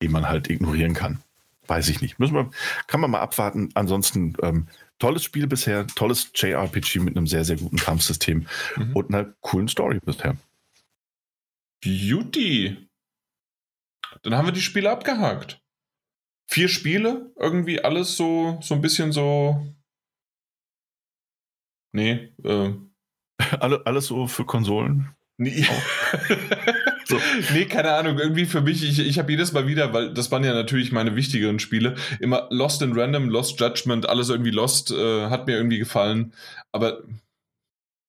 den 0.01 0.13
man 0.13 0.29
halt 0.29 0.49
ignorieren 0.49 0.93
kann. 0.93 1.19
Weiß 1.67 1.89
ich 1.89 2.01
nicht. 2.01 2.19
Müssen 2.19 2.35
wir, 2.35 2.49
kann 2.87 3.01
man 3.01 3.11
mal 3.11 3.19
abwarten. 3.19 3.69
Ansonsten 3.73 4.33
ähm, 4.41 4.67
tolles 4.97 5.25
Spiel 5.25 5.45
bisher, 5.45 5.87
tolles 5.87 6.31
JRPG 6.33 6.99
mit 6.99 7.17
einem 7.17 7.27
sehr, 7.27 7.43
sehr 7.43 7.57
guten 7.57 7.77
Kampfsystem 7.77 8.47
mhm. 8.77 8.93
und 8.93 9.13
einer 9.13 9.33
coolen 9.41 9.67
Story 9.67 9.99
bisher. 10.05 10.37
Beauty. 11.81 12.77
Dann 14.23 14.35
haben 14.35 14.47
wir 14.47 14.53
die 14.53 14.61
Spiele 14.61 14.89
abgehakt. 14.89 15.61
Vier 16.47 16.67
Spiele, 16.67 17.31
irgendwie 17.37 17.83
alles 17.83 18.17
so, 18.17 18.57
so 18.61 18.75
ein 18.75 18.81
bisschen 18.81 19.11
so. 19.11 19.65
Nee, 21.91 22.33
äh. 22.43 22.73
Alle, 23.59 23.85
alles 23.85 24.07
so 24.07 24.27
für 24.27 24.45
Konsolen? 24.45 25.15
Nee. 25.37 25.65
so. 27.05 27.17
nee, 27.53 27.65
keine 27.65 27.93
Ahnung. 27.93 28.19
Irgendwie 28.19 28.45
für 28.45 28.61
mich, 28.61 28.83
ich, 28.83 28.99
ich 28.99 29.19
habe 29.19 29.31
jedes 29.31 29.51
Mal 29.51 29.67
wieder, 29.67 29.93
weil 29.93 30.13
das 30.13 30.31
waren 30.31 30.43
ja 30.43 30.53
natürlich 30.53 30.91
meine 30.91 31.15
wichtigeren 31.15 31.59
Spiele, 31.59 31.95
immer 32.19 32.47
Lost 32.51 32.81
in 32.81 32.93
Random, 32.93 33.29
Lost 33.29 33.59
Judgment, 33.59 34.07
alles 34.07 34.29
irgendwie 34.29 34.51
Lost, 34.51 34.91
äh, 34.91 35.29
hat 35.29 35.47
mir 35.47 35.57
irgendwie 35.57 35.79
gefallen. 35.79 36.33
Aber 36.71 37.03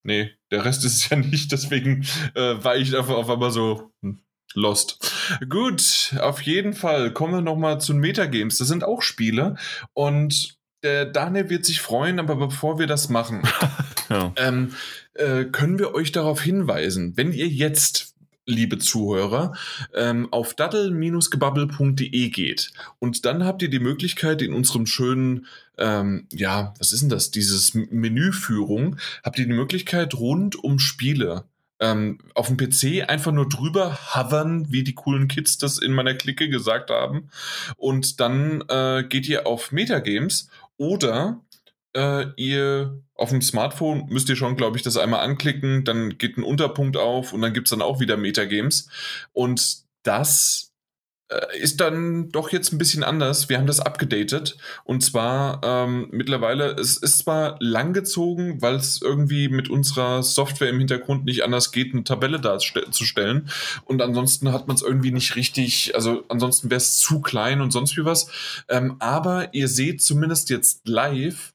nee, 0.02 0.30
der 0.50 0.64
Rest 0.64 0.84
ist 0.84 0.96
es 0.96 1.08
ja 1.08 1.16
nicht. 1.16 1.50
Deswegen 1.52 2.06
äh, 2.34 2.62
war 2.62 2.76
ich 2.76 2.96
einfach 2.96 3.16
auf 3.16 3.30
einmal 3.30 3.50
so, 3.50 3.90
hm, 4.02 4.20
Lost. 4.54 5.12
Gut, 5.48 6.14
auf 6.20 6.40
jeden 6.42 6.72
Fall 6.72 7.12
kommen 7.12 7.34
wir 7.34 7.40
nochmal 7.40 7.80
zu 7.80 7.92
den 7.92 8.00
Metagames. 8.00 8.58
Das 8.58 8.68
sind 8.68 8.84
auch 8.84 9.02
Spiele 9.02 9.56
und 9.92 10.56
der 10.82 11.06
Daniel 11.06 11.50
wird 11.50 11.64
sich 11.64 11.80
freuen, 11.80 12.18
aber 12.18 12.36
bevor 12.36 12.78
wir 12.78 12.86
das 12.86 13.08
machen, 13.08 13.42
ja. 14.10 14.32
ähm, 14.36 14.74
äh, 15.14 15.44
können 15.44 15.78
wir 15.78 15.94
euch 15.94 16.12
darauf 16.12 16.42
hinweisen, 16.42 17.16
wenn 17.16 17.32
ihr 17.32 17.48
jetzt 17.48 18.14
liebe 18.46 18.78
Zuhörer, 18.78 19.54
ähm, 19.94 20.30
auf 20.30 20.54
daddel-gebabbel.de 20.54 22.28
geht. 22.28 22.72
Und 22.98 23.24
dann 23.24 23.44
habt 23.44 23.62
ihr 23.62 23.70
die 23.70 23.78
Möglichkeit, 23.78 24.42
in 24.42 24.52
unserem 24.52 24.86
schönen, 24.86 25.46
ähm, 25.78 26.26
ja, 26.30 26.74
was 26.78 26.92
ist 26.92 27.00
denn 27.00 27.08
das, 27.08 27.30
dieses 27.30 27.72
Menüführung, 27.74 28.96
habt 29.22 29.38
ihr 29.38 29.46
die 29.46 29.52
Möglichkeit, 29.52 30.14
rund 30.14 30.62
um 30.62 30.78
Spiele 30.78 31.44
ähm, 31.84 32.18
auf 32.34 32.46
dem 32.48 32.56
PC 32.56 33.08
einfach 33.08 33.32
nur 33.32 33.48
drüber 33.48 33.98
hovern, 34.14 34.66
wie 34.70 34.82
die 34.82 34.94
coolen 34.94 35.28
Kids 35.28 35.58
das 35.58 35.78
in 35.78 35.92
meiner 35.92 36.14
Clique 36.14 36.48
gesagt 36.48 36.90
haben. 36.90 37.28
Und 37.76 38.20
dann 38.20 38.62
äh, 38.68 39.04
geht 39.06 39.28
ihr 39.28 39.46
auf 39.46 39.70
Metagames 39.70 40.48
oder 40.78 41.40
äh, 41.94 42.26
ihr 42.36 43.00
auf 43.14 43.30
dem 43.30 43.42
Smartphone 43.42 44.06
müsst 44.08 44.28
ihr 44.28 44.36
schon, 44.36 44.56
glaube 44.56 44.76
ich, 44.76 44.82
das 44.82 44.96
einmal 44.96 45.20
anklicken, 45.20 45.84
dann 45.84 46.18
geht 46.18 46.36
ein 46.36 46.42
Unterpunkt 46.42 46.96
auf 46.96 47.32
und 47.32 47.42
dann 47.42 47.52
gibt 47.52 47.68
es 47.68 47.70
dann 47.70 47.82
auch 47.82 48.00
wieder 48.00 48.16
Metagames. 48.16 48.88
Und 49.32 49.84
das 50.02 50.73
ist 51.58 51.80
dann 51.80 52.28
doch 52.30 52.52
jetzt 52.52 52.72
ein 52.72 52.78
bisschen 52.78 53.02
anders. 53.02 53.48
Wir 53.48 53.58
haben 53.58 53.66
das 53.66 53.80
abgedatet 53.80 54.56
und 54.84 55.02
zwar 55.02 55.60
ähm, 55.64 56.08
mittlerweile, 56.10 56.72
es 56.72 56.96
ist 56.96 57.18
zwar 57.18 57.56
langgezogen, 57.60 58.60
weil 58.60 58.74
es 58.74 59.00
irgendwie 59.00 59.48
mit 59.48 59.70
unserer 59.70 60.22
Software 60.22 60.68
im 60.68 60.78
Hintergrund 60.78 61.24
nicht 61.24 61.42
anders 61.42 61.72
geht, 61.72 61.94
eine 61.94 62.04
Tabelle 62.04 62.40
darzustellen 62.40 63.48
und 63.84 64.02
ansonsten 64.02 64.52
hat 64.52 64.68
man 64.68 64.76
es 64.76 64.82
irgendwie 64.82 65.12
nicht 65.12 65.34
richtig, 65.36 65.94
also 65.94 66.24
ansonsten 66.28 66.70
wäre 66.70 66.78
es 66.78 66.98
zu 66.98 67.20
klein 67.20 67.62
und 67.62 67.70
sonst 67.70 67.96
wie 67.96 68.04
was. 68.04 68.28
Ähm, 68.68 68.96
aber 68.98 69.54
ihr 69.54 69.68
seht 69.68 70.02
zumindest 70.02 70.50
jetzt 70.50 70.86
live, 70.86 71.53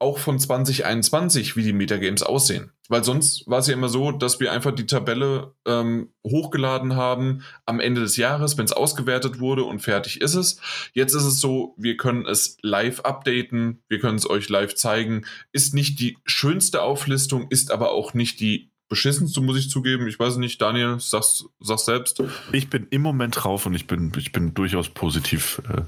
auch 0.00 0.18
von 0.18 0.38
2021, 0.38 1.56
wie 1.56 1.62
die 1.62 1.74
Metagames 1.74 2.22
aussehen. 2.22 2.72
Weil 2.88 3.04
sonst 3.04 3.46
war 3.46 3.58
es 3.58 3.66
ja 3.66 3.74
immer 3.74 3.90
so, 3.90 4.10
dass 4.12 4.40
wir 4.40 4.50
einfach 4.50 4.72
die 4.72 4.86
Tabelle 4.86 5.54
ähm, 5.66 6.08
hochgeladen 6.26 6.96
haben 6.96 7.42
am 7.66 7.80
Ende 7.80 8.00
des 8.00 8.16
Jahres, 8.16 8.56
wenn 8.58 8.64
es 8.64 8.72
ausgewertet 8.72 9.40
wurde 9.40 9.62
und 9.64 9.80
fertig 9.80 10.20
ist 10.20 10.34
es. 10.34 10.58
Jetzt 10.94 11.14
ist 11.14 11.24
es 11.24 11.40
so, 11.40 11.74
wir 11.76 11.96
können 11.96 12.26
es 12.26 12.56
live 12.62 13.00
updaten, 13.00 13.82
wir 13.88 14.00
können 14.00 14.16
es 14.16 14.28
euch 14.28 14.48
live 14.48 14.74
zeigen. 14.74 15.26
Ist 15.52 15.74
nicht 15.74 16.00
die 16.00 16.16
schönste 16.24 16.82
Auflistung, 16.82 17.46
ist 17.50 17.70
aber 17.70 17.92
auch 17.92 18.14
nicht 18.14 18.40
die 18.40 18.70
beschissenste, 18.88 19.40
muss 19.42 19.58
ich 19.58 19.70
zugeben. 19.70 20.08
Ich 20.08 20.18
weiß 20.18 20.38
nicht, 20.38 20.60
Daniel, 20.60 20.96
sag's, 20.98 21.44
sag's 21.60 21.84
selbst. 21.84 22.22
Ich 22.52 22.70
bin 22.70 22.86
im 22.90 23.02
Moment 23.02 23.36
drauf 23.38 23.66
und 23.66 23.74
ich 23.74 23.86
bin, 23.86 24.12
ich 24.16 24.32
bin 24.32 24.54
durchaus 24.54 24.88
positiv. 24.88 25.60
Äh 25.68 25.82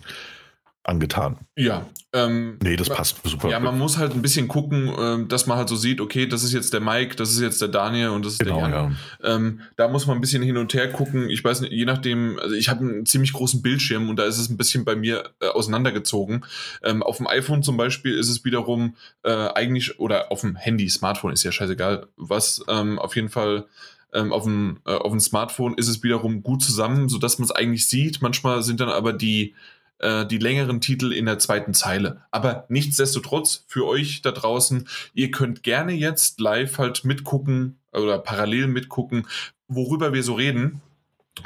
angetan. 0.85 1.39
Ja. 1.57 1.87
Ähm, 2.13 2.59
nee, 2.63 2.77
das 2.77 2.91
passt 2.91 3.17
super. 3.25 3.49
Ja, 3.49 3.61
man 3.61 3.79
muss 3.79 3.97
halt 3.97 4.13
ein 4.13 4.21
bisschen 4.21 4.49
gucken, 4.49 4.89
äh, 4.89 5.27
dass 5.27 5.47
man 5.47 5.57
halt 5.57 5.69
so 5.69 5.77
sieht, 5.77 6.01
okay, 6.01 6.27
das 6.27 6.43
ist 6.43 6.53
jetzt 6.53 6.73
der 6.75 6.81
Mike, 6.81 7.15
das 7.17 7.31
ist 7.31 7.41
jetzt 7.41 7.61
der 7.63 7.69
Daniel 7.69 8.09
und 8.09 8.25
das 8.25 8.35
ist 8.35 8.39
genau, 8.41 8.61
der 8.61 8.69
Jan. 8.69 8.97
Ja. 9.23 9.35
Ähm, 9.35 9.61
da 9.77 9.89
muss 9.89 10.07
man 10.07 10.19
ein 10.19 10.21
bisschen 10.21 10.43
hin 10.43 10.57
und 10.57 10.75
her 10.75 10.91
gucken. 10.91 11.31
Ich 11.31 11.43
weiß 11.43 11.61
nicht, 11.61 11.73
je 11.73 11.85
nachdem, 11.85 12.39
also 12.39 12.55
ich 12.55 12.69
habe 12.69 12.81
einen 12.81 13.07
ziemlich 13.07 13.33
großen 13.33 13.63
Bildschirm 13.63 14.11
und 14.11 14.17
da 14.17 14.25
ist 14.25 14.39
es 14.39 14.51
ein 14.51 14.57
bisschen 14.57 14.85
bei 14.85 14.97
mir 14.97 15.31
äh, 15.41 15.47
auseinandergezogen. 15.47 16.45
Ähm, 16.83 17.03
auf 17.03 17.19
dem 17.19 17.29
iPhone 17.29 17.63
zum 17.63 17.77
Beispiel 17.77 18.19
ist 18.19 18.29
es 18.29 18.45
wiederum 18.45 18.97
äh, 19.23 19.31
eigentlich, 19.31 19.99
oder 20.01 20.33
auf 20.33 20.41
dem 20.41 20.57
Handy, 20.57 20.91
Smartphone 20.91 21.33
ist 21.33 21.45
ja 21.45 21.53
scheißegal, 21.53 22.09
was 22.17 22.63
ähm, 22.69 22.99
auf 22.99 23.15
jeden 23.17 23.29
Fall 23.31 23.67
ähm, 24.13 24.33
auf, 24.33 24.45
dem, 24.45 24.81
äh, 24.87 24.93
auf 24.93 25.11
dem 25.11 25.21
Smartphone 25.21 25.75
ist 25.75 25.89
es 25.89 26.03
wiederum 26.03 26.43
gut 26.43 26.63
zusammen, 26.63 27.09
sodass 27.09 27.39
man 27.39 27.45
es 27.45 27.53
eigentlich 27.53 27.89
sieht. 27.89 28.21
Manchmal 28.21 28.63
sind 28.63 28.81
dann 28.81 28.91
aber 28.91 29.13
die 29.13 29.55
äh, 30.03 30.27
die 30.27 30.39
längeren 30.39 30.81
Titel 30.81 31.13
in 31.13 31.27
der 31.27 31.39
zweiten 31.39 31.75
Zeile. 31.75 32.23
Aber 32.31 32.67
nichtsdestotrotz 32.69 33.65
für 33.69 33.87
euch 33.87 34.23
da 34.23 34.33
draußen, 34.33 34.89
ihr 35.15 35.31
könnt 35.31 35.63
gerne 35.63 35.93
jetzt 35.93 36.41
live 36.41 36.79
halt 36.79 37.05
mitgucken 37.05 37.79
oder 37.93 38.19
parallel 38.19 38.67
mitgucken, 38.67 39.27
worüber 39.69 40.13
wir 40.13 40.23
so 40.23 40.35
reden. 40.35 40.83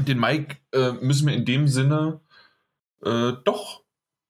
Den 0.01 0.19
Mike 0.19 0.57
äh, 0.73 0.93
müssen 0.93 1.28
wir 1.28 1.35
in 1.35 1.45
dem 1.45 1.69
Sinne 1.69 2.20
äh, 3.05 3.33
doch 3.45 3.83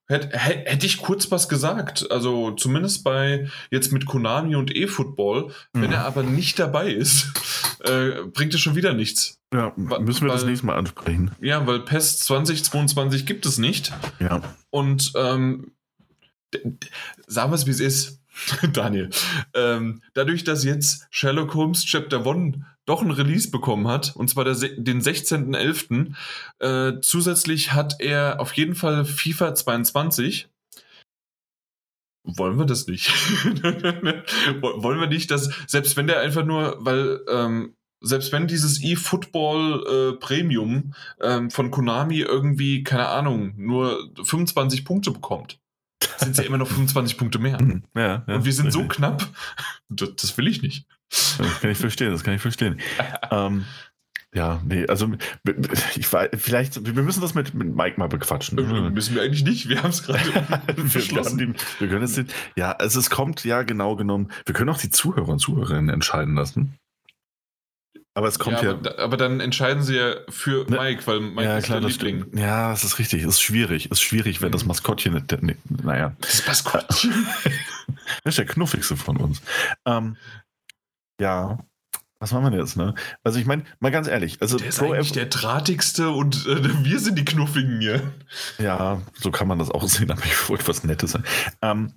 Hätte, 0.09 0.39
hätte 0.39 0.86
ich 0.86 0.98
kurz 0.98 1.32
was 1.32 1.48
gesagt. 1.48 2.09
Also 2.12 2.53
zumindest 2.53 3.03
bei 3.03 3.48
jetzt 3.73 3.93
mit 3.93 4.07
Konami 4.07 4.55
und 4.55 4.74
eFootball. 4.74 5.48
Mhm. 5.73 5.82
Wenn 5.82 5.93
er 5.93 6.05
aber 6.05 6.23
nicht 6.23 6.61
dabei 6.61 6.93
ist, 6.93 7.32
äh, 7.85 8.23
bringt 8.32 8.55
es 8.55 8.61
schon 8.61 8.77
wieder 8.77 8.94
nichts. 8.94 9.40
Ja, 9.56 9.72
müssen 9.76 10.22
wir 10.22 10.28
weil, 10.28 10.36
das 10.36 10.44
nächste 10.44 10.66
Mal 10.66 10.76
ansprechen. 10.76 11.30
Ja, 11.40 11.66
weil 11.66 11.80
PES 11.80 12.18
2022 12.20 13.24
gibt 13.24 13.46
es 13.46 13.56
nicht. 13.56 13.92
Ja. 14.20 14.42
Und 14.70 15.12
ähm, 15.16 15.72
sagen 17.26 17.50
wir 17.50 17.54
es, 17.54 17.66
wie 17.66 17.70
es 17.70 17.80
ist, 17.80 18.20
Daniel. 18.72 19.08
Ähm, 19.54 20.02
dadurch, 20.12 20.44
dass 20.44 20.64
jetzt 20.64 21.06
Sherlock 21.10 21.54
Holmes 21.54 21.84
Chapter 21.84 22.26
1 22.26 22.58
doch 22.84 23.02
ein 23.02 23.10
Release 23.10 23.50
bekommen 23.50 23.88
hat, 23.88 24.14
und 24.14 24.28
zwar 24.28 24.44
der, 24.44 24.54
den 24.54 25.00
16.11. 25.00 26.14
Äh, 26.58 27.00
zusätzlich 27.00 27.72
hat 27.72 27.96
er 27.98 28.40
auf 28.40 28.52
jeden 28.52 28.74
Fall 28.74 29.04
FIFA 29.04 29.54
22. 29.54 30.48
Wollen 32.24 32.58
wir 32.58 32.66
das 32.66 32.86
nicht? 32.86 33.08
Wollen 34.60 35.00
wir 35.00 35.06
nicht, 35.06 35.30
dass, 35.30 35.50
selbst 35.66 35.96
wenn 35.96 36.08
der 36.08 36.20
einfach 36.20 36.44
nur, 36.44 36.76
weil, 36.80 37.20
ähm, 37.28 37.76
selbst 38.01 38.32
wenn 38.32 38.47
dieses 38.47 38.82
eFootball 38.82 39.85
äh, 39.86 40.16
Premium 40.18 40.94
ähm, 41.20 41.51
von 41.51 41.70
Konami 41.70 42.20
irgendwie, 42.20 42.85
keine 42.85 43.09
Ahnung, 43.09 43.55
nur 43.56 44.10
25 44.23 44.85
Punkte 44.85 45.10
bekommt, 45.10 45.59
sind 46.18 46.32
es 46.32 46.39
ja 46.39 46.44
immer 46.44 46.59
noch 46.59 46.68
25 46.68 47.16
Punkte 47.16 47.39
mehr. 47.39 47.59
Ja, 47.94 48.24
ja, 48.27 48.35
und 48.35 48.44
wir 48.44 48.52
sind 48.52 48.73
so 48.73 48.85
knapp, 48.85 49.27
das, 49.89 50.14
das 50.16 50.39
will 50.39 50.47
ich 50.47 50.62
nicht. 50.62 50.86
Das 51.10 51.60
kann 51.60 51.70
ich 51.70 51.78
verstehen, 51.78 52.10
das 52.10 52.24
kann 52.24 52.35
ich 52.35 52.43
verstehen. 52.43 52.81
ähm, 53.31 53.64
ja, 54.35 54.60
nee, 54.66 54.86
also 54.86 55.10
ich 55.97 56.12
war, 56.12 56.28
vielleicht, 56.35 56.85
wir 56.94 57.02
müssen 57.02 57.23
das 57.23 57.35
mit, 57.35 57.55
mit 57.55 57.74
Mike 57.74 57.98
mal 57.98 58.09
bequatschen. 58.09 58.59
Äh, 58.59 58.90
müssen 58.90 59.14
wir 59.14 59.23
eigentlich 59.23 59.44
nicht, 59.44 59.68
wir 59.68 59.82
haben 59.82 59.90
es 59.90 60.02
gerade 60.02 60.20
beschlossen. 60.93 61.39
Wir, 61.39 61.55
wir 61.78 61.89
können 61.89 62.02
es 62.02 62.20
ja, 62.55 62.73
also 62.73 62.98
es 62.98 63.09
kommt 63.09 63.44
ja 63.44 63.62
genau 63.62 63.97
genommen, 63.97 64.31
wir 64.44 64.55
können 64.55 64.68
auch 64.68 64.78
die 64.78 64.90
Zuhörer 64.90 65.28
und 65.28 65.39
Zuhörerinnen 65.39 65.89
entscheiden 65.89 66.35
lassen. 66.35 66.74
Aber 68.16 68.28
es 68.28 68.38
kommt 68.38 68.62
ja. 68.62 68.70
ja 68.70 68.70
aber, 68.70 68.98
aber, 68.98 69.16
dann 69.18 69.40
entscheiden 69.40 69.82
sie 69.82 69.97
ja 69.97 70.14
für 70.30 70.64
ne, 70.70 70.78
Mike, 70.78 71.06
weil 71.06 71.20
Mike 71.20 71.43
ja, 71.43 71.59
ist 71.59 71.66
klar, 71.66 71.80
der 71.80 71.90
Liebling. 71.90 72.24
Ja, 72.34 72.70
das 72.70 72.82
ist 72.82 72.98
richtig. 72.98 73.22
Es 73.22 73.34
ist 73.34 73.43
schwierig. 73.43 73.86
Es 73.90 73.98
ist 73.98 74.01
schwierig, 74.01 74.40
wenn 74.40 74.51
das 74.51 74.62
mhm. 74.62 74.68
Maskottchen. 74.68 75.12
nicht. 75.12 75.43
Ne, 75.43 75.56
naja. 75.82 76.16
Das 76.22 76.47
Maskottchen. 76.47 77.12
das 78.24 78.32
ist 78.32 78.38
der 78.38 78.47
knuffigste 78.47 78.97
von 78.97 79.18
uns. 79.18 79.43
Ähm, 79.84 80.16
ja, 81.20 81.59
was 82.18 82.32
machen 82.32 82.51
wir 82.51 82.59
jetzt, 82.59 82.78
ne? 82.78 82.94
Also 83.22 83.38
ich 83.38 83.44
meine, 83.44 83.64
mal 83.80 83.90
ganz 83.90 84.09
ehrlich, 84.09 84.40
also 84.40 84.56
der 84.56 84.68
ist 84.68 84.78
Pro 84.78 84.93
eigentlich 84.93 85.12
der 85.12 85.26
drahtigste 85.26 86.09
und 86.09 86.47
äh, 86.47 86.84
wir 86.84 86.98
sind 86.98 87.18
die 87.18 87.24
Knuffigen 87.26 87.82
hier. 87.82 88.14
Ja, 88.56 89.02
so 89.12 89.30
kann 89.30 89.47
man 89.47 89.59
das 89.59 89.70
auch 89.70 89.86
sehen, 89.86 90.10
aber 90.10 90.24
ich 90.24 90.48
wollte 90.48 90.66
was 90.68 90.84
Nettes 90.84 91.12
sagen. 91.12 91.24
Ähm, 91.60 91.93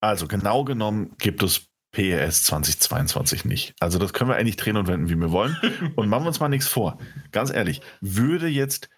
also 0.00 0.28
genau 0.28 0.62
genommen 0.62 1.16
gibt 1.18 1.42
es 1.42 1.66
PES 1.92 2.44
2022 2.44 3.44
nicht. 3.44 3.74
Also 3.80 3.98
das 3.98 4.12
können 4.12 4.30
wir 4.30 4.36
eigentlich 4.36 4.56
drehen 4.56 4.76
und 4.76 4.88
wenden, 4.88 5.08
wie 5.08 5.16
wir 5.16 5.30
wollen. 5.30 5.56
Und 5.96 6.08
machen 6.08 6.24
wir 6.24 6.28
uns 6.28 6.40
mal 6.40 6.48
nichts 6.48 6.66
vor. 6.66 6.98
Ganz 7.30 7.52
ehrlich, 7.52 7.82
würde 8.00 8.48
jetzt 8.48 8.88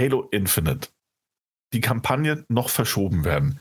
Halo 0.00 0.28
Infinite 0.30 0.88
die 1.72 1.80
Kampagne 1.80 2.44
noch 2.48 2.70
verschoben 2.70 3.24
werden, 3.24 3.60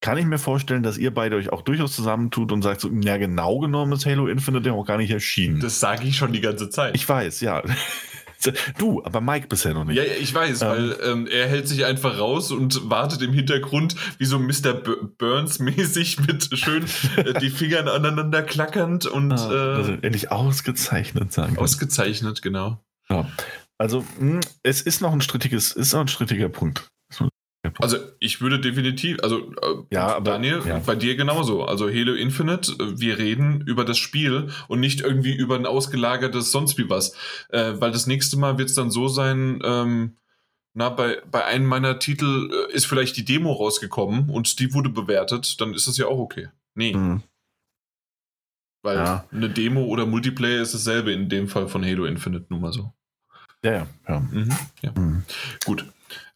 kann 0.00 0.16
ich 0.16 0.26
mir 0.26 0.38
vorstellen, 0.38 0.84
dass 0.84 0.96
ihr 0.96 1.12
beide 1.12 1.36
euch 1.36 1.50
auch 1.50 1.62
durchaus 1.62 1.94
zusammentut 1.94 2.52
und 2.52 2.62
sagt 2.62 2.80
so, 2.80 2.88
ja, 2.88 3.16
genau 3.16 3.58
genommen 3.58 3.92
ist 3.92 4.06
Halo 4.06 4.28
Infinite 4.28 4.68
ja 4.68 4.74
auch 4.74 4.84
gar 4.86 4.96
nicht 4.96 5.10
erschienen. 5.10 5.58
Das 5.58 5.80
sage 5.80 6.06
ich 6.06 6.16
schon 6.16 6.32
die 6.32 6.40
ganze 6.40 6.70
Zeit. 6.70 6.94
Ich 6.94 7.08
weiß, 7.08 7.40
ja. 7.40 7.62
Du, 8.78 9.02
aber 9.04 9.20
Mike 9.20 9.48
bisher 9.48 9.74
noch 9.74 9.84
nicht. 9.84 9.96
Ja, 9.96 10.04
ich 10.04 10.32
weiß, 10.32 10.62
ähm, 10.62 10.68
weil 10.68 10.96
ähm, 11.02 11.26
er 11.26 11.48
hält 11.48 11.66
sich 11.66 11.84
einfach 11.84 12.18
raus 12.18 12.52
und 12.52 12.88
wartet 12.88 13.22
im 13.22 13.32
Hintergrund 13.32 13.96
wie 14.18 14.26
so 14.26 14.38
Mr. 14.38 14.74
Burns-mäßig 14.74 16.20
mit 16.26 16.48
schön 16.58 16.84
äh, 17.16 17.34
die 17.40 17.50
Fingern 17.50 17.88
aneinander 17.88 18.42
klackernd 18.42 19.06
und 19.06 19.32
ah, 19.32 19.52
äh, 19.52 19.76
also 19.76 19.92
endlich 20.02 20.30
ausgezeichnet 20.30 21.32
sagen. 21.32 21.58
Ausgezeichnet, 21.58 22.42
genau. 22.42 22.80
Ja. 23.08 23.28
Also 23.76 24.04
mh, 24.18 24.34
hm, 24.34 24.40
es 24.62 24.82
ist 24.82 25.00
noch 25.00 25.12
ein 25.12 25.20
strittiges, 25.20 25.72
ist 25.72 25.92
noch 25.92 26.00
ein 26.00 26.08
strittiger 26.08 26.48
Punkt. 26.48 26.88
Also 27.78 27.96
ich 28.20 28.40
würde 28.40 28.60
definitiv, 28.60 29.18
also 29.22 29.52
äh, 29.52 29.84
ja, 29.90 30.16
aber, 30.16 30.32
Daniel, 30.32 30.62
ja. 30.66 30.78
bei 30.78 30.94
dir 30.94 31.16
genauso. 31.16 31.64
Also 31.64 31.88
Halo 31.88 32.14
Infinite, 32.14 32.72
äh, 32.72 33.00
wir 33.00 33.18
reden 33.18 33.62
über 33.62 33.84
das 33.84 33.98
Spiel 33.98 34.48
und 34.68 34.80
nicht 34.80 35.00
irgendwie 35.00 35.34
über 35.34 35.56
ein 35.56 35.66
ausgelagertes 35.66 36.50
sonst 36.50 36.78
wie 36.78 36.88
was. 36.88 37.14
Äh, 37.50 37.74
weil 37.78 37.92
das 37.92 38.06
nächste 38.06 38.36
Mal 38.38 38.58
wird 38.58 38.68
es 38.68 38.74
dann 38.74 38.90
so 38.90 39.08
sein, 39.08 39.60
ähm, 39.64 40.16
na, 40.74 40.90
bei, 40.90 41.20
bei 41.30 41.44
einem 41.44 41.66
meiner 41.66 41.98
Titel 41.98 42.50
äh, 42.52 42.72
ist 42.72 42.86
vielleicht 42.86 43.16
die 43.16 43.24
Demo 43.24 43.52
rausgekommen 43.52 44.30
und 44.30 44.60
die 44.60 44.74
wurde 44.74 44.90
bewertet, 44.90 45.60
dann 45.60 45.74
ist 45.74 45.88
das 45.88 45.98
ja 45.98 46.06
auch 46.06 46.18
okay. 46.18 46.48
Nee. 46.74 46.94
Mhm. 46.94 47.22
Weil 48.82 48.96
ja. 48.96 49.24
eine 49.32 49.50
Demo 49.50 49.84
oder 49.84 50.06
Multiplayer 50.06 50.62
ist 50.62 50.74
dasselbe 50.74 51.12
in 51.12 51.28
dem 51.28 51.48
Fall 51.48 51.68
von 51.68 51.84
Halo 51.84 52.04
Infinite, 52.04 52.46
nun 52.48 52.60
mal 52.60 52.72
so. 52.72 52.92
Ja, 53.64 53.72
ja. 53.72 53.86
ja. 54.08 54.20
Mhm, 54.20 54.52
ja. 54.82 54.92
Mhm. 54.92 55.24
Gut. 55.64 55.84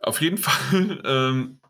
Auf 0.03 0.21
jeden 0.21 0.39
Fall 0.39 1.01
ähm, 1.05 1.61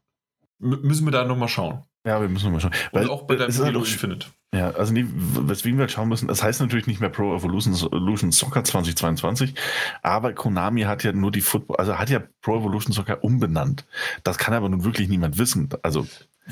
müssen 0.58 1.06
wir 1.06 1.12
da 1.12 1.24
nochmal 1.24 1.48
schauen. 1.48 1.82
Ja, 2.04 2.20
wir 2.20 2.28
müssen 2.28 2.46
nochmal 2.46 2.60
schauen. 2.60 2.74
Weil 2.90 3.04
Und 3.04 3.10
auch 3.10 3.22
bei 3.22 3.36
deinem 3.36 3.54
halt 3.56 3.76
Infinite. 3.76 4.26
Ja, 4.54 4.72
also 4.72 4.92
nee, 4.92 5.06
weswegen 5.08 5.78
wir 5.78 5.84
halt 5.84 5.92
schauen 5.92 6.08
müssen, 6.08 6.28
das 6.28 6.42
heißt 6.42 6.60
natürlich 6.60 6.86
nicht 6.86 7.00
mehr 7.00 7.08
Pro 7.08 7.34
Evolution, 7.34 7.74
Evolution 7.74 8.32
Soccer 8.32 8.64
2022, 8.64 9.54
aber 10.02 10.34
Konami 10.34 10.82
hat 10.82 11.04
ja 11.04 11.12
nur 11.12 11.32
die 11.32 11.40
Football, 11.40 11.76
also 11.78 11.98
hat 11.98 12.10
ja 12.10 12.22
Pro 12.42 12.58
Evolution 12.58 12.92
Soccer 12.92 13.24
umbenannt. 13.24 13.86
Das 14.24 14.36
kann 14.36 14.52
aber 14.52 14.68
nun 14.68 14.84
wirklich 14.84 15.08
niemand 15.08 15.38
wissen. 15.38 15.70
Also 15.82 16.06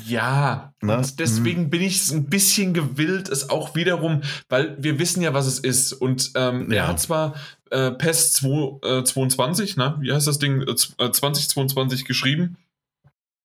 ja, 0.05 0.73
Na? 0.81 0.97
und 0.97 1.19
deswegen 1.19 1.63
hm. 1.63 1.69
bin 1.69 1.81
ich 1.81 2.11
ein 2.11 2.25
bisschen 2.25 2.73
gewillt, 2.73 3.29
es 3.29 3.49
auch 3.49 3.75
wiederum, 3.75 4.21
weil 4.49 4.77
wir 4.79 4.97
wissen 4.99 5.21
ja, 5.21 5.33
was 5.33 5.45
es 5.45 5.59
ist. 5.59 5.93
Und 5.93 6.31
ähm, 6.35 6.71
ja. 6.71 6.83
er 6.83 6.87
hat 6.87 6.99
zwar 6.99 7.35
äh, 7.71 7.91
PES 7.91 8.33
2, 8.33 8.99
äh, 8.99 9.03
22, 9.03 9.77
ne? 9.77 9.97
wie 9.99 10.13
heißt 10.13 10.27
das 10.27 10.39
Ding, 10.39 10.61
äh, 10.61 10.75
2022 10.75 12.01
äh, 12.01 12.03
geschrieben, 12.03 12.57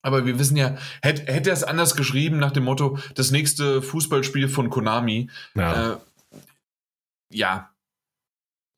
aber 0.02 0.26
wir 0.26 0.38
wissen 0.38 0.56
ja, 0.56 0.76
hätte, 1.02 1.32
hätte 1.32 1.50
er 1.50 1.54
es 1.54 1.64
anders 1.64 1.96
geschrieben 1.96 2.38
nach 2.38 2.52
dem 2.52 2.64
Motto, 2.64 2.98
das 3.14 3.30
nächste 3.30 3.82
Fußballspiel 3.82 4.48
von 4.48 4.70
Konami, 4.70 5.30
ja, 5.54 5.92
äh, 5.92 5.96
ja. 7.32 7.70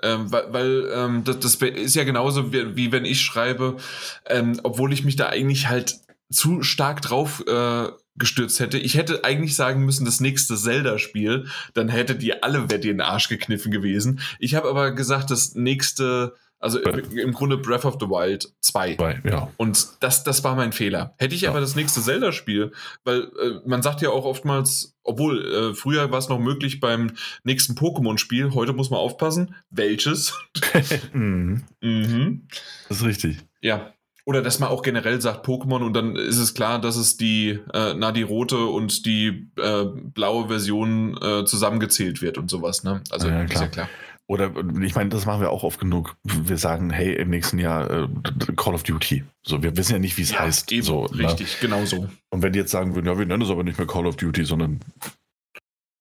Ähm, 0.01 0.31
weil, 0.31 0.53
weil 0.53 0.91
ähm, 0.95 1.25
das, 1.25 1.41
das 1.41 1.55
ist 1.57 1.97
ja 1.97 2.05
genauso 2.05 2.53
wie, 2.53 2.77
wie 2.77 2.93
wenn 2.93 3.05
ich 3.05 3.21
schreibe, 3.21 3.79
ähm, 4.27 4.61
obwohl 4.63 4.93
ich 4.93 5.05
mich 5.05 5.17
da 5.17 5.29
eigentlich 5.29 5.69
halt 5.69 5.99
zu 6.31 6.63
stark 6.63 7.03
drauf 7.03 7.43
äh, 7.47 7.89
gestürzt 8.19 8.61
hätte. 8.61 8.79
Ich 8.79 8.97
hätte 8.97 9.25
eigentlich 9.25 9.55
sagen 9.57 9.85
müssen, 9.85 10.05
das 10.05 10.21
nächste 10.21 10.57
Zelda-Spiel, 10.57 11.47
dann 11.75 11.89
hätte 11.89 12.15
die 12.15 12.43
alle 12.43 12.71
Wette 12.71 12.89
in 12.89 12.99
den 12.99 13.01
Arsch 13.01 13.29
gekniffen 13.29 13.71
gewesen. 13.71 14.21
Ich 14.39 14.55
habe 14.55 14.69
aber 14.69 14.93
gesagt, 14.93 15.31
das 15.31 15.55
nächste 15.55 16.35
Also 16.61 16.81
im 16.81 17.33
Grunde 17.33 17.57
Breath 17.57 17.85
of 17.85 17.99
the 18.01 18.07
Wild 18.07 18.53
2. 18.63 18.99
Weil, 18.99 19.23
ja. 19.25 19.49
Und 19.59 19.89
das, 20.01 20.25
das 20.25 20.43
war 20.43 20.57
mein 20.57 20.73
Fehler. 20.73 21.15
Hätte 21.19 21.35
ich 21.37 21.43
Ja. 21.43 21.51
aber 21.51 21.61
das 21.61 21.77
nächste 21.77 22.03
Zelda-Spiel, 22.03 22.73
weil 23.05 23.21
äh, 23.41 23.61
man 23.65 23.81
sagt 23.83 24.03
ja 24.03 24.11
auch 24.11 24.25
oftmals, 24.25 24.97
obwohl 25.05 25.45
äh, 25.47 25.75
früher 25.75 26.11
war 26.11 26.19
es 26.19 26.29
noch 26.29 26.41
möglich 26.41 26.81
beim 26.81 27.13
nächsten 27.45 27.75
Pokémon-Spiel, 27.75 28.55
heute 28.55 28.73
muss 28.73 28.91
man 28.91 28.99
aufpassen, 28.99 29.55
welches. 29.71 30.35
Mhm. 31.13 31.65
mhm. 31.81 32.49
Das 32.89 32.99
ist 32.99 33.07
richtig. 33.07 33.39
Ja. 33.61 33.93
Oder 34.29 34.43
dass 34.43 34.59
man 34.59 34.69
auch 34.69 34.83
generell 34.83 35.23
sagt 35.23 35.47
Pokémon 35.47 35.83
und 35.83 35.95
dann 35.95 36.15
ist 36.15 36.37
es 36.37 36.53
klar, 36.53 36.79
dass 36.79 36.97
es 36.97 37.17
die, 37.17 37.61
äh, 37.73 37.95
na, 37.97 38.13
die 38.13 38.21
rote 38.21 38.67
und 38.67 39.07
die 39.07 39.49
äh, 39.57 39.87
blaue 39.87 40.49
Version 40.49 41.17
äh, 41.17 41.47
zusammengezählt 41.47 42.21
wird 42.21 42.37
und 42.37 42.51
sowas, 42.51 42.85
ne? 42.85 43.01
Also 43.09 43.27
Ja, 43.27 43.47
klar. 43.47 43.63
ja 43.63 43.69
klar. 43.69 43.89
Oder 44.27 44.53
ich 44.83 44.95
meine, 44.95 45.09
das 45.09 45.25
machen 45.25 45.41
wir 45.41 45.51
auch 45.51 45.63
oft 45.63 45.81
genug. 45.81 46.17
Wir 46.25 46.59
sagen, 46.59 46.91
hey, 46.91 47.15
im 47.15 47.31
nächsten 47.31 47.59
Jahr 47.59 47.91
äh, 47.91 48.09
Call 48.55 48.75
of 48.75 48.83
Duty. 48.83 49.25
So, 49.43 49.63
wir 49.63 49.75
wissen 49.79 49.93
ja 49.93 49.99
nicht, 49.99 50.19
wie 50.19 50.23
es 50.23 50.39
heißt. 50.39 50.71
eben, 50.73 50.83
so, 50.83 51.07
ne? 51.07 51.27
richtig, 51.27 51.59
genau 51.61 51.87
so. 51.87 52.07
Und 52.29 52.43
wenn 52.43 52.53
die 52.53 52.59
jetzt 52.59 52.71
sagen 52.71 52.95
würden, 52.95 53.07
ja, 53.07 53.19
wir 53.19 53.25
nennen 53.25 53.43
es 53.43 53.49
aber 53.49 53.65
nicht 53.65 53.79
mehr 53.79 53.87
Call 53.87 54.07
of 54.07 54.17
Duty, 54.17 54.45
sondern 54.45 54.81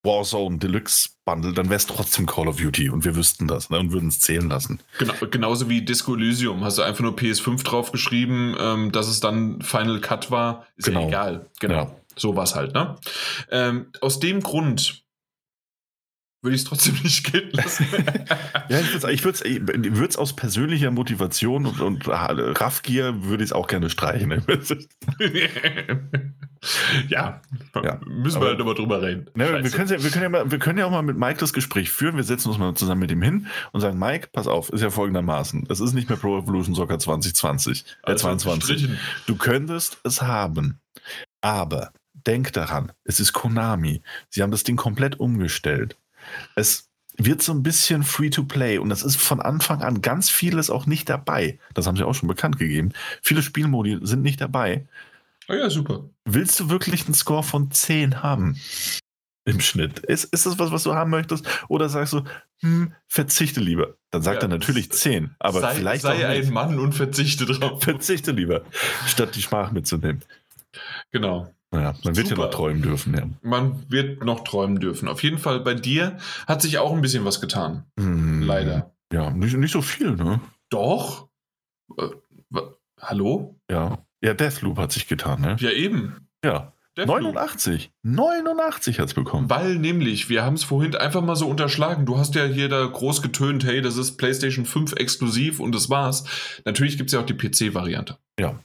Warzone 0.08 0.58
Deluxe 0.58 1.10
Bundle, 1.26 1.54
dann 1.54 1.66
wäre 1.66 1.76
es 1.76 1.86
trotzdem 1.86 2.26
Call 2.26 2.48
of 2.48 2.58
Duty 2.58 2.90
und 2.90 3.04
wir 3.06 3.16
wüssten 3.16 3.48
das 3.48 3.70
ne, 3.70 3.78
und 3.78 3.92
würden 3.92 4.10
es 4.10 4.20
zählen 4.22 4.48
lassen. 4.50 4.80
Genau, 4.98 5.14
genauso 5.30 5.70
wie 5.70 5.84
Disco 5.84 6.16
Elysium. 6.16 6.64
Hast 6.64 6.78
du 6.78 6.82
einfach 6.82 7.02
nur 7.02 7.16
PS5 7.16 7.64
draufgeschrieben, 7.64 8.56
ähm, 8.60 8.92
dass 8.92 9.08
es 9.08 9.20
dann 9.20 9.62
Final 9.62 10.00
Cut 10.00 10.32
war, 10.32 10.66
ist 10.78 10.86
Genau. 10.86 11.02
ja 11.02 11.08
egal. 11.08 11.50
Genau. 11.60 11.74
Ja. 11.76 11.96
So 12.16 12.36
war 12.36 12.46
es 12.46 12.56
halt, 12.56 12.74
ne? 12.74 12.96
Ähm, 13.52 13.92
aus 14.02 14.20
dem 14.20 14.40
Grund 14.42 15.04
würde 16.42 16.56
ich 16.56 16.62
es 16.62 16.68
trotzdem 16.68 16.96
nicht 17.04 17.32
gelten 17.32 17.58
lassen. 17.58 17.86
Ja, 18.70 18.80
ich 18.82 19.24
würde 19.24 20.08
es 20.10 20.18
aus 20.18 20.36
persönlicher 20.36 20.92
Motivation 20.92 21.66
und, 21.66 21.80
und 21.80 22.08
Raffgier 22.08 23.24
würde 23.24 23.44
ich 23.44 23.50
es 23.52 23.54
auch 23.54 23.68
gerne 23.68 23.90
streichen. 23.90 24.44
Ja, 27.10 27.42
Ja, 27.76 28.00
müssen 28.06 28.36
wir 28.36 28.38
aber- 28.38 28.46
halt 28.48 28.60
nochmal 28.60 28.76
drüber 28.76 29.02
reden. 29.02 29.28
Ne, 29.36 29.64
wir, 29.64 29.72
können 29.72 29.90
ja, 29.90 30.02
wir, 30.04 30.10
können 30.10 30.24
ja 30.24 30.30
mal, 30.30 30.52
wir 30.52 30.60
können 30.60 30.80
ja 30.80 30.86
auch 30.86 30.92
mal 30.92 31.02
mit 31.02 31.18
Mike 31.18 31.40
das 31.40 31.54
Gespräch 31.54 31.90
führen. 31.92 32.16
Wir 32.16 32.24
setzen 32.24 32.50
uns 32.50 32.58
mal 32.58 32.74
zusammen 32.76 33.02
mit 33.02 33.12
ihm 33.12 33.22
hin 33.22 33.48
und 33.72 33.82
sagen, 33.82 34.00
Mike, 34.00 34.30
pass 34.34 34.48
auf, 34.48 34.70
ist 34.70 34.82
ja 34.82 34.90
folgendermaßen. 34.90 35.68
Es 35.70 35.80
ist 35.80 35.94
nicht 35.94 36.10
mehr 36.10 36.18
Pro 36.18 36.38
Evolution 36.40 36.76
Soccer 36.76 37.00
2020, 37.00 37.86
äh, 38.04 38.12
Also, 38.12 38.22
22. 38.24 38.64
Strichen. 38.64 39.00
Du 39.26 39.36
könntest 39.36 40.00
es 40.04 40.22
haben, 40.22 40.80
aber 41.42 41.92
denk 42.14 42.54
daran, 42.54 42.92
es 43.04 43.20
ist 43.20 43.34
Konami. 43.34 44.02
Sie 44.30 44.42
haben 44.42 44.52
das 44.52 44.64
Ding 44.64 44.76
komplett 44.76 45.20
umgestellt. 45.20 45.96
Es 46.56 46.90
wird 47.20 47.42
so 47.42 47.52
ein 47.54 47.64
bisschen 47.64 48.04
Free-to-Play 48.04 48.78
und 48.78 48.90
das 48.90 49.02
ist 49.02 49.16
von 49.16 49.42
Anfang 49.42 49.82
an 49.82 50.02
ganz 50.02 50.30
vieles 50.30 50.70
auch 50.70 50.86
nicht 50.86 51.10
dabei. 51.10 51.58
Das 51.74 51.88
haben 51.88 51.98
sie 51.98 52.04
auch 52.04 52.14
schon 52.14 52.28
bekannt 52.28 52.60
gegeben. 52.60 52.92
Viele 53.24 53.42
Spielmodi 53.42 53.98
sind 54.04 54.22
nicht 54.22 54.40
dabei. 54.42 54.88
Ah 55.48 55.56
ja, 55.56 55.70
super. 55.70 56.10
Willst 56.26 56.60
du 56.60 56.70
wirklich 56.70 57.06
einen 57.06 57.14
Score 57.14 57.44
von 57.44 57.72
10 57.72 58.22
haben? 58.24 58.58
Im 59.46 59.62
Schnitt. 59.62 60.00
Ist, 60.00 60.26
ist 60.26 60.46
das 60.46 60.60
was, 60.60 60.72
was 60.72 60.84
du 60.84 60.94
haben 60.94 61.10
möchtest? 61.10 61.48
Oder 61.70 61.88
sagst 61.88 62.12
du, 62.14 62.24
hm, 62.62 62.94
verzichte 63.08 63.62
lieber? 63.62 63.96
Dann 64.12 64.22
sagt 64.22 64.42
Ja, 64.44 64.48
er 64.50 64.50
natürlich 64.50 64.92
10, 64.92 65.36
aber 65.40 65.62
sei 65.62 65.76
vielleicht 65.76 66.02
sei 66.02 66.26
auch 66.26 66.30
nicht. 66.34 66.48
ein 66.48 66.54
Mann 66.54 66.80
und 66.80 66.94
verzichte 66.94 67.46
drauf. 67.46 67.82
Verzichte 67.84 68.32
lieber, 68.32 68.64
statt 69.08 69.36
die 69.36 69.42
Schmach 69.42 69.72
mitzunehmen. 69.72 70.22
Genau. 71.12 71.54
Naja, 71.72 71.96
man 72.04 72.16
wird 72.18 72.30
ja 72.30 72.36
noch 72.36 72.50
träumen 72.50 72.82
dürfen, 72.82 73.16
ja. 73.16 73.26
Man 73.42 73.90
wird 73.90 74.24
noch 74.24 74.44
träumen 74.44 74.80
dürfen. 74.80 75.08
Auf 75.08 75.24
jeden 75.24 75.38
Fall 75.38 75.62
bei 75.62 75.74
dir 75.74 76.18
hat 76.46 76.62
sich 76.62 76.78
auch 76.78 76.92
ein 76.94 77.02
bisschen 77.02 77.24
was 77.24 77.40
getan. 77.40 77.86
Hm, 77.98 78.42
Leider. 78.42 78.94
Ja, 79.14 79.30
nicht, 79.32 79.56
nicht 79.56 79.72
so 79.72 79.82
viel, 79.82 80.12
ne? 80.18 80.42
Doch. 80.70 81.30
Äh, 81.98 82.10
hallo? 83.02 83.58
Ja. 83.72 83.98
Ja, 84.22 84.34
Deathloop 84.34 84.78
hat 84.78 84.92
sich 84.92 85.08
getan, 85.08 85.42
ne? 85.42 85.56
Ja, 85.60 85.70
eben. 85.72 86.28
Ja. 86.44 86.74
Deathloop. 86.98 87.22
89. 87.22 87.92
89 88.02 89.00
hat's 89.00 89.14
bekommen. 89.14 89.50
Weil 89.50 89.76
nämlich, 89.76 90.30
wir 90.30 90.44
haben 90.44 90.56
es 90.56 90.64
vorhin 90.64 90.96
einfach 90.96 91.22
mal 91.22 91.36
so 91.36 91.48
unterschlagen. 91.48 92.08
Du 92.08 92.18
hast 92.18 92.34
ja 92.34 92.46
hier 92.46 92.70
da 92.70 92.84
groß 92.86 93.22
getönt, 93.22 93.64
hey, 93.66 93.82
das 93.82 93.98
ist 93.98 94.18
PlayStation 94.18 94.66
5 94.66 94.94
exklusiv 94.94 95.60
und 95.60 95.76
das 95.76 95.90
war's. 95.92 96.24
Natürlich 96.66 96.98
gibt 96.98 97.10
es 97.10 97.14
ja 97.14 97.20
auch 97.20 97.26
die 97.26 97.36
PC-Variante. 97.36 98.18
Ja. 98.40 98.58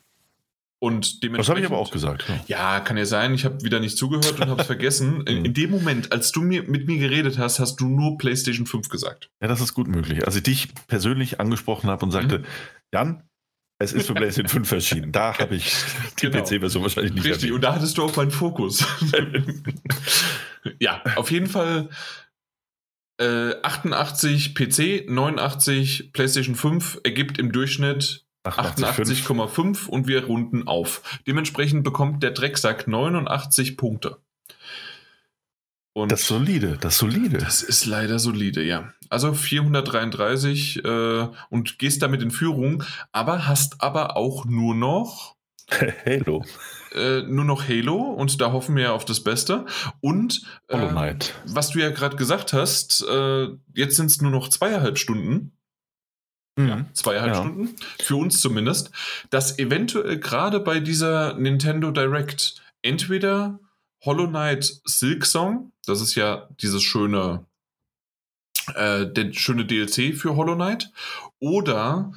Und 0.79 1.23
dementsprechend. 1.23 1.39
Das 1.39 1.49
habe 1.51 1.61
ich 1.61 1.67
aber 1.67 1.77
auch 1.79 1.91
gesagt. 1.93 2.25
Ja. 2.29 2.41
Ja, 2.47 2.81
kann 2.81 2.97
ja 2.97 3.05
sein. 3.07 3.35
Ich 3.35 3.45
habe 3.45 3.63
wieder 3.63 3.79
nicht 3.79 3.97
zugehört 3.97 4.41
und 4.41 4.49
habe 4.49 4.63
es 4.63 4.67
vergessen. 4.67 5.21
In, 5.27 5.45
in 5.45 5.55
dem 5.55 5.71
Moment, 5.71 6.11
als 6.11 6.33
du 6.33 6.41
mir, 6.41 6.63
mit 6.65 6.89
mir 6.89 6.99
geredet 6.99 7.39
hast, 7.39 7.61
hast 7.61 7.77
du 7.77 7.87
nur 7.87 8.19
PlayStation 8.19 8.67
5 8.67 8.89
gesagt. 8.89 9.31
ja, 9.43 9.47
das 9.47 9.61
ist 9.61 9.75
gut 9.75 9.87
möglich. 9.87 10.27
Als 10.27 10.35
ich 10.37 10.43
dich 10.43 10.69
persönlich 10.89 11.39
angesprochen 11.39 11.89
habe 11.91 12.05
und 12.05 12.11
sagte, 12.11 12.39
Mhm. 12.41 12.45
Jan, 12.95 13.23
es 13.83 13.93
ist 13.93 14.07
für 14.07 14.15
PlayStation 14.15 14.49
5 14.49 14.73
erschienen. 14.73 15.13
Da 15.13 15.39
habe 15.39 15.57
ich 15.57 15.75
die 16.21 16.27
Genau. 16.27 16.43
PC-Version 16.43 16.83
wahrscheinlich 16.83 17.13
nicht 17.15 17.25
Richtig, 17.25 17.43
erwähnt. 17.45 17.55
und 17.57 17.61
da 17.63 17.75
hattest 17.75 17.99
du 17.99 18.03
auch 18.05 18.17
meinen 18.17 18.31
Fokus. 18.31 18.85
ja, 20.79 21.03
auf 21.17 21.31
jeden 21.31 21.47
Fall 21.47 21.89
äh, 23.21 23.55
88 23.63 24.55
PC, 24.55 25.09
89 25.09 26.13
PlayStation 26.13 26.55
5 26.55 27.01
ergibt 27.05 27.39
im 27.39 27.53
Durchschnitt 27.53 28.25
88,5. 28.45 29.27
88,5 29.27 29.87
und 29.87 30.09
wir 30.09 30.25
runden 30.25 30.67
auf. 30.67 31.21
Dementsprechend 31.27 31.85
bekommt 31.85 32.23
der 32.23 32.33
Drecksack 32.33 32.89
89 32.89 33.77
Punkte. 33.77 34.19
Und 35.95 36.11
Das 36.11 36.27
solide, 36.27 36.79
das 36.81 36.97
solide. 36.99 37.37
das 37.39 37.63
ist 37.63 37.85
leider 37.85 38.19
solide, 38.19 38.63
ja. 38.63 38.93
Also 39.11 39.35
433 39.35 40.85
äh, 40.85 41.29
und 41.51 41.79
gehst 41.79 42.01
damit 42.03 42.23
in 42.23 42.31
Führung, 42.31 42.83
aber 43.13 43.47
hast 43.47 43.83
aber 43.83 44.17
auch 44.17 44.45
nur 44.47 44.75
noch 44.75 45.37
Halo. 46.07 46.45
äh, 46.95 47.23
nur 47.23 47.45
noch 47.45 47.69
Halo 47.69 47.97
und 47.97 48.41
da 48.41 48.53
hoffen 48.53 48.75
wir 48.77 48.85
ja 48.85 48.93
auf 48.93 49.05
das 49.05 49.23
Beste. 49.23 49.67
Und 50.01 50.43
äh, 50.69 50.77
Hollow 50.77 50.89
Knight. 50.89 51.35
was 51.47 51.71
du 51.71 51.79
ja 51.81 51.91
gerade 51.91 52.17
gesagt 52.17 52.53
hast, 52.55 53.05
äh, 53.07 53.49
jetzt 53.75 53.97
sind 53.97 54.07
es 54.07 54.21
nur 54.23 54.31
noch 54.31 54.49
zweieinhalb 54.49 54.99
Stunden. 54.99 55.53
Mhm. 56.57 56.87
Zweieinhalb 56.93 57.35
Ja. 57.35 57.41
Stunden, 57.41 57.77
für 57.99 58.17
uns 58.17 58.41
zumindest, 58.41 58.91
dass 59.31 59.59
eventuell 59.59 60.19
gerade 60.19 60.61
bei 60.61 60.81
dieser 60.81 61.35
Nintendo 61.35 61.91
Direct 61.91 62.63
entweder 62.83 63.59
Hollow 64.05 64.27
Knight 64.29 64.81
Silk 64.85 65.25
Song, 65.25 65.72
das 65.87 66.01
ist 66.01 66.15
ja 66.15 66.49
dieses 66.61 66.83
schöne, 66.83 67.45
äh, 68.75 69.07
der 69.07 69.33
schöne 69.33 69.65
DLC 69.65 70.15
für 70.17 70.37
Hollow 70.37 70.55
Knight, 70.55 70.91
oder 71.39 72.13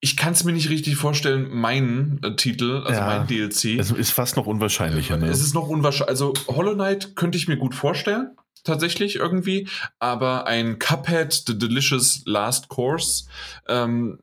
ich 0.00 0.16
kann 0.16 0.34
es 0.34 0.44
mir 0.44 0.52
nicht 0.52 0.68
richtig 0.68 0.96
vorstellen, 0.96 1.48
mein 1.50 2.20
äh, 2.22 2.36
Titel, 2.36 2.82
also 2.84 3.00
Ja. 3.00 3.06
mein 3.06 3.26
DLC. 3.26 3.78
Es 3.78 3.90
ist 3.90 4.10
fast 4.10 4.36
noch 4.36 4.46
unwahrscheinlicher. 4.46 5.16
Ne? 5.16 5.28
Es 5.28 5.40
ist 5.40 5.54
noch 5.54 5.68
unwahrscheinlich. 5.68 6.10
Also 6.10 6.34
Hollow 6.48 6.74
Knight 6.74 7.16
könnte 7.16 7.38
ich 7.38 7.48
mir 7.48 7.56
gut 7.56 7.74
vorstellen, 7.74 8.36
tatsächlich 8.62 9.16
irgendwie. 9.16 9.68
Aber 9.98 10.46
ein 10.46 10.78
Cuphead, 10.78 11.32
The 11.46 11.58
Delicious 11.58 12.22
Last 12.26 12.68
Course, 12.68 13.24
ähm, 13.68 14.18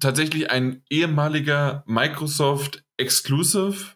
tatsächlich 0.00 0.50
ein 0.50 0.82
ehemaliger 0.88 1.84
Microsoft 1.86 2.82
Exclusive, 2.96 3.92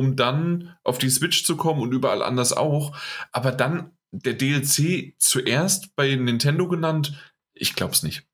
um 0.00 0.16
dann 0.16 0.74
auf 0.82 0.96
die 0.98 1.10
Switch 1.10 1.44
zu 1.44 1.56
kommen 1.56 1.82
und 1.82 1.92
überall 1.92 2.22
anders 2.22 2.52
auch. 2.54 2.96
Aber 3.32 3.52
dann 3.52 3.90
der 4.12 4.32
DLC 4.34 5.14
zuerst 5.18 5.94
bei 5.94 6.14
Nintendo 6.16 6.66
genannt, 6.66 7.12
ich 7.54 7.74
glaube 7.76 7.92
es 7.92 8.02
nicht. 8.02 8.24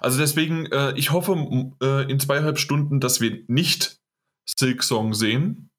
Also 0.00 0.18
deswegen, 0.18 0.66
äh, 0.72 0.92
ich 0.96 1.12
hoffe 1.12 1.32
äh, 1.82 2.10
in 2.10 2.18
zweieinhalb 2.18 2.58
Stunden, 2.58 2.98
dass 3.00 3.20
wir 3.20 3.42
nicht 3.46 3.98
Silk 4.48 4.82
Song 4.82 5.12
sehen. 5.14 5.70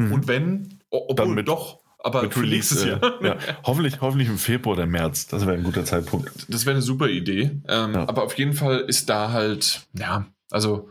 Mhm. 0.00 0.12
Und 0.12 0.28
wenn, 0.28 0.80
obwohl 0.90 1.34
mit- 1.34 1.48
doch, 1.48 1.80
aber 1.98 2.22
Mit 2.22 2.34
für 2.34 2.40
nächstes 2.40 2.84
Release, 2.84 3.00
Jahr. 3.02 3.22
äh, 3.22 3.26
ja. 3.26 3.58
hoffentlich, 3.64 4.00
hoffentlich 4.00 4.28
im 4.28 4.38
Februar 4.38 4.76
oder 4.76 4.86
März. 4.86 5.26
Das 5.26 5.44
wäre 5.44 5.56
ein 5.56 5.64
guter 5.64 5.84
Zeitpunkt. 5.84 6.46
Das 6.48 6.64
wäre 6.64 6.74
eine 6.76 6.82
super 6.82 7.08
Idee. 7.08 7.60
Ähm, 7.68 7.94
Ja. 7.94 8.08
Aber 8.08 8.22
auf 8.24 8.38
jeden 8.38 8.52
Fall 8.54 8.80
ist 8.80 9.08
da 9.10 9.32
halt, 9.32 9.86
ja, 9.92 10.26
also 10.50 10.88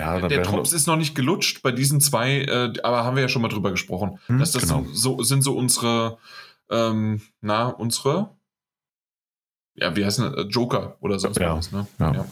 Ja, 0.00 0.20
der 0.20 0.42
Drops 0.42 0.72
ist 0.72 0.86
noch 0.86 0.96
nicht 0.96 1.14
gelutscht 1.14 1.62
bei 1.62 1.70
diesen 1.70 2.00
zwei, 2.00 2.40
äh, 2.40 2.72
aber 2.82 3.04
haben 3.04 3.14
wir 3.14 3.22
ja 3.22 3.28
schon 3.28 3.42
mal 3.42 3.48
drüber 3.48 3.70
gesprochen. 3.70 4.18
Hm, 4.26 4.38
dass 4.40 4.52
das 4.52 4.62
genau. 4.62 4.84
so, 4.92 5.22
sind 5.22 5.42
so 5.42 5.56
unsere, 5.56 6.18
ähm, 6.68 7.22
na, 7.40 7.68
unsere, 7.68 8.30
ja, 9.76 9.94
wie 9.94 10.04
heißen 10.04 10.32
das? 10.32 10.46
Joker 10.48 10.96
oder 11.00 11.18
sonst 11.18 11.38
Ja. 11.38 11.56
was, 11.56 11.70
ne? 11.70 11.86
Ja. 12.00 12.26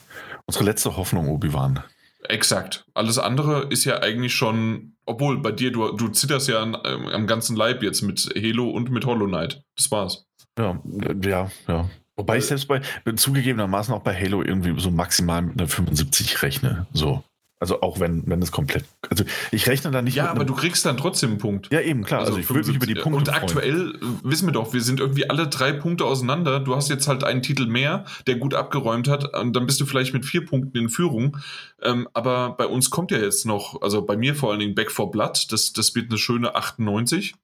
unsere 0.47 0.65
letzte 0.65 0.97
Hoffnung, 0.97 1.29
Obi-Wan. 1.29 1.85
Exakt. 2.29 2.85
Alles 2.95 3.19
andere 3.19 3.65
ist 3.71 3.85
ja 3.85 4.01
eigentlich 4.01 4.35
schon, 4.35 4.97
obwohl 5.07 5.41
bei 5.41 5.53
dir, 5.53 5.73
du, 5.73 5.93
du 5.93 6.09
zitterst 6.09 6.49
ja 6.49 6.63
an, 6.63 6.77
ähm, 6.85 7.07
am 7.07 7.27
ganzen 7.27 7.57
Leib 7.57 7.83
jetzt 7.83 8.03
mit 8.03 8.33
Halo 8.37 8.71
und 8.71 8.91
mit 8.91 9.07
Hollow 9.07 9.27
Knight. 9.27 9.65
Das 9.77 9.91
war's. 9.91 10.27
Ja, 10.59 10.81
äh, 11.01 11.29
ja, 11.29 11.51
ja. 11.67 11.89
Wobei 12.17 12.39
ich 12.39 12.47
selbst 12.47 12.69
bei, 12.69 12.81
zugegebenermaßen 13.17 13.95
auch 13.95 14.03
bei 14.03 14.15
Halo 14.15 14.43
irgendwie 14.43 14.79
so 14.81 14.91
maximal 14.91 15.43
mit 15.43 15.59
einer 15.59 15.69
75 15.69 16.43
rechne. 16.43 16.87
So. 16.93 17.25
Also 17.63 17.81
auch 17.81 18.01
wenn, 18.01 18.25
wenn 18.27 18.43
es 18.43 18.51
komplett. 18.51 18.85
Also 19.09 19.23
ich 19.53 19.69
rechne 19.69 19.93
da 19.93 20.03
nicht. 20.03 20.17
Ja, 20.17 20.33
aber 20.33 20.45
du 20.45 20.53
kriegst 20.53 20.85
dann 20.85 20.97
trotzdem 20.97 21.31
einen 21.31 21.39
Punkt. 21.39 21.73
Ja, 21.73 21.81
eben, 21.81 22.03
klar. 22.03 22.19
Also, 22.19 22.33
also 22.33 22.41
ich 22.41 22.51
würde 22.51 22.67
mich 22.67 22.75
über 22.75 22.87
die 22.87 22.97
Punkte. 22.97 23.19
Und 23.19 23.33
aktuell 23.33 23.93
freuen. 23.93 24.17
Äh, 24.17 24.25
wissen 24.25 24.49
wir 24.49 24.53
doch, 24.53 24.73
wir 24.73 24.81
sind 24.81 24.99
irgendwie 24.99 25.31
alle 25.31 25.47
drei 25.47 25.73
Punkte 25.73 26.05
auseinander. 26.05 26.59
Du 26.59 26.75
hast 26.75 26.89
jetzt 26.89 27.07
halt 27.07 27.23
einen 27.23 27.41
Titel 27.41 27.67
mehr, 27.67 28.05
der 28.27 28.35
gut 28.35 28.55
abgeräumt 28.55 29.07
hat. 29.07 29.39
Und 29.39 29.55
dann 29.55 29.67
bist 29.67 29.81
du 29.81 29.87
vielleicht 29.87 30.13
mit 30.13 30.27
vier 30.27 30.45
Punkten 30.45 30.77
in 30.77 30.89
Führung. 30.89 31.37
Ähm, 31.81 32.09
aber 32.15 32.57
bei 32.57 32.67
uns 32.67 32.91
kommt 32.91 33.13
ja 33.13 33.19
jetzt 33.19 33.47
noch, 33.47 33.81
also 33.81 34.05
bei 34.05 34.17
mir 34.17 34.35
vor 34.35 34.51
allen 34.51 34.59
Dingen 34.59 34.75
Back 34.75 34.91
for 34.91 35.13
Blood. 35.13 35.53
Das, 35.53 35.73
das 35.73 35.95
wird 35.95 36.11
eine 36.11 36.19
schöne 36.19 36.57
98. 36.57 37.37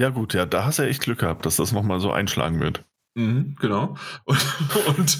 Ja, 0.00 0.08
gut, 0.08 0.32
ja, 0.32 0.46
da 0.46 0.64
hast 0.64 0.78
du 0.78 0.84
ja 0.84 0.88
echt 0.88 1.02
Glück 1.02 1.18
gehabt, 1.18 1.44
dass 1.44 1.56
das 1.56 1.72
nochmal 1.72 2.00
so 2.00 2.10
einschlagen 2.10 2.58
wird. 2.60 2.84
Mhm, 3.16 3.54
genau. 3.60 3.98
Und, 4.24 4.38
und 4.96 5.18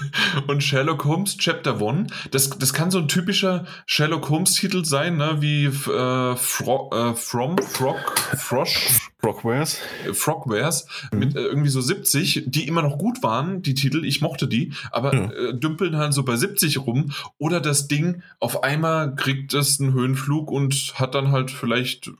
und 0.46 0.62
Sherlock 0.62 1.04
Holmes 1.04 1.36
Chapter 1.36 1.80
One, 1.80 2.06
das, 2.30 2.50
das 2.50 2.72
kann 2.72 2.90
so 2.90 2.98
ein 2.98 3.08
typischer 3.08 3.66
Sherlock 3.86 4.28
Holmes 4.30 4.54
Titel 4.54 4.84
sein, 4.84 5.16
ne? 5.16 5.36
wie 5.40 5.66
äh, 5.66 6.36
Fro 6.36 6.90
äh, 6.92 7.14
From 7.14 7.58
Frog 7.58 8.18
Frosch. 8.36 9.10
Frogwares. 9.18 9.78
Frogwares. 10.12 10.86
Mhm. 11.12 11.18
mit 11.18 11.36
äh, 11.36 11.40
irgendwie 11.40 11.68
so 11.68 11.80
70, 11.80 12.44
die 12.46 12.66
immer 12.66 12.82
noch 12.82 12.98
gut 12.98 13.22
waren, 13.22 13.62
die 13.62 13.74
Titel, 13.74 14.04
ich 14.04 14.20
mochte 14.20 14.48
die, 14.48 14.72
aber 14.90 15.14
ja. 15.14 15.30
äh, 15.30 15.54
dümpeln 15.54 15.96
halt 15.96 16.12
so 16.12 16.24
bei 16.24 16.36
70 16.36 16.78
rum. 16.78 17.12
Oder 17.38 17.60
das 17.60 17.86
Ding 17.86 18.22
auf 18.40 18.64
einmal 18.64 19.14
kriegt 19.14 19.54
es 19.54 19.80
einen 19.80 19.92
Höhenflug 19.92 20.50
und 20.50 20.94
hat 20.96 21.14
dann 21.14 21.30
halt 21.30 21.50
vielleicht 21.50 22.10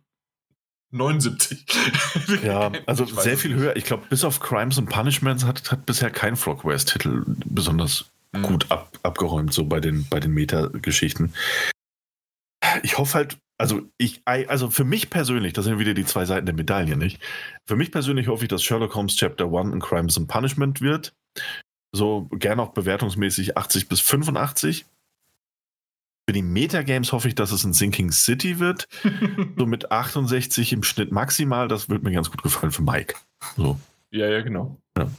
79. 0.92 1.64
ja, 2.44 2.70
also 2.86 3.04
sehr 3.06 3.36
viel 3.36 3.54
höher. 3.54 3.76
Ich 3.76 3.84
glaube, 3.84 4.04
bis 4.08 4.24
auf 4.24 4.40
Crimes 4.40 4.78
and 4.78 4.88
Punishments 4.88 5.44
hat, 5.44 5.70
hat 5.72 5.86
bisher 5.86 6.10
kein 6.10 6.36
Frogwares-Titel 6.36 7.24
besonders 7.26 8.10
mhm. 8.32 8.42
gut 8.42 8.70
ab, 8.70 8.98
abgeräumt, 9.02 9.52
so 9.52 9.64
bei 9.64 9.80
den, 9.80 10.06
bei 10.08 10.20
den 10.20 10.32
Meta-Geschichten. 10.32 11.32
Ich 12.82 12.98
hoffe 12.98 13.14
halt, 13.14 13.38
also 13.58 13.82
ich, 13.96 14.22
also 14.26 14.70
für 14.70 14.84
mich 14.84 15.10
persönlich, 15.10 15.52
das 15.52 15.64
sind 15.64 15.78
wieder 15.78 15.94
die 15.94 16.04
zwei 16.04 16.24
Seiten 16.24 16.46
der 16.46 16.54
Medaille, 16.54 16.96
nicht? 16.96 17.20
Für 17.66 17.76
mich 17.76 17.90
persönlich 17.90 18.28
hoffe 18.28 18.44
ich, 18.44 18.48
dass 18.48 18.62
Sherlock 18.62 18.94
Holmes 18.94 19.16
Chapter 19.16 19.46
1 19.46 19.72
ein 19.72 19.80
Crimes 19.80 20.16
and 20.16 20.28
Punishment 20.28 20.80
wird. 20.80 21.14
So 21.94 22.28
gerne 22.32 22.62
auch 22.62 22.72
bewertungsmäßig 22.72 23.56
80 23.56 23.88
bis 23.88 24.00
85. 24.00 24.86
Für 26.28 26.32
die 26.32 26.42
Metagames 26.42 27.12
hoffe 27.12 27.28
ich, 27.28 27.34
dass 27.34 27.50
es 27.50 27.64
ein 27.64 27.72
Sinking 27.72 28.12
City 28.12 28.60
wird. 28.60 28.86
so 29.56 29.66
mit 29.66 29.90
68 29.90 30.72
im 30.72 30.82
Schnitt 30.82 31.10
maximal. 31.10 31.68
Das 31.68 31.88
wird 31.88 32.02
mir 32.02 32.12
ganz 32.12 32.30
gut 32.30 32.42
gefallen 32.42 32.72
für 32.72 32.82
Mike. 32.82 33.14
So. 33.56 33.78
Ja, 34.10 34.28
ja, 34.28 34.42
genau. 34.42 34.76
Ja. 34.96 35.10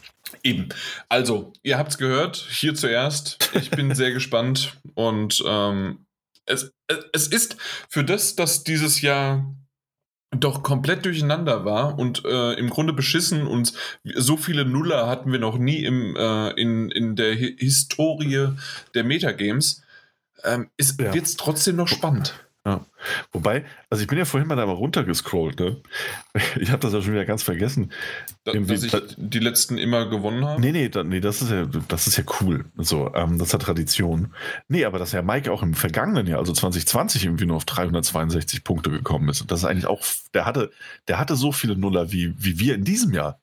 Eben. 0.44 0.70
Also, 1.10 1.52
ihr 1.64 1.78
habt 1.78 1.92
es 1.92 1.98
gehört, 1.98 2.38
hier 2.38 2.76
zuerst. 2.76 3.52
Ich 3.56 3.72
bin 3.72 3.94
sehr 3.96 4.12
gespannt 4.14 4.78
und 4.94 5.44
ähm, 5.46 6.06
es, 6.46 6.72
es 7.12 7.28
ist 7.28 7.58
für 7.90 8.04
das, 8.04 8.36
dass 8.36 8.64
dieses 8.64 9.02
Jahr 9.02 9.46
doch 10.32 10.64
komplett 10.64 11.06
durcheinander 11.06 11.66
war 11.66 11.98
und 11.98 12.24
äh, 12.26 12.54
im 12.54 12.70
Grunde 12.70 12.94
beschissen 12.94 13.46
und 13.46 13.74
so 14.04 14.38
viele 14.38 14.66
Nuller 14.66 15.08
hatten 15.08 15.32
wir 15.32 15.40
noch 15.40 15.58
nie 15.58 15.84
im, 15.84 16.16
äh, 16.16 16.50
in, 16.52 16.90
in 16.92 17.16
der 17.16 17.36
Hi 17.36 17.56
Historie 17.58 18.50
der 18.96 19.04
Metagames 19.04 19.84
ähm, 20.44 20.70
ja. 20.80 21.14
wird 21.14 21.26
es 21.26 21.36
trotzdem 21.36 21.76
noch 21.76 21.88
spannend. 21.88 22.34
Ja. 22.66 22.86
Wobei, 23.34 23.66
also 23.90 24.02
ich 24.02 24.08
bin 24.08 24.18
ja 24.18 24.24
vorhin 24.24 24.48
mal 24.48 24.56
da 24.56 24.66
mal 24.66 24.72
runtergescrollt, 24.72 25.60
ne? 25.60 25.82
Ich 26.56 26.72
habe 26.72 26.80
das 26.80 26.94
ja 26.94 27.02
schon 27.02 27.12
wieder 27.12 27.26
ganz 27.26 27.44
vergessen. 27.44 27.92
Da, 28.46 28.54
dass 28.54 28.84
ich 28.84 28.92
da, 28.92 29.02
die 29.18 29.40
letzten 29.40 29.78
immer 29.78 30.08
gewonnen 30.08 30.46
habe? 30.46 30.62
Nee, 30.62 30.72
nee, 30.72 30.88
da, 30.88 31.04
nee, 31.04 31.20
das 31.20 31.42
ist 31.42 31.52
ja, 31.52 31.66
das 31.66 32.08
ist 32.08 32.18
ja 32.18 32.24
cool. 32.40 32.64
So, 32.78 33.14
ähm, 33.16 33.38
das 33.38 33.54
hat 33.54 33.64
Tradition. 33.64 34.34
Nee, 34.70 34.86
aber 34.86 34.98
dass 34.98 35.12
ja 35.12 35.22
Mike 35.22 35.52
auch 35.52 35.62
im 35.62 35.74
vergangenen 35.74 36.26
Jahr, 36.26 36.40
also 36.40 36.54
2020, 36.54 37.26
irgendwie 37.26 37.46
nur 37.46 37.58
auf 37.58 37.66
362 37.66 38.64
Punkte 38.64 38.90
gekommen 38.90 39.28
ist. 39.28 39.42
Und 39.42 39.52
das 39.52 39.60
ist 39.60 39.66
eigentlich 39.66 39.88
auch, 39.88 40.02
der 40.34 40.46
hatte, 40.46 40.72
der 41.10 41.20
hatte 41.20 41.36
so 41.36 41.52
viele 41.52 41.76
Nuller 41.76 42.14
wie, 42.14 42.34
wie 42.38 42.60
wir 42.60 42.76
in 42.76 42.86
diesem 42.86 43.14
Jahr. 43.14 43.42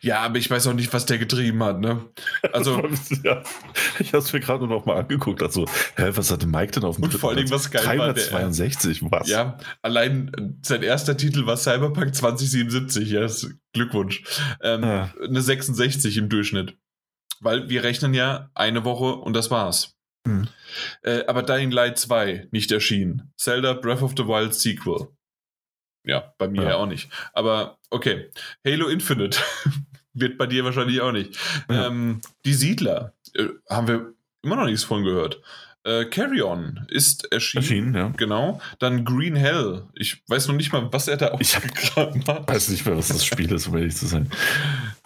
Ja, 0.00 0.20
aber 0.20 0.38
ich 0.38 0.50
weiß 0.50 0.66
auch 0.66 0.74
nicht, 0.74 0.92
was 0.92 1.06
der 1.06 1.18
getrieben 1.18 1.62
hat, 1.62 1.80
ne? 1.80 2.04
Also. 2.52 2.82
ja, 3.24 3.42
ich 3.98 4.08
habe 4.08 4.18
es 4.18 4.32
mir 4.32 4.40
gerade 4.40 4.66
noch 4.66 4.86
mal 4.86 4.96
angeguckt. 4.96 5.42
Also, 5.42 5.66
hä, 5.96 6.10
was 6.14 6.30
hatte 6.30 6.46
Mike 6.46 6.72
denn 6.72 6.84
auf 6.84 6.96
dem 6.96 7.04
Und 7.04 7.14
vor 7.14 7.30
allem, 7.30 7.50
was 7.50 7.70
geil 7.70 7.82
362, 7.82 9.02
war, 9.02 9.20
was? 9.20 9.28
Ja, 9.28 9.58
allein 9.82 10.58
sein 10.62 10.82
erster 10.82 11.16
Titel 11.16 11.46
war 11.46 11.56
Cyberpunk 11.56 12.14
2077. 12.14 13.10
Ja, 13.10 13.26
Glückwunsch. 13.72 14.22
Ähm, 14.62 14.82
ja. 14.82 15.14
Eine 15.22 15.40
66 15.40 16.16
im 16.16 16.28
Durchschnitt. 16.28 16.76
Weil 17.40 17.68
wir 17.68 17.82
rechnen 17.82 18.12
ja 18.12 18.50
eine 18.54 18.84
Woche 18.84 19.16
und 19.16 19.34
das 19.34 19.50
war's. 19.50 19.96
Hm. 20.26 20.48
Äh, 21.02 21.24
aber 21.26 21.42
Dying 21.42 21.70
Light 21.70 21.98
2 21.98 22.48
nicht 22.50 22.70
erschienen. 22.70 23.32
Zelda 23.36 23.72
Breath 23.72 24.02
of 24.02 24.12
the 24.16 24.26
Wild 24.26 24.54
Sequel. 24.54 25.08
Ja, 26.04 26.32
bei 26.38 26.48
mir 26.48 26.62
ja. 26.62 26.76
auch 26.76 26.86
nicht. 26.86 27.10
Aber 27.32 27.78
okay. 27.90 28.30
Halo 28.66 28.88
Infinite 28.88 29.38
wird 30.14 30.38
bei 30.38 30.46
dir 30.46 30.64
wahrscheinlich 30.64 31.00
auch 31.00 31.12
nicht. 31.12 31.38
Ja. 31.68 31.86
Ähm, 31.86 32.20
die 32.44 32.54
Siedler 32.54 33.14
äh, 33.34 33.48
haben 33.68 33.88
wir 33.88 34.14
immer 34.42 34.56
noch 34.56 34.66
nichts 34.66 34.84
von 34.84 35.04
gehört. 35.04 35.40
Äh, 35.82 36.04
Carry 36.06 36.42
On 36.42 36.86
ist 36.88 37.30
erschienen. 37.32 37.62
Erschienen, 37.62 37.94
ja. 37.94 38.08
Genau. 38.16 38.60
Dann 38.78 39.04
Green 39.04 39.36
Hell. 39.36 39.86
Ich 39.94 40.22
weiß 40.28 40.48
noch 40.48 40.54
nicht 40.54 40.72
mal, 40.72 40.92
was 40.92 41.08
er 41.08 41.16
da 41.16 41.28
ausgegraben 41.28 42.26
hat. 42.26 42.42
Ich 42.42 42.48
weiß 42.54 42.68
nicht 42.68 42.84
mehr, 42.84 42.96
was 42.96 43.08
das 43.08 43.24
Spiel 43.24 43.50
ist, 43.52 43.66
um 43.66 43.76
ehrlich 43.76 43.96
zu 43.96 44.06
sein. 44.06 44.30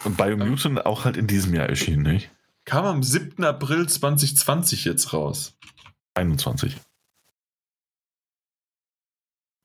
Und 0.05 0.17
Biomutant 0.17 0.85
auch 0.85 1.05
halt 1.05 1.17
in 1.17 1.27
diesem 1.27 1.55
Jahr 1.55 1.69
erschienen, 1.69 2.03
nicht? 2.03 2.31
Kam 2.65 2.87
am 2.87 3.03
7. 3.03 3.45
April 3.45 3.89
2020 3.89 4.85
jetzt 4.85 5.13
raus. 5.13 5.57
21. 6.15 6.77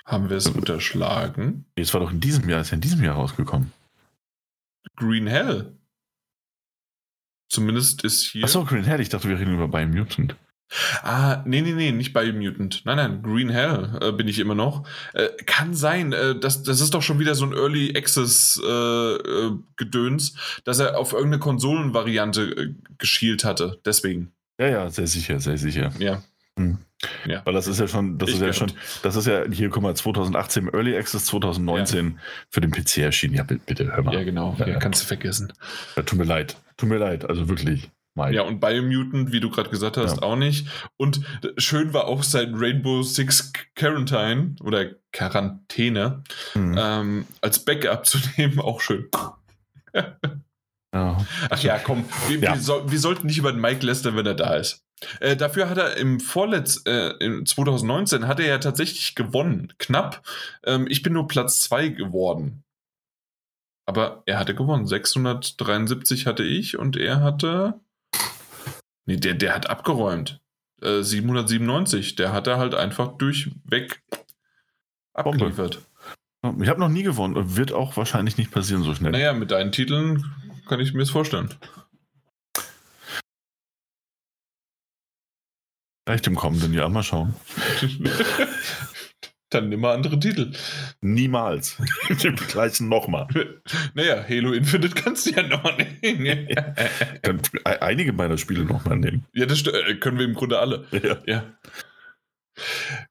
Haben 0.10 0.32
wir 0.32 0.38
es 0.38 0.48
unterschlagen? 0.48 1.66
Es 1.76 1.94
war 1.94 2.02
doch 2.02 2.12
in 2.12 2.20
diesem 2.20 2.50
Jahr, 2.50 2.62
ist 2.62 2.72
ja 2.72 2.76
in 2.76 2.82
diesem 2.82 3.04
Jahr 3.04 3.16
rausgekommen. 3.16 3.72
Green 4.96 5.28
Hell. 5.28 5.78
Zumindest 7.48 8.04
ist 8.04 8.24
hier. 8.26 8.44
Achso, 8.44 8.66
Green 8.66 8.86
Hell, 8.86 9.02
ich 9.02 9.10
dachte, 9.10 9.30
wir 9.30 9.38
reden 9.38 9.54
über 9.54 9.68
Biomutant. 9.68 10.36
Ah, 11.04 11.44
nee, 11.46 11.62
nee, 11.62 11.74
nee, 11.74 11.92
nicht 11.92 12.14
Biomutant. 12.14 12.82
Nein, 12.86 12.98
nein, 12.98 13.22
Green 13.22 13.50
Hell 13.50 14.00
äh, 14.02 14.12
bin 14.12 14.28
ich 14.28 14.40
immer 14.40 14.56
noch. 14.56 14.88
Äh, 15.14 15.30
kann 15.46 15.76
sein, 15.76 16.12
äh, 16.12 16.40
das, 16.40 16.64
das 16.64 16.82
ist 16.82 16.96
doch 16.96 17.04
schon 17.04 17.20
wieder 17.20 17.36
so 17.36 17.46
ein 17.46 17.54
Early 17.54 17.96
Access 17.96 18.60
äh, 18.64 18.68
äh, 18.68 19.52
Gedöns, 19.76 20.34
dass 20.64 20.80
er 20.80 20.98
auf 20.98 21.14
irgendeine 21.14 21.40
Konsolenvariante 21.40 22.42
äh, 22.42 22.74
geschielt 22.98 23.44
hatte. 23.44 23.80
Deswegen. 23.86 24.32
Ja, 24.60 24.70
ja, 24.70 24.90
sehr 24.90 25.08
sicher, 25.08 25.40
sehr 25.40 25.60
sicher. 25.60 25.92
Ja. 26.00 26.24
Hm. 26.58 26.80
Ja. 27.26 27.42
Weil 27.46 27.54
das 27.54 27.68
ist 27.68 27.80
ja 27.80 27.88
schon, 27.88 28.18
das 28.18 28.30
ich 28.30 28.36
ist 28.36 28.42
ja 28.42 28.54
schon, 28.54 28.72
das 29.04 29.16
ist 29.16 29.28
ja 29.28 29.44
hier, 29.50 29.70
guck 29.70 29.84
mal, 29.84 29.96
2018 29.96 30.70
Early 30.74 30.98
Access, 30.98 31.26
2019 31.26 32.06
ja. 32.06 32.14
für 32.50 32.62
den 32.62 32.72
PC 32.72 32.98
erschienen. 33.00 33.36
Ja, 33.36 33.44
bitte, 33.44 33.96
hör 33.96 34.04
mal. 34.04 34.14
Ja, 34.14 34.24
genau, 34.24 34.56
ja, 34.60 34.68
ja. 34.68 34.80
kannst 34.80 35.04
du 35.04 35.08
vergessen. 35.08 35.54
Ja, 35.96 36.04
tut 36.04 36.20
mir 36.20 36.26
leid, 36.26 36.58
tut 36.78 36.90
mir 36.90 36.98
leid, 36.98 37.26
also 37.26 37.48
wirklich. 37.48 37.90
Mike. 38.16 38.36
Ja, 38.36 38.42
und 38.42 38.60
Biomutant, 38.60 39.32
wie 39.32 39.40
du 39.40 39.50
gerade 39.50 39.70
gesagt 39.70 39.96
hast, 39.96 40.22
auch 40.22 40.36
nicht. 40.36 40.68
Und 40.98 41.22
schön 41.58 41.94
war 41.94 42.06
auch 42.06 42.24
sein 42.24 42.54
Rainbow 42.56 43.04
Six 43.04 43.54
Quarantine 43.76 44.56
oder 44.62 44.88
Quarantäne 45.14 46.24
mhm. 46.54 46.76
ähm, 46.78 47.26
als 47.42 47.64
Backup 47.64 48.06
zu 48.06 48.18
nehmen, 48.36 48.60
auch 48.60 48.82
schön. 48.82 49.08
Ach 50.92 51.62
ja, 51.62 51.78
komm, 51.78 52.06
wir, 52.28 52.42
wir, 52.42 52.56
soll, 52.58 52.92
wir 52.92 53.00
sollten 53.00 53.28
nicht 53.28 53.38
über 53.38 53.52
den 53.52 53.62
Mike 53.62 53.86
lästern, 53.86 54.16
wenn 54.16 54.26
er 54.26 54.34
da 54.34 54.56
ist. 54.56 54.84
Äh, 55.20 55.36
dafür 55.36 55.70
hat 55.70 55.78
er 55.78 55.98
im 55.98 56.20
Vorletz, 56.20 56.84
äh, 56.86 57.14
in 57.20 57.46
2019 57.46 58.28
hat 58.28 58.40
er 58.40 58.48
ja 58.48 58.58
tatsächlich 58.58 59.16
gewonnen. 59.16 59.74
Knapp. 59.78 60.26
Ähm, 60.64 60.88
ich 60.90 61.02
bin 61.02 61.14
nur 61.14 61.28
Platz 61.28 61.60
2 61.60 61.90
geworden. 61.90 62.64
Aber 63.86 64.24
er 64.26 64.38
hatte 64.38 64.54
gewonnen. 64.54 64.86
673 64.86 66.28
hatte 66.28 66.44
ich 66.44 66.78
und 66.78 66.96
er 66.96 67.22
hatte. 67.22 67.80
Nee, 69.06 69.18
der, 69.18 69.34
der 69.34 69.56
hat 69.56 69.70
abgeräumt. 69.70 70.42
Äh, 70.82 71.02
797. 71.02 72.16
Der 72.16 72.32
hat 72.32 72.48
er 72.48 72.58
halt 72.58 72.76
einfach 72.76 73.18
durchweg 73.18 74.04
abgeliefert. 75.14 75.82
Ich 76.62 76.70
habe 76.70 76.80
noch 76.80 76.90
nie 76.90 77.04
gewonnen. 77.04 77.58
Wird 77.58 77.74
auch 77.74 77.98
wahrscheinlich 77.98 78.38
nicht 78.38 78.52
passieren 78.52 78.84
so 78.84 78.94
schnell. 78.94 79.12
Naja, 79.12 79.34
mit 79.34 79.52
deinen 79.52 79.72
Titeln 79.72 80.26
kann 80.68 80.80
ich 80.80 80.94
mir 80.94 81.00
das 81.00 81.10
vorstellen. 81.10 81.50
Vielleicht 86.10 86.26
im 86.26 86.36
kommenden 86.36 86.74
Jahr 86.74 86.90
mal 86.90 87.04
schauen. 87.04 87.36
Dann 89.52 89.70
nimm 89.70 89.82
mal 89.82 89.94
andere 89.94 90.20
Titel. 90.20 90.54
Niemals. 91.02 91.78
Im 92.24 92.36
gleichen 92.36 92.90
nochmal. 92.90 93.28
Naja, 93.94 94.26
Halo 94.28 94.54
Infinite 94.54 94.96
kannst 94.96 95.28
du 95.28 95.36
ja 95.36 95.44
noch 95.44 95.78
nehmen. 96.02 96.48
Einige 97.64 98.12
meiner 98.14 98.40
Spiele 98.40 98.66
nochmal 98.66 98.98
nehmen. 98.98 99.28
Ja, 99.36 99.46
das 99.46 99.62
äh, 99.68 99.98
können 99.98 100.18
wir 100.18 100.26
im 100.26 100.34
Grunde 100.34 100.58
alle. 100.58 100.88
Ja. 100.92 101.18
ja. 101.28 101.44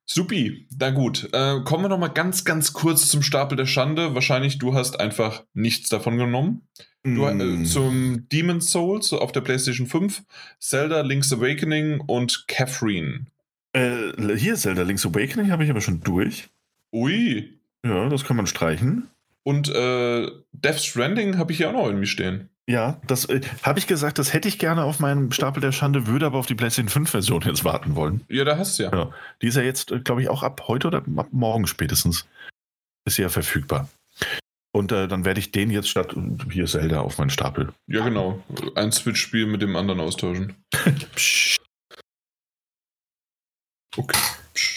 Supi, 0.05 0.67
na 0.77 0.91
gut. 0.91 1.28
Äh, 1.33 1.60
kommen 1.60 1.85
wir 1.85 1.89
nochmal 1.89 2.10
ganz, 2.12 2.44
ganz 2.44 2.73
kurz 2.73 3.07
zum 3.07 3.23
Stapel 3.23 3.55
der 3.55 3.67
Schande. 3.67 4.17
Wahrscheinlich, 4.17 4.59
du 4.59 4.75
hast 4.75 4.99
einfach 4.99 5.44
nichts 5.55 5.89
davon 5.89 6.18
genommen. 6.18 6.67
Du, 7.05 7.25
äh, 7.25 7.35
mm. 7.35 7.65
zum 7.65 8.28
Demon's 8.28 8.70
Souls 8.70 9.12
auf 9.12 9.33
der 9.33 9.41
PlayStation 9.41 9.86
5, 9.86 10.23
Zelda 10.59 11.01
Link's 11.02 11.33
Awakening 11.33 12.01
und 12.01 12.47
Catherine. 12.49 13.27
Äh, 13.73 14.36
hier 14.36 14.57
Zelda 14.57 14.83
Link's 14.83 15.07
Awakening 15.07 15.51
habe 15.51 15.65
ich 15.65 15.70
aber 15.70 15.81
schon 15.81 16.01
durch. 16.01 16.49
Ui. 16.93 17.59
Ja, 17.85 18.09
das 18.09 18.25
kann 18.25 18.36
man 18.36 18.47
streichen. 18.47 19.09
Und 19.44 19.68
äh, 19.68 20.28
Death 20.52 20.81
Stranding 20.81 21.39
habe 21.39 21.52
ich 21.52 21.59
hier 21.59 21.70
auch 21.70 21.75
noch 21.75 21.86
irgendwie 21.86 22.07
stehen. 22.07 22.49
Ja, 22.68 23.01
das 23.07 23.25
äh, 23.25 23.41
habe 23.62 23.78
ich 23.78 23.86
gesagt, 23.86 24.18
das 24.18 24.35
hätte 24.35 24.47
ich 24.47 24.59
gerne 24.59 24.85
auf 24.85 25.01
meinem 25.01 25.33
Stapel 25.33 25.62
der 25.62 25.73
Schande, 25.73 26.07
würde 26.07 26.27
aber 26.27 26.36
auf 26.36 26.44
die 26.44 26.55
PlayStation 26.55 26.91
5 26.91 27.10
Version 27.10 27.43
jetzt 27.43 27.65
warten 27.65 27.97
wollen. 27.97 28.20
Ja, 28.28 28.44
da 28.44 28.59
hast 28.59 28.78
du 28.78 28.83
ja. 28.83 28.93
ja. 28.93 29.10
Die 29.41 29.47
ist 29.47 29.57
ja 29.57 29.62
jetzt, 29.62 29.91
äh, 29.91 30.01
glaube 30.01 30.20
ich, 30.20 30.28
auch 30.28 30.43
ab 30.43 30.65
heute 30.68 30.89
oder 30.89 30.99
ab 30.99 31.28
morgen 31.31 31.67
spätestens. 31.67 32.27
Ist 33.07 33.17
ja 33.17 33.31
verfügbar. 33.31 33.89
Und 34.78 34.92
äh, 34.92 35.08
dann 35.08 35.24
werde 35.24 35.40
ich 35.40 35.50
den 35.50 35.70
jetzt 35.70 35.89
statt 35.89 36.15
hier 36.52 36.66
Zelda 36.66 37.00
auf 37.00 37.18
meinen 37.18 37.31
Stapel. 37.31 37.73
Ja, 37.89 38.05
genau. 38.05 38.40
Ein 38.76 38.92
Switch-Spiel 38.92 39.47
mit 39.47 39.60
dem 39.60 39.74
anderen 39.74 39.98
austauschen. 39.98 40.55
okay. 43.97 44.18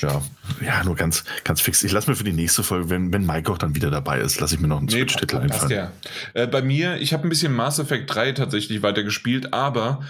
Ja, 0.02 0.24
ja, 0.60 0.84
nur 0.84 0.96
ganz, 0.96 1.24
ganz 1.44 1.62
fix. 1.62 1.84
Ich 1.84 1.92
lasse 1.92 2.10
mir 2.10 2.16
für 2.16 2.24
die 2.24 2.34
nächste 2.34 2.64
Folge, 2.64 2.90
wenn, 2.90 3.14
wenn 3.14 3.28
Mike 3.28 3.52
auch 3.52 3.60
dann 3.60 3.76
wieder 3.76 3.92
dabei 3.92 4.20
ist, 4.22 4.40
lasse 4.40 4.56
ich 4.56 4.62
mir 4.62 4.68
noch 4.68 4.80
einen 4.80 4.88
nee, 4.88 4.94
Switch-Titel 4.94 5.38
einfallen. 5.38 5.72
Ja. 5.72 5.92
Äh, 6.34 6.48
bei 6.48 6.64
mir, 6.64 6.98
ich 6.98 7.14
habe 7.14 7.22
ein 7.28 7.30
bisschen 7.30 7.54
Mass 7.54 7.78
Effect 7.78 8.12
3 8.12 8.32
tatsächlich 8.32 8.82
weitergespielt, 8.82 9.54
aber 9.54 10.02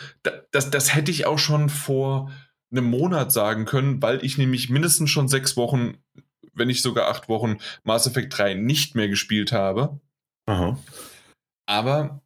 das, 0.53 0.69
das 0.69 0.95
hätte 0.95 1.11
ich 1.11 1.25
auch 1.25 1.39
schon 1.39 1.67
vor 1.67 2.31
einem 2.71 2.85
Monat 2.85 3.33
sagen 3.33 3.65
können, 3.65 4.01
weil 4.01 4.23
ich 4.23 4.37
nämlich 4.37 4.69
mindestens 4.69 5.09
schon 5.09 5.27
sechs 5.27 5.57
Wochen, 5.57 5.97
wenn 6.53 6.67
nicht 6.67 6.81
sogar 6.81 7.07
acht 7.07 7.29
Wochen, 7.29 7.57
Mass 7.83 8.07
Effect 8.07 8.37
3 8.37 8.53
nicht 8.55 8.95
mehr 8.95 9.07
gespielt 9.07 9.51
habe. 9.51 9.99
Aha. 10.45 10.77
Aber 11.65 12.21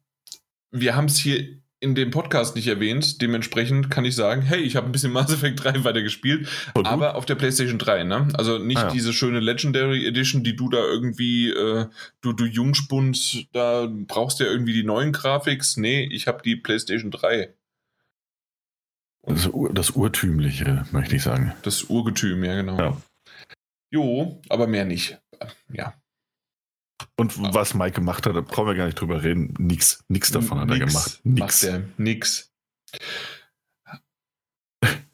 wir 0.70 0.96
haben 0.96 1.06
es 1.06 1.18
hier 1.18 1.58
in 1.78 1.94
dem 1.94 2.10
Podcast 2.10 2.56
nicht 2.56 2.66
erwähnt. 2.66 3.20
Dementsprechend 3.20 3.90
kann 3.90 4.04
ich 4.04 4.16
sagen, 4.16 4.42
hey, 4.42 4.60
ich 4.60 4.76
habe 4.76 4.86
ein 4.86 4.92
bisschen 4.92 5.12
Mass 5.12 5.32
Effect 5.32 5.62
3 5.62 5.84
weitergespielt, 5.84 6.48
aber 6.74 7.14
auf 7.16 7.26
der 7.26 7.34
PlayStation 7.34 7.78
3, 7.78 8.04
ne? 8.04 8.28
Also 8.34 8.58
nicht 8.58 8.78
ah, 8.78 8.86
ja. 8.86 8.90
diese 8.90 9.12
schöne 9.12 9.40
Legendary 9.40 10.06
Edition, 10.06 10.42
die 10.42 10.56
du 10.56 10.68
da 10.68 10.78
irgendwie, 10.78 11.50
äh, 11.50 11.86
du, 12.22 12.32
du 12.32 12.44
Jungspund, 12.44 13.46
da 13.52 13.88
brauchst 13.90 14.40
du 14.40 14.44
ja 14.44 14.50
irgendwie 14.50 14.72
die 14.72 14.84
neuen 14.84 15.12
Grafiks. 15.12 15.76
Nee, 15.76 16.08
ich 16.10 16.26
habe 16.26 16.42
die 16.42 16.56
PlayStation 16.56 17.10
3. 17.10 17.54
Das, 19.26 19.50
das 19.72 19.90
Urtümliche, 19.90 20.86
möchte 20.92 21.16
ich 21.16 21.22
sagen. 21.22 21.52
Das 21.62 21.84
Urgetüm, 21.84 22.44
ja, 22.44 22.54
genau. 22.54 22.78
Ja. 22.78 22.96
Jo, 23.90 24.40
aber 24.48 24.66
mehr 24.66 24.84
nicht. 24.84 25.20
Ja. 25.72 25.94
Und 27.16 27.54
was 27.54 27.74
Mike 27.74 27.92
gemacht 27.92 28.26
hat, 28.26 28.36
da 28.36 28.40
brauchen 28.40 28.68
wir 28.68 28.74
gar 28.74 28.86
nicht 28.86 29.00
drüber 29.00 29.22
reden. 29.22 29.54
Nix, 29.58 30.04
nix 30.08 30.30
davon 30.30 30.60
hat 30.60 30.68
nix 30.68 30.80
er 30.80 30.86
gemacht. 30.86 31.20
Nix. 31.24 31.40
Macht 31.40 31.64
er, 31.64 31.82
nix. 31.96 32.52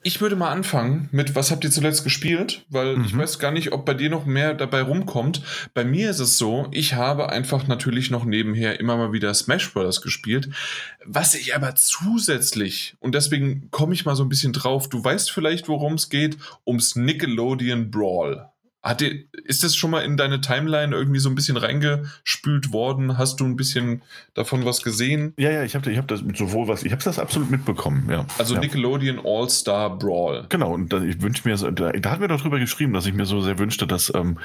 Ich 0.04 0.20
würde 0.20 0.34
mal 0.34 0.50
anfangen 0.50 1.08
mit, 1.12 1.36
was 1.36 1.52
habt 1.52 1.62
ihr 1.62 1.70
zuletzt 1.70 2.02
gespielt? 2.02 2.66
Weil 2.68 2.96
mhm. 2.96 3.04
ich 3.04 3.16
weiß 3.16 3.38
gar 3.38 3.52
nicht, 3.52 3.72
ob 3.72 3.86
bei 3.86 3.94
dir 3.94 4.10
noch 4.10 4.26
mehr 4.26 4.52
dabei 4.54 4.82
rumkommt. 4.82 5.42
Bei 5.74 5.84
mir 5.84 6.10
ist 6.10 6.18
es 6.18 6.38
so, 6.38 6.66
ich 6.72 6.94
habe 6.94 7.30
einfach 7.30 7.68
natürlich 7.68 8.10
noch 8.10 8.24
nebenher 8.24 8.80
immer 8.80 8.96
mal 8.96 9.12
wieder 9.12 9.32
Smash 9.32 9.72
Bros. 9.72 10.02
gespielt. 10.02 10.50
Was 11.04 11.34
ich 11.34 11.54
aber 11.54 11.76
zusätzlich, 11.76 12.96
und 12.98 13.14
deswegen 13.14 13.70
komme 13.70 13.94
ich 13.94 14.04
mal 14.04 14.16
so 14.16 14.24
ein 14.24 14.28
bisschen 14.28 14.52
drauf, 14.52 14.88
du 14.88 15.02
weißt 15.02 15.30
vielleicht, 15.30 15.68
worum 15.68 15.94
es 15.94 16.08
geht, 16.08 16.36
ums 16.66 16.96
Nickelodeon 16.96 17.92
Brawl. 17.92 18.51
Hat 18.82 19.00
dir, 19.00 19.24
ist 19.44 19.62
das 19.62 19.76
schon 19.76 19.92
mal 19.92 20.00
in 20.00 20.16
deine 20.16 20.40
Timeline 20.40 20.94
irgendwie 20.94 21.20
so 21.20 21.28
ein 21.28 21.36
bisschen 21.36 21.56
reingespült 21.56 22.72
worden? 22.72 23.16
Hast 23.16 23.38
du 23.38 23.44
ein 23.44 23.54
bisschen 23.54 24.02
davon 24.34 24.64
was 24.64 24.82
gesehen? 24.82 25.34
Ja, 25.38 25.50
ja, 25.50 25.62
ich 25.62 25.76
habe 25.76 25.90
ich 25.92 25.98
hab 25.98 26.08
das 26.08 26.24
sowohl 26.34 26.66
was, 26.66 26.82
ich 26.82 26.90
habe 26.90 27.02
das 27.02 27.20
absolut 27.20 27.48
mitbekommen, 27.48 28.08
ja. 28.10 28.26
Also 28.38 28.54
ja. 28.54 28.60
Nickelodeon 28.60 29.20
All-Star 29.24 29.96
Brawl. 29.98 30.46
Genau, 30.48 30.74
und 30.74 30.92
ich 30.92 31.22
wünsche 31.22 31.48
mir, 31.48 31.56
da, 31.56 31.92
da 31.92 32.10
hatten 32.10 32.22
wir 32.22 32.28
doch 32.28 32.40
drüber 32.40 32.58
geschrieben, 32.58 32.92
dass 32.92 33.06
ich 33.06 33.14
mir 33.14 33.24
so 33.24 33.40
sehr 33.40 33.58
wünschte, 33.60 33.86
dass 33.86 34.12
ähm, 34.14 34.38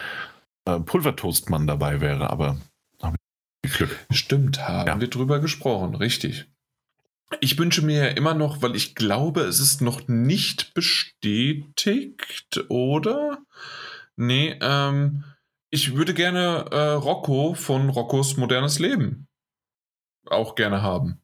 äh, 0.65 0.79
Pulvertoastmann 0.81 1.65
dabei 1.65 1.99
wäre, 1.99 2.29
aber 2.29 2.57
habe 3.01 3.15
ich 3.63 3.73
Glück. 3.73 3.97
Stimmt, 4.11 4.67
haben 4.67 4.87
ja. 4.87 5.01
wir 5.01 5.09
drüber 5.09 5.39
gesprochen, 5.39 5.95
richtig. 5.95 6.45
Ich 7.41 7.57
wünsche 7.57 7.81
mir 7.81 8.05
ja 8.05 8.07
immer 8.09 8.35
noch, 8.35 8.61
weil 8.61 8.75
ich 8.75 8.93
glaube, 8.93 9.41
es 9.41 9.59
ist 9.59 9.81
noch 9.81 10.07
nicht 10.07 10.75
bestätigt, 10.75 12.65
oder? 12.69 13.39
Nee, 14.17 14.57
ähm, 14.61 15.23
ich 15.69 15.95
würde 15.95 16.13
gerne 16.13 16.65
äh, 16.71 16.91
Rocco 16.93 17.53
von 17.53 17.89
Roccos 17.89 18.37
modernes 18.37 18.79
Leben 18.79 19.27
auch 20.25 20.55
gerne 20.55 20.81
haben. 20.81 21.21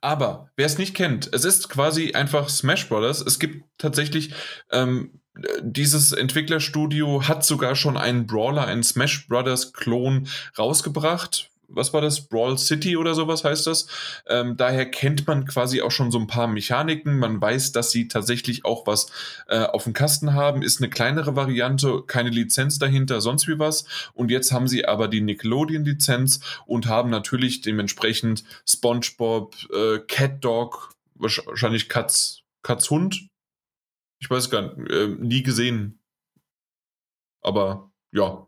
Aber 0.00 0.50
wer 0.56 0.66
es 0.66 0.78
nicht 0.78 0.94
kennt, 0.94 1.32
es 1.32 1.44
ist 1.44 1.68
quasi 1.68 2.12
einfach 2.12 2.48
Smash 2.48 2.88
Brothers. 2.88 3.20
Es 3.20 3.38
gibt 3.38 3.64
tatsächlich 3.78 4.34
ähm, 4.72 5.22
dieses 5.62 6.12
Entwicklerstudio 6.12 7.28
hat 7.28 7.44
sogar 7.44 7.76
schon 7.76 7.96
einen 7.96 8.26
Brawler, 8.26 8.66
einen 8.66 8.82
Smash 8.82 9.28
Brothers 9.28 9.72
Klon 9.72 10.28
rausgebracht 10.58 11.50
was 11.68 11.92
war 11.92 12.00
das? 12.00 12.28
Brawl 12.28 12.58
City 12.58 12.96
oder 12.96 13.14
sowas 13.14 13.44
heißt 13.44 13.66
das. 13.66 13.86
Ähm, 14.26 14.56
daher 14.56 14.90
kennt 14.90 15.26
man 15.26 15.46
quasi 15.46 15.82
auch 15.82 15.90
schon 15.90 16.10
so 16.10 16.18
ein 16.18 16.26
paar 16.26 16.46
Mechaniken. 16.46 17.18
Man 17.18 17.40
weiß, 17.40 17.72
dass 17.72 17.90
sie 17.90 18.08
tatsächlich 18.08 18.64
auch 18.64 18.86
was 18.86 19.06
äh, 19.48 19.60
auf 19.60 19.84
dem 19.84 19.92
Kasten 19.92 20.34
haben. 20.34 20.62
Ist 20.62 20.80
eine 20.80 20.90
kleinere 20.90 21.36
Variante, 21.36 22.02
keine 22.06 22.30
Lizenz 22.30 22.78
dahinter, 22.78 23.20
sonst 23.20 23.48
wie 23.48 23.58
was. 23.58 23.84
Und 24.14 24.30
jetzt 24.30 24.52
haben 24.52 24.68
sie 24.68 24.86
aber 24.86 25.08
die 25.08 25.20
Nickelodeon-Lizenz 25.20 26.40
und 26.66 26.86
haben 26.86 27.10
natürlich 27.10 27.60
dementsprechend 27.60 28.44
SpongeBob, 28.66 29.54
äh, 29.72 29.98
Cat 30.06 30.44
Dog, 30.44 30.94
wahrscheinlich 31.14 31.88
Katz, 31.88 32.42
Katz 32.62 32.90
Hund. 32.90 33.28
Ich 34.20 34.30
weiß 34.30 34.50
gar 34.50 34.62
nicht, 34.62 34.90
äh, 34.90 35.08
nie 35.08 35.42
gesehen. 35.42 36.00
Aber 37.42 37.92
ja, 38.12 38.45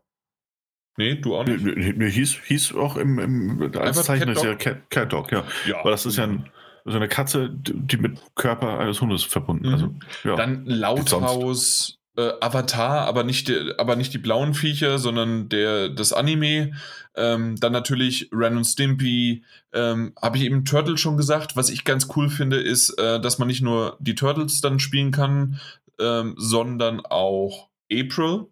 Nee, 0.99 1.15
du 1.15 1.37
auch 1.37 1.45
nicht. 1.45 1.63
Nee, 1.63 1.93
nee, 1.95 2.11
hieß, 2.11 2.39
hieß 2.45 2.75
auch 2.75 2.97
im, 2.97 3.19
im 3.19 3.71
als 3.77 4.03
Zeichen 4.03 4.27
ist 4.27 4.43
ja 4.43 4.53
Cat, 4.55 4.89
Cat 4.89 5.13
Dog, 5.13 5.31
ja. 5.31 5.45
ja. 5.65 5.79
Aber 5.79 5.91
das 5.91 6.05
ist 6.05 6.17
ja 6.17 6.25
ein, 6.25 6.49
so 6.83 6.97
eine 6.97 7.07
Katze, 7.07 7.49
die 7.53 7.95
mit 7.95 8.19
Körper 8.35 8.79
eines 8.79 8.99
Hundes 8.99 9.23
verbunden. 9.23 9.67
Mhm. 9.67 9.73
Also, 9.73 9.95
ja. 10.25 10.35
Dann 10.35 10.65
Lauthaus, 10.65 11.99
äh, 12.17 12.31
Avatar, 12.41 13.07
aber 13.07 13.23
nicht, 13.23 13.47
die, 13.47 13.71
aber 13.77 13.95
nicht 13.95 14.13
die 14.13 14.17
blauen 14.17 14.53
Viecher, 14.53 14.99
sondern 14.99 15.47
der, 15.47 15.87
das 15.87 16.11
Anime. 16.11 16.73
Ähm, 17.15 17.55
dann 17.55 17.71
natürlich 17.71 18.29
Ren 18.33 18.57
und 18.57 18.65
Stimpy. 18.65 19.45
Ähm, 19.71 20.11
Habe 20.21 20.35
ich 20.35 20.43
eben 20.43 20.65
Turtle 20.65 20.97
schon 20.97 21.15
gesagt. 21.15 21.55
Was 21.55 21.69
ich 21.69 21.85
ganz 21.85 22.09
cool 22.17 22.29
finde, 22.29 22.57
ist, 22.57 22.89
äh, 22.99 23.21
dass 23.21 23.39
man 23.39 23.47
nicht 23.47 23.61
nur 23.61 23.95
die 24.01 24.15
Turtles 24.15 24.59
dann 24.59 24.79
spielen 24.79 25.11
kann, 25.11 25.61
ähm, 25.97 26.35
sondern 26.37 26.99
auch 26.99 27.69
April 27.89 28.47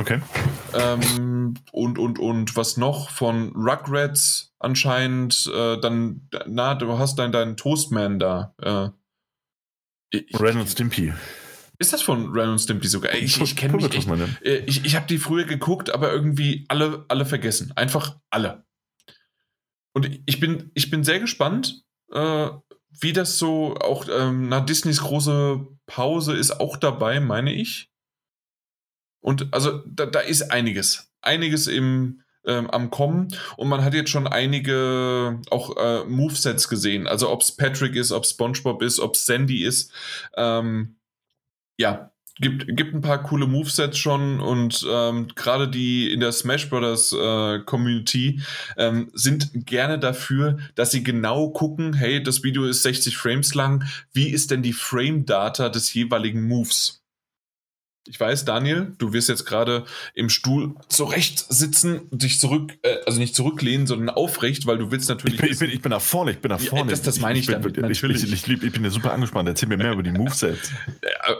Okay. 0.00 0.22
Ähm, 0.72 1.54
und, 1.72 1.98
und, 1.98 2.18
und 2.18 2.56
was 2.56 2.78
noch 2.78 3.10
von 3.10 3.52
Rugrats 3.54 4.54
anscheinend, 4.58 5.46
äh, 5.54 5.78
dann, 5.78 6.26
na, 6.46 6.74
du 6.74 6.98
hast 6.98 7.18
dann 7.18 7.32
deinen 7.32 7.58
Toastman 7.58 8.18
da. 8.18 8.54
Äh, 8.62 8.88
ich, 10.08 10.40
Ren 10.40 10.56
und 10.56 10.68
Stimpy. 10.68 11.12
Ist 11.78 11.92
das 11.92 12.00
von 12.00 12.32
Ren 12.32 12.48
und 12.48 12.58
Stimpy 12.58 12.88
sogar? 12.88 13.12
Ich, 13.12 13.38
ich 13.42 13.56
kenne 13.56 13.76
mich. 13.76 13.94
Ich, 13.94 14.08
äh, 14.42 14.64
ich, 14.64 14.86
ich 14.86 14.96
habe 14.96 15.06
die 15.06 15.18
früher 15.18 15.44
geguckt, 15.44 15.90
aber 15.90 16.10
irgendwie 16.10 16.64
alle, 16.68 17.04
alle 17.08 17.26
vergessen. 17.26 17.72
Einfach 17.76 18.16
alle. 18.30 18.64
Und 19.92 20.08
ich 20.24 20.40
bin, 20.40 20.70
ich 20.72 20.88
bin 20.88 21.04
sehr 21.04 21.20
gespannt, 21.20 21.84
äh, 22.10 22.48
wie 23.00 23.12
das 23.12 23.38
so 23.38 23.74
auch, 23.76 24.06
ähm, 24.10 24.48
na, 24.48 24.60
Disneys 24.60 25.02
große 25.02 25.66
Pause 25.84 26.36
ist 26.36 26.58
auch 26.58 26.78
dabei, 26.78 27.20
meine 27.20 27.52
ich. 27.52 27.90
Und 29.20 29.52
also 29.52 29.82
da, 29.86 30.06
da 30.06 30.20
ist 30.20 30.50
einiges. 30.50 31.10
Einiges 31.22 31.66
im, 31.66 32.22
ähm, 32.46 32.70
am 32.70 32.90
Kommen 32.90 33.28
und 33.56 33.68
man 33.68 33.84
hat 33.84 33.94
jetzt 33.94 34.10
schon 34.10 34.26
einige 34.26 35.40
auch 35.50 35.76
äh, 35.76 36.04
Movesets 36.04 36.68
gesehen. 36.68 37.06
Also 37.06 37.30
ob 37.30 37.42
es 37.42 37.52
Patrick 37.54 37.96
ist, 37.96 38.12
ob 38.12 38.26
SpongeBob 38.26 38.82
ist, 38.82 38.98
ob 39.00 39.16
Sandy 39.16 39.64
ist. 39.64 39.92
Ähm, 40.36 40.96
ja, 41.76 42.10
gibt, 42.40 42.76
gibt 42.76 42.94
ein 42.94 43.02
paar 43.02 43.22
coole 43.22 43.46
Movesets 43.46 43.98
schon 43.98 44.40
und 44.40 44.86
ähm, 44.90 45.28
gerade 45.34 45.68
die 45.68 46.10
in 46.10 46.20
der 46.20 46.32
Smash 46.32 46.68
Brothers 46.70 47.12
äh, 47.12 47.60
Community 47.60 48.40
ähm, 48.76 49.10
sind 49.12 49.66
gerne 49.66 49.98
dafür, 49.98 50.58
dass 50.74 50.90
sie 50.90 51.02
genau 51.02 51.50
gucken, 51.50 51.92
hey, 51.92 52.22
das 52.22 52.42
Video 52.42 52.64
ist 52.64 52.82
60 52.82 53.16
Frames 53.16 53.54
lang, 53.54 53.84
wie 54.12 54.30
ist 54.30 54.50
denn 54.50 54.62
die 54.62 54.72
Frame 54.72 55.26
Data 55.26 55.68
des 55.68 55.92
jeweiligen 55.92 56.42
Moves? 56.46 56.99
Ich 58.06 58.18
weiß, 58.18 58.46
Daniel, 58.46 58.94
du 58.96 59.12
wirst 59.12 59.28
jetzt 59.28 59.44
gerade 59.44 59.84
im 60.14 60.30
Stuhl 60.30 60.74
zurecht 60.88 61.44
sitzen, 61.50 62.08
dich 62.10 62.40
zurück, 62.40 62.78
äh, 62.82 62.96
also 63.04 63.18
nicht 63.18 63.34
zurücklehnen, 63.34 63.86
sondern 63.86 64.08
aufrecht, 64.08 64.66
weil 64.66 64.78
du 64.78 64.90
willst 64.90 65.08
natürlich. 65.10 65.34
Ich 65.34 65.40
bin, 65.40 65.50
ich 65.52 65.58
bin, 65.58 65.70
ich 65.70 65.82
bin 65.82 65.90
nach 65.90 66.00
vorne, 66.00 66.30
ich 66.30 66.38
bin 66.38 66.50
nach 66.50 66.60
vorne. 66.60 66.86
Ja, 66.86 66.90
das, 66.90 67.02
das 67.02 67.20
meine 67.20 67.38
ich, 67.38 67.48
ich 67.48 67.54
damit, 67.54 67.76
natürlich. 67.76 68.24
Ich, 68.24 68.32
ich, 68.32 68.62
ich, 68.62 68.72
bin 68.72 68.82
ja 68.82 68.90
super 68.90 69.12
angespannt, 69.12 69.48
erzähl 69.48 69.68
mir 69.68 69.76
mehr 69.76 69.92
über 69.92 70.02
die 70.02 70.12
Movesets. 70.12 70.70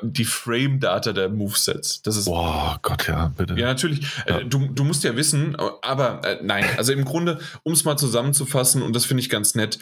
Die 0.03 0.25
Frame-Data 0.25 1.13
der 1.15 1.31
Movesets. 1.31 2.03
Das 2.03 2.17
ist. 2.17 2.27
Boah, 2.27 2.79
Gott, 2.83 3.09
ja, 3.09 3.29
bitte. 3.29 3.55
Ja, 3.55 3.69
natürlich. 3.69 4.07
Äh, 4.27 4.33
ja. 4.33 4.41
Du, 4.43 4.67
du 4.67 4.85
musst 4.85 5.03
ja 5.03 5.17
wissen, 5.17 5.57
aber 5.57 6.21
äh, 6.25 6.41
nein, 6.43 6.67
also 6.77 6.93
im 6.93 7.07
Grunde, 7.07 7.41
um 7.63 7.73
es 7.73 7.85
mal 7.85 7.97
zusammenzufassen, 7.97 8.83
und 8.83 8.95
das 8.95 9.07
finde 9.07 9.23
ich 9.23 9.31
ganz 9.31 9.55
nett, 9.55 9.79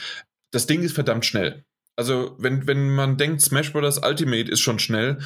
das 0.52 0.66
Ding 0.66 0.82
ist 0.82 0.94
verdammt 0.94 1.26
schnell. 1.26 1.64
Also, 1.96 2.36
wenn, 2.38 2.68
wenn 2.68 2.94
man 2.94 3.16
denkt, 3.16 3.42
Smash 3.42 3.72
Bros. 3.72 3.98
Ultimate 3.98 4.48
ist 4.48 4.60
schon 4.60 4.78
schnell, 4.78 5.18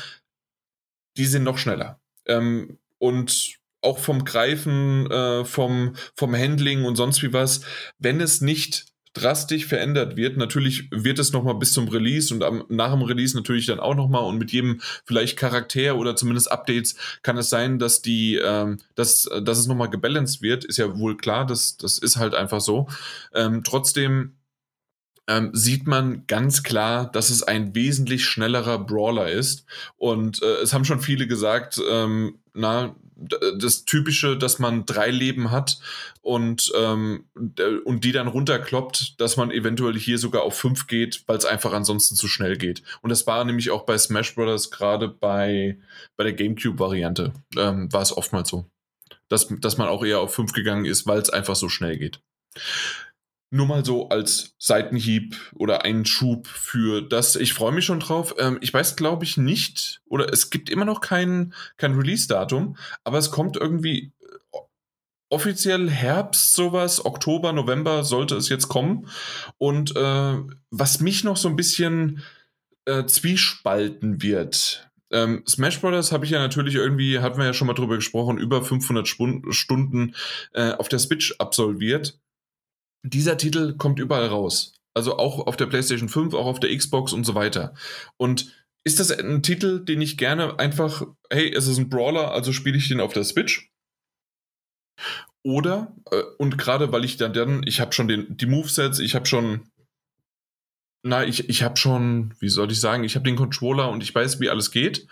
die 1.17 1.27
sind 1.27 1.45
noch 1.45 1.59
schneller. 1.59 2.01
Ähm, 2.27 2.79
und 2.99 3.57
auch 3.81 3.99
vom 3.99 4.25
Greifen, 4.25 5.11
äh, 5.11 5.45
vom, 5.45 5.97
vom 6.15 6.35
Handling 6.35 6.85
und 6.85 6.97
sonst 6.97 7.23
wie 7.23 7.33
was, 7.33 7.63
wenn 7.99 8.21
es 8.21 8.41
nicht 8.41 8.93
drastisch 9.15 9.67
verändert 9.67 10.17
wird. 10.17 10.37
Natürlich 10.37 10.89
wird 10.91 11.19
es 11.19 11.33
nochmal 11.33 11.57
bis 11.57 11.73
zum 11.73 11.89
Release 11.89 12.33
und 12.33 12.43
am, 12.43 12.65
nach 12.69 12.93
dem 12.93 13.03
Release 13.03 13.37
natürlich 13.37 13.67
dann 13.67 13.81
auch 13.81 13.95
nochmal 13.95 14.25
und 14.25 14.39
mit 14.39 14.53
jedem 14.53 14.81
vielleicht 15.05 15.37
Charakter 15.37 15.97
oder 15.97 16.17
zumindest 16.17 16.51
Updates 16.51 16.97
kann 17.23 17.37
es 17.37 17.51
sein, 17.51 17.79
dass 17.79 18.01
die, 18.01 18.37
ähm, 18.37 18.79
dass, 18.95 19.29
dass 19.43 19.59
es 19.59 19.67
nochmal 19.67 19.91
gebalanced 19.91 20.41
wird. 20.41 20.65
Ist 20.65 20.79
ja 20.79 20.99
wohl 20.99 21.17
klar, 21.17 21.45
das, 21.45 21.77
das 21.77 21.99
ist 21.99 22.17
halt 22.17 22.35
einfach 22.35 22.61
so. 22.61 22.89
Ähm, 23.35 23.63
trotzdem 23.65 24.37
ähm, 25.29 25.51
sieht 25.53 25.87
man 25.87 26.27
ganz 26.27 26.63
klar, 26.63 27.11
dass 27.11 27.31
es 27.31 27.43
ein 27.43 27.75
wesentlich 27.75 28.25
schnellerer 28.25 28.79
Brawler 28.79 29.31
ist. 29.31 29.65
Und 29.97 30.43
äh, 30.43 30.63
es 30.63 30.73
haben 30.73 30.85
schon 30.85 31.01
viele 31.01 31.27
gesagt, 31.27 31.81
ähm, 31.89 32.39
na, 32.55 32.95
das 33.59 33.85
Typische, 33.85 34.37
dass 34.37 34.59
man 34.59 34.85
drei 34.85 35.11
Leben 35.11 35.51
hat 35.51 35.79
und, 36.23 36.73
ähm, 36.77 37.25
und 37.85 38.05
die 38.05 38.13
dann 38.13 38.27
runterkloppt, 38.27 39.21
dass 39.21 39.37
man 39.37 39.51
eventuell 39.51 39.97
hier 39.97 40.19
sogar 40.19 40.43
auf 40.43 40.59
fünf 40.59 40.87
geht, 40.87 41.23
weil 41.27 41.37
es 41.37 41.45
einfach 41.45 41.73
ansonsten 41.73 42.17
zu 42.17 42.29
schnell 42.29 42.57
geht. 42.57 42.83
Und 43.01 43.11
das 43.11 43.27
war 43.27 43.45
nämlich 43.45 43.71
auch 43.71 43.85
bei 43.85 43.97
Smash 43.99 44.35
Bros. 44.35 44.71
gerade 44.71 45.09
bei, 45.09 45.79
bei 46.17 46.25
der 46.25 46.33
GameCube-Variante, 46.33 47.33
ähm, 47.57 47.93
war 47.93 48.03
es 48.03 48.17
oftmals 48.17 48.49
so. 48.49 48.67
Dass, 49.29 49.49
dass 49.61 49.79
man 49.79 49.89
auch 49.89 50.05
eher 50.05 50.21
auf 50.21 50.35
fünf 50.35 50.53
gegangen 50.53 50.85
ist, 50.85 51.07
weil 51.07 51.21
es 51.21 51.31
einfach 51.31 51.57
so 51.57 51.69
schnell 51.69 51.99
geht. 51.99 52.21
Nur 53.55 53.67
mal 53.67 53.85
so 53.85 54.09
als 54.09 54.55
Seitenhieb 54.59 55.37
oder 55.55 55.85
Einschub 55.85 56.47
für 56.47 57.03
das. 57.03 57.37
Ich 57.37 57.53
freue 57.53 57.73
mich 57.73 57.85
schon 57.85 58.01
drauf. 58.01 58.35
Ähm, 58.39 58.57
ich 58.63 58.73
weiß, 58.73 58.97
glaube 58.97 59.25
ich, 59.25 59.37
nicht, 59.37 60.01
oder 60.07 60.33
es 60.33 60.49
gibt 60.49 60.71
immer 60.71 60.87
noch 60.87 61.03
kein, 61.03 61.53
kein 61.77 61.95
Release-Datum, 61.95 62.79
aber 63.05 63.19
es 63.19 63.31
kommt 63.31 63.59
irgendwie 63.59 64.15
äh, 64.55 64.59
offiziell 65.29 65.91
Herbst, 65.91 66.55
sowas, 66.55 67.05
Oktober, 67.05 67.53
November 67.53 68.05
sollte 68.05 68.37
es 68.37 68.49
jetzt 68.49 68.69
kommen. 68.69 69.07
Und 69.59 69.95
äh, 69.97 70.39
was 70.71 71.01
mich 71.01 71.23
noch 71.23 71.37
so 71.37 71.51
ein 71.51 71.57
bisschen 71.57 72.23
äh, 72.87 73.05
zwiespalten 73.05 74.23
wird, 74.23 74.91
ähm, 75.11 75.45
Smash 75.47 75.79
Brothers 75.79 76.11
habe 76.11 76.25
ich 76.25 76.31
ja 76.31 76.39
natürlich 76.39 76.77
irgendwie, 76.77 77.19
hatten 77.19 77.37
wir 77.37 77.45
ja 77.45 77.53
schon 77.53 77.67
mal 77.67 77.75
drüber 77.75 77.97
gesprochen, 77.97 78.39
über 78.39 78.65
500 78.65 79.07
Stunden 79.07 80.15
äh, 80.55 80.73
auf 80.73 80.89
der 80.89 81.01
Switch 81.01 81.35
absolviert 81.39 82.19
dieser 83.03 83.37
Titel 83.37 83.77
kommt 83.77 83.99
überall 83.99 84.27
raus. 84.27 84.75
Also 84.95 85.17
auch 85.19 85.47
auf 85.47 85.57
der 85.57 85.67
PlayStation 85.67 86.09
5, 86.09 86.35
auch 86.35 86.47
auf 86.47 86.61
der 86.61 86.77
Xbox 86.77 87.13
und 87.13 87.25
so 87.25 87.35
weiter. 87.35 87.75
Und 88.17 88.53
ist 88.85 89.01
das 89.01 89.11
ein 89.11 89.43
Titel, 89.43 89.85
den 89.85 90.01
ich 90.01 90.19
gerne 90.19 90.59
einfach, 90.59 91.07
hey, 91.31 91.53
es 91.55 91.67
ist 91.67 91.79
ein 91.79 91.89
Brawler, 91.89 92.33
also 92.33 92.53
spiele 92.53 92.77
ich 92.77 92.89
den 92.89 93.01
auf 93.01 93.13
der 93.13 93.25
Switch? 93.25 93.71
Oder, 95.45 95.95
äh, 96.11 96.23
und 96.39 96.59
gerade 96.59 96.93
weil 96.93 97.05
ich 97.05 97.17
dann, 97.17 97.33
dann 97.33 97.63
ich 97.67 97.81
habe 97.81 97.93
schon 97.93 98.09
den, 98.09 98.37
die 98.37 98.47
Movesets, 98.47 98.99
ich 98.99 99.15
habe 99.15 99.27
schon, 99.27 99.69
na, 101.05 101.25
ich, 101.25 101.49
ich 101.49 101.63
habe 101.63 101.77
schon, 101.77 102.35
wie 102.39 102.49
soll 102.49 102.71
ich 102.71 102.81
sagen, 102.81 103.03
ich 103.03 103.17
habe 103.17 103.25
den 103.25 103.37
Controller 103.37 103.89
und 103.91 104.03
ich 104.03 104.15
weiß, 104.15 104.41
wie 104.41 104.51
alles 104.51 104.71
geht. 104.71 105.07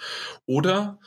Oder 0.47 1.01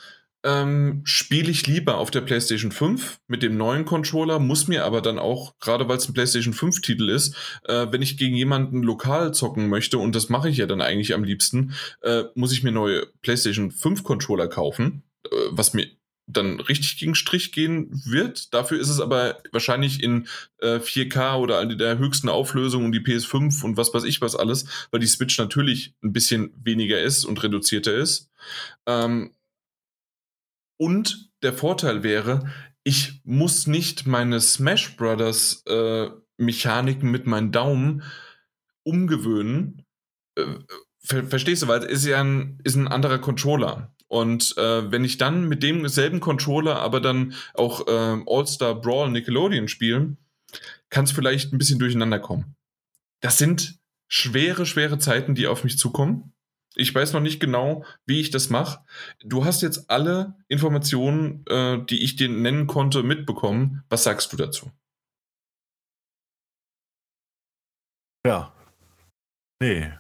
ähm, 0.44 1.02
spiele 1.06 1.50
ich 1.50 1.68
lieber 1.68 1.98
auf 1.98 2.12
der 2.12 2.22
PlayStation 2.22 2.72
5 2.72 3.20
mit 3.28 3.44
dem 3.44 3.58
neuen 3.58 3.86
Controller, 3.86 4.40
muss 4.40 4.68
mir 4.68 4.86
aber 4.86 5.02
dann 5.02 5.20
auch, 5.20 5.58
gerade 5.60 5.88
weil 5.88 5.98
es 5.98 6.08
ein 6.08 6.14
PlayStation 6.14 6.54
5 6.54 6.82
Titel 6.82 7.10
ist, 7.10 7.36
äh, 7.66 7.88
wenn 7.92 8.02
ich 8.02 8.18
gegen 8.18 8.36
jemanden 8.36 8.84
lokal 8.84 9.34
zocken 9.34 9.70
möchte, 9.70 9.98
und 9.98 10.16
das 10.16 10.30
mache 10.30 10.50
ich 10.50 10.58
ja 10.58 10.66
dann 10.66 10.82
eigentlich 10.82 11.14
am 11.14 11.24
liebsten, 11.24 11.74
äh, 12.02 12.24
muss 12.36 12.52
ich 12.52 12.64
mir 12.64 12.72
neue 12.72 13.08
PlayStation 13.22 13.72
5 13.72 14.04
Controller 14.04 14.48
kaufen, 14.48 15.04
äh, 15.26 15.30
was 15.52 15.74
mir 15.74 15.88
dann 16.26 16.60
richtig 16.60 16.98
gegen 16.98 17.16
Strich 17.16 17.52
gehen 17.52 17.90
wird. 18.06 18.54
Dafür 18.54 18.80
ist 18.80 18.90
es 18.90 19.02
aber 19.02 19.40
wahrscheinlich 19.52 20.02
in 20.02 20.28
äh, 20.60 20.80
4K 20.80 21.38
oder 21.38 21.62
in 21.62 21.78
der 21.78 21.98
höchsten 21.98 22.30
Auflösung 22.30 22.86
und 22.86 22.94
die 22.94 23.02
PS5 23.02 23.64
und 23.64 23.78
was 23.78 23.94
weiß 23.94 24.06
ich 24.06 24.22
was 24.22 24.36
alles, 24.36 24.66
weil 24.92 25.02
die 25.02 25.08
Switch 25.08 25.38
natürlich 25.38 25.96
ein 26.02 26.14
bisschen 26.14 26.54
weniger 26.64 27.00
ist 27.00 27.26
und 27.26 27.44
reduzierter 27.44 27.94
ist. 27.94 28.30
Ähm, 28.86 29.32
und 30.78 31.32
der 31.42 31.54
Vorteil 31.54 32.04
wäre, 32.04 32.52
ich 32.84 33.22
muss 33.24 33.68
nicht 33.68 34.06
meine 34.06 34.42
Smash 34.42 34.96
Brothers 34.98 35.64
äh, 35.68 36.10
Mechaniken 36.38 37.12
mit 37.12 37.28
meinen 37.28 37.52
Daumen 37.52 38.04
umgewöhnen. 38.84 39.86
Äh, 40.36 40.46
ver 41.00 41.26
verstehst 41.26 41.64
du, 41.64 41.68
weil 41.68 41.84
es 41.84 42.04
ist 42.04 42.06
ja 42.06 42.22
ein, 42.22 42.60
ist 42.64 42.76
ein 42.76 42.88
anderer 42.88 43.20
Controller. 43.20 43.96
Und 44.08 44.56
äh, 44.58 44.92
wenn 44.92 45.04
ich 45.04 45.18
dann 45.18 45.48
mit 45.48 45.64
demselben 45.64 46.20
Controller 46.20 46.80
aber 46.80 47.00
dann 47.00 47.34
auch 47.54 47.88
äh, 47.88 48.22
All-Star 48.28 48.80
Brawl 48.80 49.10
Nickelodeon 49.10 49.68
spielen, 49.68 50.18
kann 50.90 51.06
es 51.06 51.12
vielleicht 51.12 51.52
ein 51.52 51.58
bisschen 51.58 51.80
durcheinander 51.80 52.20
kommen. 52.20 52.56
Das 53.22 53.38
sind 53.38 53.80
schwere, 54.08 54.66
schwere 54.66 55.00
Zeiten, 55.00 55.34
die 55.34 55.48
auf 55.48 55.64
mich 55.64 55.80
zukommen. 55.80 56.33
Ich 56.76 56.94
weiß 56.94 57.14
noch 57.14 57.22
nicht 57.22 57.40
genau, 57.40 57.86
wie 58.06 58.20
ich 58.20 58.32
das 58.32 58.50
mache. 58.50 58.84
Du 59.24 59.46
hast 59.46 59.62
jetzt 59.62 59.90
alle 59.90 60.36
Informationen, 60.48 61.46
äh, 61.48 61.84
die 61.86 62.04
ich 62.04 62.16
dir 62.16 62.30
nennen 62.30 62.68
konnte, 62.68 63.04
mitbekommen. 63.04 63.84
Was 63.90 64.04
sagst 64.04 64.34
du 64.34 64.38
dazu? 64.38 64.72
Ja. 68.26 68.54
Nee. 69.62 69.92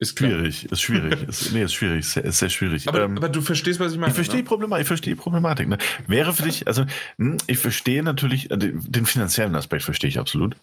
Ist 0.00 0.18
schwierig, 0.18 0.70
ist 0.70 0.82
schwierig. 0.82 1.22
ist, 1.28 1.52
nee, 1.52 1.62
ist 1.62 1.72
schwierig, 1.72 2.00
ist 2.00 2.12
sehr, 2.12 2.24
ist 2.24 2.38
sehr 2.38 2.50
schwierig. 2.50 2.88
Aber, 2.88 3.02
ähm, 3.02 3.16
aber, 3.16 3.28
du 3.28 3.40
verstehst, 3.40 3.80
was 3.80 3.92
ich 3.92 3.98
meine. 3.98 4.10
Ich 4.10 4.14
verstehe, 4.14 4.40
ne? 4.40 4.44
Problematik, 4.44 4.82
ich 4.82 4.88
verstehe 4.88 5.14
die 5.14 5.20
Problematik. 5.20 5.68
Ne? 5.68 5.78
Wäre 6.06 6.34
für 6.34 6.42
dich, 6.42 6.66
also 6.66 6.84
hm, 7.16 7.38
ich 7.46 7.58
verstehe 7.58 8.02
natürlich, 8.02 8.50
äh, 8.50 8.56
den 8.58 9.06
finanziellen 9.06 9.54
Aspekt 9.54 9.84
verstehe 9.84 10.08
ich 10.08 10.18
absolut. 10.18 10.56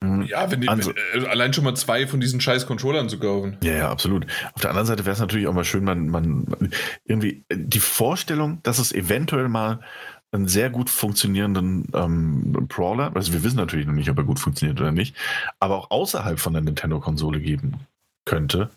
Mhm. 0.00 0.22
Ja, 0.22 0.50
wenn 0.50 0.60
die, 0.60 0.68
also, 0.68 0.92
wenn, 1.12 1.24
äh, 1.24 1.26
allein 1.26 1.52
schon 1.52 1.64
mal 1.64 1.74
zwei 1.74 2.06
von 2.06 2.20
diesen 2.20 2.40
scheiß 2.40 2.66
Controllern 2.66 3.08
zu 3.08 3.18
kaufen. 3.18 3.56
Ja, 3.62 3.72
ja, 3.72 3.90
absolut. 3.90 4.26
Auf 4.54 4.62
der 4.62 4.70
anderen 4.70 4.86
Seite 4.86 5.04
wäre 5.04 5.14
es 5.14 5.20
natürlich 5.20 5.48
auch 5.48 5.54
mal 5.54 5.64
schön, 5.64 5.84
man, 5.84 6.08
man, 6.08 6.70
irgendwie 7.04 7.44
äh, 7.48 7.56
die 7.58 7.80
Vorstellung, 7.80 8.60
dass 8.62 8.78
es 8.78 8.92
eventuell 8.92 9.48
mal 9.48 9.80
einen 10.30 10.46
sehr 10.46 10.70
gut 10.70 10.90
funktionierenden 10.90 11.86
ähm, 11.94 12.66
Brawler, 12.68 13.12
also 13.14 13.32
wir 13.32 13.42
wissen 13.42 13.56
natürlich 13.56 13.86
noch 13.86 13.94
nicht, 13.94 14.10
ob 14.10 14.18
er 14.18 14.24
gut 14.24 14.38
funktioniert 14.38 14.78
oder 14.80 14.92
nicht, 14.92 15.16
aber 15.58 15.78
auch 15.78 15.90
außerhalb 15.90 16.38
von 16.38 16.52
der 16.52 16.62
Nintendo-Konsole 16.62 17.40
geben 17.40 17.80
könnte. 18.26 18.70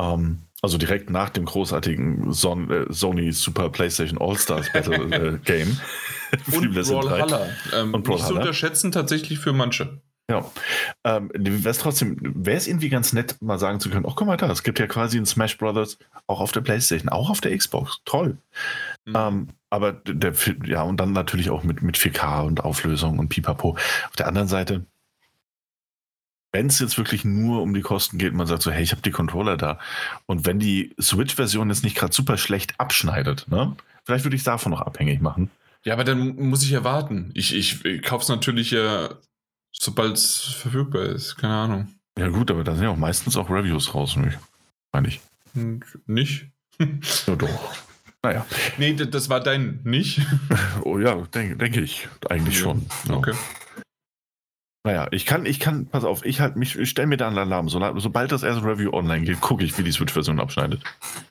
Ähm, 0.00 0.38
also 0.62 0.78
direkt 0.78 1.10
nach 1.10 1.28
dem 1.28 1.44
großartigen 1.44 2.32
Son 2.32 2.70
äh, 2.70 2.86
Sony 2.92 3.30
Super 3.32 3.68
PlayStation 3.68 4.18
All-Stars 4.18 4.72
Battle 4.72 4.94
äh, 5.34 5.38
Game. 5.44 5.78
und 6.52 6.74
Brawlhalla. 6.74 7.46
Ähm, 7.74 7.94
und 7.94 8.02
Brawlhalla. 8.02 8.16
Nicht 8.16 8.26
zu 8.26 8.34
unterschätzen 8.34 8.92
tatsächlich 8.92 9.38
für 9.38 9.52
manche. 9.52 10.00
Ja. 10.28 10.50
Ähm, 11.04 11.30
wäre 11.34 11.70
es 11.70 11.78
trotzdem, 11.78 12.16
wäre 12.20 12.56
es 12.56 12.66
irgendwie 12.66 12.88
ganz 12.88 13.12
nett, 13.12 13.40
mal 13.40 13.58
sagen 13.60 13.78
zu 13.78 13.90
können, 13.90 14.06
ach 14.08 14.16
guck 14.16 14.26
mal 14.26 14.36
da, 14.36 14.50
es 14.50 14.64
gibt 14.64 14.80
ja 14.80 14.88
quasi 14.88 15.18
ein 15.18 15.26
Smash 15.26 15.56
Brothers 15.56 15.98
auch 16.26 16.40
auf 16.40 16.50
der 16.50 16.62
Playstation, 16.62 17.08
auch 17.08 17.30
auf 17.30 17.40
der 17.40 17.56
Xbox. 17.56 18.00
Toll. 18.04 18.36
Mhm. 19.04 19.14
Ähm, 19.16 19.48
aber 19.70 19.92
der, 19.92 20.32
ja, 20.64 20.82
und 20.82 20.98
dann 20.98 21.12
natürlich 21.12 21.50
auch 21.50 21.62
mit, 21.62 21.82
mit 21.82 21.96
4K 21.96 22.44
und 22.44 22.64
Auflösung 22.64 23.18
und 23.18 23.28
Pipapo. 23.28 23.76
Auf 24.08 24.16
der 24.16 24.26
anderen 24.26 24.48
Seite, 24.48 24.84
wenn 26.52 26.66
es 26.66 26.80
jetzt 26.80 26.98
wirklich 26.98 27.24
nur 27.24 27.62
um 27.62 27.72
die 27.74 27.82
Kosten 27.82 28.18
geht, 28.18 28.32
man 28.32 28.46
sagt 28.48 28.62
so, 28.62 28.70
hey, 28.70 28.82
ich 28.82 28.92
habe 28.92 29.02
die 29.02 29.10
Controller 29.10 29.56
da. 29.56 29.78
Und 30.26 30.44
wenn 30.44 30.58
die 30.58 30.94
Switch-Version 31.00 31.68
jetzt 31.68 31.84
nicht 31.84 31.96
gerade 31.96 32.12
super 32.12 32.36
schlecht 32.36 32.80
abschneidet, 32.80 33.46
ne? 33.48 33.76
Vielleicht 34.04 34.24
würde 34.24 34.36
ich 34.36 34.40
es 34.40 34.44
davon 34.44 34.70
noch 34.70 34.80
abhängig 34.80 35.20
machen. 35.20 35.50
Ja, 35.84 35.94
aber 35.94 36.04
dann 36.04 36.36
muss 36.36 36.62
ich 36.62 36.70
ja 36.70 36.84
warten. 36.84 37.30
Ich, 37.34 37.54
ich, 37.54 37.84
ich 37.84 38.02
kaufe 38.02 38.22
es 38.22 38.28
natürlich 38.28 38.70
ja 38.70 39.10
sobald 39.78 40.16
es 40.16 40.42
verfügbar 40.42 41.04
ist. 41.04 41.36
Keine 41.36 41.54
Ahnung. 41.54 41.88
Ja, 42.18 42.28
gut, 42.28 42.50
aber 42.50 42.64
da 42.64 42.74
sind 42.74 42.84
ja 42.84 42.90
auch 42.90 42.96
meistens 42.96 43.36
auch 43.36 43.50
Reviews 43.50 43.94
raus, 43.94 44.16
nicht? 44.16 44.38
Meine 44.92 45.08
ich. 45.08 45.20
Nicht? 46.06 46.46
ja, 47.26 47.36
doch. 47.36 47.74
Naja. 48.22 48.46
Nee, 48.78 48.94
das 48.94 49.28
war 49.28 49.40
dein 49.40 49.80
nicht? 49.84 50.20
oh 50.82 50.98
ja, 50.98 51.14
denke 51.34 51.56
denk 51.56 51.76
ich. 51.76 52.08
Eigentlich 52.28 52.56
ja. 52.56 52.62
schon. 52.62 52.86
Ja. 53.08 53.14
Okay. 53.14 53.34
Naja, 54.84 55.08
ich 55.10 55.26
kann, 55.26 55.46
ich 55.46 55.58
kann, 55.58 55.86
pass 55.86 56.04
auf, 56.04 56.24
ich 56.24 56.40
halt 56.40 56.56
mich, 56.56 56.76
ich 56.78 56.88
stelle 56.88 57.08
mir 57.08 57.16
da 57.16 57.26
einen 57.26 57.38
Alarm. 57.38 57.68
So, 57.68 57.80
sobald 57.98 58.30
das 58.30 58.44
erste 58.44 58.64
Review 58.64 58.92
online 58.92 59.24
geht, 59.24 59.40
gucke 59.40 59.64
ich, 59.64 59.76
wie 59.78 59.82
die 59.82 59.90
Switch-Version 59.92 60.38
abschneidet. 60.38 60.80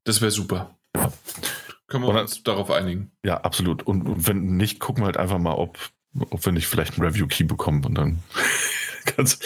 Das 0.04 0.22
wäre 0.22 0.32
super. 0.32 0.76
Ja. 0.96 1.12
Können 1.88 2.04
wir 2.04 2.14
dann, 2.14 2.24
uns 2.24 2.44
darauf 2.44 2.72
einigen? 2.72 3.12
Ja, 3.24 3.38
absolut. 3.42 3.84
Und, 3.84 4.08
und, 4.08 4.28
wenn 4.28 4.58
nicht, 4.58 4.80
gucken 4.80 5.04
wir 5.04 5.06
halt 5.06 5.18
einfach 5.18 5.38
mal, 5.38 5.54
ob 5.54 5.78
ob 6.30 6.46
wir 6.46 6.52
nicht 6.52 6.68
vielleicht 6.68 6.98
einen 6.98 7.08
Review-Key 7.08 7.44
bekommen 7.44 7.84
und 7.86 7.96
dann 7.96 8.20
kannst, 9.06 9.44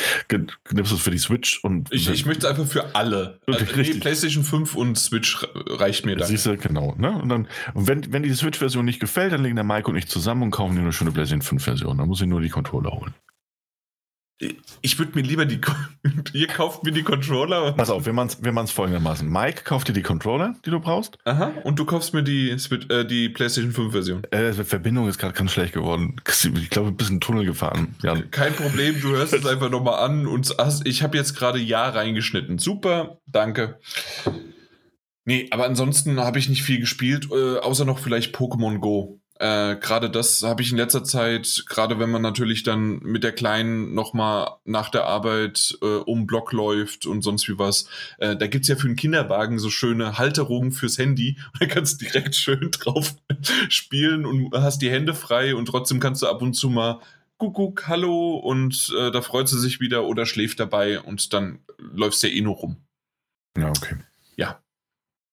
nimmst 0.72 0.91
du 0.91 0.95
es 0.95 1.01
für 1.01 1.11
die 1.11 1.17
Switch 1.17 1.64
und. 1.64 1.91
Ich, 1.91 2.09
ich 2.09 2.25
möchte 2.25 2.45
es 2.45 2.51
einfach 2.51 2.65
für 2.65 2.95
alle. 2.95 3.39
Also, 3.48 3.65
nee, 3.75 3.93
PlayStation 3.95 4.43
5 4.43 4.75
und 4.75 4.98
Switch 4.98 5.45
reicht 5.53 6.06
mir 6.06 6.15
dann. 6.15 6.27
Siehst 6.27 6.45
du, 6.45 6.57
genau. 6.57 6.95
Ne? 6.98 7.11
Und, 7.11 7.30
dann, 7.30 7.48
und 7.73 7.88
wenn, 7.88 8.11
wenn 8.11 8.23
die 8.23 8.33
Switch-Version 8.33 8.85
nicht 8.85 8.99
gefällt, 8.99 9.33
dann 9.33 9.43
legen 9.43 9.56
der 9.56 9.65
Mike 9.65 9.89
und 9.89 9.98
ich 9.98 10.07
zusammen 10.07 10.43
und 10.43 10.51
kaufen 10.51 10.75
dir 10.75 10.81
eine 10.81 10.93
schöne 10.93 11.11
PlayStation 11.11 11.59
5-Version. 11.59 11.98
Dann 11.98 12.07
muss 12.07 12.22
ich 12.22 12.27
nur 12.27 12.41
die 12.41 12.49
Controller 12.49 12.91
holen. 12.91 13.14
Ich 14.82 14.98
würde 14.98 15.11
mir 15.16 15.22
lieber 15.22 15.45
die. 15.45 15.59
Ihr 16.34 16.48
kauft 16.48 16.84
mir 16.84 16.92
die 16.92 17.03
Controller. 17.03 17.74
Pass 17.74 17.90
auf, 17.90 18.06
wir 18.06 18.14
machen 18.14 18.30
es 18.30 18.42
wir 18.42 18.68
folgendermaßen. 18.68 19.30
Mike 19.30 19.64
kauft 19.64 19.90
dir 19.90 19.93
die 19.93 20.01
Controller, 20.01 20.56
die 20.66 20.69
du 20.69 20.80
brauchst. 20.80 21.18
Aha, 21.26 21.51
und 21.64 21.77
du 21.77 21.85
kaufst 21.85 22.14
mir 22.14 22.24
die, 22.24 22.51
äh, 22.51 23.06
die 23.06 23.30
PlayStation 23.30 23.74
5 23.74 23.92
Version. 23.92 24.24
Äh, 24.32 24.53
Verbindung 24.53 25.09
ist 25.09 25.18
gerade 25.18 25.34
ganz 25.34 25.51
schlecht 25.51 25.74
geworden. 25.74 26.16
Ich 26.26 26.69
glaube, 26.69 26.90
ein 26.90 26.98
bisschen 26.98 27.19
Tunnel 27.19 27.45
gefahren. 27.45 27.95
Jan. 28.01 28.32
Kein 28.32 28.53
Problem, 28.53 29.01
du 29.01 29.09
hörst 29.09 29.34
es 29.34 29.45
einfach 29.45 29.69
nochmal 29.69 30.06
an. 30.06 30.26
Und 30.26 30.56
ich 30.85 31.03
habe 31.03 31.18
jetzt 31.18 31.35
gerade 31.35 31.59
Ja 31.59 31.90
reingeschnitten. 31.90 32.59
Super, 32.59 33.19
danke. 33.26 33.80
Nee, 35.26 35.48
aber 35.51 35.66
ansonsten 35.66 36.19
habe 36.19 36.40
ich 36.40 36.50
nicht 36.50 36.64
viel 36.64 36.80
gespielt, 36.80 37.27
äh, 37.32 37.58
außer 37.58 37.85
noch 37.85 38.00
vielleicht 38.00 38.35
Pokémon 38.35 38.80
Go. 38.80 39.18
Äh, 39.40 39.77
gerade 39.77 40.09
das 40.09 40.43
habe 40.43 40.61
ich 40.61 40.72
in 40.72 40.77
letzter 40.77 41.06
Zeit, 41.06 41.64
gerade 41.66 41.98
wenn 41.98 42.11
man 42.11 42.22
natürlich 42.22 42.64
dann 42.64 43.00
mit 43.00 43.24
der 43.24 43.32
Kleinen 43.32 43.93
nochmal 43.93 44.58
nach 44.66 44.90
der 44.90 45.06
Arbeit 45.06 45.77
äh, 45.82 45.85
um 45.85 46.27
Block 46.27 46.51
läuft 46.51 47.06
und 47.06 47.22
sonst 47.22 47.48
wie 47.48 47.58
was, 47.58 47.88
äh, 48.18 48.35
da 48.35 48.48
gibt's 48.48 48.68
ja 48.68 48.76
für 48.76 48.88
einen 48.88 48.98
Kinderwagen 48.98 49.58
so 49.58 49.69
schöne 49.69 50.18
Halterungen 50.18 50.74
fürs 50.74 50.98
Handy 50.98 51.38
und 51.53 51.61
da 51.61 51.68
kannst 51.68 52.01
du 52.01 52.06
direkt 52.06 52.35
schön 52.35 52.69
drauf 52.72 53.16
spielen 53.69 54.26
und 54.26 54.53
hast 54.53 54.82
die 54.82 54.92
Hände 54.92 55.14
frei 55.14 55.56
und 55.56 55.68
trotzdem 55.68 56.01
kannst 56.01 56.22
du 56.22 56.27
ab 56.27 56.42
und 56.42 56.53
zu 56.53 56.69
mal 56.69 57.00
Kuckuck, 57.38 57.88
hallo 57.88 58.35
und 58.35 58.93
äh, 59.00 59.09
da 59.09 59.22
freut 59.22 59.48
sie 59.48 59.59
sich 59.59 59.80
wieder 59.80 60.03
oder 60.03 60.26
schläft 60.26 60.59
dabei 60.59 61.00
und 61.00 61.32
dann 61.32 61.59
läufst 61.77 62.22
du 62.22 62.27
ja 62.27 62.34
eh 62.34 62.42
nur 62.42 62.56
rum. 62.58 62.76
Ja, 63.58 63.69
okay. 63.69 63.95
Ja. 64.35 64.61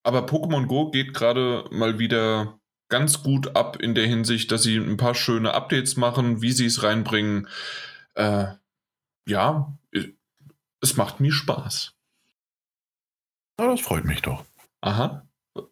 Aber 0.04 0.20
Pokémon 0.26 0.66
Go 0.66 0.92
geht 0.92 1.12
gerade 1.12 1.64
mal 1.72 1.98
wieder 1.98 2.55
ganz 2.88 3.22
gut 3.22 3.56
ab 3.56 3.80
in 3.80 3.94
der 3.94 4.06
Hinsicht, 4.06 4.52
dass 4.52 4.62
sie 4.62 4.76
ein 4.76 4.96
paar 4.96 5.14
schöne 5.14 5.54
Updates 5.54 5.96
machen, 5.96 6.42
wie 6.42 6.52
sie 6.52 6.66
es 6.66 6.82
reinbringen. 6.82 7.48
Äh, 8.14 8.46
ja, 9.28 9.76
es 10.80 10.96
macht 10.96 11.20
mir 11.20 11.32
Spaß. 11.32 11.94
Ja, 13.58 13.66
das 13.66 13.80
freut 13.80 14.04
mich 14.04 14.22
doch. 14.22 14.44
Aha. 14.80 15.26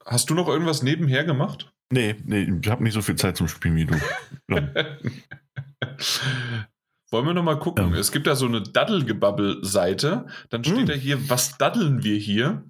Hast 0.06 0.30
du 0.30 0.34
noch 0.34 0.48
irgendwas 0.48 0.82
nebenher 0.82 1.24
gemacht? 1.24 1.72
Nee, 1.90 2.16
nee 2.24 2.50
ich 2.60 2.68
habe 2.68 2.82
nicht 2.82 2.94
so 2.94 3.02
viel 3.02 3.16
Zeit 3.16 3.36
zum 3.36 3.48
Spielen 3.48 3.76
wie 3.76 3.84
du. 3.84 3.94
Wollen 7.10 7.26
wir 7.26 7.34
noch 7.34 7.44
mal 7.44 7.58
gucken? 7.58 7.92
Ja. 7.92 7.98
Es 7.98 8.10
gibt 8.10 8.26
da 8.26 8.34
so 8.34 8.46
eine 8.46 8.62
Daddelgebabbel-Seite. 8.62 10.26
Dann 10.48 10.64
steht 10.64 10.78
hm. 10.78 10.86
da 10.86 10.94
hier, 10.94 11.28
was 11.28 11.58
daddeln 11.58 12.02
wir 12.02 12.16
hier? 12.16 12.64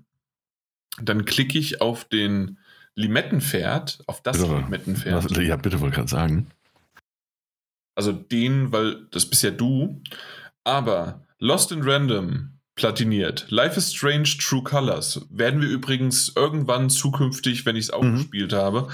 Dann 1.01 1.25
klicke 1.25 1.59
ich 1.59 1.81
auf 1.81 2.05
den 2.05 2.59
Limettenpferd, 2.97 4.03
auf 4.07 4.23
das 4.23 4.39
bitte, 4.39 4.57
Limettenpferd. 4.57 5.25
Was, 5.31 5.37
ja, 5.37 5.57
bitte 5.57 5.81
wollte 5.81 5.97
gerade 5.97 6.09
sagen. 6.09 6.47
Also 7.97 8.13
den, 8.13 8.73
weil 8.73 9.07
das 9.11 9.27
bist 9.27 9.43
ja 9.43 9.51
du. 9.51 10.01
Aber 10.65 11.27
Lost 11.39 11.73
in 11.73 11.83
Random 11.83 12.55
platiniert. 12.75 13.47
Life 13.51 13.77
is 13.77 13.93
Strange 13.95 14.29
True 14.41 14.63
Colors 14.63 15.27
werden 15.31 15.61
wir 15.61 15.69
übrigens 15.69 16.33
irgendwann 16.35 16.91
zukünftig, 16.91 17.67
wenn 17.67 17.77
ich 17.77 17.85
es 17.85 17.91
auch 17.91 18.03
mhm. 18.03 18.17
gespielt 18.17 18.53
habe, 18.53 18.89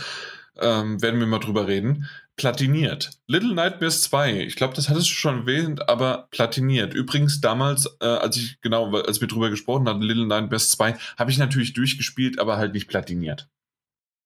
ähm, 0.59 1.01
werden 1.01 1.21
wir 1.21 1.27
mal 1.27 1.39
drüber 1.39 1.67
reden. 1.67 2.09
Platiniert. 2.37 3.11
Little 3.27 3.55
Nightmares 3.55 4.03
2, 4.03 4.41
ich 4.41 4.57
glaube, 4.57 4.75
das 4.75 4.89
hattest 4.89 5.09
du 5.09 5.13
schon 5.13 5.41
erwähnt, 5.41 5.89
aber 5.89 6.29
platiniert. 6.31 6.95
Übrigens 6.95 7.41
damals, 7.41 7.87
äh, 8.01 8.07
als 8.07 8.37
ich, 8.37 8.61
genau, 8.61 8.95
als 8.95 9.21
wir 9.21 9.29
drüber 9.29 9.51
gesprochen 9.51 9.89
hatten, 9.89 10.03
Little 10.03 10.27
Nightmares 10.27 10.71
2, 10.71 10.97
habe 11.19 11.31
ich 11.31 11.39
natürlich 11.39 11.75
durchgespielt, 11.75 12.39
aber 12.39 12.57
halt 12.57 12.73
nicht 12.73 12.89
platiniert. 12.89 13.49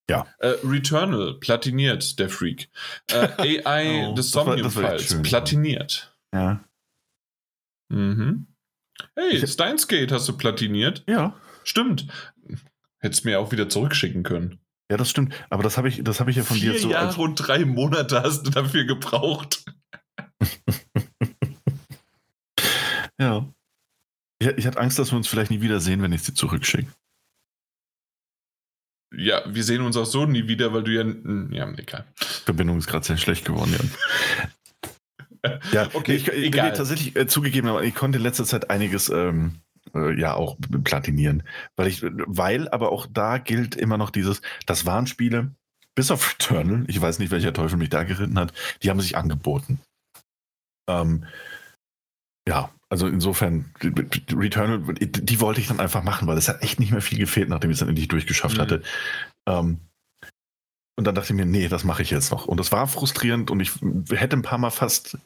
Ja. 0.08 0.26
Äh, 0.38 0.54
Returnal, 0.64 1.34
platiniert, 1.40 2.18
der 2.18 2.28
Freak. 2.28 2.68
Äh, 3.10 3.62
AI 3.66 4.08
oh, 4.08 4.14
des 4.14 4.30
Somnium-Files, 4.30 5.22
platiniert. 5.22 6.14
Ja. 6.34 6.62
Mhm. 7.88 8.46
Hey, 9.16 9.36
ich, 9.36 9.50
Steins 9.50 9.88
Gate 9.88 10.12
hast 10.12 10.28
du 10.28 10.36
platiniert? 10.36 11.04
Ja. 11.06 11.34
Stimmt. 11.64 12.06
Hättest 12.98 13.24
mir 13.24 13.40
auch 13.40 13.52
wieder 13.52 13.68
zurückschicken 13.68 14.22
können. 14.22 14.60
Ja, 14.90 14.96
das 14.96 15.10
stimmt. 15.10 15.34
Aber 15.50 15.62
das 15.62 15.78
habe 15.78 15.88
ich, 15.88 16.00
hab 16.00 16.28
ich 16.28 16.36
ja 16.36 16.42
von 16.42 16.56
Vier 16.56 16.72
dir 16.72 16.78
so. 16.78 16.88
Vier 16.88 16.96
Jahre 16.96 17.20
und 17.20 17.36
drei 17.36 17.64
Monate 17.64 18.22
hast 18.22 18.46
du 18.46 18.50
dafür 18.50 18.84
gebraucht. 18.84 19.64
ja. 23.18 23.48
Ich, 24.38 24.48
ich 24.48 24.66
hatte 24.66 24.78
Angst, 24.78 24.98
dass 24.98 25.12
wir 25.12 25.16
uns 25.16 25.28
vielleicht 25.28 25.50
nie 25.50 25.62
wiedersehen, 25.62 26.02
wenn 26.02 26.12
ich 26.12 26.22
sie 26.22 26.34
zurückschicke. 26.34 26.92
Ja, 29.16 29.42
wir 29.46 29.64
sehen 29.64 29.82
uns 29.82 29.96
auch 29.96 30.06
so 30.06 30.26
nie 30.26 30.48
wieder, 30.48 30.72
weil 30.72 30.82
du 30.82 30.92
ja. 30.92 31.04
Ja, 31.50 31.72
egal. 31.76 32.04
Verbindung 32.44 32.78
ist 32.78 32.86
gerade 32.86 33.04
sehr 33.04 33.16
schlecht 33.16 33.44
geworden, 33.44 33.74
Jan. 35.42 35.60
ja, 35.72 35.88
okay, 35.94 36.14
ich, 36.14 36.28
ich 36.28 36.46
egal. 36.46 36.72
tatsächlich 36.72 37.16
äh, 37.16 37.26
zugegeben, 37.26 37.68
aber 37.68 37.84
ich 37.84 37.94
konnte 37.94 38.18
in 38.18 38.24
letzter 38.24 38.44
Zeit 38.44 38.70
einiges 38.70 39.08
ähm, 39.08 39.60
äh, 39.94 40.18
ja 40.18 40.34
auch 40.34 40.56
platinieren. 40.84 41.42
Weil 41.76 41.88
ich, 41.88 42.02
weil 42.02 42.68
aber 42.68 42.92
auch 42.92 43.06
da 43.10 43.38
gilt 43.38 43.76
immer 43.76 43.98
noch 43.98 44.10
dieses, 44.10 44.40
das 44.66 44.86
waren 44.86 45.06
Spiele, 45.06 45.54
bis 45.94 46.10
auf 46.10 46.32
Returnal, 46.32 46.84
ich 46.88 47.00
weiß 47.00 47.18
nicht, 47.18 47.30
welcher 47.30 47.52
Teufel 47.52 47.78
mich 47.78 47.90
da 47.90 48.02
geritten 48.04 48.38
hat, 48.38 48.52
die 48.82 48.90
haben 48.90 49.00
sich 49.00 49.16
angeboten. 49.16 49.80
Ähm, 50.88 51.24
ja, 52.46 52.70
also 52.94 53.08
insofern, 53.08 53.74
Returnal, 53.82 54.94
die 55.00 55.40
wollte 55.40 55.60
ich 55.60 55.66
dann 55.66 55.80
einfach 55.80 56.04
machen, 56.04 56.28
weil 56.28 56.38
es 56.38 56.48
hat 56.48 56.62
echt 56.62 56.78
nicht 56.78 56.92
mehr 56.92 57.00
viel 57.00 57.18
gefehlt, 57.18 57.48
nachdem 57.48 57.70
ich 57.70 57.74
es 57.74 57.80
dann 57.80 57.88
endlich 57.88 58.06
durchgeschafft 58.06 58.56
mhm. 58.56 58.60
hatte. 58.60 58.82
Ähm, 59.48 59.80
und 60.96 61.04
dann 61.04 61.16
dachte 61.16 61.32
ich 61.32 61.36
mir, 61.36 61.44
nee, 61.44 61.66
das 61.66 61.82
mache 61.82 62.02
ich 62.02 62.10
jetzt 62.10 62.30
noch. 62.30 62.46
Und 62.46 62.60
das 62.60 62.70
war 62.70 62.86
frustrierend 62.86 63.50
und 63.50 63.58
ich 63.58 63.72
hätte 64.10 64.36
ein 64.36 64.42
paar 64.42 64.58
Mal 64.58 64.70
fast, 64.70 65.18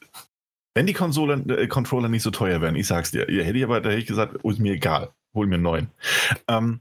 wenn 0.75 0.87
die 0.87 0.95
Konsole, 0.95 1.35
äh, 1.35 1.67
Controller 1.67 2.09
nicht 2.09 2.23
so 2.23 2.31
teuer 2.31 2.63
wären, 2.63 2.75
ich 2.75 2.87
sag's 2.87 3.11
dir, 3.11 3.27
hätte 3.27 3.59
ich 3.59 3.65
aber 3.65 3.83
da 3.83 3.91
hätte 3.91 4.01
ich 4.01 4.07
gesagt, 4.07 4.39
oh, 4.45 4.51
ist 4.51 4.61
mir 4.61 4.73
egal, 4.73 5.13
hol 5.35 5.47
mir 5.47 5.57
einen 5.57 5.65
neuen. 5.65 5.91
Ähm, 6.49 6.81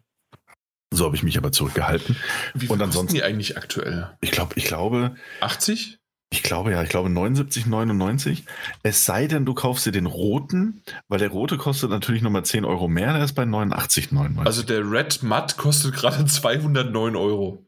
so 0.93 1.03
habe 1.03 1.17
ich 1.17 1.23
mich 1.23 1.37
aber 1.37 1.51
zurückgehalten. 1.51 2.15
Wie 2.53 2.67
viel 2.67 2.71
und 2.71 2.81
ansonsten 2.81 3.13
die 3.13 3.23
eigentlich 3.23 3.57
aktuell? 3.57 4.15
Ich 4.21 4.31
glaube, 4.31 4.53
ich 4.55 4.63
glaube 4.63 5.17
80? 5.41 5.99
Ich 6.29 6.43
glaube 6.43 6.71
ja, 6.71 6.83
ich 6.83 6.89
glaube 6.89 7.09
79,99. 7.09 8.43
Es 8.83 9.05
sei 9.05 9.27
denn, 9.27 9.45
du 9.45 9.53
kaufst 9.53 9.85
dir 9.85 9.91
den 9.91 10.05
roten, 10.05 10.83
weil 11.07 11.19
der 11.19 11.29
rote 11.29 11.57
kostet 11.57 11.89
natürlich 11.89 12.21
nochmal 12.21 12.43
10 12.43 12.65
Euro 12.65 12.87
mehr, 12.87 13.13
der 13.13 13.23
ist 13.23 13.33
bei 13.33 13.43
89,99. 13.43 14.45
Also 14.45 14.63
der 14.63 14.89
Red 14.89 15.23
Matt 15.23 15.57
kostet 15.57 15.93
gerade 15.93 16.25
209 16.25 17.15
Euro. 17.15 17.65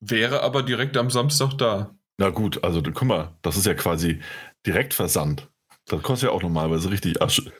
Wäre 0.00 0.42
aber 0.42 0.62
direkt 0.62 0.96
am 0.98 1.10
Samstag 1.10 1.54
da. 1.56 1.94
Na 2.18 2.28
gut, 2.28 2.62
also 2.62 2.82
guck 2.82 3.04
mal, 3.04 3.32
das 3.42 3.56
ist 3.56 3.66
ja 3.66 3.74
quasi 3.74 4.20
direkt 4.66 4.92
Versand. 4.92 5.48
Das 5.86 6.02
kostet 6.02 6.28
ja 6.28 6.34
auch 6.34 6.42
normalerweise 6.42 6.90
richtig 6.90 7.22
Asche. 7.22 7.52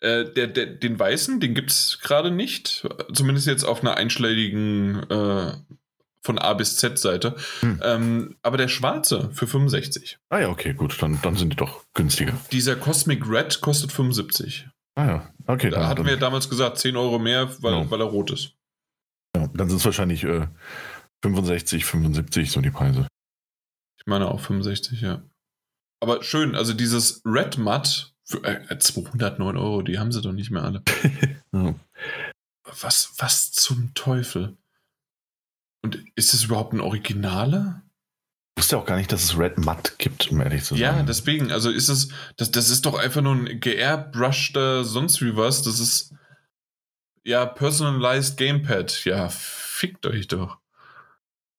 Äh, 0.00 0.24
der, 0.32 0.48
der, 0.48 0.66
den 0.66 0.98
weißen, 0.98 1.40
den 1.40 1.54
gibt 1.54 1.70
es 1.70 2.00
gerade 2.02 2.30
nicht. 2.30 2.86
Zumindest 3.12 3.46
jetzt 3.46 3.64
auf 3.64 3.80
einer 3.80 3.96
einschlägigen 3.96 5.08
äh, 5.08 5.52
von 6.22 6.38
A 6.38 6.54
bis 6.54 6.76
Z 6.76 6.98
Seite. 6.98 7.36
Hm. 7.60 7.80
Ähm, 7.82 8.36
aber 8.42 8.56
der 8.56 8.68
schwarze 8.68 9.30
für 9.32 9.46
65. 9.46 10.18
Ah 10.28 10.40
ja, 10.40 10.48
okay, 10.48 10.74
gut, 10.74 11.00
dann, 11.00 11.20
dann 11.22 11.36
sind 11.36 11.52
die 11.52 11.56
doch 11.56 11.84
günstiger. 11.94 12.34
Dieser 12.52 12.76
Cosmic 12.76 13.28
Red 13.28 13.60
kostet 13.60 13.92
75. 13.92 14.68
Ah 14.96 15.06
ja, 15.06 15.30
okay. 15.46 15.70
Da 15.70 15.78
dann, 15.78 15.88
hatten 15.88 15.96
dann, 15.98 16.06
wir 16.06 16.16
damals 16.16 16.48
gesagt, 16.48 16.78
10 16.78 16.96
Euro 16.96 17.18
mehr, 17.18 17.50
weil, 17.62 17.72
no. 17.72 17.78
Genau. 17.80 17.90
weil 17.90 18.00
er 18.00 18.06
rot 18.06 18.30
ist. 18.30 18.54
Ja, 19.36 19.48
dann 19.54 19.68
sind 19.68 19.78
es 19.78 19.84
wahrscheinlich 19.84 20.24
äh, 20.24 20.48
65, 21.22 21.84
75 21.84 22.50
so 22.50 22.60
die 22.60 22.70
Preise. 22.70 23.06
Ich 23.98 24.06
meine 24.06 24.28
auch 24.28 24.40
65, 24.40 25.00
ja. 25.00 25.22
Aber 26.00 26.22
schön, 26.22 26.54
also 26.54 26.72
dieses 26.72 27.22
Red 27.24 27.58
Matt 27.58 28.14
für 28.24 28.42
äh, 28.44 28.78
209 28.78 29.56
Euro, 29.56 29.82
die 29.82 29.98
haben 29.98 30.12
sie 30.12 30.22
doch 30.22 30.32
nicht 30.32 30.50
mehr 30.50 30.62
alle. 30.62 30.82
ja. 31.52 31.74
was, 32.80 33.12
was 33.18 33.52
zum 33.52 33.92
Teufel? 33.94 34.56
Und 35.86 36.04
ist 36.16 36.34
es 36.34 36.42
überhaupt 36.42 36.72
ein 36.72 36.80
Originaler? 36.80 37.80
Ich 38.56 38.62
wusste 38.64 38.76
auch 38.76 38.86
gar 38.86 38.96
nicht, 38.96 39.12
dass 39.12 39.22
es 39.22 39.38
Red 39.38 39.56
Matt 39.58 40.00
gibt, 40.00 40.32
um 40.32 40.40
ehrlich 40.40 40.64
zu 40.64 40.74
sein. 40.74 40.82
Ja, 40.82 41.02
deswegen, 41.04 41.52
also 41.52 41.70
ist 41.70 41.88
es, 41.88 42.08
das, 42.36 42.50
das 42.50 42.70
ist 42.70 42.86
doch 42.86 42.98
einfach 42.98 43.22
nur 43.22 43.36
ein 43.36 43.60
geairbrushter 43.60 44.82
sonst 44.82 45.22
wie 45.22 45.36
was. 45.36 45.62
Das 45.62 45.78
ist 45.78 46.12
ja 47.22 47.46
personalized 47.46 48.36
Gamepad. 48.36 49.04
Ja, 49.04 49.28
fickt 49.28 50.06
euch 50.06 50.26
doch. 50.26 50.58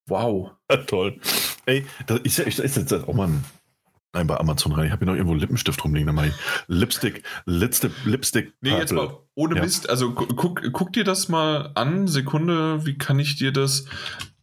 Wow. 0.07 0.51
Ja, 0.69 0.75
toll. 0.87 1.21
Ey, 1.65 1.85
das 2.05 2.19
ist, 2.23 2.39
ist, 2.39 2.59
ist 2.59 2.75
jetzt 2.75 2.91
auch 2.91 3.13
mal 3.13 3.29
ein 3.29 3.45
Nein, 4.17 4.25
bei 4.25 4.39
Amazon 4.39 4.71
rein. 4.71 4.87
Ich 4.87 4.91
habe 4.91 5.05
hier 5.05 5.11
noch 5.11 5.13
irgendwo 5.13 5.33
einen 5.33 5.41
Lippenstift 5.41 5.83
rumliegen. 5.83 6.07
Dann 6.07 6.15
mache 6.15 6.29
ich 6.29 6.33
Lipstick, 6.65 7.21
Lipstick, 7.45 7.91
Lipstick. 8.03 8.51
Nee, 8.61 8.71
jetzt 8.71 8.91
mal 8.91 9.15
ohne 9.35 9.57
ja. 9.57 9.61
Mist. 9.61 9.91
Also 9.91 10.11
guck, 10.11 10.63
guck 10.73 10.91
dir 10.93 11.03
das 11.03 11.29
mal 11.29 11.71
an. 11.75 12.07
Sekunde, 12.07 12.83
wie 12.83 12.97
kann 12.97 13.19
ich 13.19 13.35
dir 13.35 13.51
das? 13.51 13.85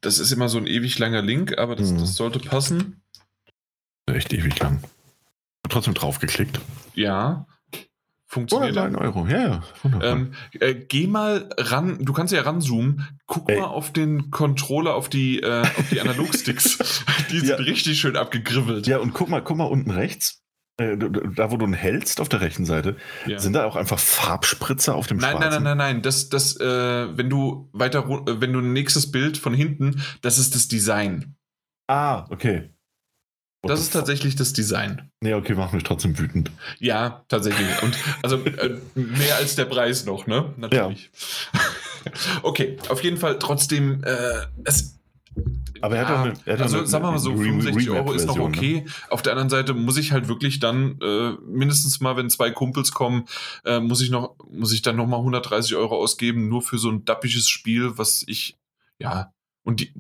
Das 0.01 0.21
ist 0.21 0.31
immer 0.31 0.49
so 0.49 0.59
ein 0.59 0.69
ewig 0.69 0.97
langer 1.01 1.23
Link, 1.23 1.59
aber 1.59 1.75
das, 1.75 1.91
hm. 1.91 1.99
das 1.99 2.15
sollte 2.15 2.39
passen. 2.39 3.03
Echt 4.07 4.33
ewig 4.33 4.57
lang. 4.61 4.85
Trotzdem 5.69 5.95
draufgeklickt. 5.95 6.61
Ja. 6.95 7.47
Funktioniert. 8.35 8.77
109 8.77 9.01
Euro, 9.01 9.29
ja, 9.29 9.63
ja. 9.85 10.03
Ähm, 10.03 10.33
äh, 10.59 10.75
geh 10.75 11.07
mal 11.07 11.49
ran, 11.57 11.99
du 12.01 12.13
kannst 12.13 12.33
ja 12.33 12.43
ranzoomen, 12.43 13.07
guck 13.29 13.49
Ey. 13.49 13.61
mal 13.61 13.67
auf 13.67 13.93
den 13.93 14.33
Controller, 14.33 14.97
auf 14.97 15.09
die, 15.09 15.39
äh, 15.39 15.61
auf 15.61 15.89
die 15.89 16.01
Analogsticks. 16.01 17.05
die 17.31 17.39
sind 17.39 17.49
ja. 17.51 17.55
richtig 17.55 18.01
schön 18.01 18.17
abgegriffelt. 18.17 18.89
Ja, 18.89 18.99
und 18.99 19.15
guck 19.15 19.29
mal, 19.29 19.41
guck 19.41 19.57
mal 19.57 19.67
unten 19.67 19.93
rechts. 19.93 20.43
äh, 20.79 20.97
da 20.97 21.53
wo 21.53 21.57
du 21.57 21.67
ihn 21.67 21.75
hältst 21.75 22.21
auf 22.21 22.29
der 22.29 22.41
rechten 22.41 22.65
Seite, 22.65 22.97
ja. 23.25 23.39
sind 23.39 23.53
da 23.53 23.67
auch 23.67 23.77
einfach 23.77 24.01
Farbspritzer 24.01 24.97
auf 24.97 25.07
dem 25.07 25.19
nein, 25.19 25.37
Schwarzen? 25.37 25.51
Nein, 25.51 25.63
nein, 25.63 25.79
nein, 25.79 25.95
nein. 25.95 26.03
Das, 26.03 26.29
das, 26.29 26.59
äh, 26.59 27.17
wenn 27.17 27.31
du 27.31 27.71
weiter, 27.73 28.01
äh, 28.01 28.41
wenn 28.41 28.53
du 28.53 28.59
ein 28.59 28.73
nächstes 28.73 29.13
Bild 29.13 29.39
von 29.39 29.55
hinten, 29.55 30.03
das 30.23 30.39
ist 30.39 30.57
das 30.57 30.67
Design. 30.67 31.37
Ah, 31.87 32.27
okay. 32.31 32.74
Das 33.69 33.81
ist 33.81 33.93
tatsächlich 33.93 34.37
das 34.37 34.53
Design. 34.53 35.11
Nee, 35.21 35.35
okay, 35.35 35.55
macht 35.55 35.73
mich 35.73 35.85
trotzdem 35.85 36.19
wütend. 36.19 36.51
Ja, 36.79 37.25
tatsächlich. 37.29 37.83
Und 37.83 37.97
also 38.23 38.37
äh, 38.37 38.79
mehr 38.95 39.37
als 39.37 39.57
der 39.57 39.65
Preis 39.65 40.05
noch, 40.05 40.27
ne? 40.27 40.53
Natürlich. 40.57 41.11
Ja. 41.53 41.61
okay, 42.43 42.77
auf 42.89 43.03
jeden 43.03 43.17
Fall 43.17 43.39
trotzdem, 43.39 44.03
äh, 44.05 44.47
es, 44.65 44.99
aber 45.81 45.97
er 45.97 46.09
hat, 46.09 46.09
ja, 46.09 46.23
eine, 46.23 46.33
er 46.45 46.53
hat 46.55 46.63
also 46.63 46.79
eine, 46.79 46.87
sagen 46.87 47.05
wir 47.05 47.11
mal 47.11 47.19
so, 47.19 47.37
65 47.37 47.91
Euro 47.91 48.13
ist 48.13 48.27
noch 48.27 48.39
okay. 48.39 48.83
Ne? 48.85 48.93
Auf 49.11 49.23
der 49.23 49.33
anderen 49.33 49.51
Seite 49.51 49.75
muss 49.75 49.97
ich 49.97 50.13
halt 50.13 50.29
wirklich 50.29 50.61
dann 50.61 50.99
äh, 51.01 51.33
mindestens 51.47 52.01
mal, 52.01 52.17
wenn 52.17 52.31
zwei 52.31 52.51
Kumpels 52.51 52.93
kommen, 52.93 53.27
äh, 53.65 53.81
muss 53.81 54.01
ich 54.01 54.11
noch, 54.11 54.37
muss 54.51 54.73
ich 54.73 54.83
dann 54.83 54.97
noch 54.97 55.07
mal 55.07 55.19
130 55.19 55.77
Euro 55.77 55.97
ausgeben, 55.97 56.49
nur 56.49 56.63
für 56.63 56.79
so 56.79 56.91
ein 56.91 57.05
dappisches 57.05 57.49
Spiel, 57.49 57.99
was 57.99 58.25
ich, 58.27 58.57
ja, 58.99 59.33
und 59.63 59.81
die, 59.81 59.93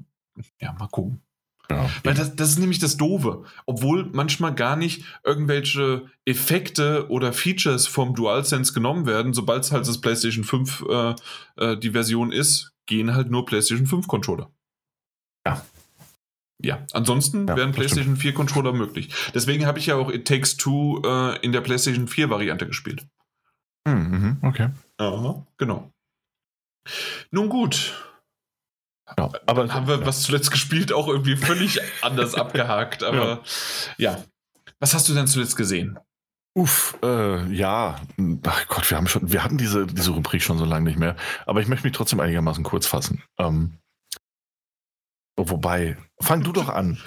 ja, 0.61 0.73
mal 0.73 0.89
gucken. 0.89 1.24
Ja, 1.71 1.89
Weil 2.03 2.15
das, 2.15 2.37
das 2.37 2.51
ist 2.51 2.59
nämlich 2.59 2.79
das 2.79 2.97
Doofe. 2.97 3.45
Obwohl 3.65 4.11
manchmal 4.13 4.55
gar 4.55 4.77
nicht 4.77 5.05
irgendwelche 5.25 6.07
Effekte 6.27 7.09
oder 7.09 7.33
Features 7.33 7.87
vom 7.87 8.15
DualSense 8.15 8.75
genommen 8.75 9.07
werden, 9.07 9.33
sobald 9.33 9.65
es 9.65 9.73
halt 9.73 9.87
das 9.89 10.01
PlayStation 10.01 10.45
5 10.45 10.85
äh, 10.89 11.15
äh, 11.57 11.77
die 11.79 11.91
Version 11.91 12.33
ist, 12.33 12.73
gehen 12.87 13.15
halt 13.15 13.31
nur 13.31 13.47
PlayStation 13.47 13.87
5 13.87 14.07
Controller. 14.07 14.51
Ja. 15.47 15.65
Ja, 16.63 16.87
ansonsten 16.93 17.49
ja, 17.49 17.57
wären 17.57 17.73
PlayStation 17.73 18.17
4 18.17 18.33
Controller 18.33 18.73
möglich. 18.73 19.11
Deswegen 19.35 19.67
habe 19.67 19.79
ich 19.79 19.87
ja 19.87 19.97
auch 19.97 20.11
It 20.11 20.27
Takes 20.27 20.57
Two 20.57 21.03
äh, 21.05 21.39
in 21.41 21.53
der 21.53 21.61
PlayStation 21.61 22.09
4 22.09 22.31
Variante 22.31 22.67
gespielt. 22.67 23.07
Mhm, 23.87 24.39
okay. 24.43 24.71
Aha, 24.99 25.47
genau. 25.59 25.91
Nun 27.31 27.49
gut. 27.49 27.95
Ja, 29.19 29.31
aber 29.47 29.67
Dann 29.67 29.75
haben 29.75 29.87
wir 29.87 30.01
ja. 30.01 30.07
was 30.07 30.23
zuletzt 30.23 30.51
gespielt, 30.51 30.93
auch 30.93 31.09
irgendwie 31.09 31.37
völlig 31.37 31.81
anders 32.03 32.35
abgehakt. 32.35 33.03
Aber 33.03 33.43
ja. 33.99 34.13
ja. 34.13 34.25
Was 34.81 34.95
hast 34.95 35.09
du 35.09 35.15
denn 35.15 35.27
zuletzt 35.27 35.57
gesehen? 35.57 35.99
Uff, 36.57 36.97
äh, 37.03 37.53
ja, 37.53 37.97
ach 38.47 38.67
Gott, 38.69 38.89
wir 38.89 38.97
haben 38.97 39.09
schon, 39.09 39.33
wir 39.33 39.43
hatten 39.43 39.59
diese, 39.59 39.87
diese 39.87 40.13
Rubrik 40.13 40.41
schon 40.41 40.57
so 40.57 40.65
lange 40.65 40.85
nicht 40.85 40.99
mehr, 40.99 41.17
aber 41.47 41.61
ich 41.61 41.67
möchte 41.67 41.85
mich 41.85 41.97
trotzdem 41.97 42.21
einigermaßen 42.21 42.63
kurz 42.63 42.87
fassen. 42.87 43.25
Ähm, 43.39 43.79
Wobei, 45.37 45.97
fang 46.21 46.45
du 46.45 46.53
doch 46.53 46.69
an. 46.69 46.99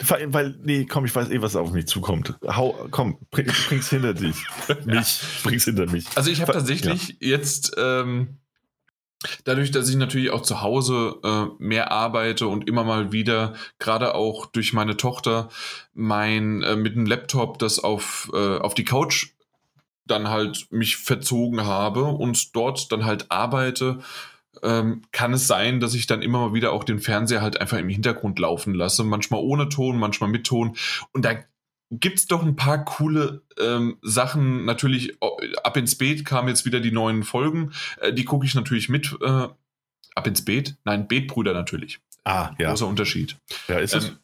Weil, 0.00 0.58
nee, 0.62 0.86
komm, 0.86 1.04
ich 1.04 1.14
weiß 1.14 1.30
eh, 1.30 1.40
was 1.40 1.54
auf 1.54 1.70
mich 1.70 1.86
zukommt. 1.86 2.34
Hau, 2.44 2.88
komm, 2.90 3.18
bring, 3.30 3.46
bring's 3.68 3.90
hinter 3.90 4.12
dich. 4.12 4.36
Mich, 4.84 5.20
bring's 5.44 5.64
hinter 5.64 5.86
mich. 5.86 6.06
Also 6.16 6.30
ich 6.30 6.40
habe 6.40 6.52
tatsächlich 6.52 7.16
jetzt, 7.20 7.74
ähm, 7.78 8.40
dadurch, 9.44 9.70
dass 9.70 9.88
ich 9.88 9.96
natürlich 9.96 10.30
auch 10.30 10.42
zu 10.42 10.62
Hause 10.62 11.18
äh, 11.24 11.46
mehr 11.58 11.90
arbeite 11.92 12.46
und 12.46 12.68
immer 12.68 12.84
mal 12.84 13.12
wieder, 13.12 13.54
gerade 13.78 14.14
auch 14.14 14.46
durch 14.46 14.72
meine 14.72 14.96
Tochter, 14.96 15.48
mein 15.94 16.62
äh, 16.62 16.76
mit 16.76 16.94
dem 16.96 17.06
Laptop 17.06 17.58
das 17.58 17.78
auf, 17.78 18.30
äh, 18.34 18.58
auf 18.58 18.74
die 18.74 18.84
Couch 18.84 19.28
dann 20.06 20.28
halt 20.28 20.68
mich 20.70 20.96
verzogen 20.96 21.64
habe 21.64 22.04
und 22.04 22.54
dort 22.54 22.92
dann 22.92 23.04
halt 23.04 23.30
arbeite 23.30 23.98
ähm, 24.62 25.02
kann 25.12 25.32
es 25.32 25.46
sein, 25.46 25.80
dass 25.80 25.94
ich 25.94 26.06
dann 26.06 26.22
immer 26.22 26.48
mal 26.48 26.54
wieder 26.54 26.72
auch 26.72 26.84
den 26.84 26.98
Fernseher 26.98 27.42
halt 27.42 27.60
einfach 27.60 27.78
im 27.78 27.88
Hintergrund 27.88 28.38
laufen 28.38 28.74
lasse. 28.74 29.04
Manchmal 29.04 29.40
ohne 29.40 29.68
Ton, 29.68 29.98
manchmal 29.98 30.30
mit 30.30 30.46
Ton. 30.46 30.76
Und 31.12 31.24
da 31.24 31.34
gibt 31.90 32.18
es 32.18 32.26
doch 32.26 32.42
ein 32.42 32.56
paar 32.56 32.84
coole 32.84 33.42
ähm, 33.58 33.98
Sachen. 34.02 34.64
Natürlich, 34.64 35.16
ab 35.62 35.76
ins 35.76 35.96
Beet 35.96 36.24
kamen 36.24 36.48
jetzt 36.48 36.64
wieder 36.64 36.80
die 36.80 36.92
neuen 36.92 37.22
Folgen. 37.22 37.72
Äh, 38.00 38.12
die 38.12 38.24
gucke 38.24 38.46
ich 38.46 38.54
natürlich 38.54 38.88
mit. 38.88 39.16
Äh, 39.20 39.48
ab 40.14 40.26
ins 40.26 40.44
Beet? 40.44 40.76
Nein, 40.84 41.08
Beetbrüder 41.08 41.52
natürlich. 41.52 42.00
Ah, 42.24 42.54
ja. 42.58 42.70
Großer 42.70 42.86
Unterschied. 42.86 43.36
Ja, 43.68 43.78
ist 43.78 43.94
es? 43.94 44.08
Ähm, 44.08 44.18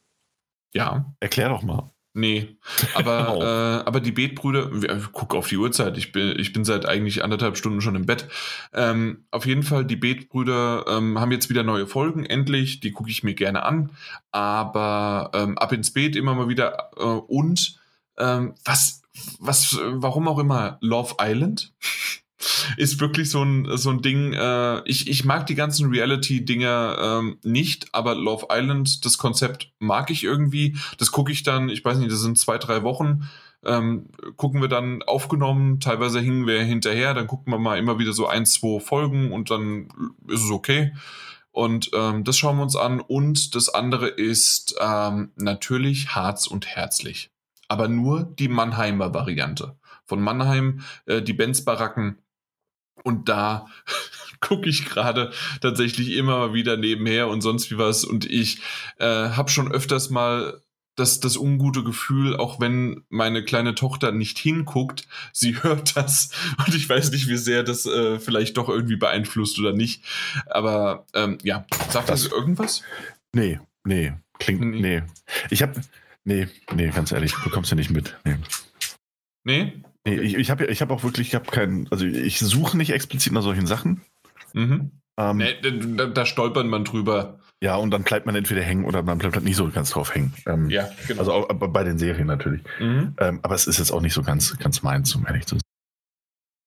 ja. 0.74 1.15
Erklär 1.20 1.50
doch 1.50 1.62
mal. 1.62 1.91
Nee, 2.15 2.57
aber, 2.94 3.36
oh. 3.36 3.42
äh, 3.42 3.86
aber 3.86 4.00
die 4.00 4.12
Betbrüder, 4.12 4.70
guck 5.12 5.34
auf 5.34 5.49
die 5.49 5.57
Uhrzeit, 5.57 5.97
ich 5.97 6.12
bin, 6.12 6.39
ich 6.39 6.52
bin 6.52 6.65
seit 6.65 6.86
eigentlich 6.86 7.24
anderthalb 7.24 7.57
Stunden 7.57 7.81
schon 7.81 7.97
im 7.97 8.07
Bett. 8.07 8.28
Ähm, 8.74 9.24
auf 9.31 9.47
jeden 9.47 9.62
Fall, 9.62 9.84
die 9.84 9.97
Betbrüder 9.97 10.84
ähm, 10.89 11.18
haben 11.18 11.32
jetzt 11.32 11.49
wieder 11.49 11.62
neue 11.62 11.86
Folgen, 11.86 12.26
endlich, 12.26 12.81
die 12.81 12.92
gucke 12.92 13.10
ich 13.10 13.23
mir 13.23 13.34
gerne 13.34 13.62
an, 13.62 13.91
aber 14.31 15.31
ähm, 15.34 15.57
ab 15.57 15.73
ins 15.73 15.92
Beet 15.92 16.16
immer 16.16 16.34
mal 16.34 16.49
wieder 16.49 16.91
äh, 16.97 17.02
und 17.02 17.78
ähm, 18.18 18.55
was, 18.65 19.02
was, 19.39 19.78
warum 19.82 20.28
auch 20.28 20.39
immer, 20.39 20.78
Love 20.81 21.15
Island? 21.20 21.73
Ist 22.77 23.01
wirklich 23.01 23.31
so 23.31 23.43
ein, 23.43 23.69
so 23.77 23.91
ein 23.91 24.03
Ding. 24.03 24.33
Äh, 24.33 24.83
ich, 24.85 25.09
ich 25.09 25.25
mag 25.25 25.47
die 25.47 25.55
ganzen 25.55 25.91
Reality-Dinger 25.91 26.97
ähm, 27.01 27.39
nicht, 27.43 27.87
aber 27.93 28.15
Love 28.15 28.47
Island, 28.51 29.05
das 29.05 29.19
Konzept 29.19 29.73
mag 29.79 30.11
ich 30.11 30.25
irgendwie. 30.25 30.77
Das 30.99 31.12
gucke 31.12 31.33
ich 31.33 31.43
dann, 31.43 31.69
ich 31.69 31.85
weiß 31.85 31.99
nicht, 31.99 32.11
das 32.11 32.21
sind 32.21 32.39
zwei, 32.39 32.59
drei 32.59 32.83
Wochen. 32.83 33.29
Ähm, 33.65 34.09
gucken 34.37 34.61
wir 34.61 34.69
dann 34.69 35.03
aufgenommen, 35.03 35.79
teilweise 35.79 36.19
hingen 36.21 36.49
wir 36.49 36.62
hinterher, 36.62 37.15
dann 37.15 37.29
gucken 37.29 37.53
wir 37.53 37.61
mal 37.61 37.79
immer 37.79 38.01
wieder 38.01 38.12
so 38.12 38.27
ein, 38.27 38.45
zwei 38.45 38.81
Folgen 38.81 39.31
und 39.31 39.51
dann 39.51 39.89
ist 40.27 40.43
es 40.43 40.51
okay. 40.51 40.93
Und 41.53 41.91
ähm, 41.95 42.25
das 42.25 42.39
schauen 42.39 42.57
wir 42.57 42.62
uns 42.62 42.77
an. 42.77 43.01
Und 43.01 43.55
das 43.55 43.69
andere 43.69 44.09
ist 44.09 44.75
ähm, 44.81 45.33
natürlich 45.37 46.15
Harz 46.15 46.47
und 46.47 46.67
Herzlich. 46.67 47.31
Aber 47.69 47.89
nur 47.89 48.25
die 48.25 48.49
Mannheimer 48.49 49.15
Variante. 49.15 49.77
Von 50.05 50.21
Mannheim, 50.21 50.81
äh, 51.07 51.23
die 51.23 51.35
Benz-Baracken 51.35 52.19
und 53.02 53.28
da 53.28 53.66
gucke 54.40 54.68
ich 54.68 54.84
gerade 54.84 55.32
tatsächlich 55.60 56.12
immer 56.12 56.52
wieder 56.52 56.76
nebenher 56.76 57.28
und 57.28 57.40
sonst 57.40 57.70
wie 57.70 57.78
was. 57.78 58.05
Und 58.05 58.28
ich 58.28 58.60
äh, 58.98 59.06
habe 59.06 59.50
schon 59.50 59.70
öfters 59.70 60.10
mal 60.10 60.60
das, 60.97 61.20
das 61.20 61.36
ungute 61.36 61.84
Gefühl, 61.84 62.36
auch 62.36 62.60
wenn 62.60 63.05
meine 63.08 63.44
kleine 63.44 63.74
Tochter 63.74 64.12
nicht 64.12 64.39
hinguckt, 64.39 65.08
sie 65.32 65.55
hört 65.62 65.97
das 65.97 66.31
und 66.58 66.74
ich 66.74 66.89
weiß 66.89 67.10
nicht, 67.12 67.28
wie 67.28 67.36
sehr 67.36 67.62
das 67.62 67.86
äh, 67.86 68.18
vielleicht 68.18 68.56
doch 68.56 68.68
irgendwie 68.68 68.97
beeinflusst 68.97 69.58
oder 69.58 69.72
nicht. 69.72 70.05
Aber 70.47 71.06
ähm, 71.14 71.39
ja, 71.42 71.64
sagt 71.90 72.10
das, 72.10 72.24
das 72.24 72.32
irgendwas? 72.32 72.82
Nee, 73.34 73.60
nee, 73.84 74.12
klingt, 74.39 74.60
nee. 74.60 74.81
nee. 74.81 75.02
Ich 75.50 75.62
habe, 75.62 75.81
nee, 76.24 76.48
nee, 76.74 76.89
ganz 76.90 77.12
ehrlich, 77.12 77.34
bekommst 77.42 77.72
du 77.72 77.76
nicht 77.76 77.90
mit. 77.90 78.16
Nee. 78.24 78.36
Nee? 79.44 79.82
Nee, 80.06 80.16
ich, 80.16 80.34
ich 80.34 80.50
habe 80.50 80.66
ich 80.66 80.82
hab 80.82 80.90
auch 80.90 81.05
wirklich, 81.05 81.28
ich 81.28 81.34
habe 81.34 81.50
keinen, 81.50 81.86
also 81.90 82.05
ich 82.05 82.40
suche 82.40 82.76
nicht 82.76 82.90
explizit 82.90 83.32
nach 83.32 83.42
solchen 83.42 83.66
Sachen. 83.66 84.02
Mhm. 84.52 84.90
Ähm, 85.16 85.36
nee, 85.36 85.55
da, 85.97 86.06
da, 86.06 86.26
stolpert 86.26 86.66
man 86.66 86.84
drüber. 86.84 87.39
Ja, 87.62 87.76
und 87.76 87.90
dann 87.90 88.02
bleibt 88.02 88.26
man 88.26 88.34
entweder 88.34 88.62
hängen 88.62 88.84
oder 88.84 89.02
man 89.02 89.18
bleibt 89.18 89.36
halt 89.36 89.44
nicht 89.44 89.56
so 89.56 89.68
ganz 89.68 89.90
drauf 89.90 90.14
hängen. 90.14 90.32
Ähm, 90.47 90.70
ja, 90.70 90.89
genau. 91.06 91.20
Also 91.20 91.32
auch 91.32 91.48
bei 91.48 91.84
den 91.84 91.98
Serien 91.98 92.26
natürlich. 92.26 92.62
Mhm. 92.81 93.14
Ähm, 93.20 93.40
aber 93.42 93.55
es 93.55 93.66
ist 93.66 93.78
jetzt 93.78 93.92
auch 93.92 94.00
nicht 94.00 94.14
so 94.14 94.22
ganz, 94.22 94.58
ganz 94.58 94.82
meins, 94.82 95.14
um 95.14 95.26
ehrlich 95.26 95.47
zu 95.47 95.58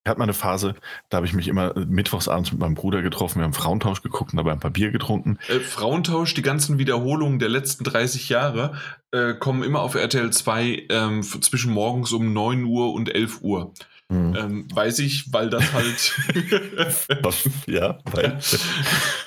hatte 0.08 0.18
mal 0.18 0.24
eine 0.24 0.34
Phase, 0.34 0.74
da 1.08 1.18
habe 1.18 1.26
ich 1.26 1.32
mich 1.32 1.48
immer 1.48 1.74
mittwochsabends 1.74 2.52
mit 2.52 2.60
meinem 2.60 2.74
Bruder 2.74 3.02
getroffen. 3.02 3.38
Wir 3.38 3.44
haben 3.44 3.52
Frauentausch 3.52 4.02
geguckt 4.02 4.32
und 4.32 4.36
dabei 4.36 4.52
ein 4.52 4.60
paar 4.60 4.70
Bier 4.70 4.90
getrunken. 4.90 5.38
Äh, 5.48 5.60
Frauentausch, 5.60 6.34
die 6.34 6.42
ganzen 6.42 6.78
Wiederholungen 6.78 7.38
der 7.38 7.48
letzten 7.48 7.84
30 7.84 8.28
Jahre 8.28 8.74
äh, 9.12 9.34
kommen 9.34 9.62
immer 9.62 9.80
auf 9.82 9.94
RTL 9.94 10.30
2 10.30 10.86
ähm, 10.88 11.22
zwischen 11.22 11.72
morgens 11.72 12.12
um 12.12 12.32
9 12.32 12.64
Uhr 12.64 12.92
und 12.92 13.14
11 13.14 13.42
Uhr. 13.42 13.72
Hm. 14.08 14.36
Ähm, 14.36 14.68
weiß 14.72 15.00
ich, 15.00 15.32
weil 15.32 15.50
das 15.50 15.72
halt. 15.72 16.14
ja, 17.66 17.98
weil 18.04 18.38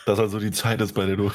das 0.06 0.20
also 0.20 0.40
die 0.40 0.52
Zeit 0.52 0.80
ist, 0.80 0.94
bei 0.94 1.06
der 1.06 1.18
du 1.18 1.32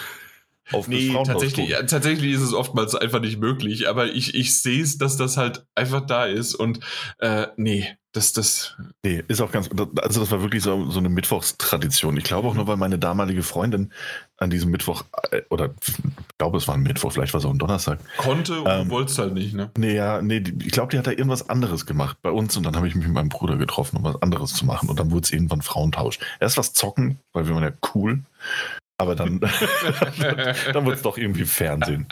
auf 0.72 0.88
nee, 0.88 1.12
tatsächlich, 1.24 1.68
ja, 1.68 1.82
tatsächlich 1.82 2.32
ist 2.32 2.42
es 2.42 2.54
oftmals 2.54 2.94
einfach 2.94 3.20
nicht 3.20 3.38
möglich, 3.38 3.88
aber 3.88 4.06
ich, 4.06 4.34
ich 4.34 4.58
sehe 4.60 4.82
es, 4.82 4.98
dass 4.98 5.16
das 5.16 5.36
halt 5.36 5.66
einfach 5.74 6.06
da 6.06 6.24
ist 6.24 6.54
und 6.54 6.80
äh, 7.18 7.48
nee, 7.56 7.96
das, 8.14 8.32
das. 8.32 8.76
Nee, 9.02 9.24
ist 9.26 9.40
auch 9.40 9.50
ganz, 9.50 9.68
also 10.00 10.20
das 10.20 10.30
war 10.30 10.40
wirklich 10.40 10.62
so, 10.62 10.88
so 10.88 11.00
eine 11.00 11.08
Mittwochstradition. 11.08 12.16
Ich 12.16 12.22
glaube 12.22 12.46
auch 12.46 12.54
nur, 12.54 12.68
weil 12.68 12.76
meine 12.76 12.96
damalige 12.96 13.42
Freundin 13.42 13.92
an 14.36 14.50
diesem 14.50 14.70
Mittwoch, 14.70 15.02
äh, 15.32 15.42
oder 15.50 15.74
ich 15.82 15.94
glaube, 16.38 16.58
es 16.58 16.68
war 16.68 16.76
ein 16.76 16.82
Mittwoch, 16.82 17.10
vielleicht 17.10 17.34
war 17.34 17.40
es 17.40 17.44
auch 17.44 17.50
ein 17.50 17.58
Donnerstag. 17.58 17.98
Konnte 18.16 18.60
und 18.60 18.70
ähm, 18.70 18.90
wollte 18.90 19.10
es 19.10 19.18
halt 19.18 19.34
nicht, 19.34 19.52
ne? 19.54 19.72
Nee, 19.76 19.96
ja, 19.96 20.22
nee, 20.22 20.44
ich 20.60 20.70
glaube, 20.70 20.92
die 20.92 20.98
hat 20.98 21.08
da 21.08 21.10
irgendwas 21.10 21.48
anderes 21.48 21.86
gemacht 21.86 22.18
bei 22.22 22.30
uns 22.30 22.56
und 22.56 22.62
dann 22.64 22.76
habe 22.76 22.86
ich 22.86 22.94
mich 22.94 23.04
mit 23.04 23.14
meinem 23.14 23.30
Bruder 23.30 23.56
getroffen, 23.56 23.96
um 23.96 24.04
was 24.04 24.22
anderes 24.22 24.54
zu 24.54 24.64
machen 24.64 24.88
und 24.88 25.00
dann 25.00 25.10
wurde 25.10 25.24
es 25.24 25.32
irgendwann 25.32 25.62
Frauentausch. 25.62 26.20
Erst 26.38 26.56
was 26.56 26.72
zocken, 26.72 27.18
weil 27.32 27.48
wir 27.48 27.54
waren 27.54 27.64
ja 27.64 27.72
cool. 27.96 28.22
Aber 28.96 29.16
dann, 29.16 29.40
dann 30.72 30.86
wird 30.86 30.96
es 30.96 31.02
doch 31.02 31.18
irgendwie 31.18 31.44
Fernsehen. 31.44 32.06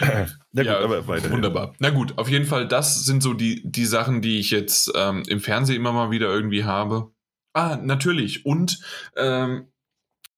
Na 0.52 0.62
ja, 0.62 0.78
aber 0.78 1.06
weiter. 1.06 1.30
Wunderbar. 1.30 1.74
Na 1.78 1.90
gut, 1.90 2.16
auf 2.16 2.28
jeden 2.28 2.46
Fall, 2.46 2.66
das 2.66 3.04
sind 3.04 3.22
so 3.22 3.34
die, 3.34 3.62
die 3.64 3.84
Sachen, 3.84 4.22
die 4.22 4.38
ich 4.38 4.50
jetzt 4.50 4.90
ähm, 4.96 5.22
im 5.28 5.40
Fernsehen 5.40 5.76
immer 5.76 5.92
mal 5.92 6.10
wieder 6.10 6.28
irgendwie 6.28 6.64
habe. 6.64 7.12
Ah, 7.52 7.76
natürlich. 7.76 8.46
Und 8.46 8.80
ähm, 9.16 9.66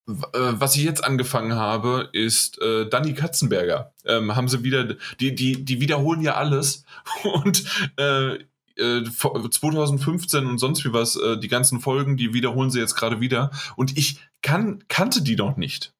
was 0.05 0.75
ich 0.75 0.83
jetzt 0.83 1.03
angefangen 1.03 1.55
habe, 1.55 2.09
ist 2.11 2.61
äh, 2.61 2.89
Danny 2.89 3.13
Katzenberger. 3.13 3.93
Ähm, 4.05 4.35
haben 4.35 4.49
sie 4.49 4.63
wieder, 4.63 4.95
die, 5.19 5.33
die, 5.33 5.63
die 5.63 5.79
wiederholen 5.79 6.21
ja 6.21 6.35
alles. 6.35 6.83
Und 7.23 7.63
äh, 7.97 8.39
2015 8.75 10.45
und 10.45 10.57
sonst 10.57 10.83
wie 10.85 10.93
was, 10.93 11.15
äh, 11.15 11.37
die 11.37 11.47
ganzen 11.47 11.79
Folgen, 11.79 12.17
die 12.17 12.33
wiederholen 12.33 12.71
sie 12.71 12.79
jetzt 12.79 12.95
gerade 12.95 13.19
wieder. 13.19 13.51
Und 13.75 13.97
ich 13.97 14.19
kann, 14.41 14.83
kannte 14.87 15.21
die 15.21 15.35
noch 15.35 15.57
nicht. 15.57 15.93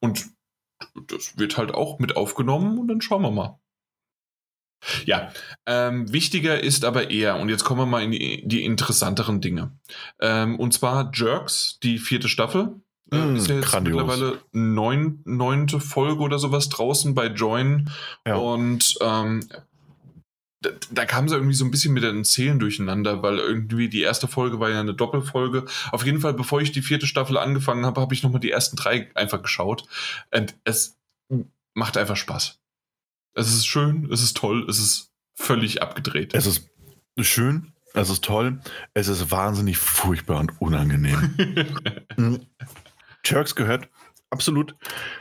Und 0.00 0.26
das 1.08 1.38
wird 1.38 1.56
halt 1.56 1.72
auch 1.72 1.98
mit 1.98 2.16
aufgenommen 2.16 2.78
und 2.78 2.88
dann 2.88 3.00
schauen 3.00 3.22
wir 3.22 3.30
mal. 3.30 3.58
Ja, 5.04 5.32
ähm, 5.66 6.12
wichtiger 6.12 6.62
ist 6.62 6.84
aber 6.84 7.10
eher, 7.10 7.36
und 7.36 7.48
jetzt 7.48 7.64
kommen 7.64 7.80
wir 7.80 7.86
mal 7.86 8.02
in 8.02 8.12
die, 8.12 8.46
die 8.46 8.64
interessanteren 8.64 9.40
Dinge. 9.40 9.72
Ähm, 10.20 10.58
und 10.58 10.72
zwar 10.74 11.10
Jerks, 11.14 11.78
die 11.82 11.98
vierte 11.98 12.28
Staffel. 12.28 12.80
Äh, 13.10 13.16
mm, 13.16 13.36
ist 13.36 13.48
ja 13.48 13.56
jetzt 13.56 13.66
grandios. 13.66 13.96
mittlerweile 13.96 14.38
neun, 14.52 15.22
neunte 15.24 15.80
Folge 15.80 16.22
oder 16.22 16.38
sowas 16.38 16.68
draußen 16.68 17.14
bei 17.14 17.26
Join. 17.26 17.90
Ja. 18.26 18.36
Und 18.36 18.96
ähm, 19.00 19.48
da, 20.66 20.78
da 20.90 21.04
kam 21.04 21.26
es 21.26 21.32
irgendwie 21.32 21.54
so 21.54 21.64
ein 21.64 21.70
bisschen 21.70 21.92
mit 21.92 22.02
den 22.02 22.24
Zählen 22.24 22.58
durcheinander, 22.58 23.22
weil 23.22 23.38
irgendwie 23.38 23.88
die 23.88 24.02
erste 24.02 24.28
Folge 24.28 24.60
war 24.60 24.70
ja 24.70 24.80
eine 24.80 24.94
Doppelfolge. 24.94 25.64
Auf 25.92 26.04
jeden 26.04 26.20
Fall, 26.20 26.34
bevor 26.34 26.60
ich 26.60 26.72
die 26.72 26.82
vierte 26.82 27.06
Staffel 27.06 27.36
angefangen 27.38 27.86
habe, 27.86 28.00
habe 28.00 28.14
ich 28.14 28.22
nochmal 28.22 28.40
die 28.40 28.50
ersten 28.50 28.76
drei 28.76 29.10
einfach 29.14 29.42
geschaut. 29.42 29.86
Und 30.32 30.54
es 30.64 30.98
macht 31.74 31.96
einfach 31.96 32.16
Spaß. 32.16 32.58
Es 33.34 33.48
ist 33.48 33.66
schön, 33.66 34.08
es 34.10 34.22
ist 34.22 34.36
toll, 34.36 34.66
es 34.68 34.78
ist 34.78 35.12
völlig 35.34 35.82
abgedreht. 35.82 36.34
Es 36.34 36.46
ist 36.46 36.70
schön, 37.20 37.72
es 37.92 38.08
ist 38.08 38.24
toll, 38.24 38.60
es 38.94 39.08
ist 39.08 39.30
wahnsinnig 39.30 39.76
furchtbar 39.78 40.40
und 40.40 40.60
unangenehm. 40.60 41.36
Turks 43.22 43.54
gehört 43.54 43.88
absolut 44.30 44.74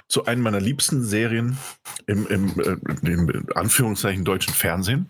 zu 0.08 0.26
einem 0.26 0.42
meiner 0.42 0.60
liebsten 0.60 1.04
Serien 1.04 1.58
im, 2.08 2.28
im, 2.28 2.60
äh, 2.60 3.12
im 3.12 3.46
Anführungszeichen 3.54 4.24
deutschen 4.24 4.54
Fernsehen. 4.54 5.10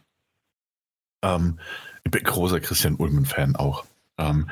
Ähm, 1.25 1.59
ich 2.03 2.11
bin 2.11 2.23
großer 2.23 2.59
Christian 2.59 2.95
Ulmen-Fan 2.95 3.55
auch. 3.55 3.85
Ähm, 4.17 4.49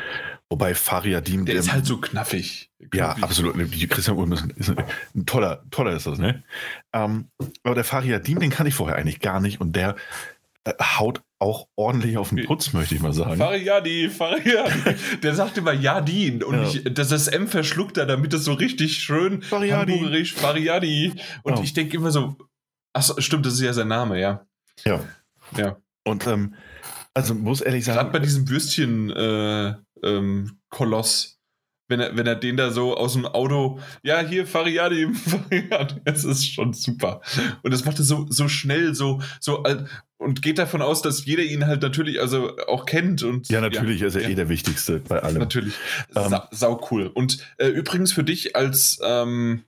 wobei 0.49 0.75
Fariadim. 0.75 1.45
Der, 1.45 1.55
der, 1.55 1.63
ist 1.63 1.71
halt 1.71 1.85
so 1.85 1.97
knaffig. 1.97 2.69
knaffig. 2.79 2.93
Ja, 2.93 3.11
absolut. 3.21 3.55
Christian 3.89 4.17
Ulmen 4.17 4.33
ist, 4.33 4.43
ein, 4.43 4.49
ist 4.51 4.69
ein, 5.15 5.25
toller, 5.25 5.63
toller 5.71 5.95
ist 5.95 6.05
das, 6.05 6.19
ne? 6.19 6.43
Ähm, 6.91 7.29
aber 7.63 7.75
der 7.75 7.83
Fariadim, 7.83 8.39
den 8.39 8.49
kann 8.49 8.67
ich 8.67 8.73
vorher 8.73 8.97
eigentlich 8.97 9.19
gar 9.19 9.39
nicht 9.39 9.61
und 9.61 9.75
der 9.75 9.95
äh, 10.65 10.73
haut 10.81 11.21
auch 11.39 11.67
ordentlich 11.75 12.17
auf 12.17 12.29
den 12.29 12.45
Putz, 12.45 12.73
möchte 12.73 12.95
ich 12.95 13.01
mal 13.01 13.13
sagen. 13.13 13.37
Fariadi, 13.37 14.09
Fariadi. 14.09 14.95
Der 15.21 15.35
sagt 15.35 15.57
immer 15.57 15.73
Jadin 15.73 16.41
und 16.41 16.55
ja. 16.55 16.63
ich, 16.63 16.83
das, 16.93 17.09
das 17.09 17.27
M 17.27 17.47
verschluckt 17.47 17.97
er, 17.97 18.05
damit 18.05 18.33
es 18.33 18.45
so 18.45 18.53
richtig 18.53 18.97
schön 18.97 19.41
Fariadi. 19.41 20.25
Fariadi. 20.25 21.13
Und 21.43 21.59
oh. 21.59 21.61
ich 21.61 21.73
denke 21.73 21.97
immer 21.97 22.11
so, 22.11 22.35
ach 22.93 23.09
stimmt, 23.17 23.45
das 23.45 23.55
ist 23.55 23.61
ja 23.61 23.73
sein 23.73 23.89
Name, 23.89 24.19
ja. 24.19 24.45
Ja. 24.85 25.01
Ja. 25.57 25.77
Und 26.03 26.27
ähm, 26.27 26.55
also 27.13 27.35
muss 27.35 27.61
ehrlich 27.61 27.85
sagen. 27.85 27.97
Gerade 27.97 28.11
bei 28.11 28.19
diesem 28.19 28.49
Würstchen-Koloss, 28.49 30.03
äh, 30.03 30.07
ähm, 30.07 30.57
wenn 31.89 31.99
er, 31.99 32.17
wenn 32.17 32.25
er 32.25 32.35
den 32.35 32.57
da 32.57 32.71
so 32.71 32.97
aus 32.97 33.13
dem 33.13 33.25
Auto, 33.25 33.79
ja, 34.01 34.21
hier 34.21 34.47
Fariadi, 34.47 35.13
Fariadi, 35.13 35.95
es 36.05 36.23
ist 36.23 36.47
schon 36.47 36.73
super. 36.73 37.21
Und 37.61 37.73
das 37.73 37.85
macht 37.85 37.99
er 37.99 38.05
so, 38.05 38.25
so 38.29 38.47
schnell, 38.47 38.95
so, 38.95 39.21
so 39.39 39.63
und 40.17 40.41
geht 40.41 40.57
davon 40.57 40.81
aus, 40.81 41.01
dass 41.01 41.25
jeder 41.25 41.43
ihn 41.43 41.67
halt 41.67 41.81
natürlich 41.81 42.19
also 42.19 42.57
auch 42.67 42.85
kennt. 42.85 43.23
Und, 43.23 43.49
ja, 43.49 43.61
natürlich 43.61 44.01
ja, 44.01 44.07
ist 44.07 44.15
er 44.15 44.23
ja. 44.23 44.29
eh 44.29 44.35
der 44.35 44.49
Wichtigste 44.49 44.99
bei 44.99 45.21
allem. 45.21 45.39
Natürlich. 45.39 45.73
Ähm, 46.15 46.29
Sa 46.29 46.47
sau 46.51 46.81
cool. 46.89 47.07
Und 47.07 47.39
äh, 47.57 47.67
übrigens 47.67 48.13
für 48.13 48.23
dich 48.23 48.55
als 48.55 48.99
ähm, 49.03 49.63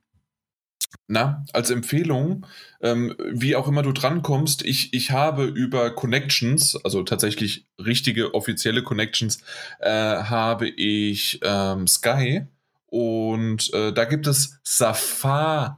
na, 1.08 1.44
als 1.54 1.70
Empfehlung, 1.70 2.46
ähm, 2.82 3.16
wie 3.32 3.56
auch 3.56 3.68
immer 3.68 3.84
du 3.84 3.92
drankommst, 3.92 4.64
ich, 4.66 4.94
ich 4.94 5.12
habe 5.12 5.46
über 5.46 5.92
Connections, 5.92 6.76
also 6.84 7.04
tatsächlich 7.04 7.68
richtige 7.80 8.34
offizielle 8.34 8.84
Connections, 8.84 9.42
äh, 9.80 9.90
habe 9.90 10.68
ich 10.68 11.40
ähm, 11.44 11.88
Sky 11.88 12.48
und 12.88 13.74
äh, 13.74 13.92
da 13.92 14.06
gibt 14.06 14.26
es 14.26 14.60
Safari, 14.64 15.76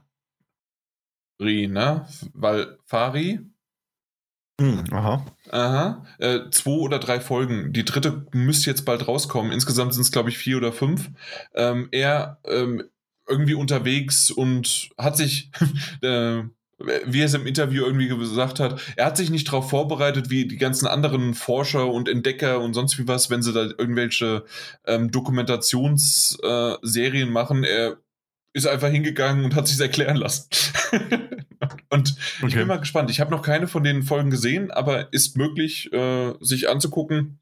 ne? 1.40 2.06
Weil 2.32 2.78
Fari. 2.84 3.40
Hm, 4.60 4.84
aha. 4.90 5.24
Aha. 5.50 6.04
Äh, 6.18 6.50
zwei 6.50 6.70
oder 6.70 6.98
drei 6.98 7.20
Folgen. 7.20 7.72
Die 7.72 7.84
dritte 7.84 8.26
müsste 8.32 8.70
jetzt 8.70 8.84
bald 8.84 9.06
rauskommen. 9.06 9.52
Insgesamt 9.52 9.94
sind 9.94 10.02
es, 10.02 10.10
glaube 10.10 10.30
ich, 10.30 10.38
vier 10.38 10.56
oder 10.56 10.72
fünf. 10.72 11.10
Ähm, 11.54 11.88
er 11.92 12.38
ähm, 12.44 12.84
irgendwie 13.28 13.54
unterwegs 13.54 14.30
und 14.30 14.90
hat 14.96 15.16
sich, 15.16 15.50
äh, 16.02 16.42
wie 16.78 17.20
er 17.20 17.26
es 17.26 17.34
im 17.34 17.46
Interview 17.46 17.84
irgendwie 17.84 18.08
gesagt 18.08 18.60
hat, 18.60 18.80
er 18.96 19.06
hat 19.06 19.16
sich 19.16 19.30
nicht 19.30 19.48
darauf 19.48 19.68
vorbereitet, 19.68 20.30
wie 20.30 20.46
die 20.46 20.58
ganzen 20.58 20.86
anderen 20.86 21.34
Forscher 21.34 21.88
und 21.88 22.08
Entdecker 22.08 22.60
und 22.60 22.74
sonst 22.74 22.96
wie 22.98 23.08
was, 23.08 23.30
wenn 23.30 23.42
sie 23.42 23.52
da 23.52 23.64
irgendwelche 23.64 24.44
ähm, 24.86 25.10
Dokumentationsserien 25.10 27.28
äh, 27.28 27.32
machen. 27.32 27.64
Er 27.64 27.96
ist 28.52 28.66
einfach 28.66 28.90
hingegangen 28.90 29.44
und 29.44 29.54
hat 29.54 29.68
sich 29.68 29.80
erklären 29.80 30.16
lassen. 30.16 30.48
und 31.90 32.14
okay. 32.38 32.48
ich 32.48 32.54
bin 32.54 32.66
mal 32.66 32.80
gespannt. 32.80 33.10
Ich 33.10 33.20
habe 33.20 33.30
noch 33.30 33.42
keine 33.42 33.66
von 33.66 33.84
den 33.84 34.02
Folgen 34.02 34.30
gesehen, 34.30 34.70
aber 34.70 35.12
ist 35.12 35.36
möglich, 35.36 35.92
äh, 35.92 36.32
sich 36.40 36.68
anzugucken. 36.68 37.40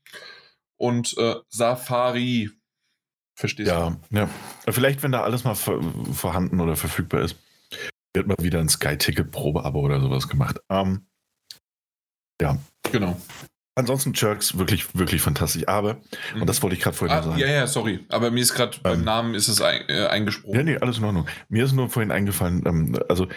Und 0.76 1.16
äh, 1.18 1.36
Safari 1.48 2.50
Verstehst 3.36 3.68
ja, 3.68 3.90
du? 3.90 4.16
Ja, 4.16 4.28
Vielleicht, 4.68 5.02
wenn 5.02 5.12
da 5.12 5.22
alles 5.22 5.44
mal 5.44 5.54
vorhanden 5.54 6.60
oder 6.60 6.74
verfügbar 6.74 7.20
ist, 7.20 7.36
wird 8.14 8.26
mal 8.26 8.36
wieder 8.40 8.60
ein 8.60 8.68
Sky-Ticket-Probe-Abo 8.68 9.78
oder 9.80 10.00
sowas 10.00 10.26
gemacht. 10.26 10.58
Ähm, 10.70 11.06
ja. 12.40 12.58
Genau. 12.90 13.20
Ansonsten 13.74 14.14
Jerks 14.14 14.56
wirklich, 14.56 14.96
wirklich 14.96 15.20
fantastisch. 15.20 15.68
Aber, 15.68 15.94
mhm. 16.34 16.40
und 16.40 16.46
das 16.46 16.62
wollte 16.62 16.76
ich 16.76 16.82
gerade 16.82 16.96
vorhin 16.96 17.14
ah, 17.14 17.22
sagen. 17.22 17.38
Ja, 17.38 17.46
ja, 17.46 17.66
sorry. 17.66 18.06
Aber 18.08 18.30
mir 18.30 18.40
ist 18.40 18.54
gerade 18.54 18.74
ähm, 18.76 18.82
beim 18.82 19.04
Namen 19.04 19.34
ist 19.34 19.48
es 19.48 19.60
ein, 19.60 19.82
äh, 19.88 20.06
eingesprungen. 20.06 20.56
Ja, 20.56 20.64
nee, 20.64 20.78
alles 20.78 20.96
in 20.96 21.04
Ordnung. 21.04 21.28
Mir 21.50 21.64
ist 21.64 21.72
nur 21.72 21.90
vorhin 21.90 22.10
eingefallen, 22.10 22.64
ähm, 22.66 22.98
also, 23.10 23.28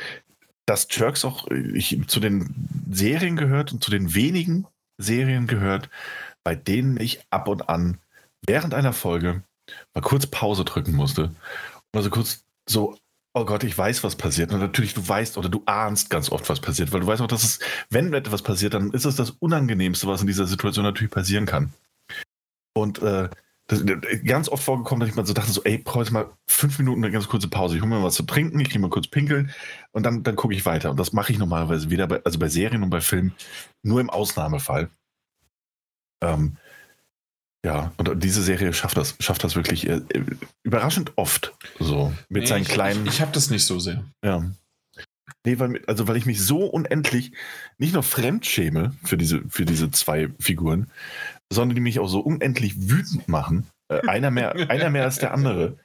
dass 0.65 0.87
Jerks 0.89 1.25
auch 1.25 1.47
ich, 1.51 1.99
zu 2.07 2.21
den 2.21 2.69
Serien 2.89 3.35
gehört 3.35 3.73
und 3.73 3.83
zu 3.83 3.91
den 3.91 4.13
wenigen 4.15 4.65
Serien 4.97 5.45
gehört, 5.45 5.89
bei 6.45 6.55
denen 6.55 6.97
ich 7.01 7.19
ab 7.31 7.49
und 7.49 7.67
an 7.67 7.97
während 8.47 8.73
einer 8.73 8.93
Folge 8.93 9.43
mal 9.93 10.01
kurz 10.01 10.27
Pause 10.27 10.65
drücken 10.65 10.93
musste. 10.93 11.31
Also 11.91 12.09
kurz 12.09 12.43
so, 12.67 12.97
oh 13.33 13.45
Gott, 13.45 13.63
ich 13.63 13.77
weiß, 13.77 14.03
was 14.03 14.15
passiert. 14.15 14.51
Und 14.51 14.59
natürlich, 14.59 14.93
du 14.93 15.07
weißt 15.07 15.37
oder 15.37 15.49
du 15.49 15.63
ahnst 15.65 16.09
ganz 16.09 16.31
oft, 16.31 16.49
was 16.49 16.59
passiert, 16.59 16.91
weil 16.91 17.01
du 17.01 17.07
weißt 17.07 17.21
auch, 17.21 17.27
dass 17.27 17.43
es, 17.43 17.59
wenn 17.89 18.13
etwas 18.13 18.41
passiert, 18.41 18.73
dann 18.73 18.91
ist 18.91 19.05
es 19.05 19.15
das 19.15 19.31
Unangenehmste, 19.31 20.07
was 20.07 20.21
in 20.21 20.27
dieser 20.27 20.47
Situation 20.47 20.83
natürlich 20.83 21.11
passieren 21.11 21.45
kann. 21.45 21.73
Und 22.73 23.01
äh, 23.01 23.29
das 23.67 23.81
ist 23.81 24.25
ganz 24.25 24.49
oft 24.49 24.63
vorgekommen, 24.63 24.99
dass 24.99 25.09
ich 25.09 25.15
mal 25.15 25.27
so 25.27 25.33
dachte, 25.33 25.51
so, 25.51 25.63
ey, 25.63 25.77
brauche 25.77 25.99
jetzt 25.99 26.11
mal 26.11 26.31
fünf 26.47 26.79
Minuten 26.79 27.03
eine 27.03 27.13
ganz 27.13 27.27
kurze 27.27 27.49
Pause. 27.49 27.75
Ich 27.75 27.81
hole 27.83 27.89
mir 27.89 28.03
was 28.03 28.15
zu 28.15 28.23
trinken, 28.23 28.59
ich 28.59 28.71
gehe 28.71 28.81
mal 28.81 28.89
kurz 28.89 29.07
pinkeln 29.07 29.51
und 29.91 30.03
dann, 30.03 30.23
dann 30.23 30.35
gucke 30.35 30.55
ich 30.55 30.65
weiter. 30.65 30.89
Und 30.89 30.99
das 30.99 31.13
mache 31.13 31.31
ich 31.31 31.37
normalerweise 31.37 31.91
wieder 31.91 32.07
bei, 32.07 32.19
also 32.23 32.39
bei 32.39 32.49
Serien 32.49 32.81
und 32.81 32.89
bei 32.89 32.99
Filmen 32.99 33.35
nur 33.83 34.01
im 34.01 34.09
Ausnahmefall. 34.09 34.89
Ähm, 36.21 36.57
ja, 37.65 37.91
und 37.97 38.23
diese 38.23 38.41
Serie 38.41 38.73
schafft 38.73 38.97
das, 38.97 39.15
schafft 39.19 39.43
das 39.43 39.55
wirklich 39.55 39.87
äh, 39.87 40.01
überraschend 40.63 41.11
oft 41.17 41.53
so 41.79 42.13
mit 42.29 42.43
nee, 42.43 42.47
seinen 42.47 42.61
ich, 42.61 42.69
kleinen. 42.69 43.05
Ich, 43.05 43.15
ich 43.15 43.21
habe 43.21 43.31
das 43.33 43.49
nicht 43.49 43.65
so 43.65 43.79
sehr. 43.79 44.03
Ja. 44.23 44.49
Nee, 45.45 45.59
weil, 45.59 45.81
also 45.85 46.07
weil 46.07 46.17
ich 46.17 46.25
mich 46.25 46.41
so 46.41 46.65
unendlich 46.65 47.31
nicht 47.77 47.93
nur 47.93 48.03
fremdschäme 48.03 48.93
für 49.03 49.17
diese, 49.17 49.41
für 49.49 49.65
diese 49.65 49.91
zwei 49.91 50.29
Figuren, 50.39 50.89
sondern 51.51 51.75
die 51.75 51.81
mich 51.81 51.99
auch 51.99 52.09
so 52.09 52.19
unendlich 52.19 52.89
wütend 52.89 53.27
machen. 53.27 53.67
Äh, 53.89 54.07
einer, 54.07 54.31
mehr, 54.31 54.53
einer 54.69 54.89
mehr 54.89 55.03
als 55.03 55.19
der 55.19 55.33
andere 55.33 55.77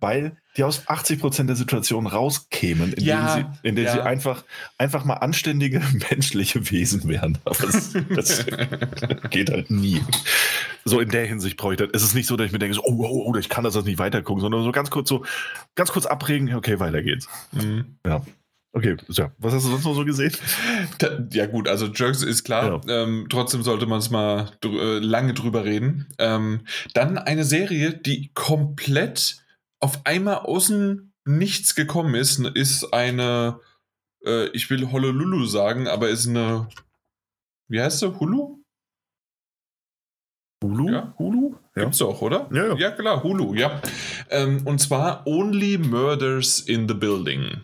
weil 0.00 0.36
die 0.56 0.64
aus 0.64 0.88
80 0.88 1.20
Prozent 1.20 1.48
der 1.48 1.56
Situationen 1.56 2.06
rauskämen, 2.06 2.92
in 2.92 3.04
ja, 3.04 3.36
denen, 3.36 3.52
sie, 3.52 3.68
in 3.68 3.76
denen 3.76 3.86
ja. 3.86 3.92
sie 3.94 4.02
einfach, 4.02 4.44
einfach 4.76 5.04
mal 5.04 5.14
anständige 5.14 5.80
menschliche 6.10 6.70
Wesen 6.70 7.08
wären. 7.08 7.38
Aber 7.44 7.66
das, 7.66 7.94
das 8.14 8.46
geht 9.30 9.50
halt 9.50 9.70
nie. 9.70 10.02
So 10.84 11.00
in 11.00 11.10
der 11.10 11.26
Hinsicht 11.26 11.56
brauche 11.56 11.74
ich 11.74 11.78
das. 11.78 11.88
Es 11.92 12.02
ist 12.02 12.14
nicht 12.14 12.26
so, 12.26 12.36
dass 12.36 12.46
ich 12.46 12.52
mir 12.52 12.58
denke, 12.58 12.74
so, 12.74 12.82
oh, 12.84 12.96
oh, 12.98 13.24
oh, 13.26 13.36
ich 13.36 13.48
kann 13.48 13.64
das 13.64 13.74
nicht 13.84 13.98
weiter 13.98 14.22
gucken, 14.22 14.40
sondern 14.40 14.64
so 14.64 14.72
ganz 14.72 14.90
kurz 14.90 15.08
so, 15.08 15.24
ganz 15.74 15.92
kurz 15.92 16.06
abregen, 16.06 16.54
okay, 16.54 16.80
weiter 16.80 17.02
geht's. 17.02 17.28
Mhm. 17.52 17.98
Ja. 18.06 18.22
Okay, 18.72 18.96
ja. 19.08 19.32
was 19.38 19.54
hast 19.54 19.64
du 19.64 19.70
sonst 19.70 19.84
noch 19.84 19.94
so 19.94 20.04
gesehen? 20.04 20.32
Ja, 21.32 21.46
gut, 21.46 21.68
also 21.68 21.86
Jerks 21.86 22.22
ist 22.22 22.44
klar. 22.44 22.80
Ja. 22.86 23.02
Ähm, 23.02 23.26
trotzdem 23.30 23.62
sollte 23.62 23.86
man 23.86 23.98
es 23.98 24.10
mal 24.10 24.50
dr 24.60 24.80
äh, 24.80 24.98
lange 24.98 25.34
drüber 25.34 25.64
reden. 25.64 26.06
Ähm, 26.18 26.60
dann 26.92 27.16
eine 27.16 27.44
Serie, 27.44 27.94
die 27.94 28.30
komplett 28.34 29.38
auf 29.80 30.00
einmal 30.04 30.36
außen 30.40 31.12
nichts 31.24 31.74
gekommen 31.74 32.14
ist, 32.14 32.40
ist 32.40 32.92
eine, 32.92 33.60
äh, 34.24 34.48
ich 34.48 34.70
will 34.70 34.90
Honolulu 34.90 35.44
sagen, 35.46 35.86
aber 35.86 36.08
ist 36.08 36.26
eine, 36.26 36.68
wie 37.68 37.80
heißt 37.80 38.00
sie, 38.00 38.18
Hulu? 38.18 38.58
Hulu? 40.62 40.90
Ja. 40.90 41.14
Hulu? 41.18 41.54
Ja. 41.76 41.84
Gibt's 41.84 41.98
doch, 41.98 42.20
oder? 42.22 42.48
Ja, 42.52 42.68
ja. 42.68 42.74
ja 42.76 42.90
klar, 42.90 43.22
Hulu, 43.22 43.54
ja. 43.54 43.80
Ähm, 44.30 44.66
und 44.66 44.80
zwar 44.80 45.26
Only 45.26 45.78
Murders 45.78 46.60
in 46.60 46.88
the 46.88 46.94
Building. 46.94 47.62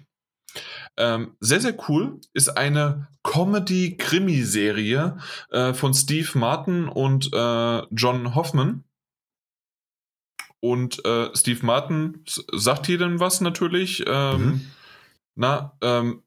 Ähm, 0.96 1.36
sehr, 1.40 1.60
sehr 1.60 1.76
cool. 1.88 2.20
Ist 2.34 2.56
eine 2.56 3.08
Comedy-Krimi-Serie 3.24 5.18
äh, 5.50 5.74
von 5.74 5.92
Steve 5.92 6.38
Martin 6.38 6.88
und 6.88 7.32
äh, 7.32 7.82
John 7.90 8.36
Hoffman. 8.36 8.84
Und 10.64 11.04
äh, 11.04 11.28
Steve 11.34 11.60
Martin 11.66 12.24
sagt 12.24 12.86
hier 12.86 12.96
dann 12.96 13.20
was 13.20 13.42
natürlich. 13.42 14.02
Ähm, 14.06 14.40
mhm. 14.40 14.60
Na, 15.34 15.76
ähm, 15.82 16.22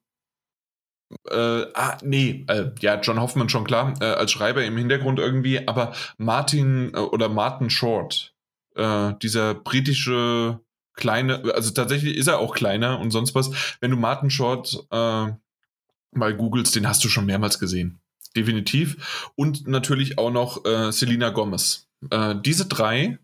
äh, 1.28 1.66
ah, 1.74 1.98
nee, 2.04 2.46
äh, 2.48 2.70
ja, 2.80 3.02
John 3.02 3.20
Hoffman 3.20 3.50
schon 3.50 3.64
klar, 3.64 3.96
äh, 4.00 4.06
als 4.06 4.32
Schreiber 4.32 4.64
im 4.64 4.78
Hintergrund 4.78 5.18
irgendwie, 5.18 5.68
aber 5.68 5.96
Martin 6.20 6.94
äh, 6.94 7.00
oder 7.00 7.30
Martin 7.30 7.72
Short, 7.72 8.36
äh, 8.76 9.14
dieser 9.24 9.56
britische 9.56 10.60
kleine, 10.94 11.42
also 11.56 11.72
tatsächlich 11.72 12.16
ist 12.16 12.28
er 12.28 12.38
auch 12.38 12.54
kleiner 12.54 13.00
und 13.00 13.10
sonst 13.10 13.34
was. 13.34 13.50
Wenn 13.80 13.90
du 13.90 13.98
Martin 13.98 14.30
Short 14.30 14.86
mal 14.92 16.36
googelst, 16.38 16.76
den 16.76 16.88
hast 16.88 17.04
du 17.04 17.10
schon 17.10 17.26
mehrmals 17.26 17.58
gesehen. 17.58 18.02
Definitiv. 18.36 19.32
Und 19.36 19.68
natürlich 19.68 20.20
auch 20.20 20.32
noch 20.32 20.64
Selina 20.92 21.30
Gomez. 21.30 21.88
Diese 22.44 22.66
drei 22.66 23.20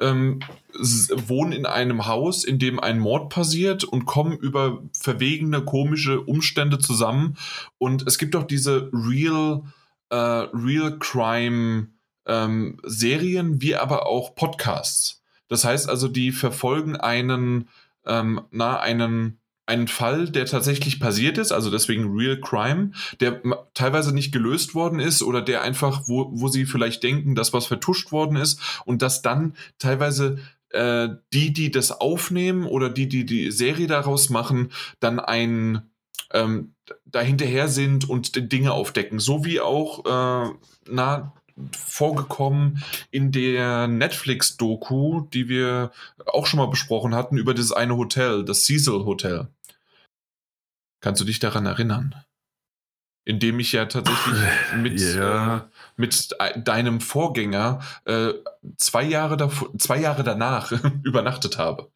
ähm, 0.00 0.40
wohnen 0.74 1.52
in 1.52 1.66
einem 1.66 2.06
Haus, 2.06 2.44
in 2.44 2.58
dem 2.58 2.80
ein 2.80 2.98
Mord 2.98 3.28
passiert 3.28 3.84
und 3.84 4.06
kommen 4.06 4.36
über 4.36 4.82
verwegene, 4.92 5.62
komische 5.64 6.20
Umstände 6.20 6.78
zusammen. 6.78 7.36
Und 7.78 8.06
es 8.06 8.18
gibt 8.18 8.34
auch 8.34 8.44
diese 8.44 8.90
Real, 8.92 9.62
äh, 10.08 10.16
Real 10.16 10.98
Crime 10.98 11.88
ähm, 12.26 12.78
Serien, 12.84 13.60
wie 13.60 13.76
aber 13.76 14.06
auch 14.06 14.34
Podcasts. 14.34 15.22
Das 15.48 15.64
heißt 15.64 15.88
also, 15.88 16.08
die 16.08 16.32
verfolgen 16.32 16.96
einen, 16.96 17.68
ähm, 18.06 18.42
na, 18.52 18.78
einen, 18.78 19.39
einen 19.70 19.86
Fall, 19.86 20.28
der 20.28 20.46
tatsächlich 20.46 20.98
passiert 20.98 21.38
ist, 21.38 21.52
also 21.52 21.70
deswegen 21.70 22.12
Real 22.16 22.40
Crime, 22.40 22.90
der 23.20 23.40
teilweise 23.72 24.12
nicht 24.12 24.32
gelöst 24.32 24.74
worden 24.74 24.98
ist 24.98 25.22
oder 25.22 25.40
der 25.42 25.62
einfach, 25.62 26.02
wo, 26.08 26.28
wo 26.32 26.48
sie 26.48 26.66
vielleicht 26.66 27.04
denken, 27.04 27.36
dass 27.36 27.52
was 27.52 27.66
vertuscht 27.66 28.10
worden 28.10 28.36
ist 28.36 28.60
und 28.84 29.00
dass 29.00 29.22
dann 29.22 29.54
teilweise 29.78 30.38
äh, 30.70 31.08
die, 31.32 31.52
die 31.52 31.70
das 31.70 31.92
aufnehmen 31.92 32.66
oder 32.66 32.90
die, 32.90 33.08
die 33.08 33.24
die 33.24 33.52
Serie 33.52 33.86
daraus 33.86 34.28
machen, 34.28 34.72
dann 34.98 35.20
ein 35.20 35.82
ähm, 36.32 36.74
dahinterher 37.06 37.68
sind 37.68 38.08
und 38.08 38.52
Dinge 38.52 38.72
aufdecken. 38.72 39.20
So 39.20 39.44
wie 39.44 39.60
auch 39.60 40.04
äh, 40.04 40.50
na, 40.88 41.32
vorgekommen 41.76 42.82
in 43.10 43.32
der 43.32 43.86
Netflix-Doku, 43.86 45.22
die 45.32 45.48
wir 45.48 45.92
auch 46.26 46.46
schon 46.46 46.58
mal 46.58 46.66
besprochen 46.66 47.14
hatten, 47.14 47.36
über 47.36 47.54
das 47.54 47.72
eine 47.72 47.96
Hotel, 47.96 48.44
das 48.44 48.64
Cecil 48.64 49.04
Hotel. 49.04 49.48
Kannst 51.00 51.20
du 51.20 51.24
dich 51.24 51.38
daran 51.38 51.66
erinnern? 51.66 52.14
In 53.24 53.38
dem 53.38 53.60
ich 53.60 53.72
ja 53.72 53.86
tatsächlich 53.86 54.36
mit, 54.76 55.00
ja. 55.00 55.56
äh, 55.56 55.60
mit 55.96 56.36
deinem 56.56 57.00
Vorgänger 57.00 57.80
äh, 58.04 58.32
zwei, 58.76 59.04
Jahre 59.04 59.36
davor, 59.36 59.76
zwei 59.78 59.98
Jahre 59.98 60.24
danach 60.24 60.72
übernachtet 61.02 61.58
habe. 61.58 61.90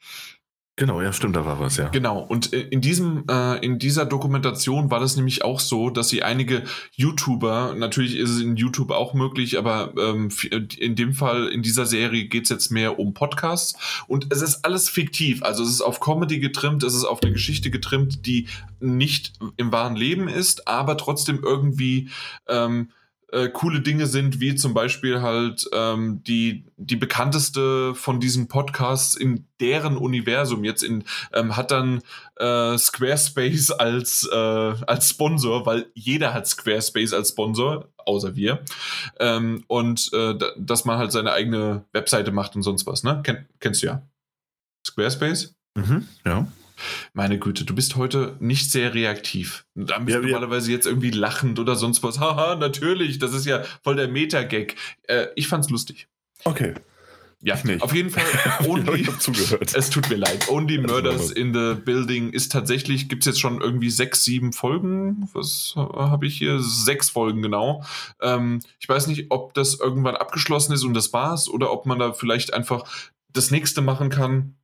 Genau, 0.77 1.01
ja, 1.01 1.13
stimmt, 1.13 1.37
da 1.37 1.47
war 1.47 1.61
was, 1.61 1.77
ja. 1.77 1.89
Genau, 1.91 2.19
und 2.19 2.53
äh, 2.53 2.63
in 2.63 2.81
diesem, 2.81 3.25
äh, 3.31 3.65
in 3.65 3.79
dieser 3.79 4.07
Dokumentation 4.07 4.91
war 4.91 4.99
das 4.99 5.15
nämlich 5.15 5.45
auch 5.45 5.61
so, 5.61 5.89
dass 5.89 6.09
sie 6.09 6.25
einige 6.25 6.65
YouTuber, 6.97 7.77
natürlich 7.77 8.17
ist 8.17 8.31
es 8.31 8.41
in 8.41 8.57
YouTube 8.57 8.91
auch 8.91 9.15
möglich, 9.15 9.57
aber 9.57 9.95
ähm, 9.97 10.31
in 10.51 10.97
dem 10.97 11.13
Fall, 11.13 11.47
in 11.47 11.63
dieser 11.63 11.87
Serie 11.87 12.25
geht 12.25 12.45
es 12.45 12.51
jetzt 12.51 12.73
mehr 12.73 12.99
um 12.99 13.15
Podcasts 13.15 13.77
und 14.09 14.33
es 14.33 14.43
ist 14.43 14.65
alles 14.65 14.89
fiktiv, 14.89 15.45
also 15.45 15.63
es 15.63 15.71
ist 15.71 15.81
auf 15.81 16.01
Comedy 16.01 16.41
getrimmt, 16.41 16.83
es 16.83 16.95
ist 16.95 17.05
auf 17.05 17.23
eine 17.23 17.33
Geschichte 17.33 17.71
getrimmt, 17.71 18.27
die 18.27 18.49
nicht 18.81 19.35
im 19.57 19.71
wahren 19.71 19.95
Leben 19.95 20.27
ist, 20.27 20.67
aber 20.67 20.97
trotzdem 20.97 21.39
irgendwie 21.41 22.09
ähm, 22.49 22.89
äh, 23.35 23.49
coole 23.49 23.81
Dinge 23.81 24.07
sind, 24.07 24.39
wie 24.39 24.55
zum 24.55 24.75
Beispiel 24.75 25.21
halt 25.21 25.69
ähm, 25.73 26.23
die, 26.23 26.65
die 26.77 26.97
bekannteste 26.97 27.95
von 27.95 28.21
diesen 28.21 28.47
Podcasts 28.47 29.17
in 29.17 29.47
deren 29.61 29.97
Universum 29.97 30.63
jetzt 30.63 30.85
in, 30.85 31.05
ähm, 31.33 31.57
hat 31.57 31.73
dann 31.73 32.01
äh, 32.37 32.79
Squarespace 32.79 33.73
als, 33.73 34.29
äh, 34.33 34.37
als 34.37 35.11
Sponsor, 35.11 35.67
weil 35.67 35.87
jeder 35.95 36.33
hat 36.33 36.47
Squarespace 36.47 37.13
als 37.13 37.31
Sponsor, 37.31 37.89
außer 38.07 38.37
wir. 38.37 38.61
Ähm, 39.19 39.65
und 39.67 40.13
äh, 40.13 40.39
dass 40.57 40.85
man 40.85 40.99
halt 40.99 41.11
seine 41.11 41.33
eigene 41.33 41.85
Webseite 41.93 42.31
macht 42.31 42.55
und 42.55 42.63
sonst 42.63 42.87
was, 42.87 43.03
ne? 43.03 43.21
Ken 43.25 43.49
kennst 43.59 43.83
du 43.83 43.89
ja. 43.89 44.03
Squarespace? 44.87 45.55
Mhm, 45.77 46.07
ja. 46.25 46.47
Meine 47.13 47.39
Güte, 47.39 47.65
du 47.65 47.75
bist 47.75 47.97
heute 47.97 48.37
nicht 48.41 48.71
sehr 48.71 48.95
reaktiv. 48.95 49.67
Da 49.75 49.99
bist 49.99 50.15
ja, 50.15 50.21
du 50.21 50.29
normalerweise 50.29 50.71
jetzt 50.73 50.87
irgendwie 50.87 51.11
lachend 51.11 51.59
oder 51.59 51.77
sonst 51.77 52.03
was. 52.03 52.21
Haha, 52.21 52.57
natürlich, 52.57 53.19
das 53.19 53.35
ist 53.35 53.47
ja 53.47 53.63
voll 53.83 53.97
der 53.97 54.09
Meta-Gag. 54.09 54.77
Äh, 55.05 55.27
ich 55.37 55.49
fand's 55.49 55.71
lustig. 55.71 56.09
Okay. 56.45 56.75
Ja, 57.45 57.57
auf 57.81 57.95
jeden 57.95 58.09
Fall. 58.09 58.25
Only, 58.67 59.03
ich 59.03 59.19
zugehört. 59.19 59.75
Es 59.75 59.91
tut 59.91 60.09
mir 60.09 60.17
leid. 60.17 60.49
Only 60.49 60.79
Murders 60.79 61.31
in 61.31 61.53
the 61.53 61.75
Building 61.75 62.31
ist 62.31 62.51
tatsächlich, 62.51 63.11
gibt 63.11 63.23
es 63.23 63.27
jetzt 63.27 63.41
schon 63.41 63.61
irgendwie 63.61 63.91
sechs, 63.91 64.25
sieben 64.25 64.55
Folgen. 64.55 65.29
Was 65.35 65.75
habe 65.77 66.27
ich 66.27 66.39
hier? 66.39 66.59
Sechs 66.61 67.11
Folgen 67.11 67.43
genau. 67.43 67.85
Ähm, 68.23 68.61
ich 68.81 68.89
weiß 68.89 69.09
nicht, 69.09 69.27
ob 69.29 69.53
das 69.53 69.79
irgendwann 69.79 70.17
abgeschlossen 70.17 70.73
ist 70.73 70.85
und 70.85 70.95
das 70.95 71.13
war's 71.13 71.47
oder 71.51 71.71
ob 71.71 71.85
man 71.85 71.99
da 71.99 72.15
vielleicht 72.15 72.55
einfach 72.55 72.85
das 73.35 73.51
nächste 73.51 73.83
machen 73.83 74.09
kann. 74.09 74.55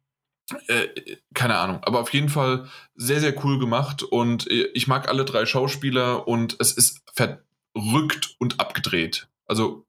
Äh, 0.67 1.17
keine 1.35 1.57
Ahnung, 1.57 1.81
aber 1.85 2.01
auf 2.01 2.13
jeden 2.13 2.29
Fall 2.29 2.69
sehr, 2.95 3.21
sehr 3.21 3.45
cool 3.45 3.59
gemacht 3.59 4.03
und 4.03 4.51
äh, 4.51 4.69
ich 4.75 4.89
mag 4.89 5.09
alle 5.09 5.25
drei 5.25 5.47
Schauspieler 5.47 6.27
und 6.27 6.57
es 6.59 6.73
ist 6.73 7.03
verrückt 7.15 8.35
und 8.39 8.59
abgedreht. 8.59 9.29
Also 9.47 9.87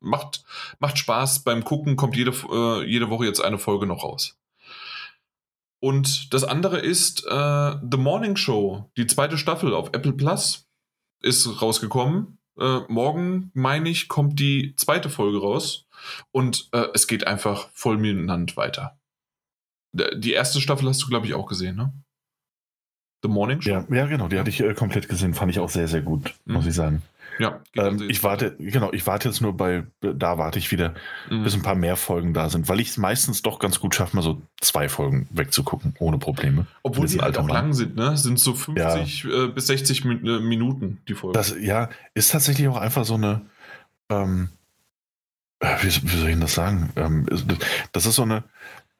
macht, 0.00 0.44
macht 0.78 0.98
Spaß 0.98 1.44
beim 1.44 1.64
Gucken, 1.64 1.96
kommt 1.96 2.16
jede, 2.16 2.32
äh, 2.50 2.84
jede 2.84 3.10
Woche 3.10 3.26
jetzt 3.26 3.42
eine 3.42 3.58
Folge 3.58 3.86
noch 3.86 4.04
raus. 4.04 4.38
Und 5.80 6.32
das 6.32 6.44
andere 6.44 6.78
ist 6.78 7.26
äh, 7.26 7.76
The 7.90 7.96
Morning 7.96 8.36
Show, 8.36 8.90
die 8.96 9.06
zweite 9.06 9.36
Staffel 9.36 9.74
auf 9.74 9.88
Apple 9.88 10.12
Plus 10.12 10.68
ist 11.20 11.60
rausgekommen. 11.60 12.38
Äh, 12.58 12.80
morgen, 12.88 13.50
meine 13.54 13.88
ich, 13.88 14.08
kommt 14.08 14.38
die 14.38 14.74
zweite 14.76 15.08
Folge 15.08 15.40
raus 15.40 15.86
und 16.30 16.68
äh, 16.72 16.86
es 16.94 17.06
geht 17.06 17.26
einfach 17.26 17.68
voll 17.72 17.98
weiter. 18.00 18.98
Die 19.92 20.32
erste 20.32 20.60
Staffel 20.60 20.88
hast 20.88 21.02
du, 21.02 21.08
glaube 21.08 21.26
ich, 21.26 21.34
auch 21.34 21.46
gesehen, 21.46 21.76
ne? 21.76 21.92
The 23.22 23.28
Morning 23.28 23.60
Show? 23.60 23.70
Ja, 23.70 23.86
ja 23.90 24.06
genau, 24.06 24.28
die 24.28 24.38
hatte 24.38 24.50
ich 24.50 24.60
äh, 24.60 24.74
komplett 24.74 25.08
gesehen, 25.08 25.34
fand 25.34 25.50
ich 25.50 25.60
auch 25.60 25.70
sehr, 25.70 25.86
sehr 25.86 26.02
gut, 26.02 26.34
mhm. 26.44 26.54
muss 26.54 26.66
ich 26.66 26.74
sagen. 26.74 27.02
Ja, 27.38 27.60
ähm, 27.76 28.04
ich 28.08 28.22
warte, 28.22 28.56
genau, 28.58 28.92
ich 28.92 29.06
warte 29.06 29.28
jetzt 29.28 29.40
nur 29.40 29.56
bei, 29.56 29.84
da 30.00 30.38
warte 30.38 30.58
ich 30.58 30.70
wieder, 30.70 30.94
mhm. 31.30 31.44
bis 31.44 31.54
ein 31.54 31.62
paar 31.62 31.74
mehr 31.74 31.96
Folgen 31.96 32.34
da 32.34 32.50
sind, 32.50 32.68
weil 32.68 32.80
ich 32.80 32.90
es 32.90 32.98
meistens 32.98 33.42
doch 33.42 33.58
ganz 33.58 33.80
gut 33.80 33.94
schaffe, 33.94 34.16
mal 34.16 34.22
so 34.22 34.42
zwei 34.60 34.88
Folgen 34.88 35.28
wegzugucken, 35.30 35.94
ohne 35.98 36.18
Probleme. 36.18 36.66
Obwohl 36.82 37.06
die 37.06 37.20
halt 37.20 37.38
auch 37.38 37.48
lang 37.48 37.72
sind, 37.72 37.96
ne? 37.96 38.16
Sind 38.16 38.38
so 38.38 38.54
50 38.54 39.22
ja. 39.24 39.44
äh, 39.44 39.48
bis 39.48 39.66
60 39.68 40.04
Min 40.04 40.26
äh, 40.26 40.40
Minuten, 40.40 40.98
die 41.08 41.14
Folge. 41.14 41.38
Das, 41.38 41.54
ja, 41.58 41.88
ist 42.14 42.32
tatsächlich 42.32 42.68
auch 42.68 42.76
einfach 42.76 43.04
so 43.04 43.14
eine, 43.14 43.42
ähm, 44.10 44.50
äh, 45.60 45.76
wie, 45.80 45.86
wie, 45.86 46.16
soll 46.16 46.28
ich 46.28 46.38
das 46.38 46.54
sagen? 46.54 46.90
Ähm, 46.96 47.26
das 47.92 48.06
ist 48.06 48.16
so 48.16 48.22
eine, 48.22 48.44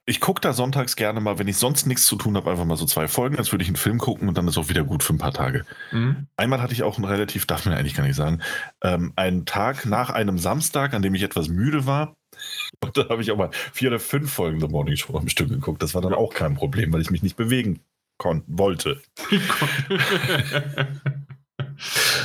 ich 0.04 0.20
gucke 0.20 0.40
da 0.40 0.52
sonntags 0.52 0.96
gerne 0.96 1.20
mal, 1.20 1.38
wenn 1.38 1.46
ich 1.46 1.56
sonst 1.56 1.86
nichts 1.86 2.06
zu 2.06 2.16
tun 2.16 2.36
habe, 2.36 2.50
einfach 2.50 2.64
mal 2.64 2.76
so 2.76 2.86
zwei 2.86 3.06
Folgen, 3.06 3.38
als 3.38 3.52
würde 3.52 3.62
ich 3.62 3.68
einen 3.68 3.76
Film 3.76 3.98
gucken 3.98 4.28
und 4.28 4.36
dann 4.36 4.48
ist 4.48 4.58
auch 4.58 4.68
wieder 4.68 4.82
gut 4.82 5.04
für 5.04 5.14
ein 5.14 5.18
paar 5.18 5.32
Tage. 5.32 5.64
Mhm. 5.92 6.26
Einmal 6.36 6.60
hatte 6.60 6.72
ich 6.72 6.82
auch 6.82 6.96
einen 6.96 7.04
relativ, 7.04 7.46
darf 7.46 7.64
man 7.64 7.74
eigentlich 7.74 7.94
gar 7.94 8.04
nicht 8.04 8.16
sagen, 8.16 8.42
ähm, 8.82 9.12
einen 9.14 9.46
Tag 9.46 9.86
nach 9.86 10.10
einem 10.10 10.38
Samstag, 10.38 10.94
an 10.94 11.02
dem 11.02 11.14
ich 11.14 11.22
etwas 11.22 11.48
müde 11.48 11.86
war. 11.86 12.16
Und 12.80 12.96
da 12.96 13.08
habe 13.08 13.22
ich 13.22 13.30
auch 13.30 13.36
mal 13.36 13.50
vier 13.72 13.90
oder 13.90 14.00
fünf 14.00 14.32
Folgen 14.32 14.58
The 14.58 14.66
Morning 14.66 14.96
Show 14.96 15.16
am 15.16 15.28
Stück 15.28 15.50
geguckt. 15.50 15.82
Das 15.82 15.94
war 15.94 16.02
dann 16.02 16.14
auch 16.14 16.34
kein 16.34 16.54
Problem, 16.54 16.92
weil 16.92 17.00
ich 17.00 17.10
mich 17.10 17.22
nicht 17.22 17.36
bewegen 17.36 17.78
konnte, 18.18 18.44
wollte. 18.48 19.00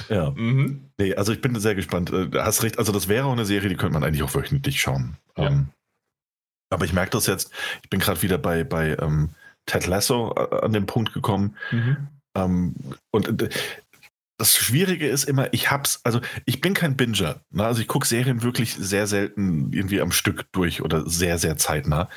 ja. 0.09 0.31
Mhm. 0.31 0.89
Nee, 0.97 1.13
also 1.13 1.31
ich 1.31 1.41
bin 1.41 1.53
sehr 1.59 1.75
gespannt. 1.75 2.09
Du 2.09 2.15
äh, 2.15 2.41
hast 2.41 2.63
recht, 2.63 2.79
also 2.79 2.91
das 2.91 3.07
wäre 3.07 3.27
auch 3.27 3.33
eine 3.33 3.45
Serie, 3.45 3.69
die 3.69 3.75
könnte 3.75 3.93
man 3.93 4.03
eigentlich 4.03 4.23
auch 4.23 4.33
wöchentlich 4.33 4.81
schauen. 4.81 5.17
Ja. 5.37 5.47
Ähm, 5.47 5.67
aber 6.69 6.85
ich 6.85 6.93
merke 6.93 7.11
das 7.11 7.27
jetzt, 7.27 7.51
ich 7.83 7.89
bin 7.89 7.99
gerade 7.99 8.21
wieder 8.21 8.37
bei, 8.37 8.63
bei 8.63 8.97
ähm, 8.99 9.29
Ted 9.65 9.87
Lasso 9.87 10.33
äh, 10.35 10.65
an 10.65 10.73
den 10.73 10.85
Punkt 10.85 11.13
gekommen. 11.13 11.55
Mhm. 11.71 12.07
Ähm, 12.35 12.75
und 13.11 13.41
äh, 13.41 13.49
das 14.37 14.55
Schwierige 14.55 15.07
ist 15.07 15.23
immer, 15.23 15.51
ich 15.53 15.71
hab's, 15.71 15.99
also 16.03 16.21
ich 16.45 16.61
bin 16.61 16.73
kein 16.73 16.95
Binger. 16.95 17.41
Ne? 17.49 17.65
Also 17.65 17.81
ich 17.81 17.87
gucke 17.87 18.07
Serien 18.07 18.43
wirklich 18.43 18.75
sehr 18.75 19.07
selten 19.07 19.73
irgendwie 19.73 20.01
am 20.01 20.11
Stück 20.11 20.45
durch 20.51 20.81
oder 20.81 21.09
sehr, 21.09 21.39
sehr 21.39 21.57
zeitnah. 21.57 22.09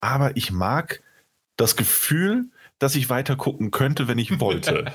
Aber 0.00 0.36
ich 0.36 0.52
mag 0.52 1.02
das 1.56 1.74
Gefühl, 1.74 2.50
dass 2.78 2.94
ich 2.94 3.10
weiter 3.10 3.36
gucken 3.36 3.70
könnte, 3.70 4.06
wenn 4.06 4.18
ich 4.18 4.38
wollte. 4.38 4.92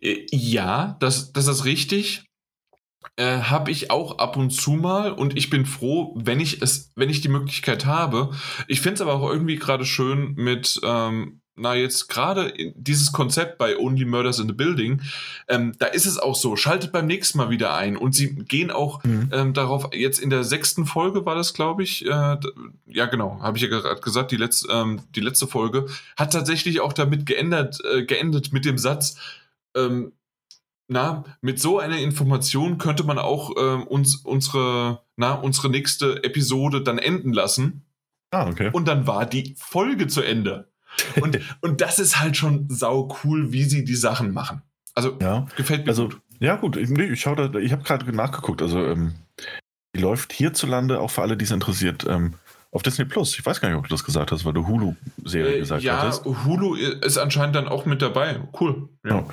ja, 0.00 0.96
das, 0.98 1.32
das 1.32 1.46
ist 1.46 1.64
richtig. 1.64 2.24
Äh, 3.16 3.42
habe 3.42 3.70
ich 3.70 3.92
auch 3.92 4.18
ab 4.18 4.36
und 4.36 4.50
zu 4.50 4.72
mal 4.72 5.12
und 5.12 5.36
ich 5.36 5.48
bin 5.48 5.66
froh, 5.66 6.12
wenn 6.16 6.40
ich 6.40 6.62
es, 6.62 6.90
wenn 6.96 7.08
ich 7.08 7.20
die 7.20 7.28
Möglichkeit 7.28 7.86
habe. 7.86 8.30
Ich 8.66 8.80
finde 8.80 8.94
es 8.94 9.00
aber 9.02 9.14
auch 9.14 9.30
irgendwie 9.30 9.54
gerade 9.54 9.84
schön 9.84 10.34
mit, 10.34 10.80
ähm, 10.82 11.40
na 11.54 11.76
jetzt 11.76 12.08
gerade 12.08 12.52
dieses 12.74 13.12
Konzept 13.12 13.56
bei 13.56 13.78
Only 13.78 14.04
Murders 14.04 14.40
in 14.40 14.48
the 14.48 14.52
Building, 14.52 15.00
ähm, 15.46 15.74
da 15.78 15.86
ist 15.86 16.06
es 16.06 16.18
auch 16.18 16.34
so, 16.34 16.56
schaltet 16.56 16.90
beim 16.90 17.06
nächsten 17.06 17.38
Mal 17.38 17.50
wieder 17.50 17.74
ein 17.74 17.96
und 17.96 18.16
sie 18.16 18.34
gehen 18.34 18.72
auch 18.72 19.04
mhm. 19.04 19.30
ähm, 19.32 19.54
darauf, 19.54 19.90
jetzt 19.94 20.18
in 20.18 20.30
der 20.30 20.42
sechsten 20.42 20.84
Folge 20.84 21.24
war 21.24 21.36
das, 21.36 21.54
glaube 21.54 21.84
ich, 21.84 22.04
äh, 22.04 22.36
ja 22.86 23.06
genau, 23.06 23.38
habe 23.40 23.56
ich 23.56 23.62
ja 23.62 23.68
gerade 23.68 24.00
gesagt, 24.00 24.32
die, 24.32 24.36
letzte, 24.36 24.72
ähm, 24.72 25.02
die 25.14 25.20
letzte 25.20 25.46
Folge 25.46 25.86
hat 26.16 26.32
tatsächlich 26.32 26.80
auch 26.80 26.92
damit 26.92 27.26
geändert, 27.26 27.78
äh, 27.84 28.04
geendet 28.04 28.52
mit 28.52 28.64
dem 28.64 28.76
Satz, 28.76 29.16
ähm, 29.76 30.10
na, 30.88 31.24
mit 31.40 31.60
so 31.60 31.78
einer 31.78 31.98
Information 31.98 32.78
könnte 32.78 33.04
man 33.04 33.18
auch 33.18 33.56
äh, 33.56 33.82
uns 33.84 34.16
unsere, 34.16 35.02
na, 35.16 35.34
unsere 35.34 35.70
nächste 35.70 36.22
Episode 36.24 36.82
dann 36.82 36.98
enden 36.98 37.32
lassen. 37.32 37.86
Ah, 38.30 38.48
okay. 38.48 38.70
Und 38.72 38.86
dann 38.88 39.06
war 39.06 39.26
die 39.26 39.54
Folge 39.58 40.06
zu 40.06 40.22
Ende. 40.22 40.68
Und, 41.20 41.38
und 41.60 41.80
das 41.80 41.98
ist 41.98 42.20
halt 42.20 42.36
schon 42.36 42.66
sau 42.68 43.16
cool, 43.24 43.52
wie 43.52 43.64
sie 43.64 43.84
die 43.84 43.96
Sachen 43.96 44.32
machen. 44.32 44.62
Also 44.94 45.16
ja. 45.20 45.46
gefällt 45.56 45.86
mir 45.86 45.90
also, 45.90 46.08
gut. 46.08 46.20
Ja, 46.40 46.56
gut. 46.56 46.76
Ich, 46.76 46.90
nee, 46.90 47.04
ich, 47.04 47.22
da, 47.22 47.54
ich 47.54 47.72
habe 47.72 47.82
gerade 47.82 48.12
nachgeguckt. 48.12 48.60
Also, 48.60 48.84
ähm, 48.84 49.14
die 49.94 50.00
läuft 50.00 50.32
hierzulande, 50.32 51.00
auch 51.00 51.10
für 51.10 51.22
alle, 51.22 51.36
die 51.36 51.44
es 51.44 51.52
interessiert, 51.52 52.04
ähm, 52.08 52.34
auf 52.74 52.82
Disney 52.82 53.04
Plus. 53.04 53.38
Ich 53.38 53.46
weiß 53.46 53.60
gar 53.60 53.68
nicht, 53.68 53.78
ob 53.78 53.84
du 53.84 53.90
das 53.90 54.04
gesagt 54.04 54.32
hast, 54.32 54.44
weil 54.44 54.52
du 54.52 54.66
Hulu-Serie 54.66 55.56
äh, 55.56 55.58
gesagt 55.60 55.82
ja, 55.84 56.02
hattest. 56.02 56.26
Ja, 56.26 56.44
Hulu 56.44 56.74
ist 56.74 57.18
anscheinend 57.18 57.54
dann 57.54 57.68
auch 57.68 57.86
mit 57.86 58.02
dabei. 58.02 58.40
Cool. 58.58 58.88
Ja. 59.04 59.18
ja. 59.18 59.26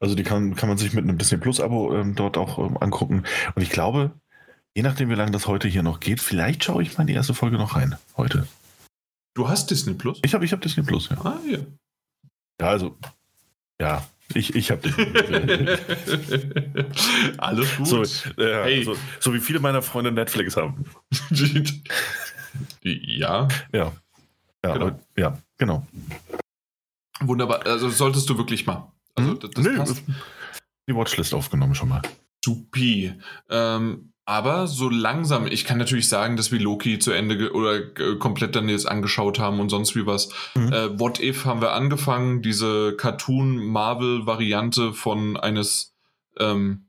Also 0.00 0.16
die 0.16 0.24
kann, 0.24 0.56
kann 0.56 0.68
man 0.68 0.78
sich 0.78 0.92
mit 0.92 1.04
einem 1.04 1.16
Disney 1.16 1.38
Plus-Abo 1.38 1.94
ähm, 1.94 2.16
dort 2.16 2.36
auch 2.36 2.58
ähm, 2.58 2.76
angucken. 2.76 3.22
Und 3.54 3.62
ich 3.62 3.70
glaube, 3.70 4.10
je 4.74 4.82
nachdem, 4.82 5.10
wie 5.10 5.14
lange 5.14 5.30
das 5.30 5.46
heute 5.46 5.68
hier 5.68 5.84
noch 5.84 6.00
geht, 6.00 6.20
vielleicht 6.20 6.64
schaue 6.64 6.82
ich 6.82 6.98
mal 6.98 7.02
in 7.02 7.06
die 7.06 7.14
erste 7.14 7.34
Folge 7.34 7.56
noch 7.56 7.76
rein. 7.76 7.96
Heute. 8.16 8.48
Du 9.34 9.48
hast 9.48 9.70
Disney 9.70 9.94
Plus? 9.94 10.18
Ich 10.24 10.34
habe 10.34 10.44
ich 10.44 10.52
hab 10.52 10.60
Disney 10.60 10.82
Plus, 10.82 11.08
ja. 11.08 11.18
Ah, 11.22 11.38
ja. 11.48 11.58
Ja, 12.60 12.68
also, 12.68 12.96
ja, 13.80 14.04
ich, 14.34 14.56
ich 14.56 14.72
habe 14.72 14.82
Disney 14.82 15.04
Plus. 15.04 15.78
Alles 17.38 17.76
gut. 17.76 17.86
So, 17.86 18.02
ja, 18.42 18.64
hey. 18.64 18.82
so, 18.82 18.96
so, 19.20 19.32
wie 19.32 19.38
viele 19.38 19.60
meiner 19.60 19.82
Freunde 19.82 20.10
Netflix 20.10 20.56
haben. 20.56 20.84
ja. 22.82 23.48
Ja. 23.72 23.92
Ja, 24.64 24.72
genau. 24.72 25.00
ja, 25.16 25.38
genau. 25.56 25.86
Wunderbar. 27.20 27.64
Also 27.66 27.88
solltest 27.88 28.28
du 28.28 28.36
wirklich 28.38 28.66
mal. 28.66 28.92
Also, 29.14 29.30
hm? 29.30 29.38
das, 29.40 29.50
das 29.50 29.64
nee, 29.64 29.76
passt. 29.76 30.02
die 30.88 30.94
Watchlist 30.94 31.34
aufgenommen 31.34 31.74
schon 31.74 31.88
mal. 31.88 32.02
Supi. 32.44 33.14
Ähm, 33.48 34.12
aber 34.24 34.66
so 34.66 34.90
langsam, 34.90 35.46
ich 35.46 35.64
kann 35.64 35.78
natürlich 35.78 36.08
sagen, 36.08 36.36
dass 36.36 36.52
wir 36.52 36.60
Loki 36.60 36.98
zu 36.98 37.12
Ende 37.12 37.50
oder 37.52 37.80
komplett 38.18 38.54
dann 38.56 38.68
jetzt 38.68 38.86
angeschaut 38.86 39.38
haben 39.38 39.58
und 39.58 39.70
sonst 39.70 39.96
wie 39.96 40.04
was. 40.04 40.28
Mhm. 40.54 40.70
Äh, 40.72 41.00
What 41.00 41.18
If 41.18 41.46
haben 41.46 41.62
wir 41.62 41.72
angefangen, 41.72 42.42
diese 42.42 42.94
Cartoon-Marvel-Variante 42.96 44.92
von 44.92 45.38
eines, 45.38 45.94
ähm, 46.38 46.88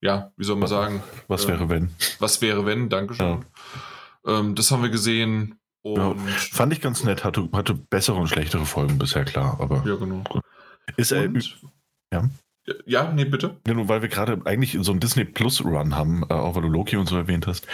ja, 0.00 0.32
wie 0.36 0.44
soll 0.44 0.56
man 0.56 0.68
sagen? 0.68 1.00
Was 1.28 1.46
wäre 1.46 1.64
äh, 1.64 1.68
wenn? 1.68 1.90
Was 2.18 2.42
wäre 2.42 2.66
wenn, 2.66 2.88
Dankeschön. 2.88 3.26
Ja. 3.26 3.40
Ähm, 4.26 4.54
das 4.54 4.70
haben 4.70 4.82
wir 4.82 4.90
gesehen. 4.90 5.56
Ja, 5.84 6.14
fand 6.14 6.72
ich 6.74 6.80
ganz 6.80 7.04
nett, 7.04 7.24
hatte, 7.24 7.48
hatte 7.52 7.74
bessere 7.74 8.16
und 8.16 8.28
schlechtere 8.28 8.66
Folgen 8.66 8.98
bisher, 8.98 9.24
klar. 9.24 9.58
Aber 9.60 9.82
ja, 9.86 9.96
genau. 9.96 10.22
Ist, 10.96 11.12
äh, 11.12 11.30
ja. 12.12 12.28
Ja, 12.84 13.12
nee, 13.12 13.24
bitte. 13.24 13.56
Ja, 13.66 13.74
nur 13.74 13.88
weil 13.88 14.02
wir 14.02 14.08
gerade 14.08 14.42
eigentlich 14.44 14.76
so 14.80 14.90
einen 14.90 15.00
Disney 15.00 15.24
Plus 15.24 15.64
Run 15.64 15.96
haben, 15.96 16.22
äh, 16.28 16.34
auch 16.34 16.54
weil 16.54 16.62
du 16.62 16.68
Loki 16.68 16.96
und 16.96 17.08
so 17.08 17.16
erwähnt 17.16 17.46
hast. 17.46 17.66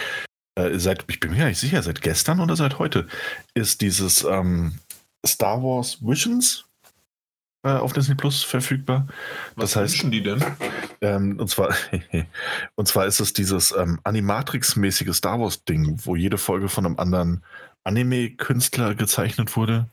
Äh, 0.55 0.79
seit, 0.79 1.05
ich 1.07 1.19
bin 1.19 1.31
mir 1.31 1.37
gar 1.37 1.47
nicht 1.47 1.59
sicher, 1.59 1.83
seit 1.83 2.01
gestern 2.01 2.39
oder 2.39 2.55
seit 2.55 2.79
heute 2.79 3.07
ist 3.53 3.81
dieses 3.81 4.23
ähm, 4.23 4.79
Star 5.25 5.61
Wars 5.61 6.01
Visions 6.01 6.66
äh, 7.63 7.69
auf 7.69 7.93
Disney 7.93 8.15
Plus 8.15 8.43
verfügbar. 8.43 9.07
Was 9.55 9.71
das 9.71 9.75
heißt, 9.75 9.93
wünschen 9.93 10.11
die 10.11 10.23
denn? 10.23 10.43
Ähm, 11.01 11.39
und 11.39 11.49
zwar, 11.49 11.75
und 12.75 12.87
zwar 12.87 13.05
ist 13.05 13.19
es 13.19 13.33
dieses 13.33 13.71
ähm, 13.71 13.99
Animatrix-mäßige 14.03 15.13
Star 15.13 15.39
Wars 15.39 15.63
Ding, 15.63 15.99
wo 16.05 16.15
jede 16.15 16.37
Folge 16.37 16.69
von 16.69 16.85
einem 16.85 16.99
anderen 16.99 17.43
Anime-Künstler 17.83 18.95
gezeichnet 18.95 19.55
wurde. 19.55 19.89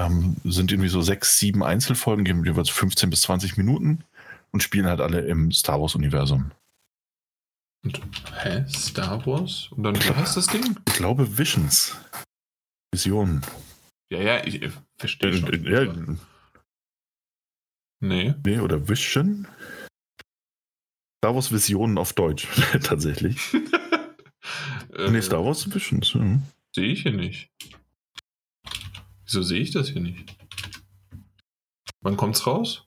Ähm, 0.00 0.36
sind 0.44 0.72
irgendwie 0.72 0.88
so 0.88 1.02
sechs, 1.02 1.38
sieben 1.38 1.62
Einzelfolgen, 1.62 2.24
gehen 2.24 2.44
jeweils 2.44 2.70
15 2.70 3.10
bis 3.10 3.22
20 3.22 3.56
Minuten 3.56 4.04
und 4.50 4.62
spielen 4.62 4.86
halt 4.86 5.00
alle 5.00 5.20
im 5.20 5.52
Star 5.52 5.80
Wars-Universum. 5.80 6.52
Und, 7.84 8.00
hä? 8.42 8.64
Star 8.68 9.24
Wars? 9.26 9.68
Und 9.72 9.82
dann, 9.82 9.96
wie 9.96 10.14
heißt 10.14 10.36
das 10.36 10.46
Ding? 10.46 10.76
Ich 10.88 10.94
glaube 10.94 11.38
Visions. 11.38 11.96
Visionen. 12.92 13.42
Ja, 14.10 14.20
ja, 14.20 14.44
ich, 14.44 14.62
ich 14.62 14.72
verstehe 14.98 15.32
schon. 15.32 15.66
Äh, 15.66 15.84
ja. 15.86 15.94
Nee. 18.00 18.34
Nee, 18.44 18.60
oder 18.60 18.88
Vision? 18.88 19.46
Star 21.22 21.34
Wars 21.34 21.52
Visionen 21.52 21.98
auf 21.98 22.14
Deutsch, 22.14 22.48
tatsächlich. 22.82 23.36
äh, 24.94 25.10
nee, 25.10 25.20
Star 25.20 25.44
Wars 25.44 25.72
Visions. 25.72 26.14
Ja. 26.14 26.40
Sehe 26.74 26.86
ich 26.86 27.02
hier 27.02 27.12
nicht. 27.12 27.50
Wieso 29.24 29.42
sehe 29.42 29.60
ich 29.60 29.70
das 29.70 29.90
hier 29.90 30.00
nicht? 30.00 30.36
Wann 32.00 32.16
kommt's 32.16 32.46
raus? 32.46 32.86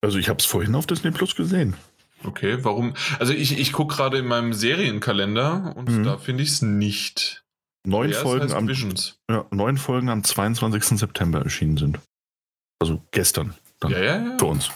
Also 0.00 0.18
ich 0.18 0.28
habe 0.28 0.38
es 0.38 0.46
vorhin 0.46 0.74
auf 0.74 0.86
Disney 0.86 1.10
Plus 1.10 1.36
gesehen. 1.36 1.76
Okay, 2.24 2.64
warum? 2.64 2.94
Also 3.18 3.32
ich, 3.32 3.58
ich 3.58 3.72
gucke 3.72 3.96
gerade 3.96 4.18
in 4.18 4.26
meinem 4.26 4.52
Serienkalender 4.52 5.74
und 5.76 5.88
mhm. 5.88 6.04
da 6.04 6.18
finde 6.18 6.42
ich 6.42 6.50
es 6.50 6.62
nicht. 6.62 7.44
Neun 7.84 8.12
Folgen, 8.12 8.52
am, 8.52 8.68
ja, 9.28 9.44
neun 9.50 9.76
Folgen 9.76 10.08
am 10.08 10.22
22. 10.22 10.98
September 10.98 11.40
erschienen 11.42 11.76
sind. 11.76 11.98
Also 12.80 13.02
gestern. 13.10 13.54
Ja, 13.90 13.98
ja, 13.98 14.16
ja. 14.22 14.38
Für 14.38 14.46
uns. 14.46 14.70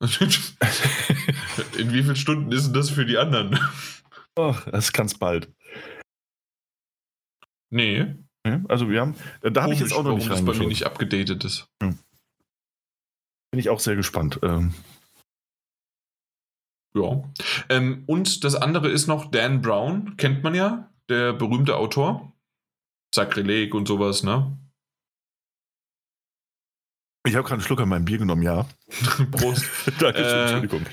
in 1.76 1.92
wie 1.92 2.02
vielen 2.02 2.16
Stunden 2.16 2.52
ist 2.52 2.66
denn 2.66 2.74
das 2.74 2.90
für 2.90 3.04
die 3.04 3.18
anderen? 3.18 3.58
Oh, 4.36 4.54
das 4.66 4.86
ist 4.86 4.92
ganz 4.92 5.18
bald. 5.18 5.52
Nee. 7.70 8.14
Also 8.68 8.88
wir 8.88 9.00
haben, 9.00 9.14
äh, 9.42 9.50
da 9.50 9.62
habe 9.62 9.74
ich 9.74 9.80
jetzt 9.80 9.92
auch 9.92 10.04
noch 10.04 10.14
nicht 10.14 10.30
das 10.30 10.44
bei 10.44 10.54
mir 10.54 10.68
nicht 10.68 10.86
abgedatet 10.86 11.44
ist. 11.44 11.68
Hm. 11.82 11.98
Bin 13.50 13.58
ich 13.58 13.68
auch 13.68 13.80
sehr 13.80 13.96
gespannt. 13.96 14.38
Ähm. 14.42 14.74
Ja. 16.94 17.22
Ähm, 17.68 18.04
und 18.06 18.44
das 18.44 18.54
andere 18.54 18.88
ist 18.88 19.06
noch 19.06 19.30
Dan 19.30 19.60
Brown, 19.60 20.16
kennt 20.16 20.42
man 20.42 20.54
ja, 20.54 20.90
der 21.08 21.32
berühmte 21.32 21.76
Autor. 21.76 22.32
Sakrileg 23.14 23.74
und 23.74 23.88
sowas, 23.88 24.22
ne? 24.22 24.56
Ich 27.26 27.34
habe 27.34 27.42
gerade 27.42 27.54
einen 27.54 27.62
Schluck 27.62 27.80
an 27.80 27.88
meinem 27.88 28.04
Bier 28.04 28.18
genommen, 28.18 28.42
ja. 28.42 28.66
Prost. 29.32 29.64
Danke, 30.00 30.18
äh, 30.18 30.42
Entschuldigung. 30.42 30.86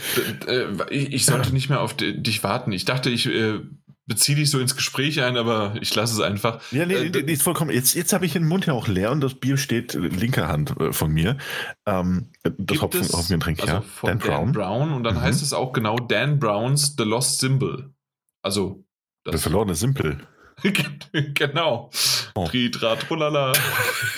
Äh, 0.47 0.93
ich, 0.93 1.13
ich, 1.13 1.25
sollte 1.25 1.53
nicht 1.53 1.69
mehr 1.69 1.81
auf 1.81 1.95
dich 1.95 2.43
warten. 2.43 2.71
Ich 2.71 2.85
dachte, 2.85 3.09
ich 3.09 3.27
äh, 3.27 3.59
beziehe 4.07 4.35
dich 4.35 4.49
so 4.49 4.59
ins 4.59 4.75
Gespräch 4.75 5.21
ein, 5.21 5.37
aber 5.37 5.75
ich 5.81 5.93
lasse 5.95 6.13
es 6.13 6.19
einfach. 6.19 6.61
Ja, 6.71 6.85
nee, 6.85 6.95
äh, 6.95 7.09
nee, 7.09 7.31
ist 7.31 7.43
vollkommen. 7.43 7.71
Jetzt, 7.71 7.95
jetzt 7.95 8.13
habe 8.13 8.25
ich 8.25 8.33
den 8.33 8.47
Mund 8.47 8.65
ja 8.65 8.73
auch 8.73 8.87
leer 8.87 9.11
und 9.11 9.21
das 9.21 9.35
Bier 9.35 9.57
steht 9.57 9.93
linker 9.93 10.47
Hand 10.47 10.79
äh, 10.79 10.93
von 10.93 11.11
mir. 11.11 11.37
Ähm, 11.85 12.31
das 12.43 12.81
Hopfen, 12.81 13.01
es, 13.01 13.13
Hopfengetränk, 13.13 13.61
also 13.61 13.73
ja. 13.73 13.83
Dan, 14.01 14.19
Dan 14.19 14.19
Brown. 14.19 14.51
Brown. 14.51 14.93
Und 14.93 15.03
dann 15.03 15.15
mhm. 15.15 15.21
heißt 15.21 15.41
es 15.41 15.53
auch 15.53 15.73
genau 15.73 15.97
Dan 15.97 16.39
Browns 16.39 16.95
The 16.97 17.03
Lost 17.03 17.39
Symbol. 17.39 17.93
Also. 18.41 18.83
Das 19.23 19.31
Der 19.31 19.39
verlorene 19.39 19.75
Simpel. 19.75 20.19
genau. 21.33 21.89
Oh. 22.35 22.47
Tritratrulala. 22.47 23.53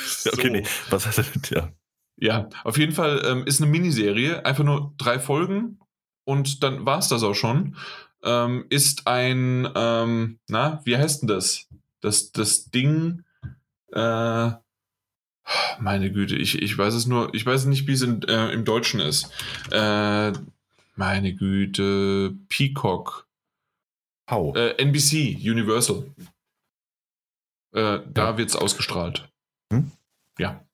so. 0.07 0.31
Okay, 0.33 0.49
nee. 0.49 0.63
Was 0.89 1.05
heißt 1.05 1.19
das? 1.19 1.49
Ja. 1.49 1.71
Ja, 2.19 2.49
auf 2.63 2.77
jeden 2.77 2.93
Fall 2.93 3.21
ähm, 3.25 3.45
ist 3.45 3.61
eine 3.61 3.69
Miniserie, 3.69 4.45
einfach 4.45 4.63
nur 4.63 4.93
drei 4.97 5.19
Folgen 5.19 5.79
und 6.23 6.63
dann 6.63 6.85
war 6.85 6.99
es 6.99 7.07
das 7.07 7.23
auch 7.23 7.35
schon 7.35 7.75
ähm, 8.23 8.65
ist 8.69 9.07
ein, 9.07 9.67
ähm, 9.75 10.39
na, 10.47 10.81
wie 10.85 10.97
heißt 10.97 11.21
denn 11.21 11.27
das? 11.27 11.67
Das, 12.01 12.31
das 12.31 12.69
Ding, 12.69 13.23
äh, 13.91 14.51
meine 15.79 16.11
Güte, 16.11 16.35
ich, 16.35 16.61
ich 16.61 16.77
weiß 16.77 16.93
es 16.93 17.07
nur, 17.07 17.33
ich 17.33 17.45
weiß 17.45 17.65
nicht, 17.65 17.87
wie 17.87 17.93
es 17.93 18.01
in, 18.01 18.21
äh, 18.23 18.49
im 18.51 18.65
Deutschen 18.65 18.99
ist. 18.99 19.31
Äh, 19.71 20.33
meine 20.95 21.33
Güte, 21.35 22.35
Peacock. 22.49 23.27
How? 24.29 24.55
Äh, 24.55 24.71
NBC, 24.81 25.37
Universal. 25.39 26.03
Äh, 27.73 27.99
da 28.11 28.31
ja. 28.31 28.37
wird 28.37 28.49
es 28.49 28.55
ausgestrahlt. 28.55 29.29
Hm? 29.71 29.91
Ja. 30.37 30.66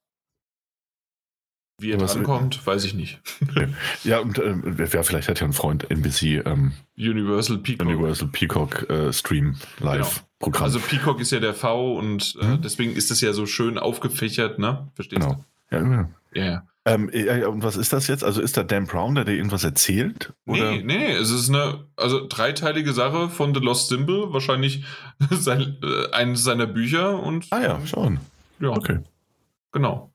Wie 1.84 1.92
er 1.92 2.02
was 2.02 2.16
ankommt, 2.16 2.66
weiß 2.66 2.86
ich 2.86 2.94
nicht. 2.94 3.20
ja, 4.04 4.20
und 4.20 4.40
äh, 4.40 4.56
wer 4.64 5.04
vielleicht 5.04 5.30
hat 5.30 5.40
ja 5.40 5.44
einen 5.44 5.54
Freund, 5.54 5.92
NBC 5.92 6.46
ähm, 6.46 6.72
Universal 6.98 7.58
Peacock. 7.58 7.88
Universal 7.88 8.30
Peacock 8.30 8.90
äh, 8.90 9.12
Stream 9.12 9.58
Live 9.80 10.16
genau. 10.16 10.28
Programm. 10.40 10.64
Also 10.64 10.80
Peacock 10.80 11.20
ist 11.20 11.32
ja 11.32 11.40
der 11.40 11.54
V 11.54 11.98
und 11.98 12.38
äh, 12.42 12.46
mhm. 12.46 12.62
deswegen 12.62 12.96
ist 12.96 13.12
es 13.12 13.22
ja 13.22 13.34
so 13.34 13.46
schön 13.46 13.78
aufgefächert, 13.78 14.60
ne? 14.60 14.90
Verstehst 14.96 15.22
genau. 15.22 15.44
du? 15.70 15.76
Ja, 15.76 15.92
ja. 15.92 16.10
ja. 16.34 16.64
Ähm, 16.86 17.10
äh, 17.14 17.46
und 17.46 17.64
was 17.64 17.78
ist 17.78 17.94
das 17.94 18.08
jetzt? 18.08 18.24
Also 18.24 18.42
ist 18.42 18.58
da 18.58 18.64
Dan 18.64 18.88
Brown, 18.88 19.16
der 19.16 19.24
dir 19.24 19.36
irgendwas 19.36 19.64
erzählt? 19.64 20.34
Oder? 20.46 20.72
Nee, 20.72 20.84
nee, 20.84 21.12
es 21.12 21.32
ist 21.32 21.50
eine 21.50 21.86
also 21.96 22.28
dreiteilige 22.28 22.94
Sache 22.94 23.30
von 23.30 23.54
The 23.54 23.62
Lost 23.62 23.88
Symbol, 23.88 24.34
wahrscheinlich 24.34 24.84
sein, 25.32 25.78
äh, 25.82 26.12
eines 26.12 26.44
seiner 26.44 26.68
Bücher 26.68 27.22
und. 27.22 27.48
Ah 27.52 27.62
ja, 27.62 27.86
schon. 27.86 28.20
Ja. 28.60 28.70
Okay. 28.70 29.00
Genau. 29.72 30.13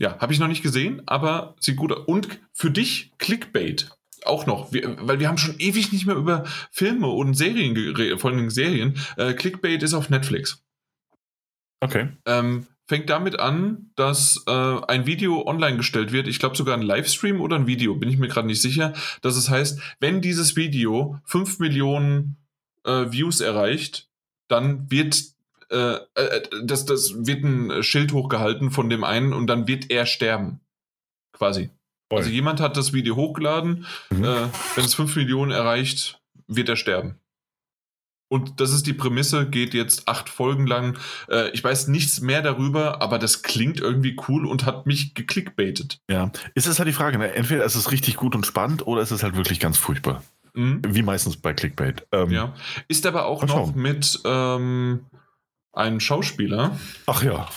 Ja, 0.00 0.18
habe 0.18 0.32
ich 0.32 0.38
noch 0.38 0.48
nicht 0.48 0.62
gesehen, 0.62 1.02
aber 1.06 1.54
sieht 1.60 1.76
gut 1.76 1.92
aus. 1.92 2.06
Und 2.06 2.40
für 2.54 2.70
dich 2.70 3.12
Clickbait 3.18 3.90
auch 4.24 4.46
noch, 4.46 4.72
wir, 4.72 4.96
weil 5.00 5.20
wir 5.20 5.28
haben 5.28 5.38
schon 5.38 5.58
ewig 5.58 5.92
nicht 5.92 6.06
mehr 6.06 6.16
über 6.16 6.44
Filme 6.70 7.08
und 7.08 7.34
Serien 7.34 7.74
geredet, 7.74 8.20
vor 8.20 8.30
allem 8.30 8.50
Serien. 8.50 8.98
Äh, 9.16 9.34
Clickbait 9.34 9.82
ist 9.82 9.94
auf 9.94 10.08
Netflix. 10.08 10.62
Okay. 11.80 12.08
Ähm, 12.26 12.66
fängt 12.86 13.10
damit 13.10 13.38
an, 13.38 13.90
dass 13.94 14.42
äh, 14.46 14.50
ein 14.88 15.06
Video 15.06 15.46
online 15.46 15.76
gestellt 15.76 16.12
wird. 16.12 16.28
Ich 16.28 16.38
glaube 16.38 16.56
sogar 16.56 16.76
ein 16.76 16.82
Livestream 16.82 17.40
oder 17.40 17.56
ein 17.56 17.66
Video, 17.66 17.94
bin 17.94 18.08
ich 18.08 18.18
mir 18.18 18.28
gerade 18.28 18.46
nicht 18.46 18.62
sicher. 18.62 18.94
Dass 19.20 19.36
es 19.36 19.50
heißt, 19.50 19.80
wenn 20.00 20.22
dieses 20.22 20.56
Video 20.56 21.18
5 21.24 21.58
Millionen 21.58 22.36
äh, 22.84 23.12
Views 23.12 23.40
erreicht, 23.40 24.08
dann 24.48 24.90
wird 24.90 25.22
äh, 25.70 25.98
äh, 26.14 26.42
das, 26.64 26.84
das 26.84 27.14
wird 27.26 27.44
ein 27.44 27.82
Schild 27.82 28.12
hochgehalten 28.12 28.70
von 28.70 28.90
dem 28.90 29.04
einen 29.04 29.32
und 29.32 29.46
dann 29.46 29.66
wird 29.68 29.90
er 29.90 30.06
sterben. 30.06 30.60
Quasi. 31.32 31.70
Voll. 32.10 32.18
Also 32.18 32.30
jemand 32.30 32.60
hat 32.60 32.76
das 32.76 32.92
Video 32.92 33.16
hochgeladen. 33.16 33.86
Mhm. 34.10 34.24
Äh, 34.24 34.48
wenn 34.74 34.84
es 34.84 34.94
5 34.94 35.16
Millionen 35.16 35.52
erreicht, 35.52 36.20
wird 36.48 36.68
er 36.68 36.76
sterben. 36.76 37.20
Und 38.32 38.60
das 38.60 38.72
ist 38.72 38.86
die 38.86 38.92
Prämisse, 38.92 39.48
geht 39.48 39.74
jetzt 39.74 40.06
acht 40.06 40.28
Folgen 40.28 40.66
lang. 40.66 40.96
Äh, 41.28 41.50
ich 41.50 41.64
weiß 41.64 41.88
nichts 41.88 42.20
mehr 42.20 42.42
darüber, 42.42 43.02
aber 43.02 43.18
das 43.18 43.42
klingt 43.42 43.80
irgendwie 43.80 44.16
cool 44.28 44.46
und 44.46 44.66
hat 44.66 44.86
mich 44.86 45.14
geklickbaitet. 45.14 46.00
Ja, 46.08 46.30
ist 46.54 46.68
es 46.68 46.78
halt 46.78 46.88
die 46.88 46.92
Frage, 46.92 47.18
ne? 47.18 47.34
entweder 47.34 47.64
ist 47.64 47.74
es 47.74 47.90
richtig 47.90 48.16
gut 48.16 48.36
und 48.36 48.46
spannend 48.46 48.86
oder 48.86 49.02
ist 49.02 49.10
es 49.10 49.24
halt 49.24 49.36
wirklich 49.36 49.58
ganz 49.58 49.78
furchtbar. 49.78 50.22
Mhm. 50.54 50.82
Wie 50.86 51.02
meistens 51.02 51.36
bei 51.36 51.52
Clickbait. 51.54 52.06
Ähm, 52.12 52.30
ja, 52.30 52.54
ist 52.86 53.06
aber 53.06 53.26
auch 53.26 53.44
noch 53.44 53.74
mit 53.74 54.20
ähm, 54.24 55.06
einem 55.72 56.00
Schauspieler. 56.00 56.78
Ach 57.06 57.22
ja. 57.22 57.48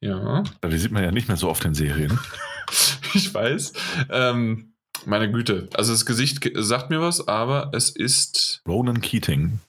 Ja. 0.00 0.44
Die 0.64 0.78
sieht 0.78 0.92
man 0.92 1.02
ja 1.02 1.10
nicht 1.10 1.28
mehr 1.28 1.36
so 1.36 1.48
oft 1.48 1.64
in 1.64 1.74
Serien. 1.74 2.18
ich 3.14 3.32
weiß. 3.32 3.72
Ähm, 4.10 4.74
meine 5.06 5.30
Güte. 5.30 5.68
Also 5.74 5.92
das 5.92 6.06
Gesicht 6.06 6.50
sagt 6.54 6.90
mir 6.90 7.00
was, 7.00 7.26
aber 7.26 7.70
es 7.74 7.90
ist. 7.90 8.62
Ronan 8.66 9.00
Keating. 9.00 9.60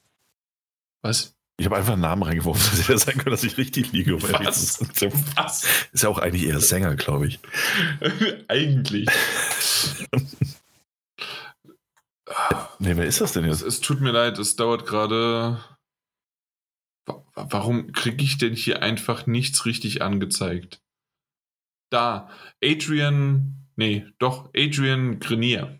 Was? 1.01 1.35
Ich 1.57 1.65
habe 1.65 1.77
einfach 1.77 1.93
einen 1.93 2.01
Namen 2.01 2.23
reingeworfen, 2.23 2.63
dass 2.71 2.87
hätte 2.87 2.97
sein 2.97 3.17
können, 3.17 3.31
dass 3.31 3.43
ich 3.43 3.57
richtig 3.57 3.91
liege. 3.91 4.21
Was? 4.21 4.79
was? 5.35 5.63
Ist 5.91 6.03
ja 6.03 6.09
auch 6.09 6.17
eigentlich 6.17 6.47
eher 6.47 6.59
Sänger, 6.59 6.95
glaube 6.95 7.27
ich. 7.27 7.39
eigentlich. 8.47 9.07
nee, 12.79 12.95
wer 12.95 13.05
ist 13.05 13.21
das 13.21 13.33
denn 13.33 13.45
jetzt? 13.45 13.61
Es, 13.61 13.75
es 13.75 13.81
tut 13.81 14.01
mir 14.01 14.11
leid, 14.11 14.39
es 14.39 14.55
dauert 14.55 14.85
gerade. 14.85 15.59
Warum 17.49 17.91
kriege 17.91 18.23
ich 18.23 18.37
denn 18.37 18.53
hier 18.53 18.81
einfach 18.81 19.27
nichts 19.27 19.65
richtig 19.65 20.01
angezeigt? 20.01 20.81
Da, 21.89 22.29
Adrian 22.63 23.61
Nee, 23.81 24.05
doch, 24.19 24.49
Adrian 24.55 25.19
Grenier. 25.19 25.79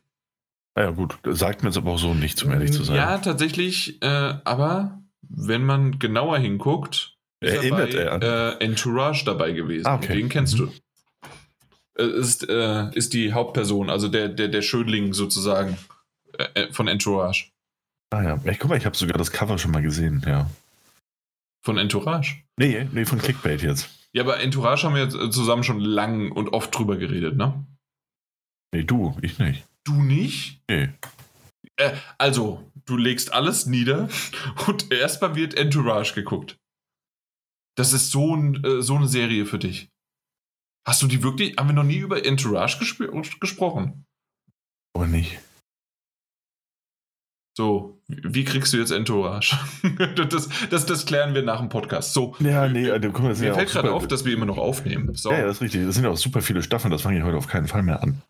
Ja, 0.78 0.90
gut, 0.90 1.20
sagt 1.24 1.62
mir 1.62 1.70
jetzt 1.70 1.78
aber 1.78 1.92
auch 1.92 2.00
so 2.00 2.16
nichts, 2.16 2.42
um 2.44 2.52
ehrlich 2.52 2.72
zu 2.72 2.84
sein. 2.84 2.96
Ja, 2.96 3.18
tatsächlich, 3.18 4.02
äh, 4.02 4.36
aber 4.44 5.04
wenn 5.22 5.64
man 5.64 6.00
genauer 6.00 6.40
hinguckt, 6.40 7.18
ist 7.42 7.54
Erinnert 7.54 7.94
er 7.94 8.14
an 8.14 8.22
äh, 8.22 8.52
Entourage 8.64 9.24
dabei 9.26 9.52
gewesen. 9.52 9.86
Ah, 9.86 9.98
okay. 9.98 10.16
Den 10.16 10.30
kennst 10.30 10.58
mhm. 10.58 10.72
du. 11.98 12.04
Äh, 12.04 12.20
ist, 12.20 12.48
äh, 12.50 12.90
ist 12.96 13.14
die 13.14 13.34
Hauptperson, 13.34 13.90
also 13.92 14.08
der, 14.08 14.30
der, 14.30 14.48
der 14.48 14.62
Schönling 14.62 15.14
sozusagen 15.14 15.78
äh, 16.38 16.46
äh, 16.56 16.74
von 16.74 16.88
Entourage. 16.88 17.52
Ah 18.10 18.24
ja, 18.24 18.40
ich 18.46 18.60
guck 18.60 18.70
mal, 18.70 18.78
ich 18.78 18.86
habe 18.86 18.98
sogar 18.98 19.18
das 19.18 19.32
Cover 19.32 19.58
schon 19.58 19.72
mal 19.72 19.84
gesehen, 19.84 20.24
ja. 20.26 20.50
Von 21.64 21.78
Entourage? 21.78 22.44
Nee, 22.58 22.88
nee, 22.92 23.06
von 23.06 23.20
Clickbait 23.20 23.62
jetzt. 23.62 23.90
Ja, 24.14 24.24
aber 24.24 24.40
Entourage 24.40 24.84
haben 24.84 24.96
wir 24.96 25.04
jetzt 25.04 25.34
zusammen 25.34 25.64
schon 25.64 25.80
lang 25.80 26.32
und 26.32 26.50
oft 26.50 26.76
drüber 26.76 26.98
geredet, 26.98 27.38
ne? 27.38 27.66
Nee, 28.74 28.84
du, 28.84 29.18
ich 29.22 29.40
nicht. 29.40 29.68
Du 29.84 30.02
nicht? 30.02 30.62
Nee. 30.70 30.90
Äh, 31.78 31.96
also, 32.18 32.72
du 32.86 32.98
legst 32.98 33.34
alles 33.34 33.66
nieder 33.66 34.10
und 34.68 34.92
erstmal 34.92 35.36
wird 35.36 35.54
Entourage 35.54 36.14
geguckt. 36.14 36.58
Das 37.76 37.94
ist 37.94 38.12
so, 38.12 38.36
ein, 38.36 38.64
äh, 38.64 38.82
so 38.82 38.96
eine 38.96 39.08
Serie 39.08 39.46
für 39.46 39.60
dich. 39.60 39.90
Hast 40.86 41.02
du 41.02 41.08
die 41.08 41.24
wirklich? 41.24 41.58
Haben 41.58 41.70
wir 41.70 41.74
noch 41.74 41.84
nie 41.84 41.98
über 41.98 42.26
Entourage 42.26 42.80
gesp 42.80 43.04
gesprochen? 43.40 44.06
Oder 44.96 45.08
nicht? 45.08 45.40
So, 47.56 48.01
wie 48.24 48.44
kriegst 48.44 48.74
du 48.74 48.78
jetzt 48.78 48.92
Entourage? 48.92 49.58
das, 50.30 50.50
das, 50.70 50.86
das 50.86 51.06
klären 51.06 51.34
wir 51.34 51.44
nach 51.44 51.60
dem 51.60 51.70
Podcast. 51.70 52.14
So. 52.14 52.36
Ja, 52.40 52.68
nee, 52.68 52.90
also, 52.90 53.12
guck 53.12 53.24
mal, 53.24 53.36
Mir 53.36 53.48
ja 53.48 53.54
fällt 53.54 53.70
gerade 53.70 53.92
auf, 53.92 54.08
dass 54.08 54.26
wir 54.26 54.34
immer 54.34 54.46
noch 54.46 54.58
aufnehmen. 54.58 55.14
So. 55.16 55.32
Ja, 55.32 55.40
ja, 55.40 55.46
das 55.46 55.58
ist 55.58 55.62
richtig. 55.62 55.86
Das 55.86 55.96
sind 55.96 56.04
ja 56.04 56.10
auch 56.10 56.18
super 56.18 56.42
viele 56.42 56.64
Staffeln, 56.64 56.92
das 56.92 57.02
fange 57.02 57.18
ich 57.18 57.24
heute 57.24 57.38
auf 57.38 57.48
keinen 57.48 57.68
Fall 57.68 57.84
mehr 57.84 58.02
an. 58.02 58.22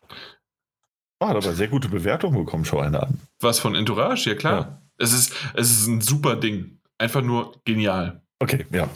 Oh, 1.20 1.28
hat 1.28 1.36
aber 1.36 1.52
sehr 1.52 1.68
gute 1.68 1.88
Bewertungen 1.88 2.44
bekommen, 2.44 2.64
schau 2.64 2.80
eine 2.80 3.02
an. 3.02 3.20
Was 3.40 3.60
von 3.60 3.74
Entourage? 3.74 4.28
Ja, 4.28 4.34
klar. 4.34 4.60
Ja. 4.60 4.82
Es, 4.98 5.12
ist, 5.12 5.34
es 5.54 5.70
ist 5.70 5.86
ein 5.86 6.00
super 6.00 6.36
Ding. 6.36 6.78
Einfach 6.98 7.22
nur 7.22 7.54
genial. 7.64 8.22
Okay, 8.40 8.66
ja. 8.72 8.88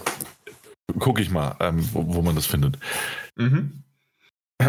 Gucke 0.98 1.22
ich 1.22 1.30
mal, 1.30 1.56
ähm, 1.60 1.88
wo, 1.92 2.14
wo, 2.14 2.22
man 2.22 2.34
das 2.34 2.46
findet. 2.46 2.78
Mhm. 3.36 3.82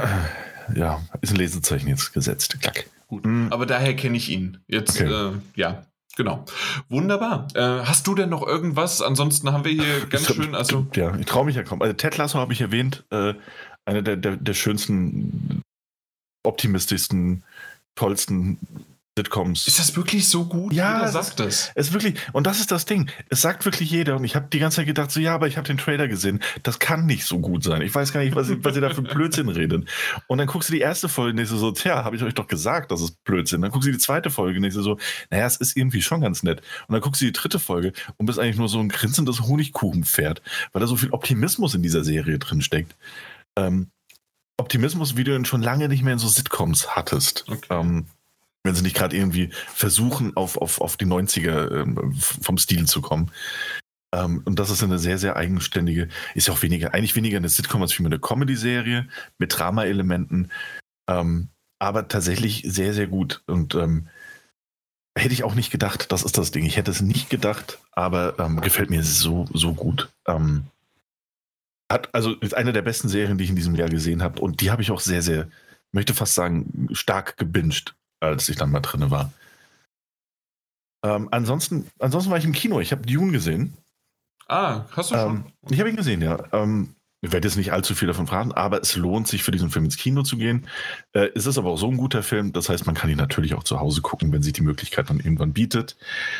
Ja, 0.75 1.01
ist 1.21 1.31
ein 1.31 1.37
Lesezeichen 1.37 1.87
jetzt 1.87 2.11
gesetzt. 2.11 2.59
Klack. 2.59 2.87
Gut. 3.07 3.25
Mhm. 3.25 3.47
Aber 3.51 3.65
daher 3.65 3.95
kenne 3.95 4.17
ich 4.17 4.29
ihn. 4.29 4.57
Jetzt, 4.67 4.99
okay. 4.99 5.09
äh, 5.09 5.31
ja, 5.55 5.85
genau. 6.17 6.43
Wunderbar. 6.89 7.47
Äh, 7.53 7.85
hast 7.85 8.05
du 8.07 8.15
denn 8.15 8.29
noch 8.29 8.45
irgendwas? 8.45 9.01
Ansonsten 9.01 9.53
haben 9.53 9.63
wir 9.63 9.71
hier 9.71 10.05
ganz 10.09 10.27
schön. 10.33 10.53
Also 10.55 10.87
ja, 10.95 11.15
ich 11.15 11.25
traue 11.25 11.45
mich 11.45 11.55
ja 11.55 11.63
kaum. 11.63 11.81
Also 11.81 11.93
Ted 11.93 12.17
Lasso 12.17 12.39
habe 12.39 12.51
ich 12.51 12.59
erwähnt. 12.59 13.05
Äh, 13.11 13.35
einer 13.85 14.01
der, 14.01 14.17
der, 14.17 14.35
der 14.35 14.53
schönsten 14.53 15.61
optimistischsten, 16.43 17.43
tollsten 17.95 18.57
Sitcoms. 19.17 19.67
Ist 19.67 19.79
das 19.79 19.95
wirklich 19.95 20.29
so 20.29 20.45
gut? 20.45 20.73
Ja, 20.73 20.99
jeder 20.99 21.23
sagt. 21.23 21.39
Es 21.39 21.71
ist 21.75 21.91
wirklich, 21.91 22.15
und 22.33 22.45
das 22.45 22.59
ist 22.59 22.71
das 22.71 22.85
Ding. 22.85 23.09
Es 23.29 23.41
sagt 23.41 23.65
wirklich 23.65 23.89
jeder. 23.89 24.15
Und 24.15 24.23
ich 24.23 24.35
habe 24.35 24.47
die 24.53 24.59
ganze 24.59 24.77
Zeit 24.77 24.85
gedacht, 24.85 25.09
so 25.09 25.19
ja, 25.19 25.33
aber 25.33 25.47
ich 25.47 25.57
habe 25.57 25.65
den 25.65 25.79
Trailer 25.79 26.07
gesehen. 26.07 26.39
Das 26.61 26.77
kann 26.77 27.07
nicht 27.07 27.25
so 27.25 27.39
gut 27.39 27.63
sein. 27.63 27.81
Ich 27.81 27.93
weiß 27.95 28.13
gar 28.13 28.19
nicht, 28.19 28.35
was, 28.35 28.49
was 28.63 28.75
ihr 28.75 28.81
da 28.81 28.91
für 28.91 29.01
Blödsinn 29.01 29.49
redet. 29.49 29.89
Und 30.27 30.37
dann 30.37 30.45
guckst 30.45 30.69
du 30.69 30.73
die 30.73 30.81
erste 30.81 31.09
Folge 31.09 31.31
und 31.31 31.37
denkst 31.37 31.51
so, 31.51 31.71
tja, 31.71 32.03
habe 32.03 32.15
ich 32.15 32.21
euch 32.21 32.35
doch 32.35 32.47
gesagt, 32.47 32.91
das 32.91 33.01
ist 33.01 33.23
Blödsinn. 33.23 33.61
Dann 33.61 33.71
guckst 33.71 33.87
du 33.87 33.91
die 33.91 33.97
zweite 33.97 34.29
Folge 34.29 34.57
und 34.57 34.61
denkst 34.61 34.77
so, 34.77 34.99
naja, 35.31 35.47
es 35.47 35.57
ist 35.57 35.75
irgendwie 35.75 36.03
schon 36.03 36.21
ganz 36.21 36.43
nett. 36.43 36.61
Und 36.87 36.93
dann 36.93 37.01
guckst 37.01 37.19
du 37.19 37.25
die 37.25 37.31
dritte 37.31 37.57
Folge 37.57 37.93
und 38.17 38.27
bist 38.27 38.37
eigentlich 38.37 38.57
nur 38.57 38.69
so 38.69 38.79
ein 38.79 38.89
grinsendes 38.89 39.41
Honigkuchenpferd, 39.41 40.43
weil 40.73 40.79
da 40.79 40.85
so 40.85 40.95
viel 40.95 41.09
Optimismus 41.09 41.73
in 41.73 41.81
dieser 41.81 42.03
Serie 42.03 42.37
drin 42.37 42.61
steckt. 42.61 42.95
Ähm, 43.57 43.87
Optimismus, 44.59 45.17
wie 45.17 45.23
du 45.23 45.35
ihn 45.35 45.45
schon 45.45 45.63
lange 45.63 45.87
nicht 45.87 46.03
mehr 46.03 46.13
in 46.13 46.19
so 46.19 46.27
Sitcoms 46.27 46.95
hattest. 46.95 47.45
Okay. 47.47 47.67
Ähm, 47.69 48.05
wenn 48.67 48.75
sie 48.75 48.83
nicht 48.83 48.95
gerade 48.95 49.15
irgendwie 49.15 49.49
versuchen, 49.73 50.35
auf, 50.37 50.57
auf, 50.57 50.81
auf 50.81 50.97
die 50.97 51.05
90er 51.05 51.81
ähm, 51.81 52.13
vom 52.13 52.57
Stil 52.57 52.85
zu 52.85 53.01
kommen. 53.01 53.31
Ähm, 54.13 54.41
und 54.45 54.59
das 54.59 54.69
ist 54.69 54.83
eine 54.83 54.99
sehr, 54.99 55.17
sehr 55.17 55.35
eigenständige, 55.35 56.07
ist 56.35 56.47
ja 56.47 56.53
auch 56.53 56.61
weniger, 56.61 56.93
eigentlich 56.93 57.15
weniger 57.15 57.37
eine 57.37 57.49
Sitcom 57.49 57.81
als 57.81 57.93
vielmehr 57.93 58.11
eine 58.11 58.19
Comedy-Serie 58.19 59.07
mit 59.37 59.57
Drama-Elementen. 59.57 60.51
Ähm, 61.09 61.49
aber 61.79 62.07
tatsächlich 62.07 62.63
sehr, 62.65 62.93
sehr 62.93 63.07
gut. 63.07 63.43
Und 63.47 63.75
ähm, 63.75 64.07
hätte 65.17 65.33
ich 65.33 65.43
auch 65.43 65.55
nicht 65.55 65.71
gedacht, 65.71 66.11
das 66.11 66.23
ist 66.23 66.37
das 66.37 66.51
Ding. 66.51 66.65
Ich 66.65 66.77
hätte 66.77 66.91
es 66.91 67.01
nicht 67.01 67.29
gedacht, 67.29 67.79
aber 67.91 68.37
ähm, 68.39 68.61
gefällt 68.61 68.89
mir 68.89 69.03
so, 69.03 69.47
so 69.53 69.73
gut. 69.73 70.09
Ähm, 70.27 70.65
hat, 71.91 72.13
also 72.13 72.33
ist 72.35 72.55
eine 72.55 72.73
der 72.73 72.81
besten 72.81 73.09
Serien, 73.09 73.37
die 73.37 73.43
ich 73.45 73.49
in 73.49 73.55
diesem 73.55 73.75
Jahr 73.75 73.89
gesehen 73.89 74.21
habe. 74.21 74.41
Und 74.41 74.61
die 74.61 74.71
habe 74.71 74.81
ich 74.81 74.91
auch 74.91 74.99
sehr, 74.99 75.21
sehr, 75.21 75.49
möchte 75.91 76.13
fast 76.13 76.35
sagen, 76.35 76.89
stark 76.91 77.37
gebinged, 77.37 77.95
als 78.19 78.49
ich 78.49 78.55
dann 78.55 78.71
mal 78.71 78.79
drin 78.79 79.09
war. 79.11 79.31
Ähm, 81.03 81.29
ansonsten, 81.31 81.89
ansonsten 81.99 82.31
war 82.31 82.37
ich 82.37 82.45
im 82.45 82.53
Kino. 82.53 82.79
Ich 82.79 82.91
habe 82.91 83.05
Dune 83.05 83.31
gesehen. 83.31 83.77
Ah, 84.47 84.85
hast 84.91 85.11
du 85.11 85.15
schon? 85.15 85.35
Ähm, 85.35 85.45
ich 85.69 85.79
habe 85.79 85.89
ihn 85.89 85.95
gesehen, 85.95 86.21
ja. 86.21 86.41
Ähm, 86.53 86.95
ich 87.21 87.31
werde 87.31 87.47
jetzt 87.47 87.57
nicht 87.57 87.73
allzu 87.73 87.95
viel 87.95 88.07
davon 88.07 88.27
fragen, 88.27 88.51
aber 88.51 88.79
es 88.79 88.95
lohnt 88.95 89.27
sich 89.27 89.41
für 89.41 89.51
diesen 89.51 89.71
Film 89.71 89.85
ins 89.85 89.97
Kino 89.97 90.21
zu 90.21 90.37
gehen. 90.37 90.67
Äh, 91.13 91.29
es 91.33 91.47
ist 91.47 91.57
aber 91.57 91.71
auch 91.71 91.77
so 91.77 91.89
ein 91.89 91.97
guter 91.97 92.21
Film, 92.21 92.53
das 92.53 92.69
heißt, 92.69 92.85
man 92.85 92.93
kann 92.93 93.09
ihn 93.09 93.17
natürlich 93.17 93.55
auch 93.55 93.63
zu 93.63 93.79
Hause 93.79 94.01
gucken, 94.01 94.31
wenn 94.31 94.43
sich 94.43 94.53
die 94.53 94.61
Möglichkeit 94.61 95.09
dann 95.09 95.19
irgendwann 95.19 95.53
bietet. 95.53 95.97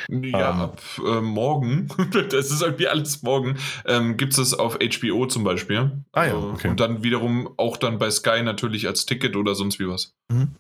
Ja, 0.08 0.52
ähm, 0.52 0.60
ab 0.62 0.82
äh, 1.04 1.22
morgen, 1.22 1.88
das 2.30 2.52
ist 2.52 2.62
irgendwie 2.62 2.88
alles 2.88 3.24
morgen, 3.24 3.58
ähm, 3.86 4.18
gibt 4.18 4.38
es 4.38 4.54
auf 4.54 4.78
HBO 4.78 5.26
zum 5.26 5.44
Beispiel. 5.44 6.04
Ah 6.12 6.26
ja, 6.26 6.36
also, 6.36 6.50
okay. 6.50 6.70
Und 6.70 6.80
dann 6.80 7.04
wiederum 7.04 7.50
auch 7.58 7.78
dann 7.78 7.98
bei 7.98 8.12
Sky 8.12 8.44
natürlich 8.44 8.88
als 8.88 9.08
Ticket 9.08 9.36
oder 9.36 9.56
sonst 9.56 9.80
wie 9.80 9.88
was. 9.88 10.16
Mhm. 10.30 10.56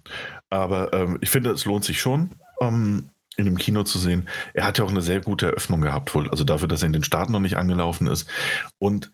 Aber 0.49 0.93
ähm, 0.93 1.19
ich 1.21 1.29
finde, 1.29 1.51
es 1.51 1.65
lohnt 1.65 1.85
sich 1.85 2.01
schon. 2.01 2.31
Ähm, 2.59 3.11
in 3.37 3.45
dem 3.45 3.57
Kino 3.59 3.83
zu 3.83 3.99
sehen. 3.99 4.27
Er 4.55 4.65
hat 4.65 4.79
ja 4.79 4.83
auch 4.83 4.89
eine 4.89 5.03
sehr 5.03 5.21
gute 5.21 5.45
Eröffnung 5.45 5.81
gehabt, 5.81 6.15
wohl. 6.15 6.27
Also 6.31 6.43
dafür, 6.43 6.67
dass 6.67 6.81
er 6.81 6.87
in 6.87 6.93
den 6.93 7.03
Staaten 7.03 7.31
noch 7.31 7.39
nicht 7.39 7.55
angelaufen 7.55 8.07
ist. 8.07 8.27
Und 8.79 9.11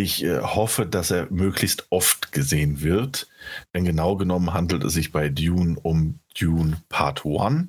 Ich 0.00 0.24
äh, 0.24 0.40
hoffe, 0.40 0.86
dass 0.86 1.10
er 1.10 1.30
möglichst 1.30 1.86
oft 1.90 2.32
gesehen 2.32 2.80
wird, 2.80 3.28
denn 3.74 3.84
genau 3.84 4.16
genommen 4.16 4.54
handelt 4.54 4.82
es 4.82 4.94
sich 4.94 5.12
bei 5.12 5.28
Dune 5.28 5.78
um 5.78 6.20
Dune 6.38 6.78
Part 6.88 7.26
1. 7.26 7.68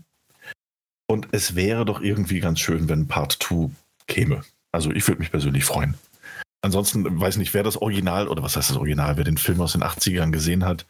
Und 1.10 1.27
es 1.34 1.56
wäre 1.56 1.84
doch 1.84 2.00
irgendwie 2.00 2.40
ganz 2.40 2.61
schön, 2.61 2.88
wenn 2.88 3.10
Part 3.10 3.38
2 3.43 3.72
käme. 4.08 4.45
Also 4.72 4.92
ich 4.92 5.06
würde 5.10 5.19
mich 5.19 5.30
persönlich 5.30 5.66
freuen. 5.66 5.95
Ansonsten 6.61 7.19
weiß 7.19 7.35
nicht, 7.35 7.53
wer 7.53 7.64
das 7.64 7.76
Original 7.76 8.30
oder 8.30 8.43
was 8.43 8.56
heißt 8.56 8.69
das 8.69 8.77
Original, 8.77 9.18
wer 9.18 9.26
den 9.26 9.38
Film 9.38 9.60
aus 9.60 9.74
den 9.74 9.84
80ern 9.84 10.32
gesehen 10.32 10.64
hat 10.64 10.85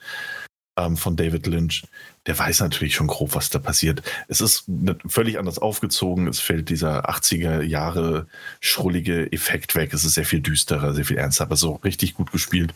ähm, 0.77 0.97
von 0.97 1.15
David 1.15 1.47
Lynch, 1.47 1.83
der 2.27 2.37
weiß 2.37 2.61
natürlich 2.61 2.95
schon 2.95 3.07
grob, 3.07 3.35
was 3.35 3.49
da 3.49 3.59
passiert. 3.59 4.03
Es 4.27 4.41
ist 4.41 4.67
ne, 4.67 4.97
völlig 5.07 5.39
anders 5.39 5.57
aufgezogen. 5.57 6.27
Es 6.27 6.39
fällt 6.39 6.69
dieser 6.69 7.09
80er 7.09 7.61
Jahre 7.61 8.27
schrullige 8.59 9.31
Effekt 9.31 9.75
weg. 9.75 9.93
Es 9.93 10.05
ist 10.05 10.13
sehr 10.13 10.25
viel 10.25 10.41
düsterer, 10.41 10.93
sehr 10.93 11.05
viel 11.05 11.17
ernster, 11.17 11.43
aber 11.45 11.55
so 11.55 11.75
richtig 11.83 12.13
gut 12.13 12.31
gespielt 12.31 12.73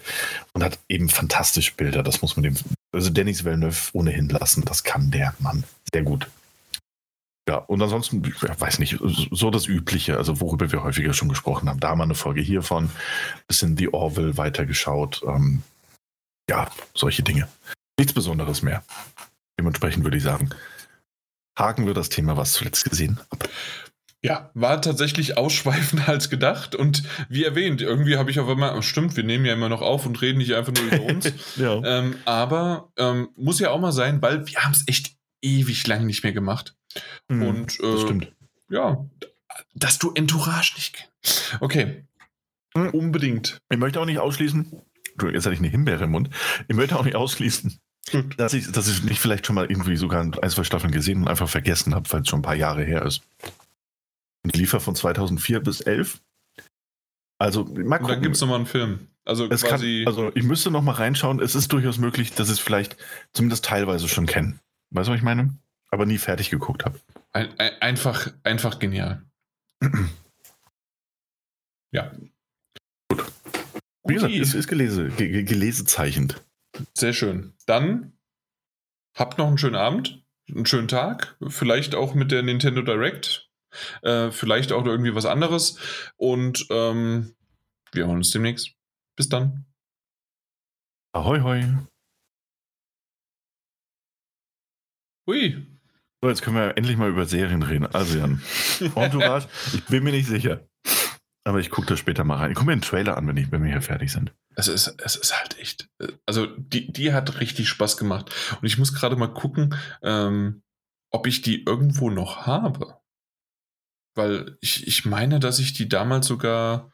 und 0.54 0.64
hat 0.64 0.80
eben 0.90 1.10
fantastische 1.10 1.74
Bilder. 1.76 2.04
Das 2.04 2.22
muss 2.22 2.36
man 2.36 2.44
dem, 2.44 2.56
also 2.92 3.10
Denis 3.10 3.46
Villeneuve 3.46 3.92
ohnehin 3.94 4.30
lassen. 4.30 4.66
Das 4.66 4.84
kann 4.84 5.12
der 5.12 5.34
Mann 5.40 5.64
sehr 5.94 6.04
gut. 6.04 6.28
Ja, 7.48 7.58
und 7.58 7.80
ansonsten, 7.80 8.24
ja, 8.42 8.60
weiß 8.60 8.80
nicht, 8.80 8.98
so 9.32 9.52
das 9.52 9.68
Übliche, 9.68 10.18
also 10.18 10.42
worüber 10.42 10.72
wir 10.72 10.84
häufiger 10.84 11.14
schon 11.14 11.30
gesprochen 11.30 11.70
haben. 11.70 11.80
Da 11.80 11.96
mal 11.96 12.06
eine 12.06 12.16
Folge 12.16 12.42
hiervon, 12.42 12.90
bisschen 13.48 13.78
The 13.78 13.94
Orville 13.94 14.36
weitergeschaut. 14.38 15.22
Ähm, 15.28 15.62
ja, 16.50 16.70
solche 16.96 17.22
Dinge. 17.22 17.48
Nichts 17.98 18.14
Besonderes 18.14 18.62
mehr. 18.62 18.84
Dementsprechend 19.58 20.04
würde 20.04 20.18
ich 20.18 20.24
sagen, 20.24 20.50
haken 21.58 21.86
wir 21.86 21.94
das 21.94 22.10
Thema, 22.10 22.38
was 22.38 22.54
zuletzt 22.54 22.90
gesehen, 22.90 23.20
ab. 23.30 23.48
Ja, 24.22 24.50
war 24.56 24.82
tatsächlich 24.82 25.38
ausschweifender 25.38 26.08
als 26.10 26.30
gedacht. 26.32 26.76
Und 26.76 27.04
wie 27.30 27.44
erwähnt, 27.44 27.82
irgendwie 27.82 28.18
habe 28.18 28.32
ich 28.32 28.40
auf 28.40 28.50
einmal, 28.50 28.82
stimmt, 28.82 29.16
wir 29.16 29.24
nehmen 29.24 29.46
ja 29.46 29.54
immer 29.54 29.70
noch 29.70 29.82
auf 29.82 30.06
und 30.06 30.20
reden 30.22 30.40
nicht 30.40 30.56
einfach 30.56 30.74
nur 30.74 30.84
über 30.84 31.04
uns. 31.04 31.32
ja. 31.58 31.80
ähm, 31.84 32.16
aber 32.26 32.92
ähm, 32.98 33.30
muss 33.36 33.60
ja 33.60 33.70
auch 33.70 33.80
mal 33.80 33.92
sein, 33.92 34.22
weil 34.22 34.48
wir 34.48 34.64
haben 34.64 34.72
es 34.72 34.84
echt 34.88 35.16
ewig 35.44 35.86
lang 35.86 36.08
nicht 36.08 36.24
mehr 36.24 36.34
gemacht. 36.34 36.76
Mhm, 37.28 37.44
und 37.44 37.80
äh, 37.80 37.92
das 37.92 38.02
stimmt. 38.02 38.32
Ja, 38.68 39.06
dass 39.76 40.00
du 40.00 40.12
Entourage 40.14 40.74
nicht 40.76 40.96
kennst. 40.96 41.58
Okay. 41.60 42.06
Mhm. 42.74 42.90
Unbedingt. 42.90 43.60
Ich 43.70 43.78
möchte 43.78 44.02
auch 44.02 44.06
nicht 44.06 44.20
ausschließen, 44.20 44.82
jetzt 45.32 45.46
hatte 45.46 45.54
ich 45.54 45.60
eine 45.60 45.70
Himbeere 45.70 46.06
im 46.06 46.12
Mund. 46.12 46.30
Ich 46.68 46.76
möchte 46.76 46.98
auch 46.98 47.06
nicht 47.06 47.16
ausschließen, 47.16 47.80
dass 48.38 48.54
ich, 48.54 48.72
dass 48.72 48.88
ich 48.88 49.04
nicht 49.04 49.20
vielleicht 49.20 49.46
schon 49.46 49.56
mal 49.56 49.70
irgendwie 49.70 49.96
sogar 49.96 50.22
ein, 50.22 50.34
zwei 50.50 50.64
Staffeln 50.64 50.92
gesehen 50.92 51.22
und 51.24 51.28
einfach 51.28 51.50
vergessen 51.50 51.96
habe, 51.96 52.12
weil 52.12 52.22
es 52.22 52.28
schon 52.28 52.40
ein 52.40 52.44
paar 52.44 52.56
Jahre 52.56 52.84
her 52.84 53.04
ist. 53.04 53.22
Und 54.44 54.56
liefer 54.56 54.80
von 54.80 54.96
2004 54.96 55.60
bis 55.62 55.82
11. 55.82 56.22
Also, 57.40 57.66
mal 57.66 57.98
gucken. 57.98 58.06
Und 58.06 58.10
dann 58.12 58.22
gibt 58.22 58.36
es 58.36 58.42
nochmal 58.42 58.58
einen 58.58 58.68
Film. 58.68 59.08
Also, 59.26 59.50
es 59.50 59.64
quasi 59.64 60.04
kann, 60.06 60.14
also 60.14 60.32
ich 60.36 60.44
müsste 60.44 60.70
noch 60.70 60.84
mal 60.84 60.92
reinschauen. 60.92 61.40
Es 61.40 61.56
ist 61.56 61.72
durchaus 61.74 61.98
möglich, 61.98 62.34
dass 62.34 62.50
ich 62.50 62.56
es 62.56 62.60
vielleicht 62.60 62.96
zumindest 63.34 63.66
teilweise 63.66 64.08
schon 64.08 64.28
kenne. 64.28 64.60
Weißt 64.92 65.08
du, 65.08 65.12
was 65.12 65.18
ich 65.18 65.24
meine? 65.24 65.58
Aber 65.90 66.06
nie 66.06 66.20
fertig 66.20 66.52
geguckt 66.52 66.86
habe. 66.86 67.00
Ein, 67.34 67.60
ein, 67.60 67.82
einfach, 67.82 68.32
einfach 68.44 68.78
genial. 68.78 69.24
ja. 71.92 72.12
Gut. 73.10 73.24
Wie 74.04 74.14
gesagt, 74.14 74.34
ist, 74.34 74.54
ist 74.54 74.68
gelese, 74.68 75.10
gelesezeichnend. 75.10 76.40
Sehr 76.94 77.14
schön. 77.14 77.54
Dann 77.66 78.18
habt 79.16 79.38
noch 79.38 79.48
einen 79.48 79.58
schönen 79.58 79.76
Abend, 79.76 80.24
einen 80.50 80.66
schönen 80.66 80.88
Tag, 80.88 81.38
vielleicht 81.48 81.96
auch 81.96 82.14
mit 82.14 82.32
der 82.32 82.44
Nintendo 82.44 82.82
Direct, 82.82 83.50
äh, 84.02 84.32
vielleicht 84.32 84.72
auch 84.72 84.86
irgendwie 84.86 85.16
was 85.16 85.26
anderes. 85.26 85.80
Und 86.18 86.68
ähm, 86.70 87.36
wir 87.92 88.08
hören 88.08 88.18
uns 88.18 88.32
demnächst. 88.32 88.74
Bis 89.16 89.30
dann. 89.30 89.66
Ahoi, 91.14 91.40
hoi. 91.40 91.64
Ui. 95.28 95.66
So, 96.22 96.30
jetzt 96.30 96.42
können 96.42 96.58
wir 96.58 96.78
endlich 96.78 96.98
mal 96.98 97.10
über 97.10 97.26
Serien 97.26 97.64
reden. 97.64 97.86
Also 97.88 98.18
Jan, 98.18 98.42
Entourage, 98.96 99.48
ich 99.74 99.86
bin 99.86 100.04
mir 100.04 100.12
nicht 100.12 100.28
sicher. 100.28 100.68
Aber 101.48 101.60
ich 101.60 101.70
gucke 101.70 101.88
da 101.88 101.96
später 101.96 102.24
mal 102.24 102.38
rein. 102.38 102.52
Ich 102.52 102.56
gucke 102.56 102.66
mir 102.68 102.76
den 102.76 102.82
Trailer 102.82 103.18
an, 103.18 103.28
wenn, 103.28 103.38
ich, 103.38 103.52
wenn 103.52 103.64
wir 103.64 103.72
hier 103.72 103.82
fertig 103.82 104.12
sind. 104.12 104.34
Es 104.56 104.68
ist, 104.68 104.88
es 104.98 105.16
ist 105.16 105.40
halt 105.40 105.60
echt. 105.60 105.88
Also, 106.26 106.48
die, 106.48 106.92
die 106.92 107.14
hat 107.14 107.40
richtig 107.40 107.70
Spaß 107.70 107.98
gemacht. 107.98 108.34
Und 108.60 108.66
ich 108.66 108.80
muss 108.80 108.94
gerade 108.94 109.16
mal 109.16 109.32
gucken, 109.32 109.76
ähm, 110.02 110.64
ob 111.12 111.28
ich 111.28 111.44
die 111.44 111.64
irgendwo 111.64 112.10
noch 112.10 112.48
habe. 112.48 113.00
Weil 114.16 114.58
ich, 114.60 114.88
ich 114.88 115.06
meine, 115.06 115.40
dass 115.40 115.60
ich 115.60 115.74
die 115.74 115.88
damals 115.88 116.26
sogar 116.26 116.92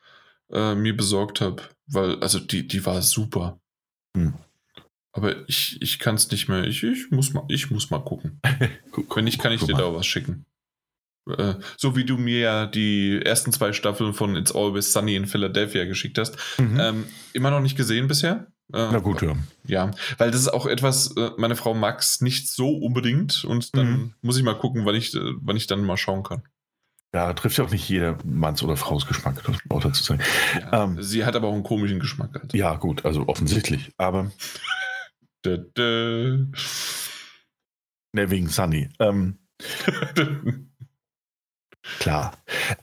äh, 0.51 0.75
mir 0.75 0.97
besorgt 0.97 1.39
habe. 1.39 1.63
Weil, 1.87 2.19
also, 2.19 2.37
die, 2.37 2.67
die 2.67 2.85
war 2.85 3.01
super. 3.01 3.61
Hm. 4.17 4.33
Aber 5.13 5.47
ich, 5.47 5.81
ich 5.81 5.99
kann 5.99 6.15
es 6.15 6.29
nicht 6.29 6.49
mehr. 6.49 6.65
Ich, 6.65 6.83
ich, 6.83 7.09
muss 7.09 7.31
mal, 7.31 7.45
ich 7.47 7.71
muss 7.71 7.89
mal 7.89 8.03
gucken. 8.03 8.41
Wenn 9.15 9.23
nicht, 9.23 9.39
kann 9.39 9.53
ich 9.53 9.63
dir 9.63 9.75
da 9.75 9.93
was 9.93 10.05
schicken. 10.05 10.45
Äh, 11.29 11.55
so 11.77 11.95
wie 11.95 12.05
du 12.05 12.17
mir 12.17 12.39
ja 12.39 12.65
die 12.65 13.21
ersten 13.23 13.51
zwei 13.51 13.73
Staffeln 13.73 14.13
von 14.13 14.35
It's 14.35 14.53
Always 14.53 14.91
Sunny 14.91 15.15
in 15.15 15.27
Philadelphia 15.27 15.85
geschickt 15.85 16.17
hast. 16.17 16.37
Mhm. 16.57 16.79
Ähm, 16.79 17.05
immer 17.33 17.51
noch 17.51 17.61
nicht 17.61 17.77
gesehen 17.77 18.07
bisher. 18.07 18.47
Äh, 18.73 18.89
Na 18.91 18.99
gut, 18.99 19.21
ja. 19.21 19.35
Ja, 19.65 19.91
weil 20.17 20.31
das 20.31 20.41
ist 20.41 20.53
auch 20.53 20.65
etwas, 20.65 21.15
äh, 21.17 21.31
meine 21.37 21.55
Frau 21.55 21.73
mag 21.73 21.99
es 21.99 22.21
nicht 22.21 22.49
so 22.49 22.69
unbedingt 22.69 23.43
und 23.43 23.75
dann 23.75 23.91
mhm. 23.91 24.13
muss 24.21 24.37
ich 24.37 24.43
mal 24.43 24.57
gucken, 24.57 24.85
wann 24.85 24.95
ich, 24.95 25.13
äh, 25.13 25.19
wann 25.41 25.57
ich 25.57 25.67
dann 25.67 25.83
mal 25.83 25.97
schauen 25.97 26.23
kann. 26.23 26.43
Ja, 27.13 27.33
trifft 27.33 27.57
ja 27.57 27.65
auch 27.65 27.71
nicht 27.71 27.89
jeder 27.89 28.17
Manns- 28.23 28.63
oder 28.63 28.77
Frau's 28.77 29.05
Geschmack, 29.05 29.43
das 29.43 29.57
auch 29.69 29.81
dazu 29.81 30.01
sagen. 30.01 30.21
Ja, 30.57 30.85
ähm, 30.85 31.01
sie 31.03 31.25
hat 31.25 31.35
aber 31.35 31.49
auch 31.49 31.53
einen 31.53 31.63
komischen 31.63 31.99
Geschmack. 31.99 32.33
Halt. 32.33 32.53
Ja, 32.53 32.75
gut, 32.75 33.03
also 33.05 33.27
offensichtlich, 33.27 33.91
aber. 33.97 34.31
dö, 35.45 35.57
dö. 35.57 36.45
Ne, 38.13 38.29
wegen 38.31 38.47
Sunny. 38.47 38.89
Ähm, 38.99 39.39
Klar. 41.99 42.33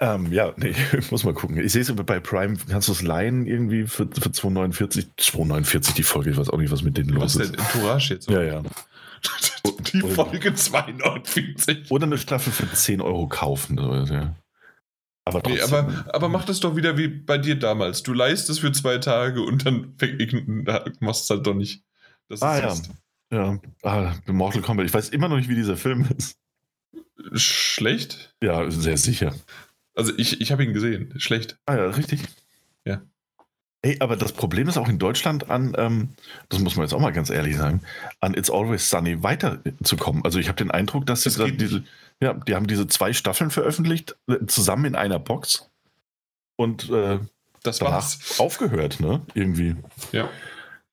Ähm, 0.00 0.32
ja, 0.32 0.52
nee, 0.56 0.74
ich 0.98 1.10
muss 1.10 1.24
mal 1.24 1.34
gucken. 1.34 1.58
Ich 1.58 1.72
sehe 1.72 1.82
es 1.82 1.94
bei 1.94 2.20
Prime, 2.20 2.56
kannst 2.68 2.88
du 2.88 2.92
es 2.92 3.02
leihen 3.02 3.46
irgendwie 3.46 3.86
für, 3.86 4.06
für 4.06 4.28
2,49? 4.30 5.06
2,49 5.18 5.94
die 5.94 6.02
Folge, 6.02 6.30
ich 6.30 6.36
weiß 6.36 6.50
auch 6.50 6.58
nicht, 6.58 6.70
was 6.70 6.82
mit 6.82 6.96
denen 6.96 7.10
los 7.10 7.36
ist. 7.36 7.40
Was 7.40 7.50
denn 7.52 7.60
Entourage 7.60 8.14
jetzt? 8.14 8.30
Ja, 8.30 8.42
ja. 8.42 8.62
Die 9.92 10.00
Folge 10.00 10.50
2,49. 10.50 11.90
Oder 11.90 12.06
eine 12.06 12.18
Staffel 12.18 12.52
für 12.52 12.70
10 12.70 13.00
Euro 13.00 13.26
kaufen. 13.26 13.78
Also, 13.78 14.14
ja. 14.14 14.34
Aber, 15.24 15.42
nee, 15.46 15.60
aber, 15.60 16.06
aber 16.12 16.28
mach 16.28 16.44
das 16.44 16.60
doch 16.60 16.74
wieder 16.74 16.96
wie 16.96 17.08
bei 17.08 17.36
dir 17.36 17.58
damals. 17.58 18.02
Du 18.02 18.14
leist 18.14 18.48
es 18.48 18.60
für 18.60 18.72
zwei 18.72 18.98
Tage 18.98 19.42
und 19.42 19.66
dann 19.66 19.94
machst 21.00 21.24
es 21.24 21.30
halt 21.30 21.46
doch 21.46 21.54
nicht. 21.54 21.84
Das 22.28 22.42
ah, 22.42 22.58
ja. 22.58 22.74
Ja, 23.30 23.60
ah, 23.82 24.14
Mortal 24.26 24.62
Kombat. 24.62 24.86
Ich 24.86 24.94
weiß 24.94 25.10
immer 25.10 25.28
noch 25.28 25.36
nicht, 25.36 25.50
wie 25.50 25.54
dieser 25.54 25.76
Film 25.76 26.06
ist. 26.16 26.38
Schlecht? 27.34 28.34
Ja, 28.42 28.70
sehr 28.70 28.96
sicher. 28.96 29.34
Also 29.94 30.12
ich, 30.16 30.40
ich 30.40 30.52
habe 30.52 30.64
ihn 30.64 30.72
gesehen. 30.72 31.12
Schlecht. 31.18 31.58
Ah 31.66 31.76
ja, 31.76 31.86
richtig. 31.86 32.22
Ja. 32.84 33.02
Ey, 33.82 33.96
aber 34.00 34.16
das 34.16 34.32
Problem 34.32 34.68
ist 34.68 34.76
auch 34.76 34.88
in 34.88 34.98
Deutschland 34.98 35.50
an, 35.50 35.74
ähm, 35.76 36.10
das 36.48 36.60
muss 36.60 36.76
man 36.76 36.84
jetzt 36.84 36.92
auch 36.92 37.00
mal 37.00 37.12
ganz 37.12 37.30
ehrlich 37.30 37.56
sagen, 37.56 37.82
an 38.20 38.34
It's 38.34 38.50
Always 38.50 38.90
Sunny 38.90 39.22
weiterzukommen. 39.22 40.24
Also 40.24 40.38
ich 40.38 40.48
habe 40.48 40.56
den 40.56 40.70
Eindruck, 40.70 41.06
dass 41.06 41.22
das 41.22 41.34
sie 41.34 41.56
diese, 41.56 41.84
ja, 42.20 42.34
die 42.34 42.54
haben 42.54 42.66
diese 42.66 42.88
zwei 42.88 43.12
Staffeln 43.12 43.50
veröffentlicht, 43.50 44.16
äh, 44.28 44.46
zusammen 44.46 44.84
in 44.84 44.94
einer 44.96 45.20
Box. 45.20 45.70
Und 46.56 46.90
äh, 46.90 47.20
das 47.62 47.80
war's. 47.80 48.38
aufgehört, 48.40 48.98
ne? 49.00 49.22
Irgendwie. 49.34 49.76
Ja. 50.10 50.28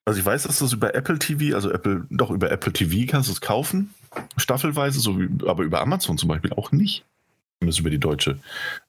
Also 0.05 0.19
ich 0.19 0.25
weiß, 0.25 0.43
dass 0.43 0.59
das 0.59 0.73
über 0.73 0.93
Apple 0.93 1.17
TV, 1.17 1.55
also 1.55 1.71
Apple, 1.71 2.05
doch 2.11 2.29
über 2.29 2.51
Apple 2.51 2.71
TV 2.71 3.09
kannst 3.09 3.29
du 3.29 3.33
es 3.33 3.41
kaufen 3.41 3.93
staffelweise, 4.37 4.99
so 4.99 5.19
wie, 5.19 5.29
aber 5.47 5.63
über 5.63 5.81
Amazon 5.81 6.17
zum 6.17 6.29
Beispiel 6.29 6.53
auch 6.53 6.71
nicht. 6.71 7.05
Zumindest 7.59 7.79
über 7.79 7.89
die 7.89 7.99
deutsche 7.99 8.39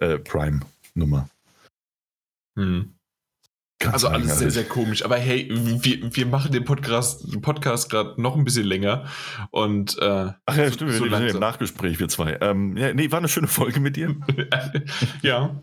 äh, 0.01 0.19
Prime-Nummer. 0.19 1.29
Hm. 2.57 2.97
Also 3.85 4.09
alles 4.09 4.39
sehr, 4.39 4.51
sehr 4.51 4.65
komisch. 4.65 5.05
Aber 5.05 5.17
hey, 5.17 5.49
wir, 5.51 6.15
wir 6.15 6.27
machen 6.27 6.51
den 6.51 6.65
Podcast, 6.65 7.41
Podcast 7.43 7.91
gerade 7.91 8.21
noch 8.21 8.35
ein 8.35 8.45
bisschen 8.45 8.65
länger. 8.65 9.05
Und, 9.51 9.99
äh, 9.99 10.33
Ach 10.47 10.57
ja, 10.57 10.73
stimmt, 10.73 10.93
so 10.93 11.05
wir 11.05 11.17
sind 11.17 11.29
im 11.29 11.41
Nachgespräch, 11.41 12.01
wir 12.01 12.09
zwei. 12.09 12.39
Ähm, 12.41 12.77
ja, 12.77 12.95
nee, 12.95 13.11
war 13.11 13.19
eine 13.19 13.29
schöne 13.29 13.49
Folge 13.49 13.81
mit 13.81 13.97
dir. 13.97 14.17
ja. 15.23 15.51
Ähm, 15.51 15.61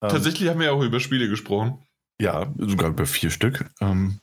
Tatsächlich 0.00 0.48
haben 0.48 0.60
wir 0.60 0.72
auch 0.72 0.82
über 0.82 1.00
Spiele 1.00 1.28
gesprochen. 1.28 1.78
Ja, 2.20 2.52
sogar 2.58 2.90
über 2.90 3.06
vier 3.06 3.30
Stück. 3.30 3.66
Ähm, 3.80 4.20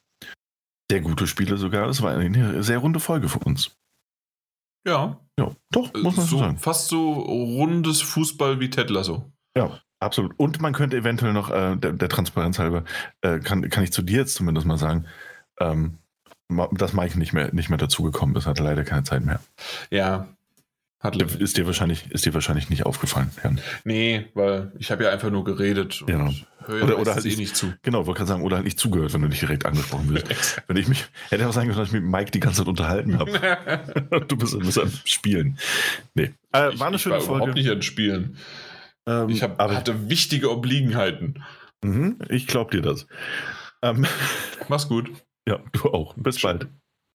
sehr 0.89 1.01
gute 1.01 1.27
Spiele 1.27 1.57
sogar. 1.57 1.87
Es 1.89 2.01
war 2.01 2.15
eine 2.15 2.63
sehr 2.63 2.79
runde 2.79 2.99
Folge 2.99 3.29
für 3.29 3.39
uns. 3.39 3.77
Ja. 4.85 5.19
Ja, 5.39 5.51
doch, 5.71 5.93
muss 5.93 6.17
man 6.17 6.25
so, 6.25 6.39
sagen. 6.39 6.57
Fast 6.57 6.87
so 6.87 7.13
rundes 7.13 8.01
Fußball 8.01 8.59
wie 8.59 8.69
Ted 8.69 8.89
Lasso. 8.89 9.31
Ja, 9.55 9.79
absolut. 9.99 10.33
Und 10.37 10.61
man 10.61 10.73
könnte 10.73 10.97
eventuell 10.97 11.33
noch, 11.33 11.49
äh, 11.49 11.75
der, 11.77 11.93
der, 11.93 12.09
Transparenz 12.09 12.59
halber, 12.59 12.83
äh, 13.21 13.39
kann, 13.39 13.67
kann 13.69 13.83
ich 13.83 13.91
zu 13.91 14.01
dir 14.01 14.19
jetzt 14.19 14.35
zumindest 14.35 14.67
mal 14.67 14.77
sagen, 14.77 15.05
ähm, 15.59 15.97
dass 16.73 16.93
Mike 16.93 17.17
nicht 17.17 17.33
mehr, 17.33 17.53
nicht 17.53 17.69
mehr 17.69 17.77
dazugekommen 17.77 18.35
ist, 18.35 18.45
hatte 18.45 18.63
leider 18.63 18.83
keine 18.83 19.03
Zeit 19.03 19.23
mehr. 19.23 19.39
Ja. 19.89 20.27
Hat 21.01 21.15
ist, 21.19 21.57
dir 21.57 21.65
wahrscheinlich, 21.65 22.11
ist 22.11 22.25
dir 22.27 22.33
wahrscheinlich 22.35 22.69
nicht 22.69 22.85
aufgefallen, 22.85 23.31
Jan. 23.43 23.59
Nee, 23.85 24.27
weil 24.35 24.71
ich 24.77 24.91
habe 24.91 25.03
ja 25.03 25.09
einfach 25.09 25.31
nur 25.31 25.43
geredet. 25.43 26.03
Genau. 26.05 26.31
Oder- 26.67 26.99
oder 26.99 27.15
halt 27.15 27.25
eh 27.25 27.35
nicht- 27.35 27.55
zu. 27.55 27.73
Genau, 27.81 28.05
wollte 28.05 28.19
gerade 28.19 28.27
sagen, 28.29 28.43
oder 28.43 28.57
halt 28.57 28.65
nicht 28.65 28.77
zugehört, 28.79 29.11
wenn 29.13 29.21
du 29.23 29.27
nicht 29.27 29.41
direkt 29.41 29.65
angesprochen 29.65 30.13
wirst. 30.13 30.61
wenn 30.67 30.77
ich 30.77 30.87
mich, 30.87 31.05
hätte 31.29 31.47
auch 31.49 31.53
sagen 31.53 31.69
können, 31.69 31.79
dass 31.79 31.87
ich 31.87 31.93
mit 31.93 32.03
Mike 32.03 32.29
die 32.29 32.39
ganze 32.39 32.59
Zeit 32.59 32.67
unterhalten 32.67 33.17
habe. 33.17 33.31
du 34.27 34.37
bist, 34.37 34.59
bist 34.59 34.77
am 34.79 34.91
Spielen. 35.05 35.57
Nee. 36.13 36.33
Äh, 36.51 36.77
war 36.79 36.87
eine 36.87 36.97
ich 36.97 37.01
schöne 37.01 37.15
war 37.15 37.23
überhaupt 37.23 37.43
Folge. 37.45 37.53
nicht 37.59 37.69
an 37.71 37.81
Spielen. 37.81 38.37
Ähm, 39.07 39.29
Ich 39.29 39.41
hab, 39.41 39.59
aber, 39.59 39.75
hatte 39.75 40.07
wichtige 40.09 40.51
Obliegenheiten. 40.51 41.43
Mhm, 41.83 42.19
ich 42.29 42.45
glaub 42.45 42.69
dir 42.69 42.81
das. 42.83 43.07
Ähm, 43.81 44.05
Mach's 44.69 44.87
gut. 44.87 45.09
ja, 45.47 45.59
du 45.71 45.89
auch. 45.89 46.13
Bis 46.15 46.39
bald. 46.39 46.67